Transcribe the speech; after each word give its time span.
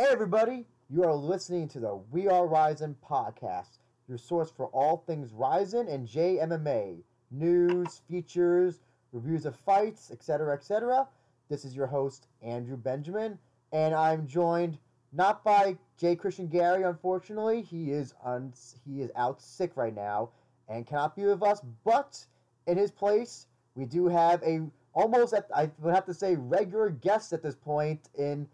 Hey, 0.00 0.06
everybody! 0.12 0.64
You 0.88 1.04
are 1.04 1.14
listening 1.14 1.68
to 1.68 1.78
the 1.78 2.00
We 2.10 2.26
Are 2.26 2.46
Rizin 2.46 2.96
podcast, 3.06 3.80
your 4.08 4.16
source 4.16 4.50
for 4.50 4.68
all 4.68 4.96
things 4.96 5.30
Rizin 5.30 5.88
and 5.88 6.08
JMMA 6.08 7.02
news, 7.30 8.00
features, 8.08 8.80
reviews 9.12 9.44
of 9.44 9.56
fights, 9.56 10.10
etc., 10.10 10.54
etc. 10.54 11.06
This 11.50 11.66
is 11.66 11.76
your 11.76 11.86
host, 11.86 12.28
Andrew 12.40 12.78
Benjamin, 12.78 13.38
and 13.72 13.94
I'm 13.94 14.26
joined 14.26 14.78
not 15.12 15.44
by 15.44 15.76
J. 15.98 16.16
Christian 16.16 16.48
Gary, 16.48 16.84
unfortunately. 16.84 17.60
He 17.60 17.90
is 17.90 18.14
un- 18.24 18.54
he 18.86 19.02
is 19.02 19.10
out 19.16 19.42
sick 19.42 19.72
right 19.76 19.94
now 19.94 20.30
and 20.66 20.86
cannot 20.86 21.14
be 21.14 21.26
with 21.26 21.42
us, 21.42 21.60
but 21.84 22.24
in 22.66 22.78
his 22.78 22.90
place, 22.90 23.48
we 23.74 23.84
do 23.84 24.08
have 24.08 24.42
a 24.44 24.62
almost 24.94 25.34
at, 25.34 25.46
I 25.54 25.70
would 25.78 25.94
have 25.94 26.06
to 26.06 26.14
say 26.14 26.36
regular 26.36 26.88
guest 26.88 27.34
at 27.34 27.42
this 27.42 27.54
point 27.54 28.08
in 28.16 28.48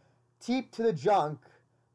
Teep 0.47 0.71
to 0.71 0.85
the 0.85 0.93
Junk, 0.93 1.41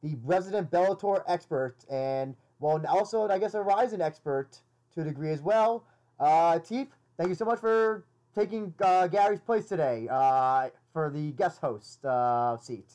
the 0.04 0.18
resident 0.26 0.70
Bellator 0.70 1.24
expert, 1.26 1.78
and 1.90 2.36
well, 2.60 2.84
also 2.86 3.30
I 3.30 3.40
guess 3.40 3.54
a 3.54 3.62
Rizin 3.62 4.02
expert 4.02 4.60
to 4.94 5.02
a 5.02 5.04
degree 5.06 5.32
as 5.32 5.42
well. 5.42 5.86
Uh, 6.20 6.60
Teep, 6.60 6.92
thank 7.18 7.30
you 7.30 7.36
so 7.36 7.46
much 7.46 7.62
for 7.62 8.04
taking 8.36 8.74
uh, 8.82 9.08
Gary's 9.08 9.40
place 9.40 9.66
today 9.68 10.06
uh, 10.12 10.68
for 10.92 11.10
the 11.10 11.32
guest 11.32 11.62
host 11.62 12.04
uh, 12.04 12.58
seat. 12.58 12.92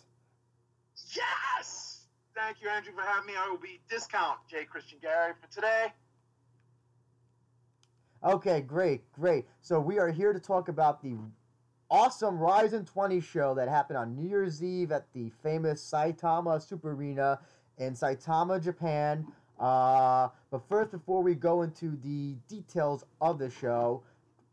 Yes! 1.15 2.03
Thank 2.35 2.61
you, 2.61 2.69
Andrew, 2.69 2.93
for 2.95 3.01
having 3.01 3.27
me. 3.27 3.33
I 3.39 3.49
will 3.49 3.57
be 3.57 3.81
discount 3.89 4.41
J. 4.51 4.65
Christian 4.65 4.99
Gary 5.01 5.33
for 5.41 5.51
today. 5.55 5.87
Okay, 8.23 8.61
great, 8.61 9.11
great. 9.13 9.47
So 9.63 9.81
we 9.81 9.99
are 9.99 10.11
here 10.11 10.35
to 10.35 10.41
talk 10.41 10.69
about 10.69 11.03
the 11.03 11.17
awesome 11.91 12.39
Rizin 12.39 12.85
20 12.85 13.21
show 13.21 13.55
that 13.55 13.69
happened 13.69 13.99
on 13.99 14.17
New 14.17 14.29
Year's 14.29 14.63
Eve 14.63 14.93
at 14.93 15.07
the 15.13 15.31
famous 15.43 15.83
Saitama 15.83 16.61
Super 16.61 16.93
Arena 16.93 17.41
in 17.79 17.95
Saitama, 17.95 18.63
Japan. 18.63 19.27
Uh, 19.59 20.29
but 20.51 20.61
first, 20.69 20.91
before 20.91 21.23
we 21.23 21.35
go 21.35 21.63
into 21.63 21.97
the 22.03 22.37
details 22.49 23.05
of 23.21 23.39
the 23.39 23.51
show, 23.51 24.03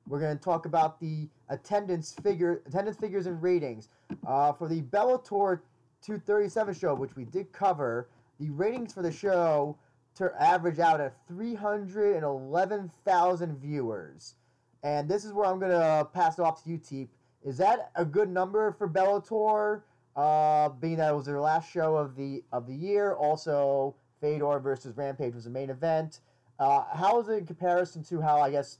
we're 0.07 0.19
going 0.19 0.37
to 0.37 0.43
talk 0.43 0.65
about 0.65 0.99
the 0.99 1.29
attendance 1.49 2.13
figure, 2.23 2.61
attendance 2.65 2.97
figures 2.97 3.25
and 3.25 3.41
ratings 3.41 3.87
uh, 4.27 4.51
for 4.53 4.67
the 4.67 4.81
Bellator 4.81 5.61
237 6.01 6.75
show, 6.75 6.93
which 6.93 7.15
we 7.15 7.25
did 7.25 7.51
cover. 7.51 8.09
The 8.39 8.49
ratings 8.49 8.93
for 8.93 9.01
the 9.01 9.11
show 9.11 9.77
to 10.15 10.31
average 10.39 10.79
out 10.79 11.01
at 11.01 11.15
311,000 11.27 13.57
viewers. 13.57 14.35
And 14.83 15.09
this 15.09 15.25
is 15.25 15.33
where 15.33 15.45
I'm 15.45 15.59
going 15.59 15.71
to 15.71 16.07
pass 16.13 16.37
it 16.37 16.41
off 16.41 16.63
to 16.63 16.69
you, 16.69 16.77
Teep. 16.77 17.09
Is 17.43 17.57
that 17.57 17.91
a 17.95 18.05
good 18.05 18.29
number 18.29 18.71
for 18.71 18.87
Bellator, 18.87 19.81
uh, 20.15 20.69
being 20.69 20.97
that 20.97 21.11
it 21.11 21.15
was 21.15 21.25
their 21.25 21.41
last 21.41 21.71
show 21.71 21.95
of 21.97 22.15
the 22.15 22.43
of 22.51 22.67
the 22.67 22.73
year? 22.73 23.13
Also, 23.13 23.95
Fedor 24.21 24.59
versus 24.59 24.95
Rampage 24.95 25.33
was 25.33 25.43
the 25.43 25.49
main 25.49 25.69
event. 25.69 26.21
Uh, 26.59 26.85
how 26.93 27.19
is 27.19 27.27
it 27.27 27.39
in 27.39 27.45
comparison 27.45 28.03
to 28.05 28.21
how 28.21 28.39
I 28.39 28.51
guess 28.51 28.79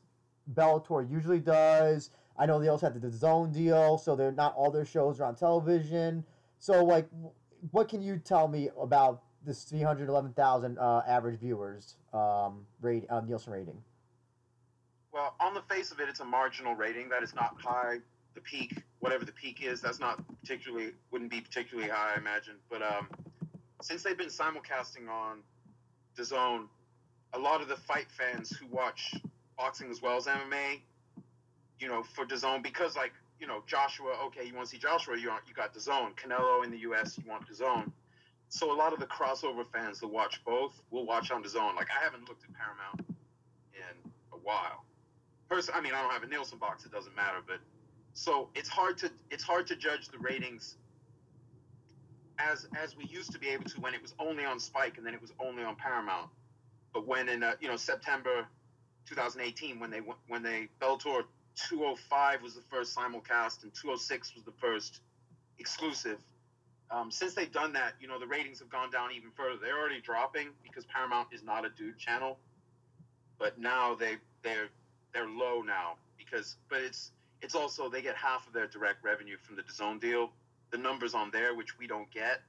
Bellator 0.53 1.09
usually 1.09 1.40
does? 1.40 2.12
I 2.38 2.46
know 2.46 2.59
they 2.59 2.69
also 2.69 2.88
have 2.90 2.96
DAZN 2.96 3.53
deal, 3.53 3.97
so 3.97 4.16
they're 4.16 4.31
not 4.31 4.56
all 4.56 4.72
their 4.72 4.85
shows 4.85 5.19
are 5.19 5.25
on 5.25 5.35
television. 5.35 6.24
So, 6.59 6.84
like, 6.84 7.07
what 7.72 7.90
can 7.90 8.01
you 8.01 8.18
tell 8.18 8.47
me 8.47 8.69
about 8.80 9.22
this 9.45 9.63
311,000 9.63 10.80
uh, 10.80 11.01
average 11.06 11.40
viewers 11.40 11.97
um, 12.13 12.66
rate, 12.81 13.06
uh, 13.09 13.22
Nielsen 13.22 13.53
rating? 13.53 13.78
Well, 15.12 15.35
on 15.40 15.53
the 15.53 15.62
face 15.63 15.91
of 15.91 16.00
it, 16.00 16.09
it's 16.09 16.22
a 16.22 16.25
marginal 16.25 16.74
rating. 16.74 17.09
That 17.09 17.22
is 17.22 17.35
not 17.35 17.56
high. 17.62 17.97
The 18.36 18.42
peak, 18.42 18.82
whatever 19.00 19.26
the 19.26 19.32
peak 19.32 19.64
is, 19.64 19.82
that's 19.82 20.00
not 20.00 20.24
particularly 20.42 20.92
wouldn't 21.12 21.32
be 21.32 21.42
particularly 21.42 21.90
high, 21.90 22.14
I 22.16 22.20
imagine. 22.20 22.56
But 22.70 22.82
um, 22.82 23.08
since 23.82 24.04
they've 24.04 24.18
been 24.18 24.30
simulcasting 24.30 25.10
on 25.10 25.40
DAZN, 26.18 26.68
a 27.34 27.40
lot 27.40 27.62
of 27.62 27.68
the 27.68 27.76
fight 27.76 28.08
fans 28.10 28.50
who 28.50 28.66
watch 28.68 29.14
boxing 29.58 29.90
as 29.92 30.02
well 30.02 30.18
as 30.18 30.26
MMA, 30.26 30.80
you 31.80 31.88
know, 31.88 32.04
for 32.04 32.26
DAZN, 32.26 32.64
because 32.64 32.96
like 32.96 33.14
you 33.40 33.48
know 33.48 33.64
Joshua, 33.68 34.14
okay, 34.26 34.46
you 34.46 34.56
want 34.56 34.68
to 34.68 34.72
see 34.72 34.80
Joshua, 34.80 35.18
you 35.18 35.30
want, 35.30 35.44
you 35.48 35.54
got 35.54 35.74
DAZN. 35.74 36.16
Canelo 36.16 36.64
in 36.64 36.72
the 36.72 36.78
U.S., 36.80 37.18
you 37.18 37.30
want 37.30 37.48
DAZN. 37.48 37.92
So 38.50 38.72
a 38.72 38.78
lot 38.78 38.94
of 38.94 39.00
the 39.00 39.08
crossover 39.08 39.66
fans 39.66 40.00
that 40.00 40.08
watch 40.08 40.42
both 40.46 40.80
will 40.92 41.06
watch 41.06 41.32
on 41.32 41.44
DAZN. 41.44 41.76
Like 41.76 41.88
I 41.90 42.04
haven't 42.04 42.30
looked 42.30 42.44
at 42.44 42.54
Paramount 42.54 43.06
in 43.74 44.12
a 44.32 44.38
while. 44.38 44.86
First, 45.50 45.72
I 45.74 45.82
mean, 45.82 45.94
I 45.94 46.02
don't 46.02 46.12
have 46.12 46.24
a 46.24 46.28
Nielsen 46.28 46.58
box; 46.58 46.86
it 46.86 46.92
doesn't 46.92 47.16
matter. 47.16 47.40
But 47.46 47.60
so 48.13 48.50
it's 48.56 48.69
hard 48.69 48.97
to 49.00 49.12
it's 49.31 49.44
hard 49.44 49.68
to 49.68 49.75
judge 49.75 50.07
the 50.09 50.18
ratings 50.19 50.78
as 52.40 52.68
as 52.81 52.96
we 52.96 53.06
used 53.06 53.31
to 53.31 53.40
be 53.40 53.50
able 53.50 53.66
to 53.66 53.81
when 53.81 53.94
it 53.94 54.01
was 54.01 54.13
only 54.19 54.46
on 54.46 54.59
Spike 54.59 54.97
and 54.97 55.06
then 55.06 55.13
it 55.13 55.22
was 55.22 55.34
only 55.40 55.63
on 55.63 55.75
Paramount. 55.75 56.29
But 56.94 57.07
when 57.07 57.29
in 57.29 57.44
uh, 57.44 57.53
you 57.59 57.68
know 57.68 57.75
September 57.75 58.46
2018, 59.07 59.79
when 59.79 59.90
they 59.90 60.01
when 60.28 60.44
they 60.44 60.69
Bellator 60.81 61.24
205 61.56 62.41
was 62.41 62.56
the 62.56 62.62
first 62.62 62.96
simulcast 62.96 63.63
and 63.63 63.74
206 63.74 64.35
was 64.35 64.44
the 64.44 64.51
first 64.51 65.01
exclusive. 65.59 66.19
Um, 66.91 67.09
since 67.09 67.34
they've 67.34 67.51
done 67.51 67.74
that, 67.74 67.94
you 68.00 68.07
know 68.07 68.19
the 68.19 68.28
ratings 68.28 68.59
have 68.59 68.69
gone 68.69 68.91
down 68.91 69.12
even 69.12 69.31
further. 69.31 69.57
They're 69.62 69.78
already 69.78 70.01
dropping 70.01 70.50
because 70.63 70.85
Paramount 70.85 71.30
is 71.31 71.44
not 71.44 71.66
a 71.66 71.69
dude 71.69 71.97
channel, 71.97 72.38
but 73.40 73.59
now 73.59 73.95
they 73.95 74.18
they're 74.44 74.69
they're 75.13 75.30
low 75.30 75.62
now 75.62 75.95
because 76.18 76.57
but 76.69 76.81
it's 76.81 77.12
it's 77.44 77.56
also 77.56 77.90
they 77.90 78.02
get 78.02 78.16
half 78.16 78.48
of 78.48 78.54
their 78.54 78.68
direct 78.68 79.04
revenue 79.04 79.36
from 79.44 79.58
the 79.58 79.64
DAZN 79.64 80.00
deal. 80.00 80.31
The 80.72 80.78
numbers 80.78 81.14
on 81.14 81.30
there, 81.31 81.54
which 81.54 81.78
we 81.78 81.86
don't 81.86 82.09
get, 82.09 82.42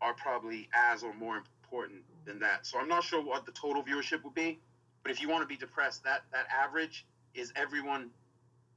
are 0.00 0.14
probably 0.14 0.68
as 0.74 1.04
or 1.04 1.14
more 1.14 1.36
important 1.36 2.00
than 2.24 2.40
that. 2.40 2.66
So 2.66 2.80
I'm 2.80 2.88
not 2.88 3.04
sure 3.04 3.22
what 3.22 3.46
the 3.46 3.52
total 3.52 3.84
viewership 3.84 4.24
would 4.24 4.34
be, 4.34 4.58
but 5.02 5.12
if 5.12 5.20
you 5.20 5.28
want 5.28 5.42
to 5.42 5.46
be 5.46 5.56
depressed, 5.56 6.02
that 6.04 6.22
that 6.32 6.46
average 6.50 7.06
is 7.34 7.52
everyone 7.54 8.10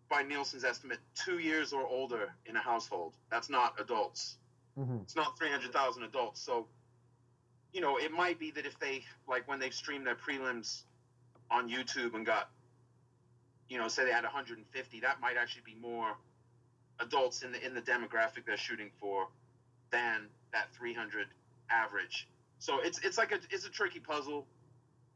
by 0.09 0.23
Nielsen's 0.23 0.63
estimate 0.63 0.99
two 1.15 1.39
years 1.39 1.73
or 1.73 1.87
older 1.87 2.33
in 2.45 2.55
a 2.55 2.61
household. 2.61 3.13
That's 3.31 3.49
not 3.49 3.79
adults. 3.79 4.37
Mm-hmm. 4.77 4.97
It's 5.03 5.15
not 5.15 5.37
300,000 5.37 6.03
adults. 6.03 6.41
So, 6.41 6.67
you 7.73 7.81
know, 7.81 7.97
it 7.97 8.11
might 8.11 8.39
be 8.39 8.51
that 8.51 8.65
if 8.65 8.77
they 8.79 9.03
like 9.27 9.47
when 9.47 9.59
they've 9.59 9.73
streamed 9.73 10.05
their 10.05 10.15
prelims 10.15 10.83
on 11.49 11.69
YouTube 11.69 12.13
and 12.13 12.25
got 12.25 12.49
you 13.69 13.77
know, 13.77 13.87
say 13.87 14.05
they 14.05 14.11
had 14.11 14.23
150, 14.23 14.99
that 15.01 15.19
might 15.19 15.37
actually 15.37 15.63
be 15.65 15.75
more 15.75 16.15
adults 16.99 17.43
in 17.43 17.51
the 17.51 17.63
in 17.65 17.73
the 17.73 17.81
demographic 17.81 18.45
they're 18.45 18.57
shooting 18.57 18.89
for 18.99 19.27
than 19.91 20.27
that 20.53 20.73
300 20.73 21.27
average. 21.69 22.27
So 22.59 22.79
it's 22.79 22.99
it's 23.03 23.17
like 23.17 23.31
a 23.31 23.39
it's 23.51 23.65
a 23.65 23.69
tricky 23.69 23.99
puzzle, 23.99 24.45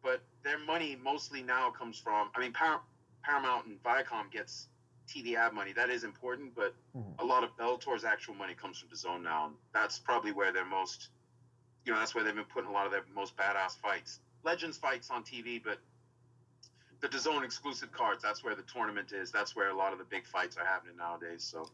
but 0.04 0.22
their 0.44 0.60
money 0.60 0.98
mostly 1.02 1.42
now 1.42 1.72
comes 1.72 1.98
from. 2.00 2.30
I 2.36 2.40
mean, 2.40 2.54
Par- 2.54 2.82
Paramount 3.24 3.66
and 3.68 3.82
Viacom 3.84 4.32
gets 4.32 4.68
TV 5.08 5.36
ad 5.36 5.54
money. 5.54 5.74
That 5.74 5.90
is 5.90 6.04
important, 6.04 6.56
but 6.56 6.74
Mhm. 6.96 7.16
a 7.20 7.26
lot 7.26 7.44
of 7.44 7.56
Bellator's 7.58 8.04
actual 8.04 8.36
money 8.36 8.54
comes 8.54 8.80
from 8.80 8.90
DAZN 8.90 9.24
now. 9.24 9.48
And 9.48 9.56
that's 9.74 10.00
probably 10.00 10.32
where 10.32 10.52
they're 10.52 10.66
most, 10.66 11.10
you 11.86 11.92
know, 11.92 12.00
that's 12.00 12.14
where 12.16 12.24
they've 12.24 12.36
been 12.36 12.46
putting 12.46 12.70
a 12.70 12.74
lot 12.74 12.86
of 12.86 12.92
their 12.92 13.04
most 13.14 13.36
badass 13.36 13.78
fights. 13.78 14.20
Legends 14.44 14.78
fights 14.78 15.10
on 15.10 15.24
TV, 15.24 15.60
but 15.64 15.80
the 17.02 17.08
DAZN 17.08 17.44
exclusive 17.44 17.92
cards, 17.92 18.22
that's 18.22 18.44
where 18.44 18.56
the 18.56 18.62
tournament 18.64 19.12
is. 19.12 19.32
That's 19.32 19.56
where 19.56 19.70
a 19.70 19.76
lot 19.76 19.92
of 19.92 20.00
the 20.00 20.06
big 20.06 20.26
fights 20.26 20.56
are 20.58 20.66
happening 20.66 20.98
nowadays. 20.98 21.44
So 21.44 21.68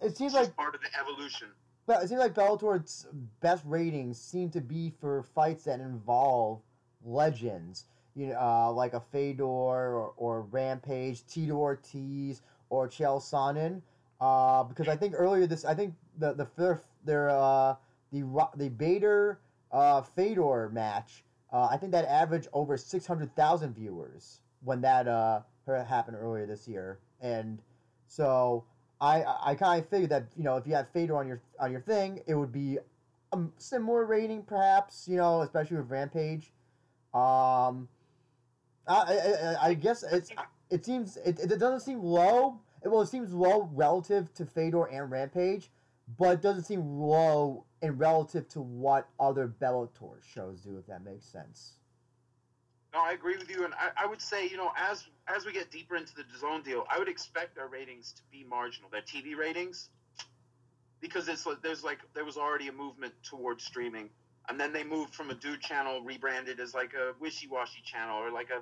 It 0.00 0.16
seems 0.16 0.32
like 0.32 0.56
part 0.56 0.74
of 0.74 0.80
the 0.80 0.88
evolution. 0.98 1.48
But 1.86 2.02
it 2.02 2.08
seems 2.08 2.20
like 2.20 2.34
Bellator's 2.34 3.06
best 3.40 3.62
ratings 3.66 4.18
seem 4.18 4.50
to 4.50 4.60
be 4.60 4.92
for 5.00 5.22
fights 5.22 5.64
that 5.64 5.80
involve 5.80 6.60
legends. 7.04 7.84
You 8.16 8.28
know, 8.28 8.38
uh, 8.40 8.72
like 8.72 8.94
a 8.94 9.00
Fedor 9.00 9.44
or, 9.44 10.12
or 10.16 10.42
Rampage, 10.42 11.26
Tito 11.26 11.54
Ortiz 11.54 12.42
or 12.70 12.88
Chael 12.88 13.20
Sonnen. 13.20 13.82
Uh, 14.20 14.64
because 14.64 14.88
I 14.88 14.96
think 14.96 15.14
earlier 15.16 15.46
this, 15.46 15.64
I 15.64 15.74
think 15.74 15.94
the 16.18 16.32
the 16.32 16.46
their, 16.56 16.82
their 17.04 17.30
uh, 17.30 17.76
the 18.12 18.24
the 18.56 18.68
Bader 18.68 19.40
uh, 19.72 20.02
Fedor 20.02 20.70
match. 20.72 21.24
Uh, 21.52 21.68
I 21.70 21.76
think 21.76 21.92
that 21.92 22.04
averaged 22.06 22.48
over 22.52 22.76
six 22.76 23.06
hundred 23.06 23.34
thousand 23.34 23.74
viewers 23.74 24.40
when 24.62 24.80
that 24.82 25.08
uh 25.08 25.40
happened 25.86 26.16
earlier 26.20 26.46
this 26.46 26.66
year, 26.66 26.98
and 27.20 27.60
so 28.06 28.64
I 29.00 29.24
I 29.44 29.54
kind 29.54 29.80
of 29.82 29.88
figured 29.88 30.10
that 30.10 30.26
you 30.36 30.42
know 30.44 30.56
if 30.56 30.66
you 30.66 30.74
had 30.74 30.88
Fedor 30.92 31.16
on 31.16 31.28
your 31.28 31.40
on 31.58 31.70
your 31.70 31.80
thing, 31.80 32.20
it 32.26 32.34
would 32.34 32.52
be 32.52 32.78
a 33.32 33.38
similar 33.58 34.04
rating, 34.04 34.42
perhaps. 34.42 35.06
You 35.08 35.16
know, 35.18 35.42
especially 35.42 35.76
with 35.76 35.90
Rampage. 35.90 36.52
Um, 37.14 37.88
I 38.86 38.96
I, 38.96 39.14
I- 39.14 39.66
I 39.68 39.74
guess 39.74 40.02
it's 40.02 40.30
it 40.70 40.84
seems 40.84 41.16
it, 41.18 41.38
it 41.40 41.58
doesn't 41.58 41.80
seem 41.80 42.02
low. 42.02 42.60
Well, 42.84 43.02
it 43.02 43.08
seems 43.08 43.32
low 43.32 43.68
relative 43.74 44.32
to 44.34 44.46
Fedor 44.46 44.86
and 44.86 45.10
Rampage, 45.10 45.70
but 46.18 46.38
it 46.38 46.42
doesn't 46.42 46.64
seem 46.64 46.82
low 46.98 47.64
in 47.82 47.98
relative 47.98 48.48
to 48.48 48.60
what 48.62 49.08
other 49.18 49.46
Bellator 49.48 50.22
shows 50.22 50.62
do. 50.62 50.78
If 50.78 50.86
that 50.86 51.04
makes 51.04 51.26
sense. 51.26 51.74
No, 52.92 53.00
I 53.00 53.12
agree 53.12 53.36
with 53.36 53.48
you, 53.48 53.64
and 53.64 53.72
I, 53.74 54.04
I 54.04 54.06
would 54.06 54.20
say, 54.20 54.48
you 54.48 54.56
know, 54.56 54.72
as 54.76 55.04
as 55.28 55.46
we 55.46 55.52
get 55.52 55.70
deeper 55.70 55.96
into 55.96 56.12
the 56.14 56.24
zone 56.38 56.62
deal, 56.62 56.84
I 56.90 56.98
would 56.98 57.08
expect 57.08 57.56
our 57.56 57.68
ratings 57.68 58.12
to 58.12 58.22
be 58.32 58.44
marginal. 58.48 58.90
Their 58.90 59.02
TV 59.02 59.36
ratings, 59.36 59.90
because 61.00 61.28
it's 61.28 61.46
like 61.46 61.62
there's 61.62 61.84
like 61.84 61.98
there 62.14 62.24
was 62.24 62.36
already 62.36 62.66
a 62.66 62.72
movement 62.72 63.14
towards 63.22 63.64
streaming, 63.64 64.10
and 64.48 64.58
then 64.58 64.72
they 64.72 64.82
moved 64.82 65.14
from 65.14 65.30
a 65.30 65.34
dude 65.34 65.60
channel 65.60 66.00
rebranded 66.02 66.58
as 66.58 66.74
like 66.74 66.94
a 66.94 67.12
wishy 67.20 67.46
washy 67.46 67.80
channel 67.84 68.18
or 68.18 68.32
like 68.32 68.50
a 68.50 68.60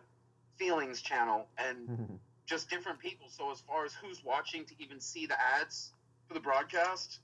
feelings 0.58 1.00
channel, 1.00 1.46
and 1.56 2.20
just 2.46 2.68
different 2.68 2.98
people. 2.98 3.28
So 3.30 3.50
as 3.50 3.60
far 3.62 3.86
as 3.86 3.94
who's 3.94 4.22
watching 4.22 4.66
to 4.66 4.74
even 4.78 5.00
see 5.00 5.24
the 5.24 5.36
ads 5.40 5.92
for 6.26 6.34
the 6.34 6.40
broadcast 6.40 7.20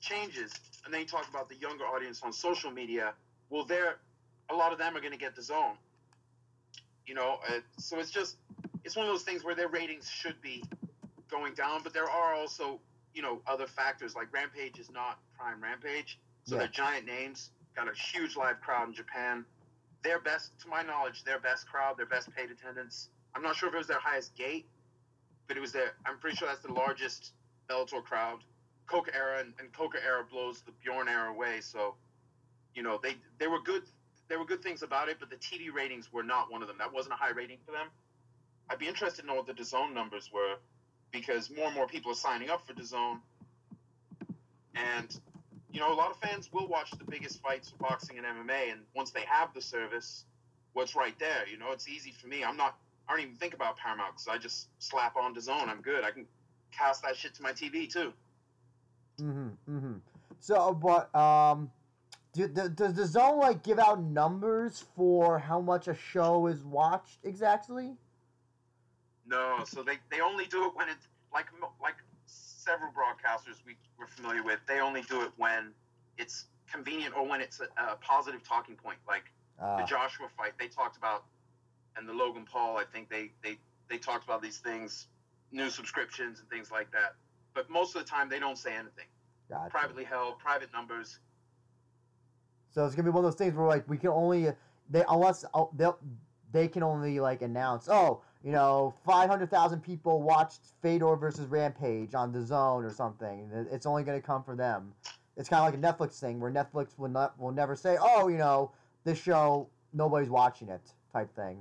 changes, 0.00 0.50
and 0.86 0.94
then 0.94 1.02
you 1.02 1.06
talk 1.06 1.28
about 1.28 1.50
the 1.50 1.56
younger 1.56 1.84
audience 1.84 2.22
on 2.22 2.32
social 2.32 2.70
media. 2.70 3.12
Well, 3.50 3.64
they're 3.64 3.96
a 4.50 4.54
lot 4.54 4.72
of 4.72 4.78
them 4.78 4.96
are 4.96 5.00
going 5.00 5.12
to 5.12 5.18
get 5.18 5.36
DAZN. 5.36 5.76
You 7.08 7.14
know, 7.14 7.38
uh, 7.48 7.60
so 7.78 7.98
it's 7.98 8.10
just 8.10 8.36
it's 8.84 8.94
one 8.94 9.06
of 9.06 9.10
those 9.12 9.22
things 9.22 9.42
where 9.42 9.54
their 9.54 9.68
ratings 9.68 10.08
should 10.10 10.40
be 10.42 10.62
going 11.30 11.54
down, 11.54 11.80
but 11.82 11.94
there 11.94 12.08
are 12.08 12.34
also 12.34 12.80
you 13.14 13.22
know 13.22 13.40
other 13.46 13.66
factors 13.66 14.14
like 14.14 14.30
Rampage 14.32 14.78
is 14.78 14.90
not 14.90 15.18
prime 15.38 15.62
Rampage, 15.62 16.18
so 16.44 16.54
Yeah. 16.54 16.58
they're 16.60 16.68
giant 16.68 17.06
names, 17.06 17.50
got 17.74 17.88
a 17.88 17.94
huge 17.94 18.36
live 18.36 18.60
crowd 18.60 18.88
in 18.88 18.94
Japan. 18.94 19.46
Their 20.04 20.20
best, 20.20 20.52
to 20.60 20.68
my 20.68 20.82
knowledge, 20.82 21.24
their 21.24 21.40
best 21.40 21.66
crowd, 21.66 21.96
their 21.96 22.06
best 22.06 22.30
paid 22.36 22.50
attendance. 22.50 23.08
I'm 23.34 23.42
not 23.42 23.56
sure 23.56 23.68
if 23.70 23.74
it 23.74 23.78
was 23.78 23.86
their 23.88 23.98
highest 23.98 24.36
gate, 24.36 24.66
but 25.46 25.56
it 25.56 25.60
was 25.60 25.72
their. 25.72 25.92
I'm 26.04 26.18
pretty 26.18 26.36
sure 26.36 26.46
that's 26.46 26.60
the 26.62 26.72
largest 26.72 27.32
Bellator 27.70 28.04
crowd. 28.04 28.44
Coker 28.86 29.12
era 29.14 29.40
and, 29.40 29.54
and 29.58 29.72
Coker 29.72 29.98
era 30.06 30.24
blows 30.30 30.60
the 30.62 30.72
Bjorn 30.72 31.08
era 31.08 31.30
away. 31.30 31.60
So, 31.62 31.94
you 32.74 32.82
know, 32.82 32.98
they 33.02 33.16
they 33.38 33.46
were 33.46 33.60
good. 33.60 33.82
There 34.28 34.38
were 34.38 34.44
good 34.44 34.62
things 34.62 34.82
about 34.82 35.08
it, 35.08 35.16
but 35.18 35.30
the 35.30 35.36
TV 35.36 35.72
ratings 35.72 36.12
were 36.12 36.22
not 36.22 36.50
one 36.52 36.62
of 36.62 36.68
them. 36.68 36.76
That 36.78 36.92
wasn't 36.92 37.14
a 37.14 37.16
high 37.16 37.30
rating 37.30 37.58
for 37.64 37.72
them. 37.72 37.88
I'd 38.70 38.78
be 38.78 38.86
interested 38.86 39.22
to 39.22 39.26
know 39.26 39.34
what 39.34 39.46
the 39.46 39.54
DAZN 39.54 39.94
numbers 39.94 40.30
were, 40.32 40.56
because 41.10 41.50
more 41.50 41.66
and 41.66 41.74
more 41.74 41.86
people 41.86 42.12
are 42.12 42.16
signing 42.16 42.50
up 42.50 42.66
for 42.66 42.74
DAZN. 42.74 43.20
And 44.74 45.20
you 45.70 45.80
know, 45.80 45.92
a 45.92 45.94
lot 45.94 46.10
of 46.10 46.16
fans 46.18 46.50
will 46.52 46.66
watch 46.66 46.90
the 46.90 47.04
biggest 47.04 47.42
fights 47.42 47.70
for 47.70 47.76
boxing 47.76 48.18
and 48.18 48.26
MMA, 48.26 48.72
and 48.72 48.80
once 48.94 49.10
they 49.10 49.24
have 49.28 49.52
the 49.54 49.60
service, 49.60 50.24
what's 50.72 50.94
right 50.94 51.18
there? 51.18 51.46
You 51.50 51.58
know, 51.58 51.72
it's 51.72 51.88
easy 51.88 52.12
for 52.12 52.26
me. 52.26 52.44
I'm 52.44 52.56
not. 52.56 52.76
I 53.08 53.12
don't 53.12 53.22
even 53.22 53.36
think 53.36 53.54
about 53.54 53.78
Paramount 53.78 54.12
because 54.12 54.28
I 54.28 54.36
just 54.36 54.68
slap 54.78 55.16
on 55.16 55.34
DAZN. 55.34 55.68
I'm 55.68 55.80
good. 55.80 56.04
I 56.04 56.10
can 56.10 56.26
cast 56.72 57.02
that 57.02 57.16
shit 57.16 57.34
to 57.34 57.42
my 57.42 57.52
TV 57.52 57.90
too. 57.90 58.12
Mm-hmm. 59.20 59.76
Mm-hmm. 59.76 59.94
So, 60.40 60.74
but 60.74 61.14
um, 61.14 61.70
do, 62.46 62.68
do, 62.68 62.68
does 62.68 63.14
DAZN 63.14 63.38
like 63.38 63.62
give 63.64 63.78
out 63.78 64.00
numbers 64.02 64.84
for 64.94 65.38
how 65.38 65.60
much 65.60 65.88
a 65.88 65.94
show 65.94 66.46
is 66.46 66.62
watched 66.64 67.18
exactly? 67.24 67.96
No, 69.26 69.64
so 69.66 69.82
they, 69.82 69.98
they 70.10 70.20
only 70.20 70.46
do 70.46 70.64
it 70.66 70.72
when 70.74 70.88
it's 70.88 71.08
like 71.32 71.46
like 71.82 71.96
several 72.26 72.92
broadcasters 72.92 73.56
we 73.66 73.76
we're 73.98 74.06
familiar 74.06 74.42
with. 74.42 74.60
They 74.66 74.80
only 74.80 75.02
do 75.02 75.22
it 75.22 75.30
when 75.36 75.72
it's 76.16 76.46
convenient 76.70 77.14
or 77.16 77.26
when 77.26 77.40
it's 77.40 77.60
a, 77.60 77.64
a 77.82 77.96
positive 77.96 78.42
talking 78.42 78.76
point. 78.76 78.98
Like 79.06 79.24
the 79.58 79.64
Uh, 79.64 79.86
Joshua 79.86 80.28
fight, 80.36 80.52
they 80.58 80.68
talked 80.68 80.96
about, 80.96 81.24
and 81.96 82.08
the 82.08 82.12
Logan 82.12 82.44
Paul. 82.50 82.76
I 82.76 82.84
think 82.84 83.10
they 83.10 83.32
they 83.42 83.58
they 83.88 83.98
talked 83.98 84.24
about 84.24 84.40
these 84.42 84.58
things, 84.58 85.08
new 85.50 85.70
subscriptions 85.70 86.38
and 86.40 86.48
things 86.48 86.70
like 86.70 86.90
that. 86.92 87.16
But 87.54 87.68
most 87.68 87.96
of 87.96 88.04
the 88.04 88.08
time, 88.08 88.28
they 88.28 88.38
don't 88.38 88.58
say 88.58 88.74
anything. 88.74 89.08
gotcha. 89.50 89.70
Privately 89.70 90.04
held, 90.04 90.38
private 90.38 90.72
numbers. 90.72 91.18
So 92.78 92.86
it's 92.86 92.94
gonna 92.94 93.06
be 93.06 93.10
one 93.10 93.24
of 93.24 93.32
those 93.32 93.36
things 93.36 93.56
where 93.56 93.66
like 93.66 93.88
we 93.88 93.98
can 93.98 94.10
only 94.10 94.52
they 94.88 95.02
unless 95.08 95.44
uh, 95.52 95.64
they 95.76 95.88
they 96.52 96.68
can 96.68 96.84
only 96.84 97.18
like 97.18 97.42
announce 97.42 97.88
oh 97.88 98.22
you 98.44 98.52
know 98.52 98.94
five 99.04 99.28
hundred 99.28 99.50
thousand 99.50 99.80
people 99.80 100.22
watched 100.22 100.60
Fedor 100.80 101.16
versus 101.16 101.48
Rampage 101.48 102.14
on 102.14 102.32
DAZN 102.32 102.84
or 102.84 102.92
something. 102.92 103.50
It's 103.72 103.84
only 103.84 104.04
gonna 104.04 104.20
come 104.20 104.44
for 104.44 104.54
them. 104.54 104.94
It's 105.36 105.48
kind 105.48 105.58
of 105.58 105.74
like 105.74 105.74
a 105.74 105.92
Netflix 105.92 106.20
thing 106.20 106.38
where 106.38 106.52
Netflix 106.52 106.96
will 106.96 107.08
not 107.08 107.36
will 107.36 107.50
never 107.50 107.74
say 107.74 107.96
oh 108.00 108.28
you 108.28 108.38
know 108.38 108.70
this 109.02 109.20
show 109.20 109.68
nobody's 109.92 110.30
watching 110.30 110.68
it 110.68 110.92
type 111.12 111.34
thing. 111.34 111.60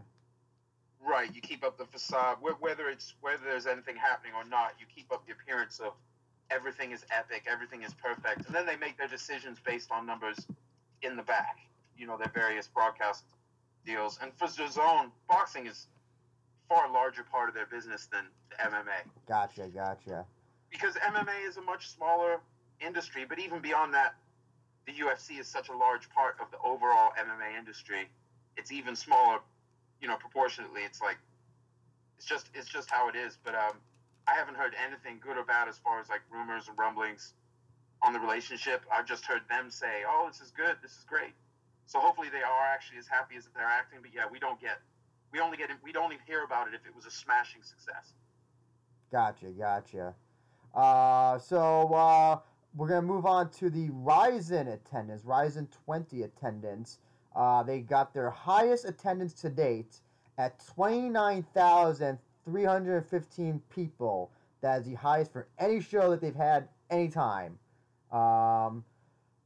Right, 1.03 1.33
you 1.33 1.41
keep 1.41 1.65
up 1.65 1.79
the 1.79 1.85
facade, 1.85 2.37
whether 2.59 2.89
it's 2.89 3.15
whether 3.21 3.43
there's 3.43 3.65
anything 3.65 3.95
happening 3.95 4.33
or 4.35 4.47
not. 4.47 4.75
You 4.79 4.85
keep 4.95 5.11
up 5.11 5.25
the 5.25 5.33
appearance 5.33 5.79
of 5.79 5.93
everything 6.51 6.91
is 6.91 7.03
epic, 7.09 7.47
everything 7.51 7.81
is 7.81 7.95
perfect, 7.95 8.45
and 8.45 8.55
then 8.55 8.67
they 8.67 8.75
make 8.75 8.99
their 8.99 9.07
decisions 9.07 9.57
based 9.65 9.91
on 9.91 10.05
numbers 10.05 10.45
in 11.01 11.15
the 11.15 11.23
back. 11.23 11.57
You 11.97 12.07
know, 12.07 12.17
their 12.17 12.31
various 12.33 12.67
broadcast 12.67 13.23
deals. 13.85 14.19
And 14.21 14.31
for 14.37 14.47
DAZN, 14.47 15.11
boxing 15.27 15.65
is 15.67 15.87
far 16.69 16.91
larger 16.91 17.23
part 17.23 17.49
of 17.49 17.55
their 17.55 17.65
business 17.65 18.07
than 18.11 18.25
the 18.49 18.55
MMA 18.57 19.07
Gotcha, 19.27 19.67
gotcha. 19.73 20.25
because 20.69 20.95
MMA 20.95 21.47
is 21.47 21.57
a 21.57 21.61
much 21.61 21.87
smaller 21.87 22.39
industry. 22.85 23.25
But 23.27 23.39
even 23.39 23.59
beyond 23.59 23.93
that, 23.93 24.15
the 24.85 24.93
UFC 24.93 25.39
is 25.39 25.47
such 25.47 25.69
a 25.69 25.75
large 25.75 26.09
part 26.09 26.35
of 26.41 26.51
the 26.51 26.57
overall 26.59 27.11
MMA 27.19 27.57
industry. 27.57 28.07
It's 28.57 28.71
even 28.71 28.95
smaller, 28.95 29.39
you 30.01 30.07
know, 30.07 30.17
proportionately. 30.17 30.81
It's 30.83 31.01
like 31.01 31.17
it's 32.17 32.25
just 32.25 32.49
it's 32.53 32.67
just 32.69 32.89
how 32.89 33.09
it 33.09 33.15
is. 33.15 33.37
But 33.43 33.55
um, 33.55 33.77
I 34.27 34.33
haven't 34.35 34.55
heard 34.55 34.73
anything 34.85 35.19
good 35.21 35.37
or 35.37 35.43
bad 35.43 35.67
as 35.67 35.77
far 35.77 35.99
as 35.99 36.09
like 36.09 36.21
rumors 36.31 36.67
and 36.67 36.77
rumblings 36.77 37.33
on 38.07 38.13
the 38.13 38.19
relationship. 38.19 38.81
I've 38.91 39.05
just 39.05 39.25
heard 39.25 39.41
them 39.49 39.69
say, 39.69 40.03
"Oh, 40.07 40.27
this 40.31 40.39
is 40.39 40.51
good. 40.51 40.77
This 40.81 40.91
is 40.91 41.03
great." 41.03 41.33
So 41.87 41.99
hopefully 41.99 42.29
they 42.29 42.41
are 42.41 42.65
actually 42.73 42.99
as 42.99 43.07
happy 43.07 43.35
as 43.35 43.49
they're 43.53 43.65
acting. 43.65 43.99
But 44.01 44.13
yeah, 44.13 44.23
we 44.31 44.39
don't 44.39 44.61
get 44.61 44.79
we 45.33 45.41
only 45.41 45.57
get 45.57 45.69
we'd 45.83 45.97
only 45.97 46.17
hear 46.25 46.43
about 46.43 46.69
it 46.69 46.73
if 46.73 46.85
it 46.87 46.95
was 46.95 47.05
a 47.05 47.11
smashing 47.11 47.63
success. 47.63 48.13
Gotcha, 49.11 49.47
gotcha. 49.47 50.15
Uh, 50.73 51.37
so 51.37 51.93
uh, 51.93 52.39
we're 52.75 52.87
gonna 52.87 53.01
move 53.01 53.25
on 53.25 53.49
to 53.51 53.69
the 53.69 53.89
Rizin 53.91 54.69
attendance, 54.69 55.25
Rizin 55.25 55.67
20 55.85 56.23
attendance. 56.23 56.99
Uh, 57.35 57.61
they 57.61 57.81
got 57.81 58.13
their 58.13 58.29
highest 58.29 58.85
attendance 58.85 59.33
to 59.33 59.49
date 59.49 59.99
at 60.37 60.63
29,315 60.75 63.61
people. 63.69 64.31
That 64.61 64.79
is 64.79 64.85
the 64.87 64.95
highest 64.95 65.33
for 65.33 65.49
any 65.59 65.81
show 65.81 66.09
that 66.11 66.21
they've 66.21 66.33
had 66.33 66.69
any 66.89 67.09
time. 67.09 67.59
Um, 68.11 68.83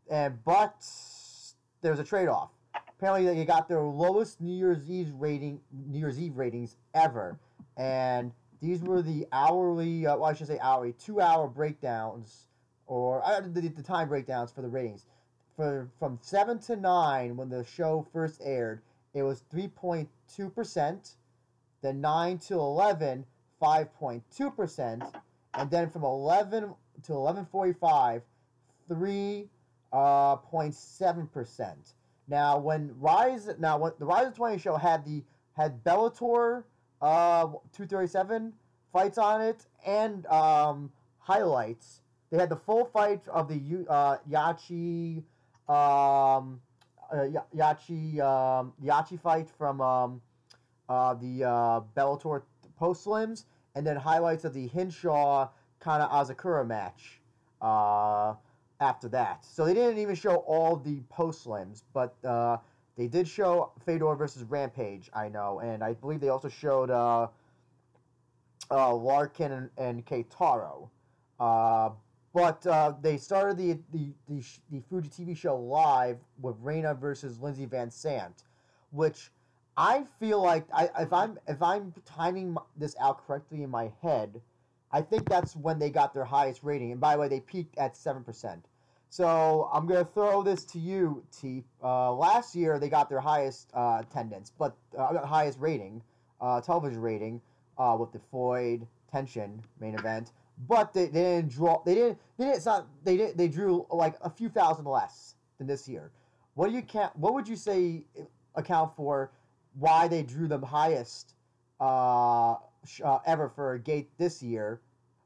and 0.09 0.43
but 0.43 0.85
there's 1.81 1.99
a 1.99 2.03
trade-off. 2.03 2.49
Apparently, 2.97 3.33
they 3.33 3.45
got 3.45 3.67
their 3.67 3.81
lowest 3.81 4.41
New 4.41 4.55
Year's 4.55 4.89
Eve 4.89 5.11
rating, 5.17 5.59
New 5.71 5.99
Year's 5.99 6.19
Eve 6.19 6.37
ratings 6.37 6.75
ever, 6.93 7.39
and 7.77 8.31
these 8.61 8.81
were 8.83 9.01
the 9.01 9.27
hourly, 9.31 10.05
uh, 10.05 10.17
well, 10.17 10.25
I 10.25 10.33
should 10.33 10.47
say 10.47 10.59
hourly, 10.59 10.93
two-hour 10.93 11.47
breakdowns, 11.47 12.47
or 12.85 13.25
uh, 13.25 13.41
the, 13.41 13.61
the 13.61 13.81
time 13.81 14.07
breakdowns 14.07 14.51
for 14.51 14.61
the 14.61 14.67
ratings. 14.67 15.05
For 15.55 15.89
from 15.97 16.19
seven 16.21 16.59
to 16.59 16.75
nine, 16.75 17.35
when 17.35 17.49
the 17.49 17.65
show 17.65 18.05
first 18.13 18.39
aired, 18.43 18.81
it 19.13 19.23
was 19.23 19.43
three 19.49 19.67
point 19.67 20.09
two 20.33 20.49
percent. 20.49 21.15
Then 21.81 21.99
nine 21.99 22.37
to 22.37 22.53
11, 22.53 23.25
5.2 23.59 24.55
percent, 24.55 25.03
and 25.55 25.71
then 25.71 25.89
from 25.89 26.03
eleven 26.03 26.75
to 27.03 27.13
eleven 27.13 27.45
forty-five, 27.51 28.21
three 28.91 29.47
uh, 29.93 30.35
0.7 30.37 31.31
percent. 31.31 31.93
Now, 32.27 32.57
when 32.57 32.93
Rise, 32.99 33.49
now 33.57 33.77
when 33.77 33.93
the 33.99 34.05
Rise 34.05 34.27
of 34.27 34.35
Twenty 34.35 34.57
show 34.57 34.75
had 34.75 35.05
the 35.05 35.23
had 35.53 35.83
Bellator 35.83 36.63
uh, 37.01 37.45
237 37.73 38.53
fights 38.93 39.17
on 39.17 39.41
it 39.41 39.65
and 39.85 40.25
um, 40.27 40.91
highlights. 41.19 42.01
They 42.29 42.37
had 42.37 42.49
the 42.49 42.55
full 42.55 42.85
fight 42.85 43.27
of 43.27 43.47
the 43.49 43.85
uh, 43.89 44.17
Yachi 44.29 45.23
um, 45.67 46.61
uh, 47.11 47.27
Yachi 47.55 48.19
um, 48.19 48.73
Yachi 48.83 49.19
fight 49.19 49.49
from 49.57 49.81
um, 49.81 50.21
uh, 50.87 51.13
the 51.15 51.43
uh, 51.43 51.81
Bellator 51.97 52.43
postlims, 52.79 53.45
and 53.75 53.85
then 53.85 53.97
highlights 53.97 54.45
of 54.45 54.53
the 54.53 54.67
Hinshaw 54.67 55.49
Kana 55.81 56.07
Azakura 56.07 56.65
match 56.65 57.19
uh, 57.61 58.35
after 58.81 59.07
that. 59.09 59.45
So 59.45 59.65
they 59.65 59.73
didn't 59.73 59.99
even 59.99 60.15
show 60.15 60.37
all 60.47 60.75
the 60.75 61.01
postlims, 61.15 61.83
but 61.93 62.15
uh, 62.25 62.57
they 62.97 63.07
did 63.07 63.27
show 63.27 63.71
Fedor 63.85 64.15
versus 64.15 64.43
Rampage, 64.43 65.09
I 65.13 65.29
know, 65.29 65.59
and 65.59 65.83
I 65.83 65.93
believe 65.93 66.19
they 66.19 66.29
also 66.29 66.49
showed 66.49 66.89
uh, 66.89 67.27
uh, 68.69 68.93
Larkin 68.93 69.51
and, 69.51 69.69
and 69.77 70.05
Keitaro. 70.05 70.89
Uh, 71.39 71.91
but 72.33 72.65
uh, 72.65 72.93
they 73.01 73.17
started 73.17 73.57
the 73.57 73.77
the, 73.91 74.13
the 74.29 74.43
the 74.71 74.81
Fuji 74.89 75.09
TV 75.09 75.35
show 75.35 75.57
live 75.57 76.17
with 76.39 76.55
Reina 76.61 76.93
versus 76.93 77.39
Lindsay 77.39 77.65
Van 77.65 77.91
Sant, 77.91 78.43
which 78.91 79.31
I 79.75 80.05
feel 80.19 80.41
like 80.41 80.65
I, 80.73 80.89
if 80.99 81.11
I'm 81.11 81.37
if 81.47 81.61
I'm 81.61 81.93
timing 82.05 82.55
this 82.77 82.95
out 83.01 83.25
correctly 83.25 83.63
in 83.63 83.69
my 83.69 83.91
head, 84.01 84.41
I 84.91 85.01
think 85.01 85.27
that's 85.27 85.55
when 85.55 85.77
they 85.79 85.89
got 85.89 86.13
their 86.13 86.23
highest 86.23 86.63
rating. 86.63 86.91
And 86.91 87.01
by 87.01 87.15
the 87.15 87.21
way, 87.21 87.27
they 87.27 87.41
peaked 87.41 87.77
at 87.77 87.97
seven 87.97 88.23
percent. 88.23 88.65
So 89.11 89.69
I'm 89.73 89.87
gonna 89.87 90.05
throw 90.05 90.41
this 90.41 90.63
to 90.67 90.79
you, 90.79 91.21
T. 91.37 91.65
Uh, 91.83 92.13
last 92.13 92.55
year 92.55 92.79
they 92.79 92.87
got 92.87 93.09
their 93.09 93.19
highest 93.19 93.69
uh, 93.73 93.97
attendance, 93.99 94.53
but 94.57 94.73
uh, 94.97 95.27
highest 95.27 95.59
rating, 95.59 96.01
uh, 96.39 96.61
television 96.61 97.01
rating, 97.01 97.41
uh, 97.77 97.97
with 97.99 98.13
the 98.13 98.19
Floyd 98.19 98.87
Tenshin 99.13 99.59
main 99.81 99.95
event. 99.95 100.31
but 100.69 100.93
they, 100.93 101.07
they 101.07 101.23
didn't 101.23 101.49
draw. 101.51 101.83
They 101.83 101.95
didn't. 101.95 102.19
They 102.37 102.45
didn't. 102.45 102.55
It's 102.55 102.65
not. 102.65 102.87
They 103.03 103.17
did. 103.17 103.37
They 103.37 103.49
drew 103.49 103.85
like 103.91 104.15
a 104.21 104.29
few 104.29 104.47
thousand 104.47 104.85
less 104.85 105.35
than 105.57 105.67
this 105.67 105.89
year. 105.89 106.11
What 106.53 106.69
do 106.69 106.73
you 106.73 106.81
count? 106.81 107.13
What 107.17 107.33
would 107.33 107.49
you 107.49 107.57
say 107.57 108.05
account 108.55 108.95
for 108.95 109.31
why 109.77 110.07
they 110.07 110.23
drew 110.23 110.47
the 110.47 110.59
highest 110.59 111.33
uh, 111.81 112.55
ever 113.25 113.49
for 113.49 113.73
a 113.73 113.79
gate 113.79 114.09
this 114.17 114.41
year, 114.41 114.79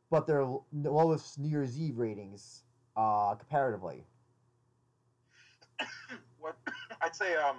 but 0.09 0.25
their 0.25 0.47
lowest 0.73 1.37
New 1.37 1.49
Year's 1.49 1.79
Eve 1.79 1.99
ratings 1.99 2.63
uh, 2.95 3.35
comparatively? 3.35 4.03
what 6.39 6.55
I'd 7.01 7.15
say, 7.15 7.35
um, 7.35 7.57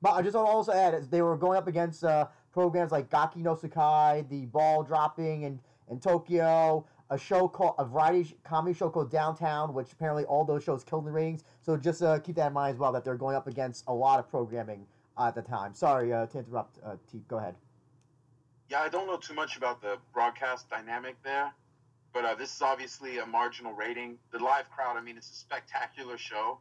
but 0.00 0.10
I 0.10 0.22
just 0.22 0.36
also 0.36 0.72
add 0.72 0.94
is 0.94 1.08
they 1.08 1.22
were 1.22 1.36
going 1.36 1.56
up 1.56 1.68
against 1.68 2.04
uh, 2.04 2.26
programs 2.52 2.92
like 2.92 3.10
Gaki 3.10 3.40
no 3.40 3.54
Tsukai, 3.54 4.28
the 4.28 4.46
ball 4.46 4.82
dropping 4.82 5.42
in, 5.42 5.60
in 5.90 6.00
Tokyo, 6.00 6.84
a 7.10 7.18
show 7.18 7.46
called 7.46 7.74
a 7.78 7.84
variety 7.84 8.36
comedy 8.42 8.74
show 8.74 8.88
called 8.88 9.10
Downtown, 9.10 9.74
which 9.74 9.92
apparently 9.92 10.24
all 10.24 10.44
those 10.44 10.64
shows 10.64 10.82
killed 10.82 11.06
the 11.06 11.10
ratings. 11.10 11.44
So 11.60 11.76
just 11.76 12.02
uh, 12.02 12.18
keep 12.18 12.36
that 12.36 12.48
in 12.48 12.52
mind 12.52 12.74
as 12.74 12.78
well 12.78 12.90
that 12.92 13.04
they're 13.04 13.16
going 13.16 13.36
up 13.36 13.46
against 13.46 13.84
a 13.86 13.94
lot 13.94 14.18
of 14.18 14.28
programming 14.28 14.86
uh, 15.16 15.28
at 15.28 15.34
the 15.34 15.42
time. 15.42 15.74
Sorry 15.74 16.12
uh, 16.12 16.26
to 16.26 16.38
interrupt, 16.38 16.78
uh, 16.84 16.96
T. 17.10 17.22
Go 17.28 17.38
ahead. 17.38 17.54
Yeah, 18.70 18.80
I 18.80 18.88
don't 18.88 19.06
know 19.06 19.18
too 19.18 19.34
much 19.34 19.58
about 19.58 19.82
the 19.82 19.98
broadcast 20.14 20.70
dynamic 20.70 21.16
there, 21.22 21.52
but 22.12 22.24
uh, 22.24 22.34
this 22.34 22.54
is 22.54 22.62
obviously 22.62 23.18
a 23.18 23.26
marginal 23.26 23.72
rating. 23.72 24.18
The 24.32 24.38
live 24.38 24.70
crowd, 24.70 24.96
I 24.96 25.02
mean, 25.02 25.16
it's 25.16 25.30
a 25.30 25.34
spectacular 25.34 26.18
show. 26.18 26.58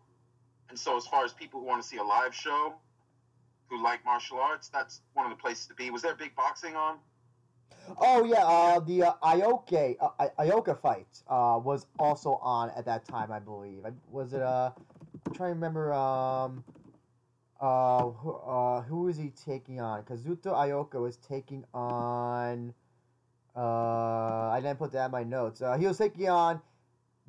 And 0.69 0.79
so, 0.79 0.95
as 0.95 1.05
far 1.05 1.25
as 1.25 1.33
people 1.33 1.59
who 1.59 1.65
want 1.65 1.81
to 1.81 1.87
see 1.87 1.97
a 1.97 2.03
live 2.03 2.33
show, 2.33 2.75
who 3.67 3.81
like 3.83 4.03
martial 4.05 4.39
arts, 4.39 4.69
that's 4.69 5.01
one 5.13 5.25
of 5.25 5.35
the 5.35 5.41
places 5.41 5.67
to 5.67 5.73
be. 5.73 5.89
Was 5.89 6.01
there 6.01 6.15
big 6.15 6.35
boxing 6.35 6.75
on? 6.75 6.97
Oh 7.99 8.23
yeah, 8.23 8.45
uh, 8.45 8.79
the 8.79 9.03
uh, 9.03 9.13
Ioka 9.23 9.95
uh, 9.99 10.27
Ioka 10.39 10.79
fight 10.79 11.07
uh, 11.27 11.59
was 11.61 11.87
also 11.99 12.39
on 12.41 12.69
at 12.77 12.85
that 12.85 13.05
time, 13.05 13.31
I 13.31 13.39
believe. 13.39 13.85
Was 14.09 14.33
it? 14.33 14.41
Uh, 14.41 14.71
I'm 15.25 15.33
trying 15.33 15.49
to 15.49 15.55
remember. 15.55 15.93
Um, 15.93 16.63
uh, 17.59 18.05
who, 18.05 18.31
uh, 18.31 19.11
he 19.11 19.29
taking 19.29 19.79
on? 19.79 20.03
Kazuto 20.03 20.53
Ioka 20.53 20.99
was 20.99 21.17
taking 21.17 21.63
on. 21.73 22.73
Uh, 23.55 24.49
I 24.49 24.59
didn't 24.61 24.79
put 24.79 24.91
that 24.93 25.05
in 25.05 25.11
my 25.11 25.23
notes. 25.23 25.61
Uh, 25.61 25.77
he 25.77 25.85
was 25.85 25.97
taking 25.97 26.29
on 26.29 26.61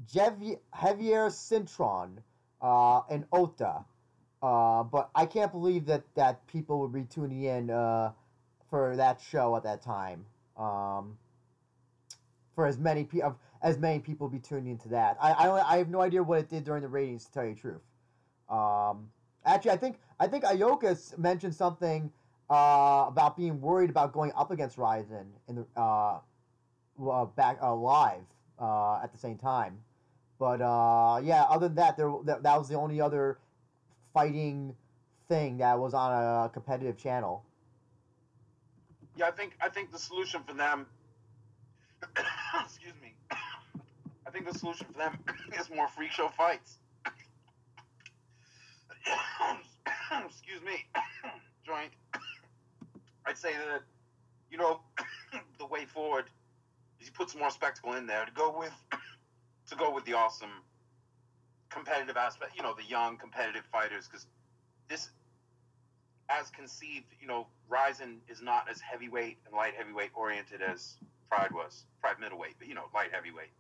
Jev 0.07 0.59
Javier 0.75 1.31
Cintron 1.31 2.19
uh, 2.61 3.01
and 3.11 3.25
Ota. 3.33 3.85
Uh, 4.43 4.83
but 4.83 5.11
I 5.15 5.27
can't 5.27 5.53
believe 5.53 5.87
that, 5.87 6.03
that 6.17 6.47
people 6.49 6.81
would 6.81 6.93
be 6.93 7.05
tuning 7.05 7.45
in 7.45 7.71
uh, 7.71 8.13
for 8.71 8.97
that 8.97 9.21
show 9.21 9.57
at 9.57 9.63
that 9.63 9.83
time. 9.83 10.27
Um, 10.57 11.17
for 12.55 12.67
as 12.67 12.79
many 12.79 13.05
people 13.05 13.37
as 13.63 13.79
many 13.79 14.01
people 14.01 14.29
be 14.29 14.39
tuning 14.39 14.73
into 14.73 14.89
that. 14.91 15.17
I, 15.21 15.33
I 15.33 15.75
I 15.75 15.79
have 15.79 15.89
no 15.89 16.01
idea 16.01 16.23
what 16.23 16.41
it 16.41 16.49
did 16.49 16.65
during 16.65 16.83
the 16.83 16.89
ratings 16.89 17.25
to 17.27 17.33
tell 17.33 17.45
you 17.45 17.55
the 17.55 17.61
truth. 17.61 17.83
Um, 18.49 19.11
actually, 19.45 19.71
I 19.71 19.77
think 19.77 19.99
I 20.21 20.27
think 20.27 20.45
Ioka 20.45 21.19
mentioned 21.19 21.55
something 21.55 22.13
uh, 22.51 23.07
about 23.09 23.37
being 23.37 23.61
worried 23.61 23.91
about 23.91 24.13
going 24.13 24.33
up 24.37 24.51
against 24.51 24.79
Rizin 24.79 25.27
in 25.49 25.57
the 25.57 25.67
uh, 25.81 26.19
uh, 27.11 27.25
back 27.25 27.59
uh, 27.63 27.75
live 27.75 28.23
uh, 28.59 29.01
at 29.03 29.13
the 29.13 29.19
same 29.19 29.37
time. 29.37 29.79
But 30.39 30.61
uh, 30.61 31.21
yeah, 31.23 31.45
other 31.45 31.69
than 31.69 31.77
that, 31.77 31.97
there 31.97 32.13
that, 32.25 32.43
that 32.43 32.59
was 32.59 32.69
the 32.69 32.75
only 32.75 33.01
other 33.01 33.39
fighting 34.13 34.75
thing 35.29 35.59
that 35.59 35.79
was 35.79 35.95
on 35.95 36.13
a 36.13 36.49
competitive 36.49 36.97
channel. 36.97 37.45
Yeah, 39.17 39.29
I 39.29 39.31
think 39.31 39.57
I 39.61 39.69
think 39.69 39.93
the 39.93 39.99
solution 39.99 40.43
for 40.47 40.55
them. 40.55 40.87
excuse 42.65 42.95
me. 43.01 43.15
I 44.27 44.31
think 44.31 44.51
the 44.51 44.59
solution 44.59 44.87
for 44.93 44.99
them 44.99 45.19
is 45.61 45.71
more 45.71 45.89
freak 45.89 46.11
show 46.11 46.29
fights. 46.29 46.79
excuse 50.27 50.63
me, 50.63 50.85
joint. 51.65 51.91
I'd 53.27 53.39
say 53.39 53.53
that 53.53 53.83
you 54.51 54.59
know 54.59 54.81
the 55.59 55.67
way 55.67 55.85
forward 55.85 56.25
is 57.01 57.07
you 57.07 57.13
put 57.13 57.31
some 57.31 57.41
more 57.41 57.51
spectacle 57.51 57.95
in 57.95 58.07
there 58.07 58.25
to 58.25 58.33
go 58.33 58.57
with 58.59 58.75
to 59.69 59.77
go 59.77 59.93
with 59.93 60.05
the 60.05 60.15
awesome 60.15 60.63
competitive 61.71 62.17
aspect. 62.17 62.57
You 62.57 62.63
know, 62.63 62.75
the 62.77 62.85
young 62.85 63.17
competitive 63.17 63.65
fighters 63.73 64.07
because 64.07 64.27
this 64.89 65.11
as 66.29 66.51
conceived, 66.51 67.07
you 67.21 67.27
know, 67.27 67.47
Rizin 67.69 68.19
is 68.29 68.43
not 68.43 68.69
as 68.71 68.81
heavyweight 68.81 69.39
and 69.47 69.55
light 69.55 69.75
heavyweight 69.77 70.11
oriented 70.15 70.63
as 70.63 70.95
Pride 71.29 71.53
was. 71.53 71.85
Pride 72.01 72.17
middleweight, 72.21 72.55
but 72.59 72.69
you 72.69 72.75
know, 72.75 72.85
light 72.95 73.11
heavyweight. 73.13 73.53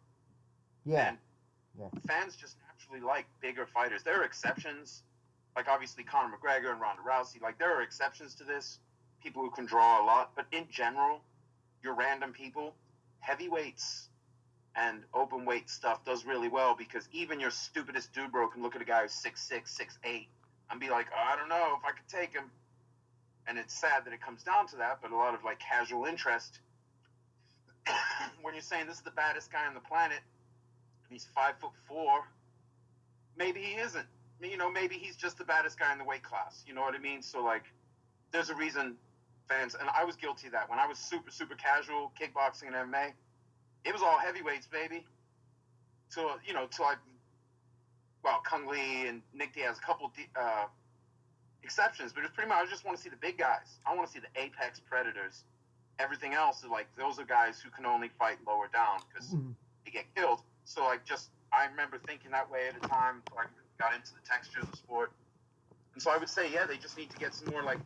Yeah. 0.85 1.09
And 1.09 1.19
yeah. 1.78 1.88
fans 2.07 2.37
just 2.37 2.57
naturally 2.69 3.04
like 3.04 3.26
bigger 3.40 3.66
fighters. 3.66 4.02
There 4.02 4.21
are 4.21 4.25
exceptions, 4.25 5.02
like 5.57 5.69
obviously 5.69 6.04
Conor 6.04 6.35
McGregor 6.37 6.71
and 6.71 6.81
Ronda 6.81 7.02
Rousey. 7.02 7.40
Like 7.40 7.59
there 7.59 7.76
are 7.76 7.83
exceptions 7.83 8.35
to 8.37 8.45
this, 8.45 8.78
people 9.23 9.43
who 9.43 9.50
can 9.50 9.67
draw 9.67 10.02
a 10.02 10.05
lot. 10.05 10.33
But 10.35 10.47
in 10.52 10.67
general, 10.71 11.21
your 11.83 11.95
random 11.95 12.33
people, 12.33 12.75
heavyweights 13.21 14.09
and 14.75 15.02
open 15.12 15.45
weight 15.45 15.69
stuff 15.69 16.05
does 16.05 16.25
really 16.25 16.49
well 16.49 16.75
because 16.76 17.09
even 17.12 17.38
your 17.38 17.50
stupidest 17.50 18.12
dude 18.14 18.33
bro 18.33 18.49
can 18.49 18.62
look 18.62 18.75
at 18.75 18.81
a 18.81 18.87
guy 18.87 19.02
who's 19.02 19.12
six 19.12 19.43
six, 19.43 19.76
six 19.76 19.99
eight, 20.05 20.29
and 20.71 20.81
be 20.81 20.88
like, 20.88 21.07
oh, 21.14 21.33
I 21.33 21.37
don't 21.37 21.49
know 21.49 21.76
if 21.79 21.85
I 21.85 21.93
could 21.93 22.09
take 22.09 22.33
him 22.33 22.50
and 23.47 23.59
it's 23.59 23.75
sad 23.75 24.05
that 24.05 24.12
it 24.12 24.21
comes 24.21 24.43
down 24.43 24.67
to 24.69 24.76
that, 24.76 24.99
but 25.02 25.11
a 25.11 25.17
lot 25.17 25.35
of 25.35 25.45
like 25.45 25.59
casual 25.59 26.05
interest. 26.05 26.61
when 28.43 28.55
you're 28.55 28.62
saying 28.62 28.87
this 28.87 28.97
is 28.97 29.02
the 29.02 29.11
baddest 29.11 29.50
guy 29.50 29.67
on 29.67 29.75
the 29.75 29.81
planet, 29.81 30.21
he's 31.11 31.26
five 31.35 31.55
foot 31.61 31.73
four, 31.88 32.23
maybe 33.37 33.61
he 33.61 33.81
isn't. 33.81 34.07
You 34.41 34.57
know, 34.57 34.71
maybe 34.71 34.97
he's 34.97 35.17
just 35.17 35.38
the 35.38 35.45
baddest 35.45 35.79
guy 35.79 35.93
in 35.93 35.99
the 35.99 36.05
weight 36.05 36.23
class. 36.25 36.64
You 36.67 36.75
know 36.75 36.81
what 36.81 36.95
I 36.95 36.99
mean? 36.99 37.23
So 37.23 37.43
like, 37.45 37.62
there's 38.33 38.50
a 38.50 38.55
reason 38.55 38.97
fans, 39.49 39.75
and 39.78 39.88
I 39.88 40.04
was 40.04 40.16
guilty 40.16 40.46
of 40.46 40.52
that 40.52 40.68
when 40.68 40.78
I 40.78 40.87
was 40.87 40.99
super 40.99 41.30
super 41.30 41.54
casual 41.54 42.12
kickboxing 42.20 42.66
and 42.68 42.75
MMA. 42.75 43.12
It 43.84 43.92
was 43.92 44.02
all 44.02 44.18
heavyweights, 44.18 44.66
baby. 44.66 45.04
Till 46.12 46.30
you 46.46 46.54
know, 46.54 46.66
till 46.70 46.84
I, 46.84 46.94
well, 48.22 48.42
Cung 48.44 48.66
Le 48.66 48.76
and 48.76 49.22
Nick 49.34 49.54
Diaz, 49.54 49.78
a 49.82 49.87
couple 49.87 50.12
uh, 50.37 50.66
exceptions, 51.62 52.12
but 52.12 52.25
it's 52.25 52.34
pretty 52.34 52.49
much 52.49 52.66
I 52.66 52.70
just 52.70 52.84
want 52.84 52.96
to 52.96 53.02
see 53.02 53.11
the 53.11 53.16
big 53.16 53.38
guys. 53.38 53.78
I 53.87 53.94
want 53.94 54.06
to 54.08 54.12
see 54.12 54.20
the 54.20 54.40
apex 54.40 54.80
predators. 54.80 55.44
Everything 55.99 56.34
else 56.34 56.62
is 56.62 56.70
like 56.70 56.87
those 56.96 57.18
are 57.18 57.25
guys 57.25 57.61
who 57.61 57.70
can 57.70 57.87
only 57.87 58.11
fight 58.18 58.38
lower 58.46 58.68
down 58.72 59.00
because 59.08 59.28
mm-hmm. 59.30 59.52
they 59.84 59.90
get 59.90 60.04
killed. 60.14 60.40
So 60.64 60.84
like 60.84 61.04
just 61.04 61.30
I 61.52 61.66
remember 61.66 61.99
thinking 62.06 62.30
that 62.30 62.50
way 62.50 62.68
at 62.68 62.76
a 62.76 62.88
time. 62.88 63.22
I 63.37 63.44
got 63.78 63.94
into 63.94 64.12
the 64.12 64.26
texture 64.26 64.61
of 64.61 64.70
the 64.70 64.76
sport, 64.76 65.12
and 65.94 66.02
so 66.02 66.11
I 66.11 66.18
would 66.18 66.28
say 66.28 66.52
yeah, 66.52 66.66
they 66.66 66.76
just 66.76 66.96
need 66.96 67.11
to 67.11 67.18
get 67.18 67.34
some 67.34 67.50
more 67.50 67.62
like. 67.62 67.78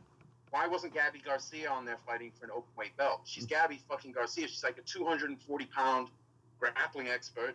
Why 0.51 0.67
wasn't 0.67 0.95
Gabby 0.95 1.21
Garcia 1.25 1.71
on 1.71 1.85
there 1.85 1.99
fighting 2.07 2.33
for 2.39 2.47
an 2.47 2.51
open 2.53 2.71
weight 2.77 2.97
belt? 2.97 3.23
She's 3.25 3.47
Gabby 3.47 3.81
fucking 3.89 4.13
Garcia. 4.13 4.49
She's 4.49 4.65
like 4.65 4.79
a 4.79 4.83
240 4.83 5.67
pound 5.67 6.09
grappling 6.59 7.09
expert 7.09 7.55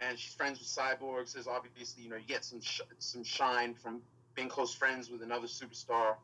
and 0.00 0.18
she's 0.18 0.34
friends 0.34 0.58
with 0.58 0.68
cyborgs. 0.68 1.32
There's 1.34 1.46
obviously, 1.46 2.04
you 2.04 2.10
know, 2.10 2.16
you 2.16 2.26
get 2.26 2.44
some 2.44 2.60
sh- 2.60 2.80
some 2.98 3.24
shine 3.24 3.74
from 3.74 4.00
being 4.34 4.48
close 4.48 4.74
friends 4.74 5.10
with 5.10 5.22
another 5.22 5.46
superstar. 5.46 6.16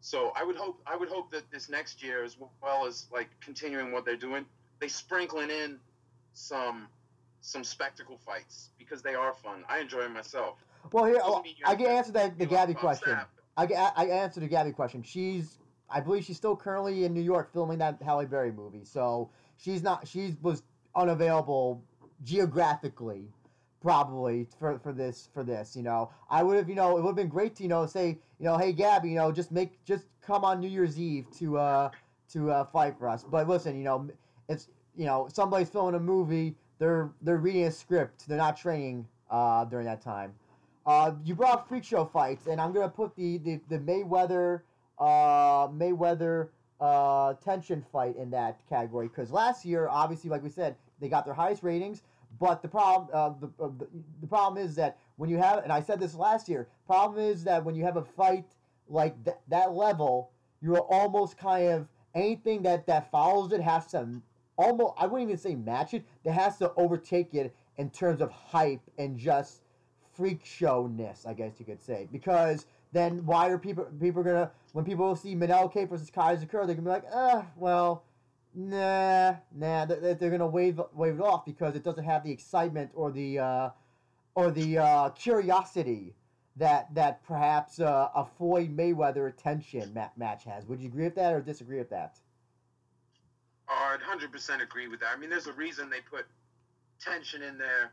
So 0.00 0.32
I 0.36 0.44
would 0.44 0.56
hope 0.56 0.80
I 0.86 0.96
would 0.96 1.08
hope 1.08 1.30
that 1.32 1.50
this 1.50 1.68
next 1.68 2.02
year, 2.02 2.24
as 2.24 2.36
well 2.38 2.86
as 2.86 3.06
like 3.12 3.28
continuing 3.40 3.92
what 3.92 4.04
they're 4.04 4.16
doing, 4.16 4.44
they 4.80 4.88
sprinkling 4.88 5.50
in 5.50 5.78
some 6.34 6.88
some 7.40 7.64
spectacle 7.64 8.18
fights 8.18 8.70
because 8.78 9.02
they 9.02 9.14
are 9.14 9.32
fun. 9.32 9.64
I 9.68 9.78
enjoy 9.78 10.02
them 10.02 10.14
myself. 10.14 10.58
Well, 10.92 11.04
here 11.04 11.20
oh, 11.22 11.42
I 11.64 11.74
can 11.74 11.86
answer 11.86 12.12
that 12.12 12.38
the 12.38 12.46
Gabby 12.46 12.74
question. 12.74 13.18
I, 13.56 13.64
I 13.96 14.06
answer 14.06 14.40
the 14.40 14.48
Gabby 14.48 14.72
question. 14.72 15.02
She's 15.02 15.58
I 15.88 16.00
believe 16.00 16.24
she's 16.24 16.36
still 16.36 16.56
currently 16.56 17.04
in 17.04 17.14
New 17.14 17.22
York 17.22 17.52
filming 17.52 17.78
that 17.78 18.00
Halle 18.02 18.26
Berry 18.26 18.52
movie. 18.52 18.84
So 18.84 19.30
she's 19.56 19.82
not 19.82 20.06
she 20.06 20.36
was 20.42 20.62
unavailable 20.94 21.82
geographically 22.22 23.28
probably 23.82 24.46
for, 24.58 24.78
for 24.78 24.92
this 24.92 25.28
for 25.32 25.44
this 25.44 25.76
you 25.76 25.82
know 25.82 26.10
i 26.30 26.42
would 26.42 26.56
have 26.56 26.68
you 26.68 26.74
know 26.74 26.96
it 26.96 27.02
would 27.02 27.10
have 27.10 27.16
been 27.16 27.28
great 27.28 27.54
to 27.54 27.62
you 27.62 27.68
know 27.68 27.86
say 27.86 28.18
you 28.38 28.44
know 28.44 28.56
hey 28.56 28.72
gabby 28.72 29.10
you 29.10 29.14
know 29.14 29.30
just 29.30 29.52
make 29.52 29.84
just 29.84 30.06
come 30.22 30.44
on 30.44 30.58
new 30.58 30.68
year's 30.68 30.98
eve 30.98 31.26
to 31.30 31.58
uh 31.58 31.90
to 32.28 32.50
uh, 32.50 32.64
fight 32.64 32.98
for 32.98 33.08
us 33.08 33.22
but 33.22 33.46
listen 33.46 33.76
you 33.76 33.84
know 33.84 34.08
it's 34.48 34.68
you 34.96 35.04
know 35.04 35.28
somebody's 35.32 35.68
filming 35.68 35.94
a 35.94 36.00
movie 36.00 36.56
they're 36.78 37.10
they're 37.22 37.36
reading 37.36 37.64
a 37.64 37.70
script 37.70 38.26
they're 38.26 38.38
not 38.38 38.56
training 38.56 39.06
uh 39.30 39.64
during 39.66 39.86
that 39.86 40.00
time 40.00 40.32
uh 40.86 41.12
you 41.24 41.34
brought 41.34 41.68
freak 41.68 41.84
show 41.84 42.04
fights 42.04 42.46
and 42.46 42.60
i'm 42.60 42.72
gonna 42.72 42.88
put 42.88 43.14
the 43.16 43.38
the, 43.38 43.60
the 43.68 43.78
mayweather 43.78 44.62
uh 44.98 45.68
mayweather 45.68 46.48
uh 46.80 47.34
Tenshin 47.44 47.84
fight 47.90 48.16
in 48.16 48.30
that 48.30 48.60
category 48.68 49.08
because 49.08 49.30
last 49.30 49.64
year 49.64 49.88
obviously 49.88 50.30
like 50.30 50.42
we 50.42 50.50
said 50.50 50.76
they 51.00 51.08
got 51.08 51.24
their 51.24 51.34
highest 51.34 51.62
ratings 51.62 52.02
but 52.38 52.62
the 52.62 52.68
problem, 52.68 53.08
uh, 53.12 53.30
the, 53.40 53.46
uh, 53.62 53.68
the, 53.78 53.88
the 54.20 54.26
problem 54.26 54.62
is 54.62 54.74
that 54.76 54.98
when 55.16 55.30
you 55.30 55.38
have, 55.38 55.62
and 55.62 55.72
I 55.72 55.80
said 55.80 56.00
this 56.00 56.14
last 56.14 56.48
year, 56.48 56.68
problem 56.86 57.24
is 57.24 57.44
that 57.44 57.64
when 57.64 57.74
you 57.74 57.84
have 57.84 57.96
a 57.96 58.04
fight 58.04 58.44
like 58.88 59.22
th- 59.24 59.36
that 59.48 59.72
level, 59.72 60.30
you're 60.60 60.80
almost 60.80 61.38
kind 61.38 61.68
of 61.68 61.88
anything 62.14 62.62
that 62.62 62.86
that 62.86 63.10
follows 63.10 63.52
it 63.52 63.60
has 63.60 63.86
to 63.88 64.20
almost 64.56 64.94
I 64.98 65.06
wouldn't 65.06 65.30
even 65.30 65.38
say 65.38 65.54
match 65.54 65.94
it. 65.94 66.04
That 66.24 66.32
has 66.32 66.58
to 66.58 66.72
overtake 66.76 67.34
it 67.34 67.54
in 67.76 67.90
terms 67.90 68.20
of 68.20 68.30
hype 68.30 68.80
and 68.98 69.18
just 69.18 69.62
freak 70.16 70.44
showness, 70.44 71.26
I 71.26 71.34
guess 71.34 71.52
you 71.58 71.66
could 71.66 71.82
say. 71.82 72.08
Because 72.10 72.66
then 72.92 73.24
why 73.26 73.48
are 73.48 73.58
people 73.58 73.86
people 74.00 74.22
gonna 74.22 74.50
when 74.72 74.84
people 74.84 75.14
see 75.16 75.34
Manel 75.34 75.72
K 75.72 75.84
versus 75.84 76.10
Kai 76.10 76.36
Kerr, 76.36 76.66
they're 76.66 76.74
gonna 76.74 76.82
be 76.82 76.88
like, 76.88 77.04
ah, 77.12 77.46
well, 77.56 78.04
nah, 78.54 79.34
nah. 79.54 79.84
They're, 79.84 80.14
they're 80.14 80.30
gonna 80.30 80.46
wave 80.46 80.80
wave 80.94 81.14
it 81.14 81.20
off 81.20 81.44
because 81.44 81.76
it 81.76 81.82
doesn't 81.82 82.04
have 82.04 82.24
the 82.24 82.30
excitement 82.30 82.90
or 82.94 83.10
the 83.10 83.38
uh, 83.38 83.70
or 84.34 84.50
the 84.50 84.78
uh, 84.78 85.10
curiosity 85.10 86.14
that 86.56 86.94
that 86.94 87.22
perhaps 87.24 87.80
uh, 87.80 88.08
a 88.14 88.24
Floyd 88.24 88.76
Mayweather 88.76 89.28
attention 89.28 89.92
ma- 89.94 90.08
match 90.16 90.44
has. 90.44 90.66
Would 90.66 90.80
you 90.80 90.88
agree 90.88 91.04
with 91.04 91.16
that 91.16 91.34
or 91.34 91.40
disagree 91.40 91.78
with 91.78 91.90
that? 91.90 92.18
I'd 93.68 94.00
hundred 94.00 94.32
percent 94.32 94.62
agree 94.62 94.88
with 94.88 95.00
that. 95.00 95.10
I 95.14 95.18
mean, 95.18 95.28
there's 95.28 95.48
a 95.48 95.52
reason 95.52 95.90
they 95.90 96.00
put 96.00 96.26
Tenshin 97.04 97.46
in 97.46 97.58
there 97.58 97.92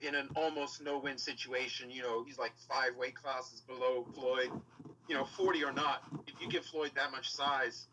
in 0.00 0.14
an 0.14 0.28
almost 0.36 0.82
no-win 0.82 1.18
situation. 1.18 1.90
You 1.90 2.02
know, 2.02 2.24
he's 2.24 2.38
like 2.38 2.52
five 2.68 2.96
weight 2.98 3.14
classes 3.14 3.60
below 3.60 4.06
Floyd. 4.14 4.50
You 5.08 5.16
know, 5.16 5.24
forty 5.24 5.64
or 5.64 5.72
not, 5.72 6.02
if 6.26 6.40
you 6.40 6.48
give 6.48 6.64
Floyd 6.64 6.92
that 6.94 7.10
much 7.10 7.30
size, 7.30 7.86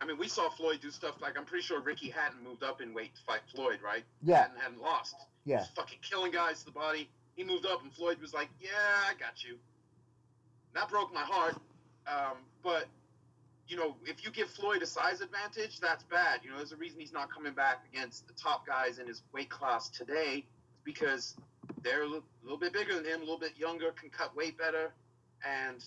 I 0.00 0.06
mean, 0.06 0.18
we 0.18 0.28
saw 0.28 0.48
Floyd 0.50 0.80
do 0.80 0.90
stuff 0.90 1.20
like 1.20 1.38
I'm 1.38 1.44
pretty 1.44 1.64
sure 1.64 1.80
Ricky 1.80 2.08
Hatton 2.08 2.42
moved 2.42 2.62
up 2.62 2.80
in 2.80 2.94
weight 2.94 3.14
to 3.14 3.20
fight 3.22 3.40
Floyd, 3.54 3.78
right? 3.84 4.04
Yeah. 4.22 4.42
Hatton 4.42 4.56
hadn't 4.60 4.80
lost. 4.80 5.16
Yeah. 5.44 5.58
He's 5.58 5.68
fucking 5.68 5.98
killing 6.02 6.32
guys 6.32 6.60
to 6.60 6.66
the 6.66 6.72
body. 6.72 7.08
He 7.36 7.44
moved 7.44 7.66
up, 7.66 7.82
and 7.82 7.92
Floyd 7.92 8.18
was 8.20 8.32
like, 8.32 8.48
"Yeah, 8.60 8.70
I 9.08 9.14
got 9.18 9.44
you." 9.44 9.58
That 10.74 10.88
broke 10.88 11.12
my 11.12 11.22
heart. 11.22 11.56
Um, 12.06 12.38
but 12.62 12.86
you 13.68 13.76
know, 13.76 13.96
if 14.04 14.24
you 14.24 14.30
give 14.30 14.48
Floyd 14.48 14.82
a 14.82 14.86
size 14.86 15.20
advantage, 15.20 15.80
that's 15.80 16.04
bad. 16.04 16.40
You 16.42 16.50
know, 16.50 16.56
there's 16.56 16.72
a 16.72 16.76
reason 16.76 17.00
he's 17.00 17.12
not 17.12 17.32
coming 17.32 17.52
back 17.52 17.84
against 17.92 18.26
the 18.28 18.32
top 18.34 18.66
guys 18.66 18.98
in 18.98 19.06
his 19.06 19.22
weight 19.32 19.50
class 19.50 19.88
today 19.88 20.46
because 20.86 21.34
they're 21.82 22.02
a 22.02 22.06
little, 22.06 22.24
little 22.42 22.58
bit 22.58 22.72
bigger 22.72 22.94
than 22.94 23.04
him, 23.04 23.16
a 23.18 23.24
little 23.24 23.38
bit 23.38 23.52
younger, 23.58 23.90
can 23.92 24.08
cut 24.08 24.34
weight 24.34 24.56
better, 24.56 24.92
and 25.44 25.84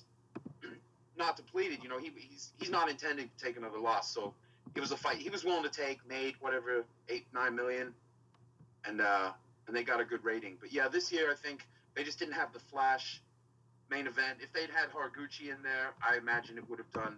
not 1.17 1.35
depleted. 1.37 1.79
You 1.81 1.89
know, 1.89 1.97
he, 1.97 2.11
he's 2.15 2.51
he's 2.59 2.69
not 2.69 2.89
intending 2.89 3.29
to 3.35 3.43
take 3.45 3.57
another 3.57 3.79
loss. 3.79 4.13
So 4.13 4.35
it 4.75 4.81
was 4.81 4.91
a 4.91 4.97
fight 4.97 5.17
he 5.17 5.29
was 5.31 5.43
willing 5.43 5.63
to 5.63 5.69
take, 5.69 6.07
made 6.07 6.35
whatever 6.39 6.83
eight 7.07 7.25
nine 7.33 7.55
million, 7.55 7.93
and 8.85 9.01
uh, 9.01 9.31
and 9.67 9.75
they 9.75 9.83
got 9.83 9.99
a 9.99 10.05
good 10.05 10.23
rating. 10.23 10.57
But 10.59 10.71
yeah, 10.71 10.87
this 10.89 11.11
year 11.11 11.31
I 11.31 11.35
think 11.35 11.65
they 11.95 12.03
just 12.03 12.19
didn't 12.19 12.35
have 12.35 12.53
the 12.53 12.59
flash 12.59 13.21
main 13.89 14.05
event. 14.05 14.37
If 14.41 14.53
they'd 14.53 14.69
had 14.69 14.89
Horiguchi 14.91 15.49
in 15.49 15.63
there, 15.63 15.93
I 16.07 16.17
imagine 16.17 16.57
it 16.57 16.69
would 16.69 16.77
have 16.77 16.91
done 16.91 17.15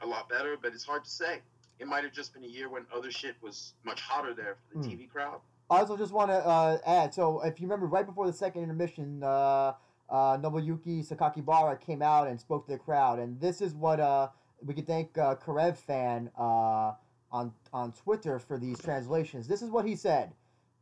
a 0.00 0.06
lot 0.06 0.28
better. 0.28 0.56
But 0.60 0.72
it's 0.72 0.84
hard 0.84 1.04
to 1.04 1.10
say. 1.10 1.40
It 1.80 1.88
might 1.88 2.04
have 2.04 2.12
just 2.12 2.32
been 2.32 2.44
a 2.44 2.48
year 2.48 2.68
when 2.68 2.86
other 2.94 3.10
shit 3.10 3.34
was 3.42 3.72
much 3.84 4.00
hotter 4.00 4.32
there 4.32 4.56
for 4.70 4.78
the 4.78 4.84
Hmm. 4.84 4.94
TV 4.94 5.10
crowd. 5.10 5.40
I 5.70 5.78
also 5.78 5.96
just 5.96 6.12
want 6.12 6.30
to 6.30 6.36
uh, 6.36 6.78
add. 6.86 7.14
So, 7.14 7.40
if 7.42 7.60
you 7.60 7.66
remember, 7.66 7.86
right 7.86 8.04
before 8.04 8.26
the 8.26 8.32
second 8.32 8.62
intermission, 8.62 9.22
uh, 9.22 9.72
uh, 10.10 10.36
Nobuyuki 10.38 11.06
Sakakibara 11.06 11.80
came 11.80 12.02
out 12.02 12.28
and 12.28 12.38
spoke 12.38 12.66
to 12.66 12.72
the 12.72 12.78
crowd, 12.78 13.18
and 13.18 13.40
this 13.40 13.60
is 13.60 13.74
what 13.74 14.00
uh, 14.00 14.28
we 14.62 14.74
could 14.74 14.86
thank 14.86 15.16
uh, 15.16 15.36
Karev 15.36 15.76
fan 15.76 16.30
uh, 16.38 16.92
on 17.32 17.52
on 17.72 17.92
Twitter 17.92 18.38
for 18.38 18.58
these 18.58 18.78
translations. 18.78 19.48
This 19.48 19.62
is 19.62 19.70
what 19.70 19.86
he 19.86 19.96
said. 19.96 20.32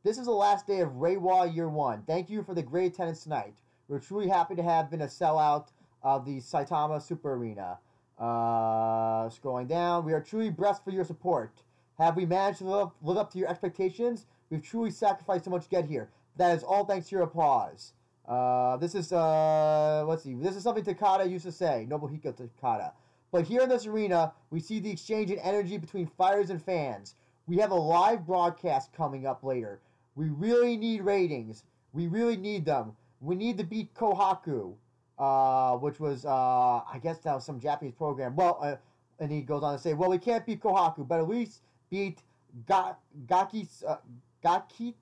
This 0.03 0.19
is 0.19 0.27
the 0.27 0.33
last 0.33 0.67
day 0.67 0.81
of 0.81 0.91
Reiwa 0.91 1.55
Year 1.55 1.69
One. 1.69 2.03
Thank 2.07 2.29
you 2.29 2.43
for 2.43 2.55
the 2.55 2.63
great 2.63 2.95
attendance 2.95 3.23
tonight. 3.23 3.55
We're 3.87 4.01
truly 4.01 4.29
happy 4.29 4.57
to 4.57 4.63
have 4.63 4.91
been 4.91 5.03
a 5.03 5.07
sellout 5.07 5.69
of 6.03 6.25
the 6.25 6.39
Saitama 6.39 7.01
Super 7.01 7.35
Arena. 7.35 7.79
Uh, 8.19 9.29
scrolling 9.29 9.69
down, 9.69 10.05
we 10.05 10.13
are 10.13 10.21
truly 10.21 10.51
blessed 10.51 10.85
for 10.85 10.91
your 10.91 11.05
support. 11.05 11.63
Have 11.99 12.17
we 12.17 12.27
managed 12.27 12.59
to 12.59 12.65
live 12.65 12.81
up, 12.89 12.97
live 13.03 13.17
up 13.17 13.33
to 13.33 13.39
your 13.39 13.49
expectations? 13.49 14.27
We've 14.53 14.63
truly 14.63 14.91
sacrificed 14.91 15.47
so 15.47 15.51
much 15.51 15.63
to 15.65 15.71
get 15.71 15.87
here. 15.87 16.11
That 16.37 16.55
is 16.55 16.63
all 16.63 16.85
thanks 16.85 17.09
to 17.09 17.17
your 17.17 17.25
applause. 17.25 17.95
Uh, 18.29 18.77
this 18.77 18.95
is 18.95 19.11
uh, 19.11 20.05
let's 20.07 20.25
see. 20.25 20.35
This 20.35 20.57
is 20.57 20.63
something 20.63 20.85
Takada 20.85 21.29
used 21.29 21.47
to 21.47 21.53
say, 21.53 21.87
Nobuhiko 21.89 22.35
Takada. 22.37 22.93
But 23.31 23.47
here 23.47 23.63
in 23.63 23.71
this 23.71 23.87
arena, 23.87 24.35
we 24.51 24.61
see 24.61 24.79
the 24.79 24.91
exchange 24.91 25.31
in 25.31 25.39
energy 25.39 25.79
between 25.79 26.07
fighters 26.07 26.51
and 26.51 26.63
fans. 26.63 27.15
We 27.47 27.57
have 27.57 27.71
a 27.71 27.75
live 27.75 28.27
broadcast 28.27 28.93
coming 28.93 29.27
up 29.27 29.43
later. 29.43 29.81
We 30.17 30.29
really 30.29 30.77
need 30.77 31.01
ratings. 31.01 31.65
We 31.95 32.09
really 32.09 32.37
need 32.37 32.67
them. 32.67 32.93
We 33.23 33.37
need 33.37 33.57
to 33.57 33.65
beat 33.65 33.95
Kohaku, 33.95 34.75
uh, 35.19 35.79
which 35.79 35.99
was 35.99 36.27
uh, 36.27 36.29
I 36.29 37.01
guess 37.03 37.21
that 37.21 37.35
was 37.35 37.47
some 37.47 37.59
Japanese 37.59 37.95
program. 37.95 38.37
Well, 38.37 38.59
uh, 38.61 38.77
and 39.19 39.33
he 39.33 39.41
goes 39.41 39.63
on 39.63 39.75
to 39.75 39.83
say, 39.83 39.95
well, 39.95 40.11
we 40.11 40.19
can't 40.19 40.45
beat 40.45 40.61
Kohaku, 40.61 41.09
but 41.09 41.21
at 41.21 41.29
least 41.29 41.63
beat 41.89 42.21
Ga- 42.69 42.97
Gaki 43.27 43.67
uh, 43.89 43.97
Gaki 44.43 44.95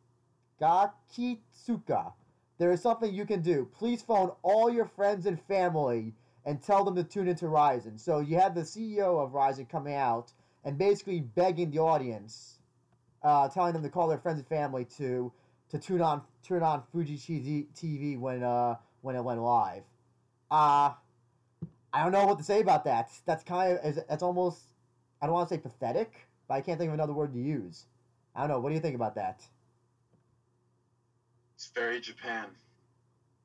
Gakitsuka. 0.61 2.13
There 2.59 2.73
is 2.73 2.83
something 2.83 3.13
you 3.13 3.25
can 3.25 3.41
do. 3.41 3.69
Please 3.73 4.03
phone 4.03 4.33
all 4.43 4.69
your 4.71 4.85
friends 4.85 5.27
and 5.27 5.41
family 5.41 6.15
and 6.45 6.63
tell 6.63 6.85
them 6.85 6.95
to 6.97 7.05
tune 7.05 7.29
into 7.29 7.49
Rizin. 7.49 7.99
So 7.99 8.21
you 8.21 8.39
have 8.39 8.55
the 8.55 8.63
CEO 8.63 9.23
of 9.23 9.33
Rizin 9.35 9.67
coming 9.67 9.95
out 9.95 10.33
and 10.65 10.77
basically 10.77 11.21
begging 11.21 11.71
the 11.71 11.79
audience, 11.79 12.59
uh, 13.23 13.49
telling 13.49 13.73
them 13.73 13.83
to 13.83 13.89
call 13.89 14.09
their 14.09 14.19
friends 14.19 14.39
and 14.39 14.49
family 14.49 14.85
to 14.97 15.33
to 15.71 15.79
tune 15.79 16.03
on 16.03 16.23
turn 16.43 16.63
on 16.63 16.83
Fuji 16.93 17.17
TV 17.75 18.19
when 18.19 18.43
uh 18.43 18.77
when 19.03 19.17
it 19.17 19.23
went 19.23 19.41
live. 19.41 19.85
Uh 20.51 20.93
I 21.93 22.03
don't 22.03 22.13
know 22.13 22.27
what 22.27 22.39
to 22.39 22.45
say 22.45 22.61
about 22.61 22.85
that. 22.85 23.11
That's 23.25 23.43
kind 23.43 23.79
of 23.79 24.07
that's 24.09 24.23
almost 24.23 24.61
I 25.23 25.27
don't 25.27 25.35
want 25.35 25.49
to 25.49 25.55
say 25.55 25.61
pathetic, 25.61 26.27
but 26.49 26.55
I 26.55 26.61
can't 26.61 26.79
think 26.79 26.89
of 26.89 26.95
another 26.95 27.13
word 27.13 27.33
to 27.35 27.41
use. 27.41 27.87
I 28.41 28.47
don't 28.47 28.57
know. 28.57 28.61
What 28.61 28.71
do 28.71 28.75
you 28.75 28.81
think 28.81 28.95
about 28.95 29.15
that? 29.17 29.43
It's 31.57 31.71
very 31.75 32.01
Japan. 32.01 32.47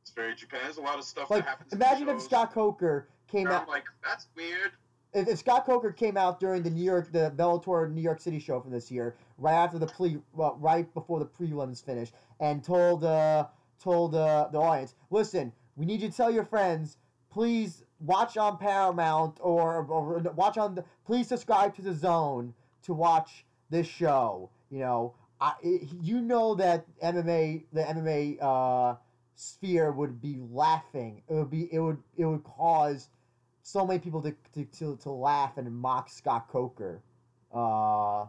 It's 0.02 0.12
very 0.12 0.34
Japan. 0.34 0.62
There's 0.64 0.78
a 0.78 0.82
lot 0.82 0.98
of 0.98 1.04
stuff 1.04 1.30
Like, 1.30 1.44
that 1.44 1.50
happens. 1.50 1.74
imagine 1.74 2.08
if. 2.08 2.22
Scott 2.22 2.54
Coker 2.54 3.10
came 3.28 3.48
out. 3.48 3.64
I'm 3.64 3.68
like, 3.68 3.84
that's 4.02 4.28
weird. 4.38 4.72
if, 5.14 5.28
if 5.28 5.40
Scott 5.40 5.66
Coker 5.66 5.92
came 5.92 6.16
out 6.16 6.40
during 6.40 6.64
the 6.64 6.70
New 6.70 6.84
York, 6.84 7.12
the 7.12 7.34
Bellator 7.36 7.92
New 7.92 8.02
York 8.02 8.22
City 8.22 8.40
show 8.40 8.62
from 8.62 8.72
this 8.72 8.90
year, 8.90 9.16
right 9.38 9.56
after 9.56 9.78
the 9.78 9.88
pre, 9.88 10.18
well, 10.32 10.56
right 10.62 10.92
before 10.94 11.20
the 11.20 11.26
prelims 11.26 11.84
finished, 11.84 12.14
and 12.40 12.64
told 12.64 13.04
uh, 13.04 13.48
told 13.84 14.16
uh, 14.16 14.48
the 14.54 14.58
audience, 14.58 14.96
listen, 15.10 15.52
we 15.76 15.86
need 15.86 16.00
you 16.00 16.08
to 16.08 16.16
tell 16.16 16.32
your 16.32 16.46
friends, 16.46 17.00
please 17.30 17.84
watch 18.00 18.38
on 18.38 18.58
Paramount 18.58 19.40
or, 19.42 19.86
or 19.88 20.20
watch 20.38 20.58
on 20.58 20.76
the, 20.76 20.86
please 21.06 21.28
subscribe 21.28 21.76
to 21.76 21.82
DAZN 21.82 22.54
to 22.84 22.94
watch 22.94 23.46
this 23.70 23.88
show. 23.88 24.50
You 24.69 24.80
know, 24.80 25.13
I, 25.39 25.54
you 25.62 26.21
know 26.21 26.56
that 26.56 26.86
MMA, 27.01 27.65
the 27.73 27.82
MMA 27.84 28.38
uh, 28.41 28.95
sphere 29.36 29.91
would 29.91 30.21
be 30.21 30.39
laughing. 30.51 31.21
It 31.28 31.34
would 31.34 31.51
be, 31.51 31.69
it 31.73 31.80
would, 31.80 31.97
it 32.17 32.25
would 32.25 32.43
cause 32.43 33.10
so 33.63 33.86
many 33.86 33.99
people 33.99 34.21
to, 34.21 34.36
to, 34.54 34.65
to, 34.65 34.97
to 34.97 35.12
laugh 35.12 35.58
and 35.58 35.71
mock 35.75 36.10
Scott 36.10 36.47
Coker 36.49 37.01
uh, 37.54 38.25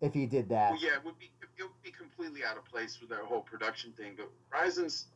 if 0.00 0.14
he 0.14 0.26
did 0.26 0.48
that. 0.48 0.72
Well, 0.72 0.80
yeah, 0.82 0.96
it 0.96 1.04
would 1.04 1.18
be 1.18 1.30
it 1.58 1.64
would 1.64 1.82
be 1.82 1.90
completely 1.90 2.42
out 2.42 2.56
of 2.56 2.64
place 2.64 2.98
with 3.00 3.10
their 3.10 3.24
whole 3.24 3.42
production 3.42 3.92
thing. 3.92 4.14
But 4.16 4.30
Rizin's 4.50 5.06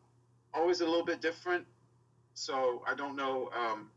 always 0.52 0.80
a 0.82 0.84
little 0.84 1.04
bit 1.04 1.22
different, 1.22 1.66
so 2.34 2.82
I 2.86 2.94
don't 2.94 3.16
know. 3.16 3.48
Um, 3.56 3.90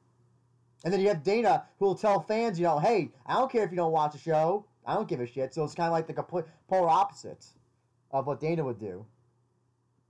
And 0.85 0.93
then 0.93 1.01
you 1.01 1.09
have 1.09 1.23
Dana 1.23 1.65
who 1.79 1.85
will 1.87 1.95
tell 1.95 2.21
fans, 2.21 2.57
you 2.59 2.65
know, 2.65 2.79
hey, 2.79 3.11
I 3.25 3.33
don't 3.33 3.51
care 3.51 3.63
if 3.63 3.71
you 3.71 3.77
don't 3.77 3.91
watch 3.91 4.13
the 4.13 4.17
show. 4.19 4.65
I 4.88 4.95
don't 4.95 5.08
give 5.08 5.19
a 5.19 5.28
shit. 5.28 5.54
So 5.54 5.63
it's 5.63 5.76
kind 5.76 5.88
of 5.88 5.93
like 5.93 6.08
the 6.08 6.13
complete 6.13 6.45
polar 6.67 6.89
opposite 6.89 7.45
of 8.12 8.26
what 8.26 8.39
Dana 8.39 8.63
would 8.63 8.80
do. 8.80 9.06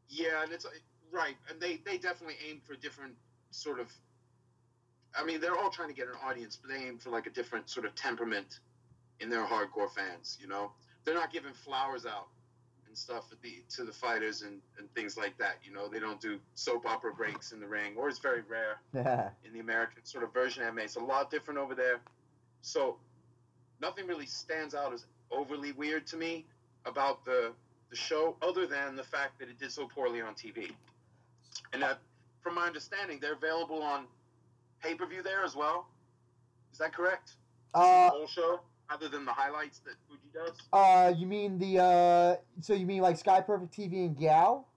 yeah, 0.08 0.44
and 0.44 0.54
it's 0.54 0.66
uh, 0.66 0.70
right, 1.12 1.36
and 1.50 1.60
they 1.60 1.82
they 1.84 1.98
definitely 1.98 2.36
aim 2.48 2.62
for 2.64 2.76
different 2.76 3.16
sort 3.52 3.80
of. 3.80 3.92
I 5.18 5.26
mean, 5.26 5.42
they're 5.42 5.58
all 5.58 5.72
trying 5.72 5.90
to 5.90 5.96
get 5.96 6.08
an 6.08 6.14
audience, 6.24 6.58
but 6.62 6.70
they 6.70 6.86
aim 6.86 7.00
for 7.00 7.10
like 7.10 7.26
a 7.26 7.32
different 7.32 7.70
sort 7.70 7.86
of 7.86 7.96
temperament 7.96 8.60
in 9.20 9.30
their 9.30 9.46
hardcore 9.46 9.90
fans. 9.90 10.38
You 10.40 10.48
know, 10.48 10.72
they're 11.04 11.16
not 11.16 11.34
giving 11.34 11.54
flowers 11.54 12.06
out 12.06 12.28
and 12.88 12.96
stuff 12.96 13.32
at 13.32 13.42
the, 13.42 13.64
to 13.70 13.84
the 13.84 13.92
fighters 13.92 14.44
and, 14.44 14.60
and 14.78 14.94
things 14.94 15.18
like 15.18 15.36
that. 15.40 15.56
You 15.64 15.74
know, 15.74 15.88
they 15.88 16.00
don't 16.00 16.22
do 16.22 16.38
soap 16.54 16.86
opera 16.86 17.14
breaks 17.14 17.52
in 17.52 17.60
the 17.60 17.68
ring, 17.68 17.94
or 17.98 18.10
it's 18.10 18.20
very 18.20 18.44
rare. 18.48 18.82
in 19.44 19.54
the 19.54 19.60
American 19.60 20.06
sort 20.06 20.24
of 20.24 20.34
version 20.34 20.62
of 20.64 20.76
MMA. 20.76 20.84
It's 20.84 20.98
a 20.98 21.00
lot 21.00 21.32
different 21.32 21.60
over 21.60 21.74
there. 21.74 22.00
So 22.62 22.98
nothing 23.82 24.08
really 24.08 24.26
stands 24.26 24.76
out 24.76 24.94
as 24.94 25.06
overly 25.32 25.72
weird 25.72 26.08
to 26.08 26.18
me 26.18 26.46
about 26.86 27.26
the 27.26 27.52
the 27.90 27.96
show, 27.96 28.36
other 28.42 28.68
than 28.68 28.96
the 28.96 29.04
fact 29.04 29.40
that 29.40 29.48
it 29.48 29.58
did 29.60 29.72
so 29.72 29.88
poorly 29.88 30.22
on 30.22 30.34
TV. 30.34 30.72
And 31.72 31.82
that, 31.82 32.00
from 32.42 32.56
my 32.56 32.68
understanding, 32.68 33.20
they're 33.22 33.34
available 33.34 33.82
on 33.82 34.06
pay 34.82 34.94
per 34.96 35.06
view 35.06 35.24
there 35.24 35.44
as 35.44 35.56
well. 35.56 35.88
Is 36.72 36.80
that 36.80 36.94
correct? 36.94 37.34
the 37.74 37.80
uh, 37.80 38.10
whole 38.10 38.28
show, 38.28 38.60
other 38.90 39.08
than 39.08 39.26
the 39.26 39.32
highlights 39.32 39.80
that 39.80 39.94
Fuji 40.08 40.30
does. 40.34 40.58
uh, 40.74 41.14
you 41.16 41.28
mean 41.28 41.58
the, 41.58 41.82
uh, 41.82 42.36
so 42.62 42.74
you 42.74 42.86
mean 42.86 43.02
like 43.02 43.18
Sky 43.18 43.42
Perfect 43.42 43.74
TV 43.74 44.06
and 44.06 44.18
Gal? 44.18 44.68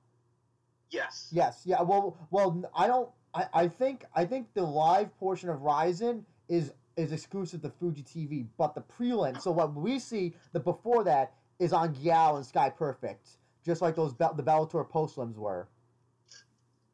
Yes. 0.90 1.28
Yes, 1.32 1.62
yeah. 1.64 1.82
Well, 1.82 2.16
well, 2.30 2.62
I 2.74 2.86
don't. 2.86 3.08
I, 3.32 3.46
I 3.54 3.68
think 3.68 4.04
I 4.14 4.24
think 4.24 4.48
the 4.54 4.62
live 4.62 5.16
portion 5.20 5.48
of 5.48 5.62
Rizin 5.62 6.24
is 6.48 6.72
is 7.00 7.12
exclusive 7.12 7.62
to 7.62 7.70
Fuji 7.70 8.02
TV, 8.02 8.46
but 8.58 8.74
the 8.74 8.82
prelim. 8.82 9.40
So 9.40 9.50
what 9.50 9.74
we 9.74 9.98
see 9.98 10.34
the 10.52 10.60
before 10.60 11.02
that 11.04 11.32
is 11.58 11.72
on 11.72 11.94
Gyal 11.94 12.36
and 12.36 12.44
Sky 12.44 12.70
Perfect, 12.70 13.38
just 13.64 13.82
like 13.82 13.96
those 13.96 14.14
the 14.14 14.42
Bellator 14.42 14.88
postlims 14.88 15.36
were. 15.36 15.68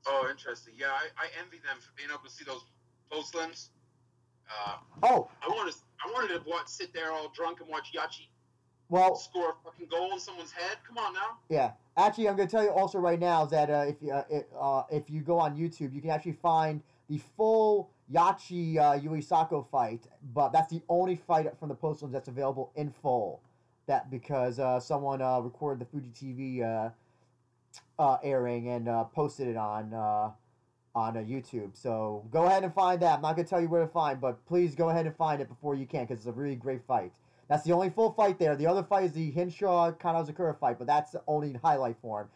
Oh, 0.07 0.29
interesting. 0.31 0.75
Yeah, 0.79 0.87
I, 0.87 1.07
I 1.19 1.27
envy 1.43 1.59
them 1.59 1.79
for 1.81 1.91
being 1.97 2.11
able 2.11 2.23
to 2.25 2.31
see 2.31 2.45
those 2.45 2.65
postlims. 3.11 3.69
Uh, 4.49 4.77
Oh, 5.03 5.29
I 5.43 5.49
wanted 5.49 5.75
I 6.05 6.13
wanted 6.13 6.29
to 6.35 6.49
watch, 6.49 6.69
sit 6.69 6.95
there 6.95 7.11
all 7.11 7.33
drunk 7.35 7.61
and 7.61 7.69
watch 7.69 7.93
Yachi 7.93 8.29
well, 8.89 9.17
score 9.17 9.51
a 9.51 9.55
fucking 9.65 9.89
goal 9.91 10.13
in 10.13 10.21
someone's 10.21 10.53
head. 10.53 10.77
Come 10.87 10.99
on 10.99 11.13
now. 11.13 11.39
Yeah, 11.49 11.73
actually, 11.97 12.29
I'm 12.29 12.37
going 12.37 12.49
to 12.49 12.53
tell 12.53 12.63
you 12.63 12.71
also 12.71 12.99
right 12.99 13.19
now 13.19 13.45
is 13.45 13.51
that 13.51 13.71
uh, 13.71 13.85
if 13.87 13.97
you 14.01 14.13
uh, 14.13 14.25
it, 14.31 14.49
uh, 14.59 14.83
if 14.91 15.11
you 15.11 15.23
go 15.23 15.39
on 15.39 15.57
YouTube, 15.57 15.93
you 15.93 16.01
can 16.01 16.11
actually 16.11 16.33
find 16.41 16.83
the 17.09 17.21
full 17.37 17.91
Yachi 18.13 18.79
uh, 18.79 18.95
Yui 18.95 19.21
Sako 19.21 19.67
fight, 19.71 20.07
but 20.33 20.53
that's 20.53 20.71
the 20.71 20.83
only 20.89 21.17
fight 21.17 21.47
from 21.59 21.69
the 21.69 21.75
postlims 21.75 22.13
that's 22.13 22.29
available 22.29 22.73
in 22.77 22.91
full. 22.91 23.41
That 23.87 24.11
because 24.11 24.59
uh, 24.59 24.81
someone 24.81 25.23
uh, 25.23 25.39
recorded 25.41 25.81
the 25.81 25.91
Fuji 25.91 26.11
TV 26.11 26.63
uh, 26.63 26.91
uh, 28.03 28.19
airing 28.23 28.69
and 28.69 28.89
uh, 28.89 29.05
posted 29.05 29.49
it 29.49 29.57
on 29.57 29.95
on 30.95 31.15
YouTube. 31.15 31.77
So 31.77 32.25
go 32.31 32.45
ahead 32.47 32.65
and 32.65 32.73
find 32.73 33.01
that. 33.03 33.17
I'm 33.17 33.23
not 33.23 33.37
to 33.37 33.45
tell 33.45 33.61
you 33.61 33.69
where 33.69 33.83
to 33.83 33.89
find, 33.89 34.21
but 34.21 34.45
please 34.47 34.75
go 34.75 34.89
ahead 34.89 35.07
and 35.07 35.15
find 35.15 35.41
it 35.43 35.49
before 35.49 35.75
you 35.75 35.87
can 35.87 36.05
because 36.05 36.19
it's 36.19 36.27
a 36.27 36.33
really 36.33 36.57
great 36.57 36.83
fight. 36.87 37.13
That's 37.49 37.65
the 37.65 37.73
only 37.73 37.91
full 37.91 38.13
fight 38.13 38.39
there. 38.39 38.57
The 38.57 38.67
other 38.67 38.83
fight 38.83 39.05
is 39.05 39.13
the 39.13 39.31
Hinshaw 39.31 39.93
Kanazakura 39.93 40.59
fight, 40.59 40.79
but 40.79 40.87
that's 40.87 41.15
only 41.29 41.53
highlight 41.63 41.97
form. 42.01 42.29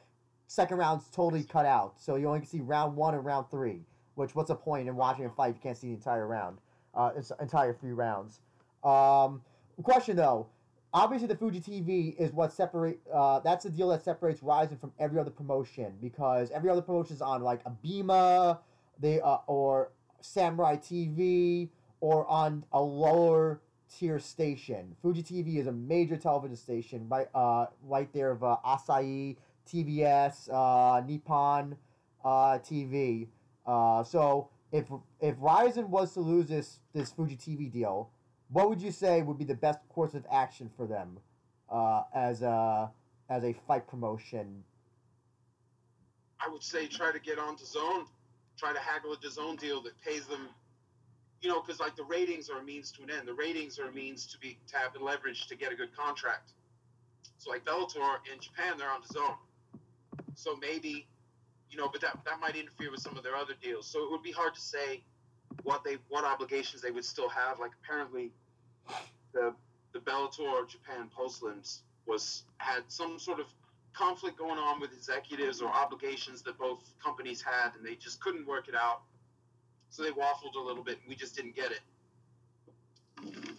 Second 0.46 0.78
round's 0.78 1.04
totally 1.10 1.42
cut 1.42 1.66
out, 1.66 1.94
so 1.96 2.16
you 2.16 2.26
only 2.26 2.40
can 2.40 2.48
see 2.48 2.60
round 2.60 2.96
one 2.96 3.14
and 3.14 3.24
round 3.24 3.46
three. 3.50 3.82
Which 4.20 4.34
what's 4.34 4.48
the 4.48 4.54
point 4.54 4.86
in 4.86 4.96
watching 4.96 5.24
a 5.24 5.30
fight 5.30 5.50
if 5.50 5.56
you 5.56 5.62
can't 5.62 5.76
see 5.76 5.88
the 5.88 5.94
entire 5.94 6.26
round, 6.26 6.58
uh, 6.94 7.10
entire 7.40 7.72
three 7.72 7.92
rounds. 7.92 8.40
Um, 8.84 9.40
question 9.82 10.14
though, 10.14 10.46
obviously 10.92 11.26
the 11.26 11.36
Fuji 11.36 11.60
TV 11.60 12.14
is 12.18 12.30
what 12.30 12.52
separate. 12.52 13.00
Uh, 13.12 13.40
that's 13.40 13.64
the 13.64 13.70
deal 13.70 13.88
that 13.88 14.02
separates 14.04 14.42
Rizin 14.42 14.76
from 14.76 14.92
every 14.98 15.18
other 15.18 15.30
promotion 15.30 15.94
because 16.02 16.50
every 16.50 16.68
other 16.68 16.82
promotion 16.82 17.16
is 17.16 17.22
on 17.22 17.42
like 17.42 17.64
Abema, 17.64 18.58
they 18.98 19.22
uh, 19.22 19.38
or 19.46 19.90
Samurai 20.20 20.76
TV 20.76 21.70
or 22.00 22.26
on 22.28 22.64
a 22.72 22.80
lower 22.82 23.62
tier 23.90 24.18
station. 24.18 24.94
Fuji 25.00 25.22
TV 25.22 25.56
is 25.56 25.66
a 25.66 25.72
major 25.72 26.18
television 26.18 26.56
station, 26.56 27.08
right? 27.08 27.28
Uh, 27.34 27.66
right 27.84 28.12
there 28.12 28.32
of 28.32 28.44
uh, 28.44 28.56
Asahi, 28.66 29.36
TBS, 29.66 30.50
uh, 30.52 31.00
Nippon, 31.06 31.76
uh, 32.22 32.58
TV. 32.58 33.28
Uh, 33.66 34.02
so 34.04 34.48
if 34.72 34.86
if 35.20 35.36
Rizin 35.38 35.90
was 35.90 36.12
to 36.14 36.20
lose 36.20 36.46
this 36.46 36.80
this 36.92 37.10
Fuji 37.12 37.36
TV 37.36 37.70
deal, 37.70 38.10
what 38.50 38.68
would 38.68 38.80
you 38.80 38.92
say 38.92 39.22
would 39.22 39.38
be 39.38 39.44
the 39.44 39.54
best 39.54 39.78
course 39.88 40.14
of 40.14 40.24
action 40.30 40.70
for 40.76 40.86
them 40.86 41.18
uh, 41.68 42.02
as 42.14 42.42
a 42.42 42.90
as 43.28 43.44
a 43.44 43.54
fight 43.66 43.86
promotion? 43.86 44.64
I 46.44 46.50
would 46.50 46.62
say 46.62 46.86
try 46.86 47.12
to 47.12 47.18
get 47.18 47.38
onto 47.38 47.64
Zone, 47.64 48.06
try 48.56 48.72
to 48.72 48.78
haggle 48.78 49.14
a 49.14 49.30
Zone 49.30 49.56
deal 49.56 49.82
that 49.82 50.00
pays 50.00 50.26
them. 50.26 50.48
You 51.42 51.48
know, 51.48 51.62
because 51.62 51.80
like 51.80 51.96
the 51.96 52.04
ratings 52.04 52.50
are 52.50 52.58
a 52.58 52.64
means 52.64 52.92
to 52.92 53.02
an 53.02 53.10
end. 53.10 53.26
The 53.26 53.32
ratings 53.34 53.78
are 53.78 53.88
a 53.88 53.92
means 53.92 54.26
to 54.26 54.38
be 54.38 54.58
to 54.68 54.76
have 54.76 54.92
the 54.92 54.98
leverage 54.98 55.46
to 55.46 55.56
get 55.56 55.72
a 55.72 55.74
good 55.74 55.96
contract. 55.96 56.52
So 57.38 57.50
like 57.50 57.64
Bellator 57.64 58.16
in 58.30 58.38
Japan, 58.40 58.74
they're 58.76 58.90
on 58.90 59.00
DAZN. 59.00 59.36
So 60.34 60.56
maybe, 60.56 61.06
you 61.70 61.78
know, 61.78 61.88
but 61.88 62.00
that 62.00 62.18
that 62.24 62.40
might 62.40 62.56
interfere 62.56 62.90
with 62.90 63.00
some 63.00 63.16
of 63.16 63.22
their 63.22 63.36
other 63.36 63.54
deals. 63.62 63.86
So 63.86 64.02
it 64.02 64.10
would 64.10 64.22
be 64.22 64.32
hard 64.32 64.54
to 64.54 64.60
say 64.60 65.02
what 65.62 65.84
they 65.84 65.96
what 66.08 66.24
obligations 66.24 66.82
they 66.82 66.90
would 66.90 67.04
still 67.04 67.28
have. 67.28 67.58
Like 67.58 67.72
apparently, 67.82 68.32
the 69.32 69.54
the 69.92 70.00
Bellator 70.00 70.68
Japan 70.68 71.08
postlims 71.16 71.80
was 72.06 72.44
had 72.58 72.82
some 72.88 73.18
sort 73.18 73.40
of 73.40 73.46
conflict 73.92 74.38
going 74.38 74.58
on 74.58 74.80
with 74.80 74.92
executives 74.92 75.60
or 75.60 75.68
obligations 75.68 76.42
that 76.42 76.56
both 76.58 76.82
companies 77.02 77.42
had, 77.42 77.74
and 77.76 77.84
they 77.84 77.94
just 77.94 78.20
couldn't 78.20 78.46
work 78.46 78.68
it 78.68 78.74
out. 78.74 79.02
So 79.90 80.02
they 80.02 80.10
waffled 80.10 80.54
a 80.56 80.60
little 80.60 80.84
bit, 80.84 80.98
and 81.00 81.08
we 81.08 81.16
just 81.16 81.34
didn't 81.34 81.56
get 81.56 81.72
it. 81.72 81.80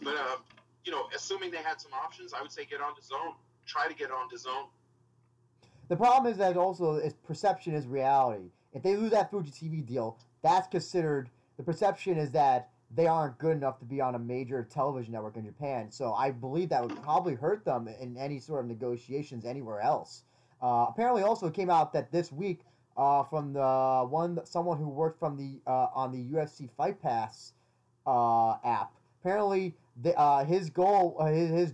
But 0.01 0.15
uh, 0.15 0.37
you 0.83 0.91
know, 0.91 1.07
assuming 1.15 1.51
they 1.51 1.57
had 1.57 1.79
some 1.79 1.91
options, 1.93 2.33
I 2.33 2.41
would 2.41 2.51
say 2.51 2.65
get 2.65 2.81
on 2.81 2.95
to 2.95 3.03
Zone. 3.03 3.35
Try 3.65 3.87
to 3.87 3.93
get 3.93 4.11
on 4.11 4.29
to 4.29 4.37
Zone. 4.37 4.65
The 5.91 5.97
problem 5.97 6.31
is 6.31 6.37
that 6.37 6.55
also 6.55 6.95
is 6.95 7.15
perception 7.15 7.73
is 7.73 7.85
reality. 7.85 8.45
If 8.71 8.81
they 8.81 8.95
lose 8.95 9.11
that 9.11 9.29
Fuji 9.29 9.51
TV 9.51 9.85
deal, 9.85 10.17
that's 10.41 10.65
considered 10.69 11.29
the 11.57 11.63
perception 11.63 12.17
is 12.17 12.31
that 12.31 12.69
they 12.95 13.07
aren't 13.07 13.37
good 13.39 13.57
enough 13.57 13.77
to 13.79 13.85
be 13.85 13.99
on 13.99 14.15
a 14.15 14.19
major 14.19 14.65
television 14.71 15.11
network 15.11 15.35
in 15.35 15.43
Japan. 15.43 15.91
So 15.91 16.13
I 16.13 16.31
believe 16.31 16.69
that 16.69 16.81
would 16.81 16.95
probably 17.03 17.35
hurt 17.35 17.65
them 17.65 17.89
in 17.89 18.15
any 18.15 18.39
sort 18.39 18.61
of 18.61 18.67
negotiations 18.67 19.43
anywhere 19.43 19.81
else. 19.81 20.23
Uh, 20.63 20.85
apparently, 20.87 21.23
also 21.23 21.47
it 21.47 21.53
came 21.53 21.69
out 21.69 21.91
that 21.91 22.09
this 22.09 22.31
week 22.31 22.61
uh, 22.95 23.23
from 23.23 23.51
the 23.51 24.07
one 24.09 24.39
someone 24.45 24.77
who 24.77 24.87
worked 24.87 25.19
from 25.19 25.35
the 25.35 25.59
uh, 25.69 25.87
on 25.93 26.13
the 26.13 26.23
UFC 26.31 26.69
Fight 26.77 27.01
Pass 27.01 27.51
uh, 28.07 28.51
app. 28.63 28.93
Apparently, 29.19 29.75
the, 30.01 30.17
uh, 30.17 30.45
his 30.45 30.69
goal, 30.69 31.17
uh, 31.19 31.25
his, 31.25 31.49
his 31.49 31.73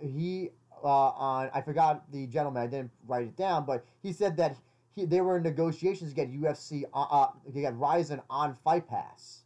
he 0.00 0.52
uh, 0.82 0.88
on 0.88 1.50
I 1.54 1.60
forgot 1.60 2.10
the 2.12 2.26
gentleman. 2.26 2.62
I 2.62 2.66
didn't 2.66 2.90
write 3.06 3.24
it 3.24 3.36
down, 3.36 3.64
but 3.64 3.84
he 4.02 4.12
said 4.12 4.36
that 4.36 4.56
he 4.94 5.04
they 5.04 5.20
were 5.20 5.36
in 5.36 5.42
negotiations 5.42 6.10
to 6.10 6.16
get 6.16 6.32
UFC 6.32 6.84
uh, 6.94 7.02
uh, 7.02 7.30
to 7.52 7.60
get 7.60 7.74
Rizin 7.76 8.20
on 8.30 8.54
Fight 8.54 8.88
Pass. 8.88 9.42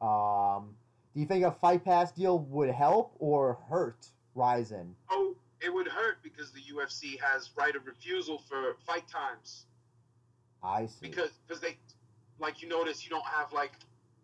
Um, 0.00 0.74
do 1.14 1.20
you 1.20 1.26
think 1.26 1.44
a 1.44 1.52
Fight 1.52 1.84
Pass 1.84 2.12
deal 2.12 2.40
would 2.40 2.70
help 2.70 3.14
or 3.18 3.58
hurt 3.68 4.06
Rizin? 4.34 4.94
Oh, 5.10 5.34
it 5.60 5.72
would 5.72 5.88
hurt 5.88 6.22
because 6.22 6.52
the 6.52 6.60
UFC 6.60 7.18
has 7.20 7.50
right 7.56 7.74
of 7.74 7.86
refusal 7.86 8.38
for 8.48 8.76
fight 8.86 9.08
times. 9.08 9.66
I 10.62 10.86
see. 10.86 11.08
because 11.08 11.30
because 11.46 11.60
they 11.60 11.76
like 12.38 12.62
you 12.62 12.68
notice 12.68 13.04
you 13.04 13.10
don't 13.10 13.26
have 13.26 13.52
like 13.52 13.72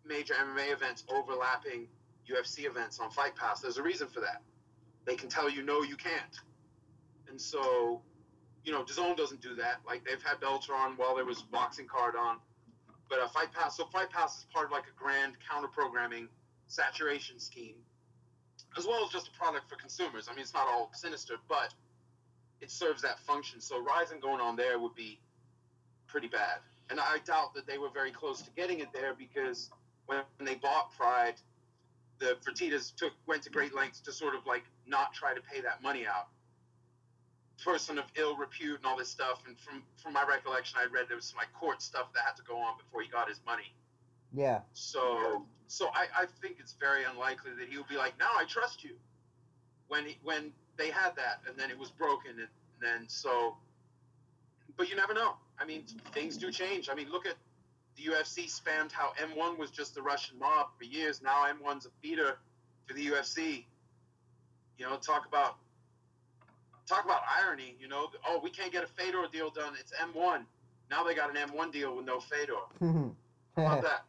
major 0.05 0.35
MMA 0.35 0.73
events 0.73 1.05
overlapping 1.09 1.87
UFC 2.29 2.67
events 2.67 2.99
on 2.99 3.11
Fight 3.11 3.37
Pass. 3.37 3.61
There's 3.61 3.79
a 3.79 3.83
reason 3.83 4.09
for 4.09 4.21
that. 4.21 4.43
They 5.07 5.17
can 5.17 5.29
tell 5.29 5.51
you 5.51 5.63
no, 5.63 5.83
you 5.83 5.97
can't, 5.97 6.41
and 7.29 7.41
so 7.41 8.03
you 8.65 8.73
know 8.73 8.85
DAZN 8.85 9.17
doesn't 9.17 9.41
do 9.41 9.55
that. 9.57 9.81
Like 9.87 10.05
they've 10.05 10.23
had 10.23 10.41
Bellator 10.41 10.75
on 10.77 10.93
while 10.93 11.17
there 11.17 11.25
was 11.25 11.43
boxing 11.43 11.87
card 11.87 12.15
on, 12.17 12.37
but 13.09 13.19
a 13.19 13.29
Fight 13.29 13.53
Pass. 13.53 13.77
So 13.77 13.87
Fight 13.87 14.11
Pass 14.11 14.39
is 14.39 14.47
part 14.53 14.67
of 14.67 14.73
like 14.73 14.85
a 14.85 15.03
grand 15.03 15.35
counter 15.51 15.69
programming 15.69 16.29
saturation 16.67 17.41
scheme, 17.41 17.77
as 18.77 18.87
well 18.87 19.05
as 19.05 19.11
just 19.11 19.29
a 19.29 19.33
product 19.33 19.69
for 19.69 19.77
consumers. 19.77 20.29
I 20.29 20.33
mean, 20.33 20.43
it's 20.43 20.55
not 20.55 20.69
all 20.69 20.91
sinister, 20.93 21.37
but 21.49 21.75
it 22.61 22.71
serves 22.71 23.03
that 23.03 23.19
function. 23.21 23.61
So 23.61 23.83
Rizin 23.83 24.21
going 24.21 24.41
on 24.41 24.57
there 24.57 24.79
would 24.79 24.95
be 24.95 25.19
pretty 26.07 26.29
bad. 26.29 26.59
And 26.91 26.99
I 26.99 27.19
doubt 27.25 27.55
that 27.55 27.67
they 27.67 27.79
were 27.79 27.89
very 27.89 28.11
close 28.11 28.43
to 28.43 28.51
getting 28.53 28.81
it 28.81 28.89
there 28.93 29.15
because 29.15 29.71
when 30.07 30.21
they 30.41 30.57
bought 30.57 30.93
Pride, 30.97 31.35
the 32.21 32.37
Fertitas 32.47 32.95
took 32.95 33.13
went 33.27 33.43
to 33.43 33.51
great 33.51 33.75
lengths 33.75 34.01
to 34.01 34.13
sort 34.13 34.35
of 34.35 34.47
like 34.47 34.65
not 34.87 35.13
try 35.13 35.35
to 35.35 35.41
pay 35.41 35.61
that 35.63 35.83
money 35.83 36.07
out. 36.07 36.29
Person 37.65 37.99
of 37.99 38.05
ill 38.17 38.37
repute 38.37 38.77
and 38.77 38.87
all 38.87 38.97
this 38.97 39.09
stuff. 39.09 39.43
And 39.47 39.59
from 39.59 39.83
from 40.03 40.13
my 40.13 40.25
recollection, 40.29 40.79
I 40.81 40.87
read 40.93 41.07
there 41.09 41.17
was 41.17 41.27
some 41.27 41.39
like 41.39 41.53
court 41.53 41.83
stuff 41.83 42.13
that 42.15 42.25
had 42.25 42.37
to 42.37 42.43
go 42.43 42.57
on 42.57 42.77
before 42.77 43.03
he 43.03 43.09
got 43.09 43.29
his 43.29 43.41
money. 43.45 43.75
Yeah. 44.33 44.61
So 44.73 45.45
so 45.67 45.89
I, 45.95 46.07
I 46.23 46.27
think 46.41 46.57
it's 46.59 46.75
very 46.79 47.05
unlikely 47.05 47.53
that 47.59 47.69
he 47.69 47.77
would 47.77 47.89
be 47.89 47.97
like, 47.97 48.19
now 48.19 48.31
I 48.39 48.45
trust 48.45 48.85
you. 48.85 48.93
When 49.89 50.07
he, 50.07 50.19
when 50.23 50.53
they 50.77 50.91
had 50.91 51.17
that 51.17 51.41
and 51.49 51.59
then 51.59 51.71
it 51.71 51.79
was 51.79 51.91
broken 51.91 52.33
and 52.39 52.49
then 52.81 53.09
so. 53.09 53.57
But 54.77 54.89
you 54.89 54.97
never 54.97 55.15
know. 55.15 55.35
I 55.59 55.65
mean, 55.65 55.85
things 56.13 56.37
do 56.37 56.51
change. 56.51 56.89
I 56.91 56.95
mean, 56.95 57.11
look 57.11 57.27
at 57.27 57.35
the 58.01 58.13
UFC 58.13 58.47
spammed 58.47 58.93
how 58.93 59.13
M1 59.21 59.59
was 59.59 59.71
just 59.71 59.95
the 59.95 60.03
Russian 60.03 60.39
mob 60.39 60.69
for 60.79 60.85
years. 60.85 61.23
Now 61.23 61.47
M1's 61.47 61.87
a 61.87 61.91
feeder 62.03 62.39
for 62.87 62.95
the 62.95 63.07
UFC. 63.07 63.65
You 64.79 64.87
know, 64.87 64.97
talk 64.97 65.27
about 65.27 65.57
talk 66.87 67.05
about 67.05 67.23
irony. 67.39 67.77
You 67.81 67.89
know, 67.89 68.09
oh, 68.27 68.41
we 68.43 68.51
can't 68.51 68.73
get 68.73 68.85
a 68.85 68.87
Fedor 68.87 69.25
deal 69.33 69.51
done. 69.51 69.75
It's 69.79 69.93
M1. 69.93 70.45
Now 70.91 71.05
they 71.05 71.15
got 71.15 71.35
an 71.35 71.49
M1 71.49 71.73
deal 71.73 71.97
with 71.97 72.07
no 72.07 72.21
Fedor. 72.21 72.55
How 73.57 73.63
about 73.63 73.83
that? 73.83 74.05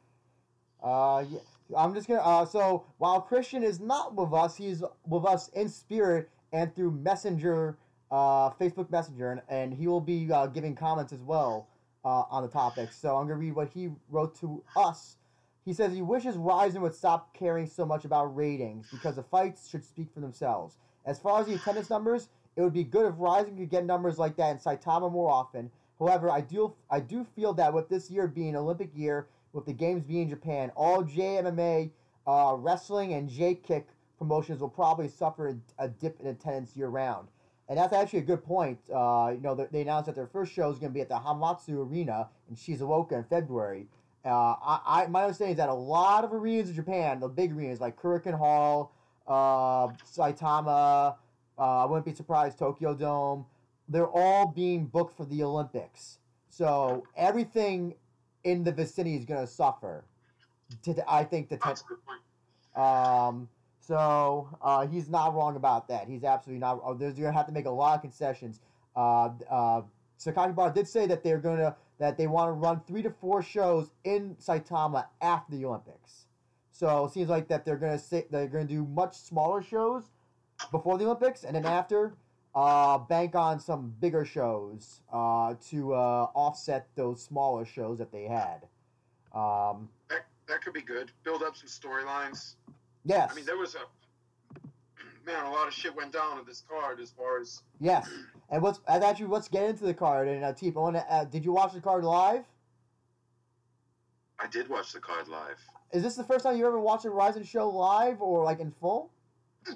Uh, 0.84 1.24
yeah, 1.30 1.78
I'm 1.78 1.94
just 1.94 2.08
gonna. 2.08 2.22
Uh, 2.22 2.46
so 2.46 2.86
while 2.98 3.22
Christian 3.22 3.64
is 3.64 3.80
not 3.80 4.16
with 4.16 4.34
us, 4.34 4.56
he's 4.56 4.84
with 5.08 5.26
us 5.26 5.50
in 5.50 5.68
spirit 5.68 6.30
and 6.54 6.74
through 6.76 6.92
Messenger, 6.92 7.78
uh, 8.10 8.50
Facebook 8.52 8.90
Messenger, 8.90 9.32
and, 9.32 9.42
and 9.50 9.74
he 9.74 9.88
will 9.88 10.02
be 10.02 10.32
uh, 10.32 10.48
giving 10.48 10.76
comments 10.76 11.14
as 11.14 11.22
well 11.22 11.68
uh, 12.04 12.24
on 12.30 12.44
the 12.44 12.50
topic. 12.50 12.92
So 12.92 13.18
I'm 13.18 13.28
gonna 13.28 13.40
read 13.40 13.56
what 13.56 13.70
he 13.70 13.90
wrote 14.10 14.40
to 14.42 14.64
us. 14.76 15.18
He 15.64 15.74
says 15.74 15.94
he 15.94 16.02
wishes 16.02 16.38
Rizin 16.38 16.82
would 16.82 16.96
stop 16.96 17.34
caring 17.34 17.68
so 17.68 17.86
much 17.86 18.06
about 18.06 18.36
ratings 18.36 18.88
because 18.92 19.16
the 19.16 19.24
fights 19.24 19.70
should 19.70 19.86
speak 19.86 20.12
for 20.14 20.20
themselves. 20.20 20.78
As 21.06 21.20
far 21.20 21.42
as 21.42 21.48
the 21.48 21.54
attendance 21.54 21.90
numbers, 21.90 22.30
it 22.56 22.62
would 22.62 22.74
be 22.74 22.84
good 22.84 23.06
if 23.06 23.14
Rizin 23.18 23.58
could 23.58 23.70
get 23.70 23.86
numbers 23.86 24.18
like 24.18 24.36
that 24.38 24.52
in 24.52 24.58
Saitama 24.58 25.12
more 25.12 25.30
often. 25.30 25.72
However, 26.00 26.32
I 26.32 26.42
do 26.42 26.74
I 26.90 27.00
do 27.00 27.24
feel 27.24 27.54
that 27.54 27.74
with 27.74 27.90
this 27.90 28.10
year 28.10 28.28
being 28.28 28.56
Olympic 28.56 28.90
year, 28.96 29.28
with 29.54 29.66
the 29.66 29.74
games 29.74 30.04
being 30.04 30.30
Japan, 30.30 30.72
all 30.76 31.04
JMMA 31.04 31.92
uh, 32.26 32.56
wrestling 32.58 33.14
and 33.14 33.30
J 33.30 33.56
kick 33.56 33.88
promotions 34.18 34.62
will 34.62 34.70
probably 34.70 35.08
suffer 35.08 35.58
a 35.80 35.88
dip 35.88 36.20
in 36.20 36.28
attendance 36.28 36.76
year 36.76 36.88
round. 36.88 37.28
And 37.72 37.78
that's 37.80 37.94
actually 37.94 38.20
a 38.20 38.24
good 38.24 38.44
point. 38.44 38.80
Uh, 38.94 39.32
you 39.34 39.40
know, 39.40 39.56
they- 39.56 39.82
announced 39.82 40.08
that 40.08 40.16
their 40.16 40.28
first 40.28 40.52
show 40.52 40.70
is 40.70 40.78
going 40.78 40.92
to 40.92 40.94
be 40.94 41.00
at 41.00 41.08
the 41.08 41.16
Hamamatsu 41.16 41.90
Arena 41.90 42.28
in 42.50 42.56
Shizuoka 42.58 43.14
in 43.14 43.24
February. 43.24 43.88
Uh, 44.26 44.30
I, 44.30 44.82
I 44.86 45.08
my 45.08 45.24
understanding 45.24 45.54
is 45.54 45.58
that 45.58 45.70
a 45.70 45.74
lot 45.74 46.26
of 46.26 46.34
arenas 46.34 46.68
in 46.68 46.76
Japan, 46.76 47.22
the 47.22 47.30
big 47.30 47.54
arenas 47.54 47.80
like 47.80 47.98
Korakuen 47.98 48.38
Hall, 48.38 48.92
uh, 49.26 49.88
Saitama, 50.06 51.16
uh, 51.58 51.62
I 51.62 51.86
wouldn't 51.86 52.06
be 52.06 52.14
surprised 52.14 52.60
Tokyo 52.60 52.94
Dome, 52.94 53.46
they're 53.88 54.12
all 54.12 54.48
being 54.48 54.86
booked 54.86 55.16
for 55.16 55.24
the 55.26 55.42
Olympics. 55.42 56.18
So 56.50 57.08
everything 57.16 57.96
in 58.44 58.66
the 58.66 58.74
vicinity 58.74 59.16
is 59.16 59.24
going 59.24 59.40
to 59.40 59.48
suffer. 59.48 60.04
I 61.08 61.24
think 61.24 61.48
the 61.48 61.58
That's 61.64 61.82
a 61.82 61.86
good 61.86 61.98
point. 62.06 62.20
um, 62.76 63.48
so 63.92 64.48
uh, 64.62 64.88
he's 64.88 65.10
not 65.10 65.36
wrong 65.36 65.58
about 65.58 65.90
that. 65.90 66.08
He's 66.08 66.24
absolutely 66.24 66.62
not. 66.62 66.80
Oh, 66.82 66.94
there's 66.94 67.18
you're 67.18 67.28
gonna 67.28 67.38
have 67.38 67.48
to 67.48 67.52
make 67.52 67.66
a 67.66 67.72
lot 67.72 67.96
of 67.96 68.02
concessions. 68.02 68.62
Uh, 68.96 69.32
uh, 69.50 69.82
Sakakibara 70.18 70.74
did 70.74 70.88
say 70.88 71.06
that 71.08 71.24
they're 71.24 71.40
gonna 71.40 71.76
that 72.00 72.18
they 72.18 72.26
want 72.28 72.48
to 72.48 72.54
run 72.54 72.80
three 72.88 73.02
to 73.04 73.10
four 73.10 73.44
shows 73.44 73.92
in 74.06 74.36
Saitama 74.36 75.08
after 75.22 75.58
the 75.58 75.66
Olympics. 75.66 76.28
So 76.72 77.04
it 77.06 77.12
seems 77.12 77.28
like 77.28 77.50
that 77.50 77.66
they're 77.66 77.76
gonna 77.76 78.00
say 78.00 78.26
they're 78.32 78.48
gonna 78.48 78.64
do 78.64 78.86
much 78.86 79.14
smaller 79.14 79.62
shows 79.62 80.04
before 80.72 80.98
the 80.98 81.04
Olympics, 81.04 81.44
and 81.44 81.54
then 81.54 81.66
after, 81.66 82.14
uh, 82.56 82.98
bank 82.98 83.36
on 83.36 83.60
some 83.60 83.94
bigger 84.00 84.24
shows 84.24 85.02
uh, 85.12 85.56
to 85.70 85.94
uh, 85.94 86.28
offset 86.34 86.88
those 86.96 87.22
smaller 87.22 87.66
shows 87.66 87.98
that 87.98 88.14
they 88.14 88.24
had. 88.24 88.68
Um, 89.34 89.90
That, 90.08 90.26
that 90.48 90.64
could 90.64 90.74
be 90.74 90.82
good. 90.82 91.12
Build 91.26 91.44
up 91.44 91.58
some 91.58 91.68
storylines. 91.68 92.56
Yes. 93.06 93.30
I 93.32 93.36
mean, 93.36 93.46
there 93.46 93.58
was 93.58 93.76
a 93.76 93.80
man. 95.26 95.46
A 95.46 95.52
lot 95.52 95.68
of 95.68 95.74
shit 95.74 95.96
went 95.96 96.14
down 96.14 96.38
on 96.38 96.46
this 96.46 96.64
card 96.68 97.00
as 97.00 97.12
far 97.12 97.40
as 97.40 97.62
Yes, 97.80 98.10
and 98.50 98.62
what's 98.62 98.80
and 98.88 99.04
actually 99.04 99.28
let's 99.28 99.48
get 99.48 99.64
into 99.64 99.86
the 99.86 99.94
card. 99.94 100.28
And 100.28 100.44
uh, 100.44 100.54
Teep, 100.54 100.78
I 100.78 100.80
want 100.80 100.96
to. 100.96 101.14
Uh, 101.14 101.26
did 101.26 101.44
you 101.46 101.52
watch 101.52 101.74
the 101.74 101.82
card 101.82 102.04
live? 102.04 102.44
I 104.40 104.48
did 104.48 104.70
watch 104.70 104.92
the 104.92 105.00
card 105.00 105.28
live. 105.28 105.58
Is 105.92 106.02
this 106.02 106.16
the 106.16 106.24
first 106.24 106.46
time 106.46 106.58
you 106.58 106.66
ever 106.66 106.80
watched 106.80 107.06
a 107.06 107.10
Rizin 107.10 107.44
show 107.44 107.70
live 107.70 108.22
or 108.22 108.44
like 108.44 108.60
in 108.60 108.72
full? 108.72 109.12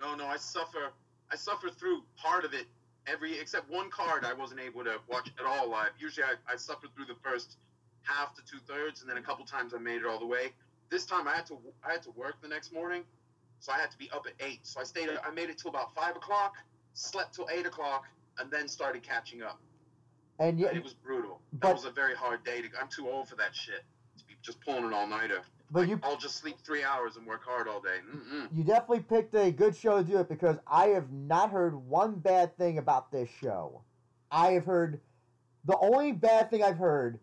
no, 0.00 0.14
no, 0.14 0.26
I 0.26 0.36
suffer. 0.36 0.92
I 1.30 1.36
suffer 1.36 1.68
through 1.70 2.02
part 2.16 2.44
of 2.44 2.54
it 2.54 2.66
every 3.06 3.38
except 3.38 3.70
one 3.70 3.90
card. 3.90 4.24
I 4.24 4.32
wasn't 4.32 4.60
able 4.60 4.84
to 4.84 4.98
watch 5.08 5.30
at 5.38 5.46
all 5.46 5.70
live. 5.70 5.90
Usually, 5.98 6.24
I, 6.24 6.34
I 6.52 6.56
suffered 6.56 6.90
through 6.94 7.06
the 7.06 7.16
first 7.22 7.56
half 8.02 8.34
to 8.34 8.42
two 8.44 8.58
thirds, 8.68 9.00
and 9.00 9.10
then 9.10 9.16
a 9.16 9.22
couple 9.22 9.44
times 9.44 9.74
I 9.74 9.78
made 9.78 10.02
it 10.02 10.06
all 10.06 10.18
the 10.18 10.26
way. 10.26 10.52
This 10.90 11.04
time, 11.06 11.26
I 11.28 11.34
had 11.34 11.46
to 11.46 11.58
I 11.86 11.92
had 11.92 12.02
to 12.02 12.10
work 12.12 12.40
the 12.42 12.48
next 12.48 12.72
morning, 12.72 13.02
so 13.58 13.72
I 13.72 13.78
had 13.78 13.90
to 13.90 13.98
be 13.98 14.10
up 14.12 14.26
at 14.26 14.34
eight. 14.46 14.60
So 14.62 14.80
I 14.80 14.84
stayed. 14.84 15.08
I 15.24 15.30
made 15.30 15.50
it 15.50 15.58
till 15.58 15.70
about 15.70 15.94
five 15.94 16.16
o'clock. 16.16 16.54
Slept 16.94 17.34
till 17.34 17.48
eight 17.52 17.66
o'clock, 17.66 18.04
and 18.38 18.50
then 18.50 18.68
started 18.68 19.02
catching 19.02 19.42
up. 19.42 19.60
And 20.38 20.60
And 20.60 20.76
it 20.76 20.82
was 20.82 20.94
brutal. 20.94 21.40
But- 21.52 21.68
that 21.68 21.74
was 21.74 21.84
a 21.84 21.90
very 21.90 22.14
hard 22.14 22.44
day. 22.44 22.62
To, 22.62 22.68
I'm 22.80 22.88
too 22.88 23.08
old 23.08 23.28
for 23.28 23.36
that 23.36 23.54
shit. 23.54 23.82
To 24.18 24.24
be 24.26 24.34
just 24.42 24.60
pulling 24.60 24.84
an 24.84 24.92
all 24.94 25.06
nighter. 25.06 25.40
but 25.70 25.88
you 25.88 25.98
I'll 26.02 26.16
just 26.16 26.36
sleep 26.36 26.56
three 26.64 26.84
hours 26.84 27.16
and 27.16 27.26
work 27.26 27.42
hard 27.44 27.68
all 27.68 27.80
day. 27.80 27.98
Mm-mm. 28.14 28.48
you 28.52 28.62
definitely 28.64 29.00
picked 29.00 29.34
a 29.34 29.50
good 29.50 29.74
show 29.76 29.98
to 29.98 30.04
do 30.08 30.18
it 30.18 30.28
because 30.28 30.56
I 30.66 30.86
have 30.88 31.10
not 31.10 31.50
heard 31.50 31.74
one 31.74 32.14
bad 32.14 32.56
thing 32.56 32.78
about 32.78 33.10
this 33.12 33.28
show. 33.42 33.82
I 34.30 34.52
have 34.52 34.64
heard 34.64 35.00
the 35.64 35.76
only 35.78 36.12
bad 36.12 36.50
thing 36.50 36.62
I've 36.62 36.78
heard 36.78 37.18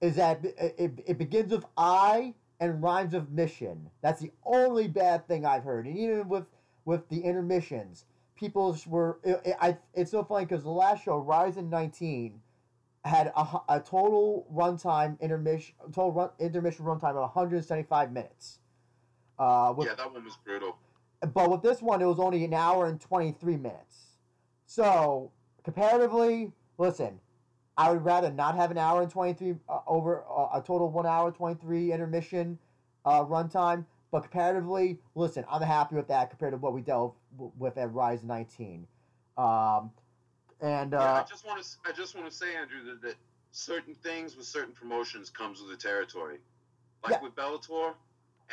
is 0.00 0.16
that 0.16 0.42
it, 0.44 0.74
it, 0.78 0.92
it 1.06 1.18
begins 1.18 1.50
with 1.52 1.64
I 1.76 2.34
and 2.60 2.82
rhymes 2.82 3.14
of 3.14 3.32
mission. 3.32 3.90
That's 4.02 4.20
the 4.20 4.30
only 4.44 4.86
bad 4.86 5.26
thing 5.26 5.44
I've 5.44 5.64
heard. 5.64 5.86
And 5.86 5.96
even 5.98 6.28
with 6.28 6.44
with 6.84 7.08
the 7.08 7.20
intermissions, 7.20 8.04
people 8.36 8.76
were. 8.86 9.18
It, 9.24 9.40
it, 9.44 9.56
I, 9.60 9.78
it's 9.94 10.10
so 10.10 10.22
funny 10.22 10.44
because 10.44 10.62
the 10.62 10.70
last 10.70 11.04
show, 11.04 11.16
Rizin 11.16 11.70
19, 11.70 12.40
had 13.04 13.32
a, 13.34 13.60
a 13.68 13.80
total 13.80 14.46
runtime 14.54 15.18
intermission 15.20 15.74
total 15.86 16.12
run, 16.12 16.30
intermission 16.38 16.84
runtime 16.84 17.10
of 17.10 17.34
175 17.34 18.12
minutes. 18.12 18.58
Uh, 19.38 19.72
with 19.76 19.88
yeah, 19.88 19.94
that 19.94 20.12
one 20.12 20.22
was 20.22 20.36
brutal. 20.44 20.76
but 21.32 21.50
with 21.50 21.62
this 21.62 21.80
one, 21.80 22.02
it 22.02 22.06
was 22.06 22.18
only 22.18 22.44
an 22.44 22.52
hour 22.52 22.86
and 22.86 23.00
23 23.00 23.56
minutes. 23.56 24.18
So, 24.66 25.32
comparatively, 25.64 26.52
listen, 26.76 27.18
I 27.80 27.90
would 27.90 28.04
rather 28.04 28.30
not 28.30 28.56
have 28.56 28.70
an 28.70 28.76
hour 28.76 29.00
and 29.00 29.10
23 29.10 29.54
uh, 29.66 29.78
over 29.86 30.22
uh, 30.28 30.58
a 30.58 30.60
total 30.60 30.90
one 30.90 31.06
hour 31.06 31.32
23 31.32 31.92
intermission 31.92 32.58
uh, 33.06 33.24
runtime. 33.24 33.86
But 34.12 34.20
comparatively, 34.20 34.98
listen, 35.14 35.46
I'm 35.48 35.62
happy 35.62 35.94
with 35.94 36.08
that 36.08 36.28
compared 36.28 36.52
to 36.52 36.58
what 36.58 36.74
we 36.74 36.82
dealt 36.82 37.16
with 37.58 37.78
at 37.78 37.90
Rise 37.94 38.22
19. 38.22 38.86
Um, 39.38 39.90
and 40.60 40.92
yeah, 40.92 40.98
uh, 40.98 41.24
I 41.24 41.24
just 41.26 41.46
want 41.46 41.62
to. 41.62 41.68
I 41.86 41.92
just 41.92 42.14
want 42.14 42.28
to 42.28 42.36
say, 42.36 42.54
Andrew, 42.54 42.84
that, 42.84 43.00
that 43.00 43.14
certain 43.52 43.94
things 43.94 44.36
with 44.36 44.44
certain 44.44 44.74
promotions 44.74 45.30
comes 45.30 45.62
with 45.62 45.70
the 45.70 45.76
territory. 45.76 46.36
Like 47.02 47.12
Yeah. 47.12 47.22
with 47.22 47.34
Bellator 47.34 47.94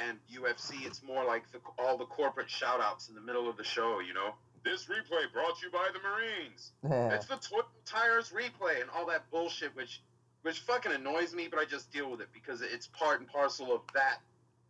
and 0.07 0.17
UFC, 0.33 0.85
it's 0.85 1.03
more 1.03 1.25
like 1.25 1.51
the, 1.51 1.59
all 1.77 1.97
the 1.97 2.05
corporate 2.05 2.49
shout 2.49 2.79
outs 2.79 3.09
in 3.09 3.15
the 3.15 3.21
middle 3.21 3.49
of 3.49 3.57
the 3.57 3.63
show. 3.65 3.99
You 3.99 4.13
know, 4.13 4.35
this 4.67 4.85
replay 4.85 5.31
brought 5.31 5.57
to 5.59 5.65
you 5.65 5.71
by 5.71 5.87
the 5.93 5.99
Marines. 5.99 6.71
It's 7.13 7.25
the 7.25 7.35
Toyota 7.35 7.65
Tires 7.85 8.31
replay 8.31 8.81
and 8.81 8.89
all 8.95 9.05
that 9.07 9.29
bullshit, 9.31 9.75
which 9.75 10.01
which 10.43 10.59
fucking 10.59 10.91
annoys 10.91 11.33
me, 11.33 11.47
but 11.49 11.59
I 11.59 11.65
just 11.65 11.91
deal 11.91 12.11
with 12.11 12.21
it 12.21 12.27
because 12.33 12.61
it's 12.61 12.87
part 12.87 13.19
and 13.19 13.27
parcel 13.27 13.73
of 13.73 13.81
that 13.93 14.19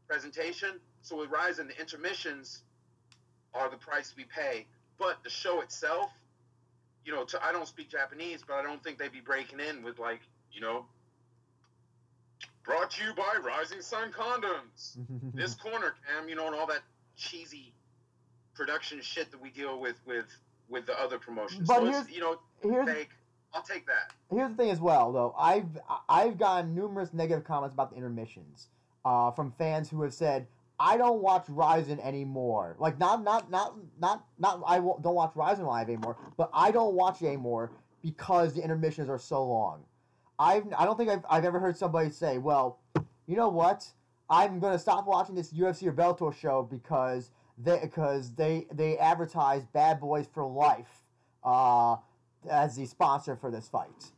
presentation. 0.07 0.79
So 1.01 1.17
with 1.17 1.29
Rizin, 1.29 1.67
the 1.67 1.79
intermissions 1.79 2.63
are 3.53 3.69
the 3.69 3.77
price 3.77 4.13
we 4.17 4.23
pay, 4.23 4.65
but 4.97 5.17
the 5.23 5.29
show 5.29 5.61
itself, 5.61 6.09
you 7.05 7.13
know, 7.13 7.25
to, 7.25 7.43
I 7.43 7.51
don't 7.51 7.67
speak 7.67 7.89
Japanese, 7.89 8.43
but 8.47 8.55
I 8.55 8.63
don't 8.63 8.83
think 8.83 8.97
they'd 8.97 9.11
be 9.11 9.19
breaking 9.19 9.59
in 9.59 9.83
with 9.83 9.99
like, 9.99 10.21
you 10.51 10.61
know, 10.61 10.85
brought 12.63 12.91
to 12.91 13.03
you 13.03 13.13
by 13.13 13.35
Rising 13.43 13.81
Sun 13.81 14.11
Condoms. 14.13 14.97
This 15.35 15.53
corner 15.53 15.93
cam, 16.07 16.27
you 16.29 16.35
know, 16.35 16.47
and 16.47 16.55
all 16.55 16.67
that 16.67 16.81
cheesy 17.15 17.73
production 18.57 18.99
shit 19.01 19.31
that 19.31 19.41
we 19.41 19.49
deal 19.51 19.79
with 19.79 19.95
with 20.05 20.25
with 20.69 20.85
the 20.85 20.99
other 20.99 21.17
promotions. 21.19 21.67
But 21.67 21.77
so 21.77 21.85
here's- 21.85 22.09
you 22.11 22.19
know, 22.19 22.37
here's. 22.61 22.89
I'll 23.53 23.61
take 23.63 23.87
that. 23.87 24.11
here's 24.29 24.49
the 24.51 24.55
thing 24.57 24.69
as 24.71 24.81
well 24.81 25.11
though 25.13 25.33
i've 25.39 25.65
i've 26.09 26.37
gotten 26.37 26.75
numerous 26.75 27.13
negative 27.13 27.45
comments 27.45 27.73
about 27.73 27.89
the 27.89 27.95
intermissions 27.95 28.67
uh, 29.05 29.31
from 29.31 29.51
fans 29.57 29.89
who 29.89 30.01
have 30.03 30.13
said 30.13 30.45
i 30.79 30.97
don't 30.97 31.21
watch 31.21 31.45
Rizin 31.47 31.97
anymore 32.01 32.75
like 32.77 32.99
not 32.99 33.23
not 33.23 33.49
not 33.49 33.73
not 33.99 34.25
not 34.37 34.61
i 34.67 34.75
don't 34.77 35.01
watch 35.15 35.31
Rizin 35.33 35.65
live 35.65 35.87
anymore 35.87 36.17
but 36.35 36.49
i 36.53 36.69
don't 36.69 36.93
watch 36.93 37.21
it 37.21 37.27
anymore 37.27 37.71
because 38.03 38.53
the 38.53 38.61
intermissions 38.61 39.09
are 39.09 39.17
so 39.17 39.43
long 39.43 39.81
i've 40.37 40.65
i 40.77 40.83
don't 40.83 40.97
think 40.97 41.09
i've, 41.09 41.25
I've 41.29 41.45
ever 41.45 41.57
heard 41.59 41.77
somebody 41.77 42.09
say 42.11 42.37
well 42.37 42.79
you 43.27 43.37
know 43.37 43.47
what 43.47 43.87
i'm 44.29 44.59
going 44.59 44.73
to 44.73 44.79
stop 44.79 45.07
watching 45.07 45.35
this 45.35 45.53
ufc 45.53 45.81
or 45.87 45.93
bellator 45.93 46.35
show 46.35 46.67
because 46.69 47.31
because 47.63 48.31
they 48.33 48.67
they 48.71 48.97
advertise 48.97 49.65
bad 49.65 49.99
boys 49.99 50.27
for 50.31 50.45
life 50.45 51.03
uh, 51.43 51.95
as 52.49 52.75
the 52.75 52.85
sponsor 52.85 53.35
for 53.35 53.49
this 53.51 53.67
fight. 53.67 54.11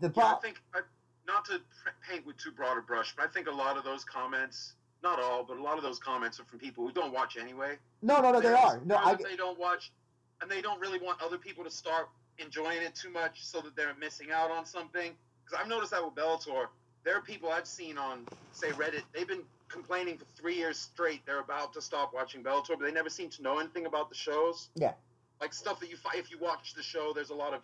The 0.00 0.12
Yeah, 0.14 0.34
I 0.34 0.38
think 0.40 0.60
I, 0.74 0.80
not 1.26 1.44
to 1.46 1.60
paint 2.08 2.26
with 2.26 2.36
too 2.36 2.50
broad 2.50 2.78
a 2.78 2.82
brush, 2.82 3.14
but 3.16 3.26
I 3.26 3.28
think 3.28 3.46
a 3.46 3.54
lot 3.54 3.76
of 3.76 3.84
those 3.84 4.04
comments, 4.04 4.74
not 5.02 5.20
all, 5.20 5.44
but 5.44 5.58
a 5.58 5.62
lot 5.62 5.76
of 5.76 5.82
those 5.82 5.98
comments 5.98 6.40
are 6.40 6.44
from 6.44 6.58
people 6.58 6.86
who 6.86 6.92
don't 6.92 7.12
watch 7.12 7.36
anyway. 7.40 7.76
no, 8.02 8.20
no, 8.20 8.32
no, 8.32 8.40
they 8.40 8.48
There's 8.48 8.58
are. 8.58 8.80
No, 8.84 8.96
I, 8.96 9.14
they 9.14 9.36
don't 9.36 9.58
watch, 9.58 9.92
and 10.40 10.50
they 10.50 10.60
don't 10.60 10.80
really 10.80 10.98
want 10.98 11.20
other 11.22 11.38
people 11.38 11.64
to 11.64 11.70
start 11.70 12.08
enjoying 12.38 12.82
it 12.82 12.94
too 12.94 13.10
much, 13.10 13.44
so 13.44 13.60
that 13.60 13.76
they're 13.76 13.94
missing 14.00 14.28
out 14.32 14.50
on 14.50 14.64
something. 14.64 15.12
Because 15.44 15.60
I've 15.60 15.68
noticed 15.68 15.92
that 15.92 16.04
with 16.04 16.14
Bellator, 16.14 16.66
there 17.04 17.16
are 17.16 17.20
people 17.20 17.50
I've 17.50 17.66
seen 17.66 17.98
on, 17.98 18.26
say, 18.52 18.70
Reddit. 18.70 19.02
They've 19.14 19.28
been 19.28 19.42
complaining 19.74 20.16
for 20.16 20.24
three 20.36 20.56
years 20.56 20.78
straight. 20.78 21.26
They're 21.26 21.40
about 21.40 21.74
to 21.74 21.82
stop 21.82 22.14
watching 22.14 22.42
Bellator, 22.42 22.78
but 22.78 22.82
they 22.82 22.92
never 22.92 23.10
seem 23.10 23.28
to 23.30 23.42
know 23.42 23.58
anything 23.58 23.86
about 23.86 24.08
the 24.08 24.14
shows. 24.14 24.68
Yeah. 24.76 24.92
Like 25.40 25.52
stuff 25.52 25.80
that 25.80 25.90
you 25.90 25.96
find 25.96 26.16
if 26.16 26.30
you 26.30 26.38
watch 26.38 26.74
the 26.74 26.82
show. 26.82 27.12
There's 27.12 27.30
a 27.30 27.34
lot 27.34 27.52
of 27.52 27.60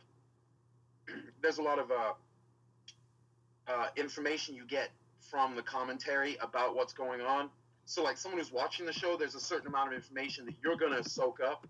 there's 1.42 1.58
a 1.58 1.62
lot 1.62 1.78
of 1.78 1.90
uh, 1.90 2.12
uh, 3.68 3.86
information 3.96 4.56
you 4.56 4.66
get 4.66 4.90
from 5.30 5.54
the 5.54 5.62
commentary 5.62 6.36
about 6.42 6.74
what's 6.74 6.92
going 6.92 7.20
on. 7.20 7.48
So, 7.84 8.02
like 8.02 8.18
someone 8.18 8.40
who's 8.40 8.52
watching 8.52 8.84
the 8.84 8.92
show, 8.92 9.16
there's 9.16 9.36
a 9.36 9.40
certain 9.40 9.68
amount 9.68 9.92
of 9.92 9.94
information 9.94 10.44
that 10.46 10.54
you're 10.62 10.76
gonna 10.76 11.04
soak 11.04 11.38
up 11.40 11.66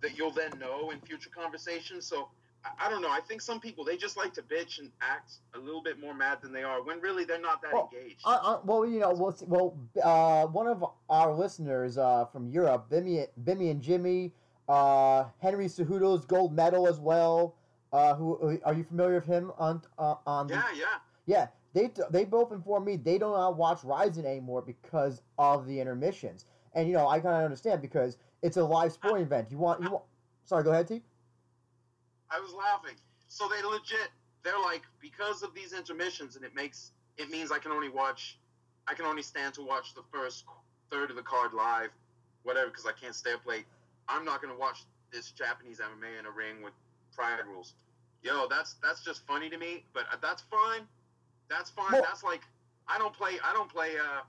that 0.00 0.16
you'll 0.16 0.30
then 0.30 0.52
know 0.58 0.90
in 0.90 1.00
future 1.00 1.30
conversations. 1.30 2.06
So, 2.06 2.28
I, 2.78 2.86
I 2.86 2.90
don't 2.90 3.02
know. 3.02 3.10
I 3.10 3.20
think 3.20 3.40
some 3.40 3.60
people 3.60 3.84
they 3.84 3.96
just 3.96 4.16
like 4.16 4.32
to 4.34 4.42
bitch 4.42 4.78
and 4.78 4.90
act 5.00 5.32
a 5.54 5.58
little 5.58 5.82
bit 5.82 5.98
more 6.00 6.14
mad 6.14 6.38
than 6.42 6.52
they 6.52 6.62
are 6.62 6.82
when 6.82 7.00
really 7.00 7.24
they're 7.24 7.40
not 7.40 7.62
that 7.62 7.72
Well, 7.72 7.90
engaged. 7.92 8.22
uh, 8.24 8.38
uh, 8.42 8.60
well, 8.64 8.86
you 8.86 9.00
know, 9.00 9.12
we'll, 9.14 9.36
well, 9.46 9.78
uh, 10.02 10.46
one 10.46 10.66
of 10.66 10.84
our 11.08 11.32
listeners 11.34 11.98
uh, 11.98 12.24
from 12.26 12.48
Europe, 12.48 12.90
Bimmy, 12.90 13.26
Bimmy 13.44 13.70
and 13.70 13.80
Jimmy, 13.82 14.32
uh, 14.68 15.24
Henry 15.40 15.66
Cejudo's 15.66 16.24
gold 16.24 16.54
medal 16.54 16.86
as 16.88 16.98
well. 16.98 17.56
Uh, 17.92 18.14
who 18.14 18.58
are 18.64 18.74
you 18.74 18.84
familiar 18.84 19.14
with 19.14 19.26
him 19.26 19.52
on 19.58 19.80
uh, 19.98 20.16
on? 20.26 20.48
the- 20.48 20.54
yeah, 20.54 20.64
yeah. 20.74 20.84
Yeah, 21.28 21.46
they 21.72 21.90
they 22.10 22.24
both 22.24 22.52
informed 22.52 22.86
me 22.86 22.96
they 22.96 23.18
do 23.18 23.26
not 23.26 23.56
watch 23.56 23.80
Rizin 23.84 24.26
anymore 24.26 24.62
because 24.62 25.22
of 25.38 25.66
the 25.66 25.80
intermissions. 25.80 26.44
And 26.74 26.88
you 26.88 26.94
know, 26.94 27.08
I 27.08 27.20
kind 27.20 27.36
of 27.36 27.42
understand 27.44 27.80
because 27.82 28.18
it's 28.42 28.56
a 28.58 28.64
live 28.64 28.92
sporting 28.92 29.24
event. 29.24 29.50
You 29.50 29.58
want 29.58 29.82
you 29.82 29.90
want. 29.90 30.04
Sorry, 30.44 30.62
go 30.62 30.72
ahead, 30.72 30.86
T. 30.88 31.02
I 32.30 32.40
was 32.40 32.52
laughing. 32.52 32.96
So 33.28 33.48
they 33.48 33.62
legit, 33.66 34.10
they're 34.44 34.58
like 34.58 34.82
because 35.00 35.42
of 35.42 35.54
these 35.54 35.72
intermissions, 35.72 36.36
and 36.36 36.44
it 36.44 36.54
makes 36.54 36.92
it 37.18 37.30
means 37.30 37.50
I 37.50 37.58
can 37.58 37.72
only 37.72 37.88
watch, 37.88 38.38
I 38.86 38.94
can 38.94 39.06
only 39.06 39.22
stand 39.22 39.54
to 39.54 39.62
watch 39.62 39.94
the 39.94 40.02
first 40.12 40.44
third 40.90 41.10
of 41.10 41.16
the 41.16 41.22
card 41.22 41.52
live, 41.54 41.90
whatever, 42.42 42.68
because 42.68 42.86
I 42.86 42.92
can't 42.92 43.14
stay 43.14 43.32
up 43.32 43.44
late. 43.46 43.64
I'm 44.08 44.24
not 44.24 44.40
gonna 44.42 44.56
watch 44.56 44.84
this 45.12 45.30
Japanese 45.32 45.80
MMA 45.80 46.18
in 46.20 46.26
a 46.26 46.30
ring 46.30 46.62
with 46.62 46.72
pride 47.14 47.38
rules. 47.48 47.74
Yo, 48.22 48.46
that's 48.48 48.74
that's 48.82 49.02
just 49.04 49.26
funny 49.26 49.48
to 49.50 49.56
me, 49.58 49.84
but 49.94 50.04
uh, 50.12 50.16
that's 50.20 50.42
fine. 50.42 50.82
That's 51.48 51.70
fine. 51.70 51.92
Well- 51.92 52.02
that's 52.02 52.22
like 52.24 52.42
I 52.88 52.98
don't 52.98 53.14
play 53.14 53.32
I 53.44 53.52
don't 53.52 53.68
play 53.72 53.94
uh, 53.96 54.20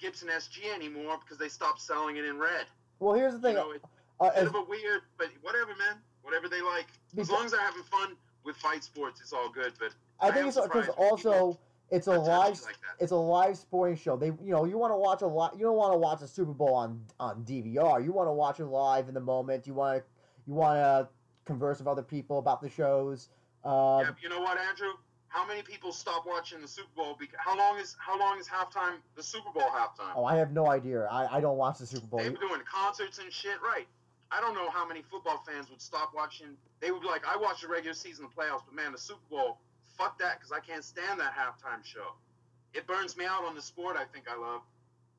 Gibson 0.00 0.28
SG 0.28 0.72
anymore 0.74 1.18
because 1.22 1.38
they 1.38 1.48
stopped 1.48 1.80
selling 1.80 2.16
it 2.16 2.24
in 2.24 2.38
red. 2.38 2.66
Well, 3.00 3.14
here's 3.14 3.32
the 3.34 3.38
You 3.38 3.42
thing. 3.42 3.54
know, 3.54 3.70
it's 3.72 3.84
uh, 4.20 4.30
a 4.34 4.38
bit 4.40 4.46
of 4.48 4.54
a 4.54 4.62
weird, 4.62 5.02
but 5.18 5.28
whatever, 5.42 5.72
man. 5.78 5.96
Whatever 6.24 6.48
they 6.48 6.62
like. 6.62 6.86
As 7.18 7.30
long 7.30 7.44
as 7.44 7.52
they're 7.52 7.60
having 7.60 7.82
fun 7.84 8.16
with 8.44 8.56
fight 8.56 8.82
sports, 8.82 9.20
it's 9.20 9.32
all 9.32 9.50
good. 9.50 9.72
But 9.78 9.94
I 10.20 10.28
I 10.28 10.30
think 10.32 10.48
it's 10.48 10.60
because 10.60 10.88
also 10.88 11.58
it's 11.90 12.06
a 12.06 12.12
live 12.12 12.60
like 12.62 12.76
it's 12.98 13.12
a 13.12 13.16
live 13.16 13.56
sporting 13.56 13.96
show. 13.96 14.16
They 14.16 14.26
you 14.26 14.52
know 14.52 14.64
you 14.64 14.78
want 14.78 14.92
to 14.92 14.96
watch 14.96 15.22
a 15.22 15.26
lot. 15.26 15.54
You 15.54 15.64
don't 15.66 15.76
want 15.76 15.92
to 15.92 15.98
watch 15.98 16.22
a 16.22 16.26
Super 16.26 16.52
Bowl 16.52 16.74
on 16.74 17.00
on 17.20 17.44
DVR. 17.44 18.02
You 18.04 18.12
want 18.12 18.28
to 18.28 18.32
watch 18.32 18.58
it 18.60 18.66
live 18.66 19.08
in 19.08 19.14
the 19.14 19.20
moment. 19.20 19.66
You 19.66 19.74
want 19.74 19.98
to 19.98 20.04
you 20.46 20.54
want 20.54 20.76
to 20.76 21.08
converse 21.44 21.78
with 21.78 21.88
other 21.88 22.02
people 22.02 22.38
about 22.38 22.60
the 22.60 22.68
shows. 22.68 23.28
Um, 23.64 23.72
yeah, 23.72 24.10
you 24.22 24.28
know 24.28 24.40
what, 24.40 24.58
Andrew? 24.58 24.92
How 25.28 25.46
many 25.46 25.62
people 25.62 25.92
stop 25.92 26.26
watching 26.26 26.60
the 26.60 26.68
Super 26.68 26.88
Bowl? 26.94 27.16
Because 27.18 27.38
how 27.38 27.58
long 27.58 27.78
is 27.78 27.96
how 27.98 28.18
long 28.18 28.38
is 28.38 28.48
halftime? 28.48 28.98
The 29.16 29.22
Super 29.22 29.50
Bowl 29.52 29.64
halftime? 29.64 30.12
Oh, 30.14 30.24
I 30.24 30.36
have 30.36 30.52
no 30.52 30.70
idea. 30.70 31.06
I, 31.10 31.38
I 31.38 31.40
don't 31.40 31.56
watch 31.56 31.78
the 31.78 31.86
Super 31.86 32.06
Bowl. 32.06 32.20
They 32.20 32.30
were 32.30 32.36
doing 32.36 32.60
concerts 32.70 33.18
and 33.18 33.32
shit, 33.32 33.60
right? 33.62 33.86
I 34.34 34.40
don't 34.40 34.54
know 34.54 34.68
how 34.70 34.86
many 34.86 35.02
football 35.02 35.42
fans 35.46 35.70
would 35.70 35.80
stop 35.80 36.12
watching. 36.14 36.48
They 36.80 36.90
would 36.90 37.02
be 37.02 37.06
like, 37.06 37.22
I 37.26 37.36
watch 37.36 37.62
the 37.62 37.68
regular 37.68 37.94
season, 37.94 38.26
the 38.26 38.42
playoffs, 38.42 38.62
but 38.66 38.74
man, 38.74 38.90
the 38.90 38.98
Super 38.98 39.20
Bowl, 39.30 39.58
fuck 39.96 40.18
that, 40.18 40.38
because 40.38 40.50
I 40.50 40.58
can't 40.58 40.82
stand 40.82 41.20
that 41.20 41.32
halftime 41.34 41.84
show. 41.84 42.14
It 42.72 42.86
burns 42.86 43.16
me 43.16 43.24
out 43.24 43.44
on 43.44 43.54
the 43.54 43.62
sport. 43.62 43.96
I 43.96 44.04
think 44.04 44.24
I 44.28 44.36
love 44.36 44.62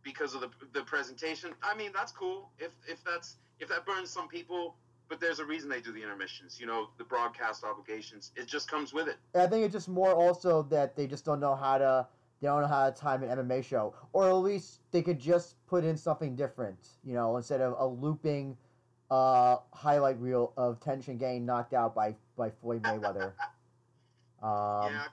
because 0.04 0.36
of 0.36 0.42
the 0.42 0.50
the 0.74 0.82
presentation. 0.82 1.52
I 1.64 1.76
mean, 1.76 1.92
that's 1.94 2.12
cool 2.12 2.50
if 2.60 2.72
if 2.88 3.02
that's 3.06 3.38
if 3.62 3.70
that 3.70 3.86
burns 3.86 4.10
some 4.10 4.28
people, 4.28 4.76
but 5.08 5.22
there's 5.22 5.40
a 5.40 5.46
reason 5.46 5.70
they 5.70 5.80
do 5.80 5.94
the 5.94 6.04
intermissions. 6.04 6.60
You 6.60 6.66
know, 6.66 6.90
the 6.98 7.06
broadcast 7.06 7.64
obligations. 7.64 8.34
It 8.36 8.48
just 8.48 8.70
comes 8.70 8.94
with 8.94 9.08
it. 9.08 9.16
I 9.34 9.48
think 9.48 9.64
it's 9.64 9.74
just 9.74 9.88
more 9.88 10.14
also 10.14 10.64
that 10.64 10.98
they 10.98 11.08
just 11.08 11.24
don't 11.24 11.40
know 11.40 11.56
how 11.56 11.78
to 11.78 12.08
they 12.42 12.48
don't 12.48 12.62
know 12.62 12.68
how 12.68 12.90
to 12.90 12.96
time 12.96 13.24
an 13.24 13.30
MMA 13.30 13.64
show, 13.64 13.96
or 14.12 14.28
at 14.28 14.34
least 14.34 14.82
they 14.92 15.02
could 15.02 15.20
just 15.20 15.56
put 15.68 15.86
in 15.86 15.96
something 15.96 16.36
different. 16.36 16.78
You 17.06 17.14
know, 17.14 17.38
instead 17.38 17.62
of 17.62 17.76
a 17.80 17.88
looping 17.88 18.58
uh, 19.12 19.58
highlight 19.72 20.20
reel 20.20 20.54
of 20.58 20.80
Tenshin 20.80 21.20
getting 21.20 21.46
knocked 21.46 21.74
out 21.74 21.96
by 21.96 22.16
by 22.38 22.50
Floyd 22.62 22.84
Mayweather. 22.84 23.34
Um, 24.44 24.94
yeah. 24.94 25.06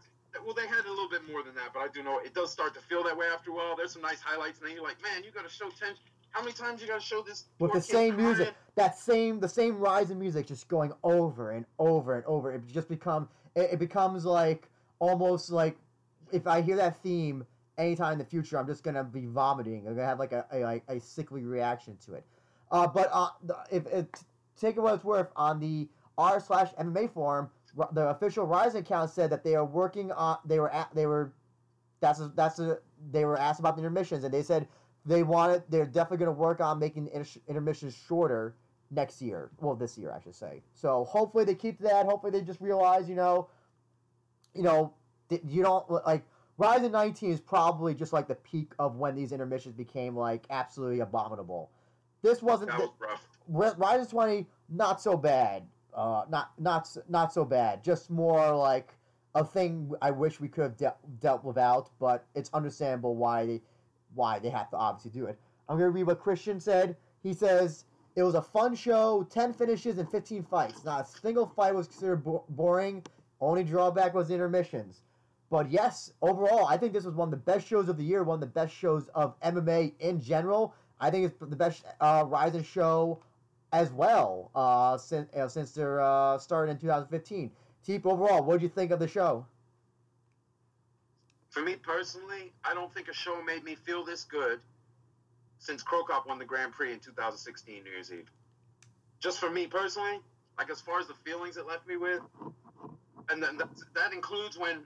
Well, 0.44 0.54
they 0.54 0.66
had 0.66 0.84
a 0.84 0.90
little 0.90 1.08
bit 1.08 1.22
more 1.30 1.42
than 1.42 1.54
that, 1.54 1.70
but 1.72 1.80
I 1.80 1.88
do 1.88 2.02
know 2.02 2.18
it 2.18 2.34
does 2.34 2.50
start 2.50 2.74
to 2.74 2.80
feel 2.80 3.02
that 3.04 3.16
way 3.16 3.26
after 3.32 3.50
a 3.50 3.54
while. 3.54 3.76
There's 3.76 3.92
some 3.92 4.02
nice 4.02 4.20
highlights, 4.20 4.58
and 4.58 4.68
then 4.68 4.76
you're 4.76 4.84
like, 4.84 5.00
man, 5.02 5.24
you 5.24 5.30
got 5.30 5.48
to 5.48 5.54
show 5.54 5.66
Tenshin. 5.66 5.96
How 6.30 6.40
many 6.40 6.52
times 6.52 6.82
you 6.82 6.88
got 6.88 7.00
to 7.00 7.06
show 7.06 7.22
this? 7.22 7.44
with 7.58 7.72
the 7.72 7.80
same 7.80 8.14
crying? 8.14 8.26
music, 8.26 8.54
that 8.74 8.98
same 8.98 9.40
the 9.40 9.48
same 9.48 9.78
rise 9.78 10.10
in 10.10 10.18
music, 10.18 10.46
just 10.46 10.68
going 10.68 10.92
over 11.02 11.52
and 11.52 11.64
over 11.78 12.16
and 12.16 12.24
over. 12.26 12.52
It 12.52 12.62
just 12.72 12.88
become 12.88 13.28
it, 13.54 13.70
it 13.72 13.78
becomes 13.78 14.24
like 14.24 14.68
almost 14.98 15.50
like 15.50 15.76
if 16.30 16.46
I 16.46 16.62
hear 16.62 16.76
that 16.76 17.02
theme 17.02 17.46
anytime 17.76 18.14
in 18.14 18.18
the 18.18 18.24
future, 18.24 18.58
I'm 18.58 18.66
just 18.66 18.82
gonna 18.82 19.04
be 19.04 19.26
vomiting. 19.26 19.86
I'm 19.86 19.94
gonna 19.94 20.06
have 20.06 20.18
like 20.18 20.32
a 20.32 20.46
a, 20.52 20.58
like 20.60 20.84
a 20.88 21.00
sickly 21.00 21.44
reaction 21.44 21.96
to 22.06 22.14
it. 22.14 22.24
Uh, 22.72 22.86
but 22.86 23.10
uh, 23.12 23.28
if, 23.70 23.86
if 23.86 24.06
take 24.58 24.76
it 24.76 24.80
what 24.80 24.94
it's 24.94 25.04
worth 25.04 25.28
on 25.36 25.60
the 25.60 25.88
r 26.18 26.40
slash 26.40 26.72
MMA 26.74 27.12
forum, 27.12 27.50
the 27.92 28.08
official 28.08 28.46
Rise 28.46 28.74
account 28.74 29.10
said 29.10 29.30
that 29.30 29.44
they 29.44 29.54
are 29.54 29.64
working 29.64 30.10
on 30.12 30.38
they 30.44 30.58
were 30.58 30.70
at 30.70 30.92
they 30.94 31.06
were 31.06 31.32
that's 32.00 32.20
a, 32.20 32.28
that's 32.34 32.58
a, 32.58 32.78
they 33.10 33.24
were 33.24 33.38
asked 33.38 33.60
about 33.60 33.76
the 33.76 33.82
intermissions 33.82 34.24
and 34.24 34.32
they 34.32 34.42
said 34.42 34.66
they 35.04 35.22
wanted 35.22 35.62
they're 35.68 35.86
definitely 35.86 36.24
going 36.24 36.34
to 36.34 36.40
work 36.40 36.60
on 36.60 36.78
making 36.78 37.04
the 37.04 37.16
inter- 37.16 37.40
intermissions 37.46 37.94
shorter 38.08 38.56
next 38.90 39.20
year. 39.22 39.50
Well 39.60 39.74
this 39.74 39.98
year 39.98 40.12
i 40.12 40.20
should 40.20 40.34
say. 40.34 40.62
So 40.74 41.04
hopefully 41.04 41.44
they 41.44 41.54
keep 41.54 41.78
that. 41.80 42.06
Hopefully 42.06 42.32
they 42.32 42.42
just 42.42 42.60
realize 42.60 43.08
you 43.08 43.16
know 43.16 43.48
you 44.54 44.62
know 44.62 44.94
you 45.46 45.62
don't 45.62 45.90
like 46.06 46.24
Rizin 46.58 46.92
19 46.92 47.30
is 47.32 47.40
probably 47.40 47.94
just 47.94 48.12
like 48.12 48.28
the 48.28 48.34
peak 48.34 48.72
of 48.78 48.96
when 48.96 49.14
these 49.14 49.32
intermissions 49.32 49.74
became 49.74 50.16
like 50.16 50.46
absolutely 50.50 51.00
abominable 51.00 51.70
this 52.22 52.42
wasn't 52.42 52.70
That 52.70 52.80
was 52.80 52.90
rough. 52.98 53.26
Ri- 53.48 53.72
Rizin 53.76 54.06
20 54.06 54.46
not 54.68 55.00
so 55.00 55.16
bad 55.16 55.64
uh 55.94 56.24
not 56.30 56.52
not 56.58 56.88
not 57.08 57.32
so 57.32 57.44
bad 57.44 57.84
just 57.84 58.08
more 58.10 58.54
like 58.54 58.94
a 59.34 59.44
thing 59.44 59.92
i 60.00 60.10
wish 60.10 60.40
we 60.40 60.48
could 60.48 60.62
have 60.62 60.76
de- 60.76 60.94
dealt 61.20 61.44
without 61.44 61.90
but 61.98 62.24
it's 62.34 62.48
understandable 62.54 63.14
why 63.16 63.44
they 63.44 63.60
why 64.14 64.38
they 64.38 64.50
have 64.50 64.70
to 64.70 64.76
obviously 64.76 65.10
do 65.10 65.26
it. 65.26 65.38
I'm 65.68 65.78
going 65.78 65.88
to 65.88 65.90
read 65.90 66.02
what 66.06 66.20
Christian 66.20 66.60
said. 66.60 66.96
He 67.22 67.32
says, 67.32 67.86
It 68.14 68.22
was 68.22 68.34
a 68.34 68.42
fun 68.42 68.74
show, 68.74 69.26
10 69.30 69.54
finishes 69.54 69.96
and 69.98 70.06
15 70.10 70.42
fights. 70.42 70.84
Not 70.84 71.06
a 71.06 71.18
single 71.20 71.46
fight 71.46 71.74
was 71.74 71.86
considered 71.86 72.22
bo- 72.24 72.44
boring. 72.50 73.02
Only 73.40 73.64
drawback 73.64 74.12
was 74.12 74.30
intermissions. 74.30 75.02
But 75.50 75.70
yes, 75.70 76.12
overall, 76.20 76.66
I 76.66 76.76
think 76.76 76.92
this 76.92 77.04
was 77.04 77.14
one 77.14 77.28
of 77.28 77.30
the 77.30 77.36
best 77.38 77.66
shows 77.66 77.88
of 77.88 77.96
the 77.96 78.04
year, 78.04 78.22
one 78.22 78.34
of 78.36 78.40
the 78.40 78.46
best 78.46 78.74
shows 78.74 79.08
of 79.14 79.38
MMA 79.40 79.94
in 80.00 80.20
general. 80.20 80.74
I 81.02 81.10
think 81.10 81.26
it's 81.26 81.36
the 81.38 81.56
best 81.56 81.82
uh, 82.00 82.24
Rizin 82.28 82.62
show 82.62 83.18
as 83.72 83.90
well 83.90 84.52
uh, 84.54 84.96
since, 84.96 85.34
uh, 85.34 85.48
since 85.48 85.72
their 85.72 86.00
uh, 86.00 86.38
started 86.38 86.70
in 86.70 86.78
2015. 86.78 87.50
Teep, 87.84 88.06
overall, 88.06 88.44
what 88.44 88.54
did 88.54 88.62
you 88.62 88.68
think 88.68 88.92
of 88.92 89.00
the 89.00 89.08
show? 89.08 89.44
For 91.50 91.60
me 91.60 91.74
personally, 91.74 92.52
I 92.64 92.72
don't 92.72 92.94
think 92.94 93.08
a 93.08 93.12
show 93.12 93.42
made 93.42 93.64
me 93.64 93.74
feel 93.74 94.04
this 94.04 94.22
good 94.22 94.60
since 95.58 95.82
Cro 95.82 96.04
Cop 96.04 96.28
won 96.28 96.38
the 96.38 96.44
Grand 96.44 96.72
Prix 96.72 96.92
in 96.92 97.00
2016 97.00 97.82
New 97.82 97.90
Year's 97.90 98.12
Eve. 98.12 98.30
Just 99.18 99.40
for 99.40 99.50
me 99.50 99.66
personally, 99.66 100.20
like 100.56 100.70
as 100.70 100.80
far 100.80 101.00
as 101.00 101.08
the 101.08 101.14
feelings 101.24 101.56
it 101.56 101.66
left 101.66 101.86
me 101.86 101.96
with, 101.96 102.20
and 103.28 103.42
then 103.42 103.56
that, 103.56 103.68
that 103.94 104.12
includes 104.12 104.56
when 104.56 104.84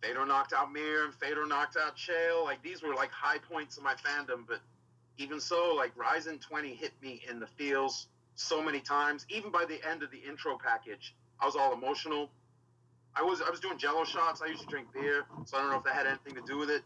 Fedor 0.00 0.26
knocked 0.26 0.52
out 0.52 0.72
Mir 0.72 1.04
and 1.04 1.14
Fedor 1.14 1.46
knocked 1.46 1.76
out 1.76 1.96
Chael. 1.96 2.44
Like 2.44 2.62
these 2.62 2.82
were 2.82 2.94
like 2.94 3.10
high 3.10 3.38
points 3.38 3.76
of 3.76 3.82
my 3.82 3.94
fandom, 3.94 4.44
but 4.46 4.60
even 5.18 5.40
so, 5.40 5.74
like 5.74 5.92
Rizin 5.96 6.38
20 6.38 6.74
hit 6.74 6.92
me 7.02 7.22
in 7.28 7.40
the 7.40 7.46
feels 7.46 8.08
so 8.34 8.62
many 8.62 8.80
times. 8.80 9.26
Even 9.28 9.50
by 9.50 9.64
the 9.64 9.78
end 9.88 10.02
of 10.02 10.10
the 10.10 10.18
intro 10.18 10.58
package, 10.58 11.14
I 11.40 11.46
was 11.46 11.56
all 11.56 11.72
emotional. 11.72 12.30
I 13.14 13.22
was 13.22 13.40
I 13.40 13.50
was 13.50 13.60
doing 13.60 13.78
Jello 13.78 14.04
shots. 14.04 14.42
I 14.42 14.46
used 14.46 14.62
to 14.62 14.66
drink 14.66 14.88
beer, 14.92 15.24
so 15.44 15.56
I 15.56 15.60
don't 15.60 15.70
know 15.70 15.78
if 15.78 15.84
that 15.84 15.94
had 15.94 16.06
anything 16.06 16.34
to 16.34 16.42
do 16.42 16.58
with 16.58 16.70
it. 16.70 16.82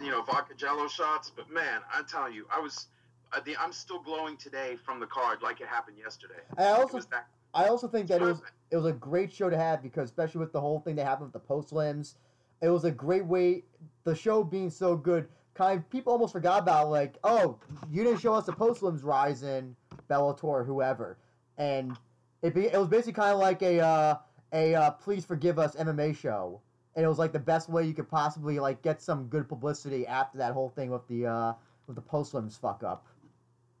You 0.00 0.10
know, 0.10 0.22
vodka 0.22 0.54
Jello 0.54 0.88
shots. 0.88 1.30
But 1.34 1.50
man, 1.50 1.80
I'm 1.92 2.06
telling 2.06 2.34
you, 2.34 2.46
I 2.50 2.60
was. 2.60 2.88
Uh, 3.30 3.40
the, 3.44 3.54
I'm 3.58 3.72
still 3.72 3.98
glowing 3.98 4.38
today 4.38 4.78
from 4.86 5.00
the 5.00 5.06
card 5.06 5.42
like 5.42 5.60
it 5.60 5.66
happened 5.66 5.98
yesterday. 5.98 6.40
I 6.56 6.68
also 6.68 6.98
that 7.10 7.26
I 7.54 7.66
also 7.66 7.88
think 7.88 8.08
that 8.08 8.22
it 8.22 8.24
was 8.24 8.40
it 8.70 8.76
was 8.76 8.86
a 8.86 8.92
great 8.92 9.32
show 9.32 9.50
to 9.50 9.56
have 9.56 9.82
because 9.82 10.08
especially 10.08 10.40
with 10.40 10.52
the 10.52 10.60
whole 10.60 10.80
thing 10.80 10.96
that 10.96 11.04
happened 11.04 11.32
with 11.32 11.42
the 11.42 11.48
postlims, 11.48 12.14
it 12.60 12.68
was 12.68 12.84
a 12.84 12.90
great 12.90 13.26
way. 13.26 13.64
The 14.04 14.14
show 14.14 14.44
being 14.44 14.70
so 14.70 14.96
good, 14.96 15.28
kind 15.58 15.78
of 15.78 15.90
people 15.90 16.12
almost 16.12 16.32
forgot 16.32 16.60
about 16.60 16.88
like, 16.88 17.18
oh, 17.24 17.58
you 17.90 18.04
didn't 18.04 18.20
show 18.20 18.32
us 18.32 18.46
the 18.46 18.52
postlims 18.52 19.04
rise 19.04 19.42
in 19.42 19.74
Bellator, 20.08 20.64
whoever, 20.64 21.18
and 21.58 21.98
it 22.42 22.54
be, 22.54 22.66
it 22.66 22.78
was 22.78 22.86
basically 22.86 23.14
kind 23.14 23.32
of 23.32 23.40
like 23.40 23.60
a 23.62 23.80
uh, 23.80 24.16
a 24.52 24.74
uh, 24.74 24.90
please 24.92 25.24
forgive 25.24 25.58
us 25.58 25.74
MMA 25.74 26.16
show, 26.16 26.60
and 26.94 27.04
it 27.04 27.08
was 27.08 27.18
like 27.18 27.32
the 27.32 27.40
best 27.40 27.68
way 27.68 27.84
you 27.84 27.92
could 27.92 28.08
possibly 28.08 28.60
like 28.60 28.80
get 28.82 29.02
some 29.02 29.26
good 29.26 29.48
publicity 29.48 30.06
after 30.06 30.38
that 30.38 30.52
whole 30.52 30.68
thing 30.70 30.90
with 30.90 31.06
the 31.08 31.26
uh, 31.26 31.52
with 31.88 31.96
the 31.96 32.02
postlims 32.02 32.58
fuck 32.58 32.84
up. 32.84 33.06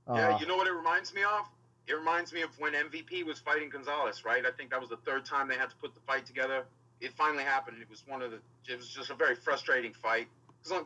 Yeah, 0.08 0.34
Uh, 0.34 0.38
you 0.40 0.46
know 0.46 0.56
what 0.56 0.66
it 0.66 0.72
reminds 0.72 1.14
me 1.14 1.22
of? 1.22 1.46
It 1.86 1.94
reminds 1.94 2.32
me 2.32 2.42
of 2.42 2.50
when 2.58 2.72
MVP 2.72 3.24
was 3.24 3.38
fighting 3.38 3.70
Gonzalez, 3.70 4.24
right? 4.24 4.44
I 4.44 4.50
think 4.50 4.70
that 4.70 4.80
was 4.80 4.90
the 4.90 4.98
third 5.06 5.24
time 5.24 5.48
they 5.48 5.54
had 5.54 5.70
to 5.70 5.76
put 5.76 5.94
the 5.94 6.00
fight 6.00 6.26
together. 6.26 6.64
It 7.00 7.12
finally 7.12 7.44
happened. 7.44 7.78
It 7.80 7.88
was 7.88 8.02
one 8.06 8.20
of 8.20 8.32
the. 8.32 8.40
It 8.66 8.76
was 8.76 8.88
just 8.88 9.10
a 9.10 9.14
very 9.14 9.36
frustrating 9.36 9.94
fight 9.94 10.26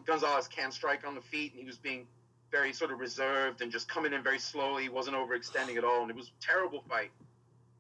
Gonzalez 0.07 0.49
can 0.49 0.71
strike 0.71 1.07
on 1.07 1.15
the 1.15 1.21
feet, 1.21 1.53
and 1.53 1.61
he 1.61 1.67
was 1.67 1.79
being 1.79 2.07
very 2.51 2.73
sort 2.73 2.93
of 2.93 3.01
reserved 3.01 3.63
and 3.63 3.73
just 3.73 3.89
coming 3.89 4.13
in 4.13 4.23
very 4.23 4.39
slowly. 4.39 4.85
He 4.85 4.89
wasn't 4.89 5.17
overextending 5.17 5.77
at 5.77 5.85
all, 5.85 6.03
and 6.03 6.11
it 6.11 6.17
was 6.17 6.29
a 6.29 6.45
terrible 6.45 6.85
fight. 6.89 7.11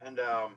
And 0.00 0.18
um, 0.18 0.54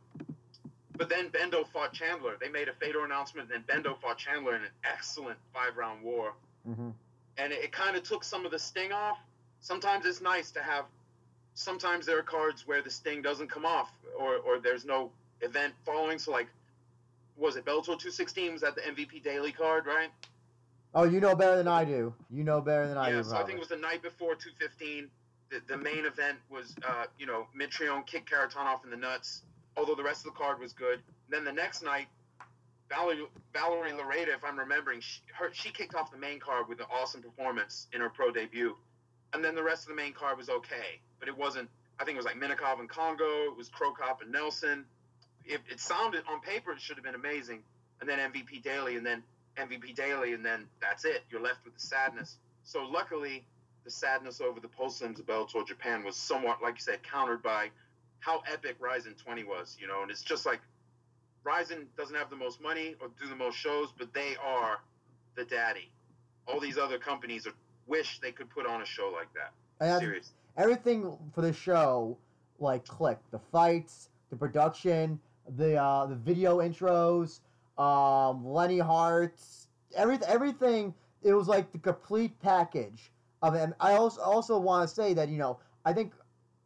but 0.97 1.09
then 1.09 1.29
Bendo 1.29 1.67
fought 1.67 1.93
Chandler. 1.93 2.35
They 2.39 2.49
made 2.49 2.67
a 2.67 2.73
Fedor 2.73 3.05
announcement, 3.05 3.51
and 3.51 3.63
then 3.67 3.83
Bendo 3.83 3.99
fought 3.99 4.17
Chandler 4.17 4.55
in 4.55 4.63
an 4.63 4.69
excellent 4.83 5.37
five 5.53 5.77
round 5.77 6.01
war 6.03 6.33
mhm. 6.67 6.93
and 7.37 7.53
it, 7.53 7.65
it 7.65 7.71
kind 7.71 7.95
of 7.95 8.03
took 8.03 8.23
some 8.23 8.45
of 8.45 8.51
the 8.51 8.59
sting 8.59 8.91
off. 8.91 9.17
Sometimes 9.59 10.05
it's 10.05 10.21
nice 10.21 10.51
to 10.51 10.61
have. 10.61 10.85
Sometimes 11.53 12.05
there 12.05 12.17
are 12.17 12.23
cards 12.23 12.67
where 12.67 12.81
the 12.81 12.89
sting 12.89 13.21
doesn't 13.21 13.49
come 13.49 13.65
off, 13.65 13.91
or 14.17 14.37
or 14.37 14.59
there's 14.59 14.85
no 14.85 15.11
event 15.41 15.73
following. 15.85 16.19
So 16.19 16.31
like, 16.31 16.47
was 17.35 17.55
it 17.55 17.65
Bellator 17.65 17.85
216 17.85 18.53
was 18.53 18.61
that 18.61 18.75
the 18.75 18.81
MVP 18.81 19.23
Daley 19.23 19.51
card, 19.51 19.85
right? 19.85 20.09
Oh, 20.95 21.03
you 21.03 21.19
know 21.19 21.35
better 21.35 21.57
than 21.57 21.67
I 21.67 21.83
do. 21.83 22.13
You 22.31 22.45
know 22.45 22.61
better 22.61 22.87
than 22.87 22.97
I 22.97 23.09
yeah, 23.09 23.17
do. 23.17 23.23
so 23.25 23.35
I 23.35 23.43
think 23.43 23.57
it 23.57 23.59
was 23.59 23.67
the 23.67 23.75
night 23.75 24.01
before 24.01 24.33
215. 24.33 25.09
The, 25.51 25.61
the 25.67 25.77
main 25.77 26.05
event 26.05 26.37
was, 26.49 26.73
uh, 26.87 27.05
you 27.19 27.25
know, 27.27 27.47
Mitrione 27.55 28.07
kicked 28.07 28.31
Kharitonov 28.31 28.83
in 28.85 28.89
the 28.89 28.97
nuts, 28.97 29.43
although 29.75 29.93
the 29.93 30.03
rest 30.03 30.25
of 30.25 30.33
the 30.33 30.39
card 30.39 30.59
was 30.59 30.71
good. 30.71 31.01
then 31.29 31.43
the 31.43 31.51
next 31.51 31.83
night, 31.83 32.07
Valerie, 32.89 33.27
Valerie 33.53 33.91
Loureda, 33.91 34.29
if 34.29 34.43
I'm 34.43 34.57
remembering, 34.57 35.01
she, 35.01 35.19
her, 35.33 35.49
she 35.51 35.69
kicked 35.69 35.95
off 35.95 36.11
the 36.11 36.17
main 36.17 36.39
card 36.39 36.69
with 36.69 36.79
an 36.79 36.85
awesome 36.91 37.21
performance 37.21 37.87
in 37.93 37.99
her 37.99 38.09
pro 38.09 38.31
debut. 38.31 38.75
And 39.33 39.43
then 39.43 39.53
the 39.53 39.63
rest 39.63 39.83
of 39.83 39.89
the 39.89 39.95
main 39.95 40.13
card 40.13 40.37
was 40.37 40.49
okay, 40.49 41.01
but 41.19 41.27
it 41.27 41.37
wasn't, 41.37 41.69
I 41.99 42.05
think 42.05 42.15
it 42.15 42.23
was 42.23 42.25
like 42.25 42.37
Minakov 42.39 42.79
and 42.79 42.87
Kongo, 42.87 43.51
it 43.51 43.57
was 43.57 43.67
Cro 43.67 43.91
Cop 43.91 44.21
and 44.21 44.31
Nelson. 44.31 44.85
It, 45.43 45.59
it 45.69 45.79
sounded, 45.79 46.23
on 46.31 46.39
paper, 46.39 46.71
it 46.71 46.79
should 46.79 46.95
have 46.95 47.03
been 47.03 47.15
amazing. 47.15 47.63
And 47.99 48.09
then 48.09 48.19
MVP 48.19 48.63
Daley, 48.63 48.95
and 48.95 49.05
then 49.05 49.23
MVP 49.57 49.95
Daley, 49.95 50.33
and 50.33 50.45
then 50.45 50.65
that's 50.81 51.05
it. 51.05 51.23
You're 51.29 51.41
left 51.41 51.63
with 51.65 51.73
the 51.73 51.79
sadness. 51.79 52.37
So 52.63 52.83
luckily, 52.83 53.45
the 53.83 53.91
sadness 53.91 54.41
over 54.41 54.59
the 54.59 54.67
post 54.67 55.01
of 55.01 55.11
Bellator 55.25 55.65
Japan 55.65 56.03
was 56.03 56.15
somewhat, 56.15 56.61
like 56.61 56.75
you 56.75 56.81
said, 56.81 57.03
countered 57.03 57.41
by 57.43 57.69
how 58.19 58.41
epic 58.51 58.77
Rizin 58.79 59.13
20 59.13 59.43
was. 59.43 59.77
You 59.79 59.87
know, 59.87 60.01
and 60.01 60.11
it's 60.11 60.23
just 60.23 60.45
like 60.45 60.59
Rizin 61.43 61.85
doesn't 61.97 62.15
have 62.15 62.29
the 62.29 62.35
most 62.35 62.61
money 62.61 62.95
or 62.99 63.09
do 63.21 63.29
the 63.29 63.35
most 63.35 63.55
shows, 63.57 63.93
but 63.97 64.13
they 64.13 64.35
are 64.43 64.79
the 65.35 65.45
daddy. 65.45 65.91
All 66.47 66.59
these 66.59 66.77
other 66.77 66.97
companies 66.97 67.47
are, 67.47 67.53
wish 67.87 68.19
they 68.19 68.31
could 68.31 68.49
put 68.49 68.65
on 68.65 68.81
a 68.81 68.85
show 68.85 69.11
like 69.13 69.29
that. 69.33 69.51
And 69.79 69.99
Serious. 69.99 70.31
everything 70.57 71.15
for 71.33 71.41
the 71.41 71.53
show 71.53 72.17
like 72.59 72.85
clicked. 72.87 73.29
The 73.31 73.39
fights, 73.51 74.09
the 74.29 74.35
production, 74.35 75.19
the 75.57 75.81
uh, 75.81 76.05
the 76.07 76.15
video 76.15 76.59
intros, 76.59 77.41
um, 77.77 78.45
Lenne 78.45 78.79
Hardt's, 78.79 79.67
everything. 79.95 80.27
Everything. 80.29 80.93
It 81.23 81.33
was 81.33 81.47
like 81.47 81.71
the 81.71 81.79
complete 81.79 82.39
package 82.39 83.11
of 83.41 83.55
it. 83.55 83.61
And 83.61 83.73
I 83.79 83.93
also 83.93 84.21
also 84.21 84.57
want 84.59 84.87
to 84.87 84.93
say 84.93 85.13
that 85.13 85.29
you 85.29 85.37
know 85.37 85.59
I 85.83 85.93
think 85.93 86.13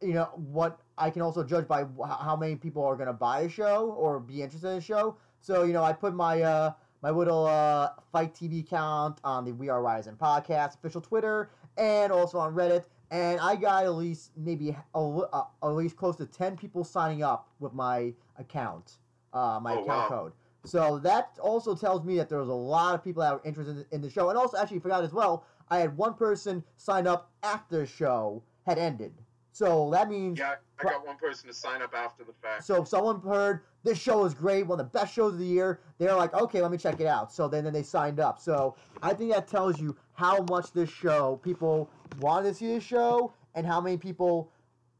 you 0.02 0.12
know 0.12 0.26
what 0.34 0.80
I 0.98 1.10
can 1.10 1.22
also 1.22 1.42
judge 1.42 1.66
by 1.66 1.86
how 2.06 2.36
many 2.36 2.56
people 2.56 2.84
are 2.84 2.94
going 2.96 3.06
to 3.06 3.12
buy 3.14 3.40
a 3.40 3.48
show 3.48 3.90
or 3.92 4.20
be 4.20 4.42
interested 4.42 4.68
in 4.68 4.76
a 4.78 4.80
show. 4.80 5.16
So 5.40 5.62
you 5.62 5.72
know 5.72 5.82
I 5.82 5.92
put 5.92 6.14
my 6.14 6.42
uh, 6.42 6.72
my 7.02 7.10
little 7.10 7.46
uh, 7.46 7.90
FITE 8.12 8.34
TV 8.34 8.60
account 8.60 9.20
on 9.24 9.44
the 9.46 9.52
We 9.52 9.70
Are 9.70 9.82
Rizin 9.82 10.16
podcast 10.16 10.74
official 10.74 11.00
Twitter 11.00 11.50
and 11.78 12.12
also 12.12 12.38
on 12.38 12.54
Reddit 12.54 12.84
and 13.10 13.40
I 13.40 13.56
got 13.56 13.84
at 13.84 13.94
least 13.94 14.32
maybe 14.36 14.76
a, 14.94 14.98
uh, 14.98 15.44
at 15.62 15.68
least 15.68 15.96
close 15.96 16.16
to 16.16 16.26
ten 16.26 16.56
people 16.56 16.84
signing 16.84 17.22
up 17.22 17.48
with 17.58 17.72
my 17.72 18.12
account, 18.38 18.98
uh, 19.32 19.58
my 19.62 19.74
Oh, 19.74 19.82
account 19.82 20.10
wow. 20.10 20.18
code. 20.18 20.32
So 20.64 20.98
that 20.98 21.38
also 21.40 21.74
tells 21.74 22.04
me 22.04 22.16
that 22.16 22.28
there 22.28 22.38
was 22.38 22.48
a 22.48 22.52
lot 22.52 22.94
of 22.94 23.02
people 23.02 23.22
that 23.22 23.32
were 23.32 23.42
interested 23.44 23.78
in, 23.78 23.86
in 23.92 24.00
the 24.02 24.10
show, 24.10 24.28
and 24.28 24.38
also 24.38 24.58
actually 24.58 24.80
forgot 24.80 25.04
as 25.04 25.12
well. 25.12 25.44
I 25.70 25.78
had 25.78 25.96
one 25.96 26.14
person 26.14 26.64
sign 26.76 27.06
up 27.06 27.30
after 27.42 27.78
the 27.78 27.86
show 27.86 28.42
had 28.66 28.78
ended. 28.78 29.12
So 29.52 29.90
that 29.90 30.08
means 30.08 30.38
Yeah, 30.38 30.54
I 30.78 30.82
got 30.82 31.06
one 31.06 31.16
person 31.16 31.48
to 31.48 31.54
sign 31.54 31.82
up 31.82 31.94
after 31.94 32.24
the 32.24 32.32
fact. 32.40 32.64
so 32.64 32.82
if 32.82 32.88
someone 32.88 33.20
heard 33.20 33.62
this 33.82 33.98
show 33.98 34.24
is 34.24 34.34
great, 34.34 34.66
one 34.66 34.78
of 34.78 34.90
the 34.90 34.98
best 34.98 35.14
shows 35.14 35.34
of 35.34 35.38
the 35.38 35.46
year, 35.46 35.80
they're 35.98 36.14
like, 36.14 36.32
okay, 36.34 36.62
let 36.62 36.70
me 36.70 36.78
check 36.78 37.00
it 37.00 37.06
out. 37.06 37.32
So 37.32 37.48
then, 37.48 37.64
then 37.64 37.72
they 37.72 37.82
signed 37.82 38.20
up. 38.20 38.38
So 38.38 38.76
I 39.02 39.12
think 39.12 39.32
that 39.32 39.48
tells 39.48 39.80
you 39.80 39.96
how 40.14 40.44
much 40.48 40.72
this 40.72 40.90
show 40.90 41.40
people 41.42 41.90
wanted 42.20 42.48
to 42.48 42.54
see 42.54 42.66
this 42.66 42.84
show 42.84 43.32
and 43.54 43.66
how 43.66 43.80
many 43.80 43.96
people 43.96 44.52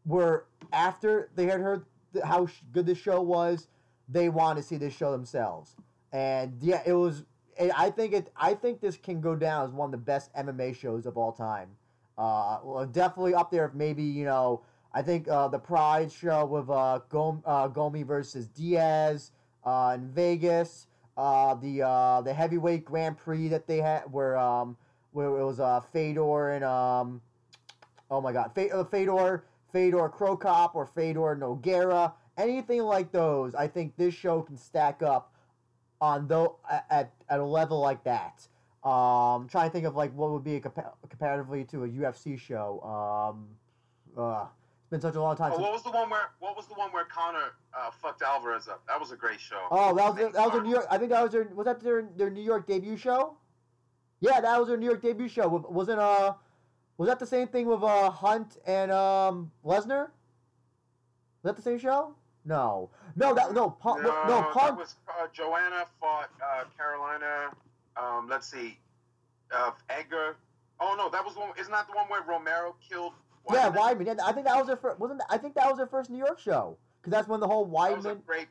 were 0.05 0.47
after 0.73 1.31
they 1.37 1.47
had 1.47 1.61
heard 1.61 1.85
how 2.25 2.49
good 2.73 2.87
this 2.87 2.99
show 2.99 3.21
was, 3.21 3.69
they 4.11 4.29
want 4.29 4.59
to 4.59 4.63
see 4.63 4.77
this 4.77 4.95
show 4.95 5.13
themselves. 5.13 5.77
And 6.13 6.55
yeah, 6.61 6.83
it 6.85 6.93
was. 6.93 7.25
It, 7.59 7.73
I 7.77 7.91
think 7.91 8.13
it. 8.13 8.33
I 8.37 8.55
think 8.55 8.81
this 8.81 8.97
can 8.97 9.21
go 9.21 9.35
down 9.37 9.67
as 9.67 9.71
one 9.73 9.87
of 9.87 9.93
the 9.93 9.99
best 9.99 10.33
MMA 10.35 10.75
shows 10.77 11.07
of 11.07 11.17
all 11.17 11.33
time. 11.33 11.69
Uh, 12.19 12.59
well, 12.63 12.87
definitely 12.87 13.35
up 13.35 13.51
there. 13.51 13.67
If 13.67 13.75
maybe 13.75 14.03
you 14.03 14.25
know. 14.25 14.63
I 14.93 15.03
think 15.03 15.29
uh, 15.29 15.47
the 15.47 15.59
Pride 15.59 16.11
show 16.11 16.45
with 16.47 16.69
uh, 16.69 16.99
Gom- 17.09 17.45
uh, 17.47 17.69
Gomi 17.69 18.05
versus 18.05 18.49
Diaz 18.49 19.31
uh, 19.65 19.93
in 19.95 20.09
Vegas. 20.11 20.89
Uh, 21.17 21.55
the 21.55 21.83
uh, 21.83 22.21
the 22.23 22.33
heavyweight 22.33 22.85
Grand 22.85 23.17
Prix 23.17 23.47
that 23.49 23.67
they 23.69 23.79
had, 23.79 24.03
where 24.11 24.37
um, 24.37 24.77
where 25.13 25.27
it 25.27 25.45
was 25.45 25.61
uh, 25.61 25.81
Fedor 25.93 26.51
and 26.51 26.65
um, 26.65 27.21
oh 28.11 28.21
my 28.21 28.33
God, 28.33 28.53
Fe- 28.55 28.71
uh, 28.71 28.85
Fedor, 28.85 29.45
Fedor 29.73 30.09
Cro 30.09 30.37
Cop 30.37 30.75
or 30.75 30.87
Fedor 30.87 31.37
Nogueira, 31.37 32.13
anything 32.41 32.83
like 32.83 33.13
those. 33.13 33.55
I 33.55 33.69
think 33.69 33.97
this 33.97 34.15
show 34.15 34.43
can 34.43 34.57
stack 34.57 35.03
up 35.03 35.35
on 36.01 36.27
though 36.27 36.57
at, 36.91 37.13
at 37.29 37.41
a 37.41 37.45
level 37.45 37.81
like 37.81 38.03
that. 38.05 38.47
Um, 38.83 39.47
trying 39.49 39.69
to 39.69 39.73
think 39.73 39.85
of 39.87 39.95
like 39.95 40.13
what 40.15 40.31
would 40.31 40.45
be 40.45 40.57
a 40.57 40.61
compa- 40.61 40.93
comparatively 41.09 41.65
to 41.65 41.85
a 41.85 41.89
UFC 41.89 42.39
show. 42.39 42.81
Um, 42.81 43.49
uh, 44.17 44.47
it's 44.81 44.91
been 44.91 45.01
such 45.03 45.17
a 45.17 45.21
long 45.21 45.37
time. 45.37 45.53
Oh, 45.53 45.57
since- 45.57 45.63
what 45.63 45.73
was 45.73 45.83
the 45.83 45.91
one 45.91 46.09
where 46.09 46.31
what 46.39 46.57
was 46.57 46.67
the 46.67 46.75
one 46.75 46.91
where 46.91 47.05
Conor 47.05 47.53
uh, 47.79 47.91
fucked 47.91 48.23
Alvarez 48.23 48.69
up? 48.69 48.83
That 48.89 48.99
was 48.99 49.13
a 49.13 49.17
great 49.17 49.39
show. 49.39 49.67
Oh, 49.71 49.95
that 49.95 50.15
was 50.15 50.33
that 50.33 50.47
was 50.47 50.61
a. 50.61 50.63
New 50.63 50.71
York. 50.71 50.87
I 50.91 50.97
think 50.97 51.11
that 51.11 51.23
was 51.23 51.33
their 51.33 51.45
was 51.55 51.67
that 51.67 51.81
their 51.81 52.09
their 52.17 52.31
New 52.31 52.43
York 52.43 52.67
debut 52.67 52.97
show. 52.97 53.37
Yeah, 54.21 54.41
that 54.41 54.59
was 54.59 54.69
their 54.69 54.77
New 54.79 54.87
York 54.87 55.03
debut 55.03 55.29
show. 55.29 55.47
Wasn't 55.49 55.99
uh, 56.01 56.35
was 56.97 57.09
that 57.09 57.19
the 57.19 57.27
same 57.27 57.49
thing 57.49 57.67
with 57.67 57.83
uh 57.83 58.11
Hunt 58.11 58.57
and 58.67 58.91
um 58.91 59.53
Lesnar? 59.65 60.09
Was 61.43 61.45
that 61.45 61.57
the 61.57 61.63
same 61.63 61.79
show? 61.79 62.15
No, 62.45 62.89
no, 63.17 63.35
that 63.35 63.53
no 63.53 63.71
Punk. 63.71 64.03
No, 64.03 64.09
no, 64.27 64.51
that 64.55 64.77
was 64.77 64.97
uh, 65.09 65.27
Joanna 65.33 65.85
fought 66.01 66.31
uh, 66.43 66.65
Karolina. 66.79 67.53
Um, 67.97 68.29
let's 68.29 68.51
see, 68.51 68.79
uh, 69.55 69.73
Edgar. 69.91 70.37
Oh 70.81 70.95
no, 70.97 71.11
that 71.11 71.25
was 71.25 71.37
one. 71.37 71.51
Isn't 71.59 71.73
that 71.73 71.87
the 71.87 71.93
one 71.95 72.07
where 72.07 72.23
Romero 72.23 72.75
killed? 72.89 73.13
Yeah, 73.53 73.71
Weidman? 73.71 73.99
Weidman. 73.99 74.07
Yeah, 74.07 74.25
I 74.25 74.33
think 74.33 74.47
that 74.47 74.57
was 74.57 74.67
their 74.67 74.77
first. 74.77 74.99
Wasn't 74.99 75.19
that, 75.19 75.27
I 75.29 75.37
think 75.37 75.55
that 75.55 75.67
was 75.67 75.77
their 75.77 75.87
first 75.87 76.09
New 76.11 76.19
York 76.19 76.39
show 76.39 76.77
because 77.01 77.11
that's 77.11 77.29
when 77.29 77.41
the 77.41 77.47
whole 77.47 77.67
That 77.67 77.97
was 77.97 78.07
a 78.07 78.15
great. 78.15 78.49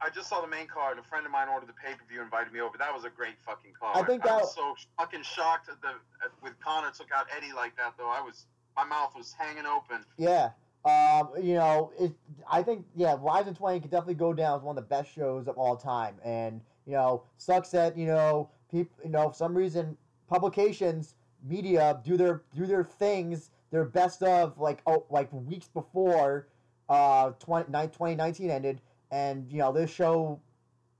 I 0.00 0.10
just 0.10 0.28
saw 0.28 0.42
the 0.42 0.46
main 0.46 0.66
card. 0.66 0.98
A 0.98 1.02
friend 1.02 1.24
of 1.24 1.32
mine 1.32 1.48
ordered 1.48 1.68
the 1.68 1.72
pay 1.72 1.92
per 1.92 2.04
view, 2.08 2.20
invited 2.20 2.52
me 2.52 2.60
over. 2.60 2.76
That 2.78 2.92
was 2.92 3.04
a 3.04 3.10
great 3.10 3.34
fucking 3.44 3.72
card. 3.78 3.96
I 3.96 4.02
think 4.06 4.22
that- 4.24 4.40
was 4.40 4.54
so 4.54 4.74
fucking 4.98 5.22
shocked 5.22 5.68
at 5.68 5.80
the 5.80 5.88
at, 6.24 6.32
with 6.42 6.58
Conor 6.60 6.90
took 6.90 7.10
out 7.12 7.26
Eddie 7.36 7.52
like 7.54 7.76
that 7.76 7.94
though. 7.98 8.08
I 8.08 8.20
was 8.20 8.46
my 8.76 8.84
mouth 8.84 9.14
was 9.16 9.32
hanging 9.32 9.64
open. 9.66 10.04
Yeah. 10.18 10.50
Um, 10.86 11.30
you 11.42 11.54
know, 11.54 11.90
it. 11.98 12.12
I 12.50 12.62
think 12.62 12.86
yeah, 12.94 13.16
Rizin 13.20 13.54
Twenty 13.54 13.80
could 13.80 13.90
definitely 13.90 14.14
go 14.14 14.32
down 14.32 14.56
as 14.56 14.62
one 14.62 14.78
of 14.78 14.84
the 14.84 14.88
best 14.88 15.12
shows 15.12 15.48
of 15.48 15.58
all 15.58 15.76
time. 15.76 16.14
And 16.24 16.60
you 16.86 16.92
know, 16.92 17.24
sucks 17.38 17.70
that 17.70 17.98
you 17.98 18.06
know 18.06 18.50
people. 18.70 18.96
You 19.04 19.10
know, 19.10 19.30
for 19.30 19.34
some 19.34 19.52
reason, 19.52 19.96
publications, 20.28 21.16
media 21.44 22.00
do 22.04 22.16
their 22.16 22.42
do 22.54 22.66
their 22.66 22.84
things, 22.84 23.50
their 23.72 23.84
best 23.84 24.22
of 24.22 24.58
like 24.60 24.80
oh 24.86 25.04
like 25.10 25.28
weeks 25.32 25.66
before, 25.66 26.46
uh, 26.88 27.30
20, 27.40 27.64
2019 27.66 28.50
ended, 28.50 28.80
and 29.10 29.50
you 29.50 29.58
know 29.58 29.72
this 29.72 29.90
show 29.92 30.40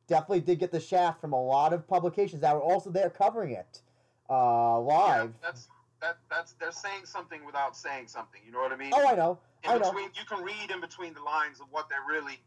definitely 0.08 0.40
did 0.40 0.58
get 0.58 0.72
the 0.72 0.80
shaft 0.80 1.20
from 1.20 1.32
a 1.32 1.40
lot 1.40 1.72
of 1.72 1.86
publications 1.86 2.42
that 2.42 2.52
were 2.54 2.62
also 2.62 2.90
there 2.90 3.10
covering 3.10 3.52
it, 3.52 3.82
uh, 4.28 4.80
live. 4.80 5.30
Yeah, 5.30 5.36
that's 5.42 5.68
that 6.00 6.18
that's 6.28 6.52
they're 6.54 6.72
saying 6.72 7.04
something 7.04 7.44
without 7.44 7.76
saying 7.76 8.08
something. 8.08 8.40
You 8.44 8.52
know 8.52 8.60
what 8.60 8.72
I 8.72 8.76
mean? 8.76 8.92
oh, 8.94 9.06
I 9.06 9.14
know. 9.14 9.38
In 9.66 9.72
I 9.72 9.78
know. 9.78 9.98
you 9.98 10.24
can 10.28 10.42
read 10.42 10.70
in 10.70 10.80
between 10.80 11.14
the 11.14 11.22
lines 11.22 11.60
of 11.60 11.66
what 11.70 11.88
they're 11.88 12.06
really 12.08 12.38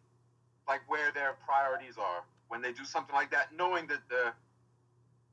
like 0.67 0.81
where 0.87 1.11
their 1.11 1.35
priorities 1.45 1.97
are 1.97 2.23
when 2.47 2.61
they 2.61 2.71
do 2.71 2.85
something 2.85 3.15
like 3.15 3.31
that 3.31 3.49
knowing 3.55 3.87
that 3.87 3.99
the 4.09 4.31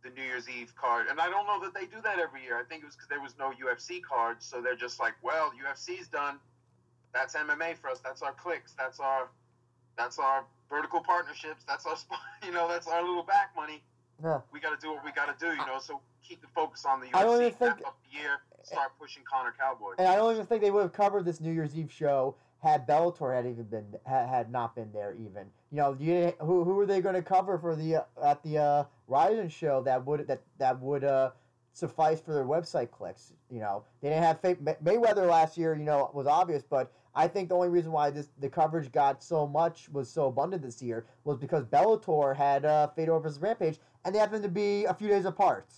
the 0.02 0.10
New 0.10 0.22
Year's 0.22 0.48
Eve 0.48 0.72
card 0.76 1.06
and 1.08 1.20
I 1.20 1.28
don't 1.28 1.46
know 1.46 1.60
that 1.64 1.74
they 1.74 1.86
do 1.86 2.00
that 2.02 2.18
every 2.18 2.42
year. 2.42 2.58
I 2.58 2.64
think 2.64 2.82
it 2.82 2.86
was 2.86 2.94
because 2.94 3.08
there 3.08 3.20
was 3.20 3.34
no 3.38 3.52
UFC 3.52 4.02
card 4.02 4.36
so 4.40 4.60
they're 4.60 4.76
just 4.76 5.00
like 5.00 5.14
well 5.22 5.52
UFC's 5.52 6.08
done. 6.08 6.38
That's 7.12 7.34
MMA 7.34 7.78
for 7.78 7.88
us. 7.90 8.00
That's 8.04 8.22
our 8.22 8.32
clicks. 8.32 8.74
That's 8.78 9.00
our 9.00 9.28
that's 9.96 10.18
our 10.18 10.44
vertical 10.68 11.00
partnerships. 11.00 11.64
That's 11.66 11.86
our 11.86 11.96
you 12.44 12.52
know 12.52 12.68
that's 12.68 12.86
our 12.86 13.02
little 13.02 13.22
back 13.24 13.52
money. 13.56 13.82
Yeah. 14.22 14.40
we 14.50 14.60
got 14.60 14.78
to 14.78 14.80
do 14.80 14.92
what 14.92 15.04
we 15.04 15.12
got 15.12 15.26
to 15.26 15.44
do 15.44 15.52
you 15.52 15.66
know 15.66 15.78
so 15.78 16.00
keep 16.26 16.40
the 16.40 16.48
focus 16.48 16.84
on 16.84 17.00
the 17.00 17.08
I 17.14 17.22
don't 17.22 17.40
even 17.40 17.52
think- 17.52 17.86
up 17.86 17.96
the 18.10 18.18
year 18.18 18.40
start 18.62 18.90
pushing 18.98 19.22
Conor 19.30 19.54
Cowboy 19.58 19.92
And 19.98 20.08
I 20.08 20.16
don't 20.16 20.32
even 20.32 20.44
think 20.44 20.60
they 20.60 20.70
would 20.72 20.82
have 20.82 20.92
covered 20.92 21.24
this 21.24 21.40
New 21.40 21.52
Year's 21.52 21.76
Eve 21.76 21.90
show 21.92 22.34
had 22.60 22.86
Bellator 22.86 23.34
had 23.34 23.46
even 23.46 23.64
been 23.64 23.86
had, 24.04 24.28
had 24.28 24.50
not 24.50 24.74
been 24.74 24.90
there. 24.92 25.14
Even 25.14 25.46
you 25.70 25.76
know, 25.76 25.96
you, 26.00 26.32
who 26.40 26.64
who 26.64 26.74
were 26.74 26.86
they 26.86 27.00
going 27.00 27.14
to 27.14 27.22
cover 27.22 27.58
for 27.58 27.76
the 27.76 27.96
uh, 27.96 28.02
at 28.24 28.42
the 28.42 28.58
uh, 28.58 28.84
Rizin 29.06 29.48
show 29.48 29.82
that 29.82 30.04
would 30.04 30.26
that 30.26 30.40
that 30.58 30.80
would 30.80 31.04
uh, 31.04 31.30
suffice 31.72 32.20
for 32.20 32.32
their 32.34 32.44
website 32.44 32.90
clicks? 32.90 33.32
You 33.50 33.60
know, 33.60 33.84
they 34.00 34.08
didn't 34.08 34.24
have 34.24 34.42
May- 34.42 34.76
Mayweather 34.96 35.28
last 35.28 35.56
year. 35.56 35.74
You 35.76 35.84
know, 35.84 36.10
was 36.12 36.26
obvious, 36.26 36.64
but 36.68 36.92
I 37.14 37.28
think 37.28 37.50
the 37.50 37.54
only 37.54 37.68
reason 37.68 37.92
why 37.92 38.10
this 38.10 38.30
the 38.40 38.48
coverage 38.48 38.90
got 38.90 39.22
so 39.22 39.46
much 39.46 39.88
was 39.90 40.10
so 40.10 40.26
abundant 40.26 40.62
this 40.62 40.82
year 40.82 41.06
was 41.24 41.36
because 41.36 41.64
Bellator 41.66 42.34
had 42.34 42.64
uh, 42.64 42.88
Fedor 42.88 43.20
versus 43.20 43.38
Rampage, 43.38 43.78
and 44.04 44.14
they 44.14 44.18
happened 44.18 44.42
to 44.42 44.48
be 44.48 44.86
a 44.86 44.94
few 44.94 45.08
days 45.08 45.26
apart. 45.26 45.72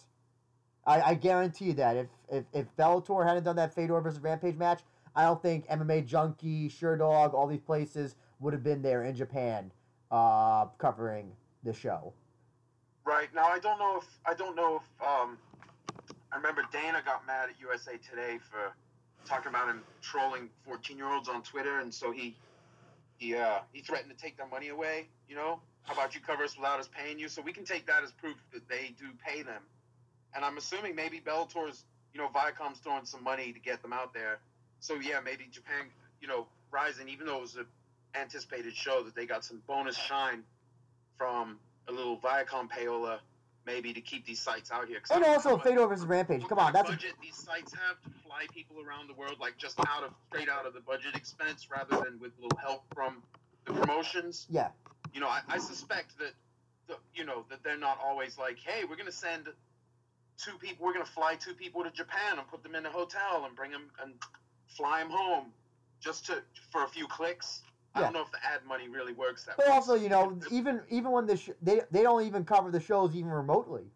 I, 0.88 1.10
I 1.10 1.14
guarantee 1.14 1.72
that 1.72 1.96
if, 1.96 2.06
if 2.30 2.44
if 2.54 2.76
Bellator 2.76 3.26
hadn't 3.26 3.44
done 3.44 3.56
that 3.56 3.74
Fedor 3.74 4.00
versus 4.00 4.20
Rampage 4.20 4.56
match, 4.56 4.80
I 5.14 5.24
don't 5.24 5.40
think 5.40 5.68
MMA 5.68 6.06
Junkie, 6.06 6.70
Sherdog, 6.70 7.34
all 7.34 7.46
these 7.46 7.60
places 7.60 8.16
would 8.40 8.54
have 8.54 8.62
been 8.62 8.80
there 8.80 9.04
in 9.04 9.14
Japan, 9.14 9.70
uh, 10.10 10.66
covering 10.78 11.30
the 11.62 11.74
show. 11.74 12.14
Right 13.04 13.28
now, 13.34 13.48
I 13.48 13.58
don't 13.58 13.78
know 13.78 13.98
if 13.98 14.06
I 14.24 14.32
don't 14.32 14.56
know 14.56 14.76
if 14.76 15.06
um, 15.06 15.36
I 16.32 16.36
remember 16.36 16.62
Dana 16.72 17.02
got 17.04 17.26
mad 17.26 17.50
at 17.50 17.60
USA 17.60 17.98
Today 17.98 18.38
for 18.50 18.72
talking 19.26 19.50
about 19.50 19.68
him 19.68 19.82
trolling 20.00 20.48
14 20.64 20.96
year 20.96 21.12
olds 21.12 21.28
on 21.28 21.42
Twitter, 21.42 21.80
and 21.80 21.92
so 21.92 22.12
he 22.12 22.34
he 23.18 23.34
uh, 23.34 23.58
he 23.74 23.82
threatened 23.82 24.16
to 24.16 24.16
take 24.16 24.38
their 24.38 24.48
money 24.48 24.68
away. 24.68 25.08
You 25.28 25.36
know, 25.36 25.60
how 25.82 25.92
about 25.92 26.14
you 26.14 26.22
cover 26.22 26.44
us 26.44 26.56
without 26.56 26.80
us 26.80 26.88
paying 26.88 27.18
you? 27.18 27.28
So 27.28 27.42
we 27.42 27.52
can 27.52 27.66
take 27.66 27.86
that 27.88 28.02
as 28.02 28.12
proof 28.12 28.36
that 28.54 28.66
they 28.70 28.94
do 28.98 29.08
pay 29.22 29.42
them. 29.42 29.60
And 30.34 30.44
I'm 30.44 30.56
assuming 30.56 30.94
maybe 30.94 31.20
Bellator's, 31.20 31.84
you 32.12 32.20
know, 32.20 32.28
Viacom's 32.28 32.78
throwing 32.78 33.04
some 33.04 33.22
money 33.22 33.52
to 33.52 33.58
get 33.60 33.82
them 33.82 33.92
out 33.92 34.12
there. 34.12 34.38
So 34.80 34.94
yeah, 34.94 35.20
maybe 35.24 35.44
Japan, 35.50 35.86
you 36.20 36.28
know, 36.28 36.46
Rizin, 36.70 37.08
even 37.08 37.26
though 37.26 37.38
it 37.38 37.42
was 37.42 37.56
an 37.56 37.66
anticipated 38.14 38.74
show, 38.74 39.02
that 39.02 39.14
they 39.14 39.26
got 39.26 39.44
some 39.44 39.62
bonus 39.66 39.96
shine 39.96 40.42
from 41.16 41.58
a 41.88 41.92
little 41.92 42.18
Viacom 42.18 42.68
payola 42.68 43.18
maybe 43.68 43.92
to 43.92 44.00
keep 44.00 44.24
these 44.24 44.40
sites 44.40 44.72
out 44.72 44.88
here. 44.88 44.98
And 45.10 45.22
also 45.24 45.58
Fedor 45.58 45.86
versus 45.86 46.06
Rampage. 46.06 46.42
Come 46.48 46.58
on, 46.58 46.72
that's 46.72 46.88
a, 46.88 46.92
budget 46.92 47.12
these 47.20 47.36
sites 47.36 47.74
have 47.74 48.00
to 48.02 48.10
fly 48.24 48.46
people 48.52 48.76
around 48.80 49.10
the 49.10 49.14
world, 49.14 49.36
like 49.40 49.58
just 49.58 49.78
out 49.80 50.02
of 50.04 50.12
straight 50.30 50.48
out 50.48 50.64
of 50.66 50.72
the 50.72 50.80
budget 50.80 51.14
expense, 51.14 51.68
rather 51.70 52.02
than 52.02 52.18
with 52.18 52.32
a 52.38 52.42
little 52.42 52.58
help 52.58 52.82
from 52.94 53.22
the 53.66 53.74
promotions. 53.74 54.46
yeah. 54.48 54.68
You 55.12 55.20
know, 55.20 55.28
I, 55.28 55.40
I 55.48 55.58
suspect 55.58 56.18
that, 56.18 56.32
the, 56.86 56.96
you 57.14 57.24
know, 57.24 57.44
that 57.50 57.62
they're 57.62 57.78
not 57.78 57.98
always 58.02 58.38
like, 58.38 58.58
hey, 58.58 58.84
we're 58.88 58.96
gonna 58.96 59.12
send 59.12 59.48
two 60.38 60.56
people, 60.58 60.86
we're 60.86 60.92
gonna 60.92 61.04
fly 61.04 61.34
two 61.34 61.54
people 61.54 61.82
to 61.84 61.90
Japan 61.90 62.38
and 62.38 62.46
put 62.48 62.62
them 62.62 62.74
in 62.74 62.86
a 62.86 62.90
hotel 62.90 63.44
and 63.44 63.54
bring 63.54 63.70
them 63.70 63.90
and 64.02 64.14
fly 64.66 65.00
them 65.00 65.10
home, 65.10 65.52
just 66.00 66.26
to 66.26 66.42
for 66.70 66.84
a 66.84 66.88
few 66.88 67.06
clicks. 67.06 67.62
I 67.94 68.02
don't 68.02 68.12
know 68.12 68.22
if 68.22 68.30
the 68.30 68.44
ad 68.44 68.64
money 68.64 68.88
really 68.88 69.12
works 69.12 69.44
that 69.44 69.56
But 69.56 69.66
way. 69.66 69.72
also, 69.72 69.94
you 69.94 70.08
know, 70.08 70.38
even 70.50 70.82
even 70.88 71.10
when 71.10 71.26
the 71.26 71.36
sh- 71.36 71.50
they 71.60 71.80
they 71.90 72.02
don't 72.02 72.22
even 72.22 72.44
cover 72.44 72.70
the 72.70 72.80
shows 72.80 73.14
even 73.14 73.30
remotely. 73.30 73.90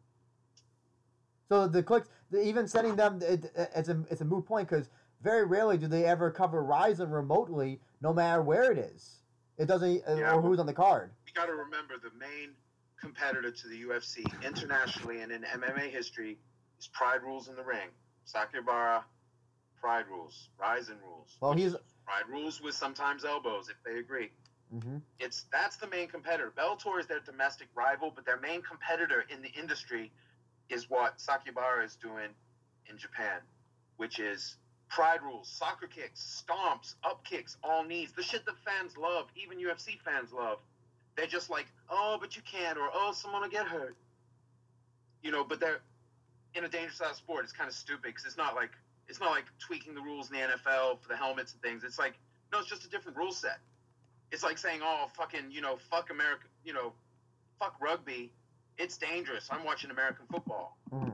So 1.49 1.67
the 1.67 1.83
clicks, 1.83 2.09
the, 2.31 2.41
even 2.43 2.67
sending 2.67 2.97
them, 2.97 3.21
it, 3.23 3.51
it's 3.75 3.89
a 3.89 4.03
it's 4.11 4.21
a 4.23 4.25
moot 4.25 4.45
point 4.45 4.69
because 4.69 4.89
very 5.21 5.45
rarely 5.45 5.77
do 5.77 5.87
they 5.87 6.05
ever 6.05 6.31
cover 6.31 6.65
Rizin 6.65 7.11
remotely, 7.11 7.81
no 8.01 8.13
matter 8.13 8.43
where 8.43 8.73
it 8.73 8.79
is. 8.79 9.23
It 9.59 9.67
doesn't 9.67 10.03
uh, 10.09 10.17
Yeah. 10.17 10.35
or 10.35 10.41
who's 10.43 10.59
on 10.59 10.67
the 10.67 10.73
card. 10.73 11.13
you 11.27 11.33
got 11.33 11.47
to 11.47 11.55
remember 11.55 11.95
the 11.99 12.11
main 12.19 12.55
competitor 13.03 13.51
to 13.51 13.69
the 13.69 13.83
UFC 13.83 14.25
internationally 14.47 15.21
and 15.21 15.33
in 15.33 15.43
MMA 15.43 15.91
history 15.91 16.39
is 16.79 16.87
Pride 16.87 17.23
Rules 17.23 17.49
in 17.49 17.57
the 17.57 17.65
ring. 17.65 17.89
Sakakibara, 18.27 19.03
Pride 19.81 20.05
Rules, 20.09 20.49
Rizin 20.59 20.97
Rules. 21.05 21.37
Well, 21.41 21.55
he's 21.55 21.73
Pride 22.07 22.29
Rules 22.31 22.63
with 22.63 22.75
sometimes 22.75 23.25
elbows 23.25 23.69
if 23.69 23.77
they 23.85 23.99
agree. 23.99 24.31
hmm 24.71 24.99
It's 25.19 25.45
that's 25.53 25.77
the 25.77 25.89
main 25.89 26.07
competitor. 26.07 26.53
Bellator 26.57 27.01
is 27.01 27.07
their 27.07 27.21
domestic 27.21 27.69
rival, 27.75 28.13
but 28.15 28.25
their 28.25 28.39
main 28.41 28.63
competitor 28.63 29.25
in 29.35 29.43
the 29.43 29.51
industry 29.61 30.13
is 30.69 30.89
what 30.89 31.19
Sakakibara 31.19 31.85
is 31.85 31.97
doing 31.97 32.31
in 32.89 32.97
Japan, 32.97 33.41
which 33.97 34.21
is 34.21 34.57
pride 34.89 35.23
rules, 35.23 35.49
soccer 35.49 35.87
kicks, 35.89 36.45
stomps, 36.47 36.95
up 37.03 37.25
kicks, 37.25 37.57
all 37.65 37.83
knees, 37.83 38.13
the 38.13 38.23
shit 38.23 38.45
that 38.47 38.55
fans 38.65 38.97
love, 38.97 39.27
even 39.35 39.59
UFC 39.59 39.99
fans 40.05 40.33
love. 40.33 40.59
They're 41.17 41.27
just 41.27 41.51
like, 41.51 41.67
oh, 41.91 42.17
but 42.21 42.37
you 42.37 42.43
can't, 42.51 42.79
or 42.79 42.89
oh, 42.93 43.13
someone 43.13 43.43
will 43.43 43.49
get 43.49 43.67
hurt. 43.67 43.97
You 45.23 45.31
know, 45.31 45.45
but 45.45 45.61
they're 45.61 45.81
in 46.55 46.65
a 46.65 46.69
dangerous 46.69 47.01
out 47.01 47.17
sport. 47.17 47.45
It's 47.45 47.53
kind 47.53 47.69
of 47.69 47.75
stupid 47.75 48.05
because 48.05 48.25
it's 48.25 48.37
not 48.37 48.55
like 48.55 48.71
it's 49.09 49.21
not 49.21 49.31
like 49.31 49.45
tweaking 49.59 49.95
the 49.95 50.01
rules 50.01 50.31
in 50.31 50.37
the 50.37 50.43
NFL 50.43 51.01
for 51.01 51.09
the 51.09 51.17
helmets 51.17 51.53
and 51.53 51.63
things. 51.63 51.85
It's 51.85 51.99
like 51.99 52.15
no, 52.53 52.61
it's 52.61 52.69
just 52.69 52.85
a 52.85 52.89
different 52.89 53.17
rule 53.17 53.33
set. 53.33 53.59
It's 54.31 54.43
like 54.43 54.59
saying, 54.59 54.81
oh, 54.83 55.07
fucking, 55.15 55.51
you 55.51 55.61
know, 55.61 55.77
fuck 55.91 56.11
America, 56.11 56.45
you 56.65 56.73
know, 56.73 56.93
fuck 57.59 57.75
rugby. 57.81 58.33
It's 58.79 58.97
dangerous. 58.97 59.49
I'm 59.51 59.65
watching 59.65 59.91
American 59.91 60.27
football. 60.31 60.77
hmm 60.91 61.11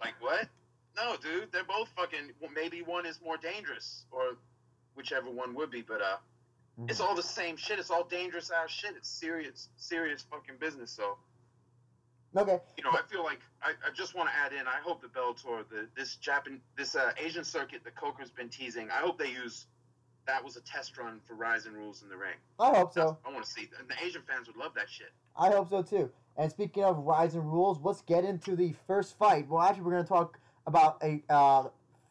Like 0.00 0.14
what? 0.20 0.48
No, 0.96 1.16
dude, 1.16 1.52
they're 1.52 1.64
both 1.64 1.88
fucking. 1.96 2.32
Well, 2.40 2.50
maybe 2.54 2.82
one 2.82 3.06
is 3.06 3.20
more 3.22 3.36
dangerous, 3.36 4.04
or 4.10 4.36
whichever 4.94 5.30
one 5.30 5.54
would 5.54 5.70
be. 5.70 5.82
But 5.82 6.00
uh. 6.00 6.16
It's 6.88 7.00
all 7.00 7.14
the 7.14 7.22
same 7.22 7.56
shit. 7.56 7.78
It's 7.78 7.90
all 7.90 8.04
dangerous 8.04 8.50
ass 8.50 8.70
shit. 8.70 8.92
It's 8.96 9.08
serious, 9.08 9.68
serious 9.76 10.22
fucking 10.30 10.56
business. 10.60 10.90
So 10.90 11.16
Okay. 12.36 12.58
you 12.76 12.84
know, 12.84 12.90
I 12.90 13.00
feel 13.10 13.24
like 13.24 13.40
I, 13.62 13.70
I 13.86 13.90
just 13.94 14.14
want 14.14 14.28
to 14.28 14.34
add 14.36 14.52
in. 14.52 14.66
I 14.66 14.78
hope 14.84 15.00
the 15.00 15.08
Bellator, 15.08 15.66
the 15.70 15.88
this 15.96 16.16
Japan, 16.16 16.60
this 16.76 16.94
uh, 16.94 17.12
Asian 17.16 17.44
circuit 17.44 17.82
that 17.84 17.94
Coker's 17.96 18.30
been 18.30 18.50
teasing. 18.50 18.90
I 18.90 18.96
hope 18.96 19.18
they 19.18 19.30
use 19.30 19.66
that 20.26 20.44
was 20.44 20.56
a 20.56 20.60
test 20.60 20.98
run 20.98 21.20
for 21.26 21.34
Rizin 21.34 21.72
Rules 21.72 22.02
in 22.02 22.08
the 22.08 22.16
ring. 22.16 22.34
I 22.58 22.66
hope 22.74 22.92
That's- 22.92 22.94
so. 22.94 23.18
I 23.24 23.32
want 23.32 23.44
to 23.44 23.50
see, 23.50 23.68
and 23.78 23.88
the 23.88 23.94
Asian 24.04 24.22
fans 24.28 24.48
would 24.48 24.56
love 24.56 24.72
that 24.74 24.90
shit. 24.90 25.12
I 25.36 25.50
hope 25.50 25.70
so 25.70 25.82
too. 25.82 26.10
And 26.36 26.50
speaking 26.50 26.84
of 26.84 26.98
Rizin 26.98 27.44
rules, 27.44 27.78
let's 27.82 28.02
get 28.02 28.24
into 28.24 28.54
the 28.56 28.74
first 28.86 29.16
fight. 29.16 29.48
Well, 29.48 29.62
actually, 29.62 29.84
we're 29.84 29.92
going 29.92 30.02
to 30.04 30.08
talk 30.08 30.38
about 30.66 31.02
a 31.02 31.22
uh, 31.30 31.68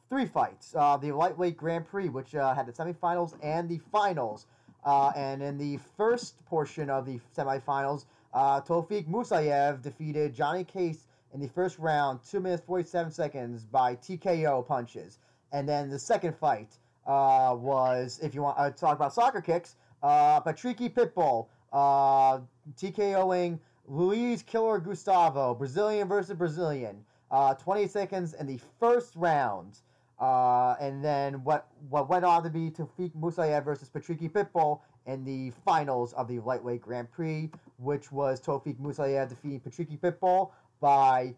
three 0.09 0.25
fights. 0.25 0.75
Uh, 0.77 0.97
the 0.97 1.11
lightweight 1.11 1.57
Grand 1.57 1.87
Prix, 1.87 2.09
which 2.09 2.35
uh, 2.35 2.53
had 2.53 2.65
the 2.65 2.71
semifinals 2.71 3.33
and 3.41 3.69
the 3.69 3.79
finals. 3.91 4.47
Uh, 4.83 5.11
and 5.15 5.41
in 5.41 5.57
the 5.57 5.79
first 5.97 6.43
portion 6.45 6.89
of 6.89 7.05
the 7.05 7.19
semifinals, 7.35 8.05
uh, 8.33 8.61
Tofik 8.61 9.07
Musayev 9.07 9.81
defeated 9.81 10.33
Johnny 10.33 10.63
Case 10.63 11.07
in 11.33 11.39
the 11.39 11.47
first 11.49 11.79
round, 11.79 12.19
two 12.29 12.39
minutes 12.39 12.63
forty-seven 12.65 13.11
seconds 13.11 13.65
by 13.65 13.95
TKO 13.95 14.65
punches. 14.67 15.19
And 15.51 15.67
then 15.67 15.89
the 15.89 15.99
second 15.99 16.35
fight 16.35 16.77
uh, 17.07 17.55
was, 17.57 18.19
if 18.21 18.35
you 18.35 18.41
want 18.41 18.57
to 18.57 18.71
talk 18.71 18.95
about 18.95 19.13
soccer 19.13 19.41
kicks, 19.41 19.75
uh, 20.03 20.39
Patricky 20.41 20.93
Pitbull 20.93 21.47
uh, 21.75 22.39
TKOing 22.77 23.59
Luis 23.87 24.41
Killer 24.41 24.79
Gustavo, 24.79 25.53
Brazilian 25.53 26.07
versus 26.07 26.35
Brazilian. 26.35 27.03
Uh, 27.29 27.53
20 27.53 27.87
seconds 27.87 28.33
in 28.33 28.47
the 28.47 28.59
first 28.79 29.13
round. 29.15 29.79
Uh, 30.19 30.75
and 30.79 31.03
then 31.03 31.43
what 31.43 31.67
what 31.89 32.07
went 32.07 32.23
on 32.23 32.43
to 32.43 32.49
be 32.49 32.71
Tofik 32.71 33.11
Musayev 33.13 33.65
versus 33.65 33.89
Patricky 33.89 34.31
Pitbull 34.31 34.79
in 35.05 35.23
the 35.23 35.51
finals 35.65 36.13
of 36.13 36.27
the 36.27 36.39
lightweight 36.39 36.81
Grand 36.81 37.11
Prix, 37.11 37.51
which 37.77 38.11
was 38.11 38.39
Tofik 38.39 38.79
Musayev 38.79 39.29
defeating 39.29 39.59
Patricky 39.59 39.99
Pitbull 39.99 40.51
by 40.79 41.35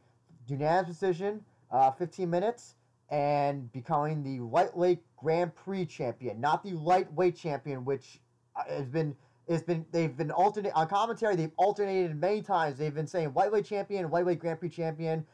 unanimous 0.48 0.88
decision, 0.88 1.44
uh, 1.72 1.92
15 1.92 2.30
minutes, 2.30 2.76
and 3.10 3.72
becoming 3.72 4.24
the 4.24 4.40
lightweight 4.46 5.00
Grand 5.18 5.56
Prix 5.56 5.86
champion, 5.86 6.40
not 6.40 6.64
the 6.64 6.72
lightweight 6.72 7.36
champion, 7.36 7.84
which 7.84 8.20
uh, 8.56 8.64
has 8.70 8.88
been 8.88 9.16
it's 9.48 9.64
been 9.64 9.86
they've 9.92 10.16
been 10.16 10.32
alternate 10.32 10.74
on 10.74 10.88
commentary. 10.88 11.36
They've 11.36 11.52
alternated 11.58 12.20
many 12.20 12.42
times. 12.42 12.78
They've 12.78 12.94
been 12.94 13.08
saying 13.08 13.34
lightweight 13.34 13.66
champion, 13.66 14.10
lightweight 14.12 14.40
Grand 14.40 14.60
Prix 14.60 14.70
champion. 14.70 15.26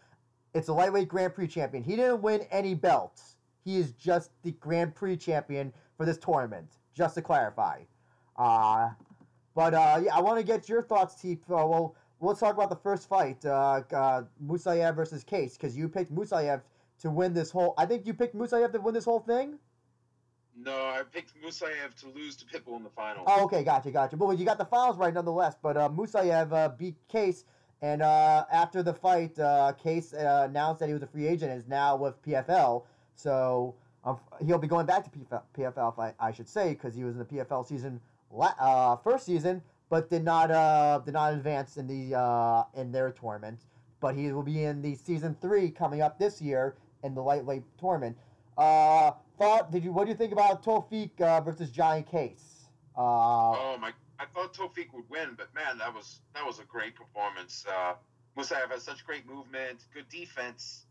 It's 0.54 0.68
a 0.68 0.74
lightweight 0.74 1.08
Grand 1.08 1.34
Prix 1.34 1.48
champion. 1.48 1.84
He 1.84 1.96
didn't 1.96 2.22
win 2.22 2.42
any 2.52 2.76
belts. 2.76 3.33
He 3.64 3.78
is 3.78 3.92
just 3.94 4.32
the 4.44 4.52
Grand 4.52 4.96
Prix 4.96 5.18
champion 5.18 5.74
for 5.98 6.06
this 6.06 6.18
tournament. 6.18 6.68
Just 6.94 7.16
to 7.16 7.22
clarify. 7.22 7.82
Uh, 8.38 8.90
but 9.56 9.74
uh, 9.74 10.02
yeah, 10.04 10.16
I 10.16 10.22
want 10.22 10.38
to 10.40 10.44
get 10.44 10.68
your 10.70 10.82
thoughts, 10.82 11.16
Teep. 11.16 11.44
Uh, 11.50 11.66
well, 11.66 11.96
let's 12.20 12.40
talk 12.40 12.56
about 12.56 12.70
the 12.70 12.76
first 12.76 13.08
fight, 13.08 13.44
uh, 13.46 13.82
uh, 13.92 14.24
Musayev 14.44 14.96
versus 14.96 15.24
Case, 15.24 15.58
because 15.58 15.78
you 15.78 15.88
picked 15.88 16.14
Musayev 16.14 16.62
to 17.00 17.10
win 17.10 17.34
this 17.34 17.52
whole. 17.52 17.74
I 17.78 17.86
think 17.86 18.06
you 18.06 18.14
picked 18.14 18.36
Musayev 18.36 18.72
to 18.74 18.82
win 18.82 18.94
this 18.94 19.06
whole 19.06 19.20
thing. 19.20 19.58
No, 20.56 20.72
I 20.72 21.02
picked 21.12 21.34
Musayev 21.42 21.96
to 22.02 22.10
lose 22.10 22.36
to 22.38 22.46
Pitbull 22.46 22.78
in 22.78 22.84
the 22.84 22.90
finals. 22.90 23.28
Oh, 23.30 23.44
okay, 23.46 23.64
gotcha, 23.64 23.92
gotcha. 23.92 24.18
But 24.18 24.38
you 24.38 24.46
got 24.46 24.60
the 24.60 24.66
finals 24.66 24.98
right 24.98 25.14
nonetheless. 25.14 25.56
But 25.62 25.78
uh, 25.78 25.90
Musayev 25.90 26.54
uh, 26.54 26.70
beat 26.70 26.96
Case, 27.08 27.46
and 27.82 28.02
uh, 28.02 28.46
after 28.52 28.84
the 28.84 28.94
fight, 28.94 29.38
uh, 29.40 29.74
Case 29.74 30.14
uh, 30.14 30.46
announced 30.48 30.80
that 30.80 30.88
he 30.88 30.94
was 30.94 31.02
a 31.04 31.08
free 31.08 31.28
agent 31.28 31.52
and 31.52 31.60
is 31.60 31.68
now 31.68 31.96
with 31.96 32.22
PFL. 32.22 32.84
So 33.16 33.76
um, 34.04 34.20
he'll 34.46 34.58
be 34.58 34.68
going 34.68 34.86
back 34.86 35.04
to 35.04 35.10
PFL, 35.10 35.42
PFL 35.58 36.00
I, 36.00 36.14
I 36.20 36.32
should 36.32 36.48
say, 36.50 36.70
because 36.70 36.96
he 36.96 37.04
was 37.04 37.14
in 37.14 37.20
the 37.20 37.26
PFL 37.26 37.66
season 37.66 38.00
uh, 38.40 38.96
first 38.98 39.26
season, 39.26 39.62
but 39.90 40.10
did 40.10 40.24
not 40.24 40.52
uh, 40.52 41.00
did 41.06 41.14
not 41.14 41.34
advance 41.34 41.78
in 41.78 41.88
the 41.88 42.18
uh, 42.18 42.64
in 42.74 42.92
their 42.92 43.12
tournament. 43.12 43.60
But 44.00 44.16
he 44.16 44.32
will 44.32 44.44
be 44.44 44.64
in 44.64 44.82
the 44.82 44.96
season 44.96 45.38
three 45.40 45.70
coming 45.70 46.02
up 46.02 46.20
this 46.20 46.42
year 46.42 46.76
in 47.04 47.16
the 47.16 47.22
lightweight 47.22 47.64
tournament. 47.80 48.18
Uh, 48.58 49.12
thought 49.38 49.72
did 49.72 49.84
you 49.84 49.92
what 49.92 50.06
do 50.06 50.12
you 50.12 50.18
think 50.18 50.34
about 50.34 50.64
Tofik 50.64 51.20
uh, 51.22 51.42
versus 51.42 51.70
Johnny 51.70 52.04
Case? 52.04 52.66
Uh, 52.98 53.02
Oh 53.02 53.78
my! 53.80 53.92
I 54.20 54.26
thought 54.34 54.54
Tofik 54.54 54.94
would 54.94 55.10
win, 55.10 55.30
but 55.38 55.54
man, 55.56 55.78
that 55.78 55.94
was 55.94 56.22
that 56.34 56.46
was 56.46 56.60
a 56.60 56.66
great 56.66 56.96
performance. 56.96 57.66
Musayev 58.38 58.72
has 58.72 58.82
such 58.82 59.06
great 59.06 59.28
movement, 59.28 59.86
good 59.94 60.10
defense. 60.10 60.88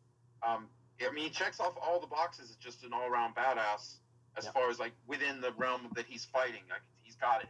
Um, 0.46 0.68
I 1.00 1.10
mean, 1.12 1.24
he 1.24 1.30
checks 1.30 1.58
off 1.60 1.74
all 1.82 2.00
the 2.00 2.06
boxes. 2.06 2.50
It's 2.50 2.56
just 2.64 2.84
an 2.84 2.92
all-around 2.92 3.34
badass 3.34 3.96
as 4.36 4.44
Yep. 4.44 4.54
far 4.54 4.70
as 4.70 4.78
like 4.78 4.92
within 5.06 5.40
the 5.40 5.52
realm 5.52 5.88
that 5.94 6.06
he's 6.06 6.24
fighting. 6.24 6.62
Like 6.70 6.82
he's 7.02 7.16
got 7.16 7.42
it. 7.42 7.48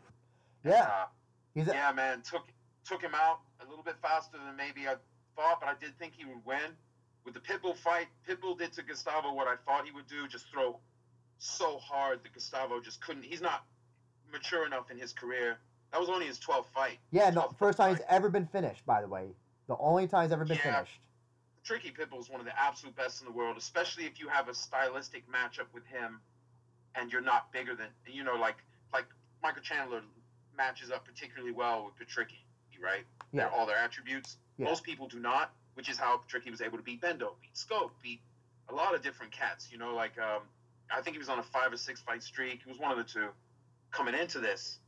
yeah, 0.64 0.82
Uh, 0.84 1.06
he's 1.54 1.68
a, 1.68 1.72
yeah, 1.74 1.92
man. 1.92 2.22
Took 2.22 2.46
took 2.84 3.00
him 3.02 3.14
out 3.14 3.40
a 3.60 3.68
little 3.68 3.84
bit 3.84 3.96
faster 4.02 4.38
than 4.38 4.56
maybe 4.56 4.88
I 4.88 4.96
thought, 5.36 5.60
but 5.60 5.68
I 5.68 5.74
did 5.80 5.96
think 5.98 6.14
he 6.14 6.24
would 6.24 6.44
win. 6.44 6.76
With 7.24 7.34
the 7.34 7.40
Pitbull 7.40 7.76
fight, 7.76 8.08
Pitbull 8.28 8.58
did 8.58 8.72
to 8.72 8.82
Gustavo 8.82 9.32
what 9.32 9.46
I 9.46 9.54
thought 9.64 9.84
he 9.84 9.92
would 9.92 10.08
do, 10.08 10.26
just 10.26 10.50
throw 10.50 10.80
so 11.38 11.78
hard 11.78 12.22
that 12.24 12.32
Gustavo 12.32 12.80
just 12.80 13.00
couldn't. 13.00 13.22
He's 13.24 13.40
not 13.40 13.64
mature 14.32 14.66
enough 14.66 14.90
in 14.90 14.98
his 14.98 15.12
career. 15.12 15.58
That 15.92 16.00
was 16.00 16.08
only 16.08 16.26
his 16.26 16.38
12th 16.40 16.66
fight. 16.74 16.98
yeah. 17.10 17.30
No, 17.30 17.50
first 17.58 17.76
time 17.78 17.94
he's 17.94 18.04
ever 18.08 18.28
been 18.30 18.46
finished. 18.46 18.84
By 18.86 19.00
the 19.02 19.08
way, 19.08 19.28
the 19.68 19.76
only 19.78 20.08
time 20.08 20.22
he's 20.24 20.32
ever 20.32 20.44
been 20.44 20.56
Yeah. 20.56 20.74
finished. 20.76 20.98
Tricky 21.64 21.92
Pitbull 21.92 22.20
is 22.20 22.28
one 22.28 22.40
of 22.40 22.46
the 22.46 22.60
absolute 22.60 22.96
best 22.96 23.20
in 23.20 23.26
the 23.26 23.32
world, 23.32 23.56
especially 23.56 24.04
if 24.04 24.18
you 24.18 24.28
have 24.28 24.48
a 24.48 24.54
stylistic 24.54 25.24
matchup 25.30 25.72
with 25.72 25.86
him, 25.86 26.20
and 26.94 27.12
you're 27.12 27.22
not 27.22 27.52
bigger 27.52 27.74
than 27.74 27.86
you 28.06 28.24
know, 28.24 28.36
like 28.36 28.56
like 28.92 29.06
Michael 29.42 29.62
Chandler 29.62 30.00
matches 30.56 30.90
up 30.90 31.04
particularly 31.04 31.52
well 31.52 31.84
with 31.86 31.94
Patricky, 32.08 32.44
right? 32.82 33.04
Yeah. 33.32 33.44
They're 33.44 33.50
all 33.50 33.66
their 33.66 33.78
attributes. 33.78 34.36
Yeah. 34.58 34.66
Most 34.66 34.82
people 34.82 35.08
do 35.08 35.18
not, 35.18 35.52
which 35.74 35.88
is 35.88 35.96
how 35.96 36.18
Patricky 36.18 36.50
was 36.50 36.60
able 36.60 36.78
to 36.78 36.84
beat 36.84 37.00
Bendo, 37.00 37.34
beat 37.40 37.56
Scope, 37.56 37.92
beat 38.02 38.20
a 38.68 38.74
lot 38.74 38.94
of 38.94 39.02
different 39.02 39.32
cats. 39.32 39.68
You 39.70 39.78
know, 39.78 39.94
like 39.94 40.18
um, 40.18 40.42
I 40.90 41.00
think 41.00 41.14
he 41.14 41.18
was 41.18 41.28
on 41.28 41.38
a 41.38 41.42
five 41.42 41.72
or 41.72 41.76
six 41.76 42.00
fight 42.00 42.22
streak. 42.22 42.60
He 42.64 42.70
was 42.70 42.78
one 42.78 42.90
of 42.90 42.98
the 42.98 43.04
two 43.04 43.28
coming 43.90 44.14
into 44.14 44.40
this, 44.40 44.78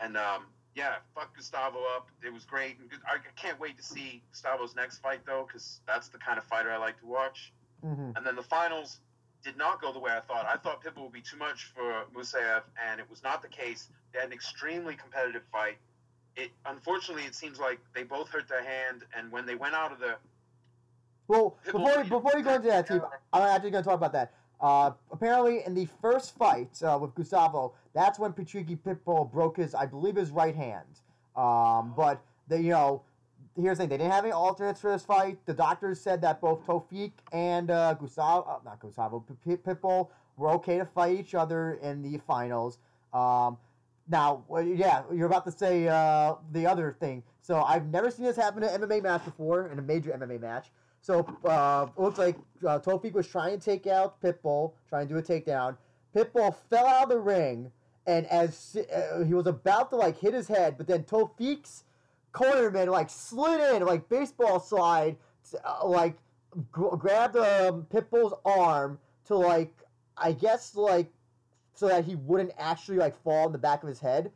and 0.00 0.16
um, 0.16 0.46
yeah, 0.78 0.94
fuck 1.12 1.34
Gustavo 1.36 1.80
up. 1.96 2.08
It 2.24 2.32
was 2.32 2.44
great. 2.44 2.76
I 3.04 3.16
can't 3.34 3.58
wait 3.58 3.76
to 3.78 3.82
see 3.82 4.22
Gustavo's 4.30 4.76
next 4.76 4.98
fight 4.98 5.20
though, 5.26 5.44
because 5.46 5.80
that's 5.88 6.08
the 6.08 6.18
kind 6.18 6.38
of 6.38 6.44
fighter 6.44 6.70
I 6.70 6.76
like 6.76 6.98
to 7.00 7.06
watch. 7.06 7.52
hmm 7.82 8.12
And 8.14 8.24
then 8.24 8.36
the 8.36 8.42
finals 8.44 9.00
did 9.42 9.56
not 9.56 9.80
go 9.82 9.92
the 9.92 9.98
way 9.98 10.12
I 10.12 10.20
thought. 10.20 10.46
I 10.46 10.56
thought 10.56 10.82
Pitbull 10.84 11.02
would 11.04 11.12
be 11.12 11.20
too 11.20 11.36
much 11.36 11.64
for 11.74 12.04
Musayev, 12.14 12.62
and 12.88 13.00
it 13.00 13.10
was 13.10 13.22
not 13.24 13.42
the 13.42 13.48
case. 13.48 13.88
They 14.12 14.20
had 14.20 14.28
an 14.28 14.32
extremely 14.32 14.94
competitive 14.94 15.42
fight. 15.50 15.78
It 16.36 16.50
unfortunately, 16.66 17.24
it 17.24 17.34
seems 17.34 17.58
like 17.58 17.80
they 17.92 18.04
both 18.04 18.28
hurt 18.28 18.48
their 18.48 18.62
hand, 18.62 19.02
and 19.16 19.32
when 19.32 19.46
they 19.46 19.56
went 19.56 19.74
out 19.74 19.90
of 19.90 19.98
the 19.98 20.14
Well, 21.26 21.56
Pitbull- 21.66 21.72
before 21.72 22.04
before 22.04 22.38
you 22.38 22.44
go 22.44 22.54
into 22.54 22.68
that, 22.68 22.88
I'm 23.32 23.42
actually 23.42 23.72
going 23.72 23.82
to 23.82 23.88
talk 23.88 23.96
about 23.98 24.12
that. 24.12 24.32
Uh, 24.60 24.90
apparently, 25.12 25.62
in 25.64 25.74
the 25.74 25.86
first 26.00 26.36
fight 26.36 26.82
uh, 26.82 26.98
with 27.00 27.14
Gustavo, 27.14 27.74
that's 27.94 28.18
when 28.18 28.32
Patricky 28.32 28.78
Pitbull 28.78 29.30
broke 29.30 29.56
his, 29.58 29.74
I 29.74 29.86
believe, 29.86 30.16
his 30.16 30.30
right 30.30 30.54
hand. 30.54 31.00
Um, 31.36 31.94
but 31.96 32.20
they, 32.48 32.60
you 32.60 32.70
know, 32.70 33.02
here's 33.56 33.78
the 33.78 33.82
thing: 33.82 33.88
they 33.88 33.98
didn't 33.98 34.12
have 34.12 34.24
any 34.24 34.32
alternates 34.32 34.80
for 34.80 34.90
this 34.90 35.04
fight. 35.04 35.38
The 35.46 35.54
doctors 35.54 36.00
said 36.00 36.20
that 36.22 36.40
both 36.40 36.66
Tofik 36.66 37.12
and 37.32 37.70
uh, 37.70 37.94
Gustavo, 37.94 38.48
uh, 38.48 38.58
not 38.64 38.80
Gustavo, 38.80 39.24
P- 39.44 39.56
Pitbull 39.56 40.08
were 40.36 40.50
okay 40.50 40.78
to 40.78 40.84
fight 40.84 41.18
each 41.18 41.34
other 41.34 41.74
in 41.82 42.02
the 42.02 42.18
finals. 42.18 42.78
Um, 43.12 43.58
now, 44.08 44.44
yeah, 44.64 45.02
you're 45.12 45.26
about 45.26 45.44
to 45.44 45.52
say 45.52 45.86
uh, 45.86 46.34
the 46.52 46.66
other 46.66 46.96
thing. 46.98 47.22
So 47.42 47.62
I've 47.62 47.86
never 47.88 48.10
seen 48.10 48.24
this 48.24 48.36
happen 48.36 48.62
in 48.62 48.70
an 48.70 48.80
MMA 48.82 49.02
match 49.02 49.24
before, 49.24 49.68
in 49.68 49.78
a 49.78 49.82
major 49.82 50.10
MMA 50.10 50.40
match. 50.40 50.70
So 51.08 51.20
uh, 51.46 51.86
it 51.96 52.02
looks 52.02 52.18
like 52.18 52.36
uh, 52.66 52.80
Tofik 52.80 53.14
was 53.14 53.26
trying 53.26 53.58
to 53.58 53.64
take 53.64 53.86
out 53.86 54.20
Pitbull, 54.20 54.74
trying 54.90 55.08
to 55.08 55.14
do 55.14 55.18
a 55.18 55.22
takedown. 55.22 55.74
Pitbull 56.14 56.54
fell 56.68 56.86
out 56.86 57.04
of 57.04 57.08
the 57.08 57.18
ring, 57.18 57.72
and 58.06 58.26
as 58.26 58.76
uh, 58.94 59.24
he 59.24 59.32
was 59.32 59.46
about 59.46 59.88
to 59.88 59.96
like 59.96 60.18
hit 60.18 60.34
his 60.34 60.46
head, 60.46 60.76
but 60.76 60.86
then 60.86 61.04
Tofik's 61.04 61.84
cornerman 62.34 62.88
like 62.88 63.08
slid 63.08 63.74
in 63.74 63.86
like 63.86 64.06
baseball 64.10 64.60
slide, 64.60 65.16
uh, 65.64 65.86
like 65.86 66.18
gr- 66.70 66.96
grabbed 66.96 67.38
um, 67.38 67.86
Pitbull's 67.90 68.34
arm 68.44 68.98
to 69.28 69.34
like 69.34 69.74
I 70.18 70.32
guess 70.32 70.74
like 70.74 71.10
so 71.72 71.88
that 71.88 72.04
he 72.04 72.16
wouldn't 72.16 72.52
actually 72.58 72.98
like 72.98 73.16
fall 73.22 73.46
on 73.46 73.52
the 73.52 73.56
back 73.56 73.82
of 73.82 73.88
his 73.88 74.00
head. 74.00 74.30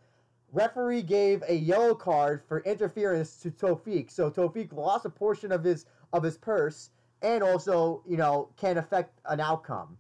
Referee 0.55 1.03
gave 1.03 1.43
a 1.49 1.55
yellow 1.55 1.95
card 1.95 2.43
for 2.49 2.61
interference 2.61 3.37
to 3.39 3.51
Tofik, 3.51 4.11
so 4.11 4.31
Tofik 4.31 4.73
lost 4.73 5.05
a 5.05 5.11
portion 5.11 5.53
of 5.53 5.65
his 5.65 5.85
of 6.13 6.23
his 6.23 6.37
purse 6.37 6.91
and 7.23 7.43
also 7.43 8.03
you 8.07 8.17
know 8.17 8.49
can 8.57 8.79
affect 8.79 9.19
an 9.27 9.41
outcome. 9.41 9.97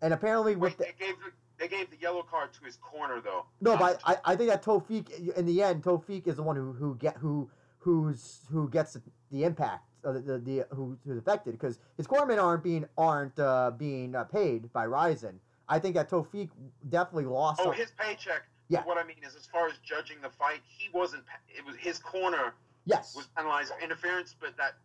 And 0.00 0.12
apparently 0.12 0.56
with 0.56 0.78
wait, 0.78 0.78
the, 0.78 0.84
they 0.84 1.06
gave 1.06 1.16
the, 1.18 1.32
they 1.58 1.68
gave 1.68 1.90
the 1.90 1.98
yellow 1.98 2.22
card 2.22 2.52
to 2.54 2.64
his 2.64 2.76
corner 2.76 3.20
though. 3.20 3.44
no, 3.60 3.76
but 3.76 4.00
I, 4.04 4.16
I 4.24 4.36
think 4.36 4.50
that 4.50 4.62
Tofik 4.62 5.36
in 5.36 5.46
the 5.46 5.62
end 5.62 5.82
Tofik 5.82 6.26
is 6.26 6.36
the 6.36 6.42
one 6.42 6.56
who 6.56 6.72
who 6.72 6.96
get 6.96 7.16
who 7.16 7.50
who's 7.78 8.40
who 8.50 8.68
gets 8.68 8.96
the 9.30 9.44
impact 9.44 9.84
uh, 10.04 10.12
the, 10.12 10.20
the, 10.20 10.38
the 10.38 10.66
who, 10.74 10.96
who's 11.06 11.18
affected 11.18 11.52
because 11.52 11.78
his 11.96 12.06
cornermen 12.06 12.42
aren't 12.42 12.62
being 12.62 12.84
aren't 12.96 13.38
uh, 13.38 13.70
being 13.76 14.14
uh, 14.14 14.24
paid 14.24 14.72
by 14.72 14.86
Ryzen. 14.86 15.34
I 15.68 15.78
think 15.78 15.94
that 15.94 16.10
Tofik 16.10 16.50
definitely 16.88 17.26
lost. 17.26 17.60
oh, 17.60 17.66
some- 17.66 17.74
his 17.74 17.92
paycheck. 17.98 18.42
Yeah. 18.68 18.82
What 18.84 18.96
I 18.96 19.04
mean 19.04 19.16
is, 19.26 19.36
as 19.36 19.44
far 19.44 19.66
as 19.66 19.74
judging 19.84 20.16
the 20.22 20.30
fight, 20.30 20.60
he 20.64 20.88
wasn't. 20.94 21.24
It 21.48 21.66
was 21.66 21.76
his 21.76 21.98
corner 21.98 22.54
yes. 22.86 23.14
was 23.14 23.26
penalized 23.36 23.72
for 23.74 23.84
interference, 23.84 24.34
but 24.38 24.56
that 24.56 24.76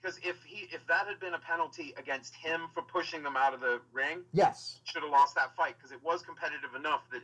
because 0.00 0.18
if 0.22 0.42
he 0.44 0.68
if 0.74 0.86
that 0.86 1.06
had 1.06 1.18
been 1.20 1.34
a 1.34 1.38
penalty 1.38 1.94
against 1.98 2.34
him 2.34 2.62
for 2.74 2.82
pushing 2.82 3.22
them 3.22 3.36
out 3.36 3.54
of 3.54 3.60
the 3.60 3.80
ring, 3.92 4.20
Yes. 4.32 4.80
should 4.84 5.02
have 5.02 5.10
lost 5.10 5.34
that 5.34 5.54
fight 5.56 5.74
because 5.78 5.92
it 5.92 6.02
was 6.02 6.22
competitive 6.22 6.74
enough 6.74 7.02
that 7.12 7.22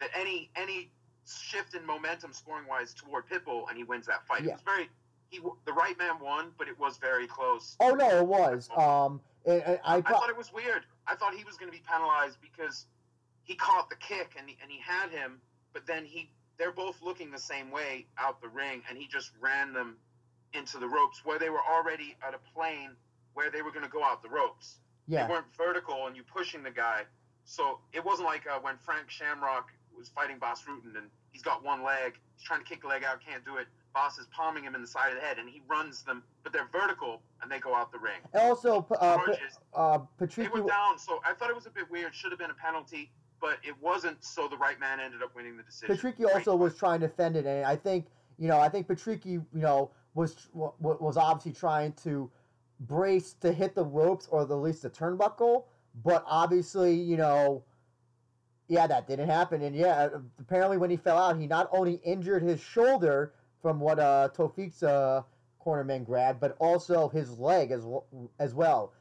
that 0.00 0.10
any 0.18 0.50
any 0.56 0.90
shift 1.26 1.74
in 1.74 1.84
momentum 1.84 2.32
scoring 2.32 2.66
wise 2.66 2.94
toward 2.94 3.26
Pitbull 3.28 3.68
and 3.68 3.76
he 3.76 3.84
wins 3.84 4.06
that 4.06 4.26
fight. 4.26 4.42
Yeah. 4.42 4.50
It 4.50 4.52
was 4.54 4.62
very 4.64 4.88
he 5.30 5.40
the 5.66 5.72
right 5.72 5.98
man 5.98 6.20
won, 6.20 6.52
but 6.56 6.68
it 6.68 6.78
was 6.78 6.96
very 6.96 7.26
close. 7.26 7.76
Oh 7.80 7.90
no, 7.90 8.08
it 8.18 8.26
was. 8.26 8.68
Um, 8.76 9.20
I, 9.46 9.78
I 9.84 10.00
pro- 10.00 10.18
thought 10.18 10.30
it 10.30 10.36
was 10.36 10.52
weird. 10.52 10.84
I 11.06 11.14
thought 11.16 11.34
he 11.34 11.44
was 11.44 11.56
going 11.56 11.70
to 11.70 11.76
be 11.76 11.82
penalized 11.88 12.38
because 12.40 12.86
he 13.44 13.54
caught 13.54 13.88
the 13.88 13.96
kick 13.96 14.32
and 14.38 14.48
he, 14.48 14.56
and 14.62 14.70
he 14.70 14.78
had 14.80 15.10
him, 15.10 15.40
but 15.72 15.86
then 15.86 16.04
he 16.04 16.30
they're 16.58 16.72
both 16.72 17.00
looking 17.02 17.30
the 17.30 17.38
same 17.38 17.70
way 17.70 18.06
out 18.18 18.40
the 18.42 18.48
ring, 18.48 18.82
and 18.88 18.98
he 18.98 19.06
just 19.06 19.30
ran 19.40 19.72
them 19.72 19.96
into 20.54 20.78
the 20.78 20.88
ropes 20.88 21.24
where 21.24 21.38
they 21.38 21.50
were 21.50 21.62
already 21.68 22.16
at 22.26 22.34
a 22.34 22.38
plane 22.54 22.90
where 23.34 23.50
they 23.50 23.62
were 23.62 23.70
going 23.70 23.84
to 23.84 23.90
go 23.90 24.02
out 24.02 24.22
the 24.22 24.28
ropes. 24.28 24.78
yeah. 25.06 25.26
They 25.26 25.32
weren't 25.32 25.46
vertical, 25.56 26.06
and 26.06 26.16
you 26.16 26.22
pushing 26.22 26.62
the 26.62 26.70
guy. 26.70 27.02
So 27.44 27.78
it 27.92 28.04
wasn't 28.04 28.28
like 28.28 28.46
uh, 28.46 28.58
when 28.60 28.76
Frank 28.78 29.10
Shamrock 29.10 29.70
was 29.96 30.08
fighting 30.08 30.38
Bas 30.38 30.62
Rutten, 30.62 30.96
and 30.96 31.08
he's 31.30 31.42
got 31.42 31.64
one 31.64 31.82
leg, 31.82 32.18
he's 32.36 32.44
trying 32.44 32.60
to 32.60 32.66
kick 32.66 32.82
the 32.82 32.88
leg 32.88 33.04
out, 33.04 33.20
can't 33.24 33.44
do 33.44 33.56
it. 33.56 33.66
Boss 33.94 34.18
is 34.18 34.26
palming 34.26 34.64
him 34.64 34.74
in 34.74 34.82
the 34.82 34.86
side 34.86 35.08
of 35.10 35.14
the 35.14 35.20
head, 35.20 35.38
and 35.38 35.48
he 35.48 35.62
runs 35.66 36.02
them, 36.02 36.22
but 36.42 36.52
they're 36.52 36.68
vertical, 36.70 37.22
and 37.42 37.50
they 37.50 37.58
go 37.58 37.74
out 37.74 37.90
the 37.90 37.98
ring. 37.98 38.20
And 38.34 38.42
also, 38.42 38.86
uh, 39.00 39.18
uh, 39.74 39.98
they 40.18 40.26
Patricky. 40.26 40.52
were 40.52 40.68
down, 40.68 40.98
so 40.98 41.20
I 41.24 41.32
thought 41.32 41.48
it 41.50 41.56
was 41.56 41.66
a 41.66 41.70
bit 41.70 41.90
weird. 41.90 42.14
Should 42.14 42.30
have 42.30 42.38
been 42.38 42.50
a 42.50 42.54
penalty, 42.54 43.10
but 43.40 43.58
it 43.62 43.74
wasn't. 43.80 44.22
So 44.22 44.46
the 44.46 44.58
right 44.58 44.78
man 44.78 45.00
ended 45.00 45.22
up 45.22 45.34
winning 45.34 45.56
the 45.56 45.62
decision. 45.62 45.96
Patricky 45.96 46.32
also 46.32 46.54
was 46.54 46.76
trying 46.76 47.00
to 47.00 47.08
defend 47.08 47.36
it, 47.36 47.46
and 47.46 47.64
I 47.64 47.76
think 47.76 48.06
you 48.38 48.46
know, 48.48 48.58
I 48.58 48.68
think 48.68 48.86
Patricky, 48.86 49.32
you 49.32 49.46
know, 49.52 49.90
was 50.18 50.48
wa- 50.52 50.72
was 50.80 51.16
obviously 51.16 51.52
trying 51.52 51.92
to 51.92 52.30
brace 52.80 53.34
to 53.34 53.52
hit 53.52 53.74
the 53.74 53.84
ropes 53.84 54.26
or 54.30 54.42
at 54.42 54.50
least 54.50 54.82
the 54.82 54.90
turnbuckle, 54.90 55.64
but 56.04 56.24
obviously, 56.26 56.92
you 56.94 57.16
know, 57.16 57.62
yeah, 58.66 58.86
that 58.86 59.06
didn't 59.06 59.28
happen, 59.28 59.62
and 59.62 59.74
yeah, 59.74 60.08
apparently 60.38 60.76
when 60.76 60.90
he 60.90 60.96
fell 60.96 61.16
out, 61.16 61.38
he 61.38 61.46
not 61.46 61.68
only 61.72 62.00
injured 62.04 62.42
his 62.42 62.60
shoulder 62.60 63.32
from 63.62 63.80
what 63.80 63.98
uh, 63.98 64.28
Tofik's 64.36 64.82
uh, 64.82 65.22
cornerman 65.64 66.04
grabbed, 66.04 66.40
but 66.40 66.56
also 66.58 67.08
his 67.08 67.38
leg 67.38 67.70
as 67.70 67.84
well, 67.84 68.04
as 68.38 68.54
well. 68.54 68.92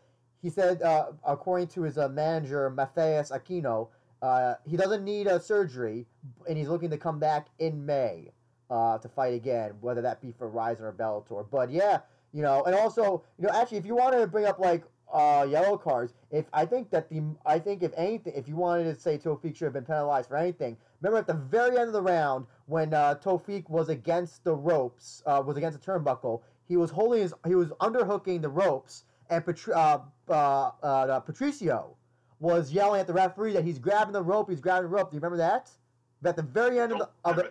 He 0.41 0.49
said, 0.49 0.82
uh, 0.84 1.11
according 1.26 1.68
to 1.70 1.82
his 1.82 1.97
uh, 1.97 2.07
manager 2.09 2.70
Matthias 2.70 3.32
Aquino, 3.32 3.89
uh, 4.22 4.53
he 4.65 4.78
doesn't 4.78 5.03
need 5.03 5.28
a 5.28 5.39
surgery, 5.39 6.05
and 6.47 6.57
he's 6.57 6.70
looking 6.70 6.91
to 6.91 6.97
come 6.97 7.20
back 7.20 7.47
in 7.59 7.86
May 7.86 8.32
uh, 8.70 8.97
to 8.97 9.07
fight 9.07 9.34
again, 9.34 9.74
whether 9.82 10.01
that 10.01 10.22
be 10.22 10.32
for 10.32 10.49
Rizin 10.49 10.86
or 10.86 10.93
Bellator. 10.93 11.45
But 11.49 11.72
yeah, 11.72 11.99
you 12.34 12.41
know, 12.41 12.63
and 12.63 12.76
also, 12.76 13.24
you 13.39 13.47
know, 13.47 13.53
actually, 13.53 13.78
if 13.78 13.86
you 13.86 13.95
wanted 13.95 14.20
to 14.20 14.28
bring 14.28 14.45
up 14.45 14.59
like 14.59 14.84
uh, 15.13 15.47
yellow 15.49 15.78
cards, 15.78 16.13
if 16.32 16.45
I 16.53 16.65
think 16.65 16.89
that 16.91 17.09
the, 17.09 17.24
I 17.45 17.59
think 17.59 17.84
if 17.84 17.91
anything, 17.95 18.34
if 18.36 18.47
you 18.47 18.55
wanted 18.55 18.93
to 18.93 18.99
say 18.99 19.18
Tofik 19.18 19.55
should 19.55 19.65
have 19.65 19.74
been 19.74 19.86
penalized 19.86 20.30
for 20.30 20.38
anything, 20.38 20.78
remember 21.01 21.20
at 21.20 21.28
the 21.28 21.34
very 21.34 21.78
end 21.78 21.88
of 21.88 21.93
the 21.93 22.01
round 22.01 22.45
when 22.65 22.93
uh, 22.93 23.15
Tofik 23.15 23.70
was 23.70 23.89
against 23.89 24.43
the 24.43 24.53
ropes, 24.53 25.24
uh, 25.26 25.41
was 25.45 25.57
against 25.57 25.80
the 25.80 25.91
turnbuckle, 25.91 26.41
he 26.68 26.76
was 26.76 26.91
holding 26.91 27.22
his, 27.22 27.34
he 27.47 27.55
was 27.55 27.70
underhooking 27.80 28.41
the 28.41 28.49
ropes, 28.49 29.05
and 29.30 29.45
Patri- 29.45 29.74
uh, 29.74 29.99
uh, 30.30 30.72
uh, 30.84 31.20
Patricio 31.22 31.95
was 32.39 32.72
yelling 32.72 32.99
at 32.99 33.07
the 33.07 33.13
referee 33.13 33.53
that 33.53 33.63
he's 33.63 33.80
grabbing 33.80 34.13
the 34.13 34.22
rope, 34.22 34.49
he's 34.49 34.59
grabbing 34.59 34.89
the 34.89 34.95
rope. 34.95 35.09
Do 35.11 35.15
you 35.15 35.20
remember 35.20 35.38
that? 35.38 35.72
But 36.22 36.30
at 36.30 36.36
the 36.36 36.43
very 36.43 36.80
end 36.80 36.91
of 36.91 36.99
the, 36.99 37.09
of 37.24 37.36
the. 37.38 37.49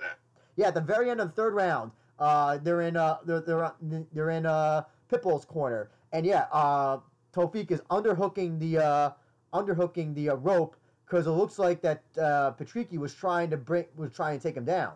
Yeah, 0.57 0.69
at 0.69 0.75
the 0.75 0.81
very 0.81 1.11
end 1.11 1.21
of 1.21 1.29
the 1.29 1.35
third 1.35 1.55
round, 1.55 1.93
uh, 2.19 2.59
they're 2.59 2.83
in 2.83 2.97
uh, 2.97 3.19
they're 3.25 3.41
they're 3.41 3.73
they're 4.13 4.31
in 4.31 4.47
uh, 4.47 4.83
Pitbull's 5.11 5.45
corner, 5.45 5.91
and 6.13 6.25
yeah, 6.25 6.47
uh, 6.51 6.99
Tofik 7.33 7.71
is 7.71 7.81
underhooking 7.91 8.59
the 8.59 8.79
uh, 8.79 9.11
underhooking 9.53 10.15
the 10.15 10.31
uh, 10.31 10.35
rope 10.37 10.77
because 11.05 11.27
it 11.27 11.31
looks 11.31 11.59
like 11.59 11.81
that 11.83 12.03
uh, 12.19 12.53
Patricky 12.53 12.99
was 12.99 13.15
trying 13.15 13.51
to 13.51 13.57
bring 13.57 13.85
was 13.97 14.13
trying 14.13 14.39
to 14.39 14.43
take 14.43 14.57
him 14.57 14.65
down. 14.65 14.95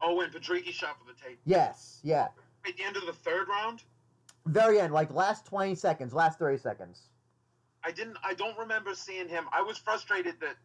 Oh, 0.00 0.14
when 0.16 0.30
Patricky 0.30 0.72
shot 0.72 0.96
for 0.98 1.12
the 1.12 1.18
tape. 1.20 1.38
Yes, 1.44 2.00
yeah, 2.02 2.28
At 2.66 2.76
the 2.76 2.84
end 2.84 2.96
of 2.96 3.04
the 3.04 3.12
third 3.12 3.48
round, 3.48 3.82
very 4.46 4.80
end, 4.80 4.92
like 4.92 5.12
last 5.12 5.46
twenty 5.46 5.74
seconds, 5.74 6.14
last 6.14 6.38
thirty 6.38 6.58
seconds. 6.58 7.08
I 7.82 7.90
didn't. 7.90 8.18
I 8.22 8.34
don't 8.34 8.56
remember 8.56 8.94
seeing 8.94 9.28
him. 9.28 9.46
I 9.52 9.62
was 9.62 9.78
frustrated 9.78 10.34
that 10.40 10.56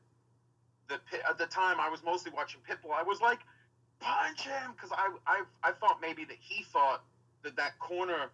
the 0.88 0.99
at 1.28 1.38
the 1.38 1.47
time 1.47 1.80
I 1.80 1.89
was 1.89 2.03
mostly 2.03 2.32
watching 2.36 2.62
Pitbull. 2.70 2.93
I 2.93 3.03
was 3.03 3.22
like, 3.22 3.39
punch 4.00 4.41
him, 4.41 4.72
because 4.76 4.91
I, 4.91 5.10
I 5.28 5.41
I 5.64 5.72
thought 5.72 6.00
maybe 6.02 6.26
that 6.26 6.38
he 6.39 6.64
thought 6.64 7.04
that 7.43 7.56
that 7.58 7.78
corner 7.80 8.30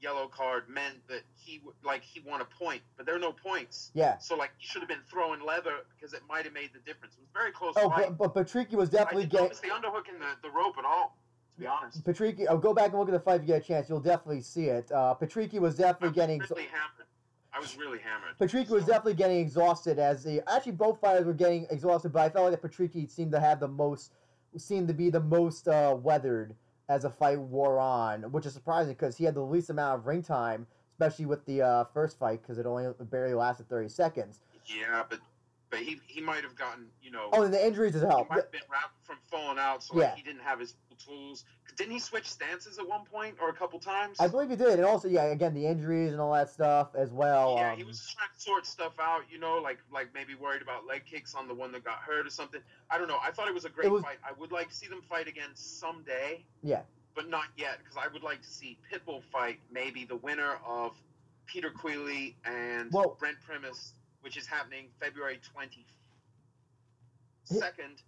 yellow 0.00 0.26
card 0.26 0.68
meant 0.68 0.96
that 1.08 1.22
he 1.36 1.60
like 1.84 2.02
he 2.02 2.20
won 2.26 2.40
a 2.40 2.44
point, 2.44 2.82
but 2.96 3.06
there 3.06 3.14
are 3.14 3.20
no 3.20 3.32
points. 3.32 3.90
Yeah. 3.94 4.18
So 4.18 4.36
like 4.36 4.50
he 4.58 4.66
should 4.66 4.80
have 4.82 4.88
been 4.88 5.04
throwing 5.10 5.44
leather 5.44 5.84
because 5.94 6.12
it 6.12 6.22
might 6.28 6.44
have 6.44 6.52
made 6.54 6.70
the 6.72 6.80
difference. 6.80 7.14
It 7.14 7.20
was 7.20 7.30
very 7.32 7.52
close 7.52 7.74
Oh, 7.76 7.88
fight. 7.88 8.16
but, 8.18 8.34
but 8.34 8.46
Patricky 8.46 8.72
was 8.74 8.90
definitely 8.90 9.26
getting. 9.26 9.48
the 9.48 9.68
underhook 9.68 10.08
and 10.08 10.20
the, 10.20 10.36
the 10.42 10.50
rope 10.50 10.76
at 10.78 10.84
all. 10.84 11.16
To 11.54 11.60
be 11.60 11.66
honest. 11.66 12.02
Patricky, 12.04 12.46
oh, 12.48 12.56
go 12.56 12.72
back 12.72 12.90
and 12.90 12.98
look 12.98 13.08
at 13.08 13.12
the 13.12 13.20
fight 13.20 13.36
if 13.36 13.42
you 13.42 13.46
get 13.48 13.62
a 13.62 13.64
chance. 13.64 13.88
You'll 13.88 14.00
definitely 14.00 14.40
see 14.40 14.66
it. 14.66 14.90
Uh, 14.90 15.14
Patricky 15.20 15.60
was 15.60 15.76
definitely 15.76 16.08
was 16.08 16.16
getting. 16.16 16.40
really 16.40 16.62
hammered. 16.62 17.06
I 17.54 17.60
was 17.60 17.76
really 17.76 17.98
hammered. 17.98 18.38
Patricky 18.40 18.70
was 18.70 18.86
definitely 18.86 19.14
getting 19.14 19.38
exhausted 19.38 19.98
as 19.98 20.24
the 20.24 20.42
actually 20.50 20.72
both 20.72 20.98
fighters 21.00 21.26
were 21.26 21.34
getting 21.34 21.66
exhausted, 21.70 22.10
but 22.12 22.20
I 22.22 22.30
felt 22.30 22.50
like 22.50 22.60
that 22.60 22.66
Patricky 22.66 23.08
seemed 23.10 23.30
to 23.32 23.40
have 23.40 23.60
the 23.60 23.68
most 23.68 24.12
seemed 24.60 24.88
to 24.88 24.94
be 24.94 25.10
the 25.10 25.20
most 25.20 25.68
uh, 25.68 25.96
weathered 26.00 26.54
as 26.88 27.02
the 27.02 27.10
fight 27.10 27.38
wore 27.38 27.78
on, 27.78 28.22
which 28.32 28.46
is 28.46 28.52
surprising 28.52 28.92
because 28.92 29.16
he 29.16 29.24
had 29.24 29.34
the 29.34 29.40
least 29.42 29.70
amount 29.70 30.00
of 30.00 30.06
ring 30.06 30.22
time, 30.22 30.66
especially 30.92 31.26
with 31.26 31.44
the 31.46 31.62
uh, 31.62 31.84
first 31.94 32.18
fight 32.18 32.42
because 32.42 32.58
it 32.58 32.66
only 32.66 32.92
barely 33.10 33.34
lasted 33.34 33.68
thirty 33.68 33.88
seconds. 33.88 34.40
Yeah, 34.66 35.04
but 35.08 35.20
but 35.70 35.80
he 35.80 36.00
he 36.06 36.20
might 36.20 36.42
have 36.44 36.54
gotten 36.54 36.86
you 37.02 37.10
know 37.10 37.28
Oh, 37.32 37.42
and 37.42 37.52
the 37.54 37.64
injuries 37.64 37.94
as 37.94 38.02
he 38.02 38.06
well. 38.06 38.26
might 38.28 38.36
have 38.36 38.52
been 38.52 38.60
wrapped 38.70 39.04
from 39.04 39.16
falling 39.30 39.58
out, 39.58 39.82
so 39.82 39.98
Yeah. 39.98 40.08
like 40.08 40.16
he 40.16 40.22
didn't 40.22 40.42
have 40.42 40.60
his 40.60 40.74
tools. 40.98 41.44
Didn't 41.76 41.92
he 41.92 41.98
switch 41.98 42.28
stances 42.30 42.78
at 42.78 42.86
one 42.88 43.04
point 43.04 43.36
or 43.40 43.48
a 43.48 43.52
couple 43.52 43.78
times? 43.78 44.18
I 44.20 44.28
believe 44.28 44.50
he 44.50 44.56
did, 44.56 44.74
and 44.74 44.84
also 44.84 45.08
yeah, 45.08 45.24
again 45.24 45.54
the 45.54 45.66
injuries 45.66 46.12
and 46.12 46.20
all 46.20 46.32
that 46.32 46.50
stuff 46.50 46.94
as 46.94 47.10
well. 47.10 47.56
yeah, 47.58 47.72
um, 47.72 47.78
he 47.78 47.84
was 47.84 47.98
just 47.98 48.16
trying 48.16 48.28
to 48.34 48.40
sort 48.40 48.66
stuff 48.66 48.92
out, 49.00 49.22
you 49.30 49.38
know, 49.38 49.58
like 49.58 49.78
like 49.92 50.08
maybe 50.14 50.34
worried 50.34 50.62
about 50.62 50.86
leg 50.86 51.02
kicks 51.10 51.34
on 51.34 51.48
the 51.48 51.54
one 51.54 51.72
that 51.72 51.84
got 51.84 51.98
hurt 51.98 52.26
or 52.26 52.30
something. 52.30 52.60
I 52.90 52.98
don't 52.98 53.08
know. 53.08 53.18
I 53.22 53.30
thought 53.30 53.48
it 53.48 53.54
was 53.54 53.64
a 53.64 53.70
great 53.70 53.90
was- 53.90 54.02
fight. 54.02 54.18
I 54.24 54.32
would 54.38 54.52
like 54.52 54.68
to 54.68 54.74
see 54.74 54.86
them 54.86 55.02
fight 55.08 55.28
again 55.28 55.50
someday. 55.54 56.44
Yeah. 56.62 56.82
But 57.14 57.28
not 57.28 57.46
yet, 57.58 57.78
because 57.78 57.96
I 57.96 58.10
would 58.12 58.22
like 58.22 58.40
to 58.40 58.48
see 58.48 58.78
Pitbull 58.90 59.22
fight 59.30 59.58
maybe 59.70 60.04
the 60.04 60.16
winner 60.16 60.58
of 60.66 60.92
Peter 61.46 61.70
Queally 61.70 62.36
and 62.44 62.90
Well- 62.92 63.16
Brent 63.18 63.36
Primus, 63.46 63.92
which 64.22 64.36
is 64.36 64.46
happening 64.46 64.86
February 65.00 65.38
twenty 65.52 65.84
second 67.44 68.02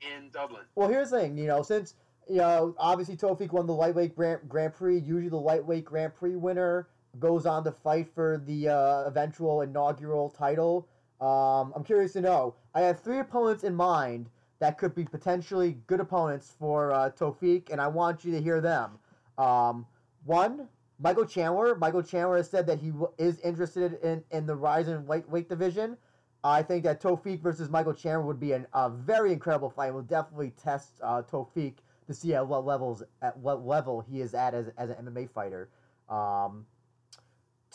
in 0.00 0.30
Dublin. 0.30 0.62
Well, 0.74 0.88
here's 0.88 1.10
the 1.10 1.20
thing, 1.20 1.36
you 1.38 1.46
know, 1.46 1.62
since 1.62 1.94
you 2.28 2.36
know, 2.36 2.74
obviously 2.78 3.16
Tofik 3.16 3.52
won 3.52 3.66
the 3.66 3.72
lightweight 3.72 4.14
Grand, 4.14 4.40
Grand 4.48 4.74
Prix. 4.74 4.98
Usually, 4.98 5.28
the 5.28 5.36
lightweight 5.36 5.84
Grand 5.84 6.14
Prix 6.14 6.36
winner 6.36 6.88
goes 7.18 7.46
on 7.46 7.64
to 7.64 7.72
fight 7.72 8.08
for 8.14 8.42
the 8.46 8.68
uh, 8.68 9.04
eventual 9.06 9.62
inaugural 9.62 10.28
title. 10.30 10.86
Um, 11.20 11.72
I'm 11.74 11.82
curious 11.84 12.12
to 12.12 12.20
know. 12.20 12.54
I 12.74 12.82
have 12.82 13.00
three 13.00 13.18
opponents 13.18 13.64
in 13.64 13.74
mind 13.74 14.28
that 14.60 14.78
could 14.78 14.94
be 14.94 15.04
potentially 15.04 15.78
good 15.86 16.00
opponents 16.00 16.54
for 16.58 16.92
uh, 16.92 17.10
Tofik, 17.10 17.70
and 17.70 17.80
I 17.80 17.86
want 17.86 18.24
you 18.24 18.32
to 18.32 18.40
hear 18.40 18.60
them. 18.60 18.98
Um, 19.38 19.86
one, 20.24 20.68
Michael 20.98 21.24
Chandler. 21.24 21.76
Michael 21.76 22.02
Chandler 22.02 22.36
has 22.36 22.50
said 22.50 22.66
that 22.66 22.78
he 22.78 22.88
w- 22.88 23.12
is 23.18 23.38
interested 23.40 23.94
in, 24.02 24.22
in 24.30 24.46
the 24.46 24.54
Rizin 24.54 25.06
lightweight 25.06 25.48
division. 25.48 25.96
I 26.44 26.62
think 26.62 26.84
that 26.84 27.00
Tofik 27.00 27.40
versus 27.40 27.68
Michael 27.68 27.94
Chandler 27.94 28.26
would 28.26 28.40
be 28.40 28.52
an, 28.52 28.66
a 28.72 28.90
very 28.90 29.32
incredible 29.32 29.70
fight. 29.70 29.88
It 29.88 29.94
will 29.94 30.02
definitely 30.02 30.52
test 30.60 31.00
uh, 31.02 31.22
Tofik 31.22 31.74
to 32.08 32.14
see 32.14 32.34
at 32.34 32.46
what 32.48 32.64
levels 32.66 33.04
at 33.22 33.36
what 33.38 33.64
level 33.64 34.00
he 34.00 34.20
is 34.20 34.34
at 34.34 34.54
as, 34.54 34.68
as 34.76 34.90
an 34.90 34.96
MMA 35.06 35.30
fighter. 35.30 35.70
Um, 36.08 36.66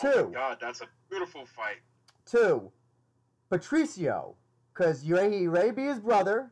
Oh 0.03 0.11
two, 0.11 0.25
my 0.25 0.31
God, 0.33 0.57
that's 0.59 0.81
a 0.81 0.87
beautiful 1.09 1.45
fight. 1.45 1.77
two, 2.25 2.71
Patricio, 3.49 4.35
because 4.73 5.07
already 5.09 5.71
be 5.71 5.83
his 5.83 5.99
brother. 5.99 6.51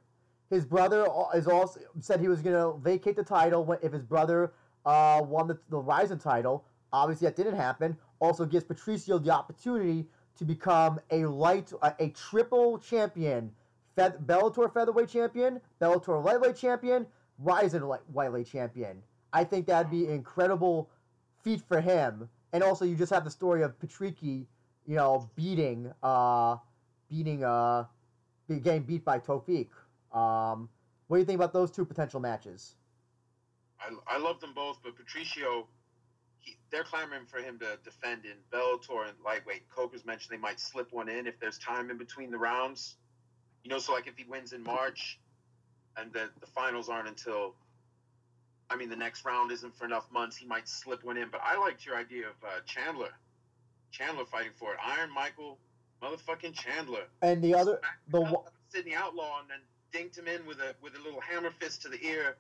His 0.50 0.66
brother 0.66 1.08
is 1.34 1.48
also 1.48 1.82
said 2.00 2.20
he 2.20 2.28
was 2.28 2.42
gonna 2.42 2.74
vacate 2.78 3.16
the 3.16 3.24
title 3.24 3.78
if 3.82 3.92
his 3.94 4.04
brother 4.04 4.54
uh, 4.86 5.22
won 5.26 5.48
the, 5.48 5.60
the 5.70 5.80
Rizin 5.80 6.20
title. 6.20 6.66
Obviously, 6.94 7.28
that 7.28 7.36
didn't 7.36 7.56
happen. 7.56 7.98
Also 8.20 8.46
gives 8.46 8.66
Patricio 8.66 9.18
the 9.18 9.32
opportunity 9.32 10.08
to 10.38 10.46
become 10.46 11.00
a 11.10 11.26
light, 11.26 11.72
a, 11.82 11.96
a 12.00 12.10
triple 12.10 12.78
champion, 12.78 13.52
Bellator 13.98 14.72
featherweight 14.74 15.10
champion, 15.10 15.62
Bellator 15.82 16.24
lightweight 16.24 16.56
champion, 16.56 17.08
Rizin 17.42 17.88
light, 17.88 18.02
lightweight 18.14 18.48
champion. 18.48 19.02
I 19.34 19.44
think 19.44 19.68
that'd 19.68 19.92
be 19.92 20.06
an 20.06 20.14
incredible 20.14 20.90
feat 21.44 21.62
for 21.62 21.82
him. 21.82 22.30
And 22.54 22.64
also, 22.64 22.86
you 22.86 22.96
just 22.96 23.12
have 23.12 23.24
the 23.24 23.32
story 23.32 23.64
of 23.64 23.80
Patricky, 23.80 24.46
you 24.86 24.96
know, 24.96 25.30
beating, 25.36 25.92
uh, 26.04 26.58
beating, 27.10 27.44
uh, 27.44 27.86
getting 28.48 28.84
beat 28.84 29.06
by 29.06 29.20
Tofik. 29.20 29.70
Um, 30.12 30.70
what 31.08 31.18
do 31.18 31.20
you 31.20 31.26
think 31.26 31.38
about 31.38 31.54
those 31.54 31.72
two 31.72 31.86
potential 31.86 32.20
matches? 32.20 32.76
I, 33.80 34.16
I 34.16 34.18
love 34.18 34.40
them 34.42 34.54
both, 34.54 34.80
but 34.84 34.96
Patricio, 34.96 35.68
he, 36.40 36.58
they're 36.72 36.84
clamoring 36.84 37.26
for 37.26 37.40
him 37.40 37.58
to 37.60 37.80
defend 37.84 38.26
in 38.26 38.34
Bellator 38.52 39.08
and 39.08 39.18
lightweight. 39.24 39.70
Coker's 39.70 40.06
mentioned 40.06 40.38
they 40.38 40.42
might 40.42 40.60
slip 40.60 40.92
one 40.92 41.08
in 41.10 41.26
if 41.26 41.40
there's 41.40 41.58
time 41.58 41.90
in 41.90 41.98
between 41.98 42.32
the 42.32 42.38
rounds. 42.38 42.98
You 43.64 43.70
know, 43.70 43.80
so 43.80 43.94
like 43.94 44.08
if 44.08 44.18
he 44.18 44.26
wins 44.26 44.54
in 44.54 44.64
March, 44.64 45.20
and 45.98 46.12
the 46.14 46.30
the 46.40 46.48
finals 46.48 46.90
aren't 46.90 47.08
until, 47.08 47.54
I 48.70 48.76
mean, 48.76 48.90
the 48.90 48.96
next 48.96 49.26
round 49.26 49.52
isn't 49.52 49.76
for 49.76 49.86
enough 49.86 50.06
months, 50.12 50.36
he 50.36 50.46
might 50.46 50.68
slip 50.68 51.04
one 51.04 51.18
in. 51.18 51.30
But 51.32 51.42
I 51.44 51.58
liked 51.60 51.86
your 51.86 51.96
idea 51.96 52.28
of 52.28 52.36
uh, 52.44 52.48
Chandler, 52.66 53.12
Chandler 53.92 54.26
fighting 54.26 54.52
for 54.56 54.74
it. 54.74 54.80
Iron 54.86 55.14
Michael, 55.14 55.58
motherfucking 56.02 56.54
Chandler. 56.54 57.04
And 57.22 57.42
the 57.44 57.56
other, 57.56 57.80
the 58.10 58.42
Sidney 58.70 58.96
Outlaw 58.96 59.40
and 59.42 59.50
then 59.50 59.60
dinked 59.94 60.18
him 60.18 60.28
in 60.28 60.46
with 60.46 60.60
a 60.60 60.74
with 60.82 60.94
a 60.96 61.04
little 61.04 61.22
hammer 61.22 61.52
fist 61.60 61.82
to 61.84 61.90
the 61.90 62.02
ear 62.06 62.36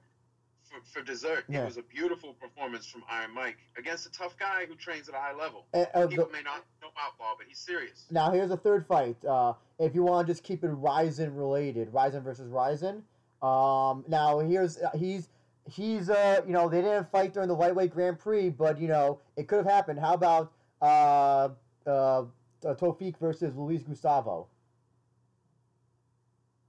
for, 0.63 0.77
for 0.93 1.05
dessert. 1.05 1.43
Yeah. 1.49 1.63
It 1.63 1.65
was 1.65 1.77
a 1.77 1.81
beautiful 1.83 2.33
performance 2.33 2.85
from 2.85 3.03
Iron 3.09 3.33
Mike 3.33 3.57
against 3.77 4.05
a 4.05 4.11
tough 4.11 4.37
guy 4.39 4.65
who 4.65 4.75
trains 4.75 5.09
at 5.09 5.15
a 5.15 5.17
high 5.17 5.33
level. 5.35 5.65
uh, 5.73 5.79
uh, 5.93 6.01
the- 6.03 6.07
People 6.09 6.29
may 6.31 6.41
not 6.41 6.63
know 6.81 6.87
Outlaw, 6.97 7.33
but 7.37 7.47
he's 7.47 7.57
serious. 7.59 8.05
Now 8.09 8.31
here's 8.31 8.51
a 8.51 8.57
third 8.57 8.85
fight. 8.87 9.17
Uh, 9.25 9.53
if 9.79 9.93
you 9.95 10.03
want 10.03 10.27
to 10.27 10.33
just 10.33 10.43
keep 10.43 10.63
it 10.63 10.69
Rizin 10.69 11.35
related, 11.35 11.89
Rizin 11.93 12.21
versus 12.21 12.47
Rizin. 12.49 13.03
Um, 13.41 14.05
now 14.07 14.39
here's 14.39 14.77
uh, 14.77 14.89
he's 14.95 15.29
he's 15.69 16.09
uh 16.09 16.41
you 16.45 16.53
know 16.53 16.69
they 16.69 16.81
didn't 16.81 17.09
fight 17.11 17.33
during 17.33 17.47
the 17.47 17.55
lightweight 17.55 17.91
Grand 17.91 18.19
Prix, 18.19 18.49
but 18.49 18.79
you 18.79 18.87
know 18.87 19.19
it 19.35 19.47
could 19.47 19.57
have 19.57 19.65
happened. 19.65 19.99
How 19.99 20.13
about 20.13 20.51
uh 20.81 21.49
uh 21.87 22.25
Tofik 22.63 23.17
versus 23.17 23.55
Luis 23.55 23.81
Gustavo? 23.83 24.47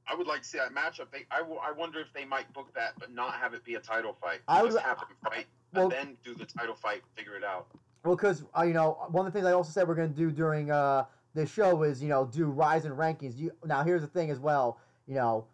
I 0.08 0.14
would 0.14 0.26
like 0.26 0.42
to 0.42 0.48
see 0.48 0.58
that 0.58 0.74
matchup. 0.74 1.06
They, 1.10 1.24
I, 1.30 1.38
w- 1.38 1.60
I 1.62 1.72
wonder 1.72 2.00
if 2.00 2.12
they 2.12 2.24
might 2.24 2.52
book 2.52 2.74
that, 2.74 2.92
but 2.98 3.12
not 3.14 3.34
have 3.34 3.54
it 3.54 3.64
be 3.64 3.76
a 3.76 3.80
title 3.80 4.12
fight. 4.20 4.40
I 4.48 4.62
would- 4.62 4.72
just 4.72 4.84
have 4.84 4.98
them 4.98 5.08
fight, 5.24 5.46
well- 5.72 5.84
and 5.84 5.92
then 5.92 6.16
do 6.24 6.34
the 6.34 6.44
title 6.44 6.74
fight. 6.74 7.02
Figure 7.16 7.36
it 7.36 7.44
out. 7.44 7.68
Well, 8.04 8.16
because 8.16 8.44
uh, 8.58 8.62
you 8.62 8.74
know 8.74 8.98
one 9.10 9.26
of 9.26 9.32
the 9.32 9.38
things 9.38 9.46
I 9.46 9.52
also 9.52 9.70
said 9.70 9.86
we're 9.86 9.94
gonna 9.94 10.08
do 10.08 10.30
during 10.32 10.70
uh 10.70 11.04
this 11.34 11.52
show 11.52 11.82
is 11.84 12.02
you 12.02 12.08
know 12.08 12.26
do 12.26 12.46
Rizin 12.46 12.92
rankings. 12.92 13.36
You 13.38 13.52
now 13.64 13.84
here's 13.84 14.02
the 14.02 14.08
thing 14.08 14.30
as 14.30 14.40
well. 14.40 14.80
You 15.06 15.14
know, 15.14 15.46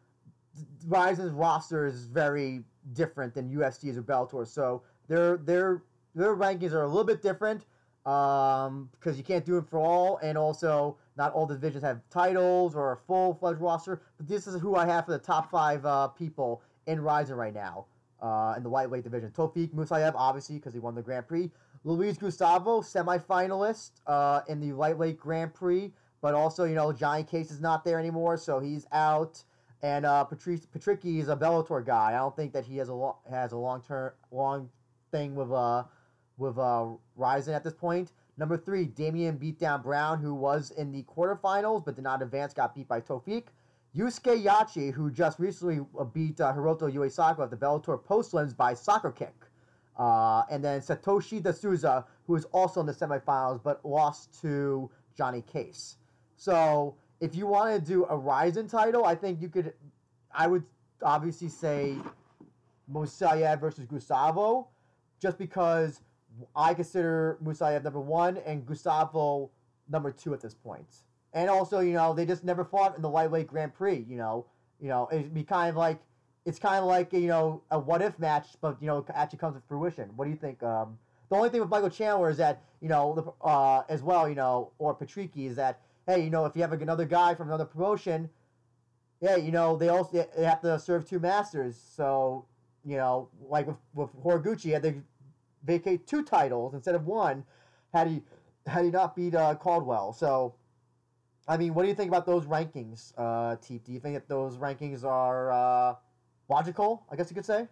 Rizin's 0.86 1.32
roster 1.32 1.86
is 1.86 2.06
very 2.06 2.62
different 2.92 3.34
than 3.34 3.50
UFC's 3.50 3.96
or 3.96 4.02
Bellator, 4.02 4.46
so 4.46 4.82
their 5.08 5.36
their 5.38 5.82
their 6.14 6.36
rankings 6.36 6.72
are 6.72 6.82
a 6.82 6.88
little 6.88 7.04
bit 7.04 7.22
different 7.22 7.64
um, 8.06 8.88
because 8.92 9.18
you 9.18 9.24
can't 9.24 9.44
do 9.44 9.58
it 9.58 9.66
for 9.68 9.78
all, 9.78 10.18
and 10.18 10.38
also 10.38 10.96
not 11.16 11.32
all 11.32 11.46
the 11.46 11.54
divisions 11.54 11.82
have 11.82 12.00
titles 12.10 12.74
or 12.74 12.92
a 12.92 12.96
full 12.96 13.34
fledged 13.34 13.60
roster. 13.60 14.02
But 14.16 14.28
this 14.28 14.46
is 14.46 14.60
who 14.60 14.76
I 14.76 14.86
have 14.86 15.04
for 15.04 15.12
the 15.12 15.18
top 15.18 15.50
five 15.50 15.84
uh, 15.84 16.08
people 16.08 16.62
in 16.86 17.00
Rizin 17.02 17.36
right 17.36 17.54
now 17.54 17.86
uh, 18.22 18.54
in 18.56 18.62
the 18.62 18.68
lightweight 18.68 19.04
division. 19.04 19.30
Tofik 19.30 19.74
Musayev, 19.74 20.12
obviously, 20.14 20.56
because 20.56 20.72
he 20.72 20.80
won 20.80 20.94
the 20.94 21.02
Grand 21.02 21.26
Prix. 21.26 21.50
Luis 21.84 22.16
Gustavo, 22.16 22.80
semifinalist 22.80 23.90
uh, 24.06 24.40
in 24.48 24.60
the 24.60 24.72
lightweight 24.72 25.18
Grand 25.18 25.54
Prix, 25.54 25.92
but 26.20 26.34
also 26.34 26.64
you 26.64 26.74
know 26.74 26.92
Johnny 26.92 27.24
Case 27.24 27.50
is 27.50 27.60
not 27.60 27.84
there 27.84 27.98
anymore, 27.98 28.36
so 28.36 28.58
he's 28.58 28.86
out. 28.92 29.42
And 29.82 30.04
uh, 30.04 30.24
Patrice 30.24 30.66
is 31.04 31.28
a 31.28 31.36
Bellator 31.36 31.84
guy. 31.84 32.08
I 32.08 32.18
don't 32.18 32.34
think 32.34 32.52
that 32.52 32.64
he 32.64 32.78
has 32.78 32.88
a 32.88 32.94
lo- 32.94 33.18
has 33.30 33.52
a 33.52 33.56
long 33.56 33.82
term 33.82 34.12
long 34.32 34.68
thing 35.12 35.34
with 35.34 35.52
uh 35.52 35.84
with 36.36 36.58
uh 36.58 36.86
Rizin 37.16 37.54
at 37.54 37.62
this 37.62 37.74
point. 37.74 38.12
Number 38.36 38.56
three, 38.56 38.86
Damian 38.86 39.38
Beatdown 39.38 39.82
Brown, 39.82 40.20
who 40.20 40.34
was 40.34 40.70
in 40.72 40.92
the 40.92 41.02
quarterfinals 41.04 41.84
but 41.84 41.96
did 41.96 42.04
not 42.04 42.22
advance, 42.22 42.52
got 42.54 42.74
beat 42.74 42.88
by 42.88 43.00
Tofik. 43.00 43.44
Yusuke 43.96 44.44
Yachi, 44.44 44.92
who 44.92 45.10
just 45.10 45.38
recently 45.38 45.80
uh, 45.98 46.04
beat 46.04 46.40
uh, 46.40 46.52
Hiroto 46.52 46.92
Uesaka 46.92 47.40
at 47.40 47.50
the 47.50 47.56
Bellator 47.56 48.00
postlims 48.02 48.56
by 48.56 48.74
soccer 48.74 49.10
kick. 49.10 49.34
Uh, 49.96 50.44
and 50.50 50.62
then 50.62 50.80
Satoshi 50.80 51.42
de 51.42 51.52
Souza, 51.52 52.06
who 52.26 52.36
is 52.36 52.44
also 52.46 52.80
in 52.80 52.86
the 52.86 52.92
semifinals 52.92 53.60
but 53.62 53.84
lost 53.84 54.40
to 54.40 54.88
Johnny 55.16 55.42
Case. 55.42 55.96
So 56.36 56.94
if 57.20 57.34
you 57.34 57.46
want 57.46 57.74
to 57.74 57.80
do 57.80 58.06
a 58.08 58.16
Rizin 58.16 58.68
title, 58.68 59.04
I 59.04 59.14
think 59.14 59.40
you 59.40 59.48
could. 59.48 59.72
I 60.32 60.46
would 60.46 60.64
obviously 61.02 61.48
say 61.48 61.96
Musayev 62.92 63.60
versus 63.60 63.86
Gustavo, 63.86 64.68
just 65.20 65.38
because 65.38 66.00
I 66.54 66.74
consider 66.74 67.38
Musayev 67.42 67.82
number 67.84 68.00
one 68.00 68.38
and 68.46 68.64
Gustavo 68.66 69.50
number 69.88 70.12
two 70.12 70.34
at 70.34 70.40
this 70.40 70.54
point. 70.54 70.86
And 71.32 71.50
also, 71.50 71.80
you 71.80 71.92
know, 71.92 72.14
they 72.14 72.24
just 72.24 72.44
never 72.44 72.64
fought 72.64 72.96
in 72.96 73.02
the 73.02 73.08
lightweight 73.08 73.48
Grand 73.48 73.74
Prix. 73.74 74.04
You 74.08 74.16
know, 74.16 74.46
you 74.80 74.88
know, 74.88 75.08
it'd 75.12 75.34
be 75.34 75.44
kind 75.44 75.70
of 75.70 75.76
like 75.76 76.00
it's 76.44 76.58
kind 76.58 76.76
of 76.76 76.84
like 76.84 77.12
you 77.12 77.26
know 77.26 77.62
a 77.70 77.78
what 77.78 78.00
if 78.00 78.18
match, 78.18 78.46
but 78.60 78.76
you 78.80 78.86
know 78.86 79.04
actually 79.14 79.38
comes 79.38 79.56
to 79.56 79.62
fruition. 79.68 80.10
What 80.16 80.24
do 80.24 80.30
you 80.30 80.36
think? 80.36 80.62
Um, 80.62 80.98
the 81.28 81.36
only 81.36 81.50
thing 81.50 81.60
with 81.60 81.68
Michael 81.68 81.90
Chandler 81.90 82.30
is 82.30 82.38
that 82.38 82.62
you 82.80 82.88
know 82.88 83.14
the, 83.14 83.46
uh, 83.46 83.82
as 83.88 84.02
well, 84.02 84.28
you 84.28 84.34
know, 84.34 84.70
or 84.78 84.94
Patricky 84.94 85.46
is 85.46 85.56
that 85.56 85.80
hey, 86.08 86.24
you 86.24 86.30
know, 86.30 86.46
if 86.46 86.56
you 86.56 86.62
have 86.62 86.72
another 86.72 87.04
guy 87.04 87.34
from 87.34 87.48
another 87.48 87.66
promotion, 87.66 88.30
yeah, 89.20 89.36
you 89.36 89.52
know, 89.52 89.76
they 89.76 89.90
also 89.90 90.26
they 90.36 90.44
have 90.44 90.60
to 90.62 90.78
serve 90.80 91.08
two 91.08 91.20
masters. 91.20 91.76
So 91.76 92.46
you 92.84 92.96
know, 92.96 93.28
like 93.40 93.66
with 93.66 93.76
with 93.94 94.10
Horiguchi, 94.24 94.62
he 94.62 94.70
had 94.70 94.82
to 94.82 94.94
vacate 95.64 96.06
two 96.06 96.24
titles 96.24 96.74
instead 96.74 96.94
of 96.94 97.06
one. 97.06 97.44
Had 97.92 98.08
he 98.08 98.22
had 98.66 98.84
he 98.84 98.90
not 98.90 99.14
beat 99.14 99.36
uh, 99.36 99.54
Caldwell, 99.54 100.12
so. 100.12 100.54
I 101.50 101.56
mean, 101.56 101.72
what 101.72 101.84
do 101.84 101.88
you 101.88 101.94
think 101.94 102.10
about 102.10 102.26
those 102.26 102.44
rankings, 102.44 103.14
uh, 103.16 103.56
Teep? 103.56 103.82
Do 103.82 103.90
you 103.90 104.00
think 104.00 104.12
that 104.16 104.28
those 104.28 104.58
rankings 104.58 105.02
are 105.02 105.50
uh, 105.50 105.94
logical? 106.50 107.06
I 107.10 107.16
guess 107.16 107.30
you 107.30 107.34
could 107.34 107.46
say. 107.46 107.66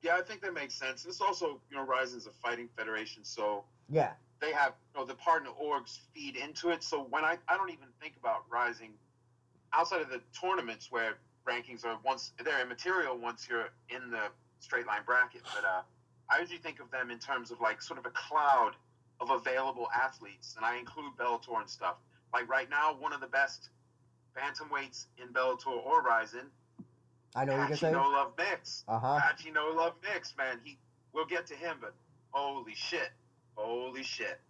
Yeah, 0.00 0.14
I 0.14 0.22
think 0.22 0.42
that 0.42 0.54
makes 0.54 0.74
sense. 0.74 1.02
This 1.02 1.20
also, 1.20 1.60
you 1.70 1.76
know, 1.76 1.84
Rizin 1.84 2.18
is 2.18 2.28
a 2.28 2.30
fighting 2.30 2.68
federation, 2.76 3.24
so 3.24 3.64
Yeah, 3.90 4.12
they 4.40 4.52
have, 4.52 4.72
know, 4.96 5.04
the 5.04 5.14
partner 5.14 5.50
orgs 5.62 5.98
feed 6.14 6.36
into 6.36 6.70
it. 6.70 6.82
So 6.82 7.06
when 7.10 7.24
I, 7.24 7.36
I 7.48 7.56
don't 7.56 7.70
even 7.70 7.88
think 8.00 8.14
about 8.20 8.44
Rizin 8.50 8.90
outside 9.72 10.00
of 10.00 10.10
the 10.10 10.20
tournaments 10.40 10.90
where 10.90 11.14
rankings 11.46 11.84
are 11.84 11.98
once 12.04 12.32
they're 12.44 12.60
immaterial 12.60 13.16
once 13.16 13.46
you're 13.48 13.70
in 13.88 14.10
the 14.10 14.28
straight 14.60 14.86
line 14.86 15.02
bracket. 15.06 15.42
But 15.54 15.64
uh, 15.64 15.82
I 16.30 16.40
usually 16.40 16.58
think 16.58 16.80
of 16.80 16.90
them 16.90 17.10
in 17.10 17.18
terms 17.18 17.50
of 17.50 17.60
like 17.60 17.82
sort 17.82 17.98
of 17.98 18.06
a 18.06 18.10
cloud 18.10 18.72
of 19.20 19.30
available 19.30 19.88
athletes, 19.94 20.54
and 20.56 20.64
I 20.64 20.78
include 20.78 21.12
Bellator 21.18 21.60
and 21.60 21.68
stuff. 21.68 21.96
Like 22.32 22.48
right 22.48 22.68
now, 22.70 22.94
one 22.98 23.12
of 23.12 23.20
the 23.20 23.26
best 23.26 23.70
bantamweights 24.36 25.06
in 25.20 25.32
Bellator 25.32 25.84
or 25.84 26.02
Rizin, 26.02 26.46
I 27.34 27.44
know 27.44 27.52
what 27.52 27.58
you're 27.58 27.64
gonna 27.66 27.76
say. 27.76 27.92
No 27.92 28.08
Love 28.10 28.32
Mix. 28.38 28.84
Uh 28.86 28.98
huh. 28.98 29.20
No 29.52 29.72
Love 29.74 29.94
Mix, 30.02 30.36
man. 30.36 30.60
He 30.62 30.78
we'll 31.12 31.26
get 31.26 31.46
to 31.46 31.54
him, 31.54 31.78
but 31.80 31.94
holy 32.30 32.74
shit, 32.74 33.10
holy 33.58 34.02
shit. 34.02 34.40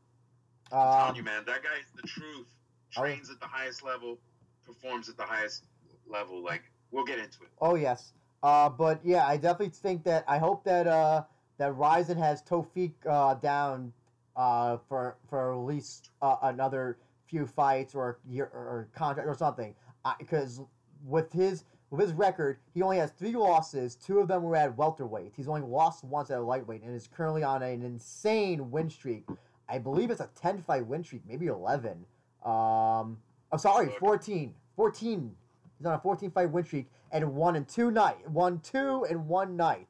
I'm 0.70 0.92
telling 0.92 1.10
Um, 1.10 1.16
you, 1.16 1.22
man, 1.22 1.44
that 1.46 1.62
guy 1.62 1.78
is 1.80 1.90
the 1.96 2.06
truth. 2.06 2.46
Trains 2.90 3.30
at 3.30 3.40
the 3.40 3.46
highest 3.46 3.82
level, 3.82 4.18
performs 4.64 5.08
at 5.08 5.16
the 5.16 5.24
highest 5.24 5.64
level. 6.06 6.42
Like 6.42 6.62
we'll 6.90 7.04
get 7.04 7.18
into 7.18 7.42
it. 7.42 7.50
oh 7.60 7.74
yes. 7.74 8.12
Uh, 8.42 8.68
but 8.68 9.00
yeah, 9.04 9.26
I 9.26 9.36
definitely 9.36 9.70
think 9.70 10.04
that 10.04 10.24
I 10.28 10.38
hope 10.38 10.64
that 10.64 10.86
uh 10.86 11.24
that 11.58 11.72
Rizin 11.76 12.16
has 12.18 12.42
Tofik 12.42 12.92
uh 13.06 13.34
down 13.34 13.92
uh 14.36 14.78
for 14.88 15.16
for 15.28 15.52
at 15.52 15.58
least 15.58 16.10
uh, 16.22 16.36
another 16.42 16.98
few 17.26 17.46
fights 17.46 17.94
or 17.94 18.18
year 18.28 18.48
or, 18.54 18.60
or 18.60 18.88
contract 18.94 19.28
or 19.28 19.34
something. 19.34 19.74
Because 20.18 20.60
with 21.04 21.32
his 21.32 21.64
with 21.90 22.00
his 22.00 22.12
record, 22.12 22.58
he 22.74 22.82
only 22.82 22.98
has 22.98 23.10
three 23.12 23.32
losses. 23.32 23.94
Two 23.96 24.18
of 24.18 24.28
them 24.28 24.42
were 24.42 24.56
at 24.56 24.76
welterweight. 24.76 25.32
He's 25.36 25.48
only 25.48 25.62
lost 25.62 26.04
once 26.04 26.30
at 26.30 26.38
a 26.38 26.42
lightweight, 26.42 26.82
and 26.82 26.94
is 26.94 27.08
currently 27.08 27.42
on 27.42 27.62
an 27.62 27.82
insane 27.82 28.70
win 28.70 28.90
streak. 28.90 29.24
I 29.68 29.78
believe 29.78 30.10
it's 30.10 30.20
a 30.20 30.28
ten 30.34 30.62
fight 30.62 30.86
win 30.86 31.02
streak, 31.04 31.22
maybe 31.26 31.46
eleven. 31.46 32.04
Um, 32.44 33.18
I'm 33.50 33.58
sorry, 33.58 33.86
Look. 33.86 33.98
14. 33.98 34.54
14. 34.76 35.34
He's 35.78 35.86
on 35.86 35.94
a 35.94 35.98
14 35.98 36.30
fight 36.30 36.50
win 36.50 36.64
streak 36.64 36.88
and 37.12 37.34
one 37.34 37.56
in 37.56 37.64
two 37.64 37.90
night, 37.90 38.28
one 38.28 38.60
two 38.60 39.06
and 39.08 39.26
one 39.28 39.56
night. 39.56 39.88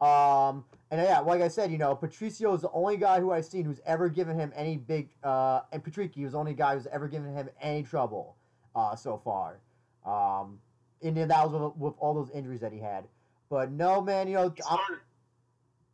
Um, 0.00 0.64
and 0.90 1.00
yeah, 1.00 1.20
like 1.20 1.40
I 1.40 1.48
said, 1.48 1.70
you 1.70 1.78
know, 1.78 1.94
Patricio 1.94 2.52
is 2.54 2.62
the 2.62 2.70
only 2.72 2.96
guy 2.96 3.20
who 3.20 3.32
I've 3.32 3.44
seen 3.44 3.64
who's 3.64 3.80
ever 3.86 4.08
given 4.08 4.38
him 4.38 4.52
any 4.54 4.76
big, 4.76 5.10
uh, 5.22 5.60
and 5.72 5.82
Patricky 5.82 6.24
was 6.24 6.32
the 6.32 6.38
only 6.38 6.54
guy 6.54 6.74
who's 6.74 6.88
ever 6.88 7.06
given 7.08 7.32
him 7.32 7.48
any 7.60 7.82
trouble, 7.82 8.36
uh, 8.74 8.96
so 8.96 9.16
far. 9.24 9.60
Um, 10.04 10.58
and 11.02 11.16
then 11.16 11.28
that 11.28 11.48
was 11.50 11.52
with, 11.52 11.76
with 11.76 11.94
all 11.98 12.14
those 12.14 12.30
injuries 12.30 12.60
that 12.60 12.72
he 12.72 12.78
had. 12.78 13.04
But 13.50 13.70
no, 13.70 14.00
man, 14.00 14.28
you 14.28 14.34
know, 14.34 14.54
started, 14.58 15.00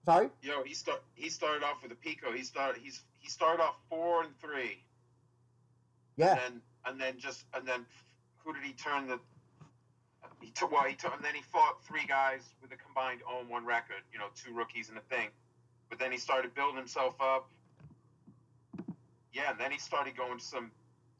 sorry. 0.04 0.28
yo, 0.42 0.62
he 0.62 0.74
start 0.74 1.02
he 1.14 1.28
started 1.28 1.64
off 1.64 1.82
with 1.82 1.90
a 1.92 1.96
Pico. 1.96 2.32
He 2.32 2.44
started 2.44 2.80
he's 2.82 3.00
he 3.18 3.28
started 3.28 3.62
off 3.62 3.76
four 3.88 4.22
and 4.22 4.30
three. 4.40 4.82
Yeah, 6.16 6.32
And 6.32 6.38
then 6.38 6.60
and 6.86 7.00
then 7.00 7.14
just 7.18 7.44
and 7.54 7.66
then 7.66 7.84
who 8.44 8.52
did 8.52 8.62
he 8.62 8.72
turn 8.72 9.08
the 9.08 9.18
he 10.40 10.50
took 10.50 10.70
well 10.70 10.84
he 10.84 10.94
took 10.94 11.14
and 11.14 11.24
then 11.24 11.34
he 11.34 11.42
fought 11.42 11.84
three 11.84 12.06
guys 12.06 12.42
with 12.62 12.70
a 12.72 12.76
combined 12.76 13.20
0-1 13.28 13.64
record, 13.64 14.02
you 14.12 14.18
know, 14.18 14.26
two 14.36 14.52
rookies 14.54 14.88
and 14.88 14.98
a 14.98 15.00
thing. 15.02 15.28
But 15.88 15.98
then 15.98 16.12
he 16.12 16.18
started 16.18 16.54
building 16.54 16.76
himself 16.76 17.14
up. 17.20 17.48
Yeah, 19.32 19.50
and 19.50 19.58
then 19.58 19.72
he 19.72 19.78
started 19.78 20.16
going 20.16 20.38
to 20.38 20.44
some 20.44 20.70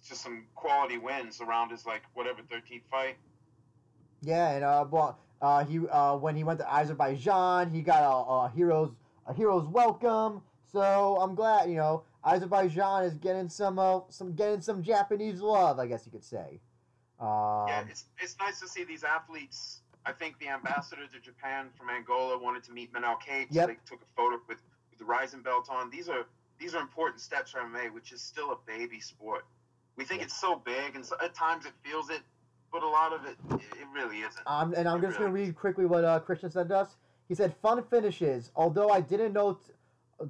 to 0.08 0.14
some 0.14 0.44
quality 0.54 0.98
wins 0.98 1.40
around 1.40 1.70
his 1.70 1.84
like 1.84 2.02
whatever 2.14 2.42
13th 2.42 2.82
fight. 2.90 3.16
Yeah, 4.22 4.50
and 4.50 4.64
uh, 4.64 4.84
well, 4.90 5.18
uh, 5.40 5.64
he 5.64 5.80
uh, 5.88 6.16
when 6.16 6.36
he 6.36 6.44
went 6.44 6.58
to 6.60 6.72
Azerbaijan, 6.72 7.70
he 7.70 7.82
got 7.82 8.02
a, 8.02 8.10
a 8.10 8.52
hero's 8.54 8.90
a 9.26 9.32
hero's 9.34 9.66
welcome. 9.66 10.42
So 10.70 11.18
I'm 11.20 11.34
glad, 11.34 11.70
you 11.70 11.76
know, 11.76 12.02
Azerbaijan 12.24 13.04
is 13.04 13.14
getting 13.14 13.48
some 13.48 13.78
uh, 13.78 14.00
some 14.08 14.34
getting 14.34 14.60
some 14.60 14.82
Japanese 14.82 15.40
love, 15.40 15.78
I 15.78 15.86
guess 15.86 16.04
you 16.04 16.12
could 16.12 16.24
say. 16.24 16.60
Um, 17.20 17.66
yeah, 17.68 17.84
it's 17.88 18.04
it's 18.20 18.36
nice 18.38 18.60
to 18.60 18.68
see 18.68 18.84
these 18.84 19.04
athletes. 19.04 19.82
I 20.06 20.12
think 20.12 20.38
the 20.38 20.48
ambassador 20.48 21.06
to 21.12 21.20
Japan 21.20 21.68
from 21.76 21.90
Angola 21.90 22.38
wanted 22.38 22.64
to 22.64 22.72
meet 22.72 22.92
Manel 22.92 23.20
Kape. 23.20 23.48
Yep. 23.50 23.66
They 23.68 23.76
took 23.86 24.00
a 24.00 24.06
photo 24.16 24.38
with, 24.48 24.58
with 24.90 24.98
the 24.98 25.04
Rizin 25.04 25.42
belt 25.42 25.68
on. 25.70 25.90
These 25.90 26.08
are 26.08 26.26
these 26.58 26.74
are 26.74 26.80
important 26.80 27.20
steps 27.20 27.52
for 27.52 27.60
MMA, 27.60 27.92
which 27.92 28.12
is 28.12 28.20
still 28.20 28.52
a 28.52 28.56
baby 28.66 29.00
sport. 29.00 29.44
We 29.96 30.04
think 30.04 30.20
Yeah. 30.20 30.26
it's 30.26 30.40
so 30.40 30.56
big, 30.56 30.94
and 30.96 31.04
so, 31.04 31.16
at 31.22 31.34
times 31.34 31.66
it 31.66 31.72
feels 31.84 32.08
it, 32.10 32.22
but 32.72 32.82
a 32.82 32.88
lot 32.88 33.12
of 33.12 33.24
it, 33.24 33.36
it, 33.50 33.86
really 33.94 34.18
isn't. 34.18 34.42
Um, 34.46 34.74
and 34.74 34.88
I'm 34.88 34.98
It 34.98 35.08
just 35.08 35.18
going 35.18 35.30
to 35.30 35.34
read 35.34 35.56
quickly 35.56 35.86
what 35.86 36.04
uh, 36.04 36.20
Christian 36.20 36.50
sent 36.50 36.70
us. 36.70 36.96
He 37.28 37.34
said, 37.34 37.54
"Fun 37.62 37.82
finishes. 37.82 38.50
Although 38.56 38.90
I 38.90 39.00
didn't 39.00 39.32
know 39.32 39.54
t- 39.54 39.72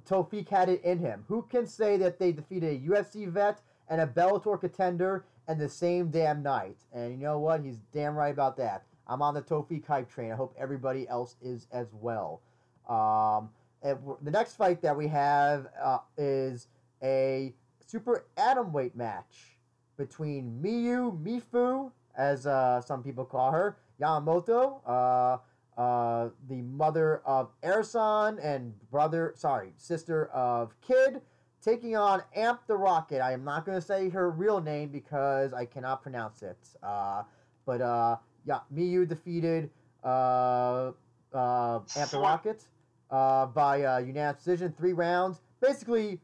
Tofik 0.08 0.48
had 0.48 0.68
it 0.68 0.82
in 0.84 0.98
him. 0.98 1.24
Who 1.28 1.42
can 1.42 1.66
say 1.66 1.96
that 1.98 2.18
they 2.18 2.32
defeated 2.32 2.82
a 2.82 2.88
UFC 2.88 3.28
vet 3.28 3.60
and 3.88 4.00
a 4.00 4.06
Bellator 4.06 4.60
contender 4.60 5.24
and 5.46 5.60
the 5.60 5.68
same 5.68 6.10
damn 6.10 6.42
night? 6.42 6.78
And 6.92 7.10
you 7.12 7.16
know 7.18 7.38
what? 7.38 7.62
He's 7.62 7.78
damn 7.92 8.14
right 8.14 8.32
about 8.32 8.56
that. 8.58 8.84
I'm 9.06 9.22
on 9.22 9.34
the 9.34 9.42
Tofik 9.42 9.86
hype 9.86 10.10
train. 10.10 10.32
I 10.32 10.36
hope 10.36 10.54
everybody 10.58 11.08
else 11.08 11.36
is 11.40 11.66
as 11.72 11.88
well. 11.94 12.42
Um, 12.88 13.50
the 13.82 14.30
next 14.30 14.56
fight 14.56 14.82
that 14.82 14.96
we 14.96 15.08
have 15.08 15.68
uh, 15.82 15.98
is 16.16 16.68
a 17.02 17.54
super 17.86 18.26
atom 18.36 18.72
weight 18.72 18.96
match 18.96 19.58
between 19.96 20.60
Miyu 20.62 21.20
Mifu, 21.22 21.90
as 22.18 22.46
uh, 22.46 22.80
some 22.80 23.02
people 23.02 23.24
call 23.24 23.52
her, 23.52 23.78
Yamamoto, 24.00 24.80
uh, 24.86 25.38
uh, 25.80 26.28
the 26.48 26.60
mother 26.62 27.22
of 27.24 27.50
Ersan 27.62 28.44
and 28.44 28.74
brother, 28.90 29.32
sorry, 29.36 29.72
sister 29.76 30.26
of 30.26 30.74
Kid, 30.80 31.22
taking 31.62 31.96
on 31.96 32.22
Amp 32.34 32.60
the 32.66 32.76
Rocket. 32.76 33.20
I 33.20 33.32
am 33.32 33.44
not 33.44 33.64
going 33.64 33.78
to 33.78 33.86
say 33.86 34.08
her 34.08 34.30
real 34.30 34.60
name 34.60 34.88
because 34.90 35.54
I 35.54 35.64
cannot 35.64 36.02
pronounce 36.02 36.42
it. 36.42 36.58
Uh, 36.82 37.22
but 37.64 37.80
uh, 37.80 38.16
yeah, 38.44 38.60
Miyu 38.74 39.08
defeated 39.08 39.70
uh, 40.02 40.92
uh, 41.32 41.80
Amp 41.96 42.10
the 42.10 42.18
Rocket 42.18 42.64
uh, 43.10 43.46
by 43.46 43.82
uh, 43.84 43.98
unanimous 43.98 44.42
decision, 44.42 44.74
three 44.76 44.92
rounds. 44.92 45.40
Basically, 45.60 46.20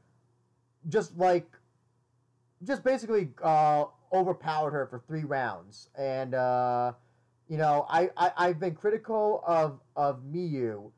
just 0.89 1.17
like, 1.17 1.47
just 2.65 2.83
basically 2.83 3.29
uh, 3.43 3.85
overpowered 4.15 4.71
her 4.71 4.87
for 4.87 5.03
three 5.07 5.25
rounds. 5.25 5.91
And, 5.97 6.35
uh, 6.35 6.93
you 7.49 7.59
know, 7.59 7.85
I, 7.89 8.11
I, 8.17 8.33
I've 8.37 8.61
been 8.61 8.75
critical 8.75 9.43
of, 9.47 9.81
of 9.97 10.23
Miyu 10.23 10.91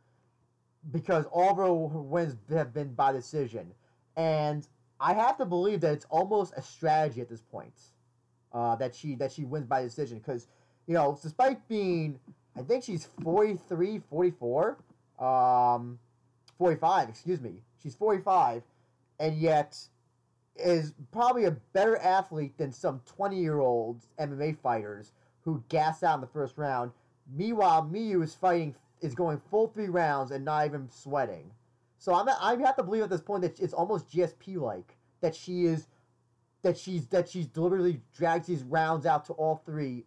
because 0.93 1.25
all 1.33 1.51
of 1.51 1.57
her 1.93 2.01
wins 2.01 2.37
have 2.51 2.73
been 2.73 2.95
by 2.95 3.13
decision. 3.13 3.73
And 4.17 4.67
I 5.01 5.15
have 5.15 5.37
to 5.39 5.45
believe 5.45 5.81
that 5.81 5.93
it's 5.93 6.07
almost 6.11 6.55
a 6.57 6.63
strategy 6.63 7.21
at 7.21 7.29
this 7.29 7.43
point 7.43 7.75
uh, 8.53 8.77
that 8.77 8.95
she 8.95 9.15
that 9.17 9.33
she 9.33 9.45
wins 9.45 9.67
by 9.67 9.83
decision 9.83 10.19
because 10.19 10.49
you 10.87 10.95
know 10.95 11.19
despite 11.23 11.67
being 11.69 12.19
I 12.57 12.63
think 12.63 12.85
she's 12.85 13.09
43 13.23 14.01
44 14.09 14.77
um 15.19 15.99
45 16.59 17.09
excuse 17.09 17.41
me 17.41 17.63
she's 17.83 17.95
45 17.95 18.63
and 19.19 19.37
yet 19.37 19.79
is 20.59 20.95
probably 21.13 21.45
a 21.45 21.51
better 21.51 21.97
athlete 21.97 22.57
than 22.59 22.73
some 22.73 23.01
20 23.07 23.39
year 23.39 23.59
old 23.59 24.01
MMA 24.19 24.59
fighters 24.59 25.13
who 25.43 25.63
gas 25.69 26.03
out 26.03 26.17
in 26.17 26.21
the 26.21 26.27
first 26.27 26.57
round 26.59 26.93
meanwhile 27.33 27.83
Miyu 27.83 28.23
is 28.23 28.35
fighting 28.35 28.75
is 29.01 29.15
going 29.15 29.39
full 29.51 29.69
three 29.69 29.89
rounds 29.89 30.31
and 30.31 30.45
not 30.45 30.67
even 30.67 30.89
sweating 30.89 31.51
so 31.99 32.15
I'm 32.15 32.29
I 32.29 32.57
have 32.65 32.77
to 32.77 32.83
believe 32.83 33.03
at 33.03 33.11
this 33.11 33.21
point 33.21 33.43
that 33.43 33.59
it's 33.61 33.75
almost 33.75 34.09
GSP 34.09 34.57
like 34.61 34.97
that 35.21 35.35
she 35.35 35.65
is 35.65 35.89
that 36.63 36.77
she's 36.77 37.07
that 37.09 37.29
she's 37.29 37.47
deliberately 37.47 38.01
drags 38.13 38.47
these 38.47 38.63
rounds 38.65 39.07
out 39.07 39.25
to 39.27 39.33
all 39.35 39.63
three 39.65 40.05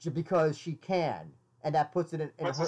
j- 0.00 0.10
because 0.10 0.58
she 0.58 0.72
can, 0.74 1.32
and 1.62 1.74
that 1.74 1.92
puts 1.92 2.12
it 2.12 2.20
in, 2.20 2.30
in 2.38 2.46
her. 2.46 2.66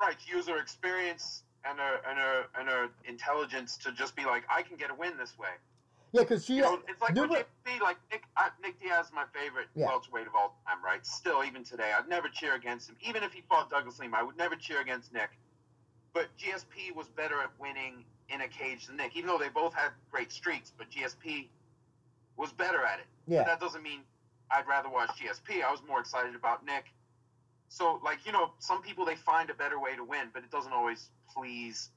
right, 0.00 0.16
use 0.26 0.48
her 0.48 0.58
experience 0.58 1.42
and 1.64 1.78
her 1.78 2.00
and 2.08 2.18
her 2.18 2.46
and 2.58 2.68
her 2.68 2.88
intelligence 3.04 3.76
to 3.78 3.92
just 3.92 4.14
be 4.14 4.24
like, 4.24 4.44
I 4.48 4.62
can 4.62 4.76
get 4.76 4.90
a 4.90 4.94
win 4.94 5.16
this 5.18 5.36
way. 5.38 5.48
Yeah, 6.12 6.22
because 6.22 6.44
she 6.44 6.56
You 6.56 6.62
know, 6.62 6.80
it's 6.88 7.00
like 7.02 7.14
you 7.14 7.26
see 7.66 7.80
like 7.82 7.96
Nick 8.10 8.22
uh, 8.36 8.48
Nick 8.62 8.80
Diaz 8.80 9.06
is 9.06 9.12
my 9.12 9.24
favorite 9.34 9.68
Yeah. 9.74 9.86
welterweight 9.86 10.26
of 10.26 10.34
all 10.34 10.58
time, 10.66 10.82
right? 10.82 11.04
Still, 11.04 11.44
even 11.44 11.64
today, 11.64 11.92
I'd 11.96 12.08
never 12.08 12.28
cheer 12.28 12.54
against 12.54 12.88
him. 12.88 12.96
Even 13.02 13.22
if 13.22 13.32
he 13.32 13.42
fought 13.48 13.70
Douglas 13.70 13.98
Lima, 13.98 14.16
I 14.18 14.22
would 14.22 14.36
never 14.36 14.56
cheer 14.56 14.80
against 14.80 15.12
Nick. 15.12 15.30
But 16.14 16.28
GSP 16.38 16.94
was 16.94 17.08
better 17.08 17.40
at 17.42 17.50
winning 17.60 18.04
in 18.30 18.40
a 18.40 18.48
cage 18.48 18.86
than 18.86 18.96
Nick, 18.96 19.16
even 19.16 19.28
though 19.28 19.38
they 19.38 19.50
both 19.50 19.74
had 19.74 19.90
great 20.10 20.32
streaks. 20.32 20.72
But 20.76 20.90
GSP 20.90 21.48
was 22.36 22.52
better 22.52 22.84
at 22.84 23.00
it. 23.00 23.06
yeah, 23.26 23.40
But 23.40 23.46
that 23.48 23.60
doesn't 23.60 23.82
mean 23.82 24.00
I'd 24.50 24.66
rather 24.66 24.88
watch 24.88 25.10
GSP. 25.20 25.62
I 25.62 25.70
was 25.70 25.82
more 25.86 26.00
excited 26.00 26.34
about 26.34 26.64
Nick 26.64 26.86
So 27.68 28.00
like 28.02 28.24
you 28.24 28.32
know, 28.32 28.52
some 28.60 28.80
people 28.80 29.04
they 29.04 29.16
find 29.16 29.50
a 29.50 29.54
better 29.54 29.78
way 29.78 29.94
to 29.94 30.04
win, 30.04 30.30
but 30.32 30.42
it 30.42 30.50
doesn't 30.50 30.72
always 30.72 31.10
please 31.34 31.90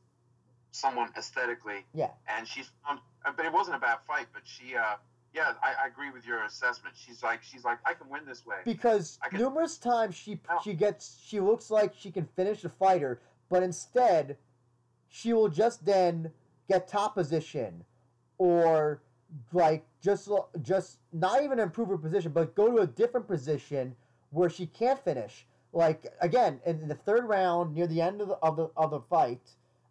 someone 0.71 1.09
aesthetically. 1.17 1.85
Yeah. 1.93 2.09
And 2.27 2.45
she's 2.47 2.69
found, 2.85 2.99
but 3.23 3.45
it 3.45 3.51
wasn't 3.53 3.75
a 3.75 3.79
bad 3.79 3.99
fight. 4.07 4.27
But 4.33 4.43
she, 4.45 4.75
uh, 4.75 4.95
yeah, 5.33 5.53
I, 5.63 5.83
I 5.83 5.87
agree 5.87 6.09
with 6.11 6.25
your 6.25 6.43
assessment. 6.43 6.95
She's 6.97 7.23
like 7.23 7.41
she's 7.43 7.63
like 7.63 7.79
I 7.85 7.93
can 7.93 8.09
win 8.09 8.25
this 8.25 8.45
way. 8.45 8.57
because 8.65 9.19
can- 9.29 9.39
numerous 9.39 9.77
times 9.77 10.15
she 10.15 10.39
she 10.63 10.73
gets 10.73 11.21
she 11.25 11.39
looks 11.39 11.69
like 11.69 11.93
she 11.97 12.11
can 12.11 12.25
finish 12.35 12.61
the 12.61 12.69
fighter, 12.69 13.21
but 13.49 13.63
instead 13.63 14.37
she 15.07 15.33
will 15.33 15.49
just 15.49 15.85
then 15.85 16.31
get 16.69 16.87
top 16.87 17.15
position 17.15 17.83
or 18.37 19.01
like 19.53 19.85
just 20.01 20.29
just 20.61 20.97
not 21.13 21.43
even 21.43 21.59
improve 21.59 21.89
her 21.89 21.97
position, 21.97 22.31
but 22.31 22.55
go 22.55 22.69
to 22.71 22.77
a 22.79 22.87
different 22.87 23.27
position 23.27 23.95
where 24.31 24.49
she 24.49 24.65
can't 24.65 25.03
finish. 25.03 25.45
Like 25.73 26.05
again, 26.19 26.59
in 26.65 26.87
the 26.87 26.95
third 26.95 27.25
round, 27.25 27.75
near 27.75 27.87
the 27.87 28.01
end 28.01 28.19
of 28.21 28.27
the 28.29 28.35
of 28.35 28.57
the, 28.57 28.69
of 28.75 28.91
the 28.91 28.99
fight, 28.99 29.41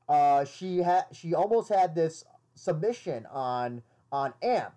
uh, 0.08 0.44
she 0.44 0.78
had 0.78 1.04
she 1.12 1.34
almost 1.34 1.70
had 1.70 1.94
this 1.94 2.24
submission 2.60 3.26
on 3.32 3.82
on 4.12 4.34
Amp, 4.42 4.74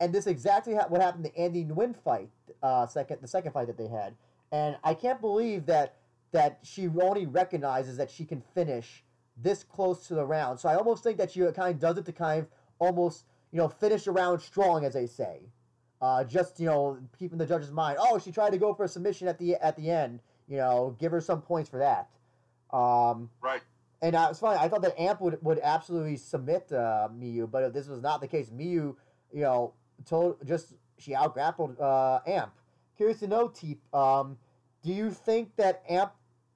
and 0.00 0.12
this 0.12 0.24
is 0.24 0.28
exactly 0.28 0.74
ha- 0.74 0.86
what 0.88 1.02
happened 1.02 1.24
to 1.24 1.36
Andy 1.36 1.64
Nguyen 1.64 1.94
fight, 1.94 2.30
uh, 2.62 2.86
second 2.86 3.18
the 3.20 3.28
second 3.28 3.52
fight 3.52 3.66
that 3.66 3.76
they 3.76 3.88
had, 3.88 4.14
and 4.52 4.76
I 4.82 4.94
can't 4.94 5.20
believe 5.20 5.66
that 5.66 5.96
that 6.32 6.58
she 6.62 6.88
only 6.88 7.26
recognizes 7.26 7.96
that 7.96 8.10
she 8.10 8.24
can 8.24 8.40
finish 8.54 9.04
this 9.36 9.62
close 9.62 10.06
to 10.08 10.14
the 10.14 10.24
round. 10.24 10.58
So 10.58 10.68
I 10.68 10.76
almost 10.76 11.04
think 11.04 11.18
that 11.18 11.30
she 11.30 11.40
kind 11.40 11.74
of 11.74 11.78
does 11.78 11.98
it 11.98 12.06
to 12.06 12.12
kind 12.12 12.40
of 12.40 12.48
almost 12.78 13.24
you 13.52 13.58
know 13.58 13.68
finish 13.68 14.04
the 14.04 14.12
round 14.12 14.40
strong, 14.40 14.84
as 14.84 14.94
they 14.94 15.06
say. 15.06 15.40
Uh, 16.00 16.24
just 16.24 16.60
you 16.60 16.66
know, 16.66 16.98
keeping 17.18 17.38
the 17.38 17.46
judge's 17.46 17.70
mind. 17.70 17.98
Oh, 18.00 18.18
she 18.18 18.30
tried 18.30 18.50
to 18.50 18.58
go 18.58 18.74
for 18.74 18.84
a 18.84 18.88
submission 18.88 19.28
at 19.28 19.38
the 19.38 19.56
at 19.56 19.76
the 19.76 19.90
end. 19.90 20.20
You 20.48 20.58
know, 20.58 20.96
give 20.98 21.12
her 21.12 21.20
some 21.20 21.42
points 21.42 21.68
for 21.68 21.78
that. 21.78 22.08
Um, 22.76 23.30
right. 23.40 23.62
And 24.06 24.14
uh, 24.14 24.28
it's 24.30 24.38
funny. 24.38 24.56
I 24.60 24.68
thought 24.68 24.82
that 24.82 24.96
Amp 25.00 25.20
would, 25.20 25.42
would 25.42 25.58
absolutely 25.64 26.16
submit 26.16 26.70
uh, 26.70 27.08
Miyu, 27.12 27.50
but 27.50 27.74
this 27.74 27.88
was 27.88 28.00
not 28.00 28.20
the 28.20 28.28
case. 28.28 28.50
Miyu, 28.50 28.94
you 29.32 29.40
know, 29.40 29.74
told 30.08 30.36
just 30.46 30.74
she 30.96 31.12
out 31.12 31.34
grappled 31.34 31.76
uh, 31.80 32.20
Amp. 32.24 32.52
Curious 32.96 33.18
to 33.18 33.26
know, 33.26 33.48
Teep. 33.48 33.78
Um, 33.92 34.38
do 34.84 34.92
you 34.92 35.10
think 35.10 35.56
that 35.56 35.82
Amp? 35.88 36.12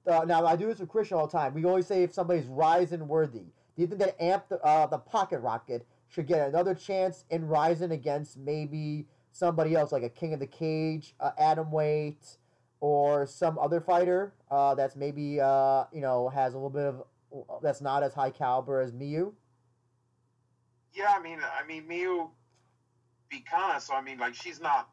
Uh, 0.07 0.23
now 0.25 0.45
I 0.45 0.55
do 0.55 0.67
this 0.67 0.79
with 0.79 0.87
Christian 0.87 1.17
all 1.17 1.27
the 1.27 1.37
time. 1.37 1.53
We 1.53 1.65
always 1.65 1.87
say 1.87 2.03
if 2.03 2.13
somebody's 2.13 2.47
Rizin 2.47 3.05
worthy. 3.05 3.39
Do 3.75 3.81
you 3.81 3.87
think 3.87 3.99
that 3.99 4.23
Amp, 4.23 4.47
the, 4.47 4.61
uh, 4.61 4.87
the 4.87 4.99
Pocket 4.99 5.39
Rocket, 5.39 5.85
should 6.07 6.27
get 6.27 6.47
another 6.47 6.73
chance 6.73 7.25
in 7.31 7.49
Rizin 7.49 7.91
against 7.91 8.37
maybe 8.37 9.07
somebody 9.33 9.75
else, 9.75 9.91
like 9.91 10.03
a 10.03 10.09
King 10.09 10.33
of 10.33 10.39
the 10.39 10.47
Cage, 10.47 11.15
uh, 11.19 11.31
Adam 11.37 11.69
Waite, 11.69 12.37
or 12.79 13.25
some 13.25 13.59
other 13.59 13.81
fighter 13.81 14.33
uh, 14.49 14.73
that's 14.73 14.95
maybe 14.95 15.41
uh, 15.41 15.83
you 15.91 15.99
know 15.99 16.29
has 16.29 16.53
a 16.53 16.57
little 16.57 16.69
bit 16.69 16.85
of 16.85 17.03
that's 17.61 17.81
not 17.81 18.03
as 18.03 18.13
high 18.13 18.29
caliber 18.29 18.79
as 18.81 18.91
Miyu? 18.91 19.33
Yeah, 20.93 21.13
I 21.17 21.21
mean, 21.21 21.39
I 21.41 21.65
mean, 21.65 21.83
Miyu 21.87 22.29
beat 23.29 23.45
so 23.79 23.93
I 23.93 24.01
mean, 24.01 24.17
like, 24.17 24.35
she's 24.35 24.59
not, 24.59 24.89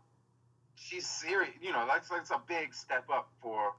she's 0.77 1.07
serious. 1.07 1.53
You 1.61 1.73
know, 1.73 1.87
that's 1.89 2.09
that's 2.09 2.31
a 2.31 2.41
big 2.47 2.75
step 2.75 3.05
up 3.13 3.29
for. 3.43 3.75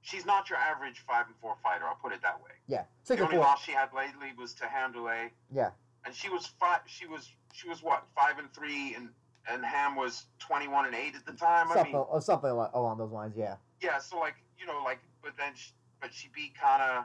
She's 0.00 0.24
not 0.24 0.48
your 0.48 0.58
average 0.58 1.04
five 1.06 1.26
and 1.26 1.34
four 1.42 1.56
fighter. 1.62 1.84
I'll 1.84 1.96
put 1.96 2.12
it 2.12 2.22
that 2.22 2.38
way. 2.40 2.52
Yeah, 2.66 2.84
The 3.02 3.06
six 3.06 3.20
and 3.20 3.26
only 3.26 3.36
four. 3.36 3.44
loss 3.44 3.62
she 3.62 3.72
had 3.72 3.90
lately 3.94 4.28
was 4.38 4.54
to 4.54 4.66
Handley. 4.66 5.32
Yeah. 5.52 5.70
And 6.06 6.14
she 6.14 6.30
was 6.30 6.46
five. 6.46 6.80
She 6.86 7.06
was 7.06 7.30
she 7.52 7.68
was 7.68 7.82
what 7.82 8.04
five 8.16 8.38
and 8.38 8.50
three, 8.54 8.94
and 8.94 9.10
and 9.50 9.64
Ham 9.64 9.96
was 9.96 10.26
twenty 10.38 10.68
one 10.68 10.86
and 10.86 10.94
eight 10.94 11.14
at 11.16 11.26
the 11.26 11.32
time. 11.32 11.70
I 11.70 11.74
Something, 11.74 11.92
mean, 11.94 12.04
uh, 12.10 12.20
something 12.20 12.48
along, 12.50 12.70
along 12.72 12.98
those 12.98 13.10
lines. 13.12 13.34
Yeah. 13.36 13.56
yeah. 13.82 13.98
So 13.98 14.18
like 14.18 14.36
you 14.58 14.66
know, 14.66 14.80
like, 14.84 15.00
but 15.22 15.32
then 15.36 15.52
she, 15.54 15.72
but 16.00 16.14
she 16.14 16.28
beat 16.34 16.52
Kana, 16.58 17.04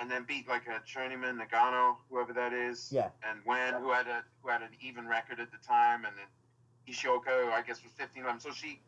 and 0.00 0.10
then 0.10 0.24
beat 0.26 0.48
like 0.48 0.62
a 0.66 0.80
journeyman 0.86 1.38
Nagano, 1.38 1.96
whoever 2.10 2.32
that 2.32 2.52
is. 2.52 2.88
Yeah. 2.90 3.08
And 3.28 3.40
Wen, 3.44 3.74
who 3.74 3.92
had 3.92 4.06
a 4.06 4.22
who 4.42 4.48
had 4.48 4.62
an 4.62 4.70
even 4.80 5.06
record 5.06 5.40
at 5.40 5.50
the 5.52 5.58
time, 5.66 6.04
and 6.04 6.14
then 6.16 6.92
Ishioka, 6.92 7.52
I 7.52 7.62
guess, 7.62 7.80
was 7.82 7.92
15-11. 7.92 8.42
So 8.42 8.50
she, 8.50 8.80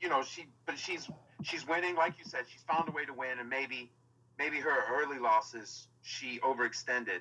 you 0.00 0.08
know, 0.08 0.22
she, 0.22 0.46
but 0.66 0.78
she's 0.78 1.08
she's 1.42 1.66
winning, 1.68 1.94
like 1.94 2.18
you 2.18 2.24
said. 2.24 2.44
She's 2.48 2.62
found 2.62 2.88
a 2.88 2.92
way 2.92 3.04
to 3.04 3.12
win, 3.12 3.38
and 3.38 3.48
maybe 3.48 3.90
maybe 4.38 4.58
her 4.58 4.84
early 4.92 5.18
losses 5.18 5.88
she 6.02 6.40
overextended, 6.40 7.20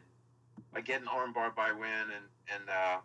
like 0.73 0.85
getting 0.85 1.07
armbarred 1.07 1.55
by 1.55 1.71
Win 1.71 1.89
and 1.89 2.25
and 2.53 2.69
uh, 2.69 2.97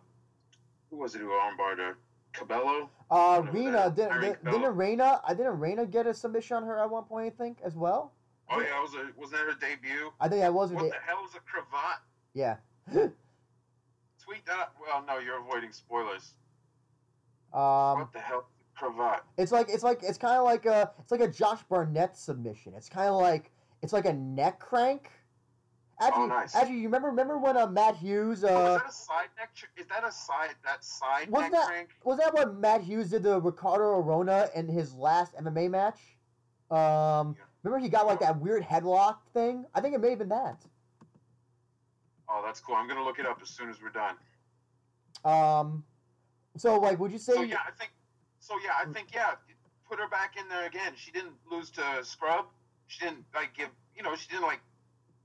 who 0.89 0.97
was 0.97 1.15
it 1.15 1.19
who 1.19 1.29
armbarred 1.29 1.77
her? 1.77 1.97
Cabello. 2.31 2.89
Uh, 3.09 3.41
Rena 3.51 3.91
didn't, 3.95 4.21
didn't, 4.21 4.75
Rena 4.75 5.19
I 5.27 5.33
didn't 5.33 5.59
Rena 5.59 5.87
get 5.87 6.05
a 6.05 6.13
submission 6.13 6.57
on 6.57 6.63
her 6.63 6.77
at 6.79 6.89
one 6.89 7.03
point 7.03 7.33
I 7.33 7.43
think 7.43 7.57
as 7.63 7.75
well. 7.75 8.13
Oh 8.51 8.59
yeah, 8.61 8.81
was 8.81 8.93
it 8.95 9.15
wasn't 9.17 9.39
that 9.41 9.53
her 9.53 9.59
debut? 9.59 10.11
I 10.19 10.27
think 10.27 10.41
that 10.41 10.53
was 10.53 10.71
What 10.71 10.83
the 10.85 10.89
the 10.89 10.95
hell 11.05 11.23
is 11.27 11.35
a 11.35 11.39
cravat? 11.39 11.99
yeah. 12.33 12.57
Tweet 14.23 14.45
that. 14.45 14.71
Well, 14.81 15.03
no, 15.07 15.17
you're 15.19 15.39
avoiding 15.39 15.71
spoilers. 15.71 16.33
Um, 17.53 17.99
what 17.99 18.13
the 18.13 18.19
hell 18.19 18.39
is 18.39 18.45
a 18.75 18.79
cravat? 18.79 19.21
it's 19.37 19.51
like 19.51 19.69
it's 19.69 19.83
like 19.83 20.01
it's 20.03 20.17
kind 20.17 20.37
of 20.37 20.43
like 20.45 20.65
a 20.65 20.91
it's 20.99 21.11
like 21.11 21.21
a 21.21 21.27
Josh 21.27 21.61
Barnett 21.69 22.17
submission. 22.17 22.73
It's 22.75 22.89
kind 22.89 23.09
of 23.09 23.15
like 23.21 23.51
it's 23.81 23.93
like 23.93 24.05
a 24.05 24.13
neck 24.13 24.59
crank. 24.59 25.09
Actually, 26.01 26.23
Oh, 26.23 26.27
nice. 26.27 26.55
actually, 26.55 26.77
you 26.77 26.83
remember 26.87 27.09
remember 27.09 27.37
when 27.37 27.57
uh, 27.57 27.67
Matt 27.67 27.97
Hughes 27.97 28.43
oh, 28.45 28.47
is 28.47 28.53
uh, 28.53 28.77
that 28.77 28.89
a 28.89 28.91
side 28.91 29.27
neck? 29.37 29.49
Is 29.77 29.85
that 29.87 30.07
a 30.07 30.11
side? 30.11 30.55
That 30.63 30.83
side 30.83 31.29
Wasn't 31.29 31.51
neck 31.51 31.61
that- 31.61 31.67
crank? 31.67 31.89
was 32.05 32.17
that 32.19 32.33
what 32.33 32.55
Matt 32.57 32.81
Hughes 32.81 33.09
did 33.09 33.23
to 33.23 33.39
Ricardo 33.39 33.99
Arona 33.99 34.47
in 34.55 34.67
his 34.67 34.93
last 34.93 35.35
MMA 35.35 35.69
match? 35.69 35.99
Um, 36.71 37.35
Yeah. 37.37 37.43
Remember 37.63 37.83
he 37.83 37.89
got 37.89 38.05
like 38.07 38.19
that 38.21 38.39
weird 38.39 38.63
headlock 38.63 39.17
thing. 39.33 39.65
I 39.73 39.81
think 39.81 39.95
it 39.95 39.99
may 39.99 40.11
have 40.11 40.19
been 40.19 40.29
that. 40.29 40.57
Oh, 42.29 42.41
that's 42.45 42.59
cool. 42.59 42.75
I'm 42.75 42.87
gonna 42.87 43.03
look 43.03 43.19
it 43.19 43.25
up 43.25 43.39
as 43.41 43.49
soon 43.49 43.69
as 43.69 43.77
we're 43.81 43.89
done. 43.89 44.15
Um, 45.25 45.83
so 46.57 46.77
like, 46.79 46.99
would 46.99 47.11
you 47.11 47.17
say? 47.17 47.33
So 47.33 47.41
yeah, 47.41 47.57
I 47.67 47.71
think. 47.77 47.91
So 48.39 48.55
yeah, 48.63 48.71
I 48.79 48.91
think 48.91 49.09
yeah. 49.13 49.31
Put 49.89 49.99
her 49.99 50.07
back 50.07 50.35
in 50.39 50.47
there 50.49 50.67
again. 50.67 50.93
She 50.95 51.11
didn't 51.11 51.33
lose 51.49 51.71
to 51.71 51.81
Scrub. 52.03 52.45
She 52.87 53.03
didn't 53.03 53.25
like 53.33 53.55
give. 53.57 53.69
You 53.95 54.03
know, 54.03 54.15
she 54.15 54.27
didn't 54.29 54.43
like 54.43 54.61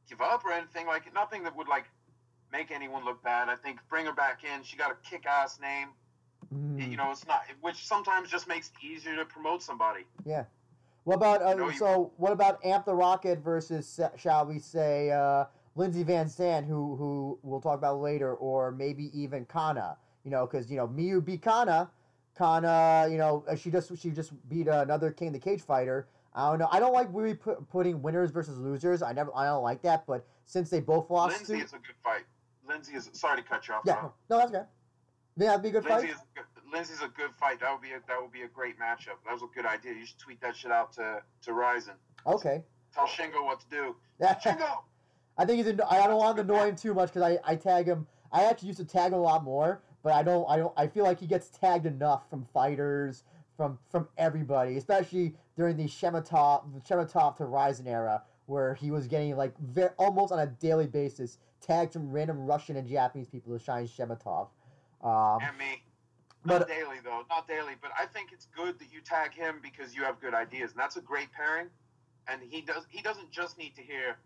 give 0.09 0.20
up 0.20 0.45
or 0.45 0.53
anything. 0.53 0.87
Like 0.87 1.12
nothing 1.14 1.45
that 1.45 1.55
would 1.55 1.68
like 1.68 1.85
make 2.51 2.70
anyone 2.70 3.05
look 3.05 3.22
bad. 3.22 3.49
I 3.49 3.57
think 3.57 3.78
bring 3.91 4.07
her 4.07 4.12
back 4.14 4.41
in. 4.43 4.62
She 4.62 4.76
got 4.76 4.91
a 4.91 4.97
kick-ass 5.09 5.61
name. 5.61 5.89
Mm, 6.55 6.91
You 6.91 6.97
know, 6.97 7.11
it's 7.11 7.26
not 7.26 7.43
which 7.61 7.87
sometimes 7.87 8.30
just 8.30 8.49
makes 8.49 8.68
it 8.68 8.87
easier 8.87 9.16
to 9.16 9.24
promote 9.24 9.62
somebody. 9.62 10.05
What 11.05 11.17
about 11.17 11.43
uh, 11.43 11.55
No, 11.55 11.71
so? 11.71 12.13
What 12.17 12.33
about 12.33 12.65
Amp 12.65 12.87
the 12.87 12.95
Rocket 12.95 13.39
versus, 13.39 14.01
shall 14.17 14.47
we 14.47 14.59
say, 14.59 15.11
uh, 15.11 15.45
Lindsey 15.77 16.03
Van 16.03 16.29
Zandt, 16.29 16.67
who 16.67 16.97
who 16.97 17.39
we'll 17.43 17.61
talk 17.61 17.79
about 17.79 18.01
later, 18.01 18.35
or 18.35 18.73
maybe 18.73 19.11
even 19.19 19.45
Kana? 19.45 19.97
You 20.25 20.31
know, 20.31 20.47
because 20.47 20.71
you 20.71 20.77
know 20.77 20.89
Miyu 20.89 21.25
beat 21.25 21.43
Kana. 21.43 21.91
Kana, 22.37 23.07
you 23.11 23.17
know, 23.17 23.45
uh, 23.49 23.55
she 23.55 23.71
just 23.71 23.97
she 23.99 24.11
just 24.11 24.33
beat 24.49 24.67
another 24.67 25.11
King 25.11 25.33
the 25.33 25.39
Cage 25.39 25.63
fighter. 25.63 26.09
I 26.35 26.51
don't 26.51 26.59
know. 26.59 26.69
I 26.73 26.81
don't 26.81 26.93
like 26.93 27.09
really 27.13 27.35
put, 27.35 27.69
putting 27.69 28.03
winners 28.03 28.31
versus 28.31 28.59
losers. 28.59 29.03
I 29.03 29.13
never. 29.13 29.31
I 29.37 29.47
don't 29.47 29.63
like 29.63 29.83
that. 29.83 30.05
But 30.07 30.27
since 30.47 30.71
they 30.71 30.81
both 30.81 31.11
lost 31.11 31.37
Lindsay 31.37 31.59
to, 31.59 31.65
is 31.65 31.73
a 31.73 31.77
good 31.77 31.95
fight. 32.03 32.23
Lindsay 32.69 32.95
is 32.95 33.09
sorry 33.13 33.43
to 33.43 33.49
cut 33.49 33.69
you 33.69 33.75
off. 33.75 33.83
yeah, 33.87 34.01
bro. 34.01 34.13
no, 34.31 34.39
that's 34.39 34.51
good. 34.51 34.67
Yeah, 35.37 35.47
that'd 35.49 35.63
be 35.63 35.69
a 35.69 35.73
good 35.73 35.85
Lindsay 35.85 36.09
fight. 36.09 36.17
is 36.17 36.23
good, 36.35 36.45
Lindsay's 36.75 37.01
a 37.03 37.09
good 37.09 37.33
fight. 37.39 37.61
That 37.61 37.72
would 37.72 37.83
be 37.83 37.93
a, 37.93 38.01
that 38.09 38.20
would 38.20 38.33
be 38.33 38.43
a 38.43 38.49
great 38.49 38.79
matchup. 38.79 39.22
That 39.25 39.33
was 39.33 39.43
a 39.43 39.47
good 39.55 39.64
idea. 39.64 39.93
You 39.93 40.05
should 40.05 40.18
tweet 40.18 40.41
that 40.41 40.57
shit 40.57 40.72
out 40.72 40.93
to 40.95 41.22
to 41.43 41.53
Rizin. 41.53 41.95
Okay. 42.27 42.62
Tell 42.93 43.07
Shingo 43.07 43.45
what 43.45 43.61
to 43.61 43.66
do. 43.70 43.97
Yeah. 44.20 44.35
Shingo. 44.35 44.79
I 45.39 45.45
think 45.45 45.59
he's. 45.59 45.68
Anno- 45.68 45.87
I 45.89 46.07
don't 46.07 46.16
want 46.16 46.37
to 46.37 46.43
annoy 46.43 46.68
him 46.68 46.77
too 46.77 46.95
much 46.95 47.12
because 47.12 47.22
I, 47.22 47.53
I 47.53 47.57
tag 47.57 47.87
him. 47.87 48.07
I 48.33 48.45
actually 48.45 48.68
used 48.68 48.81
to 48.81 48.85
tag 48.85 49.12
him 49.12 49.18
a 49.18 49.22
lot 49.22 49.45
more, 49.45 49.83
but 50.03 50.12
I 50.12 50.22
don't. 50.22 50.45
I 50.49 50.57
don't. 50.57 50.72
I 50.77 50.87
feel 50.87 51.05
like 51.05 51.20
he 51.20 51.27
gets 51.27 51.49
tagged 51.49 51.87
enough 51.87 52.29
from 52.29 52.45
fighters, 52.53 53.25
from 53.57 53.79
from 53.91 54.09
everybody, 54.18 54.77
especially 54.77 55.35
during 55.57 55.77
the 55.77 55.85
Shematov 55.85 56.87
Shematov 56.89 57.37
to 57.39 57.45
Rizin 57.47 57.87
era, 57.87 58.22
where 58.47 58.75
he 58.75 58.91
was 58.91 59.07
getting 59.09 59.37
like 59.37 59.57
ve- 59.59 59.95
almost 59.99 60.33
on 60.33 60.41
a 60.41 60.47
daily 60.47 60.87
basis 60.87 61.39
tagged 61.61 61.93
from 61.93 62.11
random 62.11 62.47
Russian 62.47 62.77
and 62.77 62.89
Japanese 62.89 63.29
people 63.29 63.57
to 63.57 63.62
shine 63.62 63.87
Shematov. 63.87 64.49
Um, 65.03 65.39
and 65.43 65.59
me. 65.59 65.83
Not 66.45 66.69
daily 66.69 66.97
though, 67.03 67.23
not 67.31 67.49
daily. 67.49 67.75
But 67.81 67.91
I 67.99 68.07
think 68.07 68.31
it's 68.33 68.47
good 68.55 68.79
that 68.79 68.93
you 68.93 69.01
tag 69.01 69.33
him 69.35 69.61
because 69.63 69.95
you 69.95 70.03
have 70.05 70.21
good 70.21 70.35
ideas, 70.35 70.73
and 70.73 70.81
that's 70.81 70.97
a 70.97 71.01
great 71.01 71.33
pairing. 71.33 71.69
And 72.29 72.41
he 72.43 72.61
does. 72.61 72.85
He 72.89 73.03
doesn't 73.03 73.31
just 73.31 73.59
need 73.59 73.75
to 73.77 73.83
hear 73.83 74.17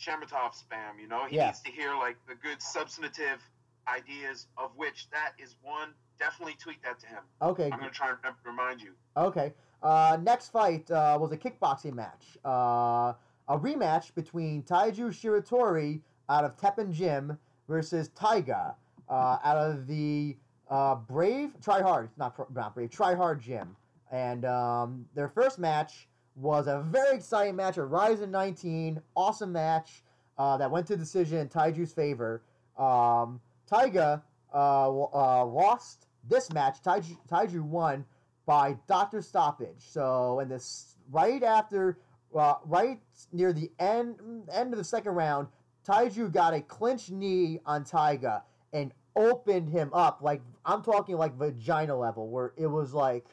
Shematov 0.00 0.54
spam. 0.54 1.00
You 1.00 1.08
know, 1.08 1.26
he 1.26 1.36
Yeah. 1.36 1.46
needs 1.46 1.60
to 1.62 1.70
hear 1.70 1.94
like 1.94 2.16
the 2.26 2.34
good 2.34 2.60
substantive 2.60 3.40
ideas, 3.88 4.48
of 4.56 4.74
which 4.76 5.08
that 5.10 5.32
is 5.38 5.56
one. 5.62 5.94
Definitely 6.18 6.54
tweet 6.54 6.82
that 6.84 7.00
to 7.00 7.06
him. 7.06 7.24
okay. 7.40 7.64
I'm 7.72 7.78
gonna 7.80 7.90
try 7.90 8.10
and 8.10 8.18
remind 8.44 8.80
you. 8.80 8.92
Okay. 9.16 9.52
Uh, 9.82 10.16
next 10.22 10.50
fight 10.50 10.88
uh, 10.90 11.18
was 11.20 11.32
a 11.32 11.36
kickboxing 11.36 11.94
match. 11.94 12.38
Uh, 12.44 13.14
a 13.48 13.58
rematch 13.58 14.14
between 14.14 14.62
Taiju 14.62 15.08
Shiratori 15.08 16.00
out 16.28 16.44
of 16.44 16.56
Teppen 16.56 16.92
Gym 16.92 17.36
versus 17.66 18.08
Taiga 18.10 18.76
uh, 19.08 19.38
out 19.42 19.56
of 19.56 19.88
the 19.88 20.36
uh, 20.72 20.94
Brave 20.94 21.50
Try 21.62 21.82
Hard, 21.82 22.08
not 22.16 22.34
not 22.54 22.74
Brave 22.74 22.90
Try 22.90 23.14
Hard 23.14 23.40
Gym. 23.40 23.76
And 24.10 24.46
um, 24.46 25.04
their 25.14 25.28
first 25.28 25.58
match 25.58 26.08
was 26.34 26.66
a 26.66 26.80
very 26.88 27.14
exciting 27.14 27.56
match 27.56 27.76
at 27.76 27.88
Rizin 27.88 28.30
19. 28.30 29.00
Awesome 29.14 29.52
match 29.52 30.02
uh, 30.38 30.56
that 30.56 30.70
went 30.70 30.86
to 30.86 30.96
decision 30.96 31.38
in 31.38 31.48
Taiju's 31.48 31.92
favor. 31.92 32.42
Um, 32.78 33.38
Taiga 33.66 34.22
uh, 34.54 34.88
uh, 34.88 35.44
lost 35.44 36.06
this 36.28 36.50
match. 36.52 36.78
Taiju, 36.82 37.18
Taiju 37.30 37.60
won 37.60 38.04
by 38.46 38.76
doctor 38.88 39.20
stoppage. 39.20 39.76
So 39.78 40.40
in 40.40 40.48
this 40.48 40.96
right 41.10 41.42
after, 41.42 41.98
uh, 42.34 42.54
right 42.64 42.98
near 43.30 43.52
the 43.52 43.70
end 43.78 44.16
end 44.50 44.72
of 44.72 44.78
the 44.78 44.84
second 44.84 45.12
round, 45.12 45.48
Taiju 45.86 46.32
got 46.32 46.54
a 46.54 46.62
clinch 46.62 47.10
knee 47.10 47.60
on 47.66 47.84
Taiga 47.84 48.42
and 48.72 48.92
opened 49.16 49.68
him 49.68 49.90
up 49.92 50.20
like 50.22 50.40
I'm 50.64 50.82
talking 50.82 51.16
like 51.16 51.36
vagina 51.36 51.96
level, 51.96 52.28
where 52.28 52.52
it 52.56 52.66
was 52.66 52.94
like 52.94 53.26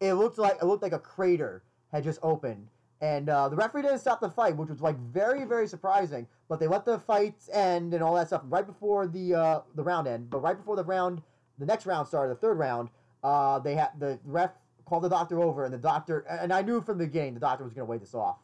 it 0.00 0.14
looked 0.14 0.38
like 0.38 0.56
it 0.60 0.64
looked 0.64 0.82
like 0.82 0.92
a 0.92 0.98
crater 0.98 1.62
had 1.92 2.04
just 2.04 2.20
opened. 2.22 2.68
And 3.00 3.28
uh, 3.28 3.48
the 3.48 3.56
referee 3.56 3.82
didn't 3.82 3.98
stop 3.98 4.20
the 4.20 4.30
fight, 4.30 4.56
which 4.56 4.68
was 4.68 4.80
like 4.80 4.96
very, 4.96 5.44
very 5.44 5.66
surprising. 5.66 6.28
But 6.48 6.60
they 6.60 6.68
let 6.68 6.84
the 6.84 7.00
fights 7.00 7.50
end 7.52 7.94
and 7.94 8.02
all 8.02 8.14
that 8.14 8.28
stuff 8.28 8.42
right 8.44 8.66
before 8.66 9.08
the 9.08 9.34
uh, 9.34 9.60
the 9.74 9.82
round 9.82 10.06
end. 10.06 10.30
But 10.30 10.42
right 10.42 10.56
before 10.56 10.76
the 10.76 10.84
round, 10.84 11.20
the 11.58 11.66
next 11.66 11.84
round 11.84 12.06
started, 12.06 12.36
the 12.36 12.40
third 12.40 12.58
round, 12.58 12.90
uh, 13.24 13.58
they 13.58 13.74
had 13.74 13.90
the 13.98 14.18
ref 14.24 14.52
called 14.84 15.04
the 15.04 15.08
doctor 15.08 15.40
over, 15.40 15.64
and 15.64 15.72
the 15.72 15.78
doctor, 15.78 16.20
and 16.28 16.52
I 16.52 16.62
knew 16.62 16.80
from 16.80 16.98
the 16.98 17.06
beginning 17.06 17.34
the 17.34 17.40
doctor 17.40 17.64
was 17.64 17.72
going 17.72 17.86
to 17.86 17.90
wait 17.90 18.00
this 18.00 18.14
off, 18.14 18.36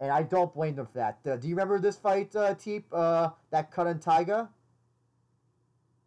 and 0.00 0.10
I 0.10 0.22
don't 0.22 0.52
blame 0.54 0.76
them 0.76 0.86
for 0.86 0.98
that. 0.98 1.18
Uh, 1.26 1.36
do 1.36 1.48
you 1.48 1.54
remember 1.54 1.78
this 1.78 1.96
fight, 1.96 2.34
uh, 2.34 2.54
Teep? 2.54 2.86
Uh, 2.92 3.30
that 3.50 3.70
cut 3.70 3.86
on 3.86 3.98
Taiga? 3.98 4.48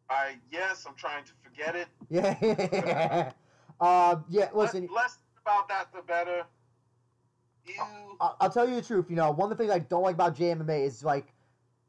I 0.10 0.36
yes, 0.51 0.86
I'm 0.88 0.95
trying 0.95 1.24
to 1.26 1.32
forget 1.43 1.76
it. 1.76 1.88
Yeah. 2.10 3.32
uh, 3.80 4.18
yeah. 4.30 4.49
Listen. 4.54 4.88
Less 4.93 5.18
about 5.41 5.68
that, 5.70 5.91
the 5.93 6.01
better. 6.01 6.43
You. 7.66 7.74
I'll, 8.20 8.38
I'll 8.41 8.49
tell 8.49 8.68
you 8.68 8.76
the 8.76 8.82
truth. 8.82 9.06
You 9.10 9.16
know, 9.16 9.32
one 9.32 9.51
of 9.51 9.58
the 9.58 9.64
things 9.64 9.74
I 9.74 9.80
don't 9.80 10.04
like 10.04 10.16
about 10.16 10.36
JMMA 10.36 10.86
is 10.86 11.04
like 11.04 11.34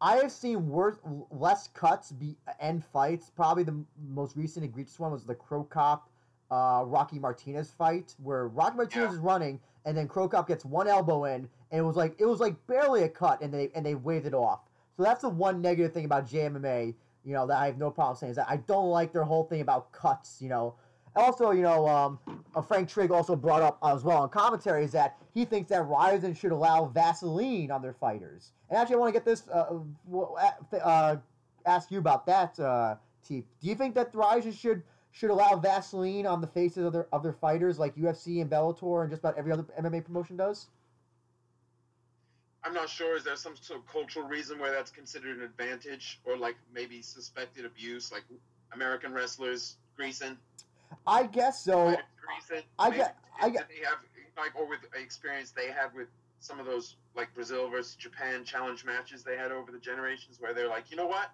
I 0.00 0.16
have 0.16 0.30
seen 0.32 0.68
worse, 0.68 0.96
less 1.30 1.68
cuts 1.68 2.12
be 2.12 2.36
end 2.60 2.84
fights. 2.84 3.30
Probably 3.34 3.64
the 3.64 3.84
most 4.08 4.36
recent 4.36 4.64
egregious 4.64 4.98
one 4.98 5.12
was 5.12 5.24
the 5.24 5.34
Cro 5.34 5.64
Cop 5.64 6.08
uh, 6.50 6.82
Rocky 6.86 7.18
Martinez 7.18 7.70
fight, 7.72 8.14
where 8.22 8.48
Rocky 8.48 8.76
Martinez 8.76 9.08
Yeah. 9.10 9.14
is 9.14 9.18
running, 9.18 9.60
and 9.84 9.96
then 9.96 10.06
Cro 10.08 10.28
Cop 10.28 10.46
gets 10.46 10.64
one 10.64 10.86
elbow 10.88 11.24
in, 11.24 11.48
and 11.70 11.80
it 11.80 11.82
was 11.82 11.96
like 11.96 12.14
it 12.20 12.26
was 12.26 12.38
like 12.40 12.54
barely 12.66 13.02
a 13.02 13.08
cut, 13.08 13.40
and 13.42 13.52
they 13.52 13.70
and 13.74 13.84
they 13.84 13.94
waved 13.94 14.26
it 14.26 14.34
off. 14.34 14.60
So 14.96 15.02
that's 15.02 15.22
the 15.22 15.28
one 15.28 15.60
negative 15.60 15.92
thing 15.92 16.04
about 16.04 16.26
JMMA. 16.26 16.94
You 17.24 17.34
know 17.34 17.46
that 17.46 17.56
I 17.56 17.66
have 17.66 17.78
no 17.78 17.90
problem 17.90 18.16
saying 18.16 18.30
is 18.32 18.36
that 18.36 18.48
I 18.48 18.58
don't 18.58 18.90
like 18.90 19.12
their 19.12 19.24
whole 19.24 19.44
thing 19.44 19.60
about 19.60 19.92
cuts. 19.92 20.40
You 20.40 20.48
know, 20.48 20.74
also 21.16 21.50
you 21.50 21.62
know 21.62 21.88
um, 21.88 22.18
uh, 22.54 22.60
Frank 22.60 22.88
Trigg 22.88 23.10
also 23.10 23.34
brought 23.34 23.62
up 23.62 23.78
as 23.82 24.04
well 24.04 24.18
on 24.18 24.28
commentary 24.28 24.84
is 24.84 24.92
that 24.92 25.16
he 25.32 25.44
thinks 25.44 25.70
that 25.70 25.82
Rizin 25.86 26.34
should 26.34 26.52
allow 26.52 26.86
Vaseline 26.86 27.70
on 27.70 27.82
their 27.82 27.94
fighters. 27.94 28.52
And 28.70 28.78
actually, 28.78 28.96
I 28.96 28.98
want 28.98 29.14
to 29.14 29.20
get 29.20 29.24
this 29.24 29.48
uh, 29.48 29.80
uh, 30.82 31.16
ask 31.66 31.90
you 31.90 31.98
about 31.98 32.26
that, 32.26 32.58
uh, 32.60 32.96
Teep. 33.26 33.46
Do 33.60 33.68
you 33.68 33.74
think 33.74 33.94
that 33.94 34.10
Rizin 34.14 34.52
should 34.52 34.82
should 35.12 35.30
allow 35.30 35.56
Vaseline 35.56 36.26
on 36.26 36.40
the 36.40 36.46
faces 36.46 36.84
of 36.84 36.92
their 36.92 37.06
of 37.12 37.22
their 37.22 37.32
fighters 37.32 37.78
like 37.78 37.96
UFC 37.96 38.40
and 38.42 38.50
Bellator 38.50 39.02
and 39.02 39.10
just 39.10 39.20
about 39.20 39.38
every 39.38 39.52
other 39.52 39.64
MMA 39.80 40.04
promotion 40.04 40.36
does? 40.36 40.66
I'm 42.64 42.72
not 42.72 42.88
sure. 42.88 43.16
Is 43.16 43.24
there 43.24 43.36
some 43.36 43.54
sort 43.60 43.80
of 43.80 43.86
cultural 43.86 44.26
reason 44.26 44.58
where 44.58 44.72
that's 44.72 44.90
considered 44.90 45.36
an 45.36 45.42
advantage, 45.42 46.20
or 46.24 46.36
like 46.36 46.56
maybe 46.74 47.02
suspected 47.02 47.64
abuse, 47.66 48.10
like 48.10 48.24
American 48.72 49.12
wrestlers 49.12 49.76
greasing, 49.96 50.36
I 51.06 51.24
guess 51.26 51.62
so. 51.62 51.96
greasing? 52.24 52.64
I 52.78 52.88
Maybe 52.88 52.98
get- 53.02 53.16
I 53.40 53.50
guess 53.50 53.64
They 53.68 53.84
have 53.84 53.98
like, 54.36 54.54
or 54.56 54.66
with 54.68 54.80
experience 55.00 55.50
they 55.50 55.68
had 55.68 55.92
with 55.94 56.08
some 56.40 56.58
of 56.60 56.66
those 56.66 56.96
like 57.14 57.32
Brazil 57.34 57.68
versus 57.68 57.94
Japan 57.96 58.44
challenge 58.44 58.84
matches 58.84 59.22
they 59.22 59.36
had 59.36 59.52
over 59.52 59.70
the 59.70 59.78
generations, 59.78 60.40
where 60.40 60.54
they're 60.54 60.68
like, 60.68 60.90
you 60.90 60.96
know 60.96 61.06
what? 61.06 61.30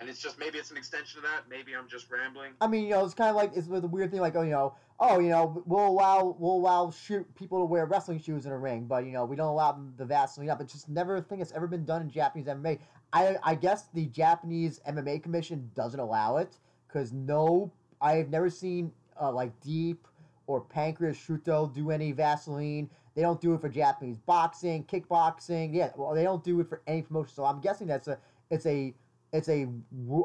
And 0.00 0.10
it's 0.10 0.20
just 0.20 0.38
maybe 0.38 0.58
it's 0.58 0.70
an 0.70 0.76
extension 0.76 1.18
of 1.18 1.24
that. 1.24 1.48
Maybe 1.48 1.74
I'm 1.76 1.88
just 1.88 2.10
rambling. 2.10 2.52
I 2.60 2.66
mean, 2.66 2.84
you 2.84 2.90
know, 2.90 3.04
it's 3.04 3.14
kind 3.14 3.30
of 3.30 3.36
like 3.36 3.52
it's 3.54 3.68
the 3.68 3.80
weird 3.80 4.10
thing, 4.10 4.20
like 4.20 4.36
oh, 4.36 4.42
you 4.42 4.50
know, 4.50 4.74
oh, 5.02 5.18
you 5.18 5.30
know, 5.30 5.62
we'll 5.66 5.86
allow 5.86 6.36
we'll 6.38 6.54
allow 6.54 6.90
shoot 6.90 7.26
people 7.34 7.58
to 7.58 7.64
wear 7.64 7.86
wrestling 7.86 8.20
shoes 8.20 8.46
in 8.46 8.52
a 8.52 8.58
ring, 8.58 8.86
but 8.86 9.04
you 9.04 9.10
know, 9.10 9.24
we 9.24 9.34
don't 9.34 9.48
allow 9.48 9.72
them 9.72 9.92
the 9.96 10.04
Vaseline 10.04 10.48
up. 10.48 10.60
It's 10.60 10.72
just 10.72 10.88
never 10.88 11.16
a 11.16 11.22
thing 11.22 11.40
that's 11.40 11.52
ever 11.52 11.66
been 11.66 11.84
done 11.84 12.02
in 12.02 12.10
Japanese 12.10 12.46
MMA. 12.46 12.78
I 13.12 13.36
I 13.42 13.54
guess 13.56 13.86
the 13.92 14.06
Japanese 14.06 14.80
MMA 14.88 15.22
Commission 15.22 15.70
doesn't 15.74 15.98
allow 15.98 16.36
it 16.36 16.56
because 16.86 17.12
no, 17.12 17.72
I've 18.00 18.30
never 18.30 18.48
seen 18.48 18.92
uh, 19.20 19.32
like 19.32 19.58
Deep 19.60 20.06
or 20.46 20.64
Pancrase 20.64 21.16
Shooto 21.16 21.72
do 21.74 21.90
any 21.90 22.12
Vaseline. 22.12 22.88
They 23.14 23.22
don't 23.22 23.40
do 23.40 23.54
it 23.54 23.60
for 23.60 23.68
Japanese 23.68 24.16
boxing, 24.24 24.84
kickboxing. 24.84 25.74
Yeah, 25.74 25.90
well, 25.96 26.14
they 26.14 26.22
don't 26.22 26.44
do 26.44 26.60
it 26.60 26.68
for 26.68 26.80
any 26.86 27.02
promotion. 27.02 27.34
So 27.34 27.44
I'm 27.44 27.60
guessing 27.60 27.88
that's 27.88 28.06
a 28.06 28.18
it's 28.50 28.66
a 28.66 28.94
it's 29.32 29.48
a, 29.48 29.66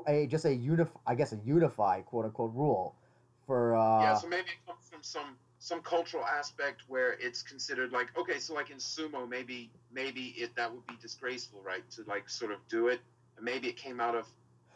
a 0.07 0.27
just 0.27 0.45
a 0.45 0.49
unif 0.49 0.89
I 1.07 1.15
guess 1.15 1.33
a 1.33 1.39
unified 1.43 2.05
quote 2.05 2.25
unquote 2.25 2.53
rule 2.53 2.95
for 3.47 3.75
uh 3.75 4.01
yeah, 4.01 4.13
so 4.13 4.27
maybe 4.27 4.49
it 4.49 4.67
comes 4.67 4.87
from 4.91 5.01
some 5.01 5.35
some 5.59 5.81
cultural 5.81 6.23
aspect 6.25 6.83
where 6.87 7.13
it's 7.13 7.41
considered 7.41 7.91
like 7.91 8.15
okay, 8.17 8.37
so 8.37 8.53
like 8.53 8.69
in 8.69 8.77
sumo, 8.77 9.27
maybe 9.27 9.71
maybe 9.91 10.35
it 10.37 10.55
that 10.55 10.71
would 10.71 10.85
be 10.85 10.95
disgraceful, 11.01 11.63
right? 11.63 11.89
To 11.91 12.03
like 12.05 12.29
sort 12.29 12.51
of 12.51 12.59
do 12.69 12.89
it, 12.89 12.99
and 13.37 13.45
maybe 13.45 13.67
it 13.67 13.77
came 13.77 13.99
out 13.99 14.13
of 14.13 14.27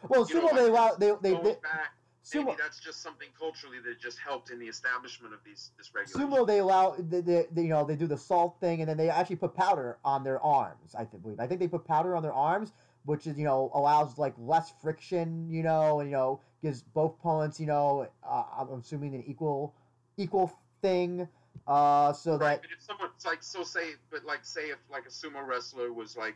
well 0.09 0.25
you 0.27 0.35
know, 0.35 0.47
sumo 0.47 0.55
they 0.55 0.61
like, 0.63 0.71
allow 0.71 0.95
they 0.95 1.11
they, 1.21 1.33
they 1.43 1.53
back. 1.61 1.93
sumo 2.25 2.45
Maybe 2.45 2.57
that's 2.57 2.79
just 2.79 3.01
something 3.03 3.27
culturally 3.37 3.77
that 3.85 3.99
just 3.99 4.17
helped 4.17 4.49
in 4.49 4.57
the 4.57 4.67
establishment 4.67 5.33
of 5.33 5.41
these 5.45 5.71
this 5.77 5.93
regulation. 5.93 6.31
sumo 6.31 6.47
they 6.47 6.59
allow 6.59 6.95
they, 6.97 7.21
they, 7.21 7.45
they, 7.51 7.63
you 7.63 7.69
know 7.69 7.83
they 7.83 7.95
do 7.95 8.07
the 8.07 8.17
salt 8.17 8.55
thing 8.59 8.79
and 8.81 8.89
then 8.89 8.97
they 8.97 9.09
actually 9.09 9.35
put 9.35 9.53
powder 9.53 9.97
on 10.03 10.23
their 10.23 10.41
arms 10.41 10.95
I 10.95 11.03
think 11.03 11.21
believe 11.23 11.39
I 11.39 11.45
think 11.45 11.59
they 11.59 11.67
put 11.67 11.85
powder 11.85 12.15
on 12.15 12.23
their 12.23 12.33
arms 12.33 12.71
which 13.05 13.27
is 13.27 13.37
you 13.37 13.43
know 13.43 13.69
allows 13.73 14.17
like 14.17 14.33
less 14.37 14.71
friction 14.81 15.49
you 15.49 15.63
know 15.63 15.99
and 15.99 16.09
you 16.09 16.15
know 16.15 16.39
gives 16.61 16.81
both 16.81 17.15
opponents 17.19 17.59
you 17.59 17.65
know 17.65 18.07
uh, 18.23 18.43
I'm 18.57 18.79
assuming 18.79 19.15
an 19.15 19.23
equal 19.25 19.73
equal 20.17 20.51
thing. 20.81 21.27
Uh 21.67 22.13
so 22.13 22.37
right, 22.37 22.39
that 22.39 22.61
but 22.61 22.71
if 22.71 22.81
someone's 22.81 23.25
like 23.25 23.43
so 23.43 23.63
say, 23.63 23.91
but 24.09 24.25
like 24.25 24.43
say 24.43 24.69
if 24.69 24.79
like 24.89 25.05
a 25.05 25.09
sumo 25.09 25.45
wrestler 25.45 25.91
was 25.93 26.15
like 26.17 26.35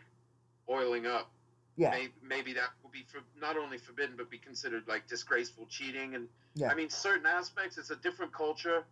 oiling 0.70 1.06
up, 1.08 1.30
yeah. 1.78 1.92
maybe, 1.92 2.14
maybe 2.22 2.54
that 2.54 2.70
would 2.84 2.92
be 2.92 3.04
for, 3.08 3.20
not 3.40 3.58
only 3.58 3.78
forbidden 3.78 4.16
but 4.18 4.30
be 4.30 4.38
considered 4.38 4.84
like 4.88 5.08
disgraceful 5.08 5.66
cheating. 5.70 6.16
And 6.16 6.28
Yeah. 6.56 6.70
i 6.72 6.76
mean 6.76 6.90
certain 6.90 7.26
aspects 7.26 7.78
it's 7.78 7.92
a 7.92 7.96
different 7.98 8.32
culture. 8.34 8.84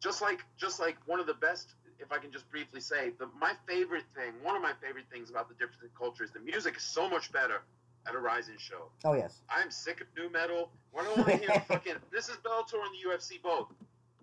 Just 0.00 0.20
like 0.22 0.40
just 0.56 0.80
like 0.80 0.96
one 1.06 1.20
of 1.20 1.26
the 1.26 1.34
best 1.34 1.74
if 1.98 2.10
i 2.10 2.18
can 2.18 2.32
just 2.32 2.48
briefly 2.50 2.80
say 2.80 3.12
the 3.18 3.28
my 3.38 3.52
favorite 3.66 4.04
thing 4.14 4.32
one 4.42 4.56
of 4.56 4.62
my 4.62 4.72
favorite 4.82 5.04
things 5.10 5.30
about 5.30 5.48
the 5.48 5.54
different 5.54 5.82
in 5.84 5.88
culture 5.96 6.24
is 6.24 6.30
the 6.32 6.40
music 6.40 6.76
is 6.76 6.82
so 6.82 7.08
much 7.08 7.30
better 7.32 7.62
at 8.06 8.14
a 8.14 8.18
Rizin 8.18 8.54
show 8.58 8.90
oh 9.04 9.14
yes 9.14 9.42
i'm 9.48 9.70
sick 9.70 10.00
of 10.00 10.06
nu 10.16 10.30
metal 10.30 10.70
when 10.92 11.06
i 11.06 11.08
want 11.10 11.28
to 11.28 11.36
hear 11.36 11.60
fucking 11.68 11.94
this 12.12 12.28
is 12.28 12.36
bellator 12.36 12.80
and 12.82 12.92
the 12.94 13.10
ufc 13.10 13.40
both 13.42 13.68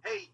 hey 0.05 0.29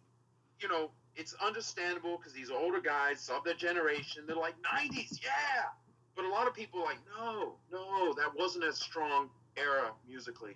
you 0.60 0.68
know 0.68 0.90
it's 1.16 1.34
understandable 1.46 2.18
because 2.18 2.34
these 2.34 2.50
older 2.50 2.82
guys 2.82 3.30
of 3.34 3.44
their 3.44 3.54
generation 3.54 4.24
they're 4.28 4.36
like 4.36 4.56
90s 4.62 5.20
yeah 5.24 5.70
but 6.16 6.26
a 6.26 6.30
lot 6.30 6.48
of 6.48 6.54
people 6.54 6.82
are 6.82 6.86
like, 6.86 7.00
no, 7.18 7.56
no, 7.72 8.14
that 8.14 8.32
wasn't 8.36 8.64
a 8.64 8.74
strong 8.74 9.30
era 9.58 9.92
musically. 10.08 10.56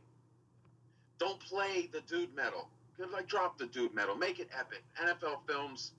Don't 1.20 1.40
play 1.40 1.90
the 1.92 2.02
dude 2.02 2.34
metal. 2.34 2.70
Like, 3.14 3.28
drop 3.28 3.58
the 3.58 3.68
dude 3.68 3.94
metal. 3.94 4.16
Make 4.16 4.40
it 4.40 4.50
epic. 4.58 4.84
NFL 5.02 5.40
films 5.48 5.94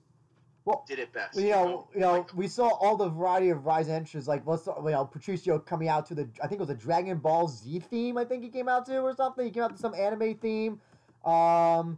Well, 0.65 0.85
did 0.87 0.99
it 0.99 1.11
best. 1.11 1.39
you 1.39 1.49
know, 1.49 1.87
you 1.93 2.01
know, 2.01 2.11
Like, 2.19 2.33
we 2.35 2.47
saw 2.47 2.67
all 2.67 2.95
the 2.95 3.09
variety 3.09 3.49
of 3.49 3.65
Rise 3.65 3.89
entries. 3.89 4.27
Like, 4.27 4.45
let's 4.45 4.67
you 4.67 4.91
know, 4.91 5.05
Patricio 5.05 5.57
coming 5.57 5.87
out 5.87 6.05
to 6.07 6.15
the, 6.15 6.29
I 6.43 6.47
think 6.47 6.59
it 6.59 6.59
was 6.59 6.69
a 6.69 6.75
Dragon 6.75 7.17
Ball 7.17 7.47
Z 7.47 7.79
theme. 7.89 8.17
I 8.17 8.25
think 8.25 8.43
he 8.43 8.49
came 8.49 8.69
out 8.69 8.85
to 8.85 8.99
or 8.99 9.15
something. 9.15 9.43
He 9.43 9.51
came 9.51 9.63
out 9.63 9.71
to 9.75 9.81
some 9.81 9.95
anime 9.95 10.35
theme. 10.35 10.79
Um, 11.25 11.97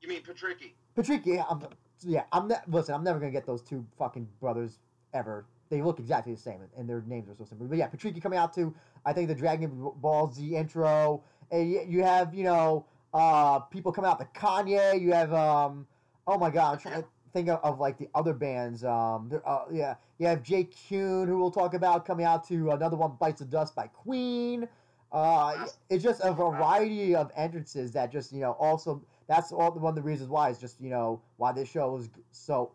you 0.00 0.08
mean 0.08 0.22
Patricky? 0.22 0.72
Patricio, 0.94 1.34
yeah, 1.34 1.44
I'm, 1.48 1.62
yeah, 2.04 2.22
I'm 2.32 2.48
not. 2.48 2.68
Listen, 2.68 2.94
I'm 2.94 3.04
never 3.04 3.20
gonna 3.20 3.32
get 3.32 3.46
those 3.46 3.62
two 3.62 3.86
fucking 3.96 4.28
brothers 4.40 4.78
ever. 5.14 5.46
They 5.70 5.82
look 5.82 6.00
exactly 6.00 6.34
the 6.34 6.40
same, 6.40 6.60
and 6.76 6.88
their 6.88 7.02
names 7.06 7.28
are 7.28 7.34
so 7.36 7.44
similar. 7.44 7.68
But 7.68 7.78
yeah, 7.78 7.86
Patricio 7.86 8.20
coming 8.20 8.38
out 8.38 8.54
to, 8.54 8.74
I 9.04 9.12
think 9.12 9.28
the 9.28 9.34
Dragon 9.34 9.90
Ball 9.96 10.32
Z 10.32 10.56
intro. 10.56 11.22
And 11.50 11.70
you, 11.70 12.02
have, 12.02 12.34
you 12.34 12.44
know, 12.44 12.84
uh, 13.14 13.60
people 13.60 13.90
coming 13.90 14.10
out 14.10 14.18
to 14.18 14.26
Kanye. 14.38 15.00
You 15.00 15.12
have, 15.12 15.32
um, 15.32 15.86
oh 16.26 16.38
my 16.38 16.50
god, 16.50 16.72
I'm 16.74 16.78
trying 16.78 17.02
to 17.02 17.08
think 17.38 17.48
of, 17.48 17.60
of 17.62 17.78
like 17.78 17.98
the 17.98 18.08
other 18.14 18.34
bands. 18.34 18.84
Um, 18.84 19.28
there- 19.28 19.48
uh, 19.48 19.64
yeah, 19.70 19.94
you 20.18 20.26
have 20.26 20.42
Jake 20.42 20.74
Heun, 20.74 21.28
who 21.28 21.38
we'll 21.38 21.50
talk 21.50 21.74
about, 21.74 22.04
coming 22.04 22.26
out 22.26 22.46
to 22.48 22.70
another 22.70 22.96
one, 22.96 23.12
Bites 23.20 23.38
the 23.40 23.46
Dust 23.46 23.74
by 23.74 23.86
Queen. 23.86 24.68
Uh, 25.12 25.66
it's 25.88 26.04
just 26.04 26.20
a 26.22 26.32
variety 26.32 27.14
of 27.14 27.30
entrances 27.36 27.92
that 27.92 28.12
just, 28.12 28.32
you 28.32 28.40
know, 28.40 28.52
also 28.52 29.02
that's 29.26 29.52
all 29.52 29.70
one 29.72 29.90
of 29.90 29.94
the 29.94 30.02
reasons 30.02 30.28
why 30.28 30.50
is 30.50 30.58
just, 30.58 30.80
you 30.80 30.90
know, 30.90 31.20
why 31.36 31.52
this 31.52 31.68
show 31.70 31.92
was 31.92 32.10
so 32.30 32.72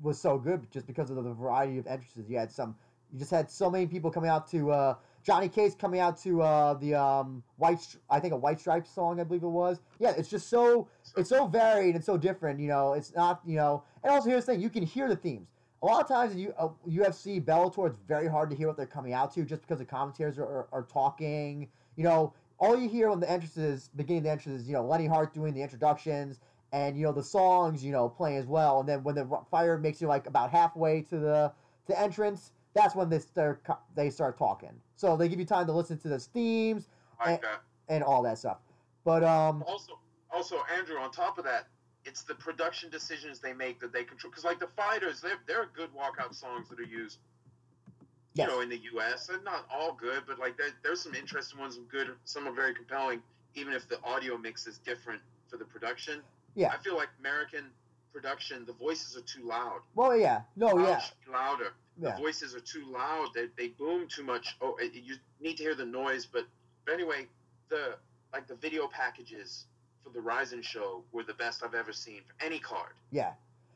was 0.00 0.18
so 0.18 0.38
good 0.38 0.70
just 0.70 0.86
because 0.86 1.10
of 1.10 1.16
the 1.16 1.34
variety 1.34 1.76
of 1.76 1.86
entrances. 1.86 2.30
You 2.30 2.38
had 2.38 2.52
some, 2.52 2.76
you 3.12 3.18
just 3.18 3.32
had 3.32 3.50
so 3.50 3.68
many 3.68 3.86
people 3.86 4.10
coming 4.10 4.30
out 4.30 4.48
to 4.52 4.70
uh, 4.70 4.94
Johnny 5.28 5.50
Case 5.50 5.74
coming 5.74 6.00
out 6.00 6.16
to 6.22 6.40
uh, 6.40 6.72
the 6.72 6.94
um, 6.94 7.42
white, 7.58 7.84
I 8.08 8.18
think 8.18 8.32
a 8.32 8.36
White 8.38 8.58
Stripes 8.58 8.88
song, 8.88 9.20
I 9.20 9.24
believe 9.24 9.42
it 9.42 9.48
was. 9.48 9.78
Yeah, 9.98 10.14
it's 10.16 10.30
just 10.30 10.48
so 10.48 10.88
it's 11.18 11.28
so 11.28 11.46
varied 11.46 11.94
and 11.96 12.02
so 12.02 12.16
different. 12.16 12.58
You 12.58 12.68
know, 12.68 12.94
it's 12.94 13.14
not 13.14 13.42
you 13.44 13.56
know. 13.56 13.82
And 14.02 14.10
also 14.10 14.30
here's 14.30 14.46
the 14.46 14.52
thing: 14.52 14.62
you 14.62 14.70
can 14.70 14.82
hear 14.82 15.06
the 15.06 15.16
themes. 15.16 15.48
A 15.82 15.86
lot 15.86 16.00
of 16.00 16.08
times 16.08 16.34
you 16.34 16.54
uh, 16.58 16.68
UFC, 16.88 17.44
Bellator, 17.44 17.88
it's 17.88 17.98
very 18.08 18.26
hard 18.26 18.48
to 18.48 18.56
hear 18.56 18.68
what 18.68 18.78
they're 18.78 18.86
coming 18.86 19.12
out 19.12 19.34
to, 19.34 19.44
just 19.44 19.60
because 19.60 19.76
the 19.76 19.84
commentators 19.84 20.38
are, 20.38 20.46
are, 20.46 20.68
are 20.72 20.86
talking. 20.90 21.68
You 21.96 22.04
know, 22.04 22.32
all 22.58 22.80
you 22.80 22.88
hear 22.88 23.10
when 23.10 23.20
the 23.20 23.30
entrances, 23.30 23.90
beginning 23.96 24.20
of 24.20 24.24
the 24.24 24.30
entrances, 24.30 24.66
you 24.66 24.72
know, 24.72 24.82
Lenne 24.82 25.10
Hardt 25.10 25.34
doing 25.34 25.52
the 25.52 25.60
introductions, 25.60 26.40
and 26.72 26.96
you 26.96 27.04
know 27.04 27.12
the 27.12 27.22
songs, 27.22 27.84
you 27.84 27.92
know, 27.92 28.08
playing 28.08 28.38
as 28.38 28.46
well. 28.46 28.80
And 28.80 28.88
then 28.88 29.02
when 29.02 29.14
the 29.14 29.28
fire 29.50 29.76
makes 29.76 30.00
you 30.00 30.08
like 30.08 30.26
about 30.26 30.50
halfway 30.50 31.02
to 31.02 31.18
the 31.18 31.52
to 31.86 32.00
entrance, 32.00 32.52
that's 32.74 32.94
when 32.94 33.08
they 33.08 33.18
start 33.18 33.62
they 33.94 34.10
start 34.10 34.38
talking. 34.38 34.80
So 34.96 35.16
they 35.16 35.28
give 35.28 35.38
you 35.38 35.44
time 35.46 35.66
to 35.66 35.72
listen 35.72 35.98
to 35.98 36.08
the 36.08 36.18
themes 36.18 36.88
like 37.24 37.42
that. 37.42 37.62
and 37.88 38.02
all 38.04 38.22
that 38.22 38.38
stuff. 38.38 38.58
But 39.04 39.24
um, 39.24 39.64
Also, 39.66 39.98
also 40.30 40.56
Andrew. 40.76 40.96
On 40.98 41.10
top 41.10 41.38
of 41.38 41.44
that, 41.44 41.66
it's 42.04 42.22
the 42.22 42.34
production 42.34 42.90
decisions 42.90 43.40
they 43.40 43.52
make 43.52 43.80
that 43.80 43.92
they 43.92 44.04
control. 44.04 44.30
Because 44.30 44.44
like 44.44 44.60
the 44.60 44.68
fighters, 44.76 45.20
there 45.46 45.60
are 45.60 45.68
good 45.74 45.90
walkout 45.94 46.34
songs 46.34 46.68
that 46.68 46.78
are 46.78 46.84
used. 46.84 47.18
You 48.34 48.44
Yes. 48.44 48.48
know, 48.50 48.60
in 48.60 48.68
the 48.68 48.78
U.S., 48.92 49.26
they're 49.26 49.42
not 49.42 49.66
all 49.72 49.92
good, 49.94 50.22
but 50.26 50.38
like 50.38 50.56
there, 50.56 50.68
there's 50.84 51.00
some 51.00 51.14
interesting 51.14 51.58
ones. 51.58 51.74
Some 51.74 51.84
good. 51.84 52.08
Some 52.24 52.46
are 52.46 52.52
very 52.52 52.72
compelling, 52.74 53.20
even 53.54 53.72
if 53.72 53.88
the 53.88 54.00
audio 54.04 54.36
mix 54.38 54.66
is 54.68 54.78
different 54.78 55.20
for 55.48 55.56
the 55.56 55.64
production. 55.64 56.20
Yeah. 56.54 56.70
I 56.72 56.76
feel 56.76 56.94
like 56.96 57.08
American 57.18 57.64
production, 58.22 58.64
the 58.66 58.72
voices 58.72 59.16
are 59.16 59.20
too 59.22 59.46
loud. 59.46 59.80
well, 59.94 60.16
yeah, 60.16 60.40
no, 60.56 60.66
Loud 60.68 60.88
yeah, 60.88 61.00
louder. 61.32 61.72
yeah. 62.00 62.16
The 62.16 62.22
voices 62.22 62.54
are 62.54 62.60
too 62.60 62.84
loud. 62.90 63.28
They, 63.34 63.46
they 63.56 63.68
boom 63.68 64.08
too 64.08 64.24
much. 64.24 64.56
Oh, 64.60 64.76
it, 64.80 64.92
you 64.94 65.14
need 65.40 65.56
to 65.58 65.62
hear 65.62 65.74
the 65.76 65.84
noise. 65.86 66.26
But 66.26 66.46
but 66.84 66.94
anyway, 66.94 67.26
the 67.68 67.94
like 68.32 68.46
the 68.48 68.56
video 68.56 68.88
packages 68.88 69.66
for 70.02 70.10
the 70.10 70.20
Rizin 70.20 70.62
show 70.62 71.02
were 71.12 71.22
the 71.22 71.34
best 71.34 71.62
I've 71.64 71.74
ever 71.74 71.92
seen 71.92 72.20
for 72.26 72.44
any 72.44 72.58
card. 72.58 72.92
Yeah. 73.12 73.32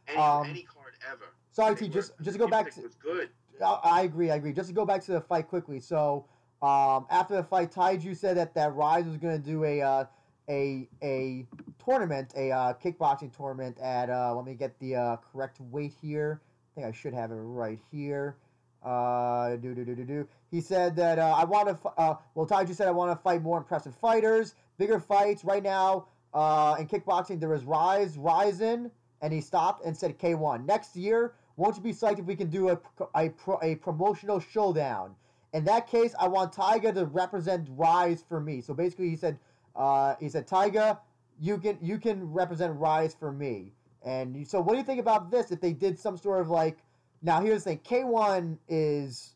Any, 0.09 0.19
Um, 0.19 0.47
any 0.48 0.62
card 0.62 0.94
ever. 1.10 1.27
Sorry, 1.52 1.77
T. 1.77 1.89
Just 1.89 2.12
just 2.23 2.35
to 2.35 2.39
go 2.39 2.48
back 2.48 2.73
to 2.74 2.81
was 2.81 2.97
good. 2.97 3.28
I, 3.64 3.78
I 3.85 4.02
agree. 4.02 4.31
I 4.31 4.36
agree. 4.36 4.52
Just 4.52 4.69
to 4.70 4.74
go 4.74 4.85
back 4.85 5.02
to 5.05 5.12
the 5.12 5.20
fight 5.20 5.47
quickly. 5.48 5.78
So 5.78 6.24
um, 6.62 7.06
after 7.10 7.36
the 7.36 7.44
fight, 7.44 7.70
Taiju 7.70 8.16
said 8.16 8.36
that 8.39 8.55
that 8.55 8.74
Rise 8.74 9.05
was 9.06 9.19
going 9.19 9.40
to 9.40 9.44
do 9.52 9.62
a 9.64 9.81
uh, 9.82 10.05
a 10.48 10.89
a 11.02 11.47
tournament, 11.85 12.32
a 12.36 12.51
uh, 12.51 12.73
kickboxing 12.74 13.35
tournament 13.36 13.78
at. 13.78 14.10
Uh, 14.10 14.35
let 14.35 14.44
me 14.44 14.55
get 14.55 14.78
the 14.78 14.97
uh, 14.97 15.16
correct 15.16 15.60
weight 15.60 15.93
here. 16.01 16.40
I 16.43 16.74
think 16.74 16.86
I 16.86 16.93
should 16.93 17.14
have 17.14 17.31
it 17.31 17.36
right 17.36 17.78
here. 17.90 18.36
Uh, 18.82 19.56
do 19.56 19.74
do 19.74 19.85
do 19.85 19.94
do 19.94 20.05
do. 20.05 20.28
He 20.51 20.60
said 20.60 20.97
that 20.97 21.19
uh, 21.19 21.35
I 21.36 21.44
want 21.44 21.69
to. 21.69 21.89
Uh, 21.90 22.16
well, 22.35 22.47
Taiju 22.47 22.74
said 22.74 22.89
I 22.89 22.93
want 22.93 23.12
to 23.12 23.23
fight 23.23 23.43
more 23.43 23.59
impressive 23.59 23.94
fighters, 23.94 24.55
bigger 24.78 24.98
fights. 24.98 25.44
Right 25.44 25.62
now, 25.62 26.06
uh, 26.35 26.77
in 26.78 26.89
kickboxing, 26.89 27.39
there 27.39 27.55
is 27.55 27.64
Rise, 27.64 28.19
Rizin, 28.19 28.90
and 29.20 29.32
he 29.32 29.40
stopped 29.40 29.85
and 29.85 29.97
said 29.97 30.19
K1. 30.19 30.66
Next 30.66 30.97
year, 30.97 31.35
won't 31.56 31.77
you 31.77 31.82
be 31.82 31.93
psyched 31.93 32.19
if 32.19 32.24
we 32.24 32.35
can 32.35 32.48
do 32.48 32.70
a 32.70 32.78
a, 33.14 33.28
pro, 33.28 33.59
a 33.62 33.77
promotional 33.77 34.40
showdown? 34.40 35.14
In 35.52 35.64
that 35.64 35.86
case, 35.86 36.14
I 36.19 36.27
want 36.28 36.52
Taiga 36.52 36.93
to 36.94 37.05
represent 37.05 37.69
Rise 37.70 38.24
for 38.27 38.40
me. 38.40 38.62
So 38.62 38.73
basically, 38.73 39.10
he 39.10 39.16
said, 39.16 39.39
uh, 39.76 40.14
he 40.20 40.28
said, 40.28 40.46
Taiga, 40.46 41.00
you 41.40 41.58
can 41.58 41.78
you 41.80 41.98
can 41.98 42.32
represent 42.32 42.78
Rise 42.78 43.14
for 43.14 43.32
me. 43.32 43.72
And 44.04 44.36
you, 44.36 44.44
so, 44.44 44.60
what 44.60 44.72
do 44.72 44.78
you 44.78 44.84
think 44.84 45.00
about 45.00 45.30
this? 45.30 45.50
If 45.50 45.60
they 45.60 45.72
did 45.72 45.98
some 45.98 46.16
sort 46.16 46.40
of 46.40 46.50
like, 46.50 46.78
now 47.22 47.40
here's 47.40 47.64
the 47.64 47.70
thing: 47.70 47.80
K1 47.84 48.58
is 48.68 49.34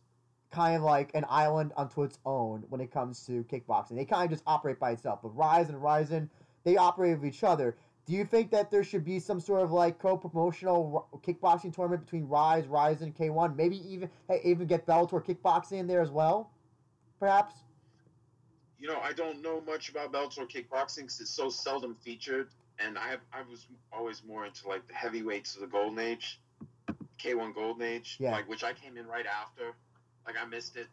kind 0.50 0.76
of 0.76 0.82
like 0.82 1.10
an 1.14 1.24
island 1.28 1.72
unto 1.76 2.02
its 2.02 2.18
own 2.24 2.64
when 2.68 2.80
it 2.80 2.90
comes 2.90 3.24
to 3.26 3.44
kickboxing. 3.44 3.96
They 3.96 4.04
kind 4.04 4.24
of 4.24 4.30
just 4.30 4.42
operate 4.46 4.78
by 4.78 4.92
itself. 4.92 5.20
But 5.22 5.36
Rise 5.36 5.68
and 5.68 5.82
Rizin, 5.82 6.30
they 6.64 6.76
operate 6.76 7.18
with 7.18 7.26
each 7.26 7.44
other. 7.44 7.76
Do 8.06 8.12
you 8.12 8.24
think 8.24 8.52
that 8.52 8.70
there 8.70 8.84
should 8.84 9.04
be 9.04 9.18
some 9.18 9.40
sort 9.40 9.62
of 9.62 9.72
like 9.72 9.98
co-promotional 9.98 11.08
kickboxing 11.26 11.74
tournament 11.74 12.04
between 12.04 12.26
Rise, 12.28 12.66
Rise, 12.68 13.02
and 13.02 13.14
K1? 13.14 13.56
Maybe 13.56 13.78
even 13.92 14.08
hey, 14.28 14.40
even 14.44 14.66
get 14.66 14.86
Bellator 14.86 15.24
kickboxing 15.24 15.78
in 15.78 15.86
there 15.86 16.00
as 16.00 16.10
well, 16.10 16.50
perhaps. 17.18 17.54
You 18.78 18.88
know, 18.88 18.98
I 19.02 19.12
don't 19.12 19.42
know 19.42 19.60
much 19.60 19.88
about 19.88 20.12
Bellator 20.12 20.46
kickboxing 20.48 20.96
because 21.02 21.20
it's 21.20 21.30
so 21.30 21.48
seldom 21.48 21.96
featured, 22.04 22.48
and 22.78 22.98
I 22.98 23.16
I 23.32 23.42
was 23.48 23.66
always 23.92 24.22
more 24.24 24.44
into 24.44 24.68
like 24.68 24.86
the 24.86 24.94
heavyweights 24.94 25.54
of 25.54 25.62
the 25.62 25.66
Golden 25.66 25.98
Age, 25.98 26.40
K1 27.18 27.54
Golden 27.54 27.82
Age, 27.82 28.16
Yeah. 28.20 28.32
like 28.32 28.48
which 28.48 28.64
I 28.64 28.72
came 28.74 28.96
in 28.96 29.06
right 29.06 29.26
after. 29.26 29.72
Like 30.26 30.36
I 30.40 30.44
missed 30.44 30.76
it, 30.76 30.88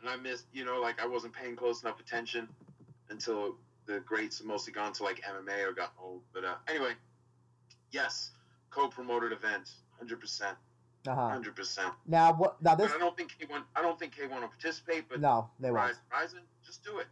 and 0.00 0.10
I 0.10 0.16
missed 0.16 0.44
you 0.52 0.64
know 0.64 0.80
like 0.80 1.00
I 1.02 1.06
wasn't 1.06 1.32
paying 1.32 1.56
close 1.56 1.82
enough 1.82 2.00
attention 2.00 2.48
until 3.08 3.56
the 3.86 4.00
greats 4.00 4.38
have 4.38 4.46
mostly 4.46 4.72
gone 4.72 4.92
to 4.94 5.02
like 5.04 5.22
MMA 5.24 5.66
or 5.66 5.72
got 5.72 5.92
old. 6.02 6.20
But 6.34 6.44
uh, 6.44 6.54
anyway, 6.68 6.92
yes, 7.92 8.30
co-promoted 8.70 9.32
event, 9.32 9.70
hundred 9.98 10.20
percent, 10.20 10.56
Uh 11.08 11.14
huh. 11.14 11.28
hundred 11.28 11.54
percent. 11.56 11.92
Now 12.06 12.32
what? 12.32 12.62
Now 12.62 12.74
this? 12.74 12.90
But 12.90 12.96
I 12.96 12.98
don't 13.00 13.16
think 13.16 13.30
K1. 13.40 13.62
I 13.74 13.82
don't 13.82 13.98
think 13.98 14.14
K1 14.14 14.30
will 14.40 14.48
participate, 14.48 15.08
but 15.08 15.20
No, 15.20 15.50
they 15.60 15.70
won't. 15.70 15.94
Rizin, 16.12 16.40
just 16.64 16.84
do 16.84 16.98
it. 16.98 17.06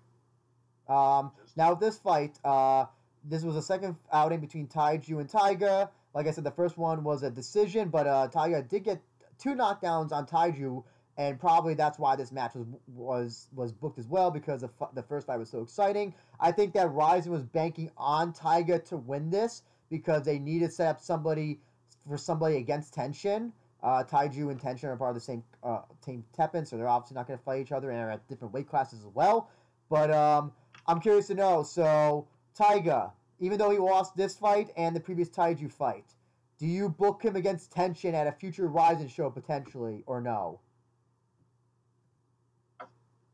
Um, 0.93 1.33
Just- 1.41 1.57
now 1.57 1.75
this 1.75 1.99
fight, 1.99 2.39
uh, 2.45 2.87
this 3.25 3.43
was 3.43 3.57
a 3.57 3.63
second 3.63 3.97
outing 4.13 4.41
between 4.41 4.67
Taiju 4.67 5.21
and 5.21 5.29
Taiga. 5.29 5.91
Like 6.15 6.27
I 6.27 6.31
said, 6.31 6.45
the 6.45 6.51
first 6.51 6.77
one 6.77 7.03
was 7.03 7.23
a 7.23 7.31
decision, 7.31 7.89
but 7.89 8.07
uh, 8.07 8.29
Taiga 8.29 8.63
did 8.63 8.85
get 8.85 9.01
two 9.39 9.55
knockdowns 9.55 10.13
on 10.13 10.27
Taiju, 10.27 10.85
and 11.17 11.41
probably 11.41 11.75
that's 11.75 11.99
why 11.99 12.17
this 12.17 12.31
match 12.33 12.53
was 12.55 12.67
was 12.95 13.49
was 13.55 13.73
booked 13.73 13.99
as 13.99 14.07
well 14.07 14.31
because 14.31 14.61
the, 14.61 14.71
the 14.95 15.03
first 15.03 15.27
fight 15.27 15.39
was 15.39 15.49
so 15.51 15.63
exciting. 15.63 16.15
I 16.39 16.53
think 16.53 16.75
that 16.75 16.91
Rizin 16.93 17.33
was 17.33 17.43
banking 17.45 17.91
on 17.97 18.33
Taiga 18.33 18.79
to 18.81 18.97
win 18.97 19.31
this 19.31 19.63
because 19.91 20.25
they 20.25 20.39
needed 20.39 20.67
to 20.67 20.73
set 20.75 20.89
up 20.89 21.01
somebody 21.01 21.61
for 22.07 22.19
somebody 22.19 22.57
against 22.57 22.95
Tenshin. 22.95 23.53
Uh, 23.85 24.03
Taiju 24.03 24.51
and 24.51 24.59
Tenshin 24.59 24.85
are 24.85 24.97
part 24.97 25.11
of 25.11 25.15
the 25.15 25.21
same 25.21 25.45
uh, 25.63 25.83
team 26.03 26.25
Teppen, 26.37 26.67
so 26.67 26.79
they're 26.79 26.89
obviously 26.89 27.17
not 27.17 27.27
going 27.27 27.39
to 27.39 27.45
fight 27.45 27.61
each 27.61 27.71
other 27.71 27.91
and 27.91 28.01
are 28.01 28.11
at 28.11 28.27
different 28.29 28.55
weight 28.55 28.67
classes 28.67 29.01
as 29.01 29.11
well. 29.13 29.51
But 29.91 30.11
um, 30.11 30.53
I'm 30.87 31.01
curious 31.01 31.27
to 31.27 31.35
know. 31.35 31.63
So, 31.63 32.27
Taiga, 32.57 33.13
even 33.41 33.59
though 33.59 33.71
he 33.71 33.77
lost 33.77 34.17
this 34.17 34.37
fight 34.37 34.71
and 34.79 34.97
the 34.97 35.01
previous 35.01 35.29
Taiju 35.29 35.71
fight, 35.71 36.15
do 36.59 36.67
you 36.67 36.89
book 36.89 37.23
him 37.23 37.37
against 37.37 37.73
Tenshin 37.73 38.15
at 38.15 38.27
a 38.27 38.33
future 38.33 38.69
Rizin 38.69 39.07
show 39.07 39.29
potentially, 39.29 40.03
or 40.07 40.23
no? 40.23 40.61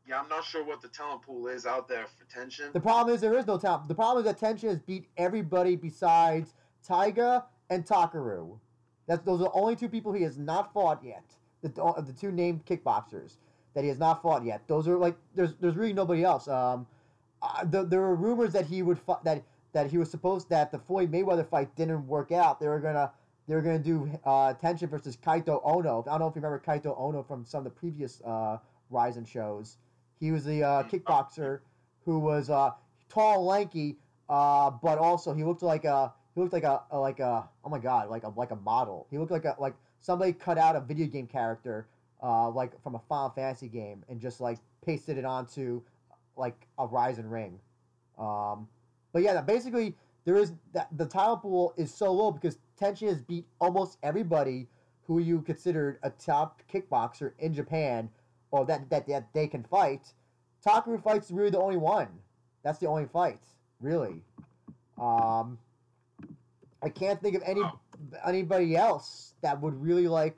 Yeah, 0.05 0.19
I'm 0.19 0.27
not 0.27 0.43
sure 0.43 0.65
what 0.65 0.81
the 0.81 0.89
talent 0.89 1.21
pool 1.21 1.47
is 1.47 1.65
out 1.65 1.87
there 1.87 2.07
for 2.07 2.25
Tenshin. 2.25 2.73
The 2.73 2.81
problem 2.81 3.15
is 3.15 3.21
there 3.21 3.37
is 3.37 3.47
no 3.47 3.57
talent. 3.57 3.87
The 3.87 3.95
problem 3.95 4.25
is 4.25 4.29
that 4.29 4.37
Tenshin 4.37 4.67
has 4.67 4.79
beat 4.79 5.07
everybody 5.15 5.77
besides 5.77 6.53
Taiga 6.85 7.45
and 7.69 7.85
Takeru. 7.85 8.57
Those 9.19 9.41
are 9.41 9.45
the 9.45 9.51
only 9.51 9.75
two 9.75 9.89
people 9.89 10.13
he 10.13 10.23
has 10.23 10.37
not 10.37 10.73
fought 10.73 11.03
yet. 11.03 11.23
The 11.61 11.69
the 11.69 12.13
two 12.13 12.31
named 12.31 12.65
kickboxers 12.65 13.37
that 13.73 13.83
he 13.83 13.89
has 13.89 13.97
not 13.97 14.21
fought 14.21 14.43
yet. 14.43 14.67
Those 14.67 14.87
are 14.87 14.97
like 14.97 15.15
there's 15.35 15.55
there's 15.59 15.75
really 15.75 15.93
nobody 15.93 16.23
else. 16.23 16.47
Um, 16.47 16.87
uh, 17.41 17.65
the, 17.65 17.83
there 17.83 18.01
were 18.01 18.15
rumors 18.15 18.53
that 18.53 18.65
he 18.65 18.81
would 18.81 18.99
fight 18.99 19.23
that 19.23 19.43
that 19.73 19.89
he 19.89 19.97
was 19.97 20.09
supposed 20.11 20.49
that 20.49 20.71
the 20.71 20.79
Floyd 20.79 21.11
Mayweather 21.11 21.47
fight 21.47 21.75
didn't 21.75 22.05
work 22.07 22.31
out. 22.31 22.59
They 22.59 22.67
were 22.67 22.79
gonna 22.79 23.11
they 23.47 23.55
were 23.55 23.61
gonna 23.61 23.79
do 23.79 24.11
uh, 24.25 24.53
Tenshin 24.53 24.89
versus 24.89 25.17
Kaito 25.17 25.61
Ono. 25.63 26.01
I 26.01 26.11
don't 26.11 26.19
know 26.19 26.27
if 26.27 26.35
you 26.35 26.41
remember 26.41 26.61
Kaito 26.65 26.99
Ono 26.99 27.23
from 27.23 27.45
some 27.45 27.59
of 27.59 27.63
the 27.65 27.79
previous 27.79 28.21
uh, 28.21 28.57
Rizin 28.89 29.25
shows. 29.25 29.77
He 30.19 30.31
was 30.31 30.45
the 30.45 30.63
uh, 30.63 30.83
kickboxer 30.83 31.61
who 32.05 32.19
was 32.19 32.49
uh, 32.49 32.71
tall, 33.09 33.45
lanky, 33.45 33.97
uh, 34.29 34.69
but 34.69 34.97
also 34.97 35.33
he 35.33 35.43
looked 35.43 35.63
like 35.63 35.85
a 35.85 36.13
he 36.33 36.41
looked 36.41 36.53
like 36.53 36.63
a, 36.63 36.81
a 36.91 36.99
like 36.99 37.19
a 37.19 37.47
oh 37.63 37.69
my 37.69 37.79
god 37.79 38.09
like 38.09 38.23
a 38.23 38.29
like 38.29 38.51
a 38.51 38.55
model. 38.55 39.07
He 39.09 39.17
looked 39.17 39.31
like 39.31 39.45
a 39.45 39.55
like 39.59 39.73
somebody 39.99 40.33
cut 40.33 40.57
out 40.57 40.75
a 40.75 40.81
video 40.81 41.07
game 41.07 41.27
character 41.27 41.87
uh, 42.23 42.49
like 42.49 42.81
from 42.83 42.95
a 42.95 43.01
Final 43.09 43.29
Fantasy 43.29 43.67
game 43.67 44.03
and 44.09 44.19
just 44.19 44.41
like 44.41 44.59
pasted 44.85 45.17
it 45.17 45.25
onto 45.25 45.81
like 46.37 46.67
a 46.77 46.87
Rizin 46.87 47.29
ring. 47.29 47.59
Um, 48.17 48.67
but 49.13 49.23
yeah, 49.23 49.41
basically 49.41 49.95
there 50.25 50.35
is 50.35 50.53
that 50.73 50.87
the 50.97 51.05
title 51.05 51.37
pool 51.37 51.73
is 51.77 51.93
so 51.93 52.11
low 52.11 52.31
because 52.31 52.57
Tenshin 52.79 53.09
has 53.09 53.21
beat 53.21 53.45
almost 53.59 53.97
everybody 54.03 54.67
who 55.07 55.19
you 55.19 55.41
considered 55.41 55.99
a 56.03 56.09
top 56.09 56.61
kickboxer 56.71 57.33
in 57.39 57.53
Japan 57.53 58.09
or 58.51 58.65
that 58.65 58.89
that, 58.89 59.07
that 59.07 59.33
they 59.33 59.47
can 59.47 59.63
fight. 59.63 60.13
Takeru 60.65 61.01
fight's 61.01 61.31
really 61.31 61.49
the 61.49 61.59
only 61.59 61.77
one. 61.77 62.07
That's 62.63 62.77
the 62.77 62.85
only 62.87 63.05
fight, 63.05 63.41
really. 63.79 64.21
Um, 64.99 65.57
I 66.81 66.89
can't 66.89 67.21
think 67.21 67.35
of 67.35 67.43
any 67.45 67.61
Wow. 67.61 67.79
anybody 68.25 68.75
else 68.75 69.33
that 69.41 69.61
would 69.61 69.79
really 69.81 70.07
like. 70.07 70.35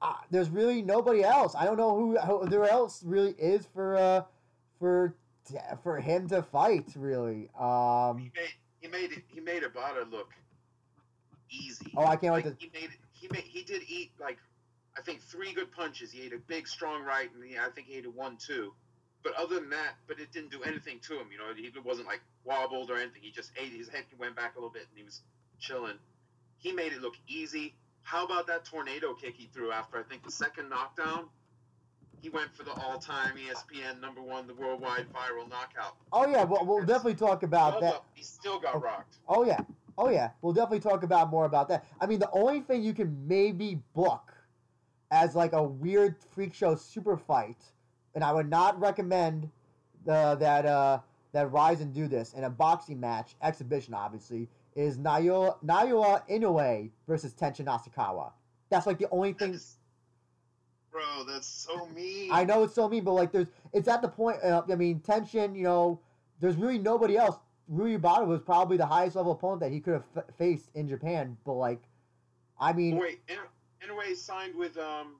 Uh, 0.00 0.14
there's 0.30 0.50
really 0.50 0.82
nobody 0.82 1.22
else. 1.24 1.54
I 1.54 1.64
don't 1.64 1.76
know 1.76 1.96
who, 1.96 2.16
who 2.18 2.48
there 2.48 2.64
else 2.64 3.02
really 3.02 3.32
is 3.32 3.66
for 3.66 3.96
uh 3.96 4.22
for 4.78 5.14
for 5.82 5.98
him 5.98 6.28
to 6.28 6.42
fight. 6.42 6.92
Really. 6.96 7.48
Um, 7.58 8.18
He 8.18 8.30
made 8.34 8.54
he 8.80 8.88
made 8.88 9.12
it 9.12 9.24
he 9.28 9.40
made 9.40 9.62
Ebata 9.62 10.10
look 10.10 10.32
easy. 11.50 11.92
Oh, 11.96 12.04
I 12.04 12.16
can't 12.16 12.34
wait 12.34 12.44
like, 12.44 12.58
to- 12.58 12.64
He 12.64 12.70
made 12.72 12.90
he 13.12 13.28
made 13.32 13.42
he 13.44 13.62
did 13.62 13.82
eat 13.88 14.12
like 14.20 14.38
I 14.96 15.02
think 15.02 15.20
three 15.22 15.52
good 15.52 15.72
punches. 15.72 16.10
He 16.12 16.22
ate 16.22 16.32
a 16.32 16.38
big, 16.38 16.66
strong 16.66 17.02
right, 17.04 17.28
and 17.34 17.44
he, 17.44 17.58
I 17.58 17.68
think 17.74 17.86
he 17.86 17.96
ate 17.96 18.06
a 18.06 18.10
one, 18.10 18.38
two. 18.38 18.72
But 19.26 19.34
other 19.42 19.56
than 19.56 19.70
that, 19.70 19.94
but 20.06 20.20
it 20.20 20.30
didn't 20.30 20.52
do 20.52 20.62
anything 20.62 21.00
to 21.00 21.14
him. 21.14 21.26
You 21.32 21.38
know, 21.38 21.52
he 21.56 21.68
wasn't 21.84 22.06
like 22.06 22.20
wobbled 22.44 22.92
or 22.92 22.96
anything. 22.96 23.22
He 23.22 23.32
just 23.32 23.50
ate. 23.60 23.72
His 23.72 23.88
head 23.88 24.04
went 24.20 24.36
back 24.36 24.54
a 24.54 24.58
little 24.58 24.70
bit, 24.70 24.86
and 24.88 24.96
he 24.96 25.02
was 25.02 25.22
chilling. 25.58 25.98
He 26.58 26.70
made 26.70 26.92
it 26.92 27.02
look 27.02 27.14
easy. 27.26 27.74
How 28.02 28.24
about 28.24 28.46
that 28.46 28.64
tornado 28.64 29.14
kick 29.14 29.34
he 29.36 29.48
threw 29.52 29.72
after 29.72 29.98
I 29.98 30.04
think 30.04 30.22
the 30.22 30.30
second 30.30 30.68
knockdown? 30.68 31.24
He 32.22 32.28
went 32.28 32.54
for 32.54 32.62
the 32.62 32.70
all-time 32.70 33.32
ESPN 33.36 34.00
number 34.00 34.22
one, 34.22 34.46
the 34.46 34.54
worldwide 34.54 35.06
viral 35.12 35.50
knockout. 35.50 35.96
Oh 36.12 36.28
yeah, 36.28 36.44
well, 36.44 36.64
we'll 36.64 36.86
definitely 36.86 37.16
talk 37.16 37.42
about 37.42 37.80
that. 37.80 37.94
up, 37.94 38.06
He 38.14 38.22
still 38.22 38.60
got 38.60 38.80
rocked. 38.80 39.16
Oh 39.28 39.44
yeah, 39.44 39.58
oh 39.98 40.08
yeah. 40.08 40.30
We'll 40.40 40.52
definitely 40.52 40.88
talk 40.88 41.02
about 41.02 41.30
more 41.30 41.46
about 41.46 41.66
that. 41.70 41.84
I 42.00 42.06
mean, 42.06 42.20
the 42.20 42.30
only 42.30 42.60
thing 42.60 42.84
you 42.84 42.94
can 42.94 43.26
maybe 43.26 43.80
book 43.92 44.32
as 45.10 45.34
like 45.34 45.52
a 45.52 45.62
weird 45.64 46.14
freak 46.30 46.54
show 46.54 46.76
super 46.76 47.16
fight, 47.16 47.58
and 48.16 48.24
I 48.24 48.32
would 48.32 48.50
not 48.50 48.80
recommend 48.80 49.48
the, 50.04 50.36
that 50.40 50.66
uh, 50.66 50.98
that 51.32 51.52
Rizin 51.52 51.92
do 51.92 52.08
this 52.08 52.32
in 52.32 52.44
a 52.44 52.50
boxing 52.50 52.98
match 52.98 53.36
exhibition. 53.42 53.94
Obviously, 53.94 54.48
is 54.74 54.98
Nayo 54.98 55.62
Naoya 55.64 56.26
Inoue 56.28 56.90
versus 57.06 57.32
Tenshin 57.34 57.66
Nasukawa. 57.66 58.32
That's 58.70 58.86
like 58.86 58.98
the 58.98 59.06
only 59.12 59.34
thing. 59.34 59.52
That's- 59.52 59.76
Bro, 60.90 61.24
that's 61.28 61.46
so 61.46 61.86
mean. 61.94 62.30
I 62.32 62.44
know 62.44 62.62
it's 62.62 62.74
so 62.74 62.88
mean, 62.88 63.04
but 63.04 63.12
like 63.12 63.30
there's 63.30 63.48
it's 63.74 63.86
at 63.86 64.00
the 64.00 64.08
point. 64.08 64.38
Uh, 64.42 64.62
I 64.70 64.74
mean, 64.76 65.00
Tenshin. 65.00 65.54
You 65.54 65.64
know, 65.64 66.00
there's 66.40 66.56
really 66.56 66.78
nobody 66.78 67.18
else. 67.18 67.36
Rui 67.68 67.98
Ebata 67.98 68.26
was 68.26 68.40
probably 68.40 68.78
the 68.78 68.86
highest 68.86 69.14
level 69.16 69.32
opponent 69.32 69.60
that 69.60 69.70
he 69.72 69.80
could 69.80 69.92
have 69.92 70.04
f- 70.16 70.24
faced 70.38 70.70
in 70.74 70.88
Japan. 70.88 71.36
But 71.44 71.54
like, 71.54 71.82
I 72.58 72.72
mean, 72.72 72.96
Wait, 72.96 73.20
in, 73.28 73.36
in 73.82 73.90
a 73.90 73.94
way, 73.94 74.06
he 74.06 74.14
signed 74.14 74.54
with 74.54 74.78
um, 74.78 75.16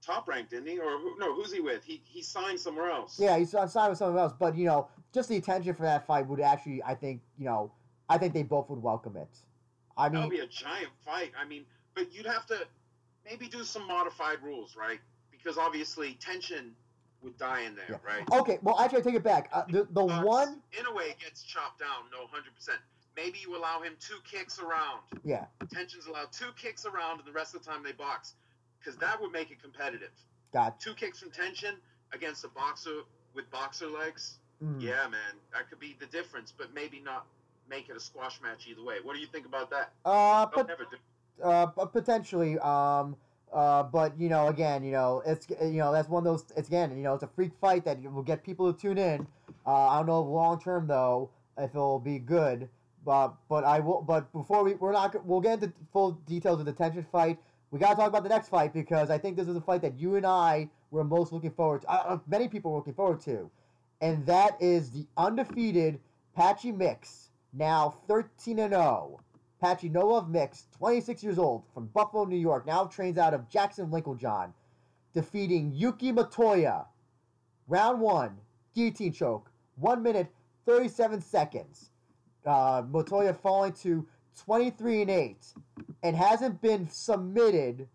Top 0.00 0.28
ranked, 0.28 0.50
didn't 0.50 0.68
he? 0.68 0.78
Or 0.78 0.98
who, 0.98 1.18
no, 1.18 1.34
who's 1.34 1.52
he 1.52 1.60
with? 1.60 1.84
He 1.84 2.00
he 2.04 2.22
signed 2.22 2.58
somewhere 2.60 2.90
else. 2.90 3.18
yeah, 3.20 3.36
he's 3.38 3.50
side 3.50 3.88
with 3.88 3.98
someone 3.98 4.18
else. 4.18 4.32
But 4.38 4.56
you 4.56 4.64
know, 4.64 4.88
just 5.12 5.28
the 5.28 5.36
attention 5.36 5.74
for 5.74 5.82
that 5.82 6.06
fight 6.06 6.26
would 6.26 6.40
actually, 6.40 6.82
I 6.82 6.94
think, 6.94 7.20
you 7.38 7.44
know, 7.44 7.72
I 8.08 8.16
think 8.18 8.32
they 8.32 8.42
both 8.42 8.70
would 8.70 8.82
welcome 8.82 9.16
it. 9.16 9.28
I 9.96 10.08
that 10.08 10.14
mean, 10.14 10.22
would 10.22 10.30
be 10.30 10.38
a 10.40 10.46
giant 10.46 10.90
fight. 11.04 11.32
I 11.38 11.46
mean, 11.46 11.64
but 11.94 12.14
you'd 12.14 12.26
have 12.26 12.46
to 12.46 12.58
maybe 13.24 13.48
do 13.48 13.64
some 13.64 13.86
modified 13.86 14.38
rules, 14.42 14.76
right? 14.76 15.00
Because 15.30 15.58
obviously, 15.58 16.16
Tenshin 16.24 16.70
would 17.22 17.36
die 17.36 17.62
in 17.62 17.74
there, 17.74 18.00
right? 18.06 18.22
okay. 18.40 18.58
Well, 18.62 18.78
actually, 18.78 19.00
I 19.00 19.02
take 19.02 19.14
it 19.16 19.24
back. 19.24 19.50
Uh, 19.52 19.64
the 19.68 19.88
the 19.90 20.02
Uh, 20.06 20.22
one, 20.22 20.62
in 20.78 20.86
a 20.86 20.92
way, 20.94 21.16
gets 21.20 21.42
chopped 21.42 21.80
down. 21.80 22.04
No, 22.12 22.26
hundred 22.28 22.54
percent. 22.54 22.78
Maybe 23.16 23.38
you 23.42 23.56
allow 23.58 23.80
him 23.82 23.94
two 23.98 24.18
kicks 24.24 24.60
around. 24.60 25.00
yeah, 25.24 25.46
Tenshin's 25.74 26.06
allowed 26.06 26.30
two 26.32 26.52
kicks 26.56 26.86
around, 26.86 27.18
and 27.18 27.26
the 27.26 27.32
rest 27.32 27.56
of 27.56 27.64
the 27.64 27.68
time 27.70 27.82
they 27.82 27.90
box, 27.90 28.34
because 28.78 28.98
that 28.98 29.20
would 29.20 29.32
make 29.32 29.50
it 29.50 29.62
competitive. 29.62 30.10
got 30.52 30.80
Two 30.80 30.94
kicks 30.94 31.18
from 31.20 31.30
Tenshin 31.30 31.74
against 32.12 32.44
a 32.44 32.48
boxer 32.48 33.00
with 33.34 33.50
boxer 33.50 33.86
legs. 33.86 34.38
mm. 34.62 34.80
Yeah, 34.80 35.08
man, 35.08 35.36
that 35.52 35.68
could 35.68 35.78
be 35.80 35.96
the 36.00 36.06
difference, 36.06 36.52
but 36.56 36.74
maybe 36.74 37.00
not 37.00 37.26
make 37.68 37.88
it 37.88 37.96
a 37.96 38.00
squash 38.00 38.40
match 38.42 38.66
either 38.68 38.82
way. 38.82 38.96
What 39.02 39.14
do 39.14 39.20
you 39.20 39.26
think 39.26 39.46
about 39.46 39.70
that? 39.70 39.92
Uh, 40.04 40.46
never 40.56 40.86
do. 40.90 41.42
uh, 41.42 41.66
but 41.76 41.92
potentially. 41.92 42.58
Um, 42.58 43.16
uh, 43.52 43.82
but 43.82 44.18
you 44.20 44.28
know, 44.28 44.48
again, 44.48 44.84
you 44.84 44.92
know, 44.92 45.22
it's 45.24 45.48
you 45.48 45.78
know 45.78 45.92
that's 45.92 46.08
one 46.08 46.26
of 46.26 46.32
those. 46.32 46.44
It's 46.56 46.68
again, 46.68 46.94
you 46.96 47.02
know, 47.02 47.14
it's 47.14 47.22
a 47.22 47.28
freak 47.28 47.52
fight 47.60 47.84
that 47.86 48.02
will 48.12 48.22
get 48.22 48.44
people 48.44 48.70
to 48.72 48.78
tune 48.78 48.98
in. 48.98 49.26
Uh, 49.66 49.88
I 49.88 49.96
don't 49.98 50.06
know 50.06 50.20
long 50.20 50.60
term 50.60 50.86
though 50.86 51.30
if 51.56 51.70
it'll 51.70 51.98
be 51.98 52.18
good. 52.18 52.68
But 53.04 53.34
but 53.48 53.64
I 53.64 53.80
will. 53.80 54.02
But 54.02 54.30
before 54.32 54.64
we 54.64 54.74
we're 54.74 54.92
not 54.92 55.24
we'll 55.24 55.40
get 55.40 55.62
into 55.62 55.72
full 55.92 56.12
details 56.26 56.60
of 56.60 56.66
the 56.66 56.72
Tenshin 56.72 57.06
fight. 57.10 57.38
We 57.70 57.78
gotta 57.78 57.96
talk 57.96 58.08
about 58.08 58.22
the 58.22 58.30
next 58.30 58.48
fight 58.48 58.72
because 58.72 59.10
I 59.10 59.18
think 59.18 59.36
this 59.36 59.48
is 59.48 59.56
a 59.56 59.60
fight 59.60 59.82
that 59.82 59.98
you 59.98 60.16
and 60.16 60.24
I 60.24 60.70
were 60.90 61.04
most 61.04 61.32
looking 61.32 61.50
forward 61.50 61.82
to. 61.82 61.90
Uh, 61.90 62.02
uh, 62.06 62.18
many 62.26 62.48
people 62.48 62.70
were 62.70 62.78
looking 62.78 62.94
forward 62.94 63.20
to, 63.22 63.50
and 64.00 64.24
that 64.26 64.56
is 64.60 64.90
the 64.90 65.06
undefeated 65.16 66.00
Patchy 66.34 66.72
Mix, 66.72 67.30
now 67.52 67.94
thirteen 68.06 68.58
and 68.58 68.72
zero. 68.72 69.20
Patchy 69.60 69.88
No 69.88 70.06
Love 70.06 70.30
Mix, 70.30 70.68
26 70.78 71.24
years 71.24 71.36
old, 71.36 71.64
from 71.74 71.86
Buffalo, 71.86 72.24
New 72.24 72.36
York, 72.36 72.64
now 72.64 72.84
trains 72.84 73.18
out 73.18 73.34
of 73.34 73.48
Jackson 73.48 73.90
Winkeljohn, 73.90 74.52
defeating 75.14 75.72
Yuki 75.74 76.12
Motoya. 76.12 76.86
Round 77.66 78.00
one, 78.00 78.36
guillotine 78.72 79.12
choke, 79.12 79.50
1 79.76 80.00
minute 80.00 80.28
37 80.64 81.20
seconds. 81.20 81.90
Uh, 82.46 82.82
Motoya 82.82 83.36
falling 83.36 83.72
to 83.72 84.06
23 84.38 85.02
and 85.02 85.10
8 85.10 85.36
and 86.02 86.16
hasn't 86.16 86.60
been 86.60 86.88
submitted 86.88 87.86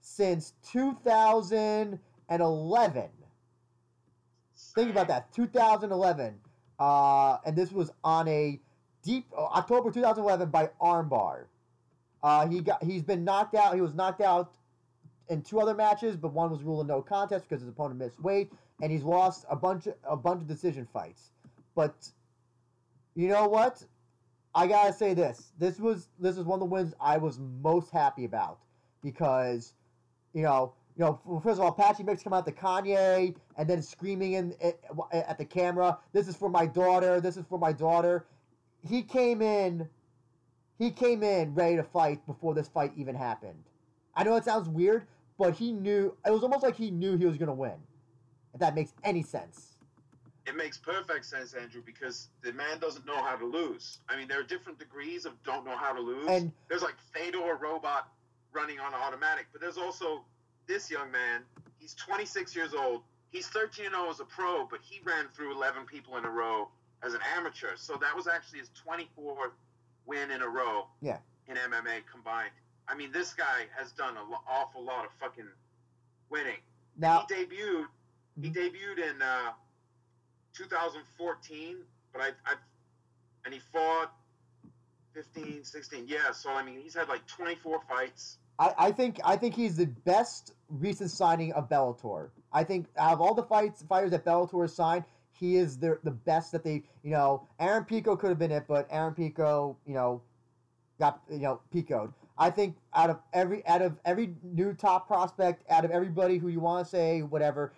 since 0.00 0.52
2011. 0.72 3.08
Think 4.74 4.90
about 4.90 5.08
that. 5.08 5.32
2011. 5.32 6.34
Uh, 6.78 7.38
and 7.44 7.56
this 7.56 7.72
was 7.72 7.90
on 8.04 8.28
a 8.28 8.60
deep 9.02 9.26
uh, 9.36 9.46
October 9.46 9.90
2011 9.90 10.50
by 10.50 10.70
armbar. 10.80 11.46
Uh, 12.22 12.46
he 12.48 12.60
got 12.60 12.82
he's 12.82 13.02
been 13.02 13.24
knocked 13.24 13.54
out. 13.54 13.74
He 13.74 13.80
was 13.80 13.94
knocked 13.94 14.20
out 14.20 14.52
in 15.28 15.42
two 15.42 15.60
other 15.60 15.74
matches, 15.74 16.16
but 16.16 16.32
one 16.32 16.50
was 16.50 16.62
ruled 16.62 16.86
no 16.86 17.02
contest 17.02 17.46
because 17.48 17.62
his 17.62 17.70
opponent 17.70 17.98
missed 17.98 18.20
weight, 18.20 18.52
and 18.82 18.92
he's 18.92 19.02
lost 19.02 19.46
a 19.50 19.56
bunch 19.56 19.86
of, 19.86 19.94
a 20.08 20.16
bunch 20.16 20.42
of 20.42 20.48
decision 20.48 20.86
fights. 20.92 21.30
But 21.74 21.94
you 23.14 23.28
know 23.28 23.48
what? 23.48 23.82
I 24.56 24.66
gotta 24.66 24.92
say 24.92 25.12
this. 25.12 25.52
This 25.58 25.78
was 25.78 26.08
this 26.18 26.38
is 26.38 26.44
one 26.44 26.56
of 26.56 26.60
the 26.60 26.72
wins 26.72 26.94
I 26.98 27.18
was 27.18 27.38
most 27.62 27.90
happy 27.90 28.24
about 28.24 28.58
because 29.04 29.74
you 30.32 30.42
know 30.42 30.72
you 30.96 31.04
know 31.04 31.40
first 31.44 31.58
of 31.58 31.64
all 31.66 31.72
Patchy 31.72 32.02
Mix 32.02 32.22
come 32.22 32.32
out 32.32 32.46
to 32.46 32.52
Kanye 32.52 33.36
and 33.58 33.68
then 33.68 33.82
screaming 33.82 34.32
in 34.32 34.54
eh, 34.62 34.68
at, 34.68 34.96
eh, 35.12 35.22
at 35.28 35.36
the 35.36 35.44
camera. 35.44 35.98
This 36.14 36.26
is 36.26 36.36
for 36.36 36.48
my 36.48 36.64
daughter. 36.64 37.20
This 37.20 37.36
is 37.36 37.44
for 37.50 37.58
my 37.58 37.70
daughter. 37.70 38.24
He 38.88 39.02
came 39.02 39.42
in. 39.42 39.86
He 40.78 40.90
came 40.90 41.22
in 41.22 41.54
ready 41.54 41.76
to 41.76 41.82
fight 41.82 42.26
before 42.26 42.54
this 42.54 42.68
fight 42.68 42.92
even 42.96 43.14
happened. 43.14 43.62
I 44.14 44.24
know 44.24 44.36
it 44.36 44.44
sounds 44.44 44.70
weird, 44.70 45.06
but 45.38 45.52
he 45.52 45.70
knew. 45.70 46.16
It 46.26 46.30
was 46.30 46.42
almost 46.42 46.62
like 46.62 46.76
he 46.76 46.90
knew 46.90 47.18
he 47.18 47.26
was 47.26 47.36
gonna 47.36 47.52
win. 47.52 47.76
If 48.54 48.60
that 48.60 48.74
makes 48.74 48.94
any 49.04 49.22
sense. 49.22 49.75
It 50.46 50.56
makes 50.56 50.78
perfect 50.78 51.24
sense, 51.24 51.54
Andrew, 51.54 51.82
because 51.84 52.28
the 52.42 52.52
man 52.52 52.78
doesn't 52.80 53.04
know 53.04 53.20
how 53.22 53.34
to 53.34 53.44
lose. 53.44 53.98
I 54.08 54.16
mean, 54.16 54.28
there 54.28 54.38
are 54.38 54.44
different 54.44 54.78
degrees 54.78 55.24
of 55.26 55.32
don't 55.42 55.64
know 55.64 55.76
how 55.76 55.92
to 55.92 56.00
lose. 56.00 56.28
And 56.28 56.52
there's 56.68 56.82
like 56.82 56.94
Fedor 57.12 57.58
robot 57.60 58.08
running 58.52 58.78
on 58.78 58.94
automatic, 58.94 59.46
but 59.52 59.60
there's 59.60 59.76
also 59.76 60.24
this 60.68 60.88
young 60.90 61.10
man. 61.10 61.42
He's 61.78 61.94
26 61.94 62.54
years 62.54 62.74
old. 62.74 63.02
He's 63.30 63.48
13 63.48 63.90
0 63.90 64.08
as 64.08 64.20
a 64.20 64.24
pro, 64.24 64.66
but 64.70 64.80
he 64.82 65.00
ran 65.04 65.26
through 65.34 65.54
11 65.56 65.84
people 65.84 66.16
in 66.16 66.24
a 66.24 66.30
row 66.30 66.68
as 67.02 67.14
an 67.14 67.20
amateur. 67.36 67.74
So 67.76 67.96
that 68.00 68.14
was 68.14 68.28
actually 68.28 68.60
his 68.60 68.70
24th 68.86 69.50
win 70.06 70.30
in 70.30 70.42
a 70.42 70.48
row. 70.48 70.86
Yeah. 71.00 71.18
In 71.48 71.56
MMA 71.56 72.02
combined. 72.10 72.50
I 72.88 72.94
mean, 72.94 73.10
this 73.12 73.34
guy 73.34 73.66
has 73.76 73.92
done 73.92 74.16
an 74.16 74.24
awful 74.48 74.84
lot 74.84 75.04
of 75.04 75.10
fucking 75.20 75.48
winning. 76.30 76.58
now, 76.96 77.26
he 77.28 77.34
debuted. 77.34 77.86
He 78.40 78.50
debuted 78.50 78.98
in 78.98 79.22
uh, 79.22 79.52
2014, 80.56 81.76
but 82.12 82.22
I, 82.22 82.28
I, 82.44 82.54
and 83.44 83.54
he 83.54 83.60
fought 83.60 84.12
15, 85.14 85.64
16. 85.64 86.04
Yeah, 86.06 86.32
so 86.32 86.50
I 86.50 86.62
mean, 86.62 86.80
he's 86.80 86.94
had 86.94 87.08
like 87.08 87.26
24 87.26 87.80
fights. 87.88 88.38
I, 88.58 88.72
I 88.78 88.92
think 88.92 89.20
I 89.24 89.36
think 89.36 89.54
he's 89.54 89.76
the 89.76 89.86
best 89.86 90.52
recent 90.68 91.10
signing 91.10 91.52
of 91.52 91.68
Bellator. 91.68 92.30
I 92.52 92.64
think 92.64 92.86
out 92.96 93.12
of 93.12 93.20
all 93.20 93.34
the 93.34 93.42
fights 93.42 93.84
fighters 93.88 94.10
that 94.12 94.24
Bellator 94.24 94.68
signed, 94.68 95.04
he 95.32 95.56
is 95.56 95.78
the 95.78 95.98
the 96.04 96.10
best 96.10 96.52
that 96.52 96.64
they 96.64 96.82
you 97.02 97.10
know. 97.10 97.46
Aaron 97.60 97.84
Pico 97.84 98.16
could 98.16 98.30
have 98.30 98.38
been 98.38 98.52
it, 98.52 98.64
but 98.66 98.86
Aaron 98.90 99.14
Pico, 99.14 99.76
you 99.86 99.94
know, 99.94 100.22
got 100.98 101.20
you 101.30 101.38
know 101.38 101.60
picoed. 101.74 102.12
I 102.38 102.50
think 102.50 102.76
out 102.94 103.10
of 103.10 103.18
every 103.32 103.66
out 103.66 103.82
of 103.82 103.98
every 104.04 104.34
new 104.42 104.72
top 104.74 105.06
prospect, 105.06 105.70
out 105.70 105.84
of 105.84 105.90
everybody 105.90 106.38
who 106.38 106.48
you 106.48 106.60
want 106.60 106.86
to 106.86 106.90
say 106.90 107.22
whatever, 107.22 107.72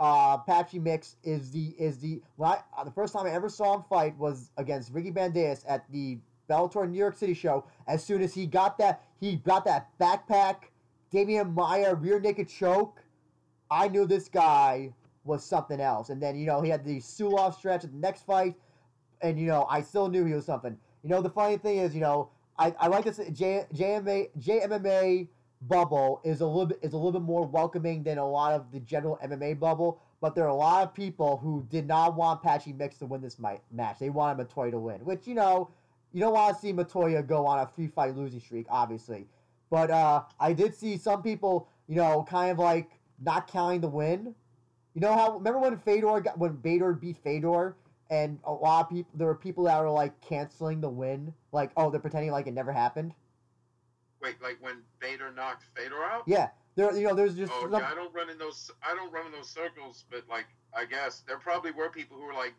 uh, 0.00 0.38
Patchy 0.38 0.78
Mix 0.78 1.16
is 1.22 1.50
the 1.50 1.74
is 1.78 1.98
the 1.98 2.22
when 2.36 2.50
I, 2.50 2.58
uh, 2.76 2.84
the 2.84 2.90
first 2.90 3.12
time 3.12 3.26
I 3.26 3.30
ever 3.30 3.50
saw 3.50 3.76
him 3.76 3.84
fight 3.88 4.16
was 4.16 4.50
against 4.56 4.92
Ricky 4.92 5.12
Bandejas 5.12 5.62
at 5.68 5.88
the 5.92 6.18
Bellator 6.48 6.90
New 6.90 6.98
York 6.98 7.16
City 7.16 7.34
show. 7.34 7.66
As 7.86 8.02
soon 8.02 8.22
as 8.22 8.32
he 8.34 8.46
got 8.46 8.78
that 8.78 9.04
he 9.20 9.36
got 9.36 9.66
that 9.66 9.90
backpack, 10.00 10.70
Demian 11.12 11.54
Maia 11.54 11.94
rear 11.94 12.18
naked 12.18 12.48
choke, 12.48 13.04
I 13.70 13.88
knew 13.88 14.06
this 14.06 14.28
guy 14.28 14.94
was 15.24 15.44
something 15.44 15.80
else. 15.80 16.08
And 16.08 16.20
then 16.20 16.34
you 16.34 16.46
know 16.46 16.62
he 16.62 16.70
had 16.70 16.82
the 16.82 16.98
Suloev 16.98 17.54
stretch 17.54 17.84
at 17.84 17.92
the 17.92 17.98
next 17.98 18.24
fight, 18.24 18.54
and 19.20 19.38
you 19.38 19.46
know 19.46 19.66
I 19.68 19.82
still 19.82 20.08
knew 20.08 20.24
he 20.24 20.32
was 20.32 20.46
something. 20.46 20.78
You 21.02 21.10
know 21.10 21.20
the 21.20 21.30
funny 21.30 21.58
thing 21.58 21.76
is 21.76 21.94
you 21.94 22.00
know 22.00 22.30
I, 22.58 22.74
I 22.80 22.86
like 22.86 23.04
this 23.04 23.20
J, 23.32 23.66
JMA 23.74 24.30
JMMA 24.38 25.28
bubble 25.62 26.20
is 26.24 26.40
a 26.40 26.46
little 26.46 26.66
bit 26.66 26.78
is 26.82 26.92
a 26.92 26.96
little 26.96 27.12
bit 27.12 27.22
more 27.22 27.46
welcoming 27.46 28.02
than 28.02 28.18
a 28.18 28.26
lot 28.28 28.54
of 28.54 28.70
the 28.72 28.80
general 28.80 29.18
MMA 29.22 29.58
bubble. 29.58 30.00
But 30.20 30.34
there 30.34 30.44
are 30.44 30.48
a 30.48 30.54
lot 30.54 30.82
of 30.82 30.94
people 30.94 31.38
who 31.38 31.66
did 31.70 31.86
not 31.86 32.14
want 32.14 32.42
Patchy 32.42 32.72
Mix 32.72 32.98
to 32.98 33.06
win 33.06 33.22
this 33.22 33.38
mi- 33.38 33.60
match. 33.70 33.98
They 33.98 34.10
wanted 34.10 34.46
Motoya 34.46 34.70
to 34.72 34.78
win, 34.78 35.04
which 35.04 35.26
you 35.26 35.34
know 35.34 35.70
you 36.12 36.20
don't 36.20 36.32
want 36.32 36.54
to 36.54 36.60
see 36.60 36.72
Motoya 36.72 37.26
go 37.26 37.46
on 37.46 37.58
a 37.58 37.66
three 37.66 37.86
fight 37.86 38.16
losing 38.16 38.40
streak, 38.40 38.66
obviously. 38.68 39.26
But 39.70 39.90
uh, 39.90 40.24
I 40.38 40.52
did 40.52 40.74
see 40.74 40.96
some 40.96 41.22
people, 41.22 41.68
you 41.86 41.96
know, 41.96 42.26
kind 42.28 42.50
of 42.50 42.58
like 42.58 42.90
not 43.20 43.46
counting 43.46 43.80
the 43.80 43.88
win. 43.88 44.34
You 44.94 45.00
know 45.00 45.14
how 45.14 45.34
remember 45.34 45.60
when 45.60 45.78
Fedor 45.78 46.20
got 46.20 46.38
when 46.38 46.56
Bader 46.56 46.92
beat 46.94 47.16
Fedor 47.18 47.76
and 48.10 48.40
a 48.44 48.52
lot 48.52 48.86
of 48.86 48.90
people 48.90 49.10
there 49.14 49.28
were 49.28 49.36
people 49.36 49.64
that 49.64 49.80
were 49.80 49.90
like 49.90 50.20
canceling 50.20 50.80
the 50.80 50.88
win, 50.88 51.32
like 51.52 51.70
oh 51.76 51.90
they're 51.90 52.00
pretending 52.00 52.32
like 52.32 52.46
it 52.46 52.54
never 52.54 52.72
happened. 52.72 53.14
Wait, 54.22 54.40
like 54.42 54.58
when 54.60 54.76
Bader 55.00 55.32
knocked 55.34 55.64
Fedor 55.74 56.02
out? 56.04 56.24
Yeah, 56.26 56.48
there 56.76 56.94
you 56.96 57.06
know 57.06 57.14
there's 57.14 57.34
just 57.34 57.52
Oh 57.54 57.68
yeah, 57.70 57.88
I 57.90 57.94
don't 57.94 58.14
run 58.14 58.28
in 58.28 58.38
those. 58.38 58.70
I 58.82 58.94
don't 58.94 59.12
run 59.12 59.26
in 59.26 59.32
those 59.32 59.48
circles, 59.48 60.04
but 60.10 60.24
like 60.28 60.46
I 60.74 60.84
guess 60.84 61.22
there 61.26 61.38
probably 61.38 61.70
were 61.70 61.88
people 61.88 62.16
who 62.16 62.24
were 62.24 62.34
like, 62.34 62.54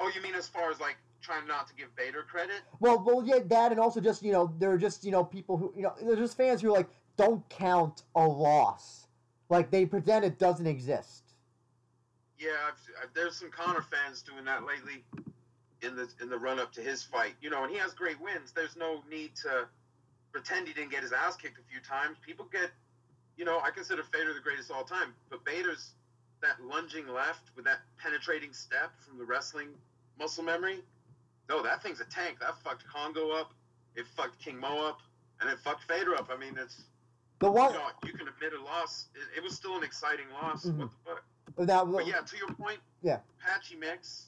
"Oh, 0.00 0.10
you 0.14 0.20
mean 0.20 0.34
as 0.34 0.48
far 0.48 0.70
as 0.70 0.80
like 0.80 0.96
trying 1.20 1.46
not 1.46 1.68
to 1.68 1.74
give 1.74 1.94
Bader 1.96 2.22
credit?" 2.22 2.62
well 2.80 3.02
well 3.04 3.24
yeah 3.24 3.38
that 3.46 3.70
and 3.70 3.80
also 3.80 4.00
just 4.00 4.22
you 4.22 4.32
know 4.32 4.52
there 4.58 4.70
are 4.70 4.78
just 4.78 5.04
you 5.04 5.12
know 5.12 5.24
people 5.24 5.56
who 5.56 5.72
you 5.76 5.82
know 5.82 5.94
there's 6.02 6.18
just 6.18 6.36
fans 6.36 6.60
who 6.60 6.68
are 6.68 6.76
like 6.76 6.88
don't 7.16 7.48
count 7.48 8.02
a 8.16 8.26
loss, 8.26 9.06
like 9.48 9.70
they 9.70 9.86
pretend 9.86 10.24
it 10.24 10.38
doesn't 10.38 10.66
exist. 10.66 11.22
Yeah, 12.38 12.50
I've, 12.66 13.04
I've, 13.04 13.14
there's 13.14 13.36
some 13.36 13.50
Conor 13.50 13.82
fans 13.82 14.22
doing 14.22 14.44
that 14.46 14.64
lately 14.66 15.04
in 15.82 15.94
the 15.94 16.08
in 16.20 16.28
the 16.28 16.38
run 16.38 16.58
up 16.58 16.72
to 16.72 16.80
his 16.80 17.04
fight. 17.04 17.34
You 17.40 17.50
know, 17.50 17.62
and 17.62 17.72
he 17.72 17.78
has 17.78 17.94
great 17.94 18.20
wins. 18.20 18.52
There's 18.52 18.76
no 18.76 19.02
need 19.08 19.36
to 19.42 19.68
pretend 20.34 20.66
he 20.66 20.74
didn't 20.74 20.90
get 20.90 21.02
his 21.04 21.12
ass 21.12 21.36
kicked 21.36 21.58
a 21.58 21.62
few 21.70 21.80
times. 21.80 22.16
People 22.26 22.46
get, 22.50 22.70
you 23.36 23.44
know, 23.44 23.60
I 23.60 23.70
consider 23.70 24.02
Fedor 24.02 24.34
the 24.34 24.40
greatest 24.40 24.68
of 24.68 24.76
all 24.76 24.84
time, 24.84 25.14
but 25.30 25.44
Bader's 25.44 25.92
that 26.42 26.60
lunging 26.60 27.06
left 27.08 27.50
with 27.56 27.64
that 27.64 27.78
penetrating 28.02 28.52
step 28.52 28.90
from 28.98 29.16
the 29.16 29.24
wrestling 29.24 29.68
muscle 30.18 30.42
memory. 30.42 30.80
No, 31.48 31.62
that 31.62 31.82
thing's 31.82 32.00
a 32.00 32.04
tank. 32.06 32.38
That 32.40 32.56
fucked 32.64 32.84
Kongo 32.92 33.30
up. 33.30 33.52
It 33.94 34.06
fucked 34.16 34.40
King 34.40 34.58
Mo 34.58 34.84
up, 34.84 34.98
and 35.40 35.48
it 35.48 35.58
fucked 35.60 35.84
Fedor 35.84 36.16
up. 36.16 36.28
I 36.32 36.36
mean, 36.36 36.56
it's 36.60 36.82
The 37.38 37.46
you 37.46 37.52
one 37.52 37.72
know, 37.72 37.86
you 38.04 38.12
can 38.12 38.26
admit 38.26 38.52
a 38.58 38.62
loss. 38.62 39.06
It, 39.14 39.38
it 39.38 39.42
was 39.44 39.54
still 39.54 39.76
an 39.76 39.84
exciting 39.84 40.26
loss. 40.32 40.66
Mhm. 40.66 40.78
What 40.78 40.90
the 40.90 41.10
fuck? 41.10 41.66
that 41.68 41.92
But 41.92 42.06
yeah, 42.08 42.20
to 42.20 42.36
your 42.36 42.52
point, 42.54 42.80
Yeah. 43.02 43.20
Patchy 43.38 43.76
Mix. 43.76 44.26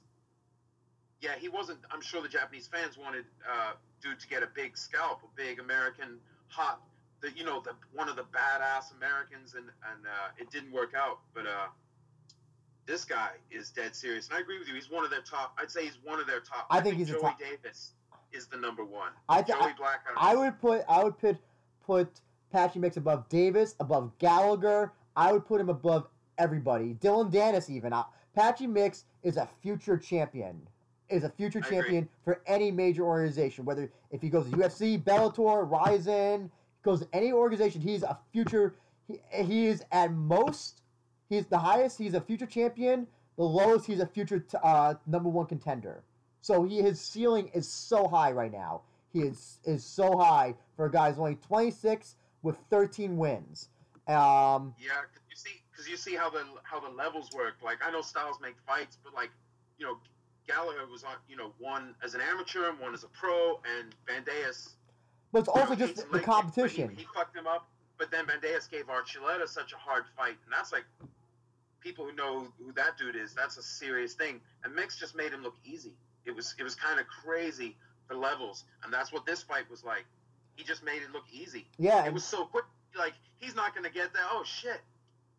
Yeah, 1.20 1.34
he 1.36 1.48
wasn't. 1.48 1.80
I'm 1.90 2.00
sure 2.00 2.22
the 2.22 2.28
Japanese 2.28 2.68
fans 2.68 2.96
wanted 2.96 3.24
uh, 3.50 3.72
dude 4.06 4.20
to 4.20 4.28
get 4.28 4.42
a 4.42 4.48
big 4.54 4.76
scalp, 4.76 5.20
a 5.22 5.36
big 5.36 5.58
American 5.58 6.18
hot, 6.48 6.80
the 7.20 7.30
you 7.36 7.44
know 7.44 7.60
the 7.60 7.72
one 7.92 8.08
of 8.08 8.16
the 8.16 8.22
badass 8.22 8.94
Americans, 8.96 9.54
and 9.54 9.64
and 9.64 10.06
uh, 10.06 10.28
it 10.38 10.50
didn't 10.50 10.72
work 10.72 10.92
out. 10.96 11.18
But 11.34 11.46
uh, 11.46 11.66
this 12.86 13.04
guy 13.04 13.30
is 13.50 13.70
dead 13.70 13.94
serious, 13.94 14.28
and 14.28 14.36
I 14.36 14.40
agree 14.40 14.58
with 14.58 14.68
you. 14.68 14.74
He's 14.74 14.90
one 14.90 15.04
of 15.04 15.10
their 15.10 15.22
top. 15.22 15.56
I'd 15.60 15.70
say 15.70 15.84
he's 15.84 15.98
one 16.04 16.20
of 16.20 16.26
their 16.26 16.40
top. 16.40 16.66
I 16.70 16.80
think 16.80 16.96
he's 16.96 17.10
a 17.10 17.14
Joey 17.14 17.22
top- 17.22 17.38
Davis 17.38 17.92
is 18.32 18.46
the 18.46 18.56
number 18.56 18.84
one. 18.84 19.10
I 19.28 19.42
th- 19.42 19.58
Joey 19.58 19.72
Blackheart. 19.72 20.16
I 20.16 20.36
would 20.36 20.60
put 20.60 20.84
I 20.88 21.02
would 21.04 21.18
put 21.18 21.36
put 21.84 22.20
Patchy 22.52 22.78
Mix 22.78 22.96
above 22.96 23.28
Davis, 23.28 23.74
above 23.80 24.12
Gallagher. 24.18 24.92
I 25.16 25.32
would 25.32 25.46
put 25.46 25.60
him 25.60 25.70
above 25.70 26.08
everybody. 26.38 26.94
Dylan 26.94 27.30
Dennis 27.30 27.70
even. 27.70 27.92
Uh, 27.92 28.04
Patchy 28.34 28.66
Mix 28.66 29.04
is 29.22 29.38
a 29.38 29.48
future 29.62 29.96
champion. 29.96 30.60
Is 31.08 31.22
a 31.22 31.28
future 31.30 31.60
I 31.62 31.66
agree. 31.66 31.76
champion 31.78 32.08
for 32.24 32.40
any 32.46 32.72
major 32.72 33.04
organization. 33.04 33.64
Whether 33.64 33.90
if 34.10 34.20
he 34.20 34.28
goes 34.28 34.50
to 34.50 34.56
UFC, 34.56 35.00
Bellator, 35.02 35.70
Rizin, 35.70 36.50
goes 36.82 37.00
to 37.00 37.08
any 37.12 37.32
organization, 37.32 37.80
he's 37.80 38.02
a 38.02 38.18
future. 38.32 38.74
He, 39.06 39.20
he 39.44 39.66
is 39.66 39.84
at 39.92 40.12
most. 40.12 40.82
He's 41.28 41.46
the 41.46 41.58
highest. 41.58 41.98
He's 41.98 42.14
a 42.14 42.20
future 42.20 42.46
champion. 42.46 43.06
The 43.36 43.44
lowest. 43.44 43.86
He's 43.86 44.00
a 44.00 44.06
future 44.06 44.40
t- 44.40 44.58
uh, 44.64 44.94
number 45.06 45.28
one 45.28 45.46
contender. 45.46 46.02
So 46.40 46.64
he 46.64 46.82
his 46.82 47.00
ceiling 47.00 47.50
is 47.54 47.68
so 47.68 48.08
high 48.08 48.32
right 48.32 48.50
now. 48.52 48.82
He 49.12 49.20
is 49.20 49.60
is 49.64 49.84
so 49.84 50.16
high 50.18 50.56
for 50.76 50.86
a 50.86 50.90
guy 50.90 51.10
who's 51.10 51.18
only 51.20 51.36
26 51.36 52.16
with 52.42 52.56
13 52.70 53.16
wins. 53.16 53.68
Um, 54.08 54.74
Yeah, 54.78 54.90
'cause 55.12 55.22
you 55.30 55.36
see, 55.36 55.62
because 55.70 55.88
you 55.88 55.96
see 55.96 56.14
how 56.16 56.30
the 56.30 56.44
how 56.64 56.80
the 56.80 56.88
levels 56.90 57.30
work. 57.32 57.54
Like 57.62 57.78
I 57.86 57.92
know 57.92 58.02
Styles 58.02 58.40
make 58.40 58.56
fights, 58.66 58.98
but 59.04 59.14
like 59.14 59.30
you 59.78 59.86
know, 59.86 59.98
Gallagher 60.46 60.86
was 60.90 61.04
on 61.04 61.14
you 61.28 61.36
know 61.36 61.52
one 61.58 61.94
as 62.02 62.14
an 62.14 62.20
amateur 62.20 62.68
and 62.70 62.78
one 62.78 62.94
as 62.94 63.04
a 63.04 63.08
pro, 63.08 63.60
and 63.78 63.94
Bandejas. 64.08 64.74
but 65.32 65.40
it's 65.40 65.48
know, 65.48 65.62
also 65.62 65.74
just 65.74 65.78
the 65.78 65.84
leg 65.86 65.94
kicks, 65.96 66.04
but 66.12 66.22
competition. 66.22 66.90
He, 66.90 66.96
he 66.96 67.06
fucked 67.14 67.36
him 67.36 67.46
up, 67.46 67.68
but 67.98 68.10
then 68.10 68.26
Bandejas 68.26 68.70
gave 68.70 68.86
Archuleta 68.86 69.48
such 69.48 69.72
a 69.72 69.76
hard 69.76 70.04
fight, 70.16 70.36
and 70.44 70.52
that's 70.52 70.72
like 70.72 70.84
people 71.80 72.04
who 72.04 72.14
know 72.14 72.48
who 72.58 72.72
that 72.72 72.98
dude 72.98 73.16
is. 73.16 73.34
That's 73.34 73.56
a 73.56 73.62
serious 73.62 74.14
thing. 74.14 74.40
And 74.64 74.74
Mix 74.74 74.98
just 74.98 75.16
made 75.16 75.32
him 75.32 75.42
look 75.42 75.54
easy. 75.64 75.92
It 76.24 76.34
was 76.34 76.54
it 76.58 76.62
was 76.64 76.74
kind 76.74 76.98
of 77.00 77.06
crazy 77.06 77.76
the 78.08 78.16
levels, 78.16 78.64
and 78.84 78.92
that's 78.92 79.12
what 79.12 79.26
this 79.26 79.42
fight 79.42 79.68
was 79.70 79.84
like. 79.84 80.04
He 80.54 80.64
just 80.64 80.84
made 80.84 81.02
it 81.02 81.12
look 81.12 81.24
easy. 81.32 81.66
Yeah, 81.78 82.06
It 82.06 82.12
was 82.12 82.24
so 82.24 82.46
quick. 82.46 82.64
Like 82.96 83.14
he's 83.36 83.54
not 83.54 83.74
gonna 83.74 83.90
get 83.90 84.12
that. 84.14 84.22
Oh 84.30 84.42
shit. 84.44 84.80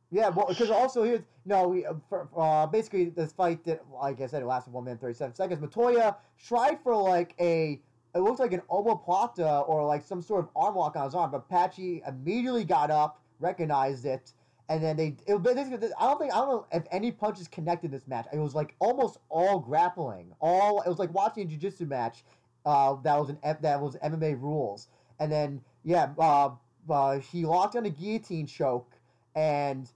Yeah, 0.09 0.29
well, 0.29 0.45
because 0.47 0.69
also 0.69 1.03
here's 1.03 1.21
no, 1.45 1.67
we, 1.67 1.85
uh, 1.85 1.93
uh, 2.35 2.65
basically 2.67 3.09
this 3.09 3.33
fight 3.33 3.63
that, 3.65 3.83
like 3.91 4.21
I 4.21 4.27
said, 4.27 4.41
it 4.41 4.45
lasted 4.45 4.71
one 4.71 4.85
minute 4.85 5.01
thirty 5.01 5.13
seven 5.13 5.35
seconds. 5.35 5.59
Motoya 5.59 6.15
tried 6.41 6.79
for 6.81 6.95
like 6.95 7.35
a, 7.39 7.81
it 8.15 8.19
looked 8.19 8.39
like 8.39 8.53
an 8.53 8.61
omoplata 8.69 9.67
or 9.67 9.85
like 9.85 10.03
some 10.03 10.21
sort 10.21 10.45
of 10.45 10.49
arm 10.55 10.75
lock 10.75 10.95
on 10.95 11.05
his 11.05 11.15
arm, 11.15 11.31
but 11.31 11.49
Patchy 11.49 12.01
immediately 12.07 12.63
got 12.63 12.89
up, 12.89 13.21
recognized 13.39 14.05
it, 14.05 14.31
and 14.69 14.81
then 14.81 14.95
they. 14.95 15.17
It, 15.25 15.43
basically, 15.43 15.89
I 15.99 16.05
don't 16.05 16.19
think 16.19 16.33
I 16.33 16.37
don't 16.37 16.49
know 16.49 16.67
if 16.71 16.83
any 16.89 17.11
punches 17.11 17.49
connected 17.49 17.91
this 17.91 18.07
match. 18.07 18.27
It 18.31 18.39
was 18.39 18.55
like 18.55 18.75
almost 18.79 19.17
all 19.27 19.59
grappling. 19.59 20.33
All 20.39 20.81
it 20.83 20.87
was 20.87 20.99
like 20.99 21.13
watching 21.13 21.43
a 21.43 21.49
jiu-jitsu 21.49 21.85
match. 21.85 22.23
Uh, 22.65 22.95
that 23.03 23.17
was 23.19 23.29
an 23.29 23.39
that 23.43 23.81
was 23.81 23.97
MMA 23.97 24.41
rules, 24.41 24.87
and 25.19 25.29
then 25.29 25.61
yeah, 25.83 26.13
uh, 26.17 26.51
uh, 26.89 27.19
he 27.19 27.45
locked 27.45 27.75
on 27.75 27.85
a 27.85 27.89
guillotine 27.89 28.47
choke 28.47 28.93
and 29.37 29.91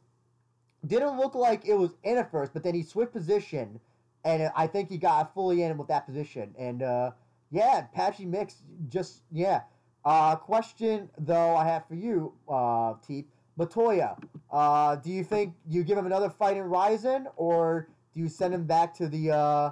didn't 0.85 1.17
look 1.17 1.35
like 1.35 1.65
it 1.65 1.75
was 1.75 1.91
in 2.03 2.17
at 2.17 2.31
first, 2.31 2.53
but 2.53 2.63
then 2.63 2.73
he 2.73 2.83
switched 2.83 3.13
position, 3.13 3.79
and 4.23 4.51
I 4.55 4.67
think 4.67 4.89
he 4.89 4.97
got 4.97 5.33
fully 5.33 5.63
in 5.63 5.77
with 5.77 5.87
that 5.89 6.05
position. 6.05 6.53
And 6.57 6.81
uh, 6.83 7.11
yeah, 7.51 7.81
Patchy 7.93 8.25
Mix 8.25 8.63
just 8.89 9.21
yeah. 9.31 9.61
Uh, 10.03 10.35
question 10.35 11.09
though 11.19 11.55
I 11.55 11.65
have 11.65 11.87
for 11.87 11.93
you, 11.93 12.33
uh, 12.49 12.95
Teep 13.07 13.27
Motoya. 13.59 14.17
Uh, 14.51 14.95
do 14.95 15.11
you 15.11 15.23
think 15.23 15.53
you 15.69 15.83
give 15.83 15.97
him 15.97 16.07
another 16.07 16.29
fight 16.29 16.57
in 16.57 16.63
Rizin, 16.63 17.27
or 17.35 17.87
do 18.13 18.19
you 18.19 18.27
send 18.27 18.53
him 18.53 18.65
back 18.65 18.95
to 18.95 19.07
the 19.07 19.29
uh, 19.31 19.71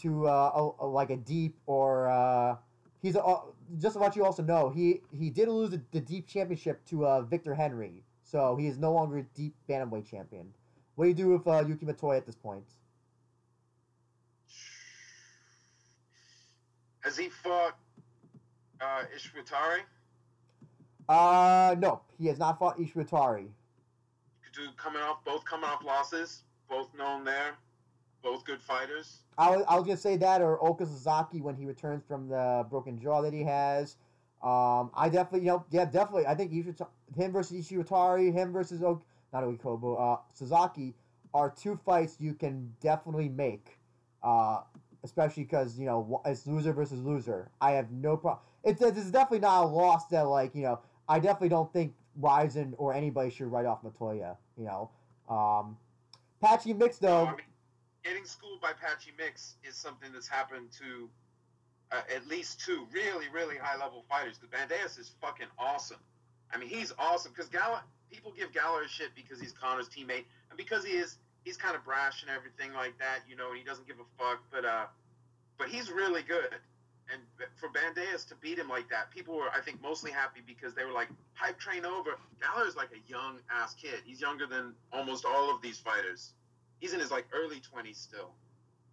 to 0.00 0.26
uh, 0.26 0.30
a, 0.80 0.84
a- 0.84 0.86
like 0.86 1.10
a 1.10 1.16
deep 1.16 1.56
or 1.66 2.08
uh, 2.08 2.56
he's 3.02 3.16
a, 3.16 3.22
uh, 3.22 3.40
just 3.78 3.94
to 3.94 3.98
let 4.00 4.16
you 4.16 4.24
also 4.24 4.42
know 4.42 4.70
he 4.70 5.02
he 5.12 5.28
did 5.28 5.48
lose 5.48 5.70
the, 5.70 5.82
the 5.92 6.00
deep 6.00 6.26
championship 6.26 6.82
to 6.86 7.04
uh, 7.06 7.20
Victor 7.22 7.54
Henry, 7.54 8.02
so 8.26 8.56
he 8.56 8.66
is 8.66 8.76
no 8.76 8.92
longer 8.92 9.18
a 9.18 9.22
deep 9.22 9.54
bantamweight 9.68 10.10
champion. 10.10 10.52
What 10.96 11.04
do 11.04 11.08
you 11.10 11.14
do 11.14 11.28
with 11.28 11.46
uh, 11.46 11.64
Yuki 11.66 11.86
Motoya 11.86 12.16
at 12.16 12.26
this 12.26 12.34
point? 12.34 12.64
Has 17.00 17.16
he 17.16 17.28
fought 17.28 17.78
uh, 18.80 19.04
Ishiwatari? 19.14 19.80
Uh, 21.08 21.76
no, 21.78 22.00
he 22.18 22.26
has 22.26 22.38
not 22.38 22.58
fought 22.58 22.78
Ishiwatari. 22.78 23.46
Coming 24.78 25.02
off 25.02 25.22
both 25.24 25.44
coming 25.44 25.68
off 25.68 25.84
losses, 25.84 26.42
both 26.68 26.88
known 26.96 27.24
there, 27.24 27.52
both 28.22 28.42
good 28.46 28.60
fighters. 28.60 29.18
I 29.36 29.50
was, 29.50 29.64
I 29.68 29.76
was 29.76 29.84
gonna 29.84 29.98
say 29.98 30.16
that 30.16 30.40
or 30.40 30.58
Ulka 30.58 30.86
Sasaki 30.86 31.42
when 31.42 31.54
he 31.54 31.66
returns 31.66 32.02
from 32.08 32.28
the 32.28 32.66
broken 32.70 32.98
jaw 32.98 33.20
that 33.20 33.34
he 33.34 33.42
has. 33.44 33.98
Um, 34.42 34.90
I 34.94 35.08
definitely, 35.08 35.40
you 35.40 35.52
know, 35.52 35.64
yeah, 35.70 35.84
definitely. 35.84 36.26
I 36.26 36.34
think 36.34 36.52
Ishiwata- 36.52 36.88
him 37.16 37.32
versus 37.32 37.66
Ishiwatari, 37.66 38.32
him 38.32 38.52
versus 38.52 38.82
ok- 38.82 39.04
not 39.32 39.44
Oikobo, 39.44 40.00
uh, 40.00 40.20
Suzuki 40.32 40.94
are 41.34 41.50
two 41.50 41.76
fights 41.84 42.16
you 42.20 42.34
can 42.34 42.72
definitely 42.80 43.28
make. 43.28 43.78
Uh, 44.22 44.60
especially 45.06 45.44
because 45.44 45.78
you 45.78 45.86
know 45.86 46.20
it's 46.26 46.46
loser 46.46 46.72
versus 46.72 47.00
loser. 47.00 47.50
I 47.60 47.72
have 47.72 47.90
no 47.90 48.16
problem. 48.16 48.42
It's 48.64 48.82
is 48.82 49.10
definitely 49.10 49.40
not 49.40 49.64
a 49.64 49.66
loss 49.66 50.06
that 50.08 50.22
like 50.22 50.54
you 50.54 50.62
know. 50.62 50.80
I 51.08 51.20
definitely 51.20 51.50
don't 51.50 51.72
think 51.72 51.94
Rizin 52.20 52.74
or 52.78 52.92
anybody 52.92 53.30
should 53.30 53.46
write 53.46 53.64
off 53.66 53.82
Motoya. 53.82 54.36
You 54.58 54.64
know, 54.64 54.90
um, 55.34 55.76
Patchy 56.40 56.74
Mix 56.74 57.00
No, 57.00 57.08
though. 57.08 57.26
I 57.26 57.30
mean, 57.30 57.40
getting 58.04 58.24
schooled 58.24 58.60
by 58.60 58.72
Patchy 58.72 59.12
Mix 59.16 59.54
is 59.62 59.76
something 59.76 60.12
that's 60.12 60.28
happened 60.28 60.72
to 60.80 61.08
uh, 61.92 62.02
at 62.14 62.26
least 62.26 62.60
two 62.60 62.86
really, 62.92 63.26
really 63.32 63.56
high 63.56 63.78
level 63.78 64.04
fighters. 64.08 64.38
The 64.38 64.46
Bandejas 64.46 64.98
is 64.98 65.12
fucking 65.20 65.46
awesome. 65.58 66.00
I 66.52 66.58
mean, 66.58 66.68
he's 66.68 66.92
awesome 66.98 67.32
because 67.34 67.48
Gala. 67.50 67.82
People 68.10 68.32
give 68.38 68.52
Gallagher 68.52 68.86
shit 68.86 69.10
because 69.16 69.40
he's 69.40 69.52
Conor's 69.52 69.88
teammate 69.88 70.24
and 70.50 70.56
because 70.56 70.84
he 70.84 70.92
is. 70.92 71.16
He's 71.44 71.56
kind 71.56 71.76
of 71.76 71.84
brash 71.84 72.22
and 72.22 72.30
everything 72.30 72.72
like 72.72 72.98
that, 72.98 73.20
you 73.28 73.36
know, 73.36 73.50
and 73.50 73.58
he 73.58 73.64
doesn't 73.64 73.86
give 73.86 73.96
a 73.98 74.22
fuck. 74.22 74.42
But 74.50 74.64
uh, 74.64 74.86
but 75.58 75.68
he's 75.68 75.90
really 75.90 76.22
good. 76.22 76.54
And 77.12 77.22
for 77.54 77.68
Bandejas 77.68 78.26
to 78.28 78.34
beat 78.36 78.58
him 78.58 78.68
like 78.68 78.88
that, 78.90 79.12
people 79.12 79.36
were, 79.36 79.48
I 79.54 79.60
think, 79.60 79.80
mostly 79.80 80.10
happy 80.10 80.40
because 80.44 80.74
they 80.74 80.84
were 80.84 80.92
like, 80.92 81.08
hype 81.34 81.58
train 81.58 81.84
over. 81.84 82.18
Gallagher's 82.40 82.74
like 82.74 82.88
a 82.90 83.10
young 83.10 83.38
ass 83.50 83.74
kid. 83.74 84.00
He's 84.04 84.20
younger 84.20 84.46
than 84.46 84.74
almost 84.92 85.24
all 85.24 85.54
of 85.54 85.62
these 85.62 85.78
fighters. 85.78 86.32
He's 86.80 86.92
in 86.94 87.00
his 87.00 87.12
like 87.12 87.26
early 87.32 87.56
20s 87.56 87.94
still. 87.96 88.30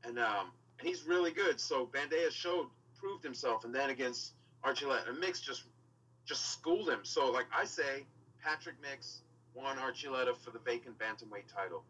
And 0.04 0.20
um, 0.20 0.52
and 0.80 0.88
he's 0.88 1.06
really 1.06 1.32
good. 1.32 1.60
So 1.60 1.88
Bandejas 1.88 2.32
showed, 2.32 2.68
proved 3.04 3.24
himself. 3.24 3.66
And 3.66 3.76
then 3.76 3.90
against 3.90 4.34
Archuleta, 4.66 5.10
and 5.10 5.20
Mix 5.20 5.42
just 5.42 5.64
just 6.26 6.52
schooled 6.54 6.90
him. 6.90 7.00
So 7.04 7.30
like 7.30 7.48
I 7.56 7.66
say, 7.66 8.06
Patrick 8.42 8.76
Mix 8.82 9.22
Juan 9.54 9.78
Archuleta 9.78 10.36
for 10.38 10.52
the 10.52 10.60
vacant 10.60 10.98
bantamweight 10.98 11.54
title. 11.54 11.84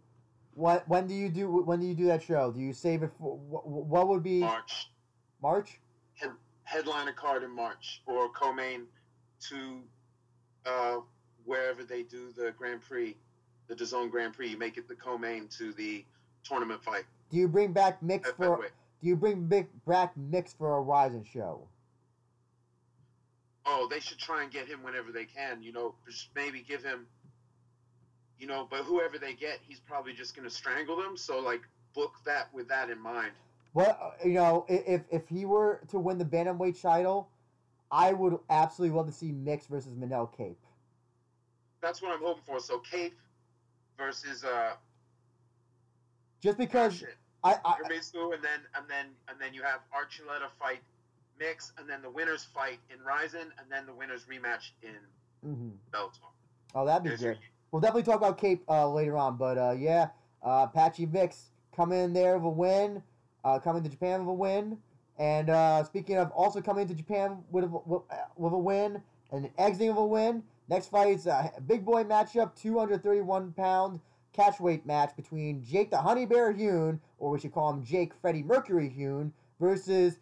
What 0.55 0.87
when 0.89 1.07
do 1.07 1.13
you 1.13 1.29
do 1.29 1.47
when 1.47 1.79
do 1.79 1.85
you 1.85 1.93
do 1.93 2.05
that 2.05 2.23
show? 2.23 2.51
Do 2.51 2.59
you 2.59 2.73
save 2.73 3.03
it 3.03 3.11
for 3.19 3.37
what, 3.37 3.67
what 3.67 4.07
would 4.07 4.23
be 4.23 4.39
March 4.39 4.89
March? 5.41 5.79
Headline 6.65 7.09
a 7.09 7.13
card 7.13 7.43
in 7.43 7.51
March 7.51 8.01
or 8.05 8.29
co-main 8.29 8.83
to 9.49 9.81
uh, 10.65 10.95
wherever 11.43 11.83
they 11.83 12.03
do 12.03 12.31
the 12.31 12.53
Grand 12.57 12.81
Prix, 12.81 13.17
the 13.67 13.75
DAZN 13.75 14.09
Grand 14.09 14.33
Prix. 14.33 14.47
You 14.47 14.57
make 14.57 14.77
it 14.77 14.87
the 14.87 14.95
co-main 14.95 15.49
to 15.59 15.73
the 15.73 16.05
tournament 16.45 16.81
fight. 16.81 17.03
Do 17.29 17.37
you 17.37 17.49
bring 17.49 17.73
back 17.73 18.01
mix 18.01 18.29
at 18.29 18.37
for 18.37 18.43
featherweight. 18.43 18.71
Do 19.03 19.09
you 19.09 19.17
bring 19.17 19.47
big 19.47 19.67
back 19.85 20.15
mix 20.15 20.53
for 20.53 20.77
a 20.77 20.81
Rizin 20.81 21.25
show? 21.25 21.67
Oh, 23.65 23.85
they 23.91 23.99
should 23.99 24.17
try 24.17 24.43
and 24.43 24.51
get 24.51 24.65
him 24.65 24.81
whenever 24.81 25.11
they 25.11 25.25
can. 25.25 25.61
You 25.61 25.73
know, 25.73 25.95
just 26.09 26.29
maybe 26.33 26.63
give 26.65 26.83
him. 26.83 27.05
You 28.39 28.47
know, 28.47 28.65
but 28.69 28.79
whoever 28.85 29.17
they 29.17 29.33
get, 29.33 29.59
he's 29.67 29.81
probably 29.81 30.13
just 30.13 30.35
going 30.35 30.47
to 30.47 30.53
strangle 30.53 30.95
them. 30.95 31.17
So 31.17 31.39
like, 31.39 31.61
book 31.93 32.13
that 32.25 32.47
with 32.53 32.69
that 32.69 32.89
in 32.89 32.99
mind. 32.99 33.31
Well, 33.73 33.97
uh, 34.01 34.25
you 34.25 34.35
know, 34.35 34.65
if 34.69 35.01
if 35.11 35.27
he 35.27 35.43
were 35.43 35.81
to 35.89 35.99
win 35.99 36.17
the 36.17 36.25
bantamweight 36.25 36.81
title, 36.81 37.27
I 37.91 38.13
would 38.13 38.39
absolutely 38.49 38.95
love 38.95 39.07
to 39.07 39.11
see 39.11 39.33
Mix 39.33 39.67
versus 39.67 39.93
Manel 39.95 40.31
Kape. 40.35 40.59
That's 41.81 42.01
what 42.01 42.13
I'm 42.13 42.23
hoping 42.23 42.43
for. 42.45 42.61
So 42.61 42.79
Kape 42.79 43.17
versus 43.97 44.45
uh, 44.45 44.75
Just 46.39 46.57
because. 46.57 47.03
I, 47.43 47.57
I 47.65 47.75
and 47.83 47.89
then 47.89 48.61
and 48.75 48.85
then 48.89 49.05
and 49.27 49.39
then 49.39 49.53
you 49.53 49.63
have 49.63 49.81
Archuleta 49.93 50.49
fight 50.59 50.79
Mix, 51.39 51.73
and 51.77 51.89
then 51.89 52.01
the 52.01 52.09
winners 52.09 52.43
fight 52.53 52.79
in 52.89 53.03
Rizin, 53.03 53.51
and 53.59 53.67
then 53.69 53.85
the 53.85 53.93
winners 53.93 54.25
rematch 54.25 54.71
in 54.81 54.95
mhm. 55.47 55.71
Bellator. 55.91 56.29
oh 56.75 56.85
that'd 56.85 57.03
be 57.03 57.09
There's 57.09 57.21
your- 57.21 57.33
good. 57.33 57.41
We'll 57.71 57.81
definitely 57.81 58.03
talk 58.03 58.17
about 58.17 58.37
Kape 58.37 58.63
uh, 58.69 58.87
later 58.87 59.17
on, 59.17 59.35
but 59.35 59.57
uh, 59.57 59.75
yeah, 59.75 60.09
uh, 60.43 60.67
Patchy 60.67 61.07
Mix 61.07 61.49
coming 61.75 61.97
in 61.99 62.13
there 62.13 62.37
with 62.37 62.45
a 62.45 62.49
win, 62.49 63.01
uh, 63.43 63.57
coming 63.57 63.81
to 63.81 63.89
Japan 63.89 64.19
with 64.19 64.29
a 64.29 64.33
win, 64.33 64.77
and 65.17 65.49
uh, 65.49 65.83
speaking 65.83 66.17
of 66.17 66.29
also 66.31 66.61
coming 66.61 66.87
to 66.87 66.93
Japan 66.93 67.43
with 67.49 67.63
a, 67.63 67.67
with, 67.67 68.03
with 68.37 68.53
a 68.53 68.57
win 68.57 69.01
and 69.31 69.49
exiting 69.57 69.89
with 69.89 69.97
a 69.97 70.05
win. 70.05 70.43
Next 70.69 70.89
fight 70.91 71.15
is 71.15 71.25
a 71.25 71.51
big 71.65 71.83
boy 71.83 72.03
matchup, 72.03 72.55
231 72.55 73.53
pound 73.53 73.99
catch 74.33 74.59
weight 74.59 74.85
match 74.85 75.15
between 75.15 75.63
Jake 75.63 75.91
the 75.91 75.97
Honey 75.97 76.25
Bear 76.25 76.51
Heun, 76.51 76.99
or 77.19 77.31
we 77.31 77.39
should 77.39 77.53
call 77.53 77.71
him 77.71 77.83
Jake 77.83 78.13
Freddie 78.13 78.43
Mercury 78.43 78.89
Heun, 78.89 79.31
versus 79.59 80.17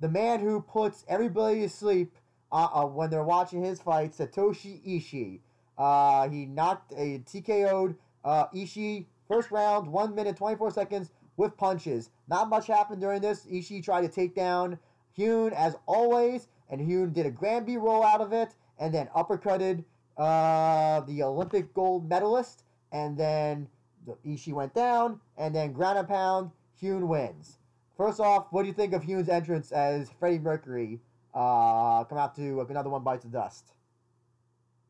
the 0.00 0.08
man 0.08 0.40
who 0.40 0.60
puts 0.60 1.04
everybody 1.08 1.60
to 1.60 1.68
sleep 1.68 2.14
uh, 2.52 2.68
uh, 2.72 2.86
when 2.86 3.10
they're 3.10 3.24
watching 3.24 3.62
his 3.62 3.80
fight, 3.80 4.12
Satoshi 4.12 4.80
Ishii. 4.86 5.40
Uh, 5.76 6.28
he 6.28 6.46
knocked 6.46 6.92
a 6.92 7.18
TKO'd 7.18 7.96
uh, 8.24 8.46
Ishii 8.54 9.06
first 9.28 9.50
round, 9.50 9.88
one 9.92 10.14
minute 10.14 10.36
twenty 10.36 10.56
four 10.56 10.70
seconds 10.70 11.10
with 11.36 11.56
punches. 11.56 12.10
Not 12.28 12.48
much 12.48 12.66
happened 12.66 13.00
during 13.00 13.20
this. 13.20 13.46
Ishii 13.46 13.84
tried 13.84 14.02
to 14.02 14.08
take 14.08 14.34
down 14.34 14.78
Heun 15.18 15.52
as 15.52 15.76
always, 15.86 16.48
and 16.70 16.80
Heun 16.80 17.12
did 17.12 17.26
a 17.26 17.30
Granby 17.30 17.76
roll 17.76 18.02
out 18.02 18.20
of 18.20 18.32
it, 18.32 18.54
and 18.78 18.94
then 18.94 19.08
uppercutted 19.14 19.84
uh, 20.16 21.00
the 21.00 21.22
Olympic 21.22 21.74
gold 21.74 22.08
medalist, 22.08 22.64
and 22.96 23.16
then 23.18 23.68
the 24.06 24.16
Ishii 24.26 24.54
went 24.54 24.72
down, 24.72 25.20
and 25.36 25.54
then 25.54 25.72
ground 25.72 25.98
and 25.98 26.08
pound, 26.08 26.50
Heun 26.80 27.06
wins. 27.08 27.58
First 27.96 28.20
off, 28.20 28.46
what 28.50 28.62
do 28.62 28.68
you 28.68 28.74
think 28.74 28.94
of 28.94 29.02
Heun's 29.02 29.28
entrance 29.28 29.70
as 29.70 30.10
Freddie 30.18 30.38
Mercury 30.38 31.00
uh, 31.34 32.04
come 32.04 32.16
out 32.16 32.34
to 32.36 32.60
another 32.62 32.88
one 32.88 33.02
bites 33.02 33.24
the 33.24 33.30
dust? 33.30 33.72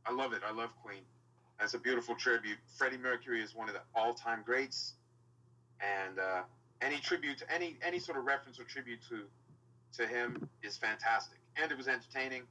I 0.05 0.13
love 0.13 0.33
it. 0.33 0.43
I 0.49 0.53
love 0.53 0.71
Queen. 0.85 1.03
That's 1.59 1.75
a 1.75 1.79
beautiful 1.79 2.15
tribute. 2.15 2.59
Freddie 2.79 2.99
Mercury 2.99 3.43
is 3.43 3.57
one 3.57 3.69
of 3.69 3.75
the 3.75 3.81
all-time 3.95 4.43
greats, 4.45 4.95
and 5.81 6.21
uh, 6.21 6.43
any 6.81 6.99
tribute, 6.99 7.43
any 7.53 7.77
any 7.85 7.99
sort 7.99 8.19
of 8.19 8.25
reference 8.25 8.61
or 8.61 8.65
tribute 8.65 9.01
to 9.09 9.23
to 9.97 10.07
him 10.07 10.49
is 10.63 10.77
fantastic, 10.77 11.39
and 11.61 11.73
it 11.73 11.79
was 11.79 11.89
entertaining. 11.89 12.43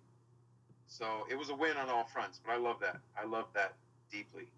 So 0.88 1.06
it 1.30 1.38
was 1.38 1.50
a 1.50 1.56
win 1.56 1.78
on 1.78 1.90
all 1.90 2.06
fronts. 2.12 2.42
But 2.46 2.54
I 2.54 2.58
love 2.58 2.78
that. 2.82 2.98
I 3.18 3.26
love 3.26 3.46
that 3.54 3.76
deeply. 4.12 4.50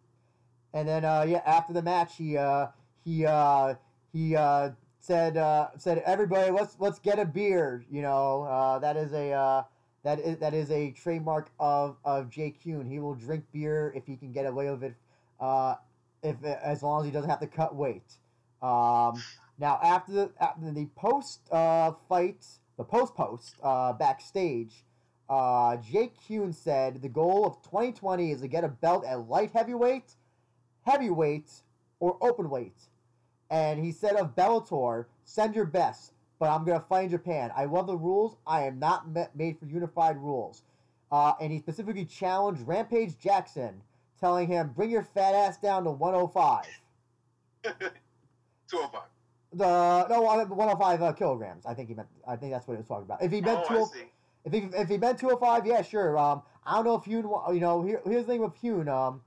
And 0.73 0.87
then 0.87 1.05
uh, 1.05 1.25
yeah, 1.27 1.41
after 1.45 1.73
the 1.73 1.81
match, 1.81 2.17
he 2.17 2.37
uh, 2.37 2.67
he 3.03 3.25
uh, 3.25 3.75
he 4.13 4.35
uh, 4.35 4.71
said 4.99 5.37
uh, 5.37 5.69
said 5.77 6.03
everybody 6.05 6.51
let's 6.51 6.75
let's 6.79 6.99
get 6.99 7.19
a 7.19 7.25
beer. 7.25 7.85
You 7.89 8.01
know 8.01 8.43
uh, 8.43 8.79
that 8.79 8.97
is 8.97 9.13
a 9.13 9.31
uh, 9.31 9.63
that 10.03 10.19
is 10.19 10.37
that 10.37 10.53
is 10.53 10.69
a 10.71 10.91
trademark 10.91 11.49
of 11.59 11.97
of 12.03 12.29
Jake 12.29 12.59
Heun. 12.63 12.85
He 12.85 12.99
will 12.99 13.15
drink 13.15 13.45
beer 13.53 13.93
if 13.95 14.05
he 14.05 14.15
can 14.15 14.31
get 14.31 14.45
away 14.45 14.69
with 14.69 14.83
it, 14.83 14.95
uh, 15.39 15.75
if 16.23 16.43
as 16.43 16.83
long 16.83 17.01
as 17.01 17.05
he 17.05 17.11
doesn't 17.11 17.29
have 17.29 17.39
to 17.39 17.47
cut 17.47 17.75
weight. 17.75 18.15
Um, 18.61 19.23
now 19.57 19.79
after 19.81 20.11
the 20.11 20.31
after 20.39 20.71
the 20.71 20.87
post 20.95 21.41
uh, 21.51 21.93
fight, 22.09 22.45
the 22.77 22.83
post 22.83 23.15
post 23.15 23.55
uh, 23.63 23.93
backstage. 23.93 24.83
Uh, 25.29 25.75
Jake 25.75 26.15
Heun 26.29 26.53
said 26.53 27.01
the 27.01 27.09
goal 27.09 27.45
of 27.45 27.61
2020 27.63 28.31
is 28.31 28.39
to 28.39 28.47
get 28.47 28.63
a 28.63 28.69
belt 28.69 29.03
at 29.05 29.27
light 29.27 29.51
heavyweight, 29.51 30.15
heavyweight, 30.87 31.51
or 31.99 32.17
open 32.21 32.49
weight. 32.49 32.87
And 33.49 33.83
he 33.83 33.91
said 33.91 34.15
of 34.15 34.35
Bellator, 34.35 35.05
send 35.25 35.55
your 35.55 35.65
best, 35.65 36.13
but 36.39 36.49
I'm 36.49 36.65
going 36.65 36.79
to 36.79 36.85
fight 36.85 37.05
in 37.05 37.09
Japan. 37.09 37.51
I 37.55 37.65
love 37.65 37.87
the 37.87 37.97
rules. 37.97 38.37
I 38.45 38.63
am 38.63 38.79
not 38.79 39.09
ma- 39.09 39.27
made 39.35 39.59
for 39.59 39.65
unified 39.65 40.17
rules. 40.17 40.63
Uh, 41.11 41.33
and 41.39 41.51
he 41.51 41.59
specifically 41.59 42.05
challenged 42.05 42.61
Rampage 42.67 43.17
Jackson, 43.17 43.81
telling 44.19 44.47
him, 44.47 44.71
bring 44.75 44.89
your 44.89 45.03
fat 45.03 45.33
ass 45.33 45.57
down 45.57 45.83
to 45.85 45.91
105. 45.91 46.65
205. 48.69 49.01
The 49.53 50.07
no, 50.09 50.21
105 50.21 51.01
uh, 51.01 51.13
kilograms. 51.13 51.65
I 51.65 51.73
think 51.73 51.87
he 51.87 51.95
meant. 51.95 52.09
I 52.27 52.35
think 52.35 52.51
that's 52.51 52.67
what 52.67 52.73
he 52.73 52.79
was 52.79 52.87
talking 52.87 53.05
about. 53.05 53.23
If 53.23 53.31
he 53.31 53.39
meant 53.39 53.59
Oh, 53.59 53.63
I 53.63 53.67
205 53.67 54.03
if 54.43 54.53
he 54.53 54.59
if 54.77 54.89
he 54.89 54.97
meant 54.97 55.19
205, 55.19 55.65
yeah, 55.65 55.81
sure. 55.81 56.17
Um, 56.17 56.41
I 56.65 56.75
don't 56.75 56.85
know 56.85 56.95
if 56.95 57.05
Heun, 57.05 57.23
you 57.53 57.61
know, 57.61 57.81
here, 57.81 58.01
here's 58.05 58.25
the 58.25 58.33
thing 58.33 58.41
with 58.41 58.55
Heun. 58.61 58.89
Um, 58.89 59.21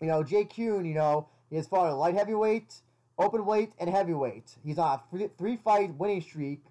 you 0.00 0.06
know, 0.06 0.22
Jake 0.22 0.52
Heun, 0.52 0.84
you 0.84 0.94
know, 0.94 1.28
he 1.50 1.56
has 1.56 1.66
fought 1.66 1.96
light 1.96 2.14
heavyweight, 2.14 2.74
open 3.18 3.44
weight, 3.44 3.72
and 3.78 3.90
heavyweight. 3.90 4.56
He's 4.64 4.78
on 4.78 5.00
a 5.12 5.28
three, 5.38 5.56
fight 5.56 5.94
winning 5.94 6.20
streak, 6.20 6.62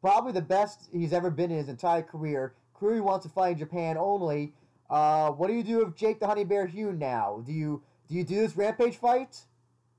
probably 0.00 0.32
the 0.32 0.40
best 0.42 0.88
he's 0.92 1.12
ever 1.12 1.30
been 1.30 1.50
in 1.50 1.58
his 1.58 1.68
entire 1.68 2.02
career. 2.02 2.54
Clearly 2.74 3.00
wants 3.00 3.24
to 3.26 3.32
fight 3.32 3.52
in 3.52 3.58
Japan 3.58 3.96
only. 3.96 4.52
Uh, 4.90 5.30
what 5.30 5.46
do 5.46 5.54
you 5.54 5.62
do 5.62 5.78
with 5.78 5.96
Jake 5.96 6.18
the 6.18 6.26
Honey 6.26 6.44
Bear 6.44 6.66
Heun 6.66 6.98
now? 6.98 7.42
Do 7.46 7.52
you 7.52 7.82
do 8.08 8.16
you 8.16 8.24
do 8.24 8.36
this 8.36 8.56
Rampage 8.56 8.96
fight 8.96 9.40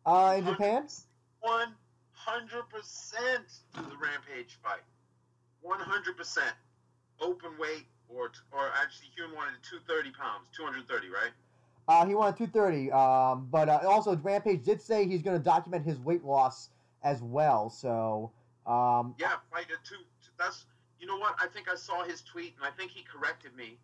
uh, 0.05 0.35
in 0.37 0.45
Japan? 0.45 0.87
One 1.39 1.73
hundred 2.11 2.69
percent 2.69 3.45
to 3.75 3.81
the 3.81 3.95
Rampage 3.97 4.57
fight. 4.61 4.83
One 5.61 5.79
hundred 5.79 6.17
percent. 6.17 6.53
Open 7.21 7.51
weight, 7.57 7.85
or 8.09 8.31
or 8.51 8.71
actually, 8.75 9.09
Heun 9.17 9.33
wanted 9.33 9.55
two 9.67 9.79
thirty 9.87 10.11
pounds, 10.11 10.49
two 10.55 10.63
hundred 10.63 10.87
thirty, 10.87 11.07
right? 11.07 11.31
Uh, 11.87 12.05
he 12.05 12.15
wanted 12.15 12.37
230. 12.37 12.91
Um, 12.91 13.47
but 13.51 13.69
uh, 13.69 13.79
also 13.87 14.15
Rampage 14.17 14.63
did 14.63 14.81
say 14.81 15.07
he's 15.07 15.21
going 15.21 15.37
to 15.37 15.43
document 15.43 15.85
his 15.85 15.99
weight 15.99 16.23
loss 16.23 16.69
as 17.03 17.21
well. 17.21 17.69
So 17.69 18.31
um, 18.65 19.15
Yeah, 19.19 19.33
fight 19.51 19.67
at 19.71 19.83
two. 19.83 19.97
That's 20.37 20.65
you 20.99 21.07
know 21.07 21.17
what? 21.17 21.35
I 21.39 21.47
think 21.47 21.67
I 21.69 21.75
saw 21.75 22.03
his 22.03 22.21
tweet, 22.21 22.55
and 22.57 22.65
I 22.65 22.71
think 22.75 22.91
he 22.91 23.03
corrected 23.03 23.55
me 23.55 23.77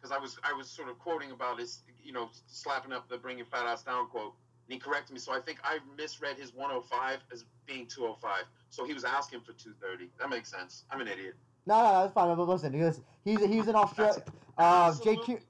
because 0.00 0.16
I 0.16 0.20
was 0.20 0.38
I 0.44 0.52
was 0.52 0.68
sort 0.68 0.88
of 0.88 0.98
quoting 0.98 1.32
about 1.32 1.58
his, 1.58 1.80
you 2.02 2.12
know, 2.12 2.30
slapping 2.46 2.92
up 2.92 3.08
the 3.08 3.18
"bringing 3.18 3.44
fat 3.44 3.66
ass 3.66 3.82
down" 3.82 4.08
quote, 4.08 4.34
and 4.66 4.74
he 4.74 4.78
corrected 4.78 5.14
me. 5.14 5.18
So 5.18 5.32
I 5.32 5.40
think 5.40 5.58
I 5.64 5.78
misread 5.96 6.38
his 6.38 6.54
105 6.54 7.18
as 7.32 7.44
being 7.66 7.86
205. 7.86 8.44
So 8.70 8.84
he 8.84 8.94
was 8.94 9.04
asking 9.04 9.40
for 9.40 9.52
230. 9.52 10.10
That 10.20 10.30
makes 10.30 10.50
sense. 10.50 10.84
I'm 10.90 11.00
an 11.00 11.08
idiot. 11.08 11.34
no, 11.66 11.82
no, 11.82 11.92
no, 11.92 12.00
that's 12.02 12.12
fine. 12.12 12.36
But 12.36 12.44
listen, 12.44 12.72
because 12.72 13.00
he's 13.24 13.40
he's 13.44 13.66
in 13.66 13.74
Australia. 13.74 14.22
Uh, 14.56 14.92
JQ. 14.92 15.40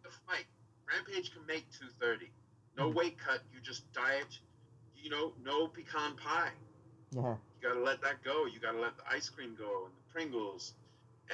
Rampage 0.93 1.33
can 1.33 1.45
make 1.47 1.67
230. 1.73 2.31
No 2.77 2.89
weight 2.89 3.17
cut. 3.19 3.41
You 3.53 3.61
just 3.61 3.91
diet. 3.93 4.39
You 4.97 5.11
know, 5.11 5.33
no 5.45 5.69
pecan 5.69 6.17
pie. 6.17 6.51
Yeah. 7.13 7.35
You 7.61 7.69
gotta 7.69 7.81
let 7.81 8.01
that 8.03 8.23
go. 8.23 8.47
You 8.47 8.61
gotta 8.61 8.79
let 8.79 8.97
the 8.97 9.03
ice 9.11 9.29
cream 9.29 9.55
go 9.59 9.85
and 9.87 9.93
the 9.95 10.13
Pringles 10.13 10.75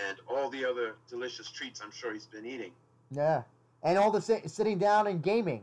and 0.09 0.19
all 0.29 0.51
the 0.51 0.65
other 0.65 0.95
delicious 1.09 1.51
treats 1.51 1.81
I'm 1.81 1.91
sure 1.91 2.13
he's 2.13 2.27
been 2.27 2.47
eating. 2.47 2.73
Yeah, 3.11 3.43
and 3.83 3.99
all 3.99 4.11
the 4.11 4.21
sit- 4.21 4.51
sitting 4.51 4.79
down 4.79 5.07
and 5.07 5.23
gaming, 5.23 5.63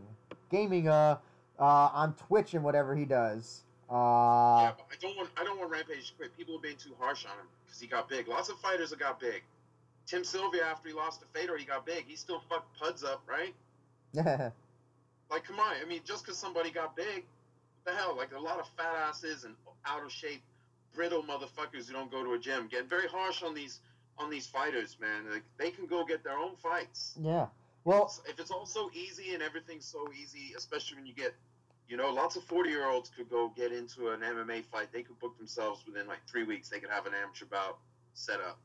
gaming 0.49 0.88
uh, 0.88 1.18
uh, 1.59 1.63
on 1.63 2.13
Twitch 2.13 2.53
and 2.53 2.63
whatever 2.63 2.95
he 2.95 3.05
does. 3.05 3.63
Uh, 3.89 3.93
yeah, 3.93 4.72
but 4.77 4.85
I 4.91 4.95
don't 5.01 5.18
want 5.18 5.30
I 5.38 5.43
don't 5.43 5.59
want 5.59 5.72
Rampage 5.72 6.11
to 6.11 6.15
quit. 6.15 6.38
People 6.38 6.55
are 6.55 6.61
being 6.61 6.77
too 6.77 6.93
harsh 6.99 7.26
on 7.26 7.31
him 7.31 7.47
because 7.65 7.80
he 7.80 7.88
got 7.88 8.07
big. 8.07 8.27
Lots 8.27 8.49
of 8.49 8.57
fighters 8.59 8.91
have 8.91 8.99
got 8.99 9.19
big. 9.19 9.43
Tim 10.05 10.23
Sylvia, 10.23 10.65
after 10.65 10.89
he 10.89 10.95
lost 10.95 11.22
to 11.22 11.27
Fedor, 11.27 11.57
he 11.57 11.65
got 11.65 11.85
big. 11.85 12.05
He 12.07 12.15
still 12.15 12.41
fucked 12.49 12.77
Puds 12.80 13.03
up, 13.03 13.22
right? 13.30 13.53
Yeah, 14.13 14.49
Like, 15.29 15.45
come 15.45 15.59
on. 15.59 15.73
I 15.81 15.85
mean, 15.88 16.01
just 16.03 16.25
because 16.25 16.38
somebody 16.38 16.71
got 16.71 16.95
big, 16.95 17.23
what 17.83 17.85
the 17.85 17.91
hell? 17.93 18.15
Like, 18.17 18.33
a 18.35 18.39
lot 18.39 18.59
of 18.59 18.67
fat 18.77 18.93
asses 19.07 19.45
and 19.45 19.55
out 19.85 20.03
of 20.03 20.11
shape, 20.11 20.41
brittle 20.93 21.23
motherfuckers 21.23 21.88
who 21.88 21.93
don't 21.93 22.11
go 22.11 22.23
to 22.23 22.33
a 22.33 22.39
gym. 22.39 22.67
Getting 22.69 22.89
very 22.89 23.07
harsh 23.07 23.41
on 23.43 23.53
these 23.53 23.79
on 24.17 24.29
these 24.29 24.45
fighters, 24.45 24.97
man. 24.99 25.31
Like, 25.31 25.43
they 25.57 25.71
can 25.71 25.85
go 25.88 26.03
get 26.05 26.23
their 26.23 26.38
own 26.38 26.55
fights. 26.57 27.15
yeah. 27.19 27.47
Well, 27.83 28.13
if 28.27 28.39
it's 28.39 28.51
all 28.51 28.67
so 28.67 28.91
easy 28.93 29.33
and 29.33 29.41
everything's 29.41 29.85
so 29.85 30.05
easy, 30.13 30.53
especially 30.55 30.97
when 30.97 31.07
you 31.07 31.15
get, 31.15 31.33
you 31.88 31.97
know, 31.97 32.11
lots 32.11 32.35
of 32.35 32.43
40 32.43 32.69
year 32.69 32.85
olds 32.88 33.09
could 33.09 33.27
go 33.29 33.51
get 33.55 33.71
into 33.71 34.09
an 34.09 34.19
MMA 34.19 34.65
fight. 34.65 34.89
They 34.93 35.01
could 35.01 35.17
book 35.19 35.35
themselves 35.39 35.83
within 35.88 36.05
like 36.07 36.19
three 36.29 36.43
weeks. 36.43 36.69
They 36.69 36.79
could 36.79 36.91
have 36.91 37.07
an 37.07 37.13
amateur 37.19 37.45
bout 37.45 37.79
set 38.13 38.39
up. 38.39 38.59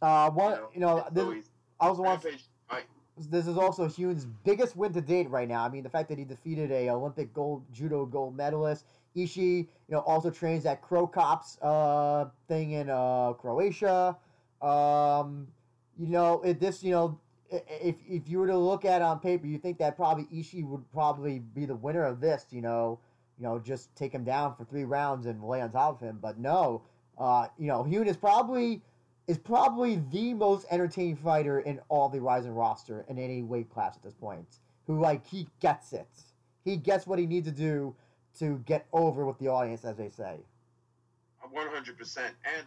uh, 0.00 0.30
one, 0.30 0.58
you 0.74 0.80
know, 0.80 0.98
it's 0.98 1.10
this, 1.14 1.22
so. 1.24 1.42
I 1.78 1.88
was 1.88 1.98
want 1.98 2.24
Rampage 2.24 2.42
fight. 2.68 2.84
This 3.18 3.46
is 3.46 3.58
also 3.58 3.86
Heun's 3.88 4.24
biggest 4.24 4.74
win 4.76 4.92
to 4.94 5.00
date 5.00 5.28
right 5.28 5.48
now. 5.48 5.64
I 5.64 5.68
mean, 5.68 5.82
the 5.82 5.90
fact 5.90 6.08
that 6.08 6.18
he 6.18 6.24
defeated 6.24 6.70
a 6.70 6.88
Olympic 6.88 7.32
gold 7.34 7.62
judo 7.72 8.06
gold 8.06 8.36
medalist. 8.36 8.86
Ishii, 9.14 9.58
you 9.58 9.68
know, 9.88 10.00
also 10.00 10.30
trains 10.30 10.64
at 10.64 10.80
Cro 10.80 11.06
Cop's 11.06 11.58
uh, 11.60 12.26
thing 12.48 12.72
in 12.72 12.88
uh, 12.88 13.34
Croatia. 13.34 14.16
Um, 14.62 15.48
you 15.98 16.08
know, 16.08 16.40
it, 16.42 16.58
this, 16.58 16.82
you 16.82 16.92
know, 16.92 17.20
if 17.50 17.96
if 18.08 18.28
you 18.28 18.38
were 18.38 18.46
to 18.46 18.56
look 18.56 18.86
at 18.86 19.02
on 19.02 19.20
paper, 19.20 19.46
you 19.46 19.58
think 19.58 19.78
that 19.78 19.96
probably 19.96 20.24
Ishii 20.24 20.64
would 20.66 20.90
probably 20.92 21.40
be 21.40 21.66
the 21.66 21.76
winner 21.76 22.04
of 22.04 22.20
this. 22.20 22.46
You 22.50 22.62
know, 22.62 22.98
you 23.38 23.44
know, 23.44 23.58
just 23.58 23.94
take 23.94 24.12
him 24.12 24.24
down 24.24 24.54
for 24.56 24.64
three 24.64 24.84
rounds 24.84 25.26
and 25.26 25.44
lay 25.44 25.60
on 25.60 25.70
top 25.70 26.00
of 26.00 26.00
him. 26.00 26.18
But 26.22 26.38
no, 26.38 26.82
uh, 27.18 27.48
you 27.58 27.66
know, 27.66 27.82
Heun 27.84 28.06
is 28.06 28.16
probably 28.16 28.80
is 29.26 29.38
probably 29.38 30.02
the 30.10 30.34
most 30.34 30.66
entertaining 30.70 31.16
fighter 31.16 31.60
in 31.60 31.80
all 31.88 32.08
the 32.08 32.20
Rizin 32.20 32.54
roster 32.54 33.04
in 33.08 33.18
any 33.18 33.42
weight 33.42 33.70
class 33.70 33.96
at 33.96 34.02
this 34.02 34.14
point. 34.14 34.46
Who 34.86 35.00
like 35.00 35.26
he 35.26 35.46
gets 35.60 35.92
it. 35.92 36.08
He 36.64 36.76
gets 36.76 37.06
what 37.06 37.18
he 37.18 37.26
needs 37.26 37.46
to 37.46 37.54
do 37.54 37.94
to 38.38 38.58
get 38.66 38.86
over 38.92 39.24
with 39.24 39.38
the 39.38 39.48
audience, 39.48 39.84
as 39.84 39.96
they 39.96 40.10
say. 40.10 40.38
One 41.50 41.68
hundred 41.68 41.98
percent, 41.98 42.34
and 42.56 42.66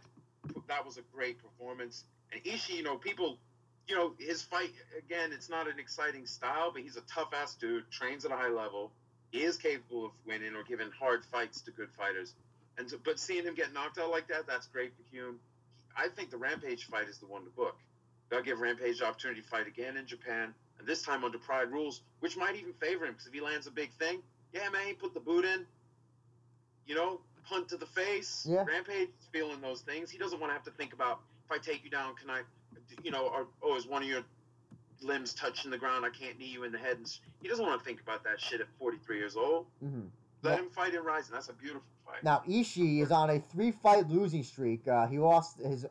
that 0.67 0.85
was 0.85 0.97
a 0.97 1.01
great 1.13 1.37
performance. 1.41 2.03
And 2.31 2.43
Ishii, 2.43 2.77
you 2.77 2.83
know, 2.83 2.97
people, 2.97 3.37
you 3.87 3.95
know, 3.95 4.13
his 4.19 4.41
fight 4.41 4.71
again. 4.97 5.31
It's 5.33 5.49
not 5.49 5.67
an 5.67 5.79
exciting 5.79 6.25
style, 6.25 6.71
but 6.71 6.83
he's 6.83 6.97
a 6.97 7.01
tough 7.01 7.33
ass 7.33 7.55
dude. 7.55 7.89
Trains 7.89 8.25
at 8.25 8.31
a 8.31 8.35
high 8.35 8.49
level. 8.49 8.91
He 9.31 9.43
is 9.43 9.57
capable 9.57 10.05
of 10.05 10.11
winning 10.25 10.55
or 10.55 10.63
giving 10.63 10.91
hard 10.97 11.25
fights 11.25 11.61
to 11.61 11.71
good 11.71 11.89
fighters. 11.97 12.33
And 12.77 12.89
so, 12.89 12.97
but 13.03 13.19
seeing 13.19 13.43
him 13.43 13.55
get 13.55 13.73
knocked 13.73 13.97
out 13.97 14.11
like 14.11 14.27
that, 14.27 14.45
that's 14.47 14.67
great 14.67 14.93
for 14.95 15.03
Heun. 15.15 15.35
I 15.95 16.07
think 16.09 16.29
the 16.29 16.37
Rampage 16.37 16.85
fight 16.85 17.07
is 17.07 17.17
the 17.17 17.25
one 17.25 17.43
to 17.43 17.49
book. 17.51 17.77
They'll 18.29 18.41
give 18.41 18.59
Rampage 18.59 18.99
the 18.99 19.05
opportunity 19.05 19.41
to 19.41 19.47
fight 19.47 19.67
again 19.67 19.97
in 19.97 20.05
Japan, 20.05 20.53
and 20.79 20.87
this 20.87 21.03
time 21.03 21.23
under 21.23 21.37
Pride 21.37 21.71
rules, 21.71 22.01
which 22.19 22.35
might 22.35 22.55
even 22.55 22.73
favor 22.73 23.05
him 23.05 23.13
because 23.13 23.27
if 23.27 23.33
he 23.33 23.41
lands 23.41 23.67
a 23.67 23.71
big 23.71 23.91
thing, 23.93 24.19
yeah, 24.53 24.69
man, 24.69 24.87
he 24.87 24.93
put 24.93 25.13
the 25.13 25.19
boot 25.19 25.45
in. 25.45 25.65
You 26.87 26.95
know, 26.95 27.19
punt 27.49 27.69
to 27.69 27.77
the 27.77 27.85
face. 27.85 28.45
Yeah. 28.47 28.63
Rampage 28.63 29.09
is 29.19 29.27
feeling 29.31 29.61
those 29.61 29.81
things. 29.81 30.11
He 30.11 30.17
doesn't 30.17 30.39
want 30.39 30.51
to 30.51 30.53
have 30.53 30.63
to 30.65 30.71
think 30.71 30.93
about 30.93 31.19
if 31.45 31.51
I 31.51 31.57
take 31.57 31.83
you 31.83 31.89
down, 31.89 32.15
can 32.15 32.29
I, 32.29 32.41
you 33.03 33.11
know, 33.11 33.27
or 33.27 33.47
oh, 33.63 33.75
is 33.75 33.87
one 33.87 34.03
of 34.03 34.07
your 34.07 34.21
limbs 35.01 35.33
touching 35.33 35.71
the 35.71 35.77
ground? 35.77 36.05
I 36.05 36.09
can't 36.09 36.37
knee 36.37 36.47
you 36.47 36.63
in 36.63 36.71
the 36.71 36.77
head. 36.77 36.97
And 36.97 37.19
he 37.41 37.47
doesn't 37.47 37.65
want 37.65 37.79
to 37.79 37.85
think 37.85 38.01
about 38.01 38.23
that 38.23 38.39
shit 38.39 38.61
at 38.61 38.67
43 38.79 39.17
years 39.17 39.35
old. 39.35 39.65
hmm 39.79 40.01
Let 40.41 40.59
him 40.59 40.69
fight 40.69 40.93
in 40.93 41.03
Rizin. 41.03 41.33
That's 41.33 41.49
a 41.49 41.53
beautiful 41.53 41.87
fight. 42.05 42.23
Now 42.23 42.43
Ishii 42.47 43.01
is 43.01 43.11
on 43.11 43.29
a 43.29 43.39
three-fight 43.39 44.09
losing 44.09 44.43
streak. 44.43 44.87
Uh, 44.87 45.07
he 45.07 45.17
lost 45.17 45.59
his 45.59 45.85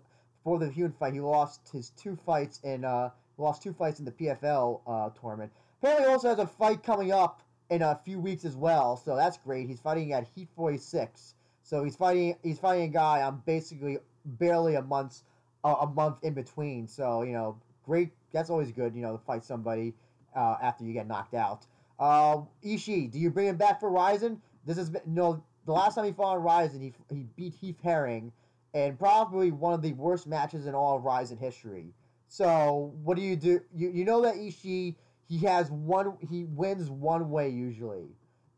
before 0.44 0.58
the 0.58 0.70
Heun 0.70 0.92
fight. 0.92 1.14
He 1.14 1.20
lost 1.20 1.68
his 1.72 1.90
two 1.90 2.16
fights 2.24 2.60
in 2.62 2.84
uh, 2.84 3.10
lost 3.38 3.62
two 3.62 3.72
fights 3.72 3.98
in 3.98 4.04
the 4.04 4.12
PFL 4.12 4.80
uh, 4.86 5.10
tournament. 5.18 5.52
Apparently, 5.80 6.06
he 6.06 6.12
also 6.12 6.28
has 6.28 6.38
a 6.38 6.46
fight 6.46 6.82
coming 6.82 7.12
up 7.12 7.42
in 7.70 7.82
a 7.82 7.98
few 8.04 8.18
weeks 8.18 8.44
as 8.44 8.56
well. 8.56 8.96
So 8.96 9.16
that's 9.16 9.38
great. 9.38 9.66
He's 9.66 9.80
fighting 9.80 10.12
at 10.12 10.26
Heat 10.34 10.48
46. 10.54 11.34
So 11.62 11.82
he's 11.82 11.96
fighting 11.96 12.36
he's 12.42 12.58
fighting 12.58 12.84
a 12.84 12.92
guy 12.92 13.22
on 13.22 13.42
basically 13.46 13.98
barely 14.24 14.74
a 14.74 14.82
month 14.82 15.22
uh, 15.64 15.76
a 15.80 15.86
month 15.86 16.22
in 16.22 16.34
between. 16.34 16.86
So 16.86 17.22
you 17.22 17.32
know, 17.32 17.58
great. 17.84 18.10
That's 18.32 18.50
always 18.50 18.70
good. 18.70 18.94
You 18.94 19.02
know, 19.02 19.16
to 19.16 19.24
fight 19.24 19.44
somebody 19.44 19.94
uh, 20.36 20.56
after 20.62 20.84
you 20.84 20.92
get 20.92 21.06
knocked 21.06 21.34
out. 21.34 21.66
Uh, 21.98 22.42
Ishii, 22.64 23.10
do 23.10 23.18
you 23.18 23.30
bring 23.30 23.46
him 23.46 23.56
back 23.56 23.80
for 23.80 23.90
Rizin? 23.90 24.40
This 24.66 24.76
has 24.76 24.90
been 24.90 25.02
no. 25.06 25.42
The 25.66 25.72
last 25.72 25.94
time 25.94 26.04
he 26.04 26.12
fought 26.12 26.36
on 26.36 26.42
Rizin, 26.42 26.80
he 26.80 26.92
he 27.14 27.26
beat 27.36 27.54
Heath 27.54 27.78
Herring, 27.82 28.32
and 28.74 28.98
probably 28.98 29.50
one 29.50 29.72
of 29.72 29.82
the 29.82 29.92
worst 29.92 30.26
matches 30.26 30.66
in 30.66 30.74
all 30.74 30.96
of 30.96 31.04
Rizin 31.04 31.38
history. 31.38 31.94
So 32.28 32.92
what 33.02 33.16
do 33.16 33.22
you 33.22 33.36
do? 33.36 33.60
You 33.74 33.90
you 33.90 34.04
know 34.04 34.22
that 34.22 34.34
Ishii 34.34 34.96
he 35.28 35.38
has 35.46 35.70
one 35.70 36.16
he 36.28 36.44
wins 36.44 36.90
one 36.90 37.30
way 37.30 37.48
usually. 37.48 38.08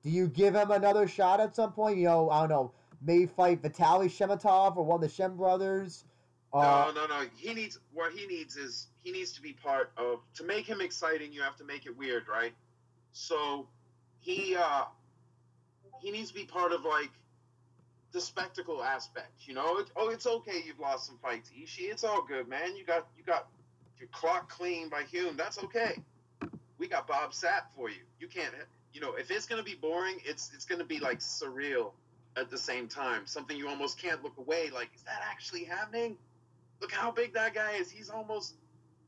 Do 0.02 0.10
you 0.10 0.28
give 0.28 0.54
him 0.54 0.70
another 0.70 1.06
shot 1.06 1.40
at 1.40 1.54
some 1.54 1.72
point? 1.72 1.98
You 1.98 2.04
know 2.04 2.30
I 2.30 2.40
don't 2.40 2.48
know. 2.48 2.72
Maybe 3.02 3.26
fight 3.26 3.62
Vitaly 3.62 4.06
Shemetov 4.06 4.76
or 4.76 4.84
one 4.84 4.96
of 4.96 5.00
the 5.02 5.14
Shem 5.14 5.36
brothers. 5.36 6.04
Uh, 6.52 6.90
no, 6.94 7.06
no, 7.06 7.06
no. 7.06 7.26
He 7.36 7.52
needs 7.52 7.78
what 7.92 8.12
he 8.12 8.26
needs 8.26 8.56
is 8.56 8.88
he 9.04 9.12
needs 9.12 9.32
to 9.32 9.42
be 9.42 9.52
part 9.52 9.92
of 9.96 10.20
to 10.34 10.44
make 10.44 10.66
him 10.66 10.80
exciting. 10.80 11.32
You 11.32 11.42
have 11.42 11.56
to 11.56 11.64
make 11.64 11.86
it 11.86 11.96
weird, 11.96 12.28
right? 12.28 12.54
So 13.16 13.66
he 14.20 14.55
uh 14.55 14.84
he 16.02 16.10
needs 16.10 16.28
to 16.28 16.34
be 16.34 16.44
part 16.44 16.72
of 16.72 16.84
like 16.84 17.10
the 18.12 18.20
spectacle 18.20 18.84
aspect. 18.84 19.48
You 19.48 19.55
know, 19.55 19.78
it, 19.78 19.86
oh, 19.97 20.10
it's 20.10 20.26
okay. 20.26 20.62
You've 20.66 20.78
lost 20.78 21.06
some 21.06 21.16
fights, 21.22 21.51
Ishii. 21.51 21.90
It's 21.90 22.05
all 22.05 22.22
good, 22.22 22.47
man. 22.47 22.76
You 22.76 22.84
got 22.84 23.09
you 23.16 23.24
got 23.24 23.48
your 23.98 24.09
clock 24.09 24.51
clean 24.51 24.90
by 24.90 25.02
Heun. 25.10 25.34
That's 25.34 25.59
okay. 25.64 25.98
We 26.76 26.88
got 26.88 27.06
Bob 27.06 27.32
Sapp 27.32 27.72
for 27.74 27.88
you. 27.88 28.02
You 28.20 28.28
can't, 28.28 28.52
you 28.93 29.01
know, 29.01 29.14
if 29.14 29.30
it's 29.30 29.47
gonna 29.47 29.62
be 29.62 29.76
boring, 29.80 30.18
it's 30.22 30.52
it's 30.55 30.66
gonna 30.66 30.84
be 30.84 30.98
like 30.98 31.20
surreal 31.20 31.93
at 32.36 32.51
the 32.51 32.59
same 32.59 32.86
time. 32.86 33.22
Something 33.24 33.56
you 33.56 33.66
almost 33.66 33.98
can't 33.98 34.22
look 34.22 34.36
away. 34.36 34.68
Like, 34.68 34.90
is 34.94 35.02
that 35.05 35.22
actually 35.24 35.64
happening? 35.64 36.18
Look 36.82 36.93
how 36.93 37.10
big 37.10 37.32
that 37.32 37.55
guy 37.55 37.76
is. 37.80 37.90
He's 37.90 38.10
almost 38.10 38.56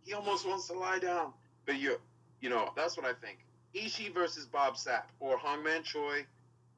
he 0.07 0.15
almost 0.15 0.49
wants 0.49 0.67
to 0.69 0.73
lie 0.73 0.99
down. 0.99 1.35
But 1.67 1.79
you 1.79 1.99
you 2.41 2.49
know, 2.49 2.71
that's 2.75 2.97
what 2.97 3.05
I 3.05 3.13
think. 3.13 3.41
Ishii 3.75 4.15
versus 4.15 4.47
Bob 4.47 4.75
Sapp 4.77 5.05
or 5.21 5.39
Hongman 5.39 5.85
Choi 5.85 6.25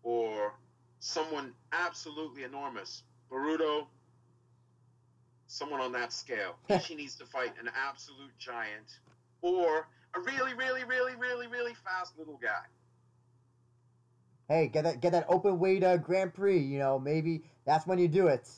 or 0.02 0.54
someone 1.00 1.52
absolutely 1.72 2.44
enormous. 2.44 3.02
Baruto, 3.30 3.86
someone 5.46 5.80
on 5.80 5.92
that 5.92 6.12
scale. 6.12 6.56
Ishii 6.70 6.96
needs 6.96 7.16
to 7.16 7.26
fight 7.26 7.52
an 7.60 7.70
absolute 7.74 8.36
giant 8.38 8.98
or 9.42 9.86
a 10.14 10.20
really, 10.20 10.54
really, 10.54 10.84
really, 10.84 11.16
really, 11.16 11.46
really 11.46 11.74
fast 11.84 12.18
little 12.18 12.38
guy. 12.42 12.64
hey, 14.48 14.68
get 14.68 14.84
that 14.84 15.00
get 15.00 15.12
that 15.12 15.24
open 15.28 15.58
weight 15.58 15.82
uh, 15.84 15.96
Grand 15.96 16.34
Prix. 16.34 16.58
You 16.58 16.78
know, 16.78 16.98
maybe 16.98 17.42
that's 17.64 17.86
when 17.86 17.98
you 17.98 18.08
do 18.08 18.26
it. 18.26 18.48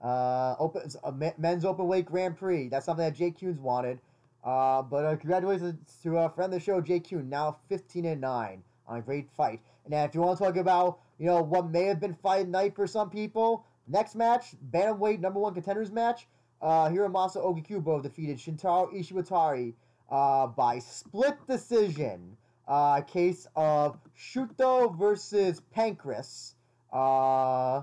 Uh, 0.00 0.54
open 0.58 0.82
uh, 1.04 1.12
men's 1.38 1.64
open 1.64 1.86
weight 1.86 2.06
Grand 2.06 2.36
Prix. 2.38 2.68
That's 2.68 2.86
something 2.86 3.04
that 3.04 3.14
Jake 3.14 3.38
Heun's 3.38 3.60
wanted. 3.60 3.98
Uh, 4.44 4.82
but 4.82 5.04
uh, 5.04 5.16
congratulations 5.16 5.76
to 6.02 6.16
a 6.18 6.28
friend 6.30 6.52
of 6.52 6.58
the 6.58 6.64
show, 6.64 6.80
JQ, 6.80 7.24
now 7.28 7.56
fifteen 7.68 8.06
and 8.06 8.20
nine 8.20 8.62
on 8.86 8.98
a 8.98 9.02
great 9.02 9.30
fight. 9.36 9.60
And 9.84 9.94
if 9.94 10.14
you 10.14 10.20
want 10.20 10.38
to 10.38 10.44
talk 10.44 10.56
about 10.56 10.98
you 11.18 11.26
know 11.26 11.42
what 11.42 11.70
may 11.70 11.84
have 11.84 12.00
been 12.00 12.14
fight 12.14 12.48
night 12.48 12.74
for 12.74 12.86
some 12.86 13.10
people, 13.10 13.64
next 13.86 14.14
match, 14.14 14.54
bantamweight 14.70 15.20
number 15.20 15.38
one 15.38 15.54
contenders 15.54 15.90
match. 15.92 16.26
Uh, 16.60 16.88
Hiromasa 16.88 17.36
Ogikubo 17.36 18.00
defeated 18.02 18.38
Shintaro 18.38 18.92
Ishiwatari 18.94 19.74
uh, 20.10 20.46
by 20.46 20.78
split 20.78 21.36
decision. 21.48 22.36
Uh, 22.68 23.00
case 23.00 23.48
of 23.56 23.98
Shooto 24.16 24.96
versus 24.96 25.60
Pancrase. 25.76 26.54
Uh, 26.92 27.82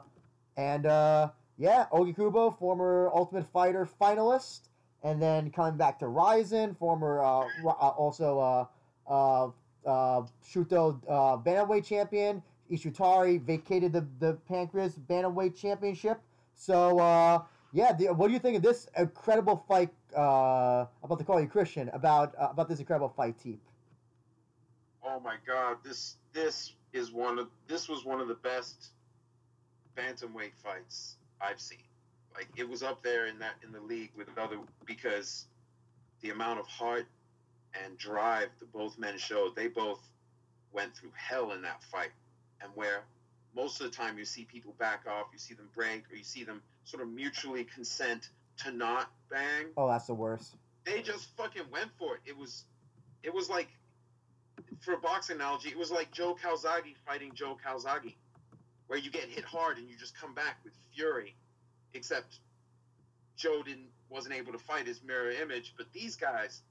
and 0.55 0.85
uh, 0.85 1.29
yeah, 1.57 1.87
Ogikubo, 1.91 2.57
former 2.57 3.11
Ultimate 3.13 3.45
Fighter 3.51 3.87
finalist, 3.99 4.68
and 5.03 5.21
then 5.21 5.49
coming 5.51 5.77
back 5.77 5.99
to 5.99 6.07
Rizin, 6.07 6.75
former 6.75 7.21
uh, 7.23 7.45
uh, 7.65 7.69
also 7.69 8.39
uh, 8.39 8.65
uh, 9.07 9.45
uh, 9.85 10.25
Shooto 10.45 10.99
bantamweight 11.43 11.85
champion. 11.85 12.43
Ishiwatari 12.71 13.41
vacated 13.41 13.93
the 13.93 14.05
the 14.19 14.37
Pancrase 14.49 14.99
bantamweight 14.99 15.55
championship. 15.55 16.21
So 16.53 17.45
yeah, 17.71 17.93
the, 17.93 18.07
what 18.13 18.27
do 18.27 18.33
you 18.33 18.39
think 18.39 18.57
of 18.57 18.63
this 18.63 18.87
incredible 18.97 19.63
fight? 19.67 19.89
About 20.11 21.17
to 21.17 21.23
call 21.23 21.39
you 21.39 21.47
Christian 21.47 21.89
about 21.89 22.33
about 22.37 22.67
this 22.67 22.79
incredible 22.79 23.09
fight, 23.09 23.39
Teep. 23.39 23.59
Oh 25.03 25.19
my 25.19 25.35
god, 25.47 25.77
this 25.83 26.17
this 26.33 26.73
is 26.93 27.11
one 27.11 27.39
of 27.39 27.47
this 27.67 27.87
was 27.87 28.05
one 28.05 28.19
of 28.19 28.27
the 28.27 28.35
best 28.35 28.89
bantamweight 29.97 30.55
fights 30.55 31.17
I've 31.41 31.59
seen. 31.59 31.88
Like 32.39 32.47
it 32.55 32.69
was 32.69 32.83
up 32.83 33.03
there 33.03 33.27
in 33.27 33.37
that 33.39 33.55
in 33.65 33.73
the 33.73 33.81
league 33.81 34.11
with 34.15 34.29
other 34.37 34.55
because 34.85 35.43
the 36.21 36.29
amount 36.29 36.57
of 36.61 36.67
heart 36.67 37.05
and 37.83 37.97
drive 37.97 38.47
that 38.59 38.71
both 38.71 38.97
men 38.97 39.17
showed, 39.17 39.57
they 39.57 39.67
both 39.67 39.99
went 40.71 40.95
through 40.95 41.11
hell 41.15 41.51
in 41.51 41.61
that 41.63 41.83
fight. 41.83 42.11
And 42.61 42.71
where 42.75 43.03
most 43.53 43.81
of 43.81 43.91
the 43.91 43.95
time 43.95 44.17
you 44.17 44.23
see 44.23 44.45
people 44.45 44.73
back 44.79 45.03
off, 45.05 45.27
you 45.33 45.37
see 45.37 45.53
them 45.53 45.67
break, 45.75 46.03
or 46.09 46.15
you 46.15 46.23
see 46.23 46.45
them 46.45 46.61
sort 46.85 47.03
of 47.03 47.09
mutually 47.09 47.65
consent 47.65 48.29
to 48.63 48.71
not 48.71 49.11
bang 49.29 49.65
Oh, 49.75 49.87
that's 49.89 50.07
the 50.07 50.13
worst. 50.13 50.55
they 50.85 51.01
just 51.01 51.35
fucking 51.35 51.63
went 51.69 51.89
for 51.97 52.15
it. 52.15 52.21
It 52.25 52.37
was, 52.37 52.63
it 53.21 53.33
was 53.33 53.49
like, 53.49 53.67
for 54.79 54.93
a 54.93 54.97
boxing 54.97 55.35
analogy, 55.35 55.69
it 55.69 55.77
was 55.77 55.91
like 55.91 56.09
Joe 56.13 56.37
Calzaghe 56.41 56.95
fighting 57.05 57.31
Joe 57.33 57.57
Calzaghe, 57.65 58.15
where 58.87 58.97
you 58.97 59.11
get 59.11 59.23
hit 59.25 59.43
hard 59.43 59.77
and 59.77 59.89
you 59.89 59.97
just 59.97 60.17
come 60.17 60.33
back 60.33 60.55
with 60.63 60.73
fury. 60.95 61.35
Except 61.93 62.39
Joe 63.35 63.63
didn't 63.63 63.87
wasn't 64.09 64.33
able 64.35 64.51
to 64.51 64.57
fight 64.59 64.87
his 64.87 65.03
mirror 65.03 65.29
image, 65.31 65.73
but 65.77 65.85
these 65.93 66.15
guys, 66.15 66.61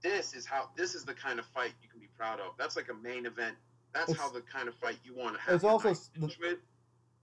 this 0.00 0.32
is 0.34 0.46
how 0.46 0.68
this 0.76 0.94
is 0.94 1.04
the 1.04 1.14
kind 1.14 1.38
of 1.38 1.46
fight 1.46 1.72
you 1.82 1.88
can 1.88 2.00
be 2.00 2.08
proud 2.16 2.40
of. 2.40 2.52
That's 2.58 2.76
like 2.76 2.88
a 2.88 2.94
main 2.94 3.26
event. 3.26 3.56
That's 3.92 4.10
It's- 4.10 4.24
how 4.24 4.32
the 4.32 4.40
kind 4.42 4.68
of 4.68 4.74
fight 4.76 4.98
you 5.04 5.14
want 5.14 5.36
to 5.36 5.40
have. 5.42 5.54
it's 5.54 5.64
also 5.64 5.94
the- 6.16 6.58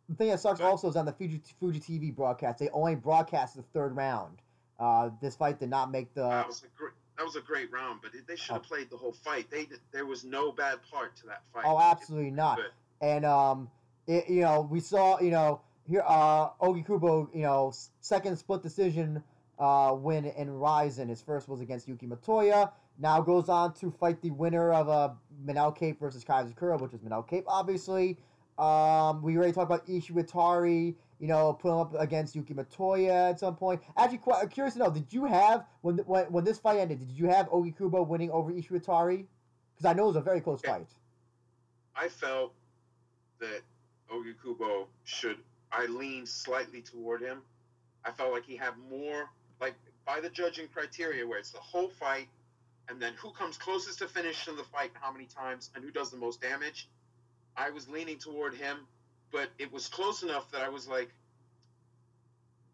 The 0.09 0.15
thing 0.15 0.27
that 0.29 0.39
sucks 0.41 0.59
also 0.59 0.89
is 0.89 0.95
on 0.97 1.05
the 1.05 1.13
Fuji 1.13 1.41
Fuji 1.59 1.79
TV 1.79 2.11
broadcast. 2.13 2.59
They 2.59 2.69
only 2.69 2.95
broadcast 2.95 3.55
the 3.55 3.63
third 3.63 3.95
round. 3.95 4.41
Uh, 4.79 5.09
this 5.21 5.35
fight 5.35 5.59
did 5.59 5.69
not 5.69 5.91
make 5.91 6.13
the. 6.13 6.23
that 6.27 6.47
was 6.47 6.63
a 6.63 6.67
great. 6.77 6.93
That 7.17 7.25
was 7.25 7.35
a 7.35 7.41
great 7.41 7.71
round, 7.71 8.01
but 8.01 8.11
they 8.25 8.35
should 8.35 8.53
have 8.53 8.63
played 8.63 8.89
the 8.89 8.97
whole 8.97 9.11
fight. 9.13 9.49
They 9.51 9.67
there 9.91 10.05
was 10.05 10.23
no 10.25 10.51
bad 10.51 10.79
part 10.89 11.15
to 11.17 11.27
that 11.27 11.43
fight. 11.53 11.65
Oh, 11.65 11.79
absolutely 11.79 12.31
not. 12.31 12.57
Good. 12.57 12.71
And 13.01 13.25
um, 13.25 13.69
it, 14.07 14.27
you 14.27 14.41
know, 14.41 14.61
we 14.61 14.79
saw, 14.79 15.19
you 15.19 15.29
know, 15.29 15.61
here 15.91 16.03
uh, 16.07 16.49
Ogikubo, 16.61 17.27
you 17.35 17.41
know, 17.41 17.73
second 17.99 18.37
split 18.37 18.63
decision 18.63 19.21
uh, 19.59 19.93
win 19.97 20.25
in 20.25 20.49
Rizin. 20.49 21.09
His 21.09 21.21
first 21.21 21.47
was 21.49 21.59
against 21.61 21.87
Yuki 21.87 22.07
Motoya. 22.07 22.71
Now 22.97 23.21
goes 23.21 23.49
on 23.49 23.73
to 23.75 23.91
fight 23.91 24.21
the 24.21 24.31
winner 24.31 24.71
of 24.71 24.87
uh, 24.89 25.09
Manel 25.45 25.75
Kape 25.75 25.99
versus 25.99 26.23
Kai 26.23 26.43
Asakura, 26.43 26.79
which 26.79 26.93
is 26.93 27.01
Manel 27.01 27.27
Kape, 27.27 27.43
obviously. 27.47 28.17
Um, 28.57 29.21
we 29.21 29.35
already 29.37 29.53
talked 29.53 29.71
about 29.71 29.87
Ishiwatari, 29.87 30.95
you 31.19 31.27
know, 31.27 31.53
putting 31.53 31.75
him 31.75 31.81
up 31.81 31.95
against 31.99 32.35
Yuki 32.35 32.53
Motoya 32.53 33.31
at 33.31 33.39
some 33.39 33.55
point. 33.55 33.81
Actually, 33.97 34.19
quite 34.19 34.49
curious 34.49 34.73
to 34.73 34.79
know, 34.79 34.91
did 34.91 35.11
you 35.11 35.25
have 35.25 35.65
when 35.81 35.97
when 35.99 36.25
when 36.25 36.43
this 36.43 36.57
fight 36.59 36.79
ended? 36.79 36.99
Did 36.99 37.11
you 37.11 37.27
have 37.27 37.49
Ogikubo 37.49 38.07
winning 38.07 38.31
over 38.31 38.51
Ishiwatari? 38.51 39.25
Because 39.75 39.85
I 39.89 39.93
know 39.93 40.03
it 40.05 40.07
was 40.07 40.15
a 40.17 40.21
very 40.21 40.41
close 40.41 40.61
Yeah. 40.63 40.71
fight. 40.73 40.87
I 41.95 42.07
felt 42.07 42.53
that 43.39 43.61
Ogikubo 44.13 44.85
should. 45.03 45.37
I 45.71 45.85
leaned 45.85 46.27
slightly 46.27 46.81
toward 46.81 47.21
him. 47.21 47.41
I 48.03 48.11
felt 48.11 48.31
like 48.33 48.45
he 48.45 48.55
had 48.57 48.73
more, 48.89 49.29
like 49.59 49.75
by 50.05 50.19
the 50.19 50.29
judging 50.29 50.67
criteria, 50.67 51.25
where 51.25 51.39
it's 51.39 51.51
the 51.51 51.59
whole 51.59 51.89
fight, 51.89 52.27
and 52.89 53.01
then 53.01 53.13
who 53.17 53.31
comes 53.31 53.57
closest 53.57 53.99
to 53.99 54.07
finishing 54.07 54.55
the 54.55 54.63
fight, 54.63 54.91
how 54.93 55.11
many 55.11 55.25
times, 55.25 55.69
and 55.75 55.83
who 55.83 55.91
does 55.91 56.11
the 56.11 56.17
most 56.17 56.41
damage. 56.41 56.87
I 57.55 57.69
was 57.69 57.87
leaning 57.87 58.17
toward 58.17 58.55
him, 58.55 58.77
but 59.31 59.49
it 59.59 59.71
was 59.71 59.87
close 59.87 60.23
enough 60.23 60.51
that 60.51 60.61
I 60.61 60.69
was 60.69 60.87
like, 60.87 61.09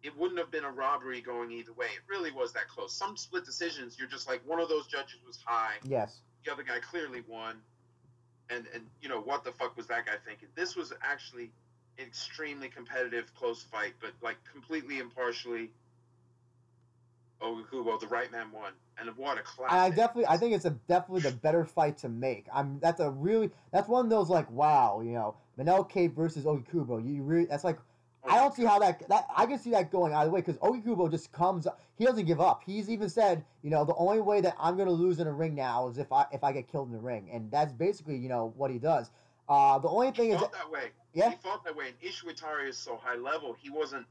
it 0.03 0.15
wouldn't 0.18 0.40
have 0.40 0.52
been 0.52 0.64
a 0.64 0.72
robbery 0.72 1.22
going 1.22 1.52
either 1.52 1.74
way. 1.74 1.88
It 1.88 2.02
really 2.07 2.32
was 2.32 2.53
that 2.53 2.68
close. 2.69 2.94
Some 2.94 3.18
split 3.18 3.45
decisions, 3.45 3.98
you're 3.99 4.07
just 4.07 4.28
like 4.28 4.41
one 4.45 4.60
of 4.60 4.69
those 4.69 4.88
judges 4.88 5.19
was 5.26 5.40
high, 5.44 5.74
Yes. 5.84 6.19
the 6.45 6.52
other 6.52 6.64
guy 6.64 6.80
clearly 6.80 7.24
won. 7.28 7.56
And 8.49 8.65
and 8.74 8.86
you 9.02 9.10
know 9.10 9.19
what 9.19 9.44
the 9.44 9.52
fuck 9.52 9.76
was 9.76 9.88
that 9.88 10.06
guy 10.06 10.14
thinking? 10.26 10.48
This 10.56 10.76
was 10.76 10.94
actually 11.02 11.52
extremely 11.99 12.69
competitive, 12.69 13.34
close 13.36 13.64
fight, 13.64 13.94
but 14.02 14.11
like 14.22 14.38
completely 14.52 14.99
impartially. 14.99 15.69
Ogikubo, 17.41 17.99
the 17.99 18.07
right 18.07 18.32
man 18.32 18.52
won, 18.52 18.72
and 18.99 19.15
what 19.15 19.38
a 19.38 19.41
classic! 19.41 19.72
I 19.72 19.90
definitely, 19.90 20.26
I 20.26 20.38
think 20.38 20.56
it's 20.56 20.65
a 20.65 20.72
definitely 20.72 21.22
the 21.22 21.36
better 21.36 21.65
fight 21.65 21.98
to 21.99 22.10
make. 22.10 22.48
I'm 22.52 22.80
that's 22.80 22.99
a 22.99 23.11
really 23.11 23.52
that's 23.72 23.88
one 23.88 24.06
of 24.06 24.10
those 24.10 24.28
like 24.30 24.49
wow, 24.49 25.02
you 25.03 25.11
know, 25.11 25.36
Manel 25.60 25.88
Kape 25.88 26.15
versus 26.15 26.45
Ogikubo. 26.45 27.06
You 27.06 27.22
really 27.22 27.45
that's 27.45 27.64
like 27.64 27.78
I 28.28 28.38
don't 28.38 28.53
see 28.53 28.65
how 28.65 28.80
that 28.80 29.07
that 29.07 29.28
I 29.36 29.45
can 29.45 29.60
see 29.60 29.72
that 29.72 29.91
going 29.91 30.14
either 30.14 30.30
way 30.30 30.41
because 30.41 30.57
Ogikubo 30.57 31.10
just 31.10 31.32
comes. 31.32 31.68
He 31.98 32.06
doesn't 32.06 32.26
give 32.26 32.41
up. 32.41 32.61
He's 32.65 32.90
even 32.90 33.10
said, 33.10 33.45
you 33.64 33.69
know, 33.69 33.86
the 33.86 33.95
only 33.95 34.19
way 34.19 34.41
that 34.41 34.56
I'm 34.60 34.76
going 34.76 34.88
to 34.88 34.94
lose 34.94 35.19
in 35.19 35.28
a 35.28 35.32
ring 35.32 35.56
now 35.56 35.88
is 35.88 35.98
if 35.98 36.11
I 36.11 36.26
if 36.32 36.44
I 36.44 36.52
get 36.52 36.69
killed 36.72 36.88
in 36.88 36.94
the 36.94 36.99
ring, 36.99 37.30
and 37.32 37.49
that's 37.52 37.72
basically 37.72 38.18
you 38.18 38.30
know 38.30 38.53
what 38.57 38.72
he 38.72 38.80
does. 38.80 39.10
Uh, 39.49 39.80
the 39.80 39.88
only 39.88 40.11
thing 40.11 40.26
He 40.30 40.32
is, 40.32 40.41
fought 40.41 40.52
that 40.53 40.69
way. 40.69 40.90
yeah, 41.14 41.30
He 41.30 41.36
fought 41.38 41.64
that 41.64 41.76
way, 41.76 41.88
and 41.88 41.99
Ishiwatari 42.02 42.68
is 42.68 42.78
so 42.78 42.98
high 42.98 43.15
level. 43.15 43.56
He 43.60 43.69
wasn't. 43.69 44.06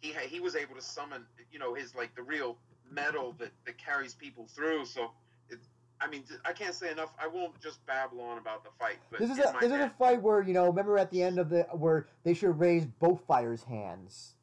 He 0.00 0.12
ha- 0.12 0.26
he 0.26 0.40
was 0.40 0.56
able 0.56 0.74
to 0.74 0.82
summon, 0.82 1.24
you 1.52 1.58
know, 1.58 1.74
his 1.74 1.94
like 1.94 2.14
the 2.16 2.22
real 2.22 2.56
metal 2.90 3.34
that 3.38 3.50
that 3.66 3.78
carries 3.78 4.14
people 4.14 4.46
through. 4.46 4.86
So, 4.86 5.12
it, 5.48 5.58
I 6.00 6.08
mean, 6.08 6.24
I 6.44 6.52
can't 6.52 6.74
say 6.74 6.90
enough. 6.90 7.14
I 7.22 7.28
won't 7.28 7.60
just 7.60 7.84
babble 7.86 8.20
on 8.20 8.38
about 8.38 8.64
the 8.64 8.70
fight. 8.78 8.96
But 9.10 9.20
this 9.20 9.30
is 9.30 9.38
a 9.38 9.54
this 9.60 9.70
is 9.70 9.78
a 9.78 9.92
fight 9.98 10.20
where 10.22 10.42
you 10.42 10.54
know 10.54 10.66
remember 10.66 10.98
at 10.98 11.10
the 11.10 11.22
end 11.22 11.38
of 11.38 11.50
the 11.50 11.62
where 11.72 12.06
they 12.24 12.34
should 12.34 12.58
raise 12.58 12.84
both 12.86 13.20
fighters' 13.26 13.62
hands. 13.62 14.34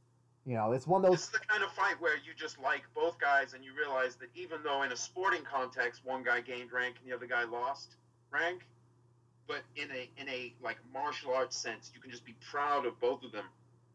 You 0.45 0.53
know, 0.53 0.71
it's 0.71 0.87
one 0.87 1.03
of 1.03 1.09
those. 1.11 1.19
This 1.19 1.25
is 1.25 1.31
the 1.41 1.45
kind 1.45 1.61
of 1.61 1.71
fight 1.73 1.99
where 1.99 2.15
you 2.15 2.31
just 2.37 2.57
like 2.61 2.83
both 2.95 3.19
guys, 3.19 3.53
and 3.53 3.65
you 3.65 3.71
realize 3.77 4.15
that 4.15 4.29
even 4.33 4.63
though 4.63 4.83
in 4.83 4.93
a 4.93 4.95
sporting 4.95 5.43
context 5.43 6.05
one 6.05 6.23
guy 6.23 6.39
gained 6.39 6.71
rank 6.71 6.95
and 7.01 7.11
the 7.11 7.13
other 7.13 7.27
guy 7.27 7.43
lost 7.43 7.95
rank, 8.31 8.61
but 9.47 9.61
in 9.75 9.89
a 9.91 10.09
in 10.21 10.27
a 10.29 10.53
like 10.61 10.77
martial 10.93 11.33
arts 11.33 11.57
sense, 11.57 11.91
you 11.93 12.01
can 12.01 12.11
just 12.11 12.25
be 12.25 12.35
proud 12.51 12.85
of 12.85 12.99
both 12.99 13.23
of 13.23 13.31
them 13.31 13.45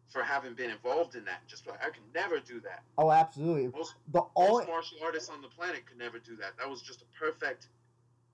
for 0.08 0.22
having 0.22 0.54
been 0.54 0.70
involved 0.70 1.14
in 1.14 1.24
that. 1.24 1.46
Just 1.46 1.66
like 1.66 1.82
I 1.82 1.90
could 1.90 2.02
never 2.14 2.38
do 2.38 2.60
that. 2.60 2.82
Oh, 2.98 3.10
absolutely. 3.10 3.68
Most 3.68 3.94
The 4.12 4.22
only 4.36 4.64
most 4.64 4.68
martial 4.68 4.98
artists 5.04 5.28
on 5.28 5.42
the 5.42 5.48
planet 5.48 5.86
could 5.86 5.98
never 5.98 6.18
do 6.18 6.36
that. 6.36 6.52
That 6.58 6.68
was 6.68 6.82
just 6.82 7.02
a 7.02 7.04
perfect, 7.18 7.68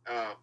uh, 0.06 0.34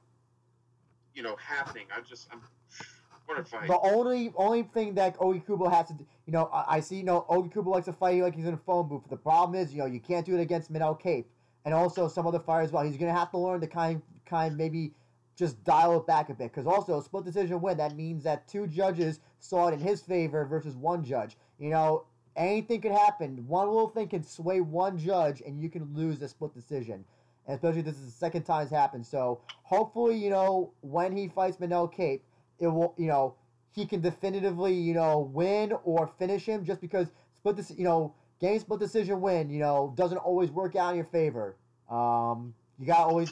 you 1.14 1.24
know, 1.24 1.36
happening. 1.38 1.86
I 1.96 2.02
just 2.02 2.28
I'm 2.32 2.42
what 3.26 3.40
a 3.40 3.44
fight. 3.44 3.68
The 3.68 3.80
only 3.80 4.34
only 4.36 4.64
thing 4.64 4.96
that 4.96 5.18
Ogikubo 5.18 5.72
has 5.72 5.88
to, 5.88 5.94
do, 5.94 6.06
you 6.26 6.34
know, 6.34 6.50
I, 6.52 6.78
I 6.78 6.80
see, 6.80 6.98
you 6.98 7.04
know, 7.04 7.26
Ogikubo 7.30 7.68
likes 7.68 7.86
to 7.86 7.94
fight 7.94 8.22
like 8.22 8.36
he's 8.36 8.46
in 8.46 8.54
a 8.54 8.58
phone 8.58 8.88
booth. 8.88 9.04
The 9.10 9.18
problem 9.18 9.60
is, 9.60 9.74
you 9.74 9.80
know, 9.80 9.86
you 9.86 10.00
can't 10.00 10.26
do 10.26 10.36
it 10.38 10.42
against 10.42 10.72
Manel 10.72 11.00
Kape, 11.00 11.28
and 11.64 11.74
also 11.74 12.08
some 12.08 12.28
other 12.28 12.40
fighters. 12.40 12.70
as 12.70 12.74
well. 12.74 12.84
He's 12.84 12.98
gonna 12.98 13.14
have 13.14 13.32
to 13.32 13.38
learn 13.38 13.62
to 13.62 13.68
kind 13.68 14.02
kind 14.26 14.58
maybe 14.58 14.94
just 15.36 15.64
dial 15.64 15.98
it 15.98 16.08
back 16.08 16.30
a 16.30 16.34
bit. 16.34 16.52
Because 16.52 16.68
also, 16.68 17.02
split 17.02 17.26
decision 17.26 17.62
win 17.62 17.78
that 17.78 17.96
means 17.96 18.24
that 18.24 18.48
two 18.48 18.68
judges 18.68 19.20
saw 19.40 19.68
it 19.68 19.74
in 19.74 19.80
his 19.80 20.02
favor 20.02 20.46
versus 20.46 20.76
one 20.76 21.04
judge. 21.04 21.38
You 21.60 21.70
know, 21.70 22.06
anything 22.36 22.82
could 22.82 22.92
happen. 22.92 23.46
One 23.48 23.68
little 23.68 23.90
thing 23.90 24.08
can 24.08 24.24
sway 24.24 24.62
one 24.62 24.98
judge, 24.98 25.42
and 25.42 25.62
you 25.62 25.70
can 25.70 25.94
lose 25.94 26.22
a 26.22 26.28
split 26.28 26.54
decision. 26.54 27.06
And 27.48 27.56
especially 27.56 27.82
this 27.82 27.98
is 27.98 28.06
the 28.06 28.12
second 28.12 28.44
time 28.44 28.64
it's 28.64 28.72
happened. 28.72 29.06
So 29.06 29.42
hopefully, 29.64 30.16
you 30.16 30.30
know, 30.30 30.72
when 30.82 31.16
he 31.16 31.28
fights 31.28 31.58
Manel 31.58 31.92
Kape, 31.92 32.24
it 32.60 32.68
will, 32.68 32.96
you 32.98 33.08
know, 33.08 33.36
he 33.72 33.86
can 33.86 34.02
definitively, 34.02 34.74
you 34.74 34.94
know, 34.94 35.30
win 35.34 35.74
or 35.84 36.08
finish 36.08 36.46
him. 36.46 36.64
Just 36.64 36.82
because 36.82 37.12
split 37.36 37.58
this, 37.58 37.72
you 37.78 37.84
know, 37.84 38.14
game 38.40 38.60
split 38.60 38.80
decision 38.80 39.22
win, 39.22 39.50
you 39.50 39.60
know, 39.60 39.94
doesn't 39.96 40.18
always 40.18 40.50
work 40.50 40.76
out 40.76 40.92
in 40.92 40.96
your 40.96 41.06
favor. 41.06 41.56
Um, 41.90 42.54
you 42.80 42.88
gotta 42.88 43.04
always. 43.04 43.32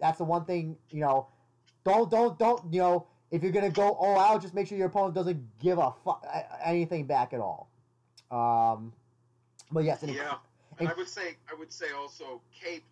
That's 0.00 0.18
the 0.18 0.24
one 0.24 0.44
thing, 0.44 0.76
you 0.90 1.00
know. 1.00 1.28
Don't 1.84 2.10
don't 2.10 2.38
don't 2.38 2.72
you 2.72 2.80
know 2.80 3.06
if 3.30 3.42
you're 3.42 3.52
gonna 3.52 3.70
go 3.70 3.92
all 3.92 4.18
out, 4.18 4.42
just 4.42 4.54
make 4.54 4.66
sure 4.66 4.76
your 4.76 4.88
opponent 4.88 5.14
doesn't 5.14 5.42
give 5.60 5.78
a 5.78 5.92
fuck 6.04 6.24
anything 6.64 7.06
back 7.06 7.32
at 7.32 7.40
all. 7.40 7.68
Um, 8.30 8.92
but 9.72 9.84
yes, 9.84 10.02
and 10.02 10.12
yeah, 10.14 10.34
and 10.78 10.80
and- 10.80 10.88
I 10.88 10.92
would 10.94 11.08
say 11.08 11.36
I 11.50 11.58
would 11.58 11.72
say 11.72 11.86
also 11.96 12.40
Kape 12.62 12.84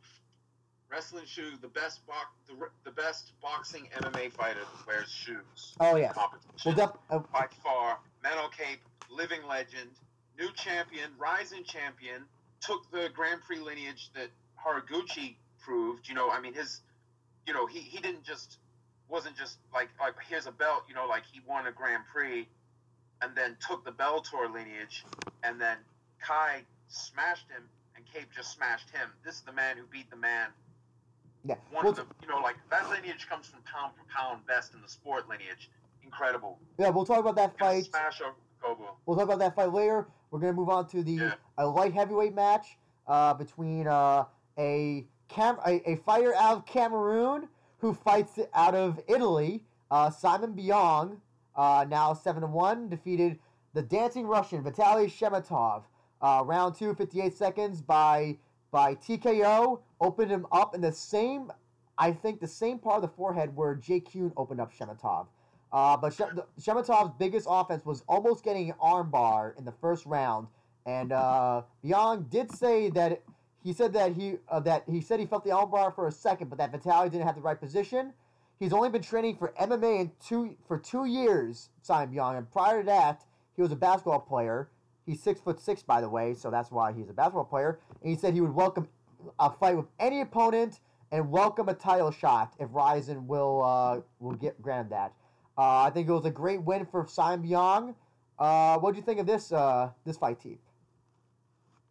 wrestling 0.91 1.27
shoe 1.27 1.51
the 1.61 1.69
best 1.69 2.07
box 2.07 2.29
the, 2.47 2.55
the 2.85 2.91
best 2.91 3.33
boxing 3.43 3.87
MMA 3.99 4.33
fighter 4.33 4.61
that 4.61 4.87
wears 4.87 5.11
shoes. 5.11 5.75
oh 5.81 5.97
yeah, 5.97 6.13
Competition. 6.13 6.75
well, 6.75 6.87
def- 6.87 6.97
uh, 7.11 7.19
by 7.33 7.47
far, 7.63 7.99
Manel 8.25 8.51
Kape, 8.57 8.81
living 9.11 9.41
legend, 9.47 9.91
new 10.39 10.51
champion, 10.55 11.11
Rizin 11.19 11.63
champion, 11.65 12.23
took 12.63 12.91
the 12.91 13.11
Grand 13.15 13.43
Prix 13.43 13.61
lineage 13.61 14.11
that 14.15 14.29
Horiguchi 14.65 15.35
proved. 15.61 16.09
You 16.09 16.15
know, 16.15 16.31
I 16.31 16.41
mean, 16.41 16.55
his, 16.55 16.81
you 17.47 17.53
know, 17.53 17.67
he, 17.67 17.81
he 17.81 17.99
didn't 18.01 18.25
just, 18.25 18.57
wasn't 19.09 19.37
just 19.37 19.59
like, 19.73 19.89
like, 20.01 20.15
here's 20.29 20.47
a 20.47 20.53
belt, 20.53 20.85
you 20.89 20.95
know, 20.95 21.07
like 21.07 21.23
he 21.33 21.41
won 21.49 21.67
a 21.67 21.73
Grand 21.73 22.03
Prix 22.13 22.47
and 23.23 23.33
then 23.37 23.57
took 23.67 23.85
the 23.85 23.91
Bellator 23.93 24.53
lineage 24.53 25.05
and 25.43 25.61
then 25.61 25.79
Kai 26.21 26.63
smashed 26.89 27.47
him 27.51 27.63
and 27.97 28.05
Kape 28.13 28.29
just 28.35 28.53
smashed 28.55 28.91
him. 28.91 29.09
This 29.25 29.37
is 29.37 29.41
the 29.43 29.53
man 29.53 29.77
who 29.77 29.85
beat 29.91 30.11
the 30.11 30.17
man. 30.17 30.49
yeah. 31.45 31.55
One 31.73 31.85
We'll, 31.85 31.93
of 31.93 31.97
the, 31.99 32.07
you 32.23 32.29
know, 32.29 32.41
like 32.41 32.57
that 32.71 32.89
lineage 32.91 33.27
comes 33.29 33.47
from 33.47 33.61
pound 33.63 33.93
for 33.97 34.05
pound 34.15 34.47
best 34.47 34.75
in 34.75 34.83
the 34.83 34.89
sport 34.89 35.29
lineage. 35.29 35.71
Incredible. 36.05 36.59
yeah, 36.79 36.89
we'll 36.89 37.05
talk 37.05 37.19
about 37.19 37.37
that 37.37 37.59
fight. 37.59 37.85
Smash 37.85 38.23
over 38.23 38.35
Kobo. 38.63 38.97
We'll 39.05 39.17
talk 39.17 39.27
about 39.27 39.41
that 39.41 39.55
fight 39.55 39.73
later. 39.75 40.07
We're 40.31 40.39
gonna 40.41 40.55
move 40.55 40.71
on 40.71 40.87
to 40.89 41.03
the 41.03 41.13
Yeah. 41.13 41.35
a 41.59 41.67
light 41.67 41.93
heavyweight 41.93 42.35
match 42.35 42.79
uh, 43.07 43.35
between 43.35 43.87
uh, 43.87 44.25
a, 44.59 45.07
Cam- 45.29 45.59
a 45.67 45.91
a 45.93 45.97
fighter 46.07 46.35
out 46.35 46.57
of 46.57 46.67
Cameroon 46.67 47.47
who 47.79 47.95
fights 47.95 48.39
out 48.55 48.75
of 48.75 49.01
Italy. 49.09 49.63
Uh, 49.91 50.11
Simon 50.11 50.53
Biong, 50.53 51.21
uh, 51.57 51.87
now 51.89 52.13
seven 52.13 52.43
to 52.43 52.47
one, 52.47 52.89
defeated 52.89 53.39
the 53.75 53.83
dancing 53.83 54.27
Russian 54.27 54.63
Vitaly 54.63 55.07
Shemetov. 55.07 55.85
Uh, 56.21 56.43
round 56.45 56.75
two, 56.75 56.95
58 56.95 57.35
seconds 57.37 57.81
by 57.81 58.37
by 58.71 58.95
TKO. 58.95 59.81
Opened 60.01 60.31
him 60.31 60.47
up 60.53 60.75
in 60.75 60.81
the 60.81 60.93
same, 60.93 61.51
I 61.97 62.13
think, 62.13 62.41
the 62.41 62.49
same 62.49 62.79
part 62.79 62.97
of 62.97 63.03
the 63.03 63.17
forehead 63.17 63.55
where 63.57 63.75
Jake 63.75 64.09
Heun 64.13 64.33
opened 64.37 64.61
up 64.61 64.73
Shemetov. 64.73 65.27
Uh, 65.73 65.97
but 65.97 66.13
Shemetov's 66.61 67.13
biggest 67.19 67.47
offense 67.49 67.85
was 67.85 68.03
almost 68.09 68.43
getting 68.43 68.71
an 68.71 68.77
armbar 68.83 69.57
in 69.59 69.65
the 69.65 69.73
first 69.73 70.07
round, 70.07 70.47
and 70.87 71.13
uh, 71.13 71.63
Biong 71.85 72.29
did 72.31 72.51
say 72.51 72.89
that 72.91 73.23
he 73.69 73.75
said 73.75 73.93
that 73.93 74.15
he 74.15 74.37
uh, 74.49 74.61
that 74.61 74.85
he 74.91 75.03
said 75.03 75.21
he 75.21 75.27
felt 75.27 75.45
the 75.45 75.51
armbar 75.51 75.95
for 75.95 76.09
a 76.09 76.11
second, 76.11 76.49
but 76.49 76.57
that 76.57 76.73
Vitaly 76.73 77.11
didn't 77.11 77.27
have 77.27 77.35
the 77.35 77.43
right 77.43 77.61
position. 77.61 78.15
He's 78.59 78.73
only 78.73 78.89
been 78.89 79.03
training 79.03 79.37
for 79.37 79.53
MMA 79.61 80.01
in 80.01 80.13
two 80.27 80.57
for 80.67 80.79
two 80.79 81.05
years, 81.05 81.69
Simon 81.83 82.15
Biong, 82.15 82.39
and 82.39 82.51
prior 82.51 82.81
to 82.81 82.87
that, 82.87 83.27
he 83.57 83.61
was 83.61 83.71
a 83.71 83.77
basketball 83.77 84.21
player. 84.21 84.71
He's 85.05 85.23
six 85.23 85.39
foot 85.39 85.61
six, 85.61 85.83
by 85.83 86.01
the 86.01 86.09
way, 86.09 86.33
so 86.33 86.51
that's 86.51 86.71
why 86.71 86.95
he's 86.95 87.11
a 87.11 87.13
basketball 87.13 87.45
player. 87.45 87.79
And 88.01 88.11
he 88.11 88.17
said 88.17 88.33
he 88.33 88.41
would 88.41 88.55
welcome 88.55 88.89
a 89.39 89.51
fight 89.51 89.77
with 89.77 89.89
any 90.01 90.23
opponent 90.23 90.81
and 91.13 91.31
welcome 91.31 91.69
a 91.69 91.75
title 91.75 92.11
shot 92.11 92.55
if 92.59 92.71
Rizin 92.73 93.27
will 93.27 93.63
uh, 93.63 94.01
will 94.19 94.35
get 94.35 94.63
grant 94.63 94.89
that. 94.89 95.13
Uh, 95.59 95.83
I 95.83 95.91
think 95.91 96.09
it 96.09 96.13
was 96.13 96.25
a 96.25 96.31
great 96.31 96.63
win 96.63 96.87
for 96.87 97.07
Simon 97.07 97.47
Biong. 97.47 97.95
Uh, 98.39 98.79
what 98.79 98.93
do 98.93 98.97
you 98.97 99.05
think 99.05 99.21
of 99.21 99.27
this 99.27 99.53
uh, 99.53 99.91
this 100.07 100.17
fight, 100.17 100.41
team? 100.41 100.59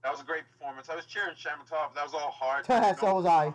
That 0.03 0.11
was 0.11 0.21
a 0.21 0.23
great 0.23 0.43
performance. 0.51 0.89
I 0.89 0.95
was 0.95 1.05
cheering 1.05 1.35
Shemetov. 1.35 1.93
That 1.95 2.03
was 2.05 2.13
all 2.13 2.31
hard. 2.31 2.65
so 2.99 3.15
was 3.15 3.25
I. 3.25 3.53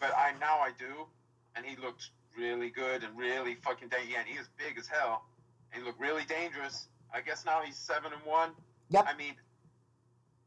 But 0.00 0.12
I 0.16 0.32
now 0.40 0.58
I 0.58 0.70
do, 0.78 1.06
and 1.54 1.64
he 1.64 1.76
looked 1.82 2.10
really 2.36 2.70
good 2.70 3.04
and 3.04 3.16
really 3.16 3.54
fucking 3.56 3.88
dang. 3.88 4.06
Yeah, 4.10 4.20
and 4.20 4.28
he 4.28 4.38
is 4.38 4.48
big 4.58 4.78
as 4.78 4.86
hell, 4.86 5.24
and 5.72 5.82
he 5.82 5.86
looked 5.86 6.00
really 6.00 6.24
dangerous. 6.24 6.88
I 7.14 7.20
guess 7.20 7.44
now 7.44 7.60
he's 7.64 7.76
seven 7.76 8.12
and 8.12 8.22
one. 8.24 8.50
Yep. 8.90 9.06
I 9.08 9.16
mean, 9.16 9.34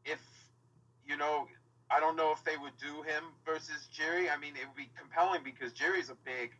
if 0.04 0.20
you 1.06 1.16
know, 1.16 1.46
I 1.90 2.00
don't 2.00 2.16
know 2.16 2.32
if 2.32 2.42
they 2.44 2.56
would 2.60 2.76
do 2.80 3.02
him 3.02 3.24
versus 3.44 3.88
Jerry. 3.92 4.28
I 4.28 4.36
mean, 4.36 4.54
it 4.56 4.66
would 4.66 4.76
be 4.76 4.90
compelling 4.98 5.40
because 5.44 5.72
Jerry's 5.72 6.10
a 6.10 6.16
big, 6.24 6.50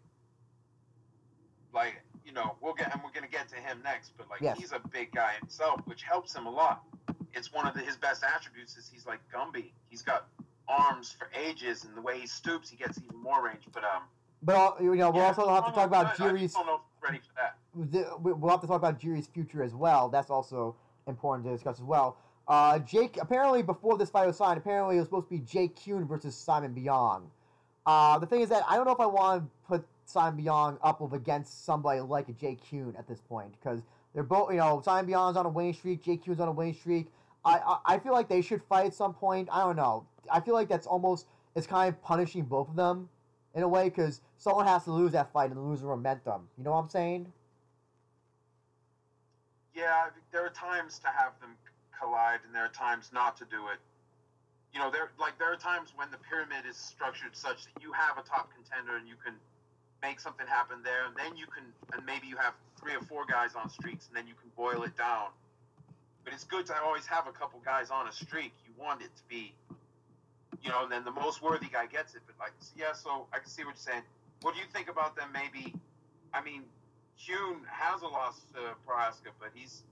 like 1.74 2.02
you 2.24 2.32
know, 2.32 2.56
we'll 2.60 2.74
get 2.74 2.92
and 2.92 3.02
we're 3.04 3.12
gonna 3.12 3.30
get 3.30 3.48
to 3.50 3.56
him 3.56 3.80
next. 3.84 4.12
But 4.16 4.30
like, 4.30 4.40
Yes. 4.40 4.58
he's 4.58 4.72
a 4.72 4.80
big 4.90 5.12
guy 5.12 5.32
himself, 5.40 5.80
which 5.86 6.02
helps 6.02 6.34
him 6.34 6.46
a 6.46 6.50
lot. 6.50 6.82
It's 7.36 7.52
one 7.52 7.66
of 7.68 7.74
the, 7.74 7.80
his 7.80 7.96
best 7.96 8.24
attributes 8.24 8.76
is 8.76 8.88
he's 8.92 9.06
like 9.06 9.20
Gumby. 9.32 9.70
He's 9.90 10.02
got 10.02 10.26
arms 10.68 11.14
for 11.16 11.28
ages, 11.38 11.84
and 11.84 11.96
the 11.96 12.00
way 12.00 12.18
he 12.18 12.26
stoops, 12.26 12.68
he 12.70 12.76
gets 12.76 12.98
even 12.98 13.22
more 13.22 13.44
range. 13.44 13.62
But 13.72 13.84
um, 13.84 14.02
But 14.42 14.80
you 14.80 14.94
know, 14.96 15.10
we'll 15.10 15.22
yeah, 15.22 15.28
also 15.28 15.48
have 15.48 15.66
to 15.66 15.72
talk 15.72 15.86
about 15.86 16.16
good. 16.16 16.32
Jiri's. 16.34 16.40
just 16.42 16.54
don't 16.56 16.66
know 16.66 16.74
if 16.76 16.80
I'm 16.80 17.12
ready 17.12 17.18
for 17.18 17.34
that. 17.36 17.56
the- 17.92 18.16
we- 18.18 18.32
We'll 18.32 18.50
have 18.50 18.60
to 18.62 18.66
talk 18.66 18.76
about 18.78 18.98
Jiri's 18.98 19.26
future 19.26 19.62
as 19.62 19.74
well. 19.74 20.08
That's 20.08 20.30
also 20.30 20.76
important 21.06 21.46
to 21.46 21.52
discuss 21.52 21.76
as 21.78 21.84
well. 21.84 22.16
Uh, 22.48 22.78
Jake, 22.78 23.18
apparently 23.20 23.62
before 23.62 23.98
this 23.98 24.08
fight 24.08 24.26
was 24.26 24.36
signed, 24.36 24.56
apparently 24.58 24.96
it 24.96 25.00
was 25.00 25.08
supposed 25.08 25.28
to 25.28 25.34
be 25.34 25.40
Jake 25.40 25.76
Heun 25.80 26.06
versus 26.06 26.34
Simon 26.34 26.72
Biong. 26.74 27.28
Uh, 27.84 28.18
the 28.18 28.26
thing 28.26 28.40
is 28.40 28.48
that 28.48 28.62
I 28.68 28.76
don't 28.76 28.86
know 28.86 28.92
if 28.92 29.00
I 29.00 29.06
want 29.06 29.42
to 29.44 29.48
put 29.68 29.86
Simon 30.06 30.42
Biong 30.42 30.78
up 30.82 31.00
against 31.12 31.64
somebody 31.64 32.00
like 32.00 32.28
a 32.28 32.32
Jake 32.32 32.60
Heun 32.70 32.94
at 32.98 33.06
this 33.08 33.20
point 33.20 33.52
because 33.60 33.82
they're 34.14 34.22
both, 34.22 34.50
you 34.52 34.56
know, 34.58 34.80
Simon 34.84 35.10
Biong's 35.10 35.36
on 35.36 35.44
a 35.46 35.48
winning 35.48 35.74
streak, 35.74 36.02
Jake 36.02 36.24
Heun's 36.24 36.40
on 36.40 36.48
a 36.48 36.52
winning 36.52 36.74
streak. 36.74 37.08
I, 37.46 37.78
I 37.86 37.98
feel 37.98 38.12
like 38.12 38.28
they 38.28 38.42
should 38.42 38.60
fight 38.64 38.86
at 38.86 38.94
some 38.94 39.14
point. 39.14 39.48
I 39.52 39.60
don't 39.60 39.76
know. 39.76 40.04
I 40.30 40.40
feel 40.40 40.54
like 40.54 40.68
that's 40.68 40.86
almost 40.86 41.26
it's 41.54 41.66
kind 41.66 41.88
of 41.88 42.02
punishing 42.02 42.42
both 42.42 42.68
of 42.68 42.74
them 42.76 43.08
in 43.54 43.62
a 43.62 43.68
way 43.68 43.84
because 43.84 44.20
someone 44.36 44.66
has 44.66 44.84
to 44.84 44.92
lose 44.92 45.12
that 45.12 45.32
fight 45.32 45.50
and 45.52 45.68
lose 45.68 45.80
the 45.80 45.86
momentum. 45.86 46.48
You 46.58 46.64
know 46.64 46.72
what 46.72 46.78
I'm 46.78 46.88
saying? 46.88 47.32
Yeah, 49.74 50.06
there 50.32 50.44
are 50.44 50.50
times 50.50 50.98
to 51.00 51.08
have 51.08 51.38
them 51.40 51.50
collide, 51.98 52.40
and 52.44 52.54
there 52.54 52.64
are 52.64 52.74
times 52.74 53.10
not 53.12 53.36
to 53.38 53.44
do 53.44 53.68
it. 53.72 53.78
You 54.74 54.80
know, 54.80 54.90
there 54.90 55.10
like 55.18 55.38
there 55.38 55.52
are 55.52 55.56
times 55.56 55.92
when 55.94 56.10
the 56.10 56.18
pyramid 56.18 56.66
is 56.68 56.76
structured 56.76 57.36
such 57.36 57.64
that 57.64 57.80
you 57.80 57.92
have 57.92 58.18
a 58.18 58.26
top 58.26 58.50
contender 58.52 58.96
and 58.96 59.06
you 59.06 59.14
can 59.24 59.34
make 60.02 60.18
something 60.18 60.46
happen 60.46 60.78
there, 60.82 61.06
and 61.06 61.14
then 61.16 61.36
you 61.36 61.46
can, 61.46 61.64
and 61.92 62.04
maybe 62.04 62.26
you 62.26 62.36
have 62.36 62.54
three 62.78 62.94
or 62.94 63.00
four 63.02 63.24
guys 63.24 63.54
on 63.54 63.70
streaks, 63.70 64.08
and 64.08 64.16
then 64.16 64.26
you 64.26 64.34
can 64.34 64.50
boil 64.56 64.82
it 64.82 64.96
down. 64.96 65.28
But 66.26 66.34
it's 66.34 66.42
good 66.44 66.66
to 66.66 66.74
always 66.82 67.06
have 67.06 67.28
a 67.28 67.32
couple 67.32 67.60
guys 67.64 67.90
on 67.90 68.08
a 68.08 68.12
streak. 68.12 68.52
You 68.66 68.72
want 68.76 69.00
it 69.00 69.14
to 69.16 69.22
be, 69.28 69.54
you 70.60 70.70
know, 70.70 70.82
and 70.82 70.90
then 70.90 71.04
the 71.04 71.12
most 71.12 71.40
worthy 71.40 71.68
guy 71.72 71.86
gets 71.86 72.16
it. 72.16 72.22
But 72.26 72.34
like, 72.40 72.52
yeah, 72.76 72.92
so 72.94 73.28
I 73.32 73.38
can 73.38 73.48
see 73.48 73.62
what 73.62 73.76
you're 73.76 73.94
saying. 73.94 74.02
What 74.42 74.54
do 74.54 74.60
you 74.60 74.66
think 74.74 74.90
about 74.90 75.14
them? 75.14 75.28
Maybe, 75.32 75.72
I 76.34 76.42
mean, 76.42 76.64
Heun 77.16 77.60
has 77.70 78.02
a 78.02 78.08
loss 78.08 78.40
to 78.54 78.58
Prochazka, 78.84 79.30
but 79.38 79.50
he's 79.54 79.84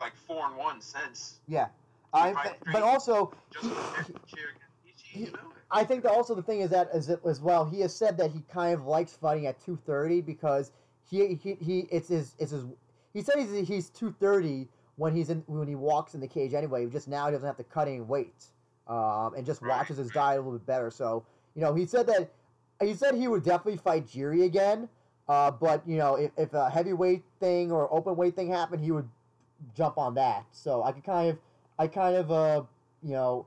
like 0.00 0.12
four 0.24 0.46
and 0.46 0.56
one 0.56 0.80
since 0.80 1.40
Yeah. 1.48 1.66
I, 2.14 2.54
but 2.70 2.82
also, 2.82 3.32
just 3.50 3.66
for 3.66 3.74
the 3.74 3.90
next 3.96 4.10
cheer 4.28 4.50
against 4.54 5.04
Ishii, 5.04 5.26
you 5.26 5.32
know. 5.32 5.52
I 5.70 5.82
think 5.82 6.02
that 6.04 6.12
also 6.12 6.34
the 6.34 6.42
thing 6.42 6.60
is 6.60 6.70
that 6.70 6.90
it 6.92 7.20
as 7.26 7.40
well. 7.40 7.64
He 7.64 7.80
has 7.80 7.94
said 7.94 8.18
that 8.18 8.30
he 8.30 8.42
kind 8.52 8.74
of 8.74 8.86
likes 8.86 9.14
fighting 9.14 9.46
at 9.46 9.58
two 9.64 9.78
thirty 9.86 10.20
because 10.20 10.70
he, 11.10 11.34
he 11.42 11.56
he 11.64 11.88
it's 11.90 12.08
his 12.08 12.34
it's 12.38 12.50
his. 12.52 12.64
He 13.14 13.22
said 13.22 13.36
he's 13.38 13.66
he's 13.66 13.88
two 13.88 14.14
thirty 14.20 14.68
when 15.02 15.16
he's 15.16 15.30
in 15.30 15.42
when 15.48 15.66
he 15.66 15.74
walks 15.74 16.14
in 16.14 16.20
the 16.20 16.28
cage 16.28 16.54
anyway. 16.54 16.86
Just 16.86 17.08
now 17.08 17.26
he 17.26 17.32
doesn't 17.32 17.46
have 17.46 17.56
to 17.56 17.64
cut 17.64 17.88
any 17.88 18.00
weight, 18.00 18.44
um, 18.86 19.34
and 19.36 19.44
just 19.44 19.60
watches 19.60 19.96
his 19.96 20.08
diet 20.12 20.38
a 20.38 20.42
little 20.42 20.58
bit 20.58 20.66
better. 20.66 20.92
So 20.92 21.24
you 21.56 21.60
know 21.60 21.74
he 21.74 21.84
said 21.86 22.06
that 22.06 22.30
he 22.80 22.94
said 22.94 23.16
he 23.16 23.26
would 23.26 23.42
definitely 23.42 23.78
fight 23.78 24.06
Jiri 24.06 24.44
again. 24.44 24.88
Uh, 25.28 25.50
but 25.50 25.82
you 25.88 25.98
know 25.98 26.14
if, 26.14 26.30
if 26.36 26.54
a 26.54 26.70
heavyweight 26.70 27.24
thing 27.40 27.72
or 27.72 27.92
open 27.92 28.14
weight 28.14 28.36
thing 28.36 28.48
happened, 28.48 28.80
he 28.80 28.92
would 28.92 29.08
jump 29.76 29.98
on 29.98 30.14
that. 30.14 30.44
So 30.52 30.84
I 30.84 30.92
could 30.92 31.04
kind 31.04 31.30
of 31.30 31.38
I 31.80 31.88
kind 31.88 32.14
of 32.14 32.30
uh 32.30 32.62
you 33.02 33.14
know 33.14 33.46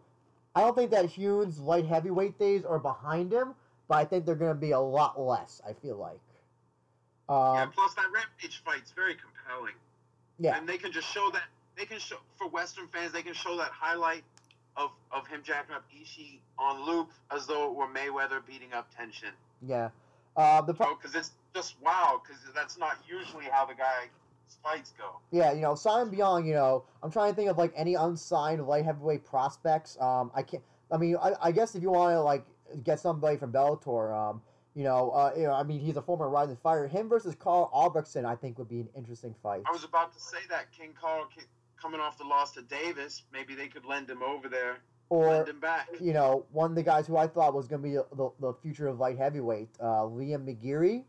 I 0.56 0.62
don't 0.62 0.76
think 0.76 0.92
that 0.92 1.06
Heun's 1.06 1.60
light 1.60 1.86
heavyweight 1.86 2.38
days 2.38 2.66
are 2.66 2.80
behind 2.80 3.32
him, 3.32 3.56
but 3.88 3.96
I 3.96 4.04
think 4.04 4.26
they're 4.26 4.36
going 4.36 4.54
to 4.54 4.60
be 4.60 4.72
a 4.72 4.80
lot 4.80 5.18
less. 5.18 5.62
I 5.66 5.72
feel 5.72 5.96
like. 5.96 6.20
yeah, 7.30 7.64
Um, 7.64 7.72
plus 7.72 7.94
that 7.94 8.12
Rampage 8.14 8.62
fight's 8.66 8.92
very 8.92 9.16
compelling. 9.16 9.76
Yeah, 10.40 10.58
And 10.58 10.68
they 10.68 10.78
can 10.78 10.92
just 10.92 11.08
show 11.08 11.30
that 11.34 11.44
they 11.78 11.86
can 11.86 12.00
show 12.00 12.18
for 12.38 12.48
Western 12.48 12.88
fans 12.88 13.12
they 13.12 13.22
can 13.24 13.34
show 13.34 13.56
that 13.58 13.72
highlight 13.72 14.24
of 14.78 14.92
of 15.12 15.26
him 15.28 15.42
jacking 15.44 15.76
up 15.76 15.84
Ishii 15.96 16.40
on 16.60 16.86
loop 16.86 17.10
as 17.32 17.46
though 17.48 17.70
it 17.70 17.76
were 17.76 17.88
Mayweather 17.88 18.46
beating 18.46 18.74
up 18.74 18.88
Tenshin. 18.94 19.32
yeah. 19.66 19.90
Uh, 20.38 20.62
the 20.62 20.74
pro- 20.74 20.96
because 20.96 21.16
it's 21.16 21.32
just 21.54 21.76
wow. 21.82 22.22
Because 22.22 22.42
that's 22.54 22.78
not 22.78 22.98
usually 23.08 23.46
how 23.46 23.66
the 23.66 23.74
guy 23.74 24.10
fights 24.62 24.94
go. 24.98 25.20
yeah, 25.32 25.54
you 25.54 25.62
know, 25.62 25.76
Simon 25.76 26.14
Biong. 26.14 26.46
You 26.46 26.54
know, 26.56 26.84
I'm 27.02 27.10
trying 27.10 27.32
to 27.32 27.36
think 27.38 27.50
of 27.50 27.58
like 27.58 27.72
any 27.74 27.96
unsigned 27.96 28.66
light 28.68 28.84
heavyweight 28.84 29.24
prospects. 29.24 29.98
Um, 30.02 30.32
I 30.36 30.42
can't. 30.44 30.62
I 30.92 30.98
mean, 30.98 31.16
I, 31.16 31.32
I 31.42 31.52
guess 31.54 31.76
if 31.76 31.82
you 31.82 31.92
want 31.92 32.12
to 32.14 32.22
like 32.22 32.46
get 32.84 33.00
somebody 33.00 33.38
from 33.38 33.54
Bellator, 33.54 34.14
um, 34.14 34.42
you 34.76 34.84
know, 34.84 35.10
uh, 35.12 35.32
you 35.38 35.44
know, 35.44 35.54
I 35.54 35.64
mean, 35.64 35.80
he's 35.80 35.96
a 35.96 36.02
former 36.02 36.30
Rizin 36.30 36.58
Fire. 36.62 36.88
Him 36.88 37.08
versus 37.08 37.34
Karl 37.36 37.72
Albrektsson, 37.74 38.26
I 38.26 38.36
think, 38.36 38.58
would 38.58 38.68
be 38.70 38.82
an 38.82 38.90
interesting 38.96 39.34
fight. 39.42 39.62
I 39.68 39.72
was 39.72 39.86
about 39.86 40.14
to 40.14 40.20
say 40.20 40.40
that 40.50 40.72
King 40.78 40.92
Carl 41.00 41.28
coming 41.82 42.02
off 42.02 42.18
the 42.18 42.26
loss 42.26 42.52
to 42.54 42.62
Davis, 42.62 43.24
maybe 43.32 43.56
they 43.56 43.68
could 43.68 43.86
lend 43.86 44.10
him 44.10 44.22
over 44.22 44.50
there, 44.50 44.78
Or 45.10 45.30
lend 45.30 45.48
him 45.48 45.60
back. 45.62 45.88
you 46.02 46.12
know, 46.14 46.46
one 46.52 46.72
of 46.72 46.76
the 46.76 46.84
guys 46.84 47.08
who 47.08 47.16
I 47.16 47.28
thought 47.28 47.54
was 47.54 47.68
going 47.68 47.82
to 47.82 47.88
be 47.88 47.96
the, 47.96 48.32
the 48.40 48.54
future 48.62 48.88
of 48.88 49.00
light 49.00 49.18
heavyweight, 49.18 49.70
uh, 49.80 50.04
Liam 50.04 50.44
McGeary. 50.46 51.04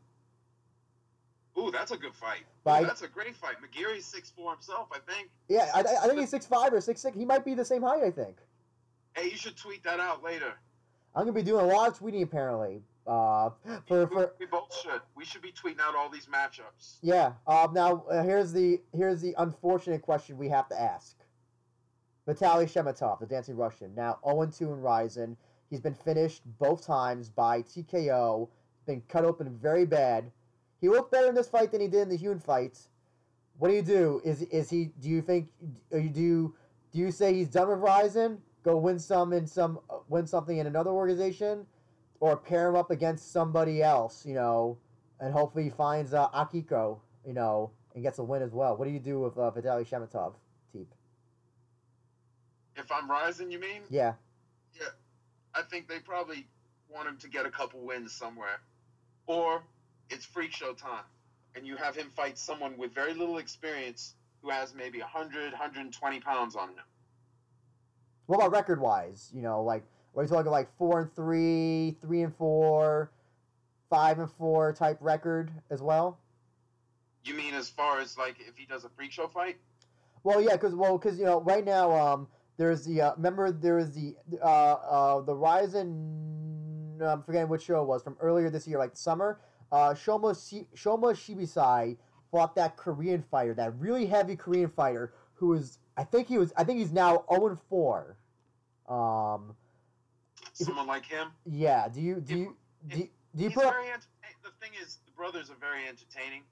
Ooh, 1.58 1.70
that's 1.70 1.90
a 1.90 1.96
good 1.96 2.14
fight. 2.14 2.40
Ooh, 2.68 2.86
that's 2.86 3.02
a 3.02 3.08
great 3.08 3.34
fight. 3.34 3.56
McGeary's 3.62 4.04
six 4.04 4.30
four 4.30 4.52
himself, 4.52 4.88
I 4.92 4.98
think. 5.10 5.30
Yeah, 5.48 5.70
I, 5.74 5.80
I 5.80 6.06
think 6.06 6.20
he's 6.20 6.28
six 6.28 6.46
five 6.46 6.72
or 6.72 6.80
six 6.80 7.00
six. 7.00 7.16
He 7.16 7.24
might 7.24 7.44
be 7.44 7.54
the 7.54 7.64
same 7.64 7.82
height. 7.82 8.02
I 8.04 8.10
think. 8.10 8.36
Hey, 9.16 9.30
you 9.30 9.36
should 9.36 9.56
tweet 9.56 9.82
that 9.84 9.98
out 9.98 10.22
later. 10.22 10.52
I'm 11.14 11.22
gonna 11.22 11.32
be 11.32 11.42
doing 11.42 11.64
a 11.64 11.68
lot 11.68 11.88
of 11.88 11.98
tweeting 11.98 12.22
apparently. 12.22 12.82
Uh, 13.06 13.50
for 13.86 14.06
we, 14.06 14.14
for 14.14 14.32
we 14.40 14.46
both 14.46 14.74
should. 14.82 15.00
We 15.14 15.24
should 15.24 15.42
be 15.42 15.52
tweeting 15.52 15.80
out 15.80 15.94
all 15.94 16.08
these 16.08 16.26
matchups. 16.26 16.98
yeah. 17.02 17.32
Um, 17.46 17.72
now 17.72 18.04
uh, 18.10 18.22
here's 18.22 18.52
the 18.52 18.80
here's 18.92 19.20
the 19.20 19.34
unfortunate 19.38 20.02
question 20.02 20.36
we 20.38 20.48
have 20.48 20.68
to 20.68 20.80
ask. 20.80 21.16
Vitaly 22.28 22.64
Shemetov, 22.64 23.20
the 23.20 23.26
Dancing 23.26 23.56
Russian, 23.56 23.94
now 23.94 24.18
0 24.24 24.46
2 24.46 24.72
in 24.72 24.80
Rizin. 24.82 25.36
He's 25.70 25.80
been 25.80 25.94
finished 25.94 26.42
both 26.58 26.84
times 26.84 27.28
by 27.28 27.62
TKO. 27.62 28.48
Been 28.86 29.02
cut 29.08 29.24
open 29.24 29.56
very 29.60 29.86
bad. 29.86 30.30
He 30.80 30.88
looked 30.88 31.10
better 31.12 31.28
in 31.28 31.34
this 31.34 31.48
fight 31.48 31.72
than 31.72 31.80
he 31.80 31.88
did 31.88 32.02
in 32.02 32.08
the 32.08 32.16
Heun 32.16 32.38
fight. 32.40 32.78
What 33.58 33.68
do 33.68 33.74
you 33.74 33.82
do? 33.82 34.20
Is 34.24 34.42
is 34.42 34.68
he? 34.70 34.90
Do 35.00 35.08
you 35.08 35.22
think? 35.22 35.48
Are 35.92 35.98
you 35.98 36.10
do? 36.10 36.20
You, 36.20 36.54
do 36.92 36.98
you 36.98 37.10
say 37.10 37.32
he's 37.34 37.48
done 37.48 37.68
with 37.68 37.78
Rizin? 37.78 38.38
Go 38.62 38.76
win 38.76 38.98
some 38.98 39.32
in 39.32 39.46
some 39.46 39.78
uh, 39.88 39.98
win 40.08 40.26
something 40.26 40.58
in 40.58 40.66
another 40.66 40.90
organization, 40.90 41.66
or 42.20 42.36
pair 42.36 42.68
him 42.68 42.76
up 42.76 42.90
against 42.90 43.32
somebody 43.32 43.82
else? 43.82 44.24
You 44.26 44.34
know, 44.34 44.78
and 45.20 45.32
hopefully 45.32 45.64
he 45.64 45.70
finds 45.70 46.14
uh, 46.14 46.28
Akiko. 46.28 46.98
You 47.26 47.32
know, 47.32 47.72
and 47.96 48.04
gets 48.04 48.18
a 48.18 48.22
win 48.22 48.42
as 48.42 48.52
well. 48.52 48.76
What 48.76 48.84
do 48.84 48.92
you 48.92 49.00
do 49.00 49.18
with 49.18 49.36
uh, 49.36 49.50
Vitaly 49.50 49.88
Shemetov, 49.88 50.34
Teep? 50.72 50.86
If 52.76 52.92
I'm 52.92 53.10
Rizin, 53.10 53.50
you 53.50 53.58
mean? 53.58 53.82
Yeah. 53.90 54.12
Yeah, 54.78 54.88
I 55.54 55.62
think 55.62 55.88
they 55.88 55.98
probably 55.98 56.46
want 56.88 57.08
him 57.08 57.16
to 57.16 57.28
get 57.28 57.46
a 57.46 57.50
couple 57.50 57.80
wins 57.80 58.12
somewhere. 58.12 58.60
Or 59.26 59.62
it's 60.10 60.26
freak 60.26 60.52
show 60.52 60.74
time. 60.74 61.04
And 61.56 61.66
you 61.66 61.76
have 61.76 61.96
him 61.96 62.10
fight 62.10 62.38
someone 62.38 62.76
with 62.76 62.94
very 62.94 63.14
little 63.14 63.38
experience 63.38 64.14
who 64.42 64.50
has 64.50 64.74
maybe 64.74 65.00
100, 65.00 65.52
120 65.52 66.20
pounds 66.20 66.54
on 66.54 66.68
him. 66.68 66.84
What 68.26 68.36
about 68.36 68.52
record 68.52 68.78
wise? 68.78 69.30
You 69.34 69.40
know, 69.40 69.62
like 69.62 69.84
are 70.16 70.24
you 70.24 70.28
talking 70.28 70.50
like 70.50 70.68
four 70.78 71.00
and 71.00 71.14
three, 71.14 71.96
three 72.00 72.22
and 72.22 72.34
four, 72.34 73.10
five 73.90 74.18
and 74.18 74.30
four 74.30 74.72
type 74.72 74.98
record 75.00 75.50
as 75.70 75.82
well? 75.82 76.18
You 77.24 77.34
mean 77.34 77.54
as 77.54 77.68
far 77.68 78.00
as 78.00 78.16
like 78.16 78.36
if 78.40 78.56
he 78.56 78.66
does 78.66 78.84
a 78.84 78.88
freak 78.88 79.12
show 79.12 79.28
fight? 79.28 79.56
Well, 80.22 80.40
yeah, 80.40 80.52
because 80.52 80.74
well, 80.74 80.98
because 80.98 81.18
you 81.18 81.24
know, 81.24 81.40
right 81.42 81.64
now, 81.64 81.92
um, 81.92 82.28
there's 82.56 82.84
the 82.84 83.00
uh, 83.00 83.12
remember 83.16 83.52
there 83.52 83.78
is 83.78 83.92
the 83.92 84.14
uh, 84.42 84.46
uh, 84.46 85.20
the 85.20 85.34
Rizin. 85.34 86.98
I'm 87.00 87.22
forgetting 87.22 87.48
which 87.48 87.64
show 87.64 87.82
it 87.82 87.86
was 87.86 88.02
from 88.02 88.16
earlier 88.20 88.48
this 88.48 88.66
year, 88.66 88.78
like 88.78 88.96
summer. 88.96 89.38
Uh, 89.70 89.90
Shoma 89.90 90.34
Shi- 90.34 90.66
Shoma 90.74 91.12
Shibisai 91.12 91.96
fought 92.30 92.54
that 92.56 92.76
Korean 92.76 93.22
fighter, 93.30 93.54
that 93.54 93.78
really 93.78 94.06
heavy 94.06 94.36
Korean 94.36 94.70
fighter, 94.70 95.12
who 95.34 95.48
was 95.48 95.78
I 95.96 96.04
think 96.04 96.28
he 96.28 96.38
was 96.38 96.52
I 96.56 96.64
think 96.64 96.78
he's 96.78 96.92
now 96.92 97.24
0 97.30 97.48
and 97.48 97.58
4. 97.68 98.16
Um, 98.88 99.56
someone 100.64 100.86
like 100.86 101.04
him. 101.04 101.28
Yeah. 101.44 101.88
Do 101.88 102.00
you 102.00 102.20
do 102.20 102.34
If- 102.34 102.38
you 102.38 102.56
do 102.88 102.98
you, 102.98 103.08
do 103.36 103.44
you 103.44 103.50
put 103.50 103.64
up. 103.64 103.74
The 104.42 104.50
thing 104.60 104.72
is, 104.80 104.98
the 105.04 105.12
brothers 105.12 105.50
are 105.50 105.56
very 105.56 105.86
entertaining, 105.88 106.42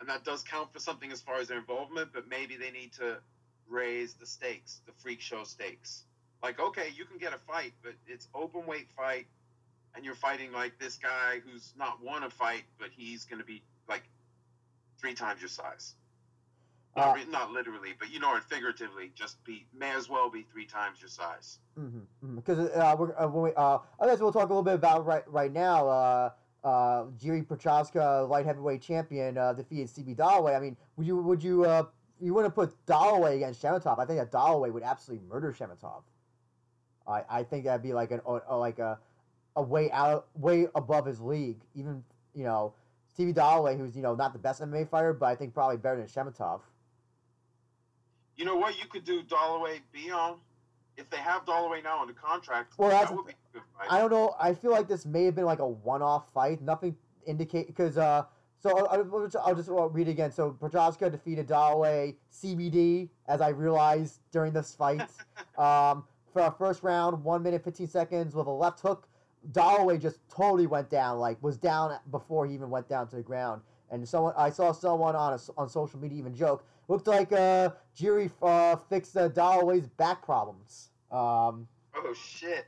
and 0.00 0.08
that 0.08 0.24
does 0.24 0.42
count 0.42 0.72
for 0.72 0.78
something 0.78 1.12
as 1.12 1.20
far 1.20 1.36
as 1.38 1.48
their 1.48 1.58
involvement. 1.58 2.10
But 2.12 2.28
maybe 2.28 2.56
they 2.56 2.70
need 2.70 2.92
to 2.94 3.18
raise 3.68 4.14
the 4.14 4.26
stakes, 4.26 4.80
the 4.86 4.92
freak 4.92 5.20
show 5.20 5.44
stakes. 5.44 6.04
Like, 6.42 6.58
okay, 6.60 6.88
you 6.96 7.04
can 7.04 7.18
get 7.18 7.34
a 7.34 7.38
fight, 7.38 7.72
but 7.82 7.92
it's 8.06 8.28
open 8.34 8.64
weight 8.66 8.88
fight, 8.96 9.26
and 9.94 10.04
you're 10.04 10.14
fighting 10.14 10.52
like 10.52 10.78
this 10.78 10.96
guy 10.96 11.40
who's 11.44 11.74
not 11.76 12.02
won 12.02 12.22
a 12.22 12.30
fight, 12.30 12.62
but 12.78 12.88
he's 12.96 13.24
going 13.24 13.40
to 13.40 13.44
be 13.46 13.62
like 13.88 14.02
three 14.98 15.14
times 15.14 15.40
your 15.40 15.48
size. 15.48 15.94
Not, 16.98 17.18
Uh, 17.18 17.24
not 17.30 17.52
literally, 17.52 17.94
but 17.98 18.10
you 18.10 18.20
know 18.20 18.36
it 18.36 18.44
figuratively. 18.44 19.12
Just 19.14 19.42
be 19.44 19.66
may 19.72 19.90
as 19.94 20.08
well 20.08 20.30
be 20.30 20.42
three 20.42 20.66
times 20.66 21.00
your 21.00 21.08
size. 21.08 21.58
because 22.34 22.58
uh, 22.58 22.96
we're 22.98 23.16
uh, 23.18 23.26
when 23.28 23.42
we, 23.44 23.50
uh, 23.56 23.78
I 24.00 24.06
guess 24.06 24.20
we'll 24.20 24.32
talk 24.32 24.44
a 24.44 24.52
little 24.52 24.62
bit 24.62 24.74
about 24.74 25.06
right 25.06 25.22
right 25.26 25.52
now. 25.52 25.88
Uh, 25.88 26.30
uh, 26.64 27.04
Jiri 27.22 27.46
Prochazka, 27.46 28.28
light 28.28 28.44
heavyweight 28.44 28.82
champion, 28.82 29.38
uh, 29.38 29.52
defeated 29.52 29.88
CB 29.88 30.16
Dalloway. 30.16 30.54
I 30.54 30.60
mean, 30.60 30.76
would 30.96 31.06
you 31.06 31.16
would 31.22 31.42
you 31.42 31.64
uh, 31.64 31.84
you 32.20 32.34
wouldn't 32.34 32.54
put 32.54 32.74
Dalloway 32.86 33.36
against 33.36 33.62
Shemetov? 33.62 33.98
I 33.98 34.04
think 34.04 34.18
that 34.18 34.32
Dalloway 34.32 34.70
would 34.70 34.82
absolutely 34.82 35.26
murder 35.28 35.52
Shemetov. 35.58 36.02
I 37.06 37.22
I 37.30 37.42
think 37.44 37.64
that'd 37.64 37.82
be 37.82 37.92
like 37.92 38.10
an 38.10 38.20
uh, 38.26 38.40
uh, 38.50 38.58
like 38.58 38.78
a 38.78 38.98
a 39.56 39.62
way 39.62 39.90
out 39.92 40.26
way 40.34 40.66
above 40.74 41.06
his 41.06 41.20
league. 41.20 41.60
Even 41.74 42.02
you 42.34 42.44
know 42.44 42.74
Stevie 43.06 43.32
Dalloway, 43.32 43.76
who's 43.76 43.96
you 43.96 44.02
know 44.02 44.14
not 44.14 44.32
the 44.32 44.38
best 44.38 44.60
MMA 44.60 44.88
fighter, 44.88 45.12
but 45.12 45.26
I 45.26 45.36
think 45.36 45.54
probably 45.54 45.76
better 45.76 45.96
than 45.96 46.06
Shemetov. 46.06 46.60
You 48.38 48.44
know 48.44 48.56
what? 48.56 48.78
You 48.78 48.86
could 48.88 49.04
do 49.04 49.22
Dalloway 49.22 49.80
Biong. 49.92 50.36
If 50.96 51.10
they 51.10 51.18
have 51.18 51.44
Dalloway 51.44 51.82
now 51.82 52.00
under 52.00 52.12
contract, 52.12 52.74
Well, 52.76 52.90
that 52.90 53.08
the 53.08 53.14
would 53.14 53.26
be 53.26 53.32
a 53.32 53.52
good 53.58 53.62
fight. 53.76 53.86
I 53.90 53.98
don't 54.00 54.10
know. 54.10 54.34
I 54.40 54.54
feel 54.54 54.70
like 54.72 54.88
this 54.88 55.04
may 55.06 55.24
have 55.24 55.34
been 55.34 55.44
like 55.44 55.58
a 55.60 55.66
one-off 55.68 56.32
fight. 56.32 56.62
Nothing 56.62 56.96
indicate 57.26 57.66
because 57.66 57.98
uh. 57.98 58.24
So 58.60 58.70
I'll, 58.88 59.08
I'll 59.12 59.24
just- 59.24 59.36
I'll 59.36 59.54
just 59.54 59.68
uh, 59.68 59.88
read 59.88 60.08
it 60.08 60.12
again. 60.12 60.32
So 60.32 60.50
Prochazka 60.60 61.10
defeated 61.12 61.46
Dalloway 61.46 62.16
CBD, 62.32 63.08
as 63.28 63.40
I 63.40 63.50
realized 63.50 64.20
during 64.32 64.52
this 64.52 64.74
fight. 64.74 65.02
um, 65.58 66.04
for 66.32 66.42
our 66.42 66.50
first 66.50 66.82
round, 66.82 67.22
one 67.22 67.42
minute 67.42 67.62
fifteen 67.62 67.86
seconds 67.88 68.34
with 68.34 68.46
a 68.46 68.50
left 68.50 68.80
hook. 68.80 69.08
Dalloway 69.52 69.98
just 69.98 70.18
totally 70.28 70.66
went 70.66 70.90
down, 70.90 71.18
like 71.18 71.40
was 71.42 71.56
down 71.56 71.96
before 72.10 72.46
he 72.46 72.54
even 72.54 72.70
went 72.70 72.88
down 72.88 73.08
to 73.08 73.16
the 73.16 73.22
ground. 73.22 73.62
And 73.90 74.06
someone 74.06 74.34
I 74.36 74.50
saw 74.50 74.72
someone 74.72 75.14
on 75.14 75.34
a, 75.34 75.38
on 75.56 75.68
social 75.68 75.98
media 76.00 76.18
even 76.18 76.34
joke 76.34 76.66
looked 76.88 77.06
like 77.06 77.32
uh, 77.32 77.70
Jiri 77.96 78.30
uh, 78.42 78.76
fixed 78.76 79.16
uh, 79.16 79.28
Dalloway's 79.28 79.86
back 79.86 80.24
problems. 80.24 80.90
Um, 81.10 81.68
oh 81.94 82.14
shit! 82.14 82.66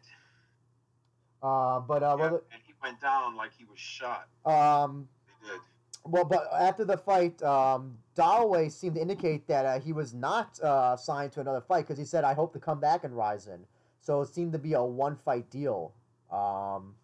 uh, 1.43 1.81
but 1.81 2.03
uh, 2.03 2.17
well, 2.19 2.43
and 2.53 2.63
he 2.67 2.75
went 2.83 3.01
down 3.01 3.37
like 3.37 3.51
he 3.57 3.65
was 3.65 3.79
shot. 3.79 4.29
um, 4.47 5.09
They 5.43 5.49
did. 5.51 5.61
Well, 6.05 6.25
but 6.25 6.49
after 6.59 6.85
the 6.85 6.97
fight, 6.97 7.43
um, 7.43 7.99
Dalloway 8.15 8.71
seemed 8.71 8.95
to 8.95 9.01
indicate 9.03 9.47
that 9.49 9.67
uh, 9.67 9.81
he 9.81 9.93
was 9.93 10.15
not 10.15 10.59
uh, 10.61 10.97
signed 10.97 11.33
to 11.33 11.41
another 11.41 11.61
fight 11.61 11.83
because 11.83 11.99
he 11.99 12.05
said, 12.07 12.25
"I 12.25 12.33
hope 12.35 12.53
to 12.55 12.59
come 12.59 12.81
back 12.81 13.05
and 13.05 13.17
Rizin 13.17 13.67
So 14.01 14.23
it 14.23 14.29
seemed 14.29 14.53
to 14.53 14.59
be 14.59 14.73
a 14.73 14.83
one-fight 14.83 15.51
deal, 15.51 15.93
um, 16.33 16.95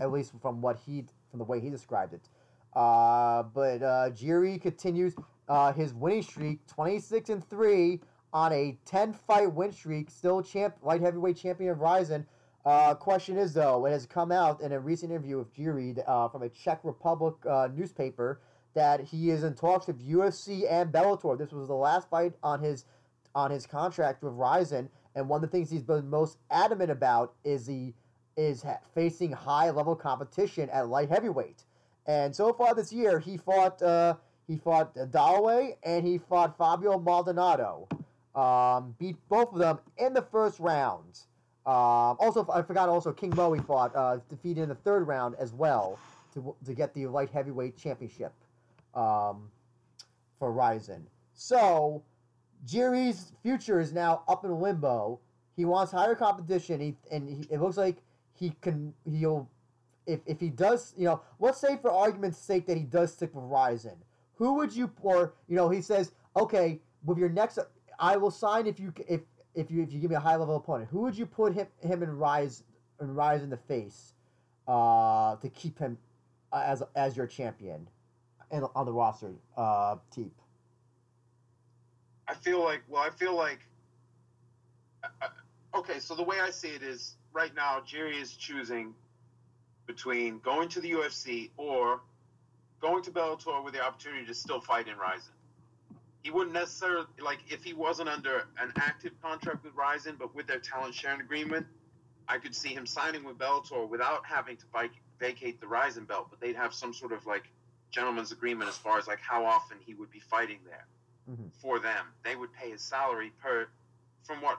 at 0.00 0.10
least 0.10 0.32
from 0.42 0.60
what 0.60 0.78
he, 0.84 1.04
from 1.30 1.38
the 1.38 1.44
way 1.44 1.60
he 1.60 1.70
described 1.70 2.12
it. 2.12 2.28
Uh, 2.74 3.44
but 3.44 3.82
uh, 3.82 4.10
Jiri 4.10 4.60
continues 4.60 5.14
uh, 5.48 5.72
his 5.72 5.94
winning 5.94 6.22
streak, 6.22 6.66
twenty-six 6.66 7.30
and 7.30 7.48
three 7.48 8.00
on 8.32 8.52
a 8.52 8.76
ten-fight 8.84 9.52
win 9.52 9.72
streak, 9.72 10.10
still 10.10 10.42
champ, 10.42 10.74
light 10.82 11.00
heavyweight 11.00 11.36
champion 11.36 11.70
of 11.70 11.80
Rizin. 11.80 12.26
Uh, 12.64 12.94
question 12.94 13.38
is 13.38 13.54
though, 13.54 13.86
it 13.86 13.90
has 13.90 14.06
come 14.06 14.32
out 14.32 14.60
in 14.60 14.72
a 14.72 14.80
recent 14.80 15.12
interview 15.12 15.38
with 15.38 15.54
Jiri 15.54 15.96
uh, 16.06 16.28
from 16.28 16.42
a 16.42 16.48
Czech 16.48 16.80
Republic 16.82 17.34
uh, 17.48 17.68
newspaper 17.72 18.40
that 18.74 19.00
he 19.00 19.30
is 19.30 19.44
in 19.44 19.54
talks 19.54 19.86
with 19.86 20.06
UFC 20.06 20.70
and 20.70 20.92
Bellator. 20.92 21.38
This 21.38 21.52
was 21.52 21.68
the 21.68 21.74
last 21.74 22.10
fight 22.10 22.34
on 22.42 22.60
his 22.60 22.84
on 23.34 23.50
his 23.50 23.66
contract 23.66 24.22
with 24.22 24.32
Rizin, 24.34 24.88
and 25.14 25.28
one 25.28 25.42
of 25.42 25.50
the 25.50 25.56
things 25.56 25.70
he's 25.70 25.82
been 25.82 26.10
most 26.10 26.38
adamant 26.50 26.90
about 26.90 27.34
is 27.44 27.66
the 27.66 27.94
is 28.36 28.62
ha- 28.62 28.80
facing 28.94 29.32
high 29.32 29.70
level 29.70 29.94
competition 29.94 30.68
at 30.70 30.88
light 30.88 31.08
heavyweight. 31.08 31.64
And 32.06 32.34
so 32.34 32.52
far 32.52 32.74
this 32.74 32.92
year, 32.92 33.18
he 33.18 33.36
fought 33.36 33.80
uh, 33.82 34.16
he 34.46 34.56
fought 34.56 34.94
Dalloway 35.10 35.76
and 35.82 36.06
he 36.06 36.18
fought 36.18 36.56
Fabio 36.56 36.98
Maldonado. 36.98 37.88
Um, 38.34 38.94
beat 38.98 39.16
both 39.28 39.52
of 39.52 39.58
them 39.58 39.78
in 39.96 40.12
the 40.12 40.22
first 40.22 40.60
round. 40.60 41.20
Um, 41.64 42.16
also, 42.20 42.46
I 42.52 42.62
forgot. 42.62 42.88
Also, 42.88 43.12
King 43.12 43.32
he 43.32 43.60
fought, 43.62 43.96
uh, 43.96 44.18
defeated 44.28 44.62
in 44.62 44.68
the 44.68 44.74
third 44.74 45.06
round 45.06 45.34
as 45.36 45.52
well 45.52 45.98
to 46.34 46.54
to 46.64 46.74
get 46.74 46.94
the 46.94 47.06
light 47.06 47.30
heavyweight 47.30 47.76
championship 47.76 48.32
um, 48.94 49.50
for 50.38 50.52
Rizin. 50.52 51.04
So, 51.34 52.02
Jiri's 52.66 53.32
future 53.42 53.80
is 53.80 53.92
now 53.92 54.22
up 54.28 54.44
in 54.44 54.60
limbo. 54.60 55.18
He 55.56 55.64
wants 55.64 55.90
higher 55.90 56.14
competition, 56.14 56.78
he, 56.78 56.94
and 57.10 57.28
he, 57.28 57.52
it 57.52 57.60
looks 57.60 57.78
like 57.78 57.96
he 58.34 58.52
can. 58.60 58.94
He'll 59.10 59.48
if 60.06 60.20
if 60.26 60.38
he 60.38 60.50
does, 60.50 60.94
you 60.96 61.06
know, 61.06 61.20
let's 61.40 61.58
say 61.58 61.78
for 61.82 61.90
argument's 61.90 62.38
sake 62.38 62.66
that 62.66 62.76
he 62.76 62.84
does 62.84 63.12
stick 63.12 63.34
with 63.34 63.44
Rizin. 63.44 63.96
Who 64.36 64.54
would 64.54 64.74
you, 64.74 64.90
or 65.02 65.34
you 65.48 65.56
know, 65.56 65.68
he 65.68 65.80
says, 65.80 66.12
okay, 66.36 66.80
with 67.04 67.18
your 67.18 67.28
next, 67.28 67.58
I 67.98 68.16
will 68.16 68.30
sign 68.30 68.66
if 68.66 68.78
you 68.78 68.92
if 69.08 69.22
if 69.54 69.70
you 69.70 69.82
if 69.82 69.92
you 69.92 69.98
give 70.00 70.10
me 70.10 70.16
a 70.16 70.20
high 70.20 70.36
level 70.36 70.56
opponent. 70.56 70.90
Who 70.90 71.00
would 71.00 71.16
you 71.16 71.26
put 71.26 71.54
him 71.54 71.66
him 71.80 72.02
and 72.02 72.18
Rise 72.20 72.62
and 73.00 73.16
Rise 73.16 73.42
in 73.42 73.50
the 73.50 73.56
face, 73.56 74.14
uh, 74.68 75.36
to 75.36 75.48
keep 75.48 75.78
him 75.78 75.98
uh, 76.52 76.62
as 76.66 76.82
as 76.94 77.16
your 77.16 77.26
champion, 77.26 77.88
and 78.50 78.64
on 78.74 78.86
the 78.86 78.92
roster, 78.92 79.32
uh, 79.56 79.96
Teep. 80.10 80.32
I 82.28 82.34
feel 82.34 82.62
like, 82.62 82.82
well, 82.88 83.02
I 83.02 83.10
feel 83.10 83.36
like, 83.36 83.60
I- 85.22 85.28
okay, 85.76 86.00
so 86.00 86.14
the 86.16 86.24
way 86.24 86.40
I 86.40 86.50
see 86.50 86.68
it 86.68 86.82
is 86.82 87.16
right 87.32 87.54
now, 87.54 87.80
Jerry 87.86 88.16
is 88.16 88.34
choosing 88.34 88.94
between 89.86 90.40
going 90.40 90.68
to 90.70 90.80
the 90.80 90.90
UFC 90.90 91.50
or 91.56 92.00
going 92.80 93.02
to 93.02 93.10
Bellator 93.10 93.62
with 93.64 93.74
the 93.74 93.82
opportunity 93.82 94.26
to 94.26 94.34
still 94.34 94.60
fight 94.60 94.88
in 94.88 94.96
Rizin. 94.98 95.32
He 96.22 96.30
wouldn't 96.30 96.54
necessarily, 96.54 97.06
like, 97.20 97.38
if 97.48 97.62
he 97.62 97.72
wasn't 97.72 98.08
under 98.08 98.46
an 98.58 98.72
active 98.76 99.12
contract 99.22 99.64
with 99.64 99.74
Rizin, 99.74 100.16
but 100.18 100.34
with 100.34 100.46
their 100.46 100.58
talent 100.58 100.94
sharing 100.94 101.20
agreement, 101.20 101.66
I 102.28 102.38
could 102.38 102.54
see 102.54 102.70
him 102.70 102.84
signing 102.86 103.22
with 103.22 103.38
Bellator 103.38 103.88
without 103.88 104.26
having 104.26 104.56
to 104.56 104.64
vac- 104.72 105.00
vacate 105.20 105.60
the 105.60 105.68
Rizin 105.68 106.04
belt, 106.04 106.26
but 106.30 106.40
they'd 106.40 106.56
have 106.56 106.74
some 106.74 106.92
sort 106.92 107.12
of, 107.12 107.24
like, 107.26 107.44
gentleman's 107.90 108.32
agreement 108.32 108.68
as 108.68 108.76
far 108.76 108.98
as, 108.98 109.06
like, 109.06 109.20
how 109.20 109.44
often 109.44 109.78
he 109.78 109.94
would 109.94 110.10
be 110.10 110.18
fighting 110.18 110.58
there 110.64 110.86
Mhm. 111.30 111.52
for 111.60 111.78
them. 111.78 112.12
They 112.24 112.34
would 112.34 112.52
pay 112.52 112.70
his 112.70 112.82
salary 112.82 113.30
per, 113.40 113.68
from 114.24 114.40
what 114.42 114.58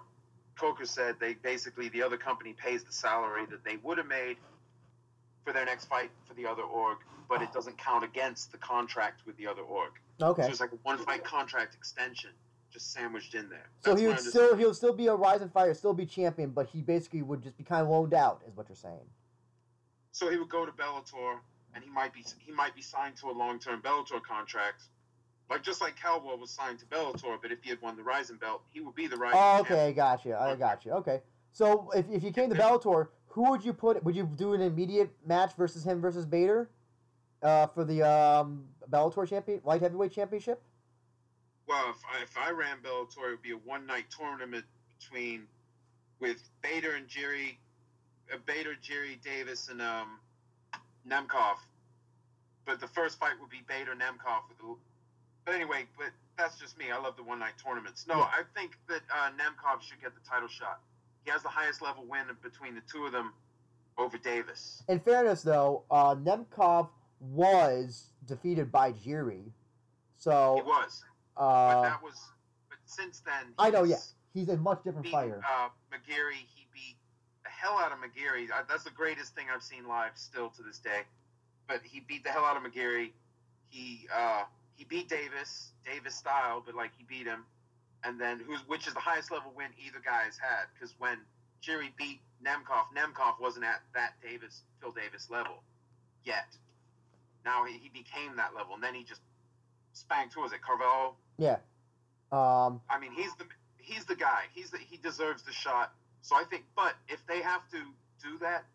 Coker 0.56 0.86
said, 0.86 1.20
they 1.20 1.34
basically, 1.36 1.90
the 1.90 2.02
other 2.02 2.18
company 2.18 2.54
pays 2.54 2.84
the 2.84 2.92
salary 2.92 3.46
that 3.48 3.64
they 3.64 3.78
would 3.78 3.98
have 3.98 4.08
made 4.08 4.38
for 5.48 5.54
their 5.54 5.66
next 5.66 5.86
fight 5.86 6.12
for 6.26 6.34
the 6.34 6.46
other 6.46 6.64
org, 6.64 6.98
but 7.30 7.42
it 7.42 7.54
doesn't 7.54 7.78
count 7.78 8.04
against 8.04 8.52
the 8.52 8.58
contract 8.58 9.22
with 9.26 9.38
the 9.38 9.48
other 9.48 9.62
org. 9.62 9.94
Okay. 10.22 10.42
So 10.42 10.50
it's 10.50 10.60
like 10.60 10.74
a 10.74 10.78
one 10.84 10.98
fight 10.98 11.24
contract 11.24 11.74
extension 11.74 12.32
just 12.70 12.92
sandwiched 12.92 13.34
in 13.34 13.48
there. 13.48 13.70
So 13.80 13.96
he 13.96 14.08
would 14.08 14.20
still 14.20 14.58
he'll 14.58 14.74
still 14.74 14.92
be 14.92 15.08
a 15.08 15.16
Rizin 15.16 15.50
fighter, 15.50 15.74
still 15.74 15.94
be 15.94 16.06
champion, 16.06 16.50
but 16.50 16.68
he 16.68 16.82
basically 16.82 17.22
would 17.22 17.42
just 17.42 17.58
be 17.58 17.64
kind 17.64 17.82
of 17.82 17.88
loaned 17.88 18.14
out, 18.14 18.42
is 18.46 18.58
what 18.58 18.68
you're 18.68 18.76
saying. 18.76 19.08
So 20.12 20.30
he 20.30 20.38
would 20.38 20.50
go 20.50 20.66
to 20.66 20.72
Bellator, 20.74 21.38
and 21.74 21.82
he 21.82 21.90
might 21.90 22.14
be 22.14 22.26
he 22.46 22.52
might 22.52 22.76
be 22.76 22.82
signed 22.82 23.16
to 23.18 23.28
a 23.28 23.32
long 23.32 23.58
term 23.58 23.82
Bellator 23.82 24.22
contract, 24.22 24.84
like 25.50 25.64
just 25.64 25.80
like 25.80 25.96
Cowboy 25.96 26.36
was 26.36 26.52
signed 26.52 26.80
to 26.80 26.86
Bellator. 26.88 27.38
But 27.42 27.54
if 27.54 27.64
he 27.64 27.70
had 27.70 27.82
won 27.82 27.96
the 27.96 28.04
Rizin 28.04 28.36
belt, 28.36 28.64
he 28.74 28.82
would 28.82 28.96
be 28.96 29.08
the 29.08 29.16
Rizin. 29.16 29.40
Oh, 29.42 29.58
champion. 29.60 29.80
okay, 29.80 29.94
gotcha. 29.94 30.38
I 30.38 30.56
got 30.56 30.84
you. 30.84 30.92
Okay. 30.92 31.22
So 31.54 31.90
if, 31.96 32.06
if 32.12 32.22
you 32.22 32.32
came 32.32 32.50
to 32.50 32.56
Bellator, 32.56 33.08
who 33.28 33.50
would 33.52 33.64
you 33.64 33.74
put? 33.74 34.04
Would 34.04 34.16
you 34.16 34.30
do 34.36 34.54
an 34.54 34.62
immediate 34.62 35.12
match 35.26 35.54
versus 35.56 35.84
him 35.84 36.02
versus 36.02 36.26
Bader, 36.26 36.70
uh, 37.44 37.68
for 37.68 37.84
the 37.84 38.02
um, 38.04 38.66
Bellator 38.90 39.28
champion 39.28 39.62
light 39.64 39.82
heavyweight 39.82 40.12
championship? 40.12 40.62
Well, 41.68 41.90
if 41.90 41.98
I, 42.12 42.24
if 42.24 42.38
I 42.38 42.52
ran 42.52 42.78
Bellator, 42.82 43.28
it 43.28 43.32
would 43.32 43.42
be 43.42 43.52
a 43.52 43.58
one 43.58 43.86
night 43.86 44.06
tournament 44.10 44.66
between 44.98 45.44
with 46.20 46.38
Bader 46.62 46.96
and 46.96 47.08
Jerry, 47.08 47.60
uh, 48.34 48.38
Bader, 48.46 48.76
Jerry 48.82 49.20
Davis, 49.24 49.70
and 49.70 49.82
um, 49.82 50.20
Nemkov. 51.08 51.58
But 52.66 52.80
the 52.80 52.88
first 52.88 53.20
fight 53.20 53.34
would 53.40 53.50
be 53.50 53.62
Bader 53.68 53.94
Nemkov 53.94 54.50
with 54.50 54.58
the. 54.58 54.76
But 55.46 55.56
anyway, 55.56 55.86
but 55.98 56.08
that's 56.38 56.60
just 56.60 56.78
me. 56.78 56.86
I 56.92 57.00
love 57.00 57.16
the 57.16 57.24
one 57.24 57.40
night 57.40 57.54
tournaments. 57.64 58.06
No, 58.08 58.18
Yeah. 58.18 58.24
I 58.24 58.42
think 58.56 58.78
that 58.90 59.02
uh, 59.14 59.30
Nemkov 59.32 59.82
should 59.82 60.02
get 60.02 60.14
the 60.14 60.30
title 60.30 60.48
shot. 60.50 60.80
He 61.28 61.32
has 61.32 61.44
the 61.44 61.50
highest 61.50 61.82
level 61.82 62.06
win 62.08 62.22
between 62.42 62.74
the 62.74 62.80
two 62.90 63.06
of 63.06 63.12
them 63.12 63.34
over 63.98 64.18
Davis. 64.18 64.82
In 64.88 64.98
fairness, 65.02 65.42
though, 65.42 65.84
uh, 65.92 66.16
Nemkov 66.16 66.88
was 67.20 68.12
defeated 68.26 68.72
by 68.72 68.94
Jiri, 68.94 69.44
He 69.44 69.52
so 70.16 70.64
was, 70.66 71.04
but 71.36 71.42
uh, 71.44 71.82
that 71.82 72.02
was. 72.02 72.14
But 72.70 72.78
since 72.86 73.20
then, 73.20 73.54
I 73.60 73.70
know, 73.72 73.84
he's- 73.84 74.14
yeah. 74.36 74.40
he's 74.40 74.48
a 74.48 74.56
much 74.56 74.86
different 74.86 75.04
beat 75.04 75.12
fighter. 75.12 75.42
uh, 75.46 75.68
McGeary. 75.92 76.46
He 76.56 76.66
beat 76.74 76.96
the 77.44 77.50
hell 77.50 77.74
out 77.74 77.92
of 77.92 77.98
McGeary. 77.98 78.50
I, 78.50 78.62
that's 78.70 78.86
the 78.86 78.92
greatest 78.92 79.36
thing 79.36 79.48
I've 79.54 79.62
seen 79.64 79.86
live 79.86 80.12
still 80.16 80.48
to 80.52 80.64
this 80.64 80.78
day. 80.80 81.02
But 81.68 81.82
he 81.84 82.00
beat 82.00 82.24
the 82.24 82.30
hell 82.30 82.46
out 82.46 82.56
of 82.56 82.64
McGeary. 82.64 83.12
He 83.70 84.08
uh, 84.16 84.44
he 84.78 84.86
beat 84.86 85.10
Davis, 85.10 85.72
Davis 85.86 86.16
style, 86.16 86.64
but 86.66 86.74
like 86.74 86.92
he 86.98 87.04
beat 87.04 87.28
him. 87.28 87.44
And 88.04 88.20
then 88.20 88.40
who's 88.46 88.60
which 88.68 88.88
is 88.88 88.94
the 88.94 89.00
highest 89.00 89.32
level 89.32 89.52
win 89.56 89.68
either 89.86 90.00
guy 90.04 90.24
has 90.26 90.38
had? 90.38 90.66
Because 90.74 90.94
when 91.00 91.18
Jerry 91.62 91.94
beat 91.98 92.22
Nemkov, 92.46 92.86
Nemkov 92.96 93.42
wasn't 93.42 93.66
at 93.66 93.82
that 93.94 94.14
Davis 94.22 94.62
Phil 94.80 94.92
Davis 94.92 95.30
level 95.30 95.64
yet. 96.24 96.48
Now 97.44 97.66
he, 97.66 97.78
he 97.78 97.90
became 97.90 98.36
that 98.38 98.54
level, 98.56 98.76
and 98.76 98.84
then 98.84 98.94
he 98.94 99.04
just 99.04 99.22
spanked. 99.94 100.34
Who 100.36 100.42
was 100.42 100.54
it? 100.54 100.62
Carvalho. 100.62 101.16
Yeah. 101.38 101.58
Um, 102.32 102.82
I 102.90 103.00
mean, 103.00 103.12
he's 103.14 103.34
the 103.38 103.46
he's 103.78 104.06
the 104.06 104.16
guy. 104.16 104.42
He's 104.54 104.70
the, 104.70 104.78
he 104.78 104.98
deserves 104.98 105.44
the 105.44 105.54
shot. 105.54 105.94
So 106.22 106.36
I 106.36 106.44
think, 106.50 106.66
but 106.76 106.96
if 107.08 107.26
they 107.28 107.42
have 107.42 107.62
to 107.72 107.78
do 108.22 108.38
that 108.42 108.66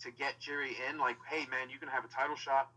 to 0.00 0.10
get 0.10 0.38
Jerry 0.38 0.76
in, 0.88 0.98
like, 0.98 1.16
hey 1.28 1.46
man, 1.50 1.70
you 1.70 1.78
can 1.78 1.88
have 1.88 2.04
a 2.04 2.08
title 2.08 2.36
shot. 2.36 2.70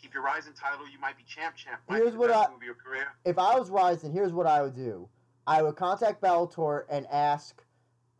Keep 0.00 0.12
your 0.14 0.22
Rizin 0.22 0.52
title. 0.52 0.86
You 0.86 0.98
might 1.00 1.16
be 1.16 1.24
champ 1.26 1.56
champ. 1.56 1.80
Might 1.88 2.02
Here's 2.02 2.14
what 2.14 2.30
I- 2.30 2.46
move 2.48 2.56
of 2.58 2.62
your 2.62 2.74
career. 2.74 3.06
if 3.24 3.38
I 3.38 3.58
was 3.58 3.70
Rizin, 3.70 4.12
here's 4.12 4.32
what 4.32 4.46
I 4.46 4.60
would 4.62 4.76
do. 4.76 5.08
I 5.46 5.62
would 5.62 5.76
contact 5.76 6.22
Bellator 6.22 6.84
and 6.88 7.06
ask, 7.08 7.62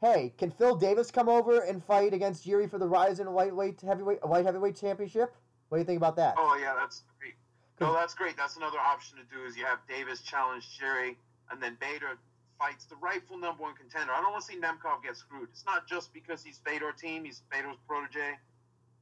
"Hey, 0.01 0.35
can 0.37 0.51
Phil 0.51 0.77
Davis 0.77 1.11
come 1.11 1.29
over 1.29 1.61
and 1.61 1.83
fight 1.83 2.13
against 2.13 2.47
Jiri 2.47 2.71
for 2.71 2.79
the 2.79 2.89
Rizin 2.89 3.33
lightweight 3.33 3.81
heavyweight 3.81 4.25
light 4.25 4.45
heavyweight 4.45 4.77
championship? 4.77 5.35
What 5.69 5.79
do 5.79 5.81
you 5.81 5.87
think 5.87 5.97
about 5.97 6.17
that?" 6.17 6.35
Oh 6.37 6.57
yeah, 6.57 6.75
that's 6.75 7.05
great. 7.19 7.35
No, 7.81 7.93
that's 7.93 8.15
great. 8.15 8.37
That's 8.37 8.57
another 8.57 8.79
option 8.79 9.19
to 9.19 9.25
do 9.25 9.45
is 9.45 9.57
you 9.57 9.65
have 9.65 9.79
Davis 9.89 10.21
challenge 10.21 10.79
Jerry, 10.79 11.19
and 11.51 11.63
then 11.63 11.77
Bader 11.81 12.19
fights 12.59 12.85
the 12.85 12.97
rightful 12.97 13.37
number 13.37 13.63
one 13.63 13.75
contender. 13.75 14.13
I 14.13 14.21
don't 14.21 14.33
want 14.33 14.45
to 14.45 14.53
see 14.53 14.61
Nemkov 14.61 15.03
get 15.03 15.17
screwed. 15.17 15.49
It's 15.51 15.67
not 15.67 15.87
just 15.89 16.13
because 16.13 16.45
he's 16.45 16.59
Fedor 16.59 16.93
team, 16.93 17.25
he's 17.25 17.43
Fedor's 17.51 17.79
protege 17.89 18.39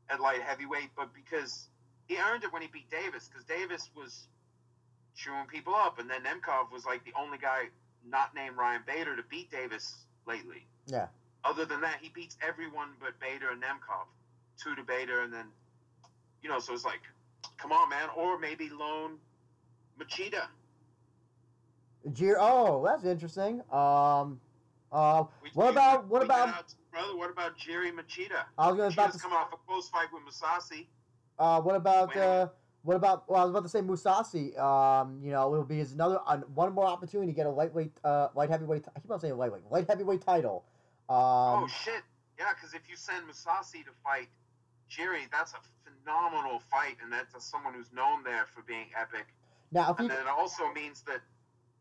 at 0.08 0.20
light 0.20 0.40
heavyweight, 0.42 0.90
but 0.96 1.12
because 1.12 1.68
he 2.06 2.18
earned 2.18 2.44
it 2.44 2.52
when 2.52 2.62
he 2.62 2.68
beat 2.68 2.90
Davis, 2.90 3.28
because 3.28 3.44
Davis 3.44 3.90
was 3.94 4.28
chewing 5.14 5.46
people 5.46 5.74
up, 5.74 5.98
and 5.98 6.08
then 6.08 6.22
Nemkov 6.22 6.72
was 6.72 6.86
like 6.86 7.04
the 7.04 7.12
only 7.14 7.38
guy 7.38 7.68
not 8.06 8.34
named 8.34 8.56
Ryan 8.56 8.82
Bader 8.86 9.16
to 9.16 9.22
beat 9.24 9.50
Davis 9.50 10.04
lately. 10.26 10.66
Yeah. 10.86 11.06
Other 11.44 11.64
than 11.64 11.80
that, 11.80 11.98
he 12.00 12.08
beats 12.08 12.36
everyone 12.46 12.90
but 13.00 13.18
Bader 13.20 13.50
and 13.50 13.62
Nemkov. 13.62 14.06
Two 14.62 14.74
to 14.76 14.82
Bader, 14.82 15.22
and 15.22 15.32
then, 15.32 15.46
you 16.42 16.48
know, 16.48 16.58
so 16.60 16.72
it's 16.72 16.84
like, 16.84 17.00
come 17.56 17.72
on, 17.72 17.88
man. 17.88 18.08
Or 18.16 18.38
maybe 18.38 18.68
loan 18.68 19.18
Machida. 19.98 20.44
Oh, 22.38 22.84
that's 22.84 23.04
interesting. 23.04 23.60
Um, 23.72 24.40
uh, 24.90 25.24
What 25.54 25.70
about- 25.70 26.06
what 26.06 26.22
about- 26.22 26.48
out- 26.48 26.74
brother? 26.90 27.16
What 27.16 27.30
about 27.30 27.56
Jerry 27.56 27.90
Machida? 27.90 28.44
I 28.58 28.70
was 28.70 28.94
Machida's 28.94 29.14
to, 29.16 29.22
coming 29.22 29.38
off 29.38 29.52
a 29.52 29.56
close 29.66 29.88
fight 29.88 30.08
with 30.12 30.22
Mousasi. 30.24 30.86
uh, 31.38 31.60
what 31.60 31.76
about 31.76 32.14
uh, 32.16 32.48
what 32.82 32.96
about? 32.96 33.28
Well, 33.28 33.40
I 33.40 33.44
was 33.44 33.50
about 33.50 33.62
to 33.62 33.68
say 33.68 33.80
Mousasi. 33.80 34.58
Um, 34.58 35.20
you 35.22 35.30
know, 35.30 35.52
it'll 35.52 35.64
be 35.64 35.76
his 35.76 35.92
another 35.92 36.18
uh, 36.26 36.38
one 36.54 36.72
more 36.72 36.86
opportunity 36.86 37.30
to 37.30 37.36
get 37.36 37.46
a 37.46 37.50
lightweight, 37.50 37.92
uh, 38.04 38.28
light 38.34 38.50
heavyweight. 38.50 38.84
I 38.94 39.00
keep 39.00 39.10
on 39.10 39.20
saying 39.20 39.36
lightweight, 39.36 39.62
light 39.70 39.88
heavyweight 39.88 40.22
title. 40.22 40.64
Um, 41.08 41.16
oh 41.64 41.68
shit! 41.84 42.02
Yeah, 42.38 42.46
because 42.54 42.74
if 42.74 42.88
you 42.88 42.96
send 42.96 43.26
Mousasi 43.28 43.84
to 43.84 43.90
fight 44.02 44.28
Jerry, 44.88 45.28
that's 45.30 45.52
a 45.52 45.58
phenomenal 45.84 46.58
fight, 46.58 46.96
and 47.02 47.12
that's 47.12 47.32
someone 47.44 47.74
who's 47.74 47.92
known 47.92 48.24
there 48.24 48.46
for 48.46 48.62
being 48.62 48.86
epic. 48.98 49.26
now, 49.70 49.92
if 49.92 49.98
he 49.98 50.04
And 50.04 50.10
then 50.10 50.18
it 50.18 50.28
also 50.28 50.72
means 50.72 51.02
that 51.02 51.20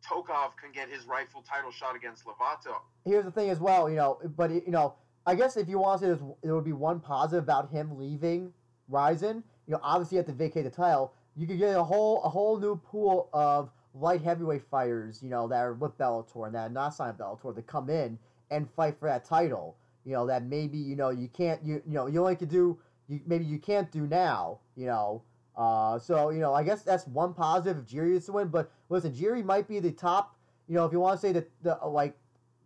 Tokov 0.07 0.55
can 0.61 0.71
get 0.71 0.89
his 0.89 1.05
rightful 1.05 1.41
title 1.41 1.71
shot 1.71 1.95
against 1.95 2.25
Lovato. 2.25 2.75
here's 3.05 3.25
the 3.25 3.31
thing 3.31 3.49
as 3.49 3.59
well, 3.59 3.89
you 3.89 3.95
know, 3.95 4.19
but 4.35 4.51
you 4.51 4.63
know, 4.67 4.95
I 5.25 5.35
guess 5.35 5.57
if 5.57 5.67
you 5.67 5.79
want 5.79 6.01
to 6.01 6.15
say 6.15 6.23
there 6.43 6.55
would 6.55 6.65
be 6.65 6.73
one 6.73 6.99
positive 6.99 7.43
about 7.43 7.71
him 7.71 7.97
leaving 7.97 8.53
Rizin, 8.87 9.43
you 9.67 9.73
know, 9.73 9.79
obviously 9.83 10.15
you 10.15 10.19
have 10.19 10.27
to 10.27 10.33
vacate 10.33 10.63
the 10.63 10.69
title. 10.69 11.13
You 11.35 11.47
could 11.47 11.59
get 11.59 11.75
a 11.75 11.83
whole 11.83 12.23
a 12.23 12.29
whole 12.29 12.59
new 12.59 12.75
pool 12.75 13.29
of 13.33 13.69
light 13.93 14.21
heavyweight 14.21 14.63
fighters, 14.69 15.21
you 15.21 15.29
know, 15.29 15.47
that 15.47 15.59
are 15.59 15.73
with 15.73 15.97
Bellator 15.97 16.45
and 16.45 16.55
that 16.55 16.67
are 16.67 16.73
not 16.73 16.93
signed 16.93 17.17
Bellator 17.17 17.55
to 17.55 17.61
come 17.61 17.89
in 17.89 18.17
and 18.49 18.69
fight 18.71 18.97
for 18.99 19.07
that 19.07 19.25
title. 19.25 19.75
You 20.05 20.13
know, 20.13 20.25
that 20.27 20.43
maybe, 20.43 20.77
you 20.77 20.95
know, 20.95 21.09
you 21.09 21.27
can't 21.27 21.63
you 21.63 21.81
you 21.87 21.93
know, 21.93 22.07
you 22.07 22.19
only 22.19 22.35
could 22.35 22.49
do 22.49 22.77
you 23.07 23.19
maybe 23.25 23.45
you 23.45 23.59
can't 23.59 23.91
do 23.91 24.07
now, 24.07 24.59
you 24.75 24.87
know. 24.87 25.21
Uh, 25.55 25.99
so 25.99 26.29
you 26.29 26.39
know, 26.39 26.53
I 26.53 26.63
guess 26.63 26.81
that's 26.81 27.05
one 27.07 27.33
positive 27.33 27.83
if 27.83 27.91
Jiri 27.91 28.15
is 28.15 28.25
to 28.25 28.33
win. 28.33 28.47
But 28.47 28.71
listen, 28.89 29.11
Jiri 29.13 29.43
might 29.43 29.67
be 29.67 29.79
the 29.79 29.91
top. 29.91 30.35
You 30.67 30.75
know, 30.75 30.85
if 30.85 30.91
you 30.91 30.99
want 30.99 31.19
to 31.19 31.27
say 31.27 31.33
the 31.61 31.81
uh, 31.81 31.87
like 31.89 32.15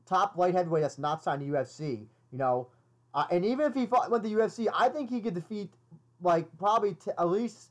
top 0.05 0.37
light 0.37 0.53
heavyweight 0.53 0.83
that's 0.83 0.97
not 0.97 1.23
signed 1.23 1.41
to 1.41 1.47
UFC. 1.47 2.05
You 2.31 2.37
know, 2.37 2.67
uh, 3.13 3.25
and 3.31 3.45
even 3.45 3.65
if 3.65 3.73
he 3.73 3.85
fought, 3.85 4.11
went 4.11 4.23
to 4.23 4.29
UFC, 4.29 4.67
I 4.73 4.89
think 4.89 5.09
he 5.09 5.21
could 5.21 5.33
defeat 5.33 5.71
like 6.25 6.45
probably 6.57 6.95
t- 6.95 7.11
at 7.17 7.29
least 7.29 7.69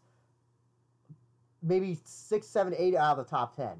maybe 1.62 1.98
six, 2.04 2.46
seven, 2.46 2.72
eight 2.78 2.94
out 2.94 3.18
of 3.18 3.24
the 3.26 3.30
top 3.30 3.54
ten 3.56 3.72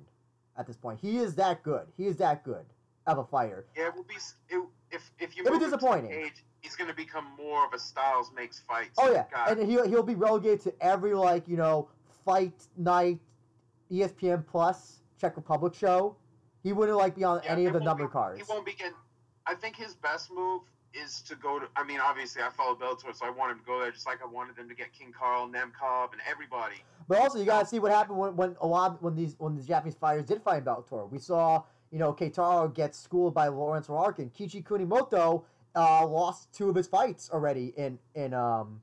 at 0.59 0.67
this 0.67 0.77
point. 0.77 0.99
He 1.01 1.19
is 1.19 1.35
that 1.37 1.63
good. 1.63 1.87
He 1.97 2.07
is 2.07 2.17
that 2.17 2.45
good 2.45 2.65
of 3.07 3.19
a 3.19 3.25
fighter. 3.25 3.65
Yeah, 3.77 3.89
it 3.89 3.95
will 3.95 4.03
be 4.03 4.15
it, 4.51 4.63
if 4.91 5.11
if 5.21 5.37
you 5.37 5.45
It'll 5.45 5.59
be 5.59 5.61
move 5.61 5.63
him 5.63 5.71
to 5.71 5.71
the 5.71 5.77
disappointing. 5.77 6.11
cage, 6.11 6.45
he's 6.61 6.75
going 6.75 6.91
to 6.91 6.97
become 6.97 7.27
more 7.39 7.65
of 7.65 7.73
a 7.73 7.79
Styles 7.79 8.33
makes 8.35 8.61
fights. 8.61 8.99
Oh 8.99 9.13
yeah, 9.13 9.25
guy. 9.33 9.51
and 9.51 9.63
he'll 9.71 9.87
he'll 9.89 10.03
be 10.03 10.17
relegated 10.17 10.61
to 10.63 10.75
every 10.85 11.15
like 11.15 11.47
you 11.49 11.57
know 11.57 11.89
fight 12.25 12.55
night, 12.77 13.21
ESPN 13.93 14.45
Plus 14.47 14.99
Czech 15.21 15.37
Republic 15.37 15.73
show. 15.75 16.17
He 16.65 16.73
wouldn't 16.73 16.99
like 16.99 17.15
be 17.15 17.23
on 17.25 17.41
Yeah, 17.45 17.53
any 17.53 17.67
of 17.67 17.75
the 17.75 17.81
number 17.81 18.07
be- 18.07 18.13
cards. 18.13 18.39
He 18.39 18.45
won't 18.53 18.67
be 18.67 18.73
getting. 18.73 18.95
I 19.47 19.55
think 19.55 19.77
his 19.77 19.95
best 19.95 20.33
move 20.33 20.63
is 20.95 21.21
to 21.23 21.35
go 21.37 21.59
to. 21.59 21.67
I 21.77 21.85
mean, 21.85 22.01
obviously, 22.01 22.43
I 22.43 22.51
follow 22.51 22.75
Bellator, 22.75 23.15
so 23.15 23.27
I 23.27 23.31
want 23.31 23.53
him 23.53 23.59
to 23.59 23.65
go 23.65 23.81
there, 23.81 23.91
just 23.91 24.07
like 24.07 24.21
I 24.23 24.27
wanted 24.27 24.57
them 24.57 24.69
to 24.69 24.75
get 24.75 24.93
King 24.93 25.13
Carl, 25.17 25.49
Nemkov, 25.49 26.13
and 26.13 26.21
everybody. 26.31 26.77
But 27.09 27.19
also, 27.19 27.39
you 27.39 27.45
gotta 27.45 27.67
see 27.67 27.79
what 27.79 27.93
happened 27.93 28.19
when, 28.19 28.37
when 28.37 28.57
a 28.61 28.67
lot 28.67 29.03
when 29.03 29.15
these 29.15 29.35
when 29.39 29.57
the 29.57 29.63
Japanese 29.63 29.95
fighters 29.95 30.25
did 30.25 30.43
fight 30.43 30.59
in 30.59 30.65
Bellator. 30.65 31.11
We 31.11 31.19
saw 31.19 31.63
you 31.91 31.99
know 31.99 32.13
Keitaro 32.13 32.73
get 32.73 32.95
schooled 32.95 33.35
by 33.35 33.49
Lorenz 33.49 33.89
Larkin. 33.89 34.31
Kiichi 34.31 34.63
Kunimoto 34.63 35.45
uh, 35.75 36.07
lost 36.07 36.53
two 36.53 36.69
of 36.69 36.77
his 36.77 36.87
fights 36.87 37.31
already 37.33 37.73
in 37.77 37.99
in 38.15 38.33
um 38.35 38.81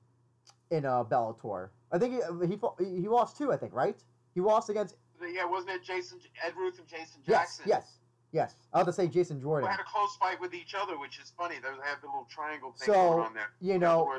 in 0.70 0.86
uh, 0.86 1.04
Bellator. 1.04 1.70
I 1.92 1.98
think 1.98 2.22
he 2.40 2.48
he 2.48 3.02
he 3.02 3.08
lost 3.08 3.38
two. 3.38 3.52
I 3.52 3.58
think 3.58 3.74
right. 3.74 4.02
He 4.34 4.42
lost 4.42 4.70
against 4.70 4.96
Yeah, 5.22 5.46
wasn't 5.46 5.72
it 5.72 5.84
Jason 5.84 6.20
Ed 6.46 6.54
Ruth 6.58 6.80
and 6.80 6.88
Jason 6.88 7.22
Jackson? 7.26 7.66
yes 7.68 7.84
yes. 7.84 7.98
I 8.34 8.78
was 8.80 8.86
to 8.88 8.94
say 8.94 9.08
Jason 9.08 9.40
Jordan. 9.42 9.64
Jordan. 9.64 9.70
had 9.70 9.80
a 9.80 9.84
close 9.84 10.16
fight 10.16 10.40
with 10.40 10.54
each 10.54 10.74
other, 10.74 10.98
which 10.98 11.20
is 11.20 11.34
funny. 11.38 11.56
They 11.62 11.68
have 11.68 12.02
the 12.02 12.08
little 12.08 12.28
triangle 12.30 12.72
thing 12.72 12.88
So, 12.88 12.94
going 12.94 13.26
on 13.28 13.34
there. 13.34 13.52
You 13.60 13.78
know, 13.78 14.18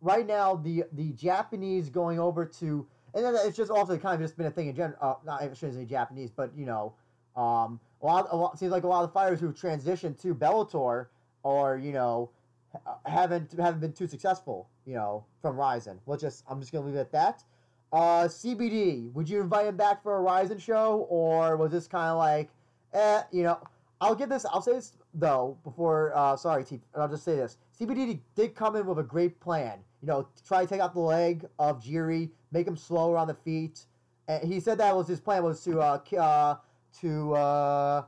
right 0.00 0.26
now 0.26 0.56
the 0.56 0.84
the 0.92 1.12
Japanese 1.12 1.88
going 1.88 2.18
over 2.18 2.44
to 2.44 2.86
and 3.14 3.24
then 3.24 3.34
it's 3.44 3.56
just 3.56 3.70
also 3.70 3.96
kind 3.98 4.14
of 4.14 4.20
just 4.20 4.36
been 4.36 4.46
a 4.46 4.50
thing 4.50 4.68
in 4.68 4.74
general. 4.74 4.96
Uh, 5.00 5.14
not 5.24 5.42
I 5.42 5.52
shouldn't 5.52 5.74
say 5.74 5.84
Japanese, 5.84 6.30
but 6.30 6.50
you 6.56 6.64
know, 6.64 6.94
um, 7.36 7.78
a 8.00 8.06
lot, 8.06 8.26
a 8.30 8.36
lot 8.36 8.58
seems 8.58 8.72
like 8.72 8.84
a 8.84 8.88
lot 8.88 9.04
of 9.04 9.12
fighters 9.12 9.40
who 9.40 9.52
transitioned 9.52 10.20
to 10.22 10.34
Bellator 10.34 11.06
or 11.42 11.76
you 11.76 11.92
know 11.92 12.30
ha- 12.72 12.98
haven't 13.04 13.52
haven't 13.58 13.80
been 13.80 13.92
too 13.92 14.06
successful. 14.06 14.68
You 14.86 14.94
know, 14.94 15.24
from 15.40 15.60
Rizin. 15.60 16.00
We'll 16.06 16.18
just 16.18 16.44
I'm 16.48 16.60
just 16.60 16.72
gonna 16.72 16.86
leave 16.86 16.96
it 16.96 17.00
at 17.00 17.12
that. 17.12 17.44
Uh, 17.92 18.24
CBD, 18.24 19.12
would 19.12 19.28
you 19.28 19.42
invite 19.42 19.66
him 19.66 19.76
back 19.76 20.02
for 20.02 20.16
a 20.16 20.20
Rizin 20.22 20.58
show, 20.58 21.06
or 21.10 21.58
was 21.58 21.70
this 21.70 21.86
kind 21.86 22.08
of 22.08 22.16
like, 22.16 22.48
eh, 22.92 23.22
you 23.30 23.42
know? 23.42 23.58
I'll 24.02 24.16
give 24.16 24.28
this. 24.28 24.44
I'll 24.44 24.60
say 24.60 24.72
this 24.72 24.94
though 25.14 25.56
before. 25.62 26.12
Uh, 26.16 26.36
sorry, 26.36 26.64
T. 26.64 26.80
I'll 26.96 27.08
just 27.08 27.24
say 27.24 27.36
this. 27.36 27.58
CBD 27.80 28.18
did 28.34 28.56
come 28.56 28.74
in 28.74 28.84
with 28.84 28.98
a 28.98 29.02
great 29.04 29.38
plan. 29.38 29.78
You 30.02 30.08
know, 30.08 30.28
try 30.44 30.62
to 30.62 30.68
take 30.68 30.80
out 30.80 30.92
the 30.92 31.00
leg 31.00 31.46
of 31.60 31.80
Jiri, 31.80 32.30
make 32.50 32.66
him 32.66 32.76
slower 32.76 33.16
on 33.16 33.28
the 33.28 33.34
feet. 33.34 33.86
And 34.26 34.42
he 34.42 34.58
said 34.58 34.78
that 34.78 34.96
was 34.96 35.06
his 35.06 35.20
plan 35.20 35.44
was 35.44 35.62
to 35.62 35.80
uh, 35.80 35.98
uh 36.18 36.56
to 37.00 37.34
uh, 37.34 38.02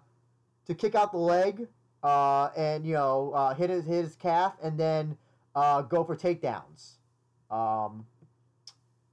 to 0.67 0.75
kick 0.75 0.97
out 0.97 1.13
the 1.13 1.19
leg, 1.19 1.69
uh, 2.03 2.51
and 2.57 2.85
you 2.85 2.95
know 2.95 3.31
uh, 3.33 3.55
hit 3.55 3.71
his 3.71 3.85
hit 3.85 4.03
his 4.03 4.17
calf, 4.17 4.55
and 4.65 4.77
then 4.77 5.17
uh, 5.55 5.83
go 5.83 6.03
for 6.03 6.17
takedowns. 6.17 6.95
Um, 7.53 8.05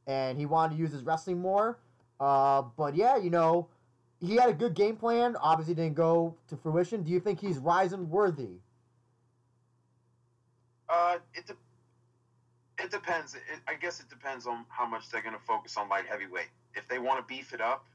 and 0.08 0.36
he 0.36 0.48
wanted 0.48 0.76
to 0.76 0.82
use 0.82 0.92
his 0.92 1.04
wrestling 1.04 1.40
more. 1.40 1.78
Uh, 2.20 2.64
but 2.76 2.96
yeah, 2.96 3.18
you 3.18 3.30
know, 3.30 3.68
he 4.22 4.36
had 4.36 4.50
a 4.50 4.54
good 4.54 4.74
game 4.74 4.96
plan. 4.96 5.36
Obviously, 5.36 5.74
didn't 5.74 5.96
go 5.96 6.36
to 6.48 6.56
fruition. 6.56 7.04
Do 7.04 7.12
you 7.12 7.20
think 7.20 7.40
he's 7.40 7.58
Rizin 7.58 8.10
worthy? 8.10 8.60
Uh, 10.88 11.18
it 11.34 11.48
de- 11.48 12.84
it 12.84 12.92
depends. 12.92 13.36
It, 13.36 13.42
I 13.68 13.74
guess 13.76 14.00
it 14.00 14.10
depends 14.10 14.46
on 14.46 14.66
how 14.70 14.86
much 14.86 15.10
they're 15.10 15.22
going 15.22 15.36
to 15.36 15.42
focus 15.42 15.78
on 15.78 15.90
light 15.90 16.06
heavyweight. 16.08 16.48
If 16.76 16.88
they 16.88 17.00
want 17.00 17.20
to 17.20 17.26
beef 17.26 17.54
it 17.54 17.62
up, 17.62 17.86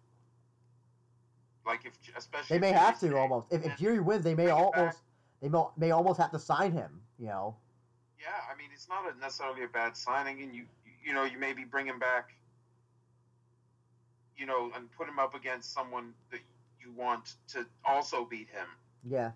like 1.66 1.84
if 1.84 1.92
especially 2.16 2.58
They 2.58 2.60
may 2.60 2.72
have 2.72 2.98
to 3.00 3.16
almost. 3.16 3.52
If, 3.52 3.64
if. 3.64 3.72
Jiri 3.72 4.02
wins, 4.02 4.24
they 4.24 4.34
may 4.34 4.44
it 4.44 4.46
back. 4.48 4.56
almost 4.56 4.98
they 5.40 5.48
may, 5.48 5.62
may 5.76 5.90
almost 5.90 6.20
have 6.20 6.32
to 6.32 6.38
sign 6.38 6.72
him. 6.72 7.00
You 7.18 7.26
know. 7.26 7.56
Yeah, 8.20 8.28
I 8.52 8.56
mean 8.56 8.68
it's 8.74 8.88
not 8.88 9.04
a, 9.04 9.18
necessarily 9.20 9.64
a 9.64 9.68
bad 9.68 9.96
signing, 9.96 10.42
and 10.42 10.54
you 10.54 10.64
you 11.04 11.12
know 11.12 11.24
you 11.24 11.38
maybe 11.38 11.64
bring 11.64 11.86
him 11.86 11.98
back, 11.98 12.30
you 14.36 14.46
know, 14.46 14.70
and 14.74 14.90
put 14.92 15.08
him 15.08 15.18
up 15.18 15.34
against 15.34 15.72
someone 15.72 16.12
that 16.30 16.40
you 16.80 16.92
want 16.92 17.34
to 17.48 17.66
also 17.84 18.24
beat 18.24 18.48
him 18.48 18.66
Yeah. 19.04 19.32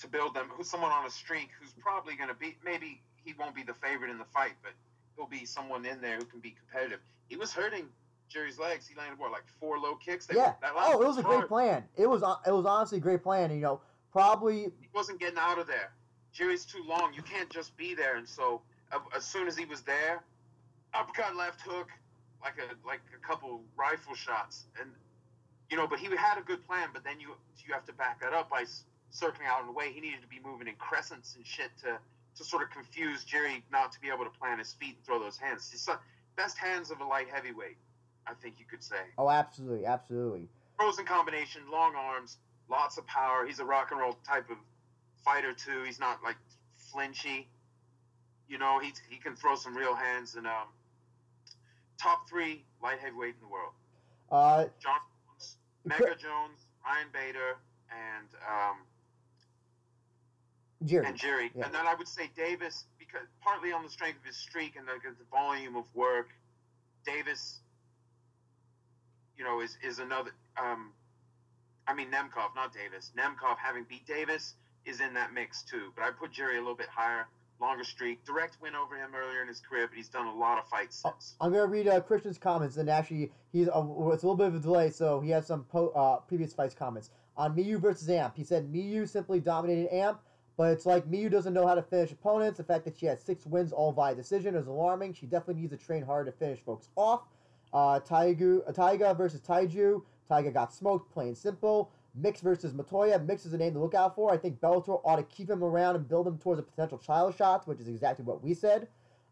to 0.00 0.08
build 0.08 0.34
them. 0.34 0.48
Who's 0.50 0.68
someone 0.70 0.92
on 0.92 1.06
a 1.06 1.10
streak 1.10 1.50
who's 1.60 1.72
probably 1.72 2.16
going 2.16 2.28
to 2.28 2.34
be 2.34 2.56
maybe 2.64 3.02
he 3.16 3.34
won't 3.38 3.54
be 3.54 3.62
the 3.62 3.74
favorite 3.74 4.10
in 4.10 4.18
the 4.18 4.24
fight, 4.24 4.54
but 4.62 4.72
he'll 5.16 5.26
be 5.26 5.44
someone 5.44 5.84
in 5.86 6.00
there 6.00 6.16
who 6.16 6.24
can 6.24 6.40
be 6.40 6.50
competitive. 6.50 7.00
He 7.28 7.36
was 7.36 7.52
hurting 7.52 7.86
Jerry's 8.28 8.58
legs. 8.58 8.86
He 8.86 8.94
landed 8.94 9.18
what 9.18 9.30
like 9.32 9.44
four 9.58 9.78
low 9.78 9.94
kicks. 9.96 10.26
They 10.26 10.36
yeah. 10.36 10.54
Were, 10.62 10.68
oh, 10.76 11.02
it 11.02 11.06
was 11.06 11.18
a 11.18 11.22
great 11.22 11.48
plan. 11.48 11.84
It 11.96 12.08
was 12.08 12.22
it 12.46 12.52
was 12.52 12.66
honestly 12.66 12.98
a 12.98 13.00
great 13.00 13.22
plan. 13.22 13.50
You 13.50 13.60
know, 13.60 13.80
probably 14.12 14.62
he 14.80 14.88
wasn't 14.94 15.20
getting 15.20 15.38
out 15.38 15.58
of 15.58 15.66
there. 15.66 15.92
Jerry's 16.32 16.64
too 16.64 16.82
long. 16.86 17.12
You 17.14 17.22
can't 17.22 17.50
just 17.50 17.76
be 17.76 17.94
there. 17.94 18.16
And 18.16 18.28
so 18.28 18.62
uh, 18.92 18.98
as 19.16 19.24
soon 19.24 19.48
as 19.48 19.56
he 19.56 19.64
was 19.64 19.82
there, 19.82 20.22
uppercut, 20.94 21.34
left 21.36 21.60
hook, 21.62 21.88
like 22.42 22.54
a 22.58 22.86
like 22.86 23.00
a 23.14 23.26
couple 23.26 23.62
rifle 23.76 24.14
shots, 24.14 24.64
and 24.80 24.90
you 25.70 25.76
know. 25.76 25.86
But 25.86 25.98
he 25.98 26.06
had 26.16 26.38
a 26.38 26.42
good 26.42 26.66
plan. 26.66 26.88
But 26.92 27.04
then 27.04 27.20
you 27.20 27.34
you 27.66 27.74
have 27.74 27.84
to 27.86 27.92
back 27.92 28.20
that 28.20 28.32
up 28.32 28.50
by 28.50 28.64
circling 29.10 29.46
out 29.46 29.60
in 29.60 29.66
the 29.66 29.72
way. 29.72 29.92
He 29.92 30.00
needed 30.00 30.22
to 30.22 30.28
be 30.28 30.40
moving 30.44 30.68
in 30.68 30.74
crescents 30.76 31.36
and 31.36 31.46
shit 31.46 31.70
to 31.82 31.98
to 32.36 32.44
sort 32.44 32.62
of 32.62 32.70
confuse 32.70 33.24
Jerry 33.24 33.62
not 33.70 33.92
to 33.92 34.00
be 34.00 34.08
able 34.08 34.24
to 34.24 34.30
plant 34.30 34.58
his 34.58 34.72
feet 34.72 34.96
and 34.96 35.04
throw 35.04 35.18
those 35.18 35.36
hands. 35.36 35.68
He's 35.70 35.88
best 36.36 36.56
hands 36.56 36.90
of 36.90 37.00
a 37.00 37.04
light 37.04 37.28
heavyweight, 37.30 37.76
I 38.26 38.34
think 38.34 38.54
you 38.58 38.64
could 38.64 38.82
say. 38.82 39.02
Oh, 39.18 39.28
absolutely, 39.28 39.86
absolutely. 39.86 40.48
Frozen 40.76 41.04
combination, 41.04 41.62
long 41.70 41.94
arms, 41.94 42.38
lots 42.70 42.96
of 42.96 43.06
power. 43.06 43.44
He's 43.46 43.58
a 43.58 43.64
rock 43.64 43.90
and 43.90 44.00
roll 44.00 44.16
type 44.26 44.48
of 44.48 44.56
fighter 45.24 45.52
too. 45.52 45.82
He's 45.84 46.00
not 46.00 46.22
like 46.22 46.36
flinchy. 46.76 47.48
You 48.48 48.58
know, 48.58 48.80
he 48.80 48.92
he 49.08 49.18
can 49.18 49.36
throw 49.36 49.54
some 49.54 49.76
real 49.76 49.94
hands 49.94 50.34
and 50.36 50.46
um, 50.46 50.68
top 52.00 52.28
three 52.28 52.64
light 52.82 52.98
heavyweight 52.98 53.34
in 53.34 53.40
the 53.40 53.52
world. 53.52 53.72
Uh, 54.30 54.64
Jon 54.80 55.00
Jones, 55.28 55.56
Mega 55.84 56.16
Jones, 56.16 56.66
Ryan 56.84 57.08
Bader, 57.12 57.58
and 57.90 58.28
um, 58.48 58.76
Jerry. 60.86 61.06
And 61.06 61.16
Jerry. 61.16 61.50
Yeah. 61.54 61.66
And 61.66 61.74
then 61.74 61.86
I 61.86 61.94
would 61.94 62.08
say 62.08 62.30
Davis, 62.36 62.84
because 62.98 63.26
partly 63.42 63.72
on 63.72 63.82
the 63.82 63.90
strength 63.90 64.20
of 64.20 64.24
his 64.24 64.36
streak 64.36 64.76
and 64.76 64.86
the, 64.86 64.92
the 65.02 65.24
volume 65.30 65.76
of 65.76 65.84
work, 65.94 66.28
Davis, 67.04 67.60
you 69.36 69.44
know, 69.44 69.60
is, 69.60 69.76
is 69.82 69.98
another. 69.98 70.30
Um, 70.56 70.92
I 71.86 71.94
mean, 71.94 72.08
Nemkov, 72.10 72.54
not 72.54 72.72
Davis. 72.72 73.10
Nemkov, 73.18 73.56
having 73.58 73.84
beat 73.88 74.06
Davis, 74.06 74.54
is 74.86 75.00
in 75.00 75.12
that 75.14 75.34
mix 75.34 75.62
too. 75.62 75.92
But 75.96 76.04
I 76.04 76.10
put 76.12 76.32
Jerry 76.32 76.56
a 76.56 76.60
little 76.60 76.76
bit 76.76 76.88
higher, 76.88 77.26
longer 77.60 77.84
streak. 77.84 78.24
Direct 78.24 78.56
win 78.60 78.74
over 78.74 78.96
him 78.96 79.10
earlier 79.14 79.42
in 79.42 79.48
his 79.48 79.60
career, 79.60 79.86
but 79.86 79.96
he's 79.96 80.08
done 80.08 80.26
a 80.26 80.34
lot 80.34 80.58
of 80.58 80.66
fights 80.68 81.02
uh, 81.04 81.10
since. 81.10 81.34
I'm 81.40 81.52
going 81.52 81.64
to 81.64 81.68
read 81.68 81.88
uh, 81.88 82.00
Christian's 82.00 82.38
comments, 82.38 82.76
and 82.76 82.88
actually, 82.88 83.30
he's 83.52 83.68
uh, 83.68 83.84
it's 84.12 84.22
a 84.22 84.26
little 84.26 84.36
bit 84.36 84.48
of 84.48 84.54
a 84.54 84.60
delay, 84.60 84.90
so 84.90 85.20
he 85.20 85.30
has 85.30 85.46
some 85.46 85.64
po- 85.64 85.90
uh, 85.90 86.16
previous 86.20 86.52
fights 86.52 86.74
comments. 86.74 87.10
On 87.36 87.56
Miyu 87.56 87.80
versus 87.80 88.08
Amp, 88.10 88.36
he 88.36 88.44
said 88.44 88.72
Miyu 88.72 89.08
simply 89.08 89.40
dominated 89.40 89.94
Amp 89.94 90.20
but 90.60 90.72
it's 90.72 90.84
like 90.84 91.10
Miyu 91.10 91.30
doesn't 91.30 91.54
know 91.54 91.66
how 91.66 91.74
to 91.74 91.80
finish 91.80 92.12
opponents. 92.12 92.58
The 92.58 92.64
fact 92.64 92.84
that 92.84 92.98
she 92.98 93.06
had 93.06 93.18
six 93.18 93.46
wins 93.46 93.72
all 93.72 93.92
via 93.92 94.14
decision 94.14 94.54
is 94.54 94.66
alarming. 94.66 95.14
She 95.14 95.24
definitely 95.24 95.62
needs 95.62 95.72
to 95.72 95.78
train 95.78 96.02
hard 96.02 96.26
to 96.26 96.32
finish 96.32 96.60
folks 96.60 96.90
off. 96.96 97.22
Uh, 97.72 97.98
Taigu, 98.00 98.60
uh, 98.68 98.72
Taiga 98.72 99.14
versus 99.14 99.40
Taiju. 99.40 100.02
Taiga 100.28 100.50
got 100.50 100.74
smoked, 100.74 101.10
plain 101.14 101.34
simple. 101.34 101.90
Mix 102.14 102.40
versus 102.40 102.72
Motoya. 102.72 103.24
Mix 103.24 103.46
is 103.46 103.52
a 103.52 103.58
name 103.58 103.72
to 103.74 103.78
look 103.78 103.94
out 103.94 104.14
for. 104.14 104.32
I 104.32 104.36
think 104.36 104.60
Bellator 104.60 105.00
ought 105.04 105.16
to 105.16 105.22
keep 105.24 105.48
him 105.48 105.62
around 105.62 105.96
and 105.96 106.08
build 106.08 106.26
him 106.26 106.38
towards 106.38 106.58
a 106.58 106.62
potential 106.62 106.98
child 106.98 107.36
shot, 107.36 107.66
which 107.66 107.80
is 107.80 107.88
exactly 107.88 108.24
what 108.24 108.42
we 108.42 108.54
said. 108.54 108.88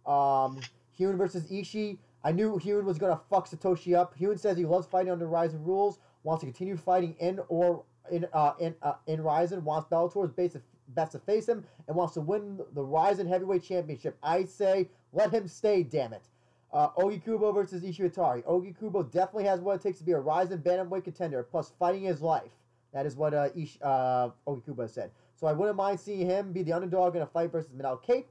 Um, 0.07 0.61
versus 0.99 1.45
Ishii. 1.45 1.99
I 2.25 2.33
knew 2.33 2.59
Heun 2.59 2.85
was 2.85 2.99
going 2.99 3.17
to 3.17 3.23
fuck 3.31 3.49
Satoshi 3.49 3.95
up. 3.95 4.15
Heun 4.19 4.37
says 4.37 4.57
he 4.57 4.65
loves 4.65 4.87
fighting 4.87 5.13
under 5.13 5.29
Rizin 5.29 5.63
rules, 5.63 6.01
wants 6.25 6.41
to 6.41 6.47
continue 6.47 6.77
fighting 6.77 7.15
in 7.21 7.41
or 7.49 7.85
in 8.11 8.27
uh, 8.33 8.55
in 8.59 8.75
uh, 8.83 8.95
in 9.07 9.23
Rizin, 9.23 9.65
wants 9.65 9.89
Bellator's 9.89 10.33
base 10.33 10.57
best 10.89 11.13
to 11.13 11.19
face 11.19 11.49
him 11.49 11.65
and 11.87 11.97
wants 11.97 12.15
to 12.15 12.21
win 12.21 12.61
the 12.75 12.83
Rizin 12.83 13.29
Heavyweight 13.29 13.63
Championship. 13.63 14.17
I 14.23 14.45
say 14.45 14.89
let 15.13 15.33
him 15.33 15.47
stay, 15.47 15.83
damn 15.83 16.13
it. 16.13 16.23
Uh, 16.73 16.91
Ogikubo 16.91 17.55
versus 17.55 17.83
Ishiwatari. 17.83 18.45
Ogikubo 18.45 19.11
definitely 19.11 19.45
has 19.45 19.61
what 19.61 19.77
it 19.77 19.83
takes 19.83 19.99
to 19.99 20.05
be 20.05 20.13
a 20.13 20.19
Rizin 20.19 20.59
Bantamweight 20.59 21.05
contender, 21.05 21.43
plus 21.43 21.73
fighting 21.79 22.03
his 22.03 22.21
life. 22.21 22.51
That 22.93 23.07
is 23.07 23.17
what 23.17 23.35
uh, 23.35 23.49
Ish, 23.55 23.79
uh, 23.83 24.31
Ogi 24.47 24.91
said. 24.91 25.11
So 25.37 25.47
I 25.47 25.53
wouldn't 25.53 25.77
mind 25.77 26.01
seeing 26.01 26.27
him 26.27 26.53
be 26.53 26.63
the 26.63 26.73
underdog 26.73 27.15
in 27.17 27.23
a 27.23 27.27
fight 27.27 27.53
versus 27.53 27.71
Manel 27.73 28.03
Kape. 28.03 28.29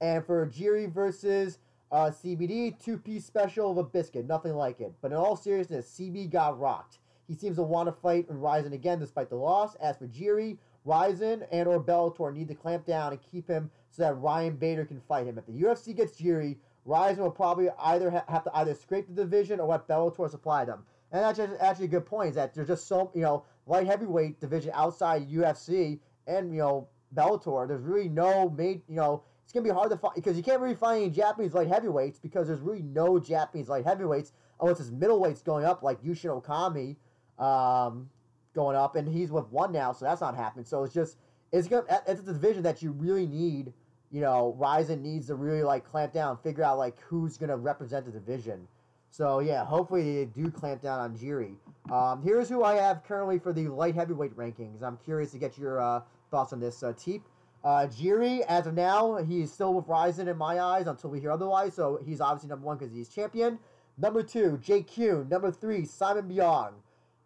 And 0.00 0.24
for 0.24 0.46
Jiri 0.46 0.92
versus 0.92 1.58
uh, 1.90 2.10
CBD, 2.10 2.82
two 2.82 2.98
piece 2.98 3.24
special 3.24 3.70
of 3.70 3.78
a 3.78 3.84
biscuit. 3.84 4.26
Nothing 4.26 4.54
like 4.54 4.80
it. 4.80 4.92
But 5.00 5.12
in 5.12 5.18
all 5.18 5.36
seriousness, 5.36 5.94
CB 5.98 6.30
got 6.30 6.58
rocked. 6.58 6.98
He 7.26 7.34
seems 7.34 7.56
to 7.56 7.62
want 7.62 7.88
to 7.88 7.92
fight 7.92 8.28
and 8.28 8.42
Rizin 8.42 8.72
again 8.72 8.98
despite 8.98 9.28
the 9.28 9.36
loss. 9.36 9.74
As 9.76 9.98
for 9.98 10.06
Jiri, 10.06 10.56
Rizin 10.84 11.44
and 11.52 11.68
or 11.68 11.82
Bellator 11.82 12.32
need 12.32 12.48
to 12.48 12.54
clamp 12.54 12.86
down 12.86 13.12
and 13.12 13.20
keep 13.20 13.48
him 13.48 13.70
so 13.90 14.02
that 14.02 14.14
Ryan 14.14 14.56
Bader 14.56 14.86
can 14.86 15.00
fight 15.00 15.26
him. 15.26 15.36
If 15.38 15.46
the 15.46 15.52
UFC 15.52 15.94
gets 15.94 16.20
Jiri, 16.20 16.56
Rizin 16.86 17.22
will 17.22 17.30
probably 17.30 17.68
either 17.78 18.10
ha- 18.10 18.24
have 18.28 18.44
to 18.44 18.56
either 18.56 18.74
scrape 18.74 19.06
the 19.08 19.22
division 19.22 19.60
or 19.60 19.68
let 19.68 19.86
Bellator 19.86 20.30
supply 20.30 20.64
them. 20.64 20.84
And 21.12 21.22
that's 21.22 21.38
just 21.38 21.52
actually 21.60 21.86
a 21.86 21.88
good 21.88 22.06
point. 22.06 22.30
Is 22.30 22.34
that 22.36 22.54
there's 22.54 22.68
just 22.68 22.86
so 22.86 23.10
you 23.14 23.22
know 23.22 23.44
light 23.68 23.86
heavyweight 23.86 24.40
division 24.40 24.72
outside 24.74 25.30
UFC 25.30 26.00
and 26.26 26.52
you 26.52 26.58
know 26.58 26.88
Bellator. 27.14 27.68
There's 27.68 27.84
really 27.84 28.08
no 28.08 28.50
made 28.50 28.82
you 28.88 28.96
know 28.96 29.22
it's 29.44 29.52
gonna 29.52 29.64
be 29.64 29.70
hard 29.70 29.90
to 29.90 29.96
find 29.96 30.14
because 30.16 30.36
you 30.36 30.42
can't 30.42 30.60
really 30.60 30.74
find 30.74 31.02
any 31.02 31.10
Japanese 31.10 31.54
light 31.54 31.68
heavyweights 31.68 32.18
because 32.18 32.48
there's 32.48 32.60
really 32.60 32.82
no 32.82 33.20
Japanese 33.20 33.68
light 33.68 33.84
heavyweights 33.84 34.32
unless 34.60 34.80
it's 34.80 34.90
middleweights 34.90 35.44
going 35.44 35.64
up 35.64 35.82
like 35.82 36.02
Yushin 36.02 36.42
Okami. 36.42 36.96
Um, 37.42 38.10
going 38.58 38.76
up, 38.76 38.96
and 38.96 39.06
he's 39.06 39.30
with 39.30 39.46
one 39.50 39.70
now, 39.70 39.92
so 39.92 40.04
that's 40.04 40.20
not 40.20 40.34
happening. 40.34 40.64
So 40.64 40.82
it's 40.82 40.92
just 40.92 41.16
it's 41.52 41.68
gonna 41.68 41.84
it's 42.06 42.20
a 42.20 42.24
division 42.24 42.62
that 42.64 42.82
you 42.82 42.92
really 42.92 43.26
need. 43.26 43.72
You 44.10 44.22
know, 44.22 44.56
Rizin 44.58 45.02
needs 45.02 45.26
to 45.26 45.34
really 45.34 45.62
like 45.62 45.84
clamp 45.84 46.12
down, 46.12 46.38
figure 46.38 46.64
out 46.64 46.78
like 46.78 46.98
who's 47.00 47.36
gonna 47.36 47.56
represent 47.56 48.06
the 48.06 48.12
division. 48.12 48.66
So 49.10 49.40
yeah, 49.40 49.64
hopefully 49.64 50.24
they 50.24 50.24
do 50.26 50.50
clamp 50.50 50.82
down 50.82 51.00
on 51.00 51.16
Jiri. 51.16 51.54
Um, 51.90 52.22
here's 52.22 52.48
who 52.48 52.62
I 52.62 52.74
have 52.74 53.02
currently 53.04 53.38
for 53.38 53.52
the 53.52 53.68
light 53.68 53.94
heavyweight 53.94 54.36
rankings. 54.36 54.82
I'm 54.82 54.98
curious 55.04 55.32
to 55.32 55.38
get 55.38 55.58
your 55.58 55.80
uh, 55.80 56.02
thoughts 56.30 56.52
on 56.52 56.60
this, 56.60 56.82
uh, 56.82 56.92
Teep. 56.92 57.22
Uh, 57.64 57.86
Jiri, 57.86 58.42
as 58.42 58.66
of 58.66 58.74
now, 58.74 59.16
he's 59.16 59.52
still 59.52 59.74
with 59.74 59.86
Rizin 59.88 60.28
in 60.28 60.36
my 60.36 60.60
eyes 60.60 60.86
until 60.86 61.10
we 61.10 61.20
hear 61.20 61.32
otherwise. 61.32 61.74
So 61.74 62.00
he's 62.04 62.20
obviously 62.20 62.50
number 62.50 62.66
one 62.66 62.78
because 62.78 62.94
he's 62.94 63.08
champion. 63.08 63.58
Number 63.96 64.22
two, 64.22 64.60
JQ. 64.62 65.28
Number 65.28 65.50
three, 65.50 65.84
Simon 65.84 66.28
Biong. 66.28 66.74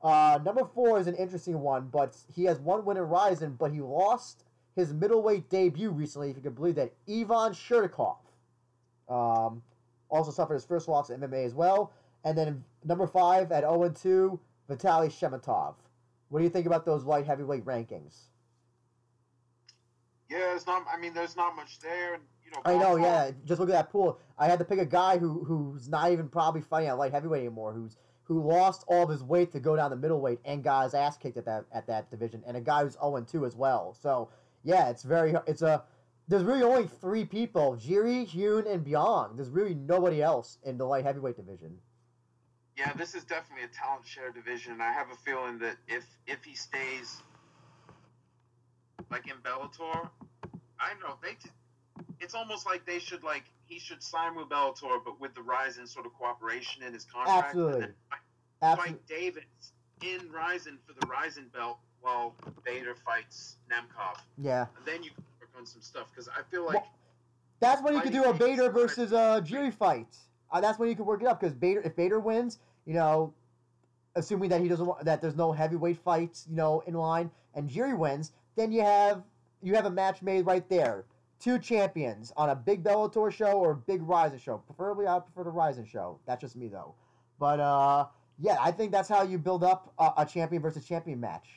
Uh, 0.03 0.39
number 0.45 0.65
four 0.75 0.99
is 0.99 1.07
an 1.07 1.15
interesting 1.15 1.61
one, 1.61 1.89
but 1.93 2.17
he 2.35 2.45
has 2.45 2.59
one 2.59 2.85
win 2.85 2.97
in 2.97 3.09
Rizin, 3.09 3.55
but 3.59 3.73
he 3.73 3.81
lost 3.81 4.45
his 4.75 4.93
middleweight 4.93 5.49
debut 5.49 5.91
recently, 5.91 6.31
if 6.31 6.37
you 6.37 6.43
can 6.43 6.55
believe 6.55 6.75
that. 6.77 6.93
Ivan 7.09 7.53
Sherdakov 7.53 8.17
um, 9.09 9.63
also 10.12 10.30
suffered 10.30 10.55
his 10.55 10.64
first 10.64 10.86
loss 10.86 11.10
in 11.10 11.20
MMA 11.20 11.44
as 11.44 11.55
well. 11.55 11.93
And 12.24 12.39
then 12.39 12.62
number 12.84 13.06
five 13.06 13.51
at 13.51 13.62
0 13.62 13.89
2, 13.90 14.39
Vitaly 14.70 15.09
Shemetov. 15.09 15.74
What 16.28 16.39
do 16.39 16.44
you 16.44 16.51
think 16.51 16.66
about 16.66 16.86
those 16.86 17.05
light 17.05 17.26
heavyweight 17.26 17.64
rankings? 17.64 18.26
Yeah, 20.30 20.55
it's 20.55 20.66
not. 20.66 20.86
I 20.93 20.98
mean, 20.98 21.12
there's 21.12 21.36
not 21.36 21.56
much 21.56 21.80
there. 21.80 22.20
You 22.44 22.51
know, 22.52 22.62
I 22.64 22.76
know. 22.76 22.97
Yeah, 22.97 23.32
just 23.44 23.60
look 23.60 23.68
at 23.68 23.72
that 23.72 23.90
pool. 23.90 24.18
I 24.39 24.47
had 24.47 24.59
to 24.60 24.64
pick 24.64 24.78
a 24.78 24.86
guy 24.86 25.18
who 25.18 25.44
who's 25.44 25.89
not 25.89 26.12
even 26.12 26.28
probably 26.28 26.60
fighting 26.60 26.89
at 26.89 26.97
light 26.97 27.12
heavyweight 27.12 27.40
anymore. 27.40 27.72
Who's 27.72 27.97
who 28.24 28.40
lost 28.40 28.84
all 28.86 29.02
of 29.02 29.10
his 29.10 29.22
weight 29.22 29.52
to 29.52 29.60
go 29.60 29.76
down 29.76 29.90
the 29.90 29.97
middleweight 29.97 30.39
and 30.44 30.62
got 30.62 30.84
his 30.84 30.94
ass 30.94 31.16
kicked 31.16 31.36
at 31.36 31.44
that 31.44 31.64
at 31.72 31.86
that 31.86 32.10
division, 32.10 32.43
and 32.47 32.56
a 32.56 32.60
guy 32.60 32.82
who's 32.82 32.94
0 32.94 33.26
2 33.30 33.44
as 33.44 33.56
well. 33.56 33.94
So 34.01 34.30
yeah, 34.62 34.89
it's 34.89 35.02
very 35.02 35.34
it's 35.47 35.62
a 35.62 35.82
there's 36.33 36.45
really 36.45 36.63
only 36.63 36.87
three 36.87 37.27
people: 37.27 37.77
Jiri, 37.77 38.27
Heun, 38.27 38.67
and 38.67 38.83
Biong. 38.83 39.37
There's 39.37 39.51
really 39.51 39.75
nobody 39.75 40.23
else 40.23 40.57
in 40.65 40.79
the 40.79 40.85
light 40.87 41.05
heavyweight 41.05 41.37
division. 41.37 41.77
Yeah, 42.79 42.95
this 42.95 43.15
is 43.15 43.23
definitely 43.25 43.65
a 43.65 43.69
talent 43.69 44.07
share 44.07 44.31
division. 44.31 44.81
I 44.81 44.93
have 44.93 45.09
a 45.11 45.17
feeling 45.17 45.59
that 45.59 45.77
if 45.87 46.07
if 46.27 46.43
he 46.43 46.55
stays 46.55 47.21
like 49.11 49.27
in 49.29 49.37
Bellator, 49.43 50.09
I 50.81 50.95
know 51.03 51.17
they. 51.23 51.35
T- 51.35 51.51
it's 52.19 52.35
almost 52.35 52.65
like 52.65 52.87
they 52.87 52.99
should 52.99 53.23
like 53.23 53.45
he 53.67 53.79
should 53.79 54.03
sign 54.03 54.35
with 54.35 54.49
Bellator, 54.49 55.05
but 55.05 55.21
with 55.21 55.35
the 55.35 55.43
Rizin 55.43 55.87
sort 55.87 56.07
of 56.07 56.15
cooperation 56.15 56.83
in 56.83 56.95
his 56.95 57.05
contract. 57.05 57.49
Absolutely. 57.49 57.81
Fight, 58.09 58.19
Absolutely. 58.63 58.93
fight 58.95 59.07
Davis 59.07 59.45
in 60.01 60.33
Rizin 60.33 60.79
for 60.87 60.95
the 60.99 61.07
Rizin 61.07 61.49
belt 61.53 61.77
while 62.01 62.35
Bader 62.65 62.95
fights 62.95 63.57
Nemkov. 63.71 64.19
Yeah. 64.39 64.67
And 64.79 64.87
then 64.87 65.03
you 65.03 65.11
on 65.57 65.66
some 65.66 65.83
stuff 65.83 66.11
because 66.11 66.29
I 66.29 66.43
feel 66.51 66.65
like. 66.65 66.74
Well, 66.74 66.91
that's 67.61 67.83
when 67.83 67.95
you 67.95 68.01
could 68.01 68.12
do 68.12 68.24
a 68.24 68.35
Bader 68.35 68.70
versus 68.70 69.12
a 69.12 69.43
Jiri 69.47 69.73
fight. 69.73 70.16
Uh, 70.51 70.61
that's 70.61 70.79
when 70.79 70.89
you 70.89 70.97
could 70.97 71.07
work 71.07 71.23
it 71.23 71.29
up 71.29 71.41
because 71.41 71.55
Bader, 71.55 71.81
if 71.83 71.95
Bader 71.95 72.19
wins, 72.19 72.59
you 72.87 72.95
know, 72.95 73.33
assuming 74.16 74.51
that 74.51 74.61
he 74.61 74.69
doesn't 74.69 74.85
want, 74.85 75.05
that 75.05 75.23
there's 75.23 75.37
no 75.37 75.53
heavyweight 75.53 75.99
fights, 75.99 76.47
you 76.51 76.57
know, 76.57 76.83
in 76.87 76.95
line, 76.95 77.31
and 77.55 77.70
Jiri 77.70 77.97
wins, 77.97 78.33
then 78.57 78.73
you 78.73 78.83
have 78.83 79.23
you 79.62 79.74
have 79.74 79.87
a 79.87 79.91
match 79.91 80.23
made 80.23 80.45
right 80.45 80.69
there 80.69 81.05
two 81.43 81.59
champions 81.59 82.33
on 82.37 82.51
a 82.51 82.55
big 82.55 82.85
Bellator 82.85 83.31
show 83.33 83.53
or 83.53 83.73
a 83.73 83.77
big 83.77 84.01
Rizin 84.03 84.39
show. 84.39 84.59
Preferably, 84.59 85.09
I 85.09 85.19
prefer 85.19 85.43
the 85.43 85.51
Rizin 85.51 85.85
show. 85.85 86.20
That's 86.27 86.41
just 86.41 86.55
me 86.55 86.69
though. 86.69 86.95
But 87.41 87.59
uh, 87.59 88.07
yeah, 88.41 88.57
I 88.61 88.70
think 88.70 88.93
that's 88.93 89.09
how 89.09 89.23
you 89.23 89.39
build 89.39 89.65
up 89.65 89.93
a, 89.99 90.12
a 90.19 90.27
champion 90.27 90.62
versus 90.62 90.87
champion 90.87 91.19
match. 91.19 91.49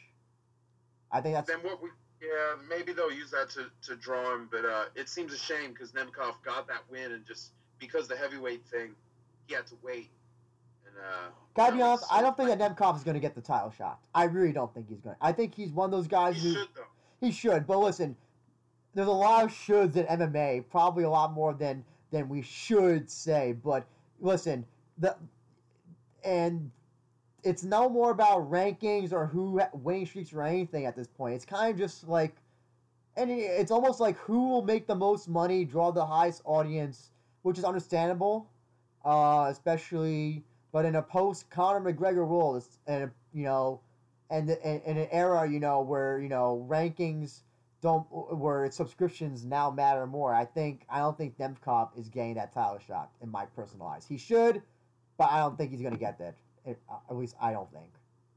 I 1.12 1.22
think 1.22 1.36
that's. 1.36 1.50
Then 1.50 1.60
what 1.60 1.82
we 1.82 1.90
Yeah, 2.26 2.56
maybe 2.70 2.94
they'll 2.94 3.12
use 3.12 3.32
that 3.32 3.50
to, 3.52 3.66
to 3.88 3.96
draw 3.96 4.34
him, 4.34 4.48
but 4.52 4.66
uh, 4.66 4.86
it 4.96 5.10
seems 5.10 5.34
a 5.34 5.38
shame 5.38 5.72
because 5.72 5.92
Nemkov 5.92 6.36
got 6.44 6.68
that 6.68 6.84
win 6.90 7.12
and 7.12 7.26
just 7.26 7.52
because 7.80 8.08
the 8.08 8.16
heavyweight 8.16 8.66
thing, 8.66 8.96
he 9.48 9.54
had 9.54 9.68
to 9.68 9.76
wait. 9.84 10.10
And 10.88 10.96
uh, 10.98 11.30
Gotta 11.56 11.76
be 11.76 11.82
honest, 11.82 12.06
I 12.12 12.22
don't 12.22 12.36
think 12.36 12.50
that 12.50 12.60
Nemkov 12.60 12.96
is 12.98 13.04
going 13.04 13.16
to 13.16 13.20
get 13.20 13.36
the 13.36 13.42
title 13.42 13.72
shot. 13.72 14.00
I 14.14 14.24
really 14.26 14.54
don't 14.54 14.74
think 14.74 14.90
he's 14.90 15.02
going. 15.02 15.16
to 15.16 15.26
I 15.26 15.32
think 15.32 15.54
he's 15.54 15.72
one 15.72 15.86
of 15.86 15.92
those 15.92 16.08
guys 16.08 16.36
he 16.36 16.50
who 16.50 16.54
should 16.54 16.68
though. 16.76 16.84
he 17.20 17.32
should. 17.32 17.68
But 17.68 17.80
listen, 17.80 18.16
there's 18.94 19.08
a 19.08 19.12
lot 19.12 19.44
of 19.44 19.52
shoulds 19.52 19.96
in 19.96 20.06
MMA, 20.06 20.66
probably 20.70 21.04
a 21.04 21.10
lot 21.10 21.34
more 21.34 21.54
than 21.54 21.84
than 22.12 22.30
we 22.30 22.42
should 22.42 23.10
say. 23.10 23.54
But 23.64 23.86
listen, 24.20 24.66
the 24.98 25.16
and 26.24 26.72
it's 27.46 27.64
no 27.64 27.88
more 27.88 28.10
about 28.10 28.50
rankings 28.50 29.14
or 29.14 29.28
who 29.28 29.62
winning 29.72 30.08
streaks 30.08 30.34
or 30.34 30.42
anything 30.42 30.86
at 30.86 30.96
this 30.96 31.08
point. 31.08 31.36
It's 31.36 31.46
kind 31.46 31.72
of 31.72 31.78
just 31.78 32.08
like, 32.08 32.36
and 33.16 33.30
it's 33.30 33.72
almost 33.72 34.00
like 34.00 34.18
who 34.18 34.50
will 34.50 34.64
make 34.64 34.88
the 34.88 34.96
most 34.96 35.30
money, 35.30 35.64
draw 35.64 35.92
the 35.92 36.06
highest 36.06 36.42
audience, 36.44 37.12
which 37.44 37.60
is 37.60 37.64
understandable, 37.64 38.50
uh, 39.06 39.48
especially. 39.50 40.44
But 40.72 40.86
in 40.86 40.96
a 40.96 41.02
post 41.02 41.50
Conor 41.52 41.94
McGregor 41.94 42.28
world, 42.28 42.58
it's, 42.58 42.80
and 42.88 43.12
you 43.32 43.44
know, 43.44 43.80
and 44.32 44.50
in, 44.50 44.98
an 44.98 45.08
era 45.12 45.50
you 45.50 45.60
know 45.60 45.82
where 45.82 46.20
you 46.20 46.28
know 46.28 46.66
rankings 46.68 47.42
don't 47.82 48.06
where 48.12 48.70
subscriptions 48.72 49.46
now 49.46 49.70
matter 49.70 50.08
more. 50.08 50.34
I 50.34 50.46
think 50.46 50.86
I 50.90 50.98
don't 50.98 51.16
think 51.16 51.38
Nemkov 51.38 51.98
is 51.98 52.10
getting 52.10 52.34
that 52.34 52.54
title 52.54 52.80
shot 52.86 53.12
in 53.22 53.30
my 53.30 53.46
personal 53.46 53.86
eyes. 53.86 54.06
He 54.10 54.18
should, 54.18 54.64
but 55.18 55.30
I 55.30 55.40
don't 55.40 55.58
think 55.58 55.70
he's 55.72 55.84
gonna 55.84 55.96
get 55.96 56.18
that. 56.18 56.36
It, 56.66 56.80
uh, 56.90 56.96
at 57.10 57.16
least 57.16 57.36
I 57.42 57.52
don't 57.52 57.72
think. 57.72 57.92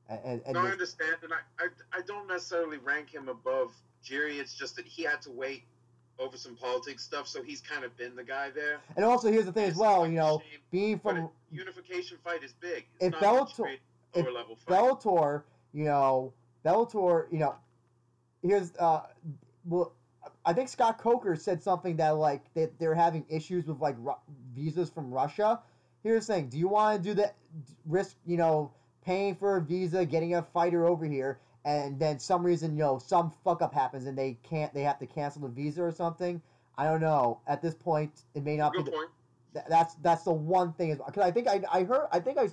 And, 0.09 0.41
and, 0.47 0.55
No, 0.55 0.61
I 0.61 0.71
understand, 0.71 1.17
and 1.23 1.33
I, 1.33 1.65
I, 1.65 1.99
I 1.99 2.03
don't 2.07 2.27
necessarily 2.27 2.79
rank 2.79 3.11
him 3.11 3.29
above 3.29 3.73
Jerry. 4.03 4.39
It's 4.39 4.55
just 4.55 4.77
that 4.77 4.87
he 4.87 5.03
had 5.03 5.21
to 5.23 5.31
wait 5.31 5.65
over 6.19 6.37
some 6.37 6.57
politics 6.57 7.05
stuff, 7.05 7.29
so 7.29 7.43
he's 7.43 7.61
kind 7.61 7.85
of 7.85 7.97
been 7.97 8.17
the 8.17 8.25
guy 8.25 8.51
there. 8.51 8.79
and 8.97 9.05
also 9.05 9.31
here's 9.31 9.45
the 9.45 9.53
thing 9.53 9.69
as 9.69 9.77
well. 9.77 10.01
like 10.01 10.11
You 10.11 10.17
know, 10.17 10.43
shame, 10.51 10.61
being 10.71 10.99
from 10.99 11.29
unification 11.53 12.19
fight 12.25 12.43
is 12.43 12.55
big. 12.55 12.87
If 13.01 13.13
It's 13.13 13.23
not 13.23 13.49
Bellator- 13.49 13.79
if. 14.15 14.27
Bellator, 14.67 15.43
you 15.73 15.85
know, 15.85 16.33
Bellator, 16.65 17.31
you 17.31 17.39
know, 17.39 17.55
here's 18.43 18.75
uh, 18.77 19.03
well, 19.65 19.93
I 20.45 20.53
think 20.53 20.69
Scott 20.69 20.99
Coker 20.99 21.37
said 21.37 21.63
something 21.63 21.97
that 21.97 22.17
like 22.17 22.43
they 22.55 22.69
they're 22.79 22.95
having 22.95 23.25
issues 23.29 23.67
with 23.67 23.81
like 23.81 23.97
Ru- 23.99 24.15
visas 24.55 24.91
from 24.91 25.11
Russia. 25.13 25.61
Here's 26.03 26.27
the 26.27 26.35
thing: 26.35 26.49
Do 26.49 26.59
you 26.59 26.69
want 26.69 27.03
to 27.03 27.09
do 27.09 27.15
the 27.15 27.33
risk, 27.87 28.17
you 28.27 28.37
know, 28.37 28.73
paying 29.05 29.35
for 29.35 29.57
a 29.57 29.61
visa, 29.61 30.05
getting 30.05 30.35
a 30.35 30.43
fighter 30.43 30.87
over 30.87 31.05
here, 31.05 31.39
and 31.65 31.99
then 31.99 32.19
some 32.19 32.45
reason, 32.45 32.73
you 32.77 32.83
know, 32.83 32.99
some 32.99 33.33
fuck 33.45 33.63
up 33.63 33.75
happens 33.75 34.07
and 34.07 34.17
they 34.17 34.39
can't, 34.43 34.73
they 34.75 34.83
have 34.83 34.99
to 35.01 35.07
cancel 35.07 35.43
the 35.43 35.49
visa 35.49 35.83
or 35.83 35.91
something? 35.93 36.41
I 36.77 36.85
don't 36.85 37.01
know. 37.01 37.41
At 37.47 37.61
this 37.61 37.75
point, 37.75 38.23
it 38.35 38.45
may 38.45 38.57
not 38.57 38.73
Good 38.73 38.85
be. 38.87 38.91
The, 38.91 38.97
point. 38.97 39.11
Th- 39.55 39.65
that's 39.69 39.95
that's 39.97 40.23
the 40.25 40.33
one 40.33 40.73
thing 40.75 40.91
is 40.91 40.99
because 41.05 41.23
I 41.23 41.31
think 41.31 41.49
I, 41.49 41.63
I 41.73 41.83
heard 41.85 42.07
I 42.13 42.21
think 42.21 42.39
I 42.39 42.49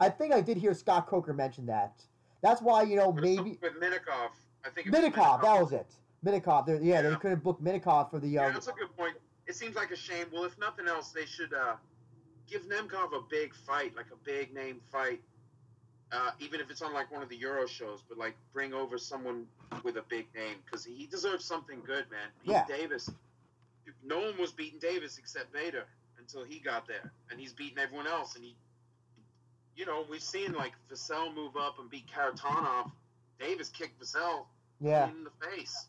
I 0.00 0.08
think 0.08 0.32
I 0.34 0.40
did 0.40 0.56
hear 0.56 0.74
Scott 0.74 1.06
Coker 1.06 1.32
mention 1.32 1.66
that. 1.66 2.02
That's 2.42 2.60
why 2.60 2.82
you 2.82 2.96
know 2.96 3.12
maybe 3.12 3.58
with 3.62 3.80
Minakov, 3.80 4.30
I 4.64 4.70
think. 4.74 4.90
was 4.90 5.00
Minakov. 5.00 5.42
That 5.42 5.60
was 5.60 5.72
it. 5.72 5.86
Minakov. 6.24 6.66
they're- 6.66 6.82
Yeah, 6.82 7.00
they 7.02 7.14
couldn't 7.16 7.42
book 7.42 7.60
Minakov 7.62 8.10
for 8.10 8.18
the. 8.18 8.28
Yeah, 8.28 8.46
Uh, 8.46 8.52
that's 8.52 8.68
a 8.68 8.72
good 8.72 8.94
point. 8.96 9.14
It 9.46 9.54
seems 9.54 9.74
like 9.74 9.90
a 9.90 9.96
shame. 9.96 10.26
Well, 10.32 10.44
if 10.44 10.58
nothing 10.58 10.86
else, 10.86 11.10
they 11.10 11.24
should 11.24 11.54
uh, 11.54 11.76
give 12.50 12.62
Nemkov 12.68 13.12
a 13.16 13.22
big 13.30 13.54
fight, 13.54 13.94
like 13.96 14.06
a 14.12 14.24
big 14.24 14.52
name 14.54 14.80
fight. 14.90 15.20
Uh, 16.12 16.32
even 16.40 16.58
if 16.60 16.70
it's 16.70 16.82
on 16.82 16.92
like 16.92 17.10
one 17.12 17.22
of 17.22 17.28
the 17.28 17.36
Euro 17.36 17.66
shows, 17.66 18.02
but 18.08 18.18
like 18.18 18.34
bring 18.52 18.74
over 18.74 18.98
someone 18.98 19.46
with 19.84 19.96
a 19.96 20.02
big 20.08 20.26
name 20.34 20.56
because 20.64 20.84
he 20.84 21.06
deserves 21.06 21.44
something 21.44 21.80
good, 21.86 22.04
man. 22.10 22.28
Beat 22.44 22.50
Yeah. 22.50 22.64
Davis. 22.66 23.08
No 24.04 24.18
one 24.18 24.36
was 24.38 24.50
beating 24.52 24.80
Davis 24.80 25.18
except 25.18 25.52
Bader 25.52 25.84
until 26.18 26.44
he 26.44 26.58
got 26.58 26.86
there, 26.88 27.12
and 27.30 27.38
he's 27.38 27.52
beating 27.52 27.78
everyone 27.78 28.06
else. 28.08 28.34
And 28.34 28.44
he, 28.44 28.56
you 29.76 29.86
know, 29.86 30.04
we've 30.10 30.22
seen 30.22 30.52
like 30.52 30.72
Vassell 30.90 31.32
move 31.34 31.56
up 31.56 31.78
and 31.78 31.88
beat 31.88 32.06
Kharitonov. 32.08 32.90
Davis 33.38 33.68
kicked 33.68 34.00
Vassell 34.02 34.46
yeah. 34.80 35.08
in 35.08 35.24
the 35.24 35.30
face, 35.46 35.86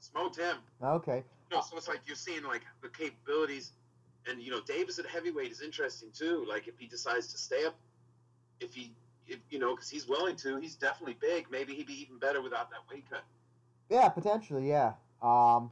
smoked 0.00 0.36
him. 0.36 0.56
Okay. 0.82 1.22
So 1.52 1.76
it's 1.76 1.86
like 1.86 2.00
you're 2.06 2.16
seeing 2.16 2.42
like 2.42 2.62
the 2.82 2.88
capabilities, 2.88 3.70
and 4.28 4.42
you 4.42 4.50
know 4.50 4.60
Davis 4.60 4.98
at 4.98 5.06
heavyweight 5.06 5.50
is 5.50 5.60
interesting 5.60 6.10
too. 6.12 6.44
Like 6.48 6.68
if 6.68 6.78
he 6.78 6.86
decides 6.86 7.32
to 7.32 7.38
stay 7.38 7.64
up, 7.64 7.74
if 8.60 8.74
he, 8.74 8.92
if 9.26 9.38
you 9.50 9.58
know, 9.58 9.74
because 9.74 9.90
he's 9.90 10.08
willing 10.08 10.36
to, 10.36 10.58
he's 10.58 10.74
definitely 10.74 11.16
big. 11.20 11.46
Maybe 11.50 11.74
he'd 11.74 11.86
be 11.86 12.00
even 12.00 12.18
better 12.18 12.42
without 12.42 12.70
that 12.70 12.80
weight 12.90 13.04
cut. 13.10 13.24
Yeah, 13.90 14.08
potentially. 14.08 14.68
Yeah. 14.68 14.92
Um, 15.22 15.70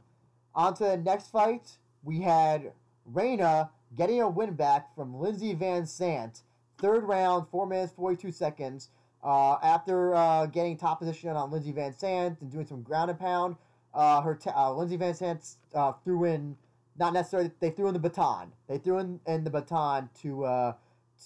on 0.55 0.73
to 0.75 0.83
the 0.83 0.97
next 0.97 1.31
fight. 1.31 1.77
We 2.03 2.21
had 2.21 2.71
Reina 3.05 3.69
getting 3.95 4.21
a 4.21 4.29
win 4.29 4.53
back 4.53 4.95
from 4.95 5.19
Lindsey 5.19 5.55
VanZandt. 5.55 6.41
Third 6.77 7.03
round, 7.03 7.47
four 7.49 7.65
minutes 7.65 7.93
forty-two 7.95 8.31
seconds. 8.31 8.89
Uh, 9.23 9.53
after 9.63 10.13
uh, 10.13 10.45
getting 10.47 10.75
top 10.75 10.99
position 10.99 11.29
on 11.29 11.49
Lindsey 11.49 11.71
VanZandt 11.71 12.41
and 12.41 12.51
doing 12.51 12.65
some 12.65 12.81
ground 12.81 13.09
and 13.09 13.17
pound, 13.17 13.55
uh, 13.93 14.19
her 14.21 14.35
t- 14.35 14.49
uh, 14.49 14.73
Lindsey 14.73 14.97
VanZandt 14.97 15.55
uh, 15.73 15.93
threw 16.03 16.25
in 16.25 16.57
not 16.97 17.13
necessarily 17.13 17.51
they 17.59 17.69
threw 17.69 17.87
in 17.87 17.93
the 17.93 17.99
baton. 17.99 18.51
They 18.67 18.77
threw 18.77 18.99
in, 18.99 19.19
in 19.25 19.43
the 19.43 19.49
baton 19.49 20.09
to 20.21 20.45
uh, 20.45 20.73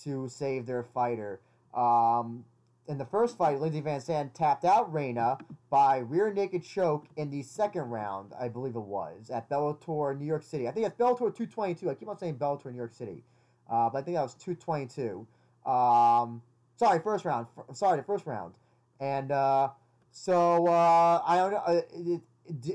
to 0.03 0.29
save 0.29 0.65
their 0.65 0.83
fighter. 0.83 1.39
Um, 1.73 2.45
in 2.87 2.97
the 2.97 3.05
first 3.05 3.37
fight, 3.37 3.59
Lindsey 3.59 3.81
VanZandt 3.81 4.33
tapped 4.33 4.63
out 4.63 4.91
Reina 4.93 5.37
by 5.69 5.97
rear 5.97 6.31
naked 6.31 6.63
choke 6.63 7.05
in 7.17 7.29
the 7.29 7.43
second 7.43 7.89
round, 7.89 8.31
I 8.39 8.47
believe 8.47 8.75
it 8.75 8.79
was, 8.79 9.29
at 9.29 9.49
Bellator 9.49 10.17
New 10.17 10.25
York 10.25 10.43
City. 10.43 10.67
I 10.67 10.71
think 10.71 10.85
it's 10.85 10.95
Bellator 10.95 11.35
222. 11.35 11.89
I 11.89 11.93
keep 11.95 12.07
on 12.07 12.17
saying 12.17 12.35
Bellator 12.35 12.71
New 12.71 12.77
York 12.77 12.93
City, 12.93 13.23
uh, 13.69 13.89
but 13.89 13.99
I 13.99 14.01
think 14.03 14.15
that 14.15 14.23
was 14.23 14.35
222. 14.35 15.27
Um, 15.69 16.41
sorry, 16.77 16.99
first 16.99 17.25
round. 17.25 17.47
F- 17.57 17.75
sorry, 17.75 17.97
the 17.97 18.03
first 18.03 18.25
round. 18.25 18.53
And 19.01 19.33
uh, 19.33 19.69
so 20.11 20.67
uh, 20.67 21.21
I 21.25 21.35
don't 21.37 21.51
know. 21.51 21.63
Uh, 21.67 21.81
it, 21.93 22.21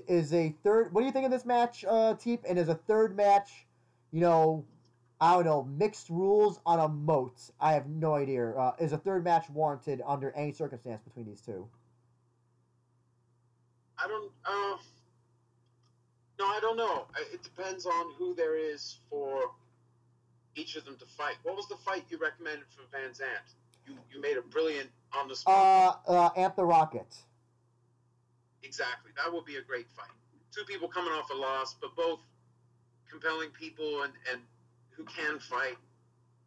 is 0.08 0.32
a 0.32 0.54
third. 0.62 0.92
What 0.92 1.02
do 1.02 1.06
you 1.06 1.12
think 1.12 1.24
of 1.24 1.30
this 1.30 1.44
match, 1.44 1.84
uh, 1.88 2.14
Teep? 2.14 2.44
And 2.48 2.58
is 2.58 2.68
a 2.68 2.74
third 2.74 3.16
match, 3.16 3.66
you 4.10 4.20
know, 4.20 4.64
I 5.20 5.34
don't 5.34 5.44
know, 5.44 5.62
mixed 5.64 6.10
rules 6.10 6.60
on 6.66 6.80
a 6.80 6.88
moat. 6.88 7.40
I 7.60 7.72
have 7.74 7.86
no 7.86 8.14
idea. 8.14 8.50
Uh, 8.50 8.72
is 8.80 8.92
a 8.92 8.98
third 8.98 9.24
match 9.24 9.48
warranted 9.50 10.02
under 10.06 10.32
any 10.32 10.52
circumstance 10.52 11.02
between 11.02 11.26
these 11.26 11.40
two? 11.40 11.68
I 13.98 14.08
don't. 14.08 14.32
Uh, 14.44 14.76
no, 16.38 16.46
I 16.46 16.58
don't 16.60 16.76
know. 16.76 17.04
It 17.32 17.42
depends 17.42 17.86
on 17.86 18.12
who 18.18 18.34
there 18.34 18.56
is 18.56 18.98
for 19.08 19.52
each 20.56 20.76
of 20.76 20.84
them 20.84 20.96
to 20.96 21.06
fight. 21.06 21.36
What 21.44 21.56
was 21.56 21.68
the 21.68 21.76
fight 21.76 22.04
you 22.10 22.18
recommended 22.18 22.64
for 22.70 22.82
VanZandt? 22.96 23.54
You 23.86 23.94
you 24.12 24.20
made 24.20 24.36
a 24.36 24.42
brilliant 24.42 24.90
on 25.12 25.28
the 25.28 25.36
spot. 25.36 26.02
Uh, 26.08 26.10
uh, 26.10 26.30
Amp 26.36 26.56
the 26.56 26.64
Rocket. 26.64 27.06
Exactly. 28.62 29.10
That 29.16 29.32
will 29.32 29.42
be 29.42 29.56
a 29.56 29.62
great 29.62 29.90
fight. 29.90 30.10
Two 30.54 30.64
people 30.64 30.88
coming 30.88 31.12
off 31.12 31.30
a 31.30 31.34
loss, 31.34 31.74
but 31.80 31.94
both 31.96 32.20
compelling 33.10 33.50
people 33.50 34.02
and, 34.02 34.12
and 34.30 34.40
who 34.90 35.04
can 35.04 35.38
fight. 35.38 35.76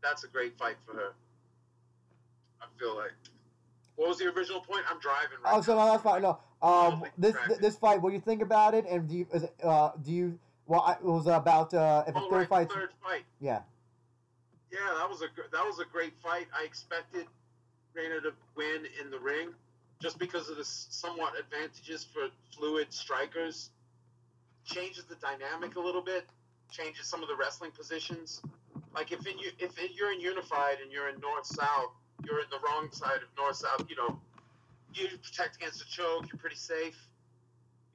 That's 0.01 0.23
a 0.23 0.27
great 0.27 0.57
fight 0.57 0.77
for 0.85 0.93
her. 0.93 1.13
I 2.61 2.65
feel 2.79 2.95
like. 2.95 3.13
What 3.95 4.09
was 4.09 4.17
the 4.17 4.25
original 4.25 4.59
point? 4.59 4.83
I'm 4.89 4.99
driving 4.99 5.37
right 5.43 5.53
Oh, 5.55 5.61
so 5.61 5.75
no, 5.75 5.85
that's 5.85 6.03
fine. 6.03 6.21
No, 6.21 6.37
um, 6.61 7.05
this 7.17 7.35
this 7.59 7.77
fight. 7.77 8.01
What 8.01 8.09
do 8.09 8.15
you 8.15 8.21
think 8.21 8.41
about 8.41 8.73
it? 8.73 8.85
And 8.89 9.07
do 9.07 9.15
you 9.15 9.27
is 9.33 9.43
it, 9.43 9.53
uh 9.63 9.91
do 10.03 10.11
you? 10.11 10.39
Well, 10.67 10.81
I, 10.81 10.93
it 10.93 11.03
was 11.03 11.27
about 11.27 11.73
uh 11.73 12.03
if 12.07 12.15
a 12.15 12.19
Oh, 12.19 12.29
third 12.29 12.37
right, 12.37 12.49
fight. 12.49 12.71
third 12.71 12.89
fight. 13.01 13.23
Yeah. 13.39 13.61
Yeah, 14.71 14.79
that 14.97 15.09
was 15.09 15.21
a 15.21 15.27
that 15.51 15.65
was 15.65 15.79
a 15.79 15.85
great 15.85 16.13
fight. 16.21 16.47
I 16.53 16.65
expected 16.65 17.27
Reina 17.93 18.19
to 18.21 18.33
win 18.55 18.85
in 19.01 19.09
the 19.09 19.19
ring, 19.19 19.49
just 20.01 20.19
because 20.19 20.49
of 20.49 20.57
the 20.57 20.65
somewhat 20.65 21.33
advantages 21.39 22.03
for 22.03 22.27
fluid 22.55 22.87
strikers. 22.93 23.69
Changes 24.65 25.05
the 25.05 25.15
dynamic 25.15 25.75
a 25.75 25.79
little 25.79 26.01
bit. 26.01 26.25
Changes 26.71 27.07
some 27.07 27.21
of 27.21 27.29
the 27.29 27.35
wrestling 27.35 27.71
positions. 27.71 28.41
Like 28.93 29.11
if 29.11 29.25
in 29.27 29.37
you 29.37 29.51
if 29.59 29.77
in, 29.77 29.89
you're 29.93 30.11
in 30.11 30.19
unified 30.19 30.77
and 30.81 30.91
you're 30.91 31.09
in 31.09 31.19
north 31.19 31.45
south, 31.45 31.91
you're 32.25 32.39
in 32.39 32.47
the 32.49 32.59
wrong 32.65 32.89
side 32.91 33.17
of 33.17 33.29
north 33.37 33.57
south. 33.57 33.85
You 33.89 33.95
know, 33.95 34.19
you 34.93 35.07
protect 35.21 35.57
against 35.57 35.81
a 35.81 35.87
choke. 35.87 36.25
You're 36.31 36.39
pretty 36.39 36.55
safe. 36.55 36.97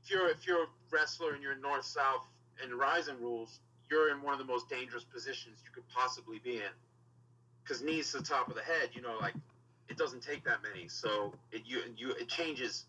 If 0.04 0.10
you're 0.10 0.28
if 0.28 0.46
you're 0.46 0.64
a 0.64 0.68
wrestler 0.90 1.32
and 1.32 1.42
you're 1.42 1.52
in 1.52 1.60
north 1.60 1.84
south 1.84 2.26
and 2.62 2.72
Rizin 2.72 3.16
rules, 3.20 3.58
you're 3.90 4.10
in 4.10 4.22
one 4.22 4.32
of 4.32 4.38
the 4.38 4.44
most 4.44 4.68
dangerous 4.68 5.04
positions 5.04 5.58
you 5.64 5.70
could 5.74 5.88
possibly 5.88 6.38
be 6.38 6.56
in. 6.56 6.72
Because 7.62 7.82
knees 7.82 8.12
to 8.12 8.18
the 8.18 8.24
top 8.24 8.48
of 8.48 8.54
the 8.54 8.62
head, 8.62 8.90
you 8.92 9.02
know, 9.02 9.16
like 9.20 9.34
it 9.90 9.98
doesn't 9.98 10.22
take 10.22 10.44
that 10.44 10.62
many, 10.62 10.88
so 10.88 11.34
it 11.52 11.62
you 11.66 11.82
you 11.96 12.12
it 12.12 12.28
changes 12.28 12.86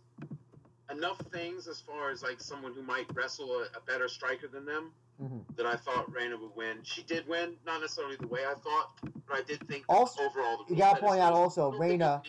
enough 0.92 1.20
things 1.32 1.68
as 1.68 1.82
far 1.82 2.12
as 2.12 2.22
like 2.22 2.40
someone 2.40 2.74
who 2.74 2.84
might 2.84 3.06
wrestle 3.14 3.52
a, 3.54 3.64
a 3.78 3.82
better 3.88 4.08
striker 4.08 4.48
than 4.48 4.66
them 4.66 4.92
hmm 5.20 5.40
that 5.56 5.66
I 5.66 5.76
thought 5.76 6.12
Reina 6.14 6.38
would 6.38 6.56
win. 6.56 6.78
She 6.84 7.04
did 7.04 7.28
win, 7.28 7.54
not 7.66 7.82
necessarily 7.82 8.16
the 8.16 8.28
way 8.28 8.42
I 8.46 8.54
thought, 8.54 8.92
but 9.28 9.38
I 9.38 9.42
did 9.42 9.68
think 9.68 9.84
Also, 9.90 10.24
overall. 10.24 10.64
The 10.68 10.74
you 10.74 10.80
gotta 10.80 11.02
point 11.02 11.20
out 11.20 11.34
also, 11.34 11.72
Reina- 11.72 12.24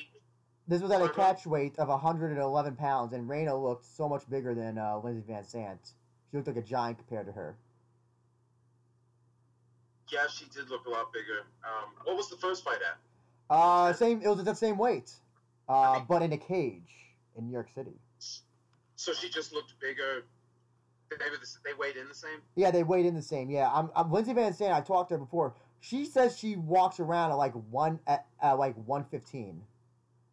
This 0.66 0.82
was 0.82 0.90
at 0.90 1.02
a 1.02 1.08
catch 1.08 1.46
weight 1.46 1.78
of 1.78 1.88
111 1.88 2.76
pounds, 2.76 3.12
and 3.12 3.28
Reina 3.28 3.56
looked 3.56 3.84
so 3.84 4.08
much 4.08 4.28
bigger 4.28 4.54
than 4.54 4.78
uh, 4.78 4.98
Lindsey 4.98 5.22
VanZandt. 5.32 5.92
She 6.30 6.36
looked 6.36 6.48
like 6.48 6.56
a 6.56 6.62
giant 6.62 6.98
compared 6.98 7.26
to 7.26 7.32
her. 7.32 7.56
Yeah, 10.10 10.26
she 10.28 10.44
did 10.46 10.68
look 10.68 10.86
a 10.86 10.90
lot 10.90 11.12
bigger. 11.12 11.46
Um, 11.64 11.90
what 12.04 12.16
was 12.16 12.28
the 12.28 12.36
first 12.36 12.64
fight 12.64 12.80
at? 12.82 12.98
Uh, 13.52 13.92
same. 13.92 14.22
It 14.22 14.28
was 14.28 14.38
at 14.38 14.44
the 14.46 14.54
same 14.54 14.78
weight, 14.78 15.12
uh, 15.68 16.00
but 16.08 16.22
in 16.22 16.32
a 16.32 16.38
cage 16.38 16.94
in 17.36 17.46
New 17.46 17.52
York 17.52 17.68
City. 17.74 17.92
So 18.96 19.12
she 19.12 19.28
just 19.28 19.52
looked 19.52 19.74
bigger. 19.80 20.24
They, 21.10 21.16
were 21.28 21.36
the, 21.36 21.46
they 21.62 21.74
weighed 21.74 21.96
in 21.96 22.08
the 22.08 22.14
same. 22.14 22.38
Yeah, 22.56 22.70
they 22.70 22.82
weighed 22.82 23.04
in 23.04 23.14
the 23.14 23.20
same. 23.20 23.50
Yeah, 23.50 23.70
I'm, 23.70 23.90
I'm 23.94 24.10
Lindsey 24.10 24.32
VanZandt. 24.32 24.72
I 24.72 24.80
talked 24.80 25.10
to 25.10 25.16
her 25.16 25.18
before. 25.18 25.54
She 25.80 26.06
says 26.06 26.38
she 26.38 26.56
walks 26.56 26.98
around 27.00 27.30
at 27.32 27.34
like 27.34 27.52
one 27.70 27.98
at, 28.06 28.24
at 28.40 28.52
like 28.52 28.74
115. 28.86 29.60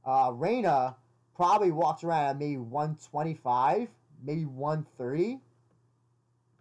Uh, 0.06 0.32
Reina 0.34 0.96
probably 1.36 1.72
walks 1.72 2.06
around 2.06 2.26
at 2.28 2.38
maybe 2.40 2.58
125, 2.58 3.90
maybe 4.24 4.46
130. 4.46 5.40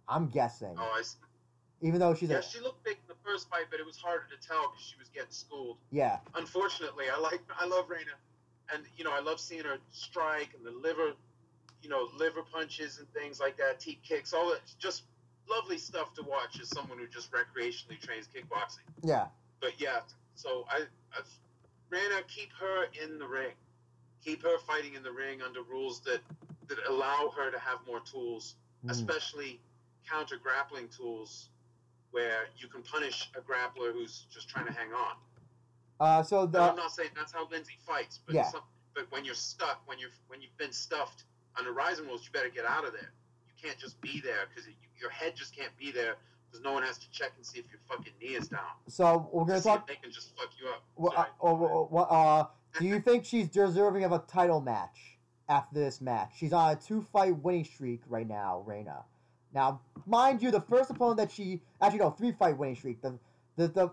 I'm 0.09 0.27
guessing, 0.27 0.75
Oh, 0.77 0.93
I. 0.95 0.99
s- 0.99 1.17
even 1.81 1.99
though 1.99 2.13
she's 2.13 2.29
Yeah, 2.29 2.39
a 2.39 2.41
she 2.41 2.59
looked 2.59 2.83
big 2.83 2.97
first 3.29 3.49
fight, 3.49 3.65
but 3.69 3.79
it 3.79 3.85
was 3.85 3.97
harder 3.97 4.25
to 4.29 4.47
tell 4.47 4.69
because 4.71 4.85
she 4.85 4.97
was 4.97 5.09
getting 5.09 5.31
schooled. 5.31 5.77
yeah. 5.91 6.17
Unfortunately, 6.35 7.05
I 7.13 7.19
like 7.19 7.41
I 7.59 7.65
love 7.65 7.89
Reina, 7.89 8.15
and 8.73 8.83
you 8.97 9.03
know 9.03 9.11
I 9.13 9.19
love 9.19 9.39
seeing 9.39 9.63
her 9.63 9.77
strike 9.91 10.49
and 10.57 10.65
the 10.65 10.71
liver, 10.71 11.13
you 11.83 11.89
know, 11.89 12.07
liver 12.17 12.41
punches 12.51 12.99
and 12.99 13.07
things 13.13 13.39
like 13.39 13.57
that, 13.57 13.79
teep 13.79 14.01
kicks, 14.03 14.33
all 14.33 14.49
that. 14.49 14.61
Just 14.79 15.03
lovely 15.49 15.77
stuff 15.77 16.13
to 16.15 16.23
watch 16.23 16.59
as 16.61 16.69
someone 16.69 16.97
who 16.97 17.07
just 17.07 17.31
recreationally 17.31 17.99
trains 17.99 18.27
kickboxing. 18.33 18.85
Yeah, 19.03 19.25
But 19.61 19.79
yeah, 19.79 19.99
so 20.35 20.65
I, 20.69 20.81
I 21.13 21.21
Reina, 21.89 22.21
keep 22.27 22.49
her 22.59 22.85
in 23.03 23.17
the 23.17 23.27
ring, 23.27 23.53
keep 24.23 24.43
her 24.43 24.57
fighting 24.59 24.93
in 24.95 25.01
the 25.03 25.11
ring 25.11 25.41
under 25.41 25.61
rules 25.63 26.01
that 26.01 26.21
that 26.67 26.77
allow 26.87 27.31
her 27.35 27.49
to 27.51 27.59
have 27.59 27.79
more 27.87 27.99
tools, 28.01 28.55
Mm. 28.85 28.91
especially 28.91 29.59
counter 30.09 30.37
grappling 30.41 30.87
tools, 30.87 31.49
where 32.11 32.47
you 32.57 32.67
can 32.67 32.81
punish 32.83 33.29
a 33.35 33.39
grappler 33.41 33.93
who's 33.93 34.25
just 34.33 34.49
trying 34.49 34.65
to 34.65 34.71
hang 34.73 34.89
on. 34.93 35.15
Uh, 35.99 36.23
so 36.23 36.47
But 36.47 36.71
I'm 36.71 36.75
not 36.75 36.91
saying 36.91 37.09
that's 37.15 37.31
how 37.33 37.47
Lindsay 37.49 37.77
fights, 37.85 38.19
but 38.25 38.35
Yeah. 38.35 38.49
some, 38.49 38.61
but 38.95 39.11
when 39.11 39.25
you're 39.25 39.35
stuck, 39.35 39.81
when 39.85 39.99
you're 39.99 40.09
when 40.27 40.41
you've 40.41 40.57
been 40.57 40.71
stuffed 40.71 41.25
under 41.57 41.71
Rizin 41.73 42.05
rules, 42.07 42.25
you 42.25 42.31
better 42.31 42.49
get 42.49 42.65
out 42.65 42.85
of 42.85 42.93
there. 42.93 43.11
You 43.47 43.53
can't 43.61 43.77
just 43.77 43.99
be 44.01 44.21
there 44.21 44.47
because 44.47 44.69
your 44.99 45.09
head 45.09 45.35
just 45.35 45.55
can't 45.55 45.75
be 45.77 45.91
there 45.91 46.15
because 46.49 46.63
no 46.63 46.71
one 46.71 46.83
has 46.83 46.97
to 46.99 47.11
check 47.11 47.31
and 47.35 47.45
see 47.45 47.59
if 47.59 47.65
your 47.69 47.79
fucking 47.87 48.13
knee 48.21 48.35
is 48.35 48.47
down. 48.47 48.61
so 48.87 49.29
we're 49.31 49.43
gonna 49.45 49.55
To 49.57 49.61
see 49.61 49.69
if 49.69 49.75
talk. 49.75 49.87
They 49.87 49.95
can 49.95 50.11
just 50.11 50.35
fuck 50.37 50.49
you 50.59 50.69
up. 50.69 50.83
Well, 50.95 51.11
uh, 51.11 51.15
Sorry. 51.15 51.29
oh, 51.41 51.65
oh, 51.65 51.89
oh, 51.91 51.97
uh, 52.03 52.45
do 52.79 52.85
you 52.85 52.99
think 53.01 53.25
she's 53.25 53.49
deserving 53.49 54.03
of 54.03 54.11
a 54.13 54.19
title 54.19 54.61
match 54.61 55.17
after 55.49 55.75
this 55.79 55.99
match? 56.01 56.31
She's 56.37 56.53
on 56.53 56.71
a 56.71 56.75
two-fight 56.75 57.37
winning 57.43 57.65
streak 57.65 58.01
right 58.07 58.27
now, 58.27 58.63
Reina. 58.65 59.03
Now, 59.53 59.81
mind 60.05 60.41
you, 60.41 60.51
the 60.51 60.61
first 60.61 60.89
opponent 60.89 61.17
that 61.17 61.31
she 61.31 61.61
actually 61.81 61.99
no 61.99 62.11
three-fight 62.11 62.57
winning 62.57 62.75
streak. 62.75 63.01
The 63.01 63.17
the 63.55 63.67
the 63.67 63.91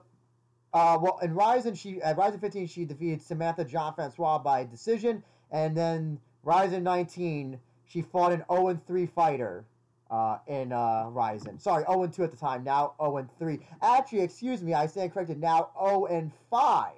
uh 0.73 0.99
well 1.01 1.19
in 1.23 1.35
Rizin 1.35 1.75
she 1.75 2.03
at 2.03 2.19
Rizin 2.19 2.41
15 2.41 2.67
she 2.67 2.85
defeated 2.85 3.23
Samantha 3.23 3.65
Jean-Francois 3.65 4.39
by 4.39 4.65
decision, 4.65 5.23
and 5.51 5.77
then 5.77 6.21
Rizin 6.43 6.83
19 6.83 7.59
she 7.87 8.03
fought 8.03 8.33
an 8.33 8.45
0 8.51 8.81
3 8.87 9.07
fighter. 9.07 9.65
Uh, 10.09 10.39
in 10.47 10.73
uh, 10.73 11.09
Rizin. 11.11 11.59
Sorry, 11.59 11.83
0 11.85 12.07
2 12.07 12.23
at 12.23 12.31
the 12.31 12.37
time. 12.37 12.63
Now 12.63 12.95
0 13.03 13.29
3. 13.41 13.59
Actually, 13.83 14.21
excuse 14.21 14.63
me, 14.63 14.73
I 14.73 14.87
stand 14.87 15.13
corrected. 15.13 15.41
Now 15.41 15.71
0 15.77 16.31
5. 16.49 16.93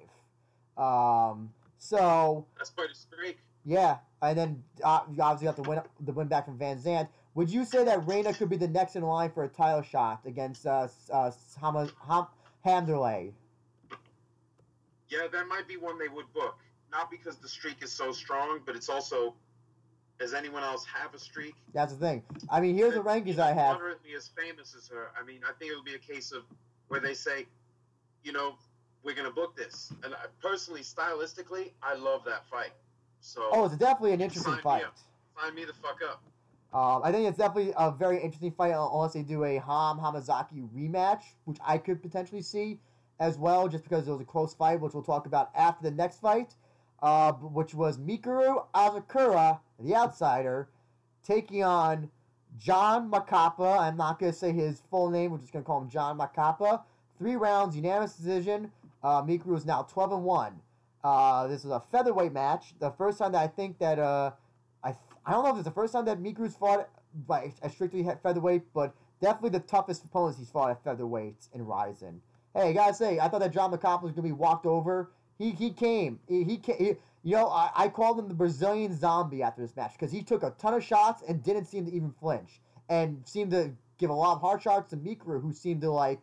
Um, 0.77 1.51
so 1.79 2.45
That's 2.55 2.69
quite 2.69 2.91
a 2.91 2.93
streak. 2.93 3.39
yeah, 3.65 3.97
and 4.21 4.37
then 4.37 4.63
uh, 4.83 4.99
you 5.11 5.23
obviously 5.23 5.45
got 5.45 5.55
the 5.55 5.63
win 5.67 5.81
the 6.01 6.13
win 6.13 6.27
back 6.27 6.45
from 6.45 6.59
VanZandt. 6.59 7.07
Would 7.35 7.49
you 7.49 7.63
say 7.65 7.83
that 7.83 8.05
Reina 8.07 8.33
could 8.33 8.49
be 8.49 8.57
the 8.57 8.67
next 8.67 8.95
in 8.95 9.03
line 9.03 9.31
for 9.31 9.43
a 9.43 9.47
title 9.47 9.81
shot 9.81 10.21
against 10.25 10.65
uh, 10.65 10.87
uh, 11.11 11.31
Ham- 11.61 11.89
Ham- 12.07 12.27
Hamderley? 12.65 13.31
Yeah, 15.09 15.27
that 15.31 15.47
might 15.47 15.67
be 15.67 15.77
one 15.77 15.97
they 15.97 16.07
would 16.07 16.31
book. 16.33 16.57
Not 16.91 17.11
because 17.11 17.37
the 17.37 17.47
streak 17.47 17.83
is 17.83 17.91
so 17.91 18.11
strong, 18.11 18.59
but 18.65 18.75
it's 18.75 18.89
also 18.89 19.33
does 20.19 20.33
anyone 20.33 20.63
else 20.63 20.85
have 20.85 21.13
a 21.13 21.19
streak? 21.19 21.55
That's 21.73 21.93
the 21.93 21.99
thing. 21.99 22.23
I 22.49 22.59
mean, 22.59 22.75
here's 22.75 22.93
the 22.93 22.99
rankings 23.01 23.39
I 23.39 23.53
have. 23.53 23.75
Moderately 23.77 24.15
as 24.17 24.27
famous 24.37 24.75
as 24.75 24.87
her. 24.89 25.11
I 25.19 25.23
mean, 25.23 25.39
I 25.47 25.53
think 25.57 25.71
it 25.71 25.75
would 25.75 25.85
be 25.85 25.95
a 25.95 25.99
case 25.99 26.33
of 26.33 26.43
where 26.89 26.99
they 26.99 27.13
say, 27.13 27.45
you 28.23 28.33
know, 28.33 28.55
we're 29.03 29.15
gonna 29.15 29.31
book 29.31 29.55
this. 29.55 29.93
And 30.03 30.13
I, 30.13 30.25
personally, 30.41 30.81
stylistically, 30.81 31.71
I 31.81 31.93
love 31.95 32.25
that 32.25 32.45
fight. 32.47 32.71
So 33.21 33.47
Oh, 33.51 33.65
it's 33.65 33.77
definitely 33.77 34.11
an 34.13 34.19
interesting 34.21 34.51
Sign 34.51 34.57
me 34.57 34.63
fight. 34.63 34.83
up. 34.83 34.95
sign 35.41 35.55
me 35.55 35.63
the 35.63 35.73
fuck 35.73 35.99
up. 36.07 36.21
Um, 36.71 37.01
I 37.03 37.11
think 37.11 37.27
it's 37.27 37.37
definitely 37.37 37.73
a 37.77 37.91
very 37.91 38.17
interesting 38.21 38.51
fight 38.51 38.73
unless 38.75 39.13
they 39.13 39.23
do 39.23 39.43
a 39.43 39.53
Ham 39.55 39.97
Hamazaki 39.97 40.69
rematch, 40.75 41.23
which 41.45 41.57
I 41.65 41.79
could 41.79 42.01
potentially 42.01 42.43
see 42.43 42.79
as 43.19 43.37
well, 43.37 43.67
just 43.67 43.83
because 43.83 44.07
it 44.07 44.11
was 44.11 44.21
a 44.21 44.25
close 44.25 44.53
fight, 44.53 44.79
which 44.79 44.93
we'll 44.93 45.03
talk 45.03 45.25
about 45.25 45.49
after 45.55 45.89
the 45.89 45.95
next 45.95 46.19
fight, 46.19 46.53
uh, 47.01 47.31
which 47.33 47.73
was 47.73 47.97
Mikuru 47.97 48.65
Asakura, 48.75 49.59
the 49.79 49.95
outsider, 49.95 50.69
taking 51.23 51.63
on 51.63 52.09
John 52.59 53.09
Macapá. 53.09 53.79
I'm 53.79 53.97
not 53.97 54.19
going 54.19 54.31
to 54.31 54.37
say 54.37 54.51
his 54.51 54.83
full 54.91 55.09
name, 55.09 55.31
we're 55.31 55.39
just 55.39 55.51
going 55.51 55.63
to 55.63 55.67
call 55.67 55.81
him 55.81 55.89
John 55.89 56.19
Macapá. 56.19 56.83
Three 57.17 57.35
rounds, 57.35 57.75
unanimous 57.75 58.13
decision. 58.13 58.71
Uh, 59.03 59.23
Mikuru 59.23 59.57
is 59.57 59.65
now 59.65 59.81
12 59.83 60.13
and 60.13 60.23
1. 60.23 60.61
Uh, 61.03 61.47
this 61.47 61.65
is 61.65 61.71
a 61.71 61.81
featherweight 61.91 62.33
match. 62.33 62.75
The 62.79 62.91
first 62.91 63.17
time 63.17 63.31
that 63.31 63.41
I 63.41 63.47
think 63.47 63.79
that 63.79 63.97
uh, 63.97 64.31
I 65.29 65.33
don't 65.33 65.43
know 65.43 65.51
if 65.51 65.57
it's 65.57 65.65
the 65.65 65.71
first 65.71 65.93
time 65.93 66.05
that 66.05 66.19
Mikuru's 66.19 66.55
fought 66.55 66.89
like 67.27 67.53
a 67.61 67.69
strictly 67.69 68.01
he- 68.01 68.09
featherweight, 68.23 68.63
but 68.73 68.95
definitely 69.21 69.51
the 69.51 69.59
toughest 69.59 70.03
opponents 70.03 70.39
he's 70.39 70.49
fought 70.49 70.71
at 70.71 70.83
featherweight 70.83 71.49
in 71.53 71.67
Rizin. 71.67 72.19
Hey, 72.55 72.69
I 72.69 72.73
gotta 72.73 72.95
say, 72.95 73.19
I 73.19 73.27
thought 73.27 73.41
that 73.41 73.53
John 73.53 73.71
Macapá 73.71 74.01
was 74.01 74.11
gonna 74.11 74.27
be 74.27 74.31
walked 74.31 74.65
over. 74.65 75.11
He 75.37 75.51
he 75.51 75.69
came. 75.69 76.19
He, 76.27 76.43
he, 76.43 76.57
ca- 76.57 76.77
he 76.79 76.95
you 77.21 77.35
know, 77.35 77.47
I, 77.47 77.69
I 77.75 77.89
called 77.89 78.17
him 78.17 78.27
the 78.27 78.33
Brazilian 78.33 78.91
zombie 78.97 79.43
after 79.43 79.61
this 79.61 79.75
match 79.75 79.91
because 79.93 80.11
he 80.11 80.23
took 80.23 80.41
a 80.41 80.49
ton 80.57 80.73
of 80.73 80.83
shots 80.83 81.21
and 81.27 81.43
didn't 81.43 81.65
seem 81.65 81.85
to 81.85 81.93
even 81.93 82.11
flinch 82.11 82.59
and 82.89 83.21
seemed 83.23 83.51
to 83.51 83.71
give 83.99 84.09
a 84.09 84.13
lot 84.13 84.33
of 84.33 84.41
hard 84.41 84.63
shots 84.63 84.89
to 84.89 84.97
Mikuru, 84.97 85.39
who 85.39 85.53
seemed 85.53 85.81
to 85.81 85.91
like 85.91 86.21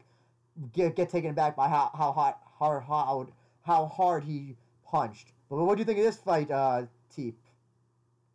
get, 0.73 0.97
get 0.97 1.11
taken 1.11 1.31
aback 1.31 1.55
by 1.55 1.69
how 1.69 1.93
how 1.95 2.11
hard 2.11 2.35
how 2.59 2.81
hard 2.81 3.29
how 3.63 3.87
hard 3.87 4.25
he 4.25 4.57
punched. 4.85 5.33
But 5.49 5.65
what 5.65 5.77
do 5.77 5.83
you 5.83 5.85
think 5.85 5.99
of 5.99 6.05
this 6.05 6.17
fight, 6.17 6.51
uh, 6.51 6.87
Teep? 7.15 7.35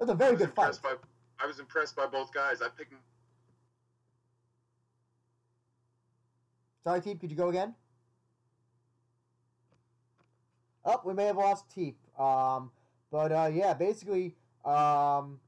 It 0.02 0.10
a 0.10 0.16
very 0.16 0.36
good 0.36 0.52
fight. 0.54 0.80
by 0.82 0.96
I 1.40 1.46
was 1.46 1.60
impressed 1.60 1.96
by 1.96 2.08
both 2.08 2.34
guys. 2.34 2.62
I 2.62 2.70
picked 2.70 2.94
Sorry, 6.84 7.00
Teep, 7.00 7.20
could 7.22 7.30
you 7.30 7.38
go 7.38 7.50
again? 7.50 7.76
Oh, 10.84 11.00
we 11.06 11.14
may 11.14 11.26
have 11.26 11.38
lost 11.38 11.70
Teep. 11.70 11.96
Um, 12.20 12.72
but 13.12 13.32
uh, 13.32 13.52
yeah, 13.54 13.76
basically, 13.76 14.36
um, 14.66 15.40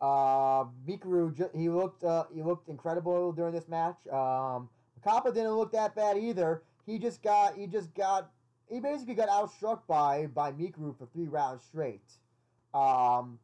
uh, 0.00 0.64
Mikuru, 0.86 1.32
ju- 1.36 1.50
he 1.54 1.68
looked 1.68 2.02
uh, 2.02 2.24
he 2.34 2.42
looked 2.42 2.68
incredible 2.68 3.30
during 3.30 3.54
this 3.54 3.68
match. 3.68 3.98
Um, 4.12 4.68
Kappa 5.04 5.30
didn't 5.30 5.52
look 5.52 5.70
that 5.72 5.94
bad 5.94 6.18
either. 6.18 6.62
He 6.84 6.98
just 6.98 7.22
got 7.22 7.56
he 7.56 7.68
just 7.68 7.94
got 7.94 8.32
he 8.68 8.80
basically 8.80 9.14
got 9.14 9.28
outstruck 9.28 9.82
by 9.86 10.26
by 10.26 10.50
Mikuru 10.50 10.98
for 10.98 11.06
three 11.12 11.28
rounds 11.28 11.64
straight. 11.64 12.02
Um, 12.74 13.38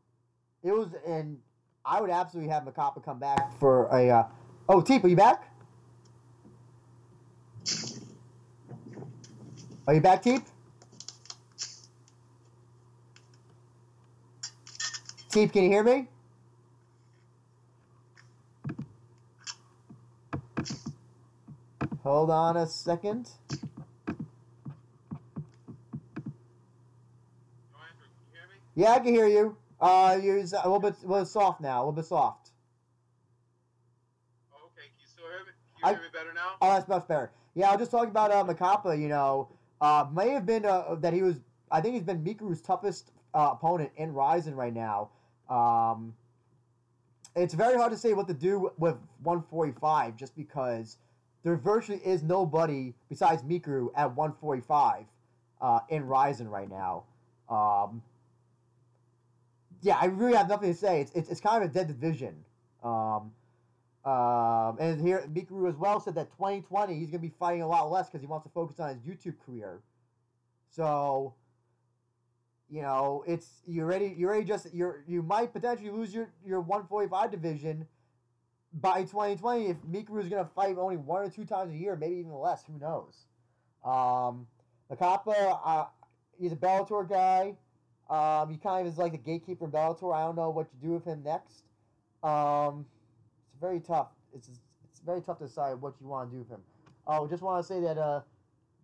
it 0.65 0.73
was 0.73 0.89
and 1.07 1.39
I 1.85 2.01
would 2.01 2.11
absolutely 2.11 2.51
have 2.51 2.65
Macapá 2.65 3.05
come 3.05 3.19
back 3.19 3.59
for 3.61 3.86
a. 3.95 4.09
Uh, 4.09 4.24
oh, 4.69 4.81
Teep, 4.81 5.05
are 5.05 5.09
you 5.09 5.16
back? 5.16 5.51
Are 9.86 9.93
you 9.93 10.01
back, 10.01 10.23
Teep? 10.23 10.43
Teep, 15.28 15.53
can 15.53 15.65
you 15.65 15.69
hear 15.69 15.85
me? 15.85 16.09
Hold 22.03 22.31
on 22.31 22.57
a 22.57 22.66
second. 22.66 23.31
Andrew, 23.51 23.66
can 28.01 28.24
you 28.24 28.32
hear 28.32 28.47
me? 28.49 28.57
Yeah, 28.74 28.93
I 28.93 28.99
can 29.01 29.12
hear 29.15 29.28
you. 29.28 29.57
Uh, 29.85 30.19
you're 30.23 30.39
a 30.39 30.40
little 30.40 30.81
bit, 30.81 30.94
a 31.05 31.06
little 31.06 31.27
soft 31.27 31.61
now. 31.61 31.77
A 31.77 31.81
little 31.81 31.93
bit 31.93 32.06
soft. 32.06 32.52
Oh, 34.51 34.65
okay. 34.65 34.86
Can 34.89 34.98
you 34.98 35.06
still 35.06 35.27
hear 35.27 35.40
me? 35.40 35.52
Can 35.78 35.78
you 35.78 35.85
I- 35.85 35.93
hear 35.93 36.02
me 36.02 36.09
better 36.11 36.32
now? 36.32 36.52
Oh, 36.62 36.73
that's 36.73 36.89
much 36.89 37.06
better. 37.06 37.31
Yeah, 37.55 37.69
I 37.69 37.73
was 37.73 37.81
just 37.81 37.90
talking 37.90 38.09
about 38.09 38.31
uh, 38.31 38.43
Macapá. 38.44 38.98
You 38.98 39.09
know, 39.09 39.51
uh, 39.82 40.06
may 40.11 40.31
have 40.31 40.47
been 40.47 40.65
uh, 40.65 40.94
that 41.01 41.12
he 41.12 41.20
was. 41.20 41.36
I 41.70 41.82
think 41.82 41.94
he's 41.97 42.02
been 42.02 42.24
Mikuru's 42.24 42.62
toughest 42.62 43.11
uh, 43.35 43.51
opponent 43.52 43.90
in 43.97 44.15
Rizin 44.15 44.55
right 44.55 44.73
now. 44.73 45.11
Um, 45.51 46.15
it's 47.36 47.52
very 47.52 47.77
hard 47.77 47.93
to 47.93 47.98
say 47.98 48.15
what 48.15 48.27
to 48.28 48.35
do 48.35 48.70
with 48.78 48.97
145 49.23 50.16
just 50.16 50.35
because 50.35 50.97
there 51.43 51.56
virtually 51.56 51.98
is 51.98 52.23
nobody 52.23 52.94
besides 53.11 53.43
Mikuru 53.43 53.89
at 53.97 54.16
145 54.16 55.05
uh, 55.61 55.81
in 55.90 56.06
Rizin 56.06 56.48
right 56.48 56.70
now. 56.70 57.02
Um, 57.51 58.02
yeah, 59.82 59.98
I 60.01 60.06
really 60.06 60.36
have 60.36 60.48
nothing 60.48 60.72
to 60.72 60.78
say. 60.78 61.01
It's 61.01 61.12
it's, 61.12 61.28
it's 61.28 61.40
kind 61.40 61.62
of 61.62 61.70
a 61.70 61.72
dead 61.72 61.88
division. 61.88 62.34
Um, 62.82 63.32
um, 64.05 64.76
and 64.78 65.01
here 65.01 65.26
Mikuru 65.32 65.68
as 65.68 65.76
well 65.76 65.98
said 65.98 66.14
that 66.16 66.30
2020 66.32 66.94
he's 66.98 67.10
gonna 67.10 67.20
be 67.20 67.32
fighting 67.38 67.62
a 67.62 67.66
lot 67.68 67.90
less 67.90 68.09
because 68.09 68.20
he 68.20 68.26
wants 68.26 68.44
to 68.44 68.52
focus 68.52 68.78
on 68.78 68.90
his 68.90 68.98
YouTube 68.98 69.36
career. 69.44 69.80
So, 70.68 71.34
you 72.68 72.82
know, 72.82 73.24
it's 73.26 73.62
you're 73.66 73.86
ready. 73.86 74.14
You're 74.16 74.32
ready. 74.32 74.44
Just 74.44 74.74
you're 74.74 75.05
you 75.06 75.22
might 75.22 75.52
potentially 75.52 75.90
lose 75.90 76.14
your 76.14 76.30
your 76.44 76.60
145 76.60 77.30
division 77.30 77.86
by 78.74 79.02
2020 79.02 79.68
if 79.68 79.76
Mikuru 79.82 80.20
is 80.20 80.28
gonna 80.28 80.48
fight 80.55 80.76
only 80.76 80.96
one 80.96 81.24
or 81.24 81.30
two 81.30 81.44
times 81.44 81.72
a 81.72 81.76
year, 81.76 81.96
maybe 81.96 82.16
even 82.16 82.34
less. 82.34 82.64
Who 82.64 82.78
knows? 82.78 83.26
Um, 83.84 84.46
Lakapa, 84.90 85.60
uh, 85.64 85.84
he's 86.38 86.52
a 86.52 86.56
Bellator 86.56 87.09
guy. 87.09 87.56
Um, 88.10 88.51
he 88.51 88.59
kind 88.59 88.86
of 88.86 88.93
is 88.93 88.98
like 88.98 89.12
the 89.12 89.18
gatekeeper 89.18 89.64
in 89.64 89.70
Bellator. 89.70 90.14
I 90.14 90.24
don't 90.24 90.36
know 90.36 90.51
what 90.51 90.70
to 90.70 90.76
do 90.76 90.93
with 90.93 91.05
him 91.05 91.22
next. 91.22 91.64
Um, 92.22 92.86
it's 93.51 93.60
very 93.60 93.81
tough. 93.81 94.09
It's 94.35 94.48
it's 94.48 95.01
very 95.01 95.20
tough 95.20 95.39
to 95.39 95.47
decide 95.47 95.81
what 95.81 95.94
you 96.01 96.06
want 96.06 96.31
to 96.31 96.35
do 96.36 96.40
with 96.40 96.48
him. 96.48 96.60
Oh, 97.06 97.26
just 97.26 97.43
want 97.43 97.64
to 97.64 97.72
say 97.72 97.81
that 97.81 97.98
uh 97.98 98.20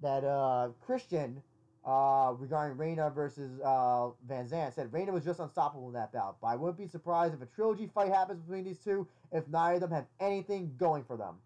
that 0.02 0.24
uh 0.24 0.68
Christian 0.84 1.42
uh 1.86 2.34
regarding 2.38 2.76
Reina 2.76 3.10
versus 3.10 3.60
uh 3.64 4.10
VanZandt 4.28 4.74
said 4.74 4.92
Reina 4.92 5.12
was 5.12 5.24
just 5.24 5.40
unstoppable 5.40 5.88
in 5.88 5.94
that 5.94 6.12
bout, 6.12 6.36
but 6.40 6.48
I 6.48 6.56
wouldn't 6.56 6.78
be 6.78 6.86
surprised 6.86 7.34
if 7.34 7.42
a 7.42 7.47
trilogy 7.47 7.90
fight 7.94 8.12
happens 8.12 8.40
between 8.40 8.64
these 8.64 8.78
two 8.78 9.06
if 9.32 9.47
neither 9.48 9.76
of 9.76 9.80
them 9.82 9.90
have 9.92 10.06
anything 10.18 10.74
going 10.78 11.05
for 11.05 11.16
them. 11.16 11.36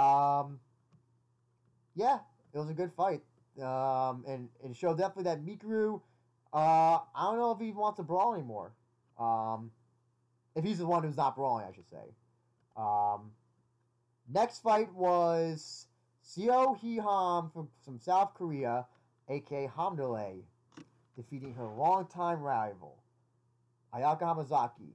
Um, 0.00 0.60
yeah, 1.94 2.18
it 2.52 2.58
was 2.58 2.70
a 2.70 2.74
good 2.74 2.92
fight. 2.96 3.22
Um, 3.62 4.24
and 4.26 4.48
it 4.64 4.76
showed 4.76 4.98
definitely 4.98 5.24
that 5.24 5.44
Mikuru, 5.44 6.00
uh, 6.52 6.56
I 6.56 7.24
don't 7.24 7.38
know 7.38 7.50
if 7.50 7.60
he 7.60 7.72
wants 7.72 7.96
to 7.96 8.02
brawl 8.02 8.34
anymore. 8.34 8.72
Um, 9.18 9.70
if 10.54 10.64
he's 10.64 10.78
the 10.78 10.86
one 10.86 11.02
who's 11.02 11.16
not 11.16 11.36
brawling, 11.36 11.66
I 11.68 11.72
should 11.72 11.88
say. 11.88 12.14
Um, 12.76 13.32
next 14.32 14.62
fight 14.62 14.92
was 14.94 15.86
Seo 16.24 16.78
Hee 16.78 16.96
Ham 16.96 17.50
from, 17.52 17.68
from 17.84 17.98
South 17.98 18.34
Korea, 18.34 18.86
aka 19.28 19.68
Hamdale, 19.68 20.42
defeating 21.16 21.54
her 21.54 21.66
longtime 21.66 22.40
rival, 22.40 22.96
Ayaka 23.94 24.22
Hamazaki. 24.22 24.92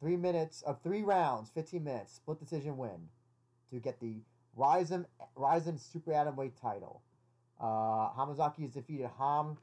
Three 0.00 0.16
minutes 0.16 0.62
of 0.62 0.80
three 0.82 1.02
rounds, 1.02 1.50
15 1.54 1.84
minutes, 1.84 2.14
split 2.14 2.40
decision 2.40 2.78
win 2.78 3.08
to 3.70 3.78
get 3.78 4.00
the 4.00 4.16
Rizin, 4.56 5.06
Rizin 5.36 5.78
Super 5.78 6.12
Atomweight 6.12 6.58
title. 6.60 7.02
Uh, 7.60 8.10
Hamazaki 8.16 8.62
has 8.62 8.70
defeated 8.70 9.10
Ham 9.18 9.58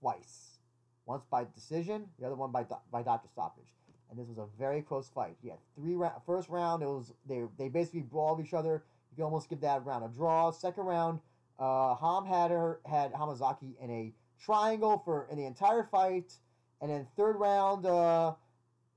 twice. 0.00 0.58
Once 1.04 1.24
by 1.30 1.44
decision, 1.54 2.06
the 2.18 2.26
other 2.26 2.36
one 2.36 2.50
by 2.50 2.64
by 2.90 3.02
doctor 3.02 3.28
stoppage. 3.28 3.66
And 4.10 4.18
this 4.18 4.28
was 4.28 4.38
a 4.38 4.46
very 4.58 4.82
close 4.82 5.08
fight. 5.08 5.36
Yeah, 5.42 5.54
three 5.74 5.94
round. 5.94 6.14
First 6.24 6.48
round, 6.48 6.82
it 6.82 6.86
was 6.86 7.12
they 7.26 7.42
they 7.58 7.68
basically 7.68 8.02
brawled 8.02 8.40
each 8.40 8.54
other. 8.54 8.84
You 9.10 9.16
can 9.16 9.24
almost 9.24 9.50
give 9.50 9.60
that 9.60 9.84
round 9.84 10.04
a 10.04 10.08
draw. 10.08 10.50
Second 10.50 10.84
round, 10.84 11.20
uh, 11.58 11.94
Ham 11.96 12.24
had 12.24 12.50
her 12.50 12.80
had 12.86 13.12
Hamazaki 13.12 13.74
in 13.80 13.90
a 13.90 14.12
triangle 14.42 15.02
for 15.04 15.26
in 15.30 15.36
the 15.36 15.44
entire 15.44 15.84
fight. 15.84 16.32
And 16.80 16.90
then 16.90 17.06
third 17.16 17.36
round, 17.36 17.86
uh, 17.86 18.34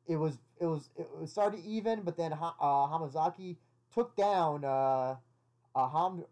it 0.08 0.16
was 0.16 0.40
it 0.60 0.66
was 0.66 0.90
it 0.98 1.28
started 1.28 1.62
even, 1.66 2.02
but 2.02 2.18
then 2.18 2.34
uh, 2.34 2.38
Hamazaki 2.62 3.58
took 3.94 4.16
down 4.16 4.64
uh, 4.64 5.16
uh, 5.76 5.90
Ham 5.90 6.24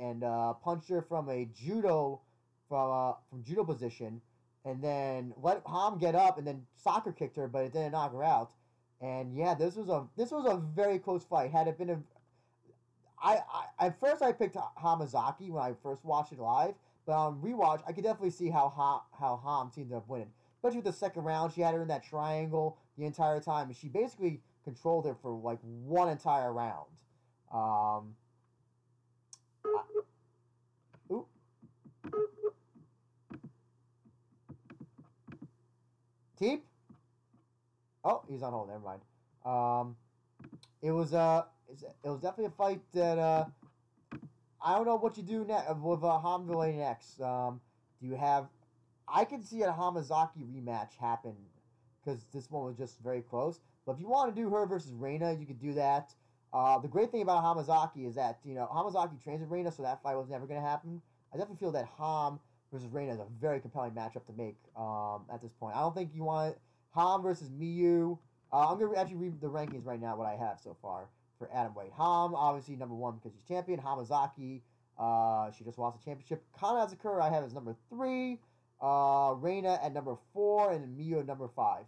and 0.00 0.24
uh, 0.24 0.52
punched 0.54 0.88
her 0.88 1.02
from 1.02 1.28
a 1.28 1.48
judo 1.54 2.20
from 2.68 2.90
uh, 2.92 3.12
from 3.28 3.42
judo 3.42 3.64
position, 3.64 4.20
and 4.64 4.82
then 4.82 5.34
let 5.42 5.62
Ham 5.66 5.98
get 5.98 6.14
up 6.14 6.38
and 6.38 6.46
then 6.46 6.62
soccer 6.76 7.12
kicked 7.12 7.36
her, 7.36 7.48
but 7.48 7.64
it 7.64 7.72
didn't 7.72 7.92
knock 7.92 8.12
her 8.12 8.22
out. 8.22 8.52
And 9.00 9.36
yeah, 9.36 9.54
this 9.54 9.74
was 9.74 9.88
a 9.88 10.06
this 10.16 10.30
was 10.30 10.46
a 10.46 10.56
very 10.56 10.98
close 10.98 11.24
fight. 11.24 11.50
Had 11.50 11.66
it 11.66 11.78
been 11.78 11.90
a, 11.90 12.00
I, 13.22 13.38
I 13.78 13.86
at 13.86 13.98
first 13.98 14.22
I 14.22 14.32
picked 14.32 14.56
Hamazaki 14.80 15.50
when 15.50 15.62
I 15.62 15.74
first 15.82 16.04
watched 16.04 16.32
it 16.32 16.38
live, 16.38 16.74
but 17.06 17.12
on 17.12 17.40
rewatch 17.40 17.82
I 17.86 17.92
could 17.92 18.04
definitely 18.04 18.30
see 18.30 18.48
how 18.48 18.68
ha, 18.68 19.02
how 19.18 19.40
Ham 19.44 19.70
seemed 19.74 19.88
to 19.88 19.96
have 19.96 20.08
winning. 20.08 20.30
Especially 20.56 20.78
with 20.78 20.86
the 20.86 20.92
second 20.92 21.22
round, 21.22 21.52
she 21.52 21.60
had 21.60 21.74
her 21.74 21.82
in 21.82 21.88
that 21.88 22.04
triangle 22.04 22.78
the 22.96 23.04
entire 23.04 23.40
time, 23.40 23.68
and 23.68 23.76
she 23.76 23.88
basically 23.88 24.40
controlled 24.64 25.06
her 25.06 25.14
for 25.14 25.30
like 25.30 25.58
one 25.62 26.08
entire 26.08 26.52
round. 26.52 26.86
Um, 27.52 28.14
Ooh. 31.10 31.26
Teep? 36.38 36.64
Oh, 38.04 38.22
he's 38.28 38.42
on 38.42 38.52
hold. 38.52 38.68
Never 38.68 38.80
mind. 38.80 39.00
Um, 39.44 39.96
it 40.82 40.92
was 40.92 41.12
uh, 41.12 41.44
it 41.68 42.08
was 42.08 42.20
definitely 42.20 42.46
a 42.46 42.50
fight 42.50 42.80
that 42.94 43.18
uh, 43.18 43.44
I 44.64 44.76
don't 44.76 44.86
know 44.86 44.96
what 44.96 45.16
you 45.16 45.22
do 45.22 45.44
next 45.44 45.74
with 45.76 46.04
uh, 46.04 46.38
next. 46.68 47.20
Um, 47.20 47.60
do 48.00 48.06
you 48.06 48.14
have? 48.14 48.48
I 49.08 49.24
can 49.24 49.42
see 49.42 49.62
a 49.62 49.72
Hamazaki 49.72 50.44
rematch 50.44 50.94
happen 51.00 51.34
because 52.04 52.24
this 52.32 52.50
one 52.50 52.64
was 52.64 52.76
just 52.76 53.00
very 53.00 53.22
close. 53.22 53.60
But 53.86 53.92
if 53.92 54.00
you 54.00 54.08
want 54.08 54.34
to 54.34 54.40
do 54.40 54.50
her 54.50 54.66
versus 54.66 54.92
Reina, 54.92 55.32
you 55.32 55.46
could 55.46 55.60
do 55.60 55.72
that. 55.74 56.14
Uh, 56.52 56.78
the 56.78 56.88
great 56.88 57.10
thing 57.10 57.22
about 57.22 57.42
Hamazaki 57.42 58.06
is 58.06 58.14
that 58.14 58.38
you 58.44 58.54
know 58.54 58.68
Hamazaki 58.72 59.22
trains 59.22 59.40
with 59.40 59.50
Reina, 59.50 59.72
so 59.72 59.82
that 59.82 60.02
fight 60.02 60.16
was 60.16 60.28
never 60.28 60.46
going 60.46 60.60
to 60.60 60.66
happen. 60.66 61.02
I 61.32 61.36
definitely 61.36 61.58
feel 61.58 61.72
that 61.72 61.88
Ham 61.98 62.40
versus 62.72 62.88
Reina 62.90 63.12
is 63.12 63.20
a 63.20 63.26
very 63.40 63.60
compelling 63.60 63.92
matchup 63.92 64.26
to 64.26 64.32
make 64.36 64.56
um, 64.76 65.22
at 65.32 65.42
this 65.42 65.52
point. 65.52 65.76
I 65.76 65.80
don't 65.80 65.94
think 65.94 66.10
you 66.14 66.24
want 66.24 66.56
Ham 66.94 67.22
versus 67.22 67.50
Miyu. 67.50 68.18
Uh, 68.52 68.68
I'm 68.68 68.78
going 68.78 68.92
to 68.92 68.98
actually 68.98 69.16
read 69.16 69.40
the 69.40 69.48
rankings 69.48 69.84
right 69.84 70.00
now, 70.00 70.16
what 70.16 70.26
I 70.26 70.36
have 70.36 70.58
so 70.62 70.76
far 70.80 71.08
for 71.38 71.48
atomweight. 71.48 71.92
Ham, 71.96 72.34
obviously, 72.34 72.76
number 72.76 72.94
one 72.94 73.16
because 73.16 73.32
she's 73.32 73.46
champion. 73.46 73.80
Hamazaki, 73.80 74.62
uh, 74.98 75.50
she 75.50 75.64
just 75.64 75.78
lost 75.78 75.98
the 75.98 76.04
championship. 76.04 76.42
Kanna 76.58 76.86
Asakura, 76.86 77.22
I 77.22 77.30
have 77.30 77.44
as 77.44 77.54
number 77.54 77.76
three. 77.90 78.38
Uh, 78.80 79.34
Reina 79.36 79.78
at 79.82 79.92
number 79.92 80.16
four, 80.32 80.72
and 80.72 80.98
Miyu 80.98 81.20
at 81.20 81.26
number 81.26 81.48
five. 81.54 81.84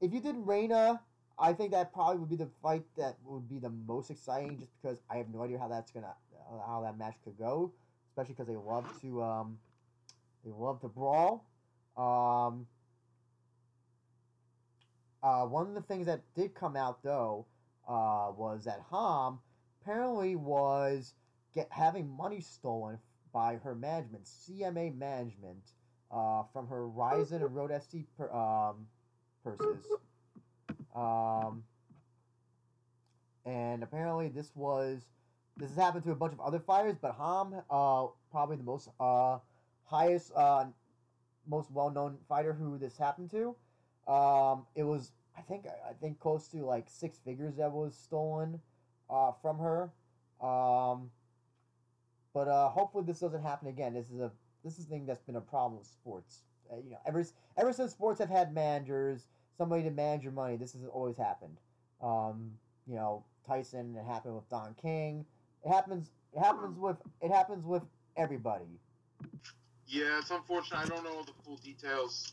If 0.00 0.12
you 0.12 0.20
did 0.20 0.34
Reina 0.36 1.00
I 1.38 1.52
think 1.52 1.72
that 1.72 1.92
probably 1.92 2.18
would 2.18 2.28
be 2.28 2.36
the 2.36 2.50
fight 2.62 2.84
that 2.96 3.16
would 3.24 3.48
be 3.48 3.58
the 3.58 3.70
most 3.70 4.10
exciting, 4.10 4.58
just 4.58 4.70
because 4.80 4.98
I 5.10 5.16
have 5.16 5.28
no 5.28 5.42
idea 5.42 5.58
how 5.58 5.68
that's 5.68 5.90
gonna 5.90 6.14
how 6.66 6.82
that 6.82 6.98
match 6.98 7.16
could 7.24 7.38
go, 7.38 7.72
especially 8.12 8.34
because 8.34 8.46
they 8.46 8.56
love 8.56 8.84
to 9.00 9.22
um, 9.22 9.58
they 10.44 10.50
love 10.50 10.80
to 10.82 10.88
brawl. 10.88 11.46
Um, 11.96 12.66
uh, 15.22 15.46
one 15.46 15.66
of 15.66 15.74
the 15.74 15.82
things 15.82 16.06
that 16.06 16.20
did 16.34 16.54
come 16.54 16.76
out 16.76 17.02
though 17.02 17.46
uh, 17.88 18.32
was 18.36 18.64
that 18.64 18.80
Ham 18.90 19.38
apparently 19.80 20.36
was 20.36 21.14
get 21.54 21.68
having 21.70 22.08
money 22.08 22.40
stolen 22.40 22.98
by 23.32 23.56
her 23.56 23.74
management, 23.74 24.24
CMA 24.24 24.96
management, 24.96 25.72
uh, 26.10 26.42
from 26.52 26.66
her 26.68 26.86
Rizin 26.88 27.42
and 27.42 27.54
Road 27.54 27.70
FC 27.70 28.04
per, 28.18 28.30
um, 28.30 28.86
purses. 29.42 29.86
Um, 30.94 31.62
and 33.46 33.82
apparently 33.82 34.28
this 34.28 34.50
was 34.54 35.06
this 35.56 35.70
has 35.70 35.78
happened 35.78 36.04
to 36.04 36.12
a 36.12 36.14
bunch 36.14 36.32
of 36.32 36.40
other 36.40 36.60
fighters, 36.60 36.96
but 37.00 37.14
Ham, 37.16 37.54
uh, 37.70 38.06
probably 38.30 38.56
the 38.56 38.62
most 38.62 38.88
uh, 38.98 39.38
highest, 39.84 40.32
uh, 40.34 40.64
most 41.48 41.70
well 41.70 41.90
known 41.90 42.16
fighter 42.28 42.52
who 42.52 42.78
this 42.78 42.96
happened 42.96 43.30
to. 43.30 43.54
Um, 44.10 44.66
it 44.74 44.82
was 44.82 45.12
I 45.36 45.42
think 45.42 45.66
I 45.66 45.92
think 45.94 46.18
close 46.18 46.48
to 46.48 46.58
like 46.58 46.88
six 46.88 47.18
figures 47.18 47.56
that 47.56 47.70
was 47.70 47.94
stolen 47.94 48.60
uh, 49.08 49.32
from 49.40 49.58
her. 49.58 49.90
Um, 50.40 51.10
but 52.34 52.48
uh, 52.48 52.68
hopefully 52.70 53.04
this 53.06 53.20
doesn't 53.20 53.42
happen 53.42 53.68
again. 53.68 53.94
This 53.94 54.10
is 54.10 54.20
a 54.20 54.30
this 54.64 54.78
is 54.78 54.86
a 54.86 54.88
thing 54.88 55.06
that's 55.06 55.22
been 55.22 55.36
a 55.36 55.40
problem 55.40 55.78
with 55.78 55.86
sports. 55.86 56.40
Uh, 56.72 56.76
you 56.76 56.90
know, 56.90 56.98
ever 57.06 57.24
ever 57.56 57.72
since 57.72 57.92
sports 57.92 58.20
have 58.20 58.30
had 58.30 58.54
managers 58.54 59.26
somebody 59.56 59.82
to 59.82 59.90
manage 59.90 60.22
your 60.22 60.32
money. 60.32 60.56
This 60.56 60.72
has 60.72 60.82
always 60.92 61.16
happened. 61.16 61.58
Um, 62.02 62.52
you 62.86 62.96
know, 62.96 63.24
Tyson. 63.46 63.96
It 63.96 64.04
happened 64.04 64.34
with 64.34 64.48
Don 64.48 64.74
King. 64.80 65.24
It 65.64 65.68
happens. 65.68 66.10
It 66.34 66.40
happens 66.40 66.78
with. 66.78 66.96
It 67.20 67.30
happens 67.30 67.64
with 67.64 67.82
everybody. 68.16 68.64
Yeah, 69.86 70.18
it's 70.18 70.30
unfortunate. 70.30 70.78
I 70.78 70.86
don't 70.86 71.04
know 71.04 71.22
the 71.22 71.32
full 71.44 71.56
details. 71.56 72.32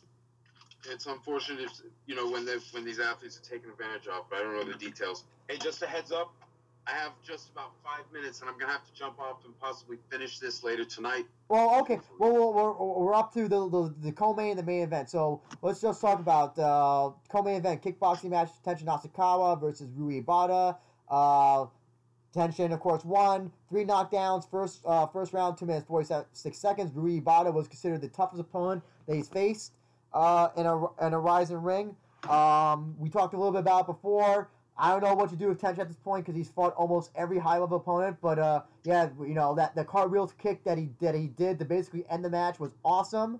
It's 0.89 1.07
unfortunate 1.07 1.61
if 1.65 1.81
you 2.05 2.15
know 2.15 2.29
when 2.29 2.45
they 2.45 2.55
when 2.71 2.85
these 2.85 2.99
athletes 2.99 3.37
are 3.37 3.49
taken 3.49 3.69
advantage 3.69 4.07
of. 4.07 4.25
But 4.29 4.39
I 4.39 4.43
don't 4.43 4.53
know 4.53 4.63
the 4.71 4.77
details. 4.77 5.25
Hey, 5.47 5.57
just 5.57 5.81
a 5.81 5.87
heads 5.87 6.11
up. 6.11 6.33
I 6.87 6.91
have 6.91 7.11
just 7.23 7.49
about 7.51 7.71
five 7.83 8.05
minutes, 8.11 8.41
and 8.41 8.49
I'm 8.49 8.57
gonna 8.57 8.71
have 8.71 8.85
to 8.85 8.93
jump 8.93 9.19
off 9.19 9.45
and 9.45 9.57
possibly 9.59 9.97
finish 10.09 10.39
this 10.39 10.63
later 10.63 10.85
tonight. 10.85 11.25
Well, 11.49 11.79
okay. 11.81 11.99
Well, 12.17 12.53
we're, 12.53 12.73
we're 12.73 13.13
up 13.13 13.33
to 13.33 13.47
the, 13.47 13.69
the, 13.69 13.93
the 14.01 14.11
co-main 14.11 14.51
and 14.51 14.59
the 14.59 14.63
main 14.63 14.83
event. 14.83 15.09
So 15.09 15.41
let's 15.61 15.81
just 15.81 16.01
talk 16.01 16.19
about 16.19 16.57
uh, 16.57 17.11
co-main 17.29 17.57
event 17.57 17.83
kickboxing 17.83 18.31
match: 18.31 18.49
Tenshin 18.65 18.85
Nasukawa 18.85 19.59
versus 19.59 19.89
Rui 19.95 20.21
Ebata. 20.21 20.77
Uh, 21.07 21.65
Tenshin, 22.35 22.71
of 22.73 22.79
course, 22.79 23.03
won 23.05 23.51
three 23.69 23.83
knockdowns. 23.85 24.49
First 24.49 24.81
uh, 24.85 25.07
first 25.07 25.33
round, 25.33 25.57
two 25.57 25.65
minutes 25.65 25.85
forty 25.87 26.07
six 26.33 26.57
seconds. 26.59 26.91
Rui 26.93 27.19
Ebata 27.21 27.53
was 27.53 27.67
considered 27.67 28.01
the 28.01 28.09
toughest 28.09 28.41
opponent 28.41 28.83
that 29.07 29.15
he's 29.15 29.29
faced. 29.29 29.73
uh, 30.13 30.49
in 30.57 30.65
a 30.65 31.05
in 31.05 31.13
a 31.13 31.19
Rizin 31.19 31.61
ring. 31.61 31.95
Um, 32.29 32.95
we 32.99 33.09
talked 33.09 33.33
a 33.33 33.37
little 33.37 33.51
bit 33.51 33.59
about 33.59 33.85
before. 33.87 34.49
I 34.77 34.91
don't 34.91 35.03
know 35.03 35.13
what 35.13 35.29
to 35.31 35.35
do 35.35 35.49
with 35.49 35.59
Tenshin 35.61 35.79
at 35.79 35.87
this 35.87 35.97
point 35.97 36.25
because 36.25 36.37
he's 36.37 36.49
fought 36.49 36.73
almost 36.75 37.11
every 37.15 37.37
high 37.37 37.57
level 37.57 37.77
opponent. 37.77 38.17
But 38.21 38.39
uh, 38.39 38.61
yeah, 38.83 39.09
you 39.19 39.33
know 39.33 39.55
that 39.55 39.75
the 39.75 39.83
cartwheel 39.83 40.27
kick 40.37 40.63
that 40.63 40.77
he 40.77 40.89
that 41.01 41.15
he 41.15 41.27
did 41.27 41.59
to 41.59 41.65
basically 41.65 42.05
end 42.09 42.23
the 42.23 42.29
match 42.29 42.59
was 42.59 42.75
awesome. 42.83 43.39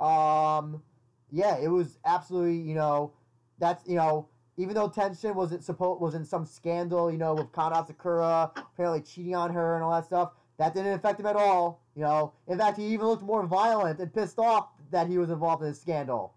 Um, 0.00 0.82
yeah, 1.30 1.56
it 1.58 1.68
was 1.68 1.98
absolutely 2.04 2.58
you 2.58 2.74
know 2.74 3.12
that's 3.58 3.86
you 3.88 3.96
know 3.96 4.28
even 4.56 4.74
though 4.74 4.88
Tenshin 4.88 5.34
wasn't 5.34 5.64
supposed 5.64 6.00
was 6.00 6.14
in 6.14 6.24
some 6.24 6.44
scandal 6.44 7.10
you 7.10 7.18
know 7.18 7.34
with 7.34 7.52
Kana 7.52 7.84
Sakura 7.86 8.50
apparently 8.56 9.00
cheating 9.00 9.34
on 9.34 9.52
her 9.52 9.74
and 9.74 9.84
all 9.84 9.92
that 9.92 10.06
stuff 10.06 10.32
that 10.58 10.74
didn't 10.74 10.92
affect 10.92 11.18
him 11.18 11.26
at 11.26 11.36
all. 11.36 11.80
You 11.96 12.02
know, 12.02 12.32
in 12.48 12.58
fact, 12.58 12.78
he 12.78 12.84
even 12.86 13.06
looked 13.06 13.22
more 13.22 13.44
violent 13.46 13.98
and 13.98 14.12
pissed 14.12 14.38
off 14.38 14.68
that 14.90 15.08
he 15.08 15.18
was 15.18 15.30
involved 15.30 15.62
in 15.62 15.68
a 15.68 15.74
scandal. 15.74 16.34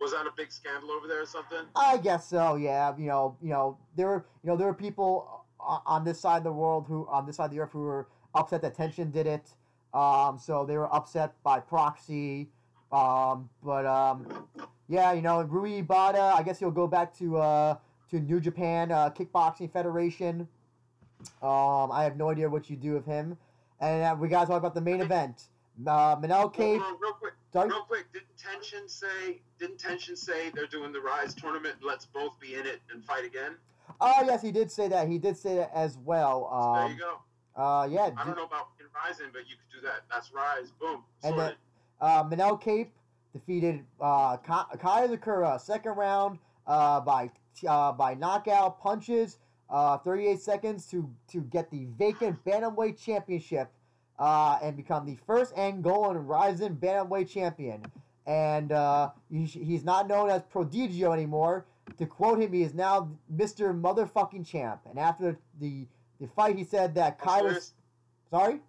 Was 0.00 0.12
that 0.12 0.26
a 0.26 0.30
big 0.36 0.50
scandal 0.50 0.90
over 0.90 1.06
there 1.06 1.22
or 1.22 1.26
something? 1.26 1.66
I 1.76 1.98
guess 1.98 2.28
so. 2.28 2.56
Yeah. 2.56 2.94
You 2.98 3.06
know. 3.06 3.36
You 3.42 3.50
know. 3.50 3.78
There 3.96 4.06
were. 4.06 4.26
You 4.42 4.50
know. 4.50 4.56
There 4.56 4.66
were 4.66 4.74
people 4.74 5.44
on 5.60 6.04
this 6.04 6.18
side 6.18 6.38
of 6.38 6.44
the 6.44 6.52
world 6.52 6.86
who, 6.88 7.06
on 7.08 7.26
this 7.26 7.36
side 7.36 7.46
of 7.46 7.50
the 7.50 7.60
earth, 7.60 7.72
who 7.72 7.80
were 7.80 8.08
upset 8.34 8.62
that 8.62 8.76
Tenshin 8.76 9.12
did 9.12 9.26
it. 9.26 9.54
Um. 9.92 10.38
So 10.38 10.64
they 10.64 10.76
were 10.76 10.92
upset 10.94 11.34
by 11.42 11.60
proxy. 11.60 12.48
Um. 12.90 13.50
But 13.62 13.86
um. 13.86 14.26
Yeah. 14.90 15.12
You 15.12 15.22
know, 15.22 15.40
Rui 15.42 15.82
Ebata. 15.82 16.34
I 16.34 16.42
guess 16.42 16.58
he'll 16.58 16.70
go 16.70 16.86
back 16.86 17.16
to 17.18 17.38
uh 17.38 17.76
to 18.10 18.20
New 18.20 18.40
Japan 18.40 18.92
uh, 18.92 19.10
Kickboxing 19.10 19.72
Federation. 19.72 20.48
Um. 21.42 21.90
I 21.92 22.04
have 22.04 22.16
no 22.16 22.30
idea 22.30 22.50
what 22.50 22.68
you 22.68 22.76
do 22.76 22.92
with 22.92 23.06
him. 23.06 23.38
And 23.80 24.04
uh, 24.04 24.16
we 24.18 24.28
gotta 24.28 24.46
talk 24.46 24.58
about 24.58 24.74
the 24.74 24.82
main 24.82 25.00
event. 25.00 25.44
Uh, 25.86 26.16
Manel 26.16 26.52
Kape. 26.52 26.80
Real, 26.80 26.98
real 27.00 27.12
quick. 27.14 27.32
Sorry? 27.52 27.68
Real 27.68 27.82
quick. 27.82 28.06
Didn't 28.12 28.26
Tenshin 28.36 28.90
say? 28.90 29.40
Didn't 29.58 29.78
Tenshin 29.78 30.16
say 30.16 30.50
they're 30.54 30.66
doing 30.66 30.92
the 30.92 31.00
Rise 31.00 31.34
tournament? 31.34 31.76
Let's 31.82 32.04
both 32.04 32.38
be 32.38 32.54
in 32.54 32.66
it 32.66 32.80
and 32.92 33.02
fight 33.04 33.24
again. 33.24 33.56
Oh 34.00 34.22
yes, 34.24 34.42
he 34.42 34.52
did 34.52 34.70
say 34.70 34.88
that. 34.88 35.08
He 35.08 35.18
did 35.18 35.36
say 35.36 35.56
that 35.56 35.70
as 35.74 35.96
well. 35.98 36.48
Um, 36.52 36.74
there 36.74 36.96
you 36.96 36.98
go. 36.98 37.62
Uh, 37.62 37.88
yeah. 37.90 38.10
I 38.16 38.24
don't 38.24 38.36
know 38.36 38.44
about 38.44 38.68
in 38.78 38.86
Rizin, 39.04 39.26
but 39.32 39.42
you 39.48 39.56
could 39.56 39.80
do 39.80 39.86
that. 39.86 40.02
That's 40.10 40.32
Rise. 40.32 40.70
Boom. 40.78 41.02
And 41.24 41.34
Sorted. 41.34 41.56
Uh, 42.00 42.24
Manel 42.24 42.60
Kape 42.60 42.92
defeated 43.32 43.84
uh, 44.00 44.36
Ka- 44.38 44.68
Kai 44.78 45.06
Asakura 45.06 45.60
second 45.60 45.92
round 45.92 46.38
uh, 46.66 47.00
by 47.00 47.30
uh, 47.66 47.92
by 47.92 48.14
knockout 48.14 48.80
punches, 48.80 49.38
uh, 49.68 49.98
38 49.98 50.40
seconds 50.40 50.86
to 50.86 51.08
to 51.32 51.40
get 51.40 51.70
the 51.70 51.86
vacant 51.98 52.42
bantamweight 52.44 53.02
championship 53.02 53.70
uh, 54.18 54.58
and 54.62 54.76
become 54.76 55.06
the 55.06 55.16
first 55.26 55.54
Angolan 55.56 56.26
Rizin 56.26 56.76
bantamweight 56.76 57.28
champion. 57.28 57.82
And 58.26 58.70
uh, 58.70 59.10
he, 59.30 59.44
he's 59.44 59.82
not 59.82 60.06
known 60.06 60.30
as 60.30 60.42
Prodigio 60.42 61.12
anymore. 61.12 61.66
To 61.98 62.06
quote 62.06 62.38
him, 62.40 62.52
he 62.52 62.62
is 62.62 62.74
now 62.74 63.10
Mr. 63.34 63.78
Motherfucking 63.78 64.46
Champ. 64.46 64.82
And 64.88 64.98
after 64.98 65.38
the 65.58 65.86
the 66.20 66.28
fight, 66.28 66.56
he 66.56 66.64
said 66.64 66.94
that 66.96 67.18
Kai 67.18 67.42
was 67.42 67.72
sorry. 68.30 68.60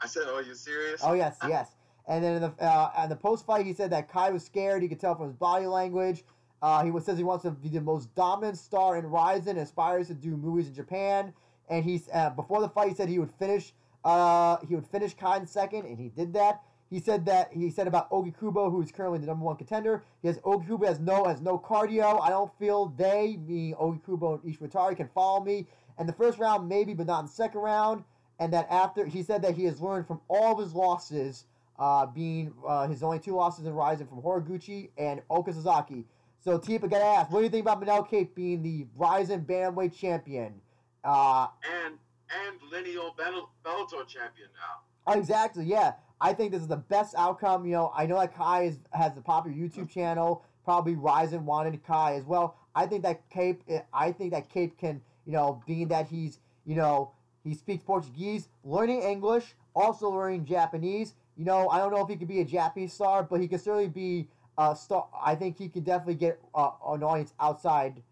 I 0.00 0.06
said, 0.06 0.24
"Oh, 0.26 0.40
you 0.40 0.54
serious?" 0.54 1.02
Oh 1.04 1.12
yes, 1.12 1.36
yes. 1.46 1.75
And 2.08 2.22
then 2.22 2.36
in 2.36 2.42
the 2.42 2.64
uh, 2.64 2.90
in 3.02 3.08
the 3.08 3.16
post 3.16 3.46
fight, 3.46 3.66
he 3.66 3.72
said 3.72 3.90
that 3.90 4.08
Kai 4.08 4.30
was 4.30 4.44
scared. 4.44 4.82
He 4.82 4.88
could 4.88 5.00
tell 5.00 5.14
from 5.14 5.26
his 5.26 5.34
body 5.36 5.66
language. 5.66 6.24
Uh, 6.62 6.84
he 6.84 7.00
says 7.00 7.18
he 7.18 7.24
wants 7.24 7.42
to 7.44 7.50
be 7.50 7.68
the 7.68 7.80
most 7.80 8.14
dominant 8.14 8.58
star 8.58 8.96
in 8.96 9.06
Rizin, 9.06 9.56
and 9.56 9.58
aspires 9.58 10.06
to 10.08 10.14
do 10.14 10.36
movies 10.36 10.68
in 10.68 10.74
Japan. 10.74 11.32
And 11.68 11.84
he's 11.84 12.08
uh, 12.12 12.30
before 12.30 12.60
the 12.60 12.68
fight, 12.68 12.88
he 12.88 12.94
said 12.94 13.08
he 13.08 13.18
would 13.18 13.32
finish. 13.38 13.72
Uh, 14.04 14.58
he 14.68 14.76
would 14.76 14.86
finish 14.86 15.14
Kai 15.14 15.38
in 15.38 15.46
second, 15.46 15.86
and 15.86 15.98
he 15.98 16.08
did 16.08 16.32
that. 16.34 16.62
He 16.88 17.00
said 17.00 17.26
that 17.26 17.52
he 17.52 17.70
said 17.70 17.88
about 17.88 18.08
Ogikubo, 18.10 18.70
who 18.70 18.80
is 18.80 18.92
currently 18.92 19.18
the 19.18 19.26
number 19.26 19.44
one 19.44 19.56
contender. 19.56 20.04
He 20.22 20.28
has 20.28 20.38
Ogikubo 20.38 20.86
has 20.86 21.00
no 21.00 21.24
has 21.24 21.40
no 21.40 21.58
cardio. 21.58 22.20
I 22.22 22.30
don't 22.30 22.56
feel 22.58 22.94
they, 22.96 23.36
me 23.36 23.74
Ogikubo 23.78 24.40
and 24.40 24.54
Ishiwatari, 24.54 24.96
can 24.96 25.08
follow 25.08 25.42
me. 25.42 25.66
And 25.98 26.08
the 26.08 26.12
first 26.12 26.38
round, 26.38 26.68
maybe, 26.68 26.94
but 26.94 27.06
not 27.06 27.20
in 27.20 27.26
the 27.26 27.32
second 27.32 27.60
round. 27.60 28.04
And 28.38 28.52
that 28.52 28.68
after 28.70 29.06
he 29.06 29.22
said 29.22 29.42
that 29.42 29.54
he 29.56 29.64
has 29.64 29.80
learned 29.80 30.06
from 30.06 30.20
all 30.28 30.52
of 30.52 30.58
his 30.60 30.74
losses, 30.74 31.46
uh, 31.78 32.06
being 32.06 32.52
uh, 32.66 32.86
his 32.88 33.02
only 33.02 33.18
two 33.18 33.34
losses 33.34 33.66
in 33.66 33.74
Rizin 33.74 34.06
from 34.06 34.22
Horiguchi 34.22 34.90
and 34.96 35.20
Okazaki. 35.30 36.04
So, 36.40 36.58
Teep, 36.58 36.84
I 36.84 36.86
gotta 36.86 37.04
ask, 37.04 37.30
what 37.30 37.40
do 37.40 37.44
you 37.44 37.50
think 37.50 37.64
about 37.64 37.82
Manel 37.82 38.08
Kape 38.08 38.34
being 38.34 38.62
the 38.62 38.86
Rizin 38.96 39.44
Bantamweight 39.44 39.94
champion? 39.94 40.60
Uh, 41.02 41.48
And 41.84 41.94
and 42.28 42.72
lineal 42.72 43.14
Bell- 43.16 43.50
Bellator 43.64 44.06
champion 44.06 44.48
now. 44.54 45.14
Exactly. 45.14 45.64
Yeah, 45.64 45.92
I 46.20 46.32
think 46.32 46.50
this 46.52 46.60
is 46.62 46.68
the 46.68 46.76
best 46.76 47.14
outcome. 47.16 47.64
You 47.66 47.72
know, 47.72 47.92
I 47.96 48.06
know 48.06 48.18
that 48.18 48.34
Kai 48.34 48.62
is, 48.64 48.78
has 48.92 49.16
a 49.16 49.20
popular 49.20 49.56
YouTube 49.56 49.88
channel. 49.88 50.44
Probably 50.64 50.96
Rizin 50.96 51.46
wanted 51.46 51.80
Kai 51.84 52.14
as 52.14 52.24
well. 52.24 52.56
I 52.74 52.86
think 52.86 53.02
that 53.04 53.28
Kape. 53.30 53.62
I 53.92 54.10
think 54.12 54.32
that 54.32 54.48
Kape 54.48 54.76
can. 54.78 55.00
You 55.24 55.32
know, 55.32 55.62
being 55.66 55.88
that 55.88 56.08
he's. 56.08 56.38
You 56.64 56.74
know, 56.74 57.12
he 57.44 57.54
speaks 57.54 57.84
Portuguese, 57.84 58.48
learning 58.64 59.02
English, 59.02 59.54
also 59.74 60.10
learning 60.10 60.44
Japanese. 60.46 61.14
You 61.36 61.44
know, 61.44 61.68
I 61.68 61.78
don't 61.78 61.92
know 61.92 62.02
if 62.02 62.08
he 62.08 62.16
could 62.16 62.28
be 62.28 62.40
a 62.40 62.44
Japanese 62.44 62.92
star, 62.92 63.22
but 63.22 63.40
he 63.40 63.48
could 63.48 63.60
certainly 63.60 63.88
be 63.88 64.28
a 64.56 64.74
star. 64.74 65.06
I 65.22 65.34
think 65.34 65.58
he 65.58 65.68
could 65.68 65.84
definitely 65.84 66.14
get 66.14 66.40
uh, 66.54 66.70
an 66.88 67.02
audience 67.02 67.34
outside 67.38 68.02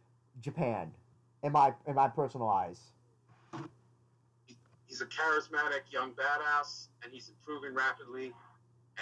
Japan. 0.41 0.93
In 1.43 1.53
my 1.53 1.75
in 1.87 1.95
my 1.95 2.09
personal 2.09 2.49
eyes. 2.49 2.81
He's 4.87 5.03
a 5.03 5.07
charismatic 5.07 5.83
young 5.91 6.13
badass, 6.13 6.89
and 7.03 7.13
he's 7.13 7.29
improving 7.29 7.75
rapidly. 7.75 8.33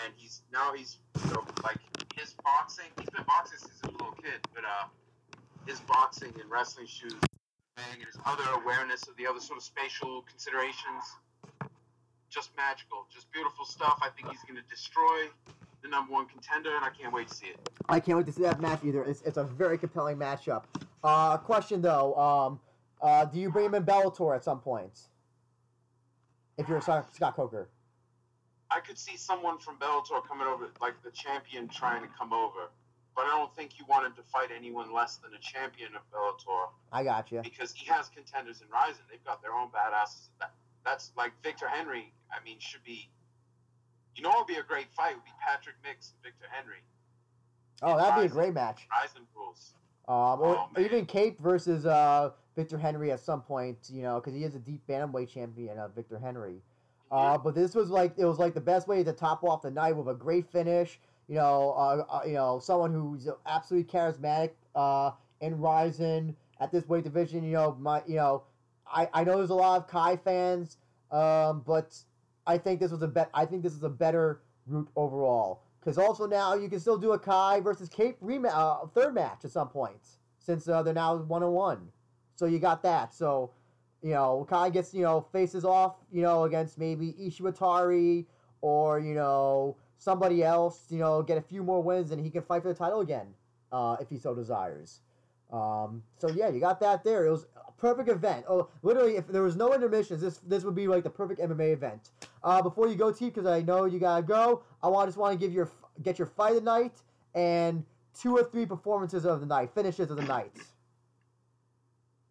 And 0.02 0.12
he's 0.16 0.42
now 0.52 0.72
he's 0.74 0.98
you 1.24 1.30
know 1.34 1.44
like 1.62 1.78
his 2.16 2.34
boxing. 2.42 2.86
He's 2.98 3.10
been 3.10 3.24
boxing 3.24 3.58
since 3.58 3.80
he 3.80 3.86
was 3.86 3.94
a 3.94 3.98
little 3.98 4.14
kid, 4.14 4.40
but 4.54 4.64
uh, 4.64 4.88
his 5.66 5.80
boxing 5.80 6.32
and 6.40 6.50
wrestling 6.50 6.86
shoes, 6.86 7.14
and 7.76 8.02
his 8.04 8.18
other 8.26 8.44
awareness 8.60 9.06
of 9.06 9.16
the 9.16 9.26
other 9.26 9.40
sort 9.40 9.58
of 9.58 9.62
spatial 9.62 10.22
considerations, 10.22 11.04
just 12.32 12.50
magical, 12.56 13.06
just 13.12 13.30
beautiful 13.30 13.64
stuff. 13.64 13.98
I 14.02 14.08
think 14.08 14.28
he's 14.30 14.42
going 14.42 14.56
to 14.56 14.68
destroy 14.68 15.28
the 15.82 15.88
number 15.88 16.12
one 16.12 16.26
contender, 16.26 16.74
and 16.74 16.84
I 16.84 16.90
can't 16.90 17.12
wait 17.12 17.28
to 17.28 17.34
see 17.34 17.46
it. 17.46 17.68
I 17.88 18.00
can't 18.00 18.16
wait 18.16 18.26
to 18.26 18.32
see 18.32 18.42
that 18.42 18.60
match 18.60 18.80
either. 18.84 19.04
It's, 19.04 19.22
it's 19.22 19.36
a 19.36 19.44
very 19.44 19.76
compelling 19.76 20.16
matchup. 20.16 20.64
Uh, 21.04 21.36
question 21.36 21.82
though, 21.82 22.14
um, 22.14 22.60
uh, 23.02 23.24
do 23.26 23.38
you 23.38 23.50
bring 23.50 23.66
him 23.66 23.74
in 23.74 23.84
Bellator 23.84 24.34
at 24.34 24.44
some 24.44 24.60
point? 24.60 25.08
If 26.56 26.68
you're 26.68 26.80
Scott, 26.80 27.14
Scott 27.14 27.34
Coker. 27.34 27.68
I 28.70 28.80
could 28.80 28.98
see 28.98 29.16
someone 29.16 29.58
from 29.58 29.76
Bellator 29.78 30.26
coming 30.26 30.46
over, 30.46 30.70
like 30.80 30.94
the 31.02 31.10
champion 31.10 31.68
trying 31.68 32.02
to 32.02 32.08
come 32.16 32.32
over. 32.32 32.70
But 33.14 33.26
I 33.26 33.36
don't 33.36 33.54
think 33.54 33.78
you 33.78 33.84
want 33.86 34.06
him 34.06 34.14
to 34.14 34.22
fight 34.22 34.48
anyone 34.56 34.90
less 34.94 35.16
than 35.16 35.34
a 35.34 35.38
champion 35.38 35.90
of 35.94 36.00
Bellator 36.10 36.68
I 36.92 37.04
got 37.04 37.30
you. 37.30 37.42
because 37.42 37.70
he 37.72 37.84
has 37.90 38.08
contenders 38.08 38.62
in 38.62 38.68
Rizin. 38.72 39.02
They've 39.10 39.24
got 39.24 39.42
their 39.42 39.52
own 39.52 39.68
badasses. 39.68 40.28
That, 40.40 40.52
that's 40.84 41.12
like 41.16 41.32
Victor 41.42 41.68
Henry. 41.68 42.12
I 42.30 42.42
mean, 42.44 42.56
should 42.58 42.84
be. 42.84 43.08
You 44.14 44.22
know, 44.22 44.30
it'd 44.32 44.46
be 44.46 44.56
a 44.56 44.62
great 44.62 44.86
fight 44.94 45.12
it 45.12 45.14
would 45.16 45.24
be 45.24 45.30
Patrick 45.40 45.76
Mix 45.82 46.12
and 46.12 46.22
Victor 46.22 46.46
Henry. 46.50 46.82
Oh, 47.82 47.96
that'd 47.96 48.22
be 48.22 48.26
a 48.26 48.28
great 48.28 48.54
match. 48.54 48.86
Rizin 49.02 49.22
rules. 49.34 49.72
Um, 50.08 50.40
or 50.40 50.56
Oh, 50.76 50.80
even 50.80 51.06
Kape 51.06 51.40
versus 51.40 51.86
uh, 51.86 52.30
Victor 52.54 52.76
Henry 52.78 53.10
at 53.10 53.20
some 53.20 53.40
point, 53.40 53.78
you 53.90 54.02
know, 54.02 54.16
because 54.20 54.34
he 54.34 54.44
is 54.44 54.54
a 54.54 54.58
deep 54.58 54.86
bantamweight 54.86 55.28
champion 55.28 55.78
of 55.78 55.94
Victor 55.94 56.18
Henry. 56.18 56.56
Uh, 57.10 57.36
but 57.36 57.54
this 57.54 57.74
was 57.74 57.90
like 57.90 58.14
it 58.16 58.24
was 58.24 58.38
like 58.38 58.54
the 58.54 58.60
best 58.60 58.88
way 58.88 59.04
to 59.04 59.12
top 59.12 59.44
off 59.44 59.62
the 59.62 59.70
night 59.70 59.94
with 59.96 60.08
a 60.08 60.14
great 60.14 60.50
finish. 60.50 60.98
You 61.28 61.36
know, 61.36 61.72
uh, 61.76 62.04
uh, 62.10 62.20
you 62.26 62.34
know, 62.34 62.58
someone 62.58 62.92
who's 62.92 63.28
absolutely 63.46 63.90
charismatic 63.90 64.50
uh, 64.74 65.12
in 65.40 65.60
Rizin 65.60 66.34
at 66.60 66.72
this 66.72 66.88
weight 66.88 67.04
division. 67.04 67.44
You 67.44 67.52
know, 67.52 67.76
my 67.78 68.02
you 68.06 68.16
know, 68.16 68.44
I, 68.92 69.08
I 69.12 69.24
know 69.24 69.38
there's 69.38 69.50
a 69.50 69.54
lot 69.54 69.80
of 69.80 69.88
Kai 69.88 70.16
fans, 70.16 70.76
um, 71.10 71.62
but 71.66 71.96
I 72.46 72.58
think 72.58 72.80
this 72.80 72.90
was 72.90 73.02
a 73.02 73.08
bet. 73.08 73.30
I 73.34 73.46
think 73.46 73.62
this 73.62 73.74
is 73.74 73.82
a 73.82 73.88
better 73.90 74.40
route 74.66 74.88
overall. 74.96 75.62
Because 75.80 75.98
also 75.98 76.26
now 76.26 76.54
you 76.54 76.68
can 76.68 76.78
still 76.78 76.96
do 76.96 77.12
a 77.12 77.18
Kai 77.18 77.60
versus 77.60 77.88
Kape 77.88 78.20
rematch, 78.20 78.52
uh, 78.54 78.86
third 78.94 79.14
match 79.14 79.44
at 79.44 79.50
some 79.50 79.68
point, 79.68 79.98
since 80.38 80.68
uh, 80.68 80.82
they're 80.82 80.94
now 80.94 81.16
one 81.16 81.42
on 81.42 81.52
one. 81.52 81.88
So 82.36 82.46
you 82.46 82.60
got 82.60 82.82
that. 82.84 83.12
So 83.12 83.50
you 84.02 84.10
know, 84.10 84.46
Kai 84.48 84.70
gets, 84.70 84.92
you 84.92 85.02
know, 85.02 85.24
faces 85.32 85.64
off, 85.64 85.94
you 86.12 86.22
know, 86.22 86.44
against 86.44 86.76
maybe 86.76 87.14
Ishiwatari 87.20 88.26
or, 88.60 88.98
you 88.98 89.14
know, 89.14 89.76
somebody 89.98 90.42
else, 90.42 90.86
you 90.90 90.98
know, 90.98 91.22
get 91.22 91.38
a 91.38 91.42
few 91.42 91.62
more 91.62 91.80
wins 91.80 92.10
and 92.10 92.22
he 92.22 92.28
can 92.28 92.42
fight 92.42 92.62
for 92.62 92.68
the 92.68 92.74
title 92.74 93.00
again, 93.00 93.28
uh, 93.70 93.96
if 94.00 94.10
he 94.10 94.18
so 94.18 94.34
desires. 94.34 95.00
Um, 95.52 96.02
so 96.18 96.28
yeah, 96.30 96.48
you 96.48 96.58
got 96.58 96.80
that 96.80 97.04
there. 97.04 97.26
It 97.26 97.30
was 97.30 97.46
perfect 97.82 98.08
event. 98.08 98.44
Oh, 98.48 98.68
literally, 98.82 99.16
if 99.16 99.26
there 99.26 99.42
was 99.42 99.56
no 99.56 99.74
intermissions, 99.74 100.20
this 100.22 100.38
this 100.46 100.62
would 100.62 100.76
be 100.76 100.86
like 100.86 101.02
the 101.02 101.10
perfect 101.10 101.40
MMA 101.40 101.72
event. 101.72 102.10
Uh, 102.42 102.62
before 102.62 102.86
you 102.86 102.94
go, 102.94 103.12
T, 103.12 103.26
because 103.26 103.44
I 103.44 103.60
know 103.60 103.84
you 103.84 103.98
gotta 103.98 104.22
go, 104.22 104.62
I 104.82 104.88
want 104.88 105.08
just 105.08 105.18
want 105.18 105.38
to 105.38 105.44
give 105.44 105.52
your 105.52 105.68
get 106.02 106.18
your 106.18 106.26
fight 106.26 106.50
of 106.50 106.64
the 106.64 106.70
night 106.70 107.02
and 107.34 107.84
two 108.18 108.36
or 108.36 108.44
three 108.44 108.66
performances 108.66 109.26
of 109.26 109.40
the 109.40 109.46
night, 109.46 109.70
finishes 109.74 110.10
of 110.10 110.16
the 110.16 110.22
night. 110.22 110.52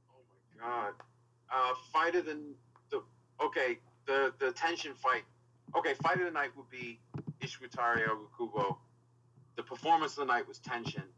Oh 0.10 0.24
my 0.58 0.66
god. 0.66 0.94
Uh, 1.54 1.74
fight 1.92 2.16
of 2.16 2.26
the 2.26 2.40
the 2.90 3.02
okay 3.44 3.78
the 4.08 4.34
the 4.40 4.52
Tenshin 4.54 4.96
fight. 4.96 5.24
Okay, 5.76 5.94
fight 5.96 6.18
of 6.18 6.26
the 6.26 6.32
night 6.32 6.52
would 6.56 6.70
be 6.70 7.00
Ishiwatari 7.42 8.08
Ogikubo. 8.08 8.78
The 9.58 9.64
performance 9.64 10.14
of 10.14 10.28
the 10.28 10.34
night 10.34 10.48
was 10.48 10.60
Tenshin, 10.60 11.10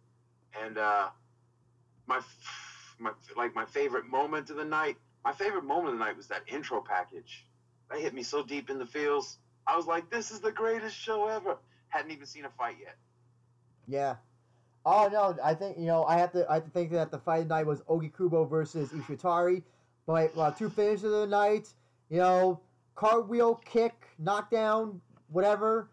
and 0.63 0.79
uh, 0.79 1.09
my 2.07 2.19
my 3.03 3.11
like 3.37 3.53
my 3.55 3.65
favorite 3.65 4.07
moment 4.07 4.49
of 4.49 4.57
the 4.57 4.65
night. 4.65 4.97
My 5.23 5.31
favorite 5.33 5.63
moment 5.63 5.93
of 5.93 5.99
the 5.99 6.05
night 6.05 6.17
was 6.17 6.27
that 6.27 6.43
intro 6.47 6.81
package. 6.81 7.45
That 7.89 7.99
hit 7.99 8.13
me 8.13 8.23
so 8.23 8.43
deep 8.43 8.69
in 8.69 8.79
the 8.79 8.85
feels. 8.85 9.37
I 9.67 9.75
was 9.75 9.85
like, 9.85 10.09
"This 10.09 10.31
is 10.31 10.39
the 10.39 10.51
greatest 10.51 10.95
show 10.95 11.27
ever." 11.27 11.57
Hadn't 11.89 12.11
even 12.11 12.25
seen 12.25 12.45
a 12.45 12.49
fight 12.49 12.77
yet. 12.81 12.95
Yeah. 13.87 14.15
Oh 14.85 15.09
no, 15.11 15.37
I 15.43 15.53
think 15.53 15.77
you 15.77 15.85
know 15.85 16.03
I 16.05 16.17
have 16.17 16.31
to 16.33 16.49
I 16.49 16.55
have 16.55 16.65
to 16.65 16.69
think 16.71 16.91
that 16.91 17.11
the 17.11 17.19
fight 17.19 17.47
night 17.47 17.65
was 17.65 17.81
Ogikubo 17.81 18.49
versus 18.49 18.89
Ishitari, 18.89 19.63
but 20.05 20.37
uh, 20.37 20.51
two 20.51 20.69
finishes 20.69 21.05
of 21.05 21.11
the 21.11 21.27
night, 21.27 21.69
you 22.09 22.17
know, 22.17 22.59
cartwheel, 22.95 23.55
kick, 23.55 24.07
knockdown, 24.19 24.99
whatever, 25.29 25.89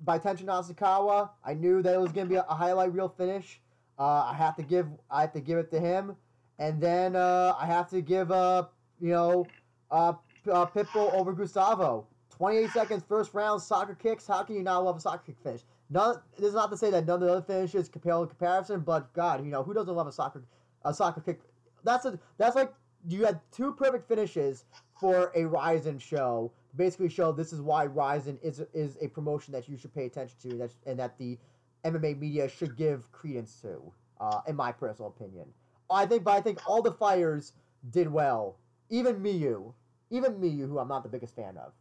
by 0.00 0.18
Tenshin 0.18 0.46
Nasukawa. 0.46 1.30
I 1.44 1.54
knew 1.54 1.80
that 1.82 1.94
it 1.94 2.00
was 2.00 2.10
gonna 2.10 2.28
be 2.28 2.34
a, 2.34 2.44
a 2.48 2.54
highlight 2.54 2.92
reel 2.92 3.08
finish. 3.08 3.60
Uh, 3.98 4.24
I 4.24 4.34
have 4.34 4.56
to 4.56 4.62
give 4.62 4.88
I 5.10 5.20
have 5.22 5.32
to 5.34 5.40
give 5.40 5.58
it 5.58 5.70
to 5.70 5.78
him, 5.78 6.16
and 6.58 6.80
then 6.80 7.16
uh, 7.16 7.54
I 7.58 7.66
have 7.66 7.88
to 7.90 8.00
give 8.00 8.30
uh 8.30 8.64
you 9.00 9.10
know 9.10 9.46
uh, 9.90 10.14
uh 10.50 10.66
Pitbull 10.66 11.12
over 11.14 11.32
Gustavo. 11.32 12.06
28 12.30 12.70
seconds, 12.70 13.04
first 13.08 13.32
round, 13.32 13.62
soccer 13.62 13.94
kicks. 13.94 14.26
How 14.26 14.42
can 14.42 14.56
you 14.56 14.62
not 14.62 14.84
love 14.84 14.96
a 14.96 15.00
soccer 15.00 15.22
kick 15.26 15.36
finish? 15.40 15.60
None. 15.88 16.16
This 16.36 16.48
is 16.48 16.54
not 16.54 16.70
to 16.70 16.76
say 16.76 16.90
that 16.90 17.06
none 17.06 17.22
of 17.22 17.28
the 17.28 17.32
other 17.32 17.42
finishes 17.42 17.88
compare 17.88 18.20
in 18.20 18.26
comparison, 18.26 18.80
but 18.80 19.12
God, 19.12 19.44
you 19.44 19.50
know 19.50 19.62
who 19.62 19.72
doesn't 19.72 19.94
love 19.94 20.06
a 20.06 20.12
soccer 20.12 20.42
a 20.84 20.92
soccer 20.92 21.20
kick? 21.20 21.40
That's 21.84 22.04
a 22.04 22.18
that's 22.38 22.56
like 22.56 22.72
you 23.08 23.24
had 23.24 23.40
two 23.52 23.72
perfect 23.72 24.08
finishes 24.08 24.64
for 25.00 25.30
a 25.36 25.44
Rizin 25.44 25.98
show. 25.98 26.52
Basically, 26.76 27.08
show 27.08 27.30
this 27.30 27.52
is 27.52 27.60
why 27.60 27.84
Rizin 27.84 28.38
is 28.42 28.62
is 28.72 28.96
a 29.00 29.08
promotion 29.08 29.52
that 29.52 29.68
you 29.68 29.76
should 29.76 29.94
pay 29.94 30.06
attention 30.06 30.36
to, 30.42 30.56
that 30.56 30.74
and 30.86 30.98
that 30.98 31.16
the 31.18 31.38
MMA 31.84 32.18
media 32.18 32.48
should 32.48 32.76
give 32.76 33.10
credence 33.12 33.60
to. 33.60 33.80
Uh, 34.20 34.40
in 34.46 34.54
my 34.56 34.70
personal 34.70 35.08
opinion, 35.08 35.44
I 35.90 36.06
think, 36.06 36.24
but 36.24 36.32
I 36.32 36.40
think 36.40 36.60
all 36.66 36.82
the 36.82 36.92
fighters 36.92 37.52
did 37.90 38.10
well. 38.10 38.56
Even 38.90 39.16
Miyu, 39.16 39.72
even 40.10 40.34
Miyu, 40.34 40.68
who 40.68 40.78
I'm 40.78 40.88
not 40.88 41.02
the 41.02 41.08
biggest 41.08 41.34
fan 41.34 41.56
of. 41.58 41.72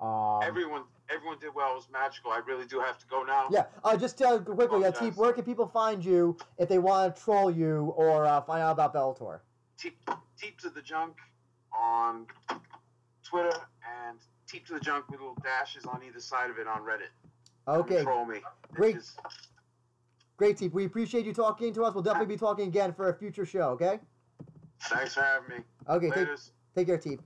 Um, 0.00 0.46
everyone, 0.46 0.82
everyone 1.10 1.38
did 1.40 1.54
well. 1.54 1.72
It 1.72 1.76
was 1.76 1.88
magical. 1.92 2.30
I 2.30 2.40
really 2.46 2.66
do 2.66 2.78
have 2.80 2.98
to 2.98 3.06
go 3.06 3.22
now. 3.22 3.48
Yeah. 3.50 3.64
Uh, 3.82 3.96
just 3.96 4.16
tell 4.16 4.38
quickly, 4.40 4.84
uh, 4.84 4.92
Teep, 4.92 5.16
where 5.16 5.32
can 5.32 5.44
people 5.44 5.66
find 5.66 6.04
you 6.04 6.36
if 6.58 6.68
they 6.68 6.78
want 6.78 7.14
to 7.14 7.22
troll 7.22 7.50
you 7.50 7.92
or 7.96 8.24
uh, 8.24 8.40
find 8.42 8.62
out 8.62 8.72
about 8.72 8.94
Bellator? 8.94 9.40
Teep, 9.76 9.96
Teep 10.40 10.58
to 10.60 10.70
the 10.70 10.82
Junk 10.82 11.16
on 11.76 12.26
Twitter 13.24 13.56
and 14.08 14.18
Teep 14.46 14.66
to 14.66 14.74
the 14.74 14.80
Junk 14.80 15.08
with 15.10 15.20
little 15.20 15.36
dashes 15.42 15.84
on 15.84 16.00
either 16.06 16.20
side 16.20 16.50
of 16.50 16.58
it 16.58 16.66
on 16.66 16.82
Reddit. 16.82 17.10
Okay. 17.66 18.02
Troll 18.02 18.24
me. 18.24 18.40
Great. 18.72 18.96
Great, 20.38 20.56
Teep. 20.56 20.72
We 20.72 20.84
appreciate 20.84 21.26
you 21.26 21.34
talking 21.34 21.74
to 21.74 21.82
us. 21.82 21.94
We'll 21.94 22.04
definitely 22.04 22.32
be 22.32 22.38
talking 22.38 22.68
again 22.68 22.92
for 22.92 23.10
a 23.10 23.14
future 23.14 23.44
show. 23.44 23.70
Okay. 23.70 23.98
Thanks 24.84 25.14
for 25.14 25.22
having 25.22 25.58
me. 25.58 25.64
Okay. 25.88 26.10
Take, 26.10 26.28
take 26.76 26.86
care, 26.86 26.96
Teep. 26.96 27.20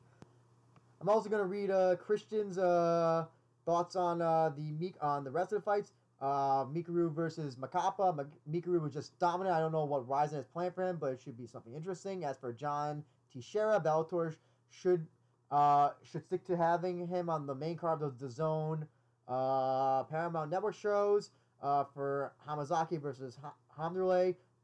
I'm 0.99 1.11
also 1.11 1.29
gonna 1.29 1.45
read 1.45 1.71
uh, 1.71 1.97
Christian's 1.97 2.57
uh, 2.57 3.27
thoughts 3.67 3.97
on 3.97 4.23
uh, 4.23 4.49
the 4.57 4.73
Meek 4.73 4.95
on 5.03 5.25
the 5.25 5.31
rest 5.31 5.53
of 5.53 5.59
the 5.59 5.63
fights. 5.63 5.93
Uh, 6.23 6.65
Mikuru 6.65 7.13
versus 7.13 7.57
Macapá. 7.57 8.27
Mikuru 8.51 8.81
was 8.81 8.95
just 8.95 9.19
dominant. 9.19 9.55
I 9.55 9.61
don't 9.61 9.73
know 9.73 9.85
what 9.85 10.09
Rizin 10.09 10.39
has 10.39 10.47
planned 10.47 10.75
for 10.75 10.89
him, 10.89 10.97
but 10.99 11.13
it 11.13 11.21
should 11.23 11.37
be 11.37 11.47
something 11.47 11.75
interesting. 11.75 12.25
As 12.25 12.39
for 12.39 12.53
John 12.53 13.05
Teixeira, 13.31 13.79
Bellator 13.79 14.37
should 14.71 15.07
uh, 15.51 15.91
should 16.11 16.25
stick 16.25 16.47
to 16.47 16.57
having 16.57 17.07
him 17.07 17.29
on 17.29 17.47
the 17.47 17.55
main 17.55 17.77
card 17.77 18.01
of 18.01 18.19
the 18.19 18.31
Zone 18.31 18.87
uh, 19.29 20.05
Paramount 20.05 20.51
Network 20.51 20.75
shows. 20.75 21.31
Uh, 21.63 21.85
for 21.95 22.33
Hamazaki 22.47 23.01
versus 23.01 23.39
ha- 23.41 23.55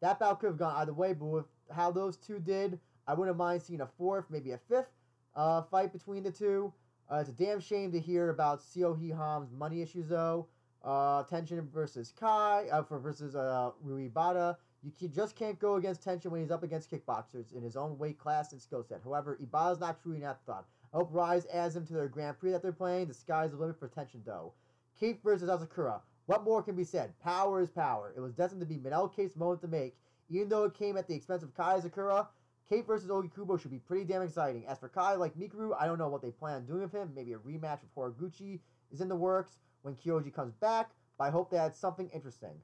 that 0.00 0.18
bout 0.18 0.40
could 0.40 0.48
have 0.48 0.58
gone 0.58 0.74
either 0.76 0.92
way, 0.92 1.12
but 1.12 1.26
with 1.26 1.46
how 1.70 1.90
those 1.90 2.16
two 2.16 2.40
did, 2.40 2.78
I 3.06 3.14
wouldn't 3.14 3.36
mind 3.36 3.62
seeing 3.62 3.80
a 3.80 3.86
fourth, 3.86 4.26
maybe 4.30 4.50
a 4.50 4.58
fifth 4.68 4.90
uh, 5.36 5.62
fight 5.62 5.92
between 5.92 6.24
the 6.24 6.32
two. 6.32 6.72
Uh, 7.10 7.16
it's 7.16 7.30
a 7.30 7.32
damn 7.32 7.60
shame 7.60 7.90
to 7.92 8.00
hear 8.00 8.30
about 8.30 8.60
Seohee 8.60 9.16
Ham's 9.16 9.50
money 9.52 9.80
issues, 9.80 10.08
though. 10.08 10.46
Uh, 10.84 11.24
Tenshin 11.24 11.68
versus 11.70 12.12
Kai, 12.18 12.66
uh, 12.70 12.82
for 12.82 12.98
versus 12.98 13.34
uh, 13.34 13.70
Rui 13.82 14.08
Bada. 14.08 14.56
You 14.82 14.92
can, 14.96 15.12
just 15.12 15.34
can't 15.34 15.58
go 15.58 15.74
against 15.74 16.04
Tenshin 16.04 16.26
when 16.26 16.40
he's 16.40 16.50
up 16.50 16.62
against 16.62 16.90
kickboxers 16.90 17.52
in 17.54 17.62
his 17.62 17.76
own 17.76 17.98
weight 17.98 18.18
class 18.18 18.52
and 18.52 18.60
skill 18.60 18.84
set. 18.84 19.00
However, 19.02 19.38
Ebata's 19.42 19.80
not 19.80 20.00
truly 20.02 20.18
an 20.18 20.24
afterthought. 20.24 20.66
I 20.92 20.98
hope 20.98 21.08
Rise 21.12 21.46
adds 21.52 21.74
him 21.74 21.86
to 21.86 21.94
their 21.94 22.08
Grand 22.08 22.38
Prix 22.38 22.52
that 22.52 22.62
they're 22.62 22.72
playing. 22.72 23.08
The 23.08 23.14
sky's 23.14 23.50
the 23.50 23.56
limit 23.56 23.78
for 23.78 23.88
Tenshin, 23.88 24.24
though. 24.24 24.52
Keith 24.98 25.18
versus 25.22 25.48
Asakura. 25.50 26.00
What 26.28 26.44
more 26.44 26.62
can 26.62 26.76
be 26.76 26.84
said? 26.84 27.18
Power 27.24 27.62
is 27.62 27.70
power. 27.70 28.12
It 28.14 28.20
was 28.20 28.34
destined 28.34 28.60
to 28.60 28.66
be 28.66 28.76
Manel 28.76 29.10
Kape's 29.16 29.34
moment 29.34 29.62
to 29.62 29.66
make. 29.66 29.96
Even 30.28 30.50
though 30.50 30.64
it 30.64 30.74
came 30.74 30.98
at 30.98 31.08
the 31.08 31.14
expense 31.14 31.42
of 31.42 31.54
Kai 31.56 31.78
Asakura, 31.78 32.26
Kate 32.68 32.86
versus 32.86 33.08
Ogikubo 33.08 33.58
should 33.58 33.70
be 33.70 33.78
pretty 33.78 34.04
damn 34.04 34.20
exciting. 34.20 34.66
As 34.66 34.78
for 34.78 34.90
Kai, 34.90 35.14
like 35.14 35.34
Mikuru, 35.38 35.74
I 35.80 35.86
don't 35.86 35.96
know 35.96 36.10
what 36.10 36.20
they 36.20 36.30
plan 36.30 36.56
on 36.56 36.66
doing 36.66 36.82
with 36.82 36.92
him. 36.92 37.12
Maybe 37.16 37.32
a 37.32 37.38
rematch 37.38 37.78
with 37.80 37.94
Horiguchi 37.96 38.60
is 38.92 39.00
in 39.00 39.08
the 39.08 39.16
works 39.16 39.52
when 39.80 39.94
Kyoji 39.94 40.30
comes 40.34 40.52
back, 40.56 40.90
but 41.16 41.24
I 41.24 41.30
hope 41.30 41.50
that's 41.50 41.78
something 41.78 42.10
interesting. 42.12 42.60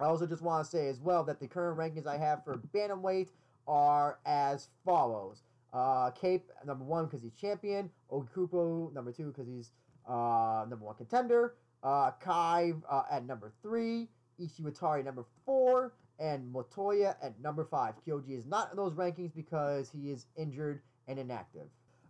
I 0.00 0.06
also 0.06 0.26
just 0.26 0.42
want 0.42 0.64
to 0.64 0.68
say 0.68 0.88
as 0.88 0.98
well 0.98 1.22
that 1.22 1.38
the 1.38 1.46
current 1.46 1.78
rankings 1.78 2.08
I 2.08 2.16
have 2.18 2.42
for 2.42 2.56
Bantamweight 2.74 3.28
are 3.68 4.18
as 4.26 4.66
follows. 4.84 5.44
Uh, 5.72 6.10
Kape, 6.10 6.50
number 6.66 6.84
one, 6.84 7.04
because 7.04 7.22
he's 7.22 7.34
champion. 7.34 7.88
Ogikubo, 8.10 8.92
number 8.92 9.12
two, 9.12 9.26
because 9.26 9.46
he's 9.46 9.70
uh, 10.08 10.66
number 10.68 10.84
one 10.84 10.96
contender. 10.96 11.54
Uh, 11.82 12.12
Kai 12.20 12.72
uh, 12.88 13.02
at 13.10 13.26
number 13.26 13.52
three. 13.62 14.08
Ishiwatari, 14.40 15.04
number 15.04 15.24
four 15.44 15.92
and 16.18 16.52
Motoya 16.54 17.16
at 17.22 17.38
number 17.40 17.64
five. 17.64 17.94
Kyoji 18.06 18.38
is 18.38 18.46
not 18.46 18.70
in 18.70 18.76
those 18.76 18.94
rankings 18.94 19.34
because 19.34 19.90
he 19.90 20.10
is 20.10 20.26
injured 20.36 20.80
and 21.08 21.18
inactive. 21.18 21.66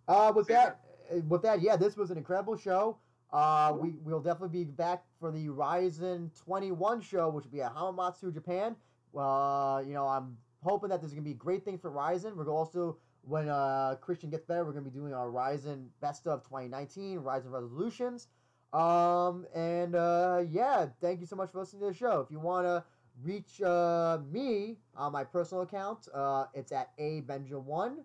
Uh, 0.07 0.33
with 0.35 0.47
that, 0.49 0.81
uh, 1.11 1.21
with 1.29 1.43
that, 1.43 1.63
yeah, 1.63 1.77
this 1.77 1.97
was 1.97 2.11
an 2.11 2.19
incredible 2.19 2.57
show. 2.57 2.99
Uh, 3.33 3.75
we 3.81 3.95
will 4.05 4.21
definitely 4.21 4.65
be 4.65 4.71
back 4.71 5.03
for 5.19 5.31
the 5.31 5.49
Rizin 5.49 6.31
21 6.45 7.01
show, 7.01 7.31
which 7.31 7.45
will 7.45 7.53
be 7.53 7.63
at 7.63 7.75
Hamamatsu, 7.75 8.33
Japan. 8.33 8.77
Uh, 9.17 9.83
you 9.87 9.95
know, 9.95 10.07
I'm 10.07 10.37
hoping 10.63 10.91
that 10.91 11.01
there's 11.01 11.13
gonna 11.13 11.23
be 11.23 11.35
great 11.35 11.65
things 11.65 11.81
for 11.81 11.91
Rizin. 11.91 12.37
We're 12.37 12.49
also 12.51 12.99
when 13.23 13.49
uh, 13.49 13.97
Christian 14.01 14.29
gets 14.29 14.45
better, 14.45 14.65
we're 14.65 14.73
gonna 14.73 14.85
be 14.85 14.91
doing 14.91 15.15
our 15.15 15.31
Rizin 15.31 15.89
Best 16.03 16.27
of 16.27 16.43
2019, 16.43 17.21
Rizin 17.21 17.51
resolutions. 17.51 18.29
Um, 18.73 19.47
and 19.55 19.95
uh, 19.95 20.45
yeah, 20.51 20.87
thank 21.01 21.21
you 21.21 21.27
so 21.27 21.37
much 21.37 21.51
for 21.51 21.59
listening 21.59 21.83
to 21.83 21.89
the 21.89 21.95
show. 21.95 22.21
If 22.21 22.31
you 22.31 22.41
wanna 22.41 22.85
reach 23.23 23.61
uh, 23.63 24.19
me 24.31 24.79
on 24.97 25.13
my 25.13 25.25
personal 25.25 25.63
account. 25.63 26.09
Uh, 26.13 26.47
it's 26.55 26.73
at 26.73 26.91
a 26.99 27.23
benja 27.23 27.63
one. 27.63 27.99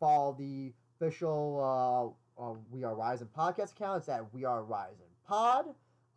Follow 0.00 0.34
the 0.38 0.72
official 0.96 2.16
uh, 2.38 2.42
uh, 2.42 2.54
We 2.70 2.84
Are 2.84 2.94
Rizin 2.94 3.28
podcast 3.36 3.72
account. 3.72 3.98
It's 3.98 4.08
at 4.08 4.32
We 4.32 4.44
Are 4.44 4.62
Rizin 4.62 5.06
Pod. 5.26 5.66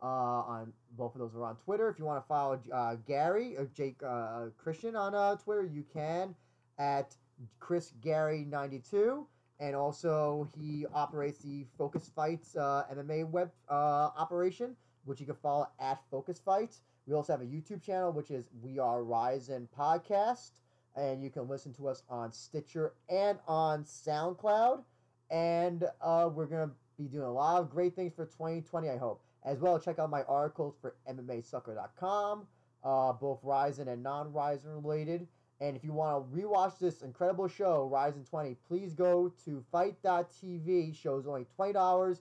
Uh, 0.00 0.06
on 0.06 0.72
both 0.96 1.14
of 1.14 1.20
those 1.20 1.34
are 1.34 1.44
on 1.44 1.56
Twitter. 1.56 1.88
If 1.88 1.98
you 1.98 2.04
want 2.04 2.22
to 2.22 2.28
follow 2.28 2.60
uh, 2.72 2.96
Gary 3.06 3.56
or 3.56 3.66
Jake 3.74 4.00
uh, 4.06 4.46
Christian 4.56 4.94
on 4.94 5.14
uh, 5.14 5.34
Twitter, 5.36 5.66
you 5.66 5.84
can 5.92 6.36
at 6.78 7.16
Chris 7.58 7.92
Gary 8.00 8.44
ninety 8.48 8.78
two. 8.78 9.26
And 9.60 9.74
also, 9.74 10.48
he 10.56 10.86
operates 10.94 11.40
the 11.40 11.66
Focus 11.76 12.10
Fights 12.14 12.56
uh, 12.56 12.84
MMA 12.94 13.28
web 13.28 13.50
uh, 13.68 14.10
operation, 14.16 14.76
which 15.04 15.18
you 15.20 15.26
can 15.26 15.34
follow 15.34 15.68
at 15.80 16.00
Focus 16.10 16.38
Fights. 16.38 16.82
We 17.08 17.14
also 17.14 17.32
have 17.32 17.40
a 17.40 17.46
YouTube 17.46 17.82
channel, 17.82 18.12
which 18.12 18.30
is 18.30 18.50
We 18.62 18.78
Are 18.78 19.02
Rizin 19.02 19.66
Podcast, 19.76 20.50
and 20.94 21.24
you 21.24 21.30
can 21.30 21.48
listen 21.48 21.72
to 21.74 21.88
us 21.88 22.02
on 22.08 22.32
Stitcher 22.32 22.92
and 23.08 23.38
on 23.48 23.82
SoundCloud. 23.84 24.82
And 25.30 25.84
uh, 26.02 26.30
we're 26.32 26.46
to 26.46 26.70
be 26.98 27.08
doing 27.08 27.26
a 27.26 27.32
lot 27.32 27.60
of 27.60 27.70
great 27.70 27.96
things 27.96 28.12
for 28.14 28.26
2020, 28.26 28.90
I 28.90 28.96
hope. 28.96 29.22
As 29.44 29.58
well, 29.58 29.78
check 29.78 29.98
out 29.98 30.10
my 30.10 30.22
articles 30.24 30.76
for 30.80 30.94
MMASucka.com, 31.10 32.46
uh, 32.84 33.12
both 33.14 33.40
Rizin 33.42 33.88
and 33.88 34.02
non 34.02 34.32
Rizin 34.32 34.70
related. 34.82 35.26
And 35.60 35.76
if 35.76 35.82
you 35.82 35.92
want 35.92 36.30
to 36.30 36.36
rewatch 36.36 36.78
this 36.78 37.02
incredible 37.02 37.48
show, 37.48 37.90
Rizin 37.92 38.24
20, 38.24 38.56
please 38.68 38.94
go 38.94 39.32
to 39.44 39.64
FITE.tv. 39.72 40.94
Shows 40.94 41.26
only 41.26 41.46
$20. 41.58 42.18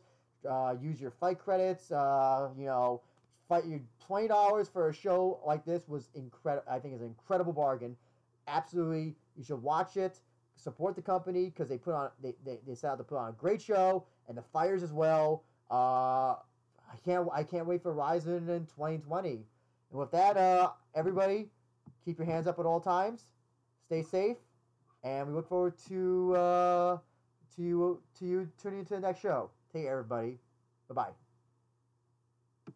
Uh, 0.49 0.75
use 0.81 0.99
your 0.99 1.11
fight 1.11 1.39
credits. 1.39 1.91
Uh, 1.91 2.49
you 2.57 2.65
know, 2.65 3.01
fight 3.47 3.65
you 3.65 3.81
twenty 4.05 4.27
dollars 4.27 4.69
for 4.69 4.89
a 4.89 4.93
show 4.93 5.39
like 5.45 5.65
this 5.65 5.87
was 5.87 6.09
incredible. 6.15 6.65
I 6.69 6.79
think 6.79 6.93
is 6.93 7.01
an 7.01 7.07
incredible 7.07 7.53
bargain. 7.53 7.95
Absolutely, 8.47 9.15
you 9.35 9.43
should 9.43 9.61
watch 9.61 9.97
it. 9.97 10.19
Support 10.55 10.95
the 10.95 11.01
company 11.01 11.45
because 11.45 11.69
they 11.69 11.77
put 11.77 11.93
on 11.93 12.09
they, 12.21 12.33
they, 12.45 12.59
they 12.65 12.75
set 12.75 12.91
out 12.91 12.97
to 12.97 13.03
put 13.03 13.17
on 13.17 13.29
a 13.29 13.33
great 13.33 13.61
show 13.61 14.05
and 14.27 14.37
the 14.37 14.41
fires 14.41 14.83
as 14.83 14.93
well. 14.93 15.43
Uh, 15.69 16.35
I 16.91 16.97
can't 17.03 17.27
I 17.33 17.43
can't 17.43 17.65
wait 17.65 17.83
for 17.83 17.93
Rizin 17.93 18.49
in 18.49 18.65
2020. 18.65 19.29
And 19.29 19.99
with 19.99 20.11
that, 20.11 20.37
uh, 20.37 20.71
everybody, 20.95 21.49
keep 22.07 22.17
your 22.17 22.25
hands 22.25 22.47
up 22.47 22.57
at 22.57 22.65
all 22.65 22.79
times. 22.79 23.25
Stay 23.85 24.01
safe, 24.01 24.37
and 25.03 25.27
we 25.27 25.33
look 25.33 25.47
forward 25.47 25.73
to 25.89 26.35
uh, 26.35 26.97
to 27.55 27.61
you 27.61 28.01
to 28.17 28.25
you 28.25 28.49
tuning 28.61 28.79
into 28.79 28.93
the 28.95 29.01
next 29.01 29.19
show. 29.19 29.49
Take 29.73 29.83
care, 29.83 29.91
everybody. 29.91 30.39
Bye 30.87 30.95
bye. 30.95 31.26